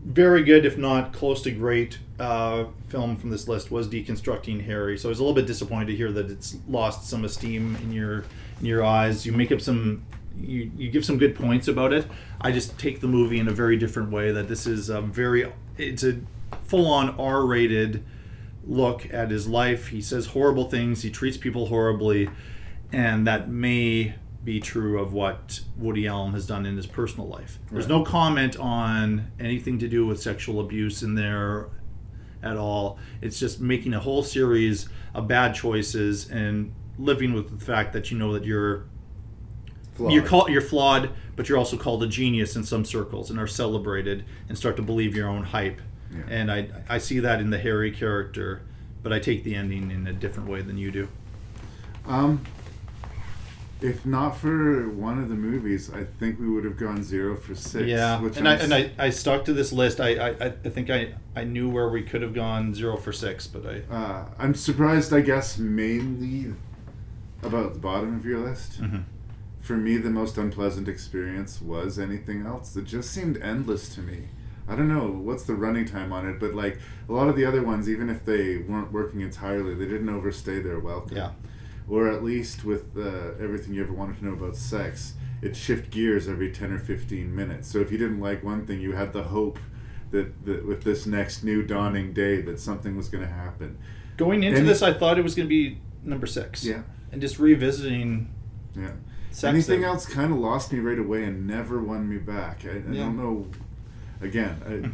very 0.03 0.43
good, 0.43 0.65
if 0.65 0.77
not 0.77 1.13
close 1.13 1.43
to 1.43 1.51
great, 1.51 1.99
uh, 2.19 2.65
film 2.89 3.17
from 3.17 3.31
this 3.31 3.47
list 3.47 3.71
was 3.71 3.87
Deconstructing 3.89 4.65
Harry. 4.65 4.99
So 4.99 5.09
I 5.09 5.11
was 5.11 5.19
a 5.19 5.23
little 5.23 5.35
bit 5.35 5.47
disappointed 5.47 5.87
to 5.87 5.97
hear 5.97 6.11
that 6.13 6.31
it's 6.31 6.57
lost 6.69 7.09
some 7.09 7.25
esteem 7.25 7.77
in 7.77 7.93
your 7.93 8.25
in 8.59 8.67
your 8.67 8.85
eyes. 8.85 9.25
You 9.25 9.33
make 9.33 9.53
up 9.53 9.61
some, 9.61 10.05
you, 10.37 10.71
you 10.77 10.91
give 10.91 11.05
some 11.05 11.19
good 11.19 11.35
points 11.35 11.69
about 11.69 11.93
it. 11.93 12.07
I 12.41 12.51
just 12.51 12.79
take 12.79 13.01
the 13.01 13.07
movie 13.07 13.39
in 13.39 13.49
a 13.49 13.53
very 13.53 13.77
different 13.77 14.11
way. 14.11 14.33
That 14.33 14.49
this 14.49 14.67
is 14.67 14.89
a 14.89 15.01
very, 15.01 15.51
it's 15.77 16.03
a 16.03 16.21
full 16.65 16.87
on 16.87 17.11
R 17.19 17.45
rated 17.47 18.05
look 18.71 19.13
at 19.13 19.31
his 19.31 19.49
life. 19.49 19.89
He 19.89 20.01
says 20.01 20.27
horrible 20.27 20.65
things. 20.71 21.03
He 21.03 21.11
treats 21.11 21.37
people 21.37 21.67
horribly, 21.67 22.31
and 22.93 23.27
that 23.27 23.51
may 23.51 24.15
be 24.45 24.61
true 24.61 24.99
of 24.99 25.13
what 25.13 25.61
Woody 25.77 26.07
Allen 26.07 26.33
has 26.33 26.47
done 26.47 26.65
in 26.65 26.77
his 26.77 26.87
personal 26.87 27.29
life. 27.29 27.59
There's 27.71 27.85
Right. 27.85 27.99
no 27.99 28.05
comment 28.05 28.57
on 28.57 29.27
anything 29.39 29.79
to 29.81 29.89
do 29.89 30.07
with 30.07 30.21
sexual 30.23 30.61
abuse 30.61 31.03
in 31.03 31.15
there 31.17 31.67
at 32.43 32.57
all. 32.57 32.99
It's 33.21 33.39
just 33.39 33.61
making 33.61 33.93
a 33.93 34.01
whole 34.01 34.23
series 34.23 34.89
of 35.15 35.29
bad 35.29 35.55
choices 35.55 36.31
and 36.31 36.73
living 36.99 37.35
with 37.35 37.59
the 37.59 37.63
fact 37.63 37.93
that 37.93 38.11
you 38.11 38.17
know 38.17 38.33
that 38.33 38.45
you're 38.47 38.85
Flawed. 39.95 40.13
you're 40.13 40.23
called 40.25 40.49
you're 40.49 40.63
flawed, 40.63 41.11
but 41.37 41.49
you're 41.49 41.59
also 41.59 41.77
called 41.77 42.03
a 42.03 42.07
genius 42.07 42.57
in 42.57 42.65
some 42.65 42.85
circles 42.87 43.29
and 43.31 43.39
are 43.39 43.47
celebrated 43.47 44.25
and 44.49 44.57
start 44.57 44.77
to 44.77 44.83
believe 44.83 45.15
your 45.15 45.29
own 45.29 45.43
hype. 45.43 45.81
Yeah. 46.13 46.23
And 46.29 46.51
I 46.51 46.69
I 46.89 46.99
see 46.99 47.21
that 47.21 47.41
in 47.41 47.51
the 47.51 47.59
Harry 47.59 47.91
character, 47.93 48.63
but 49.03 49.13
I 49.13 49.19
take 49.19 49.45
the 49.45 49.55
ending 49.55 49.91
in 49.91 50.07
a 50.07 50.13
different 50.13 50.49
way 50.49 50.63
than 50.63 50.77
you 50.79 50.91
do. 50.91 51.09
Um, 52.07 52.41
if 53.81 54.05
not 54.05 54.37
for 54.37 54.89
one 54.91 55.23
of 55.23 55.29
the 55.29 55.35
movies, 55.35 55.91
I 55.93 56.05
think 56.05 56.39
we 56.39 56.49
would 56.51 56.65
have 56.65 56.77
gone 56.77 57.03
zero 57.03 57.37
for 57.37 57.55
six. 57.55 57.87
Yeah, 57.87 58.23
and 58.37 58.47
I, 58.47 58.55
I'm 58.55 58.61
and 58.61 58.75
I, 58.75 58.91
I 58.99 59.11
stuck 59.11 59.45
to 59.47 59.53
this 59.55 59.73
list. 59.73 60.01
I, 60.01 60.29
I, 60.31 60.47
I 60.47 60.51
think 60.51 60.91
I, 60.91 61.15
I 61.35 61.45
knew 61.45 61.71
where 61.71 61.89
we 61.89 62.03
could 62.03 62.21
have 62.21 62.35
gone 62.35 62.75
zero 62.75 62.97
for 62.99 63.13
six, 63.13 63.47
but 63.47 63.65
I 63.67 63.95
Uh, 63.95 64.25
I'm 64.39 64.55
surprised, 64.55 65.15
I 65.15 65.21
guess, 65.23 65.57
mainly 65.59 66.53
about 67.43 67.73
the 67.73 67.79
bottom 67.81 68.15
of 68.17 68.27
your 68.27 68.41
list. 68.41 68.83
Mhm. 68.83 69.05
For 69.61 69.77
me, 69.77 69.97
the 69.97 70.11
most 70.11 70.37
unpleasant 70.37 70.89
experience 70.89 71.63
was 71.63 71.99
anything 71.99 72.45
else. 72.47 72.77
It 72.77 72.85
just 72.85 73.11
seemed 73.11 73.39
endless 73.39 73.95
to 73.95 74.01
me. 74.01 74.29
I 74.71 74.77
don't 74.77 74.89
know 74.89 75.09
what's 75.09 75.43
the 75.45 75.55
running 75.55 75.85
time 75.85 76.13
on 76.13 76.29
it, 76.29 76.39
but 76.39 76.55
like 76.55 76.79
a 77.09 77.13
lot 77.13 77.29
of 77.29 77.35
the 77.37 77.45
other 77.45 77.63
ones, 77.63 77.89
even 77.89 78.09
if 78.09 78.25
they 78.25 78.59
weren't 78.59 78.93
working 78.93 79.21
entirely, 79.21 79.75
they 79.75 79.87
didn't 79.87 80.09
overstay 80.09 80.61
their 80.61 80.79
welcome. 80.79 81.17
Yeah. 81.17 81.33
Or 81.89 82.09
at 82.09 82.23
least 82.23 82.65
with 82.65 82.97
uh, 82.97 83.33
everything 83.43 83.75
you 83.75 83.83
ever 83.83 83.93
wanted 83.93 84.19
to 84.21 84.25
know 84.27 84.33
about 84.35 84.55
sex, 84.55 85.15
it 85.43 85.57
shift 85.57 85.91
gears 85.91 86.29
every 86.29 86.53
ten 86.53 86.71
or 86.73 86.79
fifteen 86.79 87.35
minutes. 87.35 87.69
So 87.69 87.81
if 87.81 87.91
you 87.91 87.99
didn't 87.99 88.21
like 88.21 88.45
one 88.45 88.65
thing, 88.65 88.81
you 88.81 88.93
had 88.93 89.13
the 89.13 89.25
hope 89.25 89.59
that, 90.13 90.45
that 90.45 90.65
with 90.67 90.85
this 90.85 91.05
next 91.07 91.43
new 91.43 91.63
dawning 91.65 92.13
day 92.13 92.41
that 92.43 92.61
something 92.61 92.97
was 92.97 93.09
going 93.09 93.25
to 93.25 93.31
happen. 93.31 93.77
going 94.17 94.45
into 94.45 94.59
Any- 94.59 94.69
this, 94.69 94.83
I 94.83 94.93
thought 94.93 95.19
it 95.19 95.23
was 95.23 95.35
going 95.35 95.49
to 95.49 95.51
be 95.51 95.81
number 96.05 96.27
six. 96.27 96.65
Yeah. 96.65 96.83
and 97.11 97.21
just 97.21 97.39
revisiting. 97.41 98.33
Yeah. 98.77 98.93
Sex 99.33 99.45
Anything 99.45 99.83
else 99.85 100.07
kind 100.07 100.33
of 100.33 100.39
lost 100.39 100.73
me 100.73 100.79
right 100.81 100.99
away 100.99 101.25
and 101.25 101.47
never 101.47 101.81
won 101.83 102.09
me 102.09 102.19
back. 102.19 102.65
I, 102.65 102.69
I 102.71 102.75
Yeah. 102.75 103.05
Don't 103.05 103.17
know. 103.17 103.47
Again, 104.21 104.93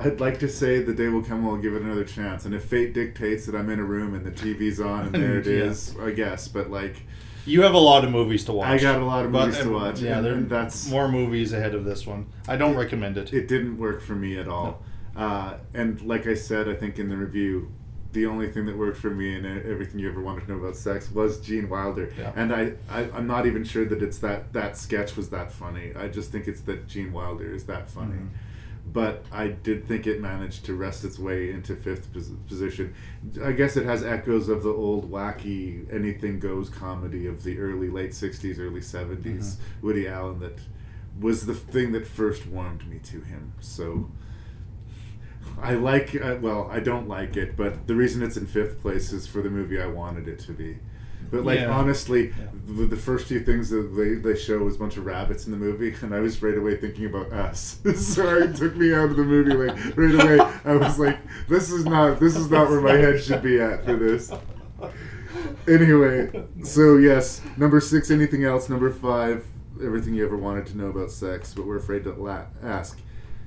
I, 0.00 0.06
I'd 0.08 0.20
like 0.20 0.38
to 0.40 0.48
say 0.48 0.82
the 0.82 0.92
day 0.94 1.08
will 1.08 1.22
come. 1.22 1.44
when 1.44 1.54
I'll 1.56 1.60
give 1.62 1.74
it 1.74 1.82
another 1.82 2.04
chance. 2.04 2.44
And 2.44 2.54
if 2.54 2.64
fate 2.64 2.92
dictates 2.94 3.46
that 3.46 3.54
I'm 3.54 3.70
in 3.70 3.78
a 3.78 3.84
room 3.84 4.14
and 4.14 4.24
the 4.24 4.30
TV's 4.30 4.80
on 4.80 5.06
and 5.06 5.14
there 5.14 5.38
it 5.38 5.46
Yeah. 5.46 5.64
is, 5.64 5.94
I 6.00 6.10
guess. 6.10 6.48
But 6.48 6.70
like, 6.70 7.02
You 7.46 7.62
have 7.62 7.74
a 7.74 7.78
lot 7.78 8.04
of 8.04 8.10
movies 8.10 8.44
to 8.46 8.52
watch. 8.52 8.66
I 8.68 8.78
got 8.78 9.00
a 9.00 9.04
lot 9.04 9.24
of 9.24 9.32
But- 9.32 9.46
movies 9.46 9.60
to 9.62 9.70
watch, 9.70 10.00
Yeah, 10.00 10.16
and- 10.18 10.26
there 10.26 10.34
and 10.34 10.48
that's- 10.50 10.90
more 10.90 11.08
movies 11.10 11.52
ahead 11.52 11.74
of 11.74 11.84
this 11.84 12.06
one. 12.06 12.26
I 12.48 12.56
don't 12.56 12.76
recommend 12.76 13.16
it. 13.16 13.32
it 13.32 13.46
didn't 13.48 13.78
work 13.78 14.02
for 14.02 14.14
me 14.14 14.36
at 14.38 14.48
all. 14.48 14.82
Uh, 15.16 15.54
and 15.74 16.00
like 16.02 16.26
I 16.26 16.34
said, 16.34 16.68
I 16.68 16.74
think 16.74 16.98
in 16.98 17.08
the 17.08 17.16
review, 17.16 17.70
the 18.12 18.26
only 18.26 18.48
thing 18.50 18.66
that 18.66 18.76
worked 18.76 18.96
for 18.98 19.10
me 19.10 19.36
and 19.36 19.46
everything 19.46 20.00
you 20.00 20.08
ever 20.08 20.20
wanted 20.20 20.46
to 20.46 20.52
know 20.52 20.58
about 20.58 20.76
sex 20.76 21.10
was 21.10 21.40
Gene 21.40 21.68
Wilder. 21.68 22.12
Yeah. 22.18 22.32
And 22.34 22.52
I, 22.52 22.72
I, 22.90 23.02
I'm 23.12 23.26
not 23.26 23.46
even 23.46 23.62
sure 23.64 23.84
that 23.84 24.02
it's 24.02 24.18
that 24.18 24.52
that 24.52 24.76
sketch 24.76 25.16
was 25.16 25.30
that 25.30 25.52
funny. 25.52 25.92
I 25.94 26.08
just 26.08 26.32
think 26.32 26.48
it's 26.48 26.62
that 26.62 26.88
Gene 26.88 27.12
Wilder 27.12 27.54
is 27.54 27.64
that 27.66 27.88
funny. 27.88 28.14
Mhm. 28.14 28.28
But 28.92 29.24
I 29.30 29.48
did 29.48 29.86
think 29.86 30.08
it 30.08 30.20
managed 30.20 30.64
to 30.64 30.74
wrest 30.74 31.04
its 31.04 31.16
way 31.18 31.50
into 31.52 31.76
fifth 31.76 32.12
pos- 32.12 32.32
position. 32.48 32.94
I 33.44 33.52
guess 33.52 33.76
it 33.76 33.84
has 33.84 34.02
echoes 34.02 34.48
of 34.48 34.64
the 34.64 34.70
old 34.72 35.08
wacky 35.12 35.86
anything 35.92 36.40
goes 36.40 36.68
comedy 36.68 37.26
of 37.28 37.44
the 37.44 37.60
early 37.60 37.88
late 37.88 38.10
'60s, 38.10 38.58
early 38.58 38.80
'70s. 38.80 39.56
Woody 39.82 40.08
Allen 40.08 40.40
that 40.40 40.58
was 41.20 41.46
the 41.46 41.54
thing 41.54 41.92
that 41.92 42.04
first 42.06 42.46
warmed 42.46 42.88
me 42.88 42.98
to 43.04 43.20
him. 43.20 43.52
So 43.60 44.10
I 45.62 45.74
like, 45.74 46.14
uh, 46.14 46.36
well, 46.40 46.68
I 46.70 46.80
don't 46.80 47.08
like 47.08 47.36
it, 47.36 47.56
but 47.56 47.86
the 47.86 47.94
reason 47.94 48.22
it's 48.22 48.36
in 48.36 48.46
fifth 48.46 48.80
place 48.80 49.12
is 49.12 49.26
for 49.26 49.42
the 49.42 49.50
movie 49.50 49.80
I 49.80 49.86
wanted 49.86 50.28
it 50.28 50.38
to 50.40 50.52
be. 50.52 50.78
But 51.30 51.44
like 51.44 51.60
Yeah. 51.60 51.70
honestly, 51.70 52.32
the, 52.66 52.86
the 52.86 52.96
first 52.96 53.26
few 53.28 53.38
things 53.40 53.70
that 53.70 53.94
they, 53.96 54.14
they 54.14 54.36
show 54.38 54.66
is 54.66 54.74
a 54.76 54.78
bunch 54.80 54.96
of 54.96 55.06
rabbits 55.06 55.46
in 55.46 55.52
the 55.52 55.58
movie, 55.58 55.94
and 56.02 56.14
I 56.14 56.18
was 56.20 56.42
right 56.42 56.56
away 56.58 56.76
thinking 56.76 57.06
about 57.06 57.32
us. 57.32 57.78
so 57.96 58.36
it 58.38 58.56
took 58.56 58.74
me 58.76 58.92
out 58.92 59.10
of 59.10 59.16
the 59.16 59.22
movie 59.22 59.52
like 59.54 59.96
right 59.96 60.14
away. 60.14 60.40
I 60.64 60.74
was 60.76 60.98
like, 60.98 61.18
this 61.48 61.70
is 61.70 61.84
not 61.84 62.18
this 62.18 62.36
is 62.36 62.50
not 62.50 62.68
where 62.68 62.80
my 62.80 62.94
head 62.94 63.22
should 63.22 63.42
be 63.42 63.60
at 63.60 63.84
for 63.84 63.94
this. 63.96 64.32
Anyway, 65.68 66.30
so 66.64 66.96
yes, 66.96 67.40
number 67.56 67.80
six. 67.80 68.10
Anything 68.10 68.44
else? 68.44 68.68
Number 68.68 68.90
five. 68.90 69.46
Everything 69.82 70.14
you 70.14 70.24
ever 70.26 70.36
wanted 70.36 70.66
to 70.66 70.76
know 70.76 70.88
about 70.88 71.10
sex, 71.10 71.54
but 71.54 71.66
we're 71.66 71.78
afraid 71.78 72.04
to 72.04 72.12
la- 72.12 72.44
ask. 72.62 72.98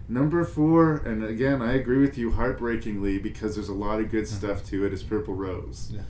Number 0.07 0.43
four, 0.43 0.97
and 0.97 1.23
again, 1.23 1.61
I 1.61 1.73
agree 1.73 1.99
with 1.99 2.17
you 2.17 2.31
heartbreakingly 2.31 3.19
because 3.19 3.55
there's 3.55 3.69
a 3.69 3.73
lot 3.73 3.99
of 3.99 4.11
good 4.11 4.27
stuff 4.27 4.65
to 4.65 4.85
it. 4.85 4.93
Is 4.93 5.03
Purple 5.03 5.33
Rose. 5.33 5.91
Yeah. 5.93 6.01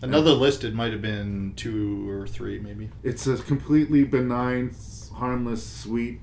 Another 0.00 0.32
list, 0.32 0.64
it 0.64 0.74
might 0.74 0.92
have 0.92 1.02
been 1.02 1.52
two 1.54 2.08
or 2.10 2.26
three, 2.26 2.58
maybe. 2.58 2.90
It's 3.04 3.26
a 3.28 3.36
completely 3.36 4.02
benign, 4.02 4.74
harmless, 5.14 5.64
sweet 5.64 6.20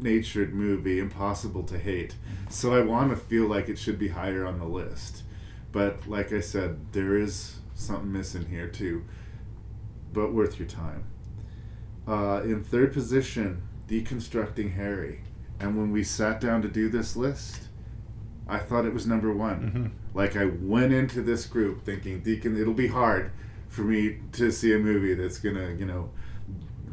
natured 0.00 0.54
movie, 0.54 0.98
impossible 0.98 1.62
to 1.64 1.78
hate. 1.78 2.16
So 2.48 2.74
I 2.74 2.80
want 2.80 3.10
to 3.10 3.16
feel 3.16 3.46
like 3.46 3.68
it 3.68 3.78
should 3.78 3.98
be 3.98 4.08
higher 4.08 4.46
on 4.46 4.58
the 4.58 4.64
list. 4.64 5.24
But 5.72 6.08
like 6.08 6.32
I 6.32 6.40
said, 6.40 6.92
there 6.92 7.16
is 7.18 7.58
something 7.74 8.10
missing 8.10 8.46
here 8.46 8.68
too. 8.68 9.04
But 10.12 10.32
worth 10.32 10.58
your 10.58 10.68
time. 10.68 11.04
Uh, 12.06 12.40
in 12.44 12.64
third 12.64 12.94
position, 12.94 13.62
Deconstructing 13.86 14.74
Harry. 14.74 15.20
And 15.60 15.76
when 15.76 15.90
we 15.92 16.04
sat 16.04 16.40
down 16.40 16.62
to 16.62 16.68
do 16.68 16.88
this 16.88 17.16
list, 17.16 17.62
I 18.48 18.58
thought 18.58 18.84
it 18.86 18.94
was 18.94 19.06
number 19.06 19.32
one. 19.32 19.60
Mhm. 19.60 20.14
Like 20.14 20.36
I 20.36 20.46
went 20.46 20.92
into 20.92 21.20
this 21.22 21.46
group 21.46 21.84
thinking, 21.84 22.20
Deacon, 22.20 22.56
it'll 22.56 22.74
be 22.74 22.86
hard, 22.88 23.30
for 23.68 23.82
me 23.82 24.18
to 24.32 24.50
see 24.50 24.72
a 24.74 24.78
movie 24.78 25.14
that's 25.14 25.38
gonna, 25.38 25.70
you 25.78 25.84
know, 25.84 26.10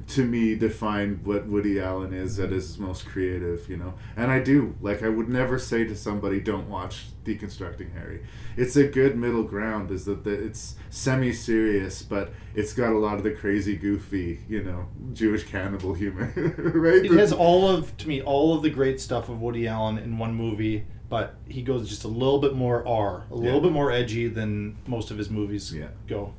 to 0.07 0.23
me 0.23 0.53
define 0.53 1.19
what 1.23 1.47
Woody 1.47 1.79
Allen 1.79 2.13
is 2.13 2.39
at 2.39 2.51
his 2.51 2.77
most 2.77 3.07
creative, 3.07 3.67
you 3.67 3.75
know. 3.77 3.95
And 4.15 4.29
I 4.31 4.39
do. 4.39 4.75
Like 4.79 5.01
I 5.01 5.09
would 5.09 5.27
never 5.29 5.57
say 5.57 5.83
to 5.85 5.95
somebody 5.95 6.39
don't 6.39 6.69
watch 6.69 7.05
Deconstructing 7.23 7.91
Harry. 7.93 8.21
It's 8.55 8.75
a 8.75 8.83
good 8.87 9.17
middle 9.17 9.41
ground 9.43 9.89
is 9.89 10.05
that 10.05 10.23
the, 10.23 10.31
it's 10.31 10.75
semi-serious 10.91 12.03
but 12.03 12.31
it's 12.53 12.73
got 12.73 12.91
a 12.93 12.97
lot 12.97 13.15
of 13.17 13.23
the 13.23 13.31
crazy 13.31 13.75
goofy, 13.75 14.39
you 14.47 14.63
know, 14.63 14.87
Jewish 15.13 15.43
cannibal 15.45 15.93
humor, 15.93 16.31
right? 16.75 17.03
It 17.03 17.11
has 17.13 17.31
all 17.33 17.67
of 17.67 17.95
to 17.97 18.07
me 18.07 18.21
all 18.21 18.55
of 18.55 18.61
the 18.61 18.69
great 18.69 19.01
stuff 19.01 19.27
of 19.29 19.41
Woody 19.41 19.67
Allen 19.67 19.97
in 19.97 20.17
one 20.17 20.35
movie, 20.35 20.85
but 21.09 21.35
he 21.47 21.61
goes 21.63 21.89
just 21.89 22.03
a 22.03 22.07
little 22.07 22.39
bit 22.39 22.53
more 22.53 22.87
R, 22.87 23.25
a 23.31 23.35
little 23.35 23.55
Yeah. 23.59 23.63
bit 23.63 23.71
more 23.71 23.91
edgy 23.91 24.27
than 24.27 24.77
most 24.87 25.09
of 25.11 25.17
his 25.17 25.29
movies 25.29 25.73
Yeah. 25.73 25.87
go. 26.07 26.33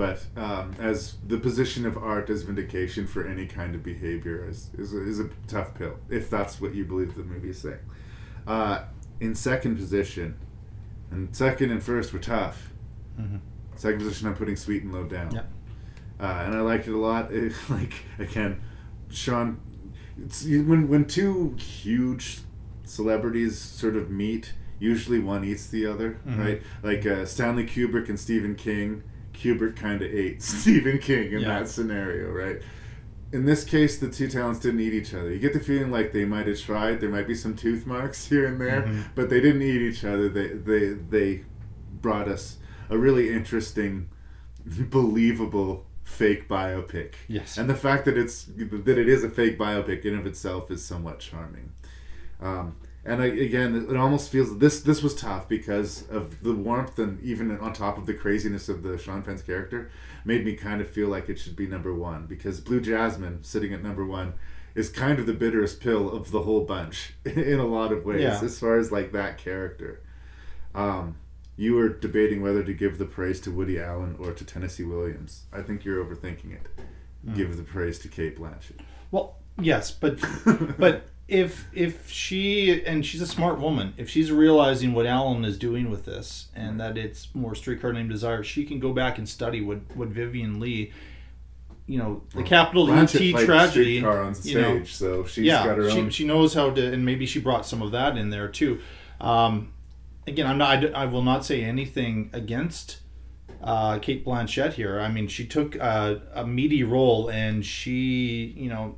But 0.00 0.18
um, 0.36 0.74
as 0.78 1.16
the 1.26 1.36
position 1.36 1.84
of 1.84 1.94
art 1.98 2.30
as 2.30 2.42
vindication 2.42 3.06
for 3.06 3.26
any 3.26 3.46
kind 3.46 3.74
of 3.74 3.82
behavior 3.82 4.48
is, 4.48 4.70
is, 4.78 4.94
a, 4.94 5.00
is 5.06 5.20
a 5.20 5.28
tough 5.46 5.74
pill 5.74 5.96
if 6.08 6.30
that's 6.30 6.58
what 6.60 6.74
you 6.74 6.84
believe 6.86 7.14
the 7.14 7.22
movie 7.22 7.50
is 7.50 7.58
saying 7.60 7.84
uh, 8.46 8.76
in 9.20 9.34
second 9.34 9.76
position 9.76 10.28
and 11.10 11.36
second 11.36 11.70
and 11.70 11.82
first 11.82 12.12
were 12.14 12.18
tough 12.36 12.58
Mhm. 13.20 13.40
second 13.76 13.98
position 13.98 14.26
i'm 14.28 14.34
putting 14.34 14.56
sweet 14.56 14.82
and 14.84 14.92
low 14.94 15.04
down 15.04 15.30
Yeah. 15.34 15.42
uh, 16.24 16.44
and 16.46 16.54
i 16.54 16.60
liked 16.60 16.86
it 16.88 16.94
a 16.94 17.02
lot 17.10 17.30
it, 17.40 17.52
like 17.68 17.92
again 18.18 18.52
sean 19.10 19.58
it's, 20.24 20.44
when, 20.44 20.88
when 20.88 21.04
two 21.04 21.56
huge 21.58 22.40
celebrities 22.84 23.58
sort 23.58 23.96
of 23.96 24.10
meet 24.10 24.54
usually 24.78 25.18
one 25.18 25.44
eats 25.44 25.66
the 25.66 25.84
other 25.86 26.18
Mhm. 26.26 26.38
right 26.38 26.62
like 26.82 27.04
uh, 27.04 27.26
stanley 27.26 27.66
kubrick 27.66 28.08
and 28.08 28.18
stephen 28.18 28.54
king 28.54 29.02
kubrick 29.40 29.76
kind 29.76 30.02
of 30.02 30.12
ate 30.12 30.42
stephen 30.52 30.98
king 30.98 31.32
in 31.32 31.40
Yeah. 31.40 31.60
that 31.60 31.68
scenario 31.68 32.30
right 32.30 32.60
in 33.32 33.44
this 33.46 33.62
case 33.64 33.98
the 33.98 34.08
two 34.10 34.28
talents 34.28 34.60
didn't 34.60 34.80
eat 34.80 34.92
each 34.92 35.14
other 35.14 35.32
you 35.32 35.38
get 35.38 35.52
the 35.52 35.60
feeling 35.60 35.90
like 35.90 36.12
they 36.12 36.24
might 36.24 36.46
have 36.46 36.60
tried 36.60 37.00
there 37.00 37.08
might 37.10 37.26
be 37.26 37.34
some 37.34 37.54
tooth 37.54 37.86
marks 37.86 38.26
here 38.32 38.46
and 38.46 38.60
there 38.60 38.82
Mhm. 38.82 39.04
but 39.14 39.30
they 39.30 39.40
didn't 39.40 39.62
eat 39.62 39.80
each 39.82 40.04
other 40.04 40.28
they 40.28 40.48
they 40.48 40.88
they 41.14 41.44
brought 42.02 42.28
us 42.28 42.58
a 42.88 42.98
really 42.98 43.32
interesting 43.32 44.08
believable 44.90 45.86
fake 46.04 46.48
biopic 46.48 47.14
Yes. 47.28 47.56
and 47.56 47.70
the 47.70 47.74
fact 47.74 48.04
that 48.06 48.18
it's 48.18 48.44
that 48.56 48.98
it 48.98 49.08
is 49.08 49.22
a 49.24 49.30
fake 49.30 49.58
biopic 49.58 50.04
in 50.04 50.18
of 50.18 50.26
itself 50.26 50.70
is 50.70 50.84
somewhat 50.84 51.20
charming 51.20 51.72
um, 52.40 52.74
and 53.10 53.22
I, 53.22 53.26
again 53.26 53.86
it 53.90 53.96
almost 53.96 54.30
feels 54.30 54.58
this 54.58 54.80
this 54.82 55.02
was 55.02 55.14
tough 55.14 55.48
because 55.48 56.08
of 56.10 56.42
the 56.42 56.52
warmth 56.54 56.98
and 56.98 57.20
even 57.22 57.58
on 57.58 57.72
top 57.72 57.98
of 57.98 58.06
the 58.06 58.14
craziness 58.14 58.68
of 58.68 58.82
the 58.82 58.96
Sean 58.98 59.22
Penn's 59.22 59.42
character 59.42 59.90
made 60.24 60.44
me 60.44 60.54
kind 60.54 60.80
of 60.80 60.88
feel 60.88 61.08
like 61.08 61.28
it 61.28 61.38
should 61.38 61.56
be 61.56 61.66
number 61.66 61.94
one 61.94 62.26
because 62.26 62.60
Blue 62.60 62.80
Jasmine 62.80 63.42
sitting 63.42 63.72
at 63.74 63.82
number 63.82 64.04
one 64.04 64.34
is 64.74 64.88
kind 64.88 65.18
of 65.18 65.26
the 65.26 65.32
bitterest 65.32 65.80
pill 65.80 66.10
of 66.10 66.30
the 66.30 66.42
whole 66.42 66.60
bunch 66.64 67.14
in 67.24 67.58
a 67.58 67.66
lot 67.66 67.92
of 67.92 68.04
ways 68.04 68.22
Yeah. 68.22 68.40
as 68.42 68.58
far 68.58 68.78
as 68.78 68.92
like 68.92 69.12
that 69.12 69.38
character 69.38 70.02
um, 70.74 71.16
you 71.56 71.74
were 71.74 71.88
debating 71.88 72.40
whether 72.42 72.62
to 72.62 72.72
give 72.72 72.96
the 72.98 73.04
praise 73.04 73.40
to 73.40 73.50
Woody 73.50 73.78
Allen 73.78 74.16
or 74.18 74.32
to 74.32 74.44
Tennessee 74.44 74.84
Williams. 74.84 75.44
I 75.52 75.60
think 75.60 75.84
you're 75.84 76.02
overthinking 76.02 76.52
it. 76.54 76.66
Mm. 77.26 77.36
Give 77.36 77.56
the 77.56 77.62
praise 77.64 77.98
to 77.98 78.08
Cate 78.08 78.38
Blanchett. 78.38 78.80
Well, 79.10 79.36
yes, 79.60 79.90
but 79.90 80.20
but 80.78 81.04
if 81.30 81.68
if 81.72 82.10
she 82.10 82.84
and 82.84 83.06
she's 83.06 83.20
a 83.22 83.26
smart 83.26 83.60
woman, 83.60 83.94
if 83.96 84.10
she's 84.10 84.32
realizing 84.32 84.92
what 84.92 85.06
Allen 85.06 85.44
is 85.44 85.56
doing 85.56 85.88
with 85.88 86.04
this 86.04 86.48
and 86.54 86.80
that 86.80 86.98
it's 86.98 87.32
more 87.34 87.54
streetcar 87.54 87.92
named 87.92 88.10
Desire, 88.10 88.42
she 88.42 88.64
can 88.64 88.80
go 88.80 88.92
back 88.92 89.16
and 89.16 89.28
study 89.28 89.60
what 89.60 89.78
what 89.94 90.08
Vivien 90.08 90.58
Leigh, 90.58 90.92
you 91.86 91.98
know, 91.98 92.22
the 92.34 92.42
capital 92.42 92.88
Blanchett 92.88 93.32
UT 93.34 93.44
tragedy 93.44 94.04
on 94.04 94.34
you 94.42 94.60
know, 94.60 94.74
stage, 94.74 94.92
so 94.92 95.24
she's 95.24 95.44
yeah, 95.44 95.64
got 95.64 95.78
her 95.78 95.90
she, 95.90 96.00
own- 96.00 96.10
she 96.10 96.26
knows 96.26 96.52
how 96.52 96.70
to, 96.70 96.92
and 96.92 97.04
maybe 97.04 97.26
she 97.26 97.38
brought 97.38 97.64
some 97.64 97.80
of 97.80 97.92
that 97.92 98.18
in 98.18 98.30
there 98.30 98.48
too. 98.48 98.80
Um, 99.20 99.72
again, 100.26 100.48
I'm 100.48 100.58
not. 100.58 100.92
I 100.94 101.04
will 101.04 101.22
not 101.22 101.44
say 101.44 101.62
anything 101.62 102.30
against 102.32 102.98
uh, 103.62 104.00
Cate 104.00 104.24
Blanchett 104.24 104.72
here. 104.72 104.98
I 104.98 105.08
mean, 105.08 105.28
she 105.28 105.46
took 105.46 105.76
a, 105.76 106.22
a 106.34 106.44
meaty 106.44 106.82
role 106.82 107.28
and 107.28 107.64
she, 107.64 108.54
you 108.56 108.68
know, 108.68 108.96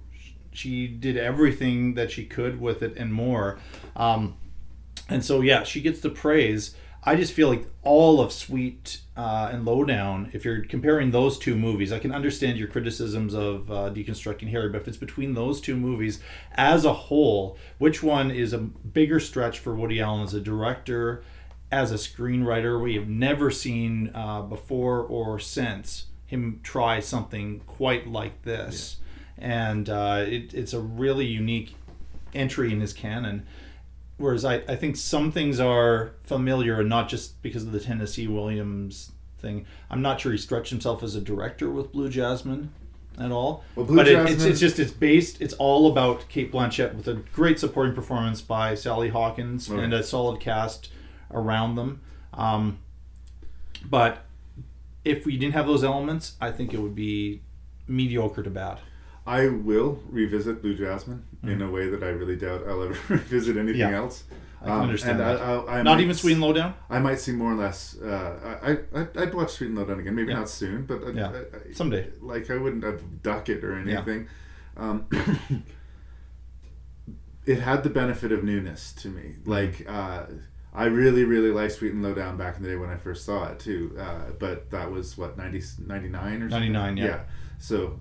she 0.53 0.87
did 0.87 1.17
everything 1.17 1.95
that 1.95 2.11
she 2.11 2.25
could 2.25 2.61
with 2.61 2.83
it 2.83 2.97
and 2.97 3.13
more. 3.13 3.59
Um, 3.97 4.37
and 5.09 5.25
so, 5.25 5.41
yeah, 5.41 5.63
she 5.63 5.81
gets 5.81 6.01
the 6.01 6.11
praise. 6.11 6.75
I 7.05 7.17
just 7.17 7.33
feel 7.33 7.49
like 7.49 7.67
all 7.83 8.21
of 8.21 8.33
Sweet 8.33 9.01
uh, 9.17 9.51
and 9.53 9.65
Lowdown, 9.65 10.31
if 10.33 10.45
you're 10.45 10.65
comparing 10.65 11.11
those 11.11 11.37
two 11.37 11.57
movies, 11.57 11.93
I 11.93 11.99
can 11.99 12.13
understand 12.13 12.59
your 12.59 12.69
criticisms 12.69 13.35
of 13.35 13.71
uh, 13.73 13.91
Deconstructing 13.91 14.51
Harry, 14.51 14.69
but 14.69 14.83
if 14.83 14.89
it's 14.89 14.97
between 14.97 15.35
those 15.35 15.61
two 15.61 15.77
movies 15.77 16.21
as 16.53 16.85
a 16.85 16.93
whole, 16.93 17.59
which 17.79 18.05
one 18.05 18.31
is 18.31 18.53
a 18.53 18.59
bigger 18.59 19.19
stretch 19.19 19.59
for 19.59 19.75
Woody 19.75 20.01
Allen 20.01 20.23
as 20.23 20.33
a 20.33 20.41
director, 20.41 21.25
as 21.73 21.91
a 21.91 21.97
screenwriter? 21.97 22.81
We 22.81 22.95
have 22.95 23.09
never 23.09 23.51
seen 23.51 24.13
uh, 24.15 24.43
before 24.43 25.01
or 25.01 25.41
since 25.41 26.07
him 26.27 26.61
try 26.63 27.01
something 27.01 27.63
quite 27.67 28.07
like 28.07 28.43
this. 28.43 28.99
And 29.39 29.89
uh, 29.89 30.25
it, 30.27 30.55
it's 30.55 30.73
a 30.73 30.81
really 30.81 31.27
unique 31.27 31.75
entry 32.35 32.73
in 32.73 32.81
his 32.81 32.93
canon. 32.93 33.47
Whereas 34.19 34.45
I, 34.45 34.57
I 34.69 34.77
think 34.77 34.97
some 34.97 35.33
things 35.33 35.59
are 35.59 36.13
familiar 36.23 36.81
and 36.81 36.89
not 36.89 37.09
just 37.09 37.43
because 37.43 37.65
of 37.65 37.73
the 37.73 37.81
Tennessee 37.81 38.29
Williams 38.29 39.13
thing. 39.39 39.67
I'm 39.91 40.01
not 40.03 40.21
sure 40.21 40.33
he 40.33 40.39
stretched 40.39 40.71
himself 40.71 41.03
as 41.03 41.17
a 41.17 41.21
director 41.21 41.69
with 41.71 41.93
Blue 41.93 42.09
Jasmine 42.09 42.73
at 43.19 43.33
all. 43.33 43.65
Well, 43.75 43.85
Blue 43.85 43.97
but 43.97 44.09
it, 44.09 44.31
it's, 44.31 44.45
it's 44.45 44.61
just 44.61 44.79
it's 44.79 44.93
based 44.93 45.41
it's 45.43 45.55
all 45.55 45.91
about 45.91 46.29
Cate 46.29 46.53
Blanchett 46.53 46.95
with 46.95 47.09
a 47.09 47.15
great 47.15 47.59
supporting 47.59 47.95
performance 47.95 48.41
by 48.41 48.75
Sally 48.75 49.09
Hawkins 49.09 49.69
Right. 49.69 49.83
and 49.83 49.93
a 49.93 50.03
solid 50.03 50.41
cast 50.41 50.91
around 51.31 51.75
them. 51.75 52.01
Um, 52.33 52.79
but 53.85 54.25
if 55.05 55.27
we 55.27 55.37
didn't 55.37 55.55
have 55.55 55.67
those 55.67 55.83
elements, 55.83 56.37
I 56.41 56.53
think 56.53 56.73
it 56.73 56.81
would 56.81 56.95
be 56.95 57.43
mediocre 57.89 58.43
to 58.43 58.51
bad. 58.51 58.79
I 59.27 59.47
will 59.49 60.01
revisit 60.11 60.63
Blue 60.63 60.75
Jasmine 60.75 61.25
in 61.45 61.59
Mhm. 61.61 61.69
a 61.69 61.71
way 61.71 61.89
that 61.89 62.03
I 62.03 62.09
really 62.09 62.37
doubt 62.37 62.65
I'll 62.67 62.83
ever 62.83 62.97
revisit 63.09 63.57
anything 63.57 63.81
Yeah. 63.81 63.91
else. 63.91 64.25
I 64.61 64.67
can 64.67 64.81
understand 64.83 65.21
and 65.21 65.39
that. 65.39 65.41
I, 65.41 65.53
I, 65.55 65.79
I 65.79 65.83
Not 65.83 65.97
might 65.97 66.01
even 66.03 66.15
Sweet 66.15 66.33
and 66.35 66.41
Lowdown. 66.41 66.75
I 66.89 66.99
might 67.01 67.19
see 67.19 67.33
more 67.33 67.53
or 67.53 67.57
less. 67.57 67.97
Uh, 68.01 68.59
I, 68.63 68.71
I 69.01 69.07
I'd 69.23 69.35
watch 69.35 69.51
Sweet 69.53 69.69
and 69.69 69.77
Lowdown 69.79 69.99
again. 70.01 70.15
Maybe 70.15 70.31
Yeah. 70.33 70.39
not 70.39 70.49
soon, 70.49 70.87
but 70.87 71.03
I, 71.05 71.11
Yeah. 71.11 71.31
I- 71.69 71.73
Someday. 71.73 72.11
Like 72.21 72.49
I 72.51 72.57
wouldn't 72.57 72.85
have 72.85 73.23
duck 73.23 73.49
it 73.49 73.65
or 73.65 73.81
Yeah. 73.83 73.97
anything. 73.97 74.29
Um, 74.77 75.07
it 77.47 77.59
had 77.61 77.83
the 77.83 77.91
benefit 77.91 78.31
of 78.33 78.45
newness 78.45 78.93
to 78.95 79.09
me. 79.09 79.35
Mm-hmm. 79.41 79.51
Like 79.51 79.85
uh, 79.89 80.27
I 80.75 80.85
really 80.87 81.25
really 81.25 81.51
liked 81.51 81.75
Sweet 81.75 81.93
and 81.93 82.03
Lowdown 82.03 82.37
back 82.37 82.57
in 82.57 82.63
the 82.63 82.69
day 82.71 82.77
when 82.77 82.89
I 82.91 82.97
first 82.97 83.25
saw 83.25 83.49
it 83.49 83.59
too. 83.59 83.97
Uh, 83.99 84.31
but 84.39 84.71
that 84.71 84.91
was 84.91 85.19
what 85.19 85.37
90, 85.37 85.61
99 85.87 86.43
or 86.43 86.51
something. 86.51 86.73
99, 86.73 86.97
yeah. 86.99 87.21
So 87.63 88.01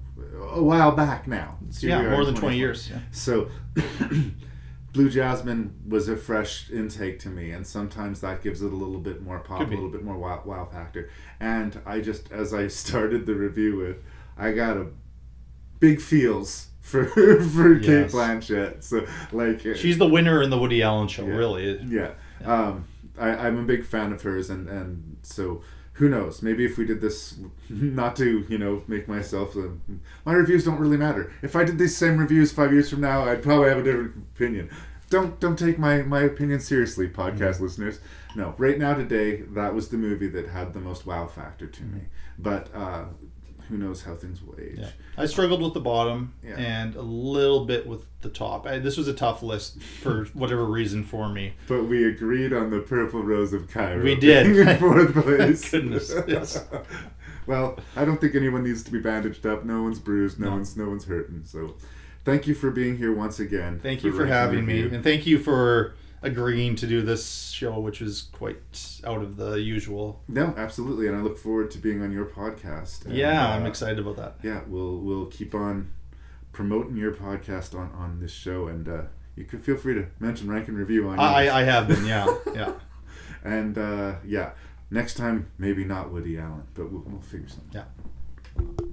a 0.52 0.62
while 0.64 0.92
back 0.92 1.28
now. 1.28 1.58
So 1.70 1.86
Yeah, 1.86 2.00
here 2.00 2.08
we 2.10 2.14
are 2.14 2.18
more 2.18 2.26
than 2.26 2.34
20 2.34 2.58
2020. 2.58 2.58
years, 2.58 2.90
yeah. 2.90 3.00
So 3.12 3.50
Blue 4.94 5.08
Jasmine 5.10 5.76
was 5.88 6.10
a 6.10 6.18
fresh 6.18 6.70
intake 6.72 7.20
to 7.20 7.30
me, 7.30 7.52
and 7.52 7.66
sometimes 7.66 8.22
that 8.22 8.42
gives 8.42 8.64
it 8.64 8.74
a 8.74 8.76
little 8.76 8.98
bit 9.00 9.22
more 9.22 9.40
pop, 9.40 9.62
a 9.62 9.70
little 9.70 9.88
bit 9.90 10.04
more 10.04 10.18
wow, 10.18 10.42
wow 10.46 10.66
factor. 10.66 11.10
And 11.40 11.80
I 11.86 12.02
just, 12.02 12.32
as 12.32 12.54
I 12.54 12.68
started 12.84 13.26
the 13.28 13.36
review 13.36 13.78
with, 13.78 13.98
I 14.36 14.52
got 14.52 14.78
a 14.78 14.88
big 15.80 16.02
feels 16.02 16.68
for 16.82 17.06
for 17.06 17.80
Cate 17.80 17.88
Yes. 17.88 18.12
Blanchett. 18.14 18.84
So 18.84 19.06
like, 19.32 19.62
She's 19.78 20.00
the 20.00 20.08
winner 20.08 20.42
in 20.42 20.50
the 20.50 20.58
Woody 20.58 20.82
Allen 20.82 21.08
show, 21.08 21.24
really. 21.26 21.78
yeah. 21.88 22.14
Um, 22.44 22.86
I, 23.20 23.30
I'm 23.30 23.60
a 23.60 23.64
big 23.64 23.86
fan 23.86 24.12
of 24.12 24.22
hers, 24.24 24.50
and, 24.50 24.68
and 24.68 25.18
so 25.22 25.62
who 25.94 26.10
knows? 26.10 26.42
Maybe 26.42 26.66
if 26.66 26.78
we 26.78 26.86
did 26.86 27.02
this, 27.02 27.38
not 27.70 28.16
to 28.18 28.46
you 28.50 28.58
know 28.58 28.84
make 28.88 29.08
myself, 29.08 29.56
uh, 29.56 29.70
my 30.26 30.34
reviews 30.34 30.64
don't 30.66 30.80
really 30.80 30.98
matter. 30.98 31.32
If 31.42 31.56
I 31.56 31.64
did 31.64 31.78
these 31.78 31.96
same 31.96 32.18
reviews 32.18 32.52
five 32.52 32.72
years 32.74 32.90
from 32.90 33.02
now, 33.02 33.26
I'd 33.26 33.44
probably 33.44 33.70
have 33.70 33.80
a 33.80 33.84
different 33.84 34.16
opinion. 34.36 34.70
Don't 35.10 35.40
don't 35.40 35.60
take 35.60 35.78
my 35.78 36.04
my 36.04 36.22
opinion 36.22 36.60
seriously, 36.60 37.10
podcast 37.10 37.60
listeners. 37.60 38.00
No, 38.36 38.56
right 38.58 38.78
now 38.78 38.94
today, 38.94 39.42
that 39.42 39.74
was 39.74 39.90
the 39.90 39.98
movie 39.98 40.28
that 40.28 40.48
had 40.48 40.74
the 40.74 40.80
most 40.80 41.06
wow 41.06 41.28
factor 41.28 41.68
to 41.68 41.84
me. 41.84 42.02
But 42.40 42.74
uh, 42.74 43.06
who 43.72 43.78
knows 43.78 44.04
how 44.04 44.14
things 44.16 44.42
will 44.44 44.56
age? 44.60 44.78
Yeah. 44.78 44.90
I 45.18 45.26
struggled 45.26 45.62
with 45.64 45.74
the 45.74 45.80
bottom 45.80 46.34
Yeah. 46.44 46.56
and 46.58 46.96
a 46.96 47.02
little 47.02 47.66
bit 47.66 47.88
with 47.88 48.06
the 48.22 48.30
top. 48.30 48.68
I, 48.68 48.78
this 48.80 48.98
was 48.98 49.08
a 49.08 49.14
tough 49.14 49.42
list 49.42 49.82
for 49.82 50.26
whatever 50.34 50.66
reason 50.66 51.04
for 51.04 51.30
me. 51.30 51.54
But 51.68 51.86
we 51.86 52.06
agreed 52.06 52.52
on 52.54 52.70
the 52.70 52.80
Purple 52.82 53.24
Rose 53.24 53.54
of 53.54 53.70
Cairo. 53.70 54.04
We 54.04 54.16
did. 54.16 54.46
in 54.58 54.78
fourth 54.80 55.14
place. 55.14 55.72
Goodness, 55.72 56.14
yes. 56.28 56.64
well, 57.48 57.80
I 57.96 58.06
don't 58.06 58.20
think 58.20 58.36
anyone 58.36 58.64
needs 58.64 58.84
to 58.84 58.92
be 58.92 59.00
bandaged 59.00 59.46
up. 59.46 59.64
No 59.64 59.84
one's 59.84 60.00
bruised. 60.00 60.40
No, 60.40 60.48
No. 60.50 60.52
one's 60.58 60.76
no 60.78 60.90
one's 60.90 61.06
hurting. 61.06 61.44
So, 61.46 61.76
thank 62.26 62.46
you 62.48 62.54
for 62.54 62.70
being 62.72 62.98
here 62.98 63.14
once 63.14 63.40
again. 63.40 63.80
Thank 63.82 64.04
you 64.04 64.12
for 64.12 64.26
having 64.26 64.66
me, 64.66 64.82
Review. 64.84 64.96
and 64.96 65.04
thank 65.04 65.26
you 65.26 65.40
for 65.40 65.96
agreeing 66.22 66.76
to 66.76 66.88
do 66.88 67.02
this 67.02 67.50
show, 67.50 67.80
which 67.80 68.00
was 68.00 68.24
quite 68.24 69.02
out 69.04 69.22
of 69.22 69.38
the 69.38 69.56
usual. 69.56 70.22
No, 70.28 70.54
absolutely, 70.58 71.08
and 71.08 71.16
I 71.16 71.22
look 71.22 71.38
forward 71.38 71.72
to 71.72 71.78
being 71.78 72.02
on 72.02 72.12
your 72.12 72.26
podcast. 72.26 73.06
And, 73.06 73.16
Yeah, 73.16 73.54
I'm 73.54 73.64
uh, 73.64 73.70
excited 73.70 74.00
about 74.00 74.18
that. 74.18 74.36
Yeah, 74.44 74.62
we'll 74.68 74.98
we'll 74.98 75.28
keep 75.28 75.56
on 75.56 75.92
promoting 76.52 76.98
your 76.98 77.14
podcast 77.14 77.78
on 77.78 77.92
on 77.92 78.20
this 78.20 78.32
show, 78.32 78.68
and 78.68 78.88
uh, 78.88 79.02
you 79.36 79.46
can 79.46 79.60
feel 79.60 79.78
free 79.78 79.96
to 79.96 80.08
mention 80.20 80.50
rank 80.50 80.68
and 80.68 80.78
review 80.78 81.08
on. 81.10 81.20
I, 81.20 81.44
yours. 81.44 81.54
I 81.54 81.64
have 81.64 81.88
been, 81.88 82.06
yeah, 82.06 82.36
yeah. 82.54 82.74
and 83.44 83.78
uh, 83.78 84.16
yeah, 84.26 84.52
next 84.90 85.16
time 85.16 85.52
maybe 85.58 85.84
not 85.84 86.12
Woody 86.12 86.38
Allen, 86.38 86.64
but 86.74 86.92
we'll, 86.92 87.04
we'll 87.06 87.22
figure 87.22 87.48
something. 87.48 87.72
Yeah. 87.74 88.86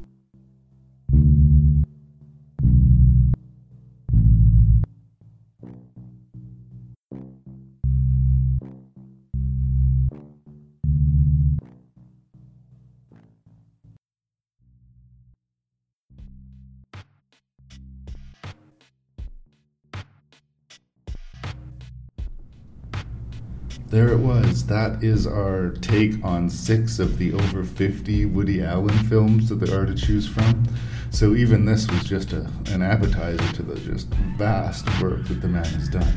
There 23.98 24.12
it 24.12 24.20
was. 24.20 24.64
That 24.64 25.02
is 25.02 25.26
our 25.26 25.70
take 25.70 26.24
on 26.24 26.48
six 26.48 27.00
of 27.00 27.18
the 27.18 27.32
over 27.32 27.64
50 27.64 28.26
Woody 28.26 28.62
Allen 28.62 28.96
films 29.08 29.48
that 29.48 29.56
there 29.56 29.76
are 29.76 29.86
to 29.86 29.94
choose 29.96 30.24
from. 30.24 30.68
So 31.10 31.34
even 31.34 31.64
this 31.64 31.90
was 31.90 32.04
just 32.04 32.32
a, 32.32 32.48
an 32.66 32.80
appetizer 32.80 33.52
to 33.54 33.62
the 33.64 33.74
just 33.80 34.06
vast 34.36 34.86
work 35.02 35.26
that 35.26 35.40
the 35.40 35.48
man 35.48 35.64
has 35.64 35.88
done. 35.88 36.14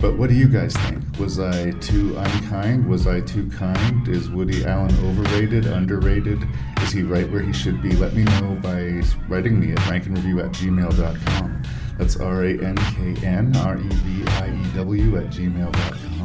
But 0.00 0.16
what 0.16 0.30
do 0.30 0.36
you 0.36 0.46
guys 0.46 0.76
think? 0.76 1.02
Was 1.18 1.40
I 1.40 1.72
too 1.72 2.16
unkind? 2.16 2.86
Was 2.86 3.08
I 3.08 3.20
too 3.20 3.50
kind? 3.50 4.06
Is 4.06 4.30
Woody 4.30 4.64
Allen 4.64 4.94
overrated, 5.06 5.66
underrated? 5.66 6.46
Is 6.82 6.92
he 6.92 7.02
right 7.02 7.28
where 7.32 7.42
he 7.42 7.52
should 7.52 7.82
be? 7.82 7.96
Let 7.96 8.14
me 8.14 8.22
know 8.22 8.56
by 8.62 9.02
writing 9.28 9.58
me 9.58 9.72
at 9.72 9.78
ranknreview 9.78 10.44
at 10.44 10.52
gmail.com. 10.52 11.62
That's 11.98 12.16
R 12.16 12.44
A 12.44 12.62
N 12.62 12.76
K 12.76 13.26
N 13.26 13.56
R 13.56 13.76
E 13.76 13.88
V 13.88 14.24
I 14.34 14.54
E 14.54 14.76
W 14.76 15.16
at 15.16 15.30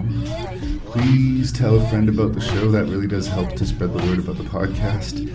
gmail.com. 0.01 0.81
Please 0.91 1.51
tell 1.51 1.75
a 1.75 1.89
friend 1.89 2.09
about 2.09 2.33
the 2.33 2.41
show. 2.41 2.69
That 2.71 2.85
really 2.85 3.07
does 3.07 3.27
help 3.27 3.53
to 3.55 3.65
spread 3.65 3.93
the 3.93 4.05
word 4.05 4.19
about 4.19 4.37
the 4.37 4.43
podcast. 4.43 5.27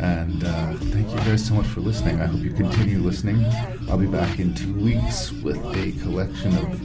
And 0.00 0.44
uh, 0.44 0.74
thank 0.92 1.10
you 1.10 1.16
guys 1.18 1.46
so 1.46 1.54
much 1.54 1.66
for 1.66 1.80
listening. 1.80 2.20
I 2.20 2.26
hope 2.26 2.40
you 2.40 2.52
continue 2.52 2.98
listening. 2.98 3.44
I'll 3.88 3.98
be 3.98 4.06
back 4.06 4.38
in 4.38 4.54
two 4.54 4.72
weeks 4.74 5.32
with 5.32 5.58
a 5.76 5.92
collection 6.02 6.56
of 6.56 6.80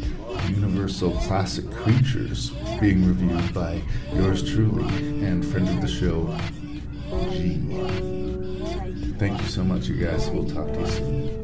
Universal 0.49 1.11
classic 1.11 1.69
creatures 1.71 2.51
being 2.79 3.07
reviewed 3.07 3.53
by 3.53 3.81
yours 4.13 4.47
truly 4.47 4.85
and 5.25 5.43
friend 5.43 5.67
of 5.67 5.81
the 5.81 5.87
show, 5.87 6.37
G. 7.31 7.55
Thank 9.17 9.41
you 9.41 9.47
so 9.47 9.63
much, 9.63 9.87
you 9.87 9.95
guys. 9.95 10.29
We'll 10.29 10.47
talk 10.47 10.71
to 10.73 10.79
you 10.79 10.87
soon. 10.87 11.34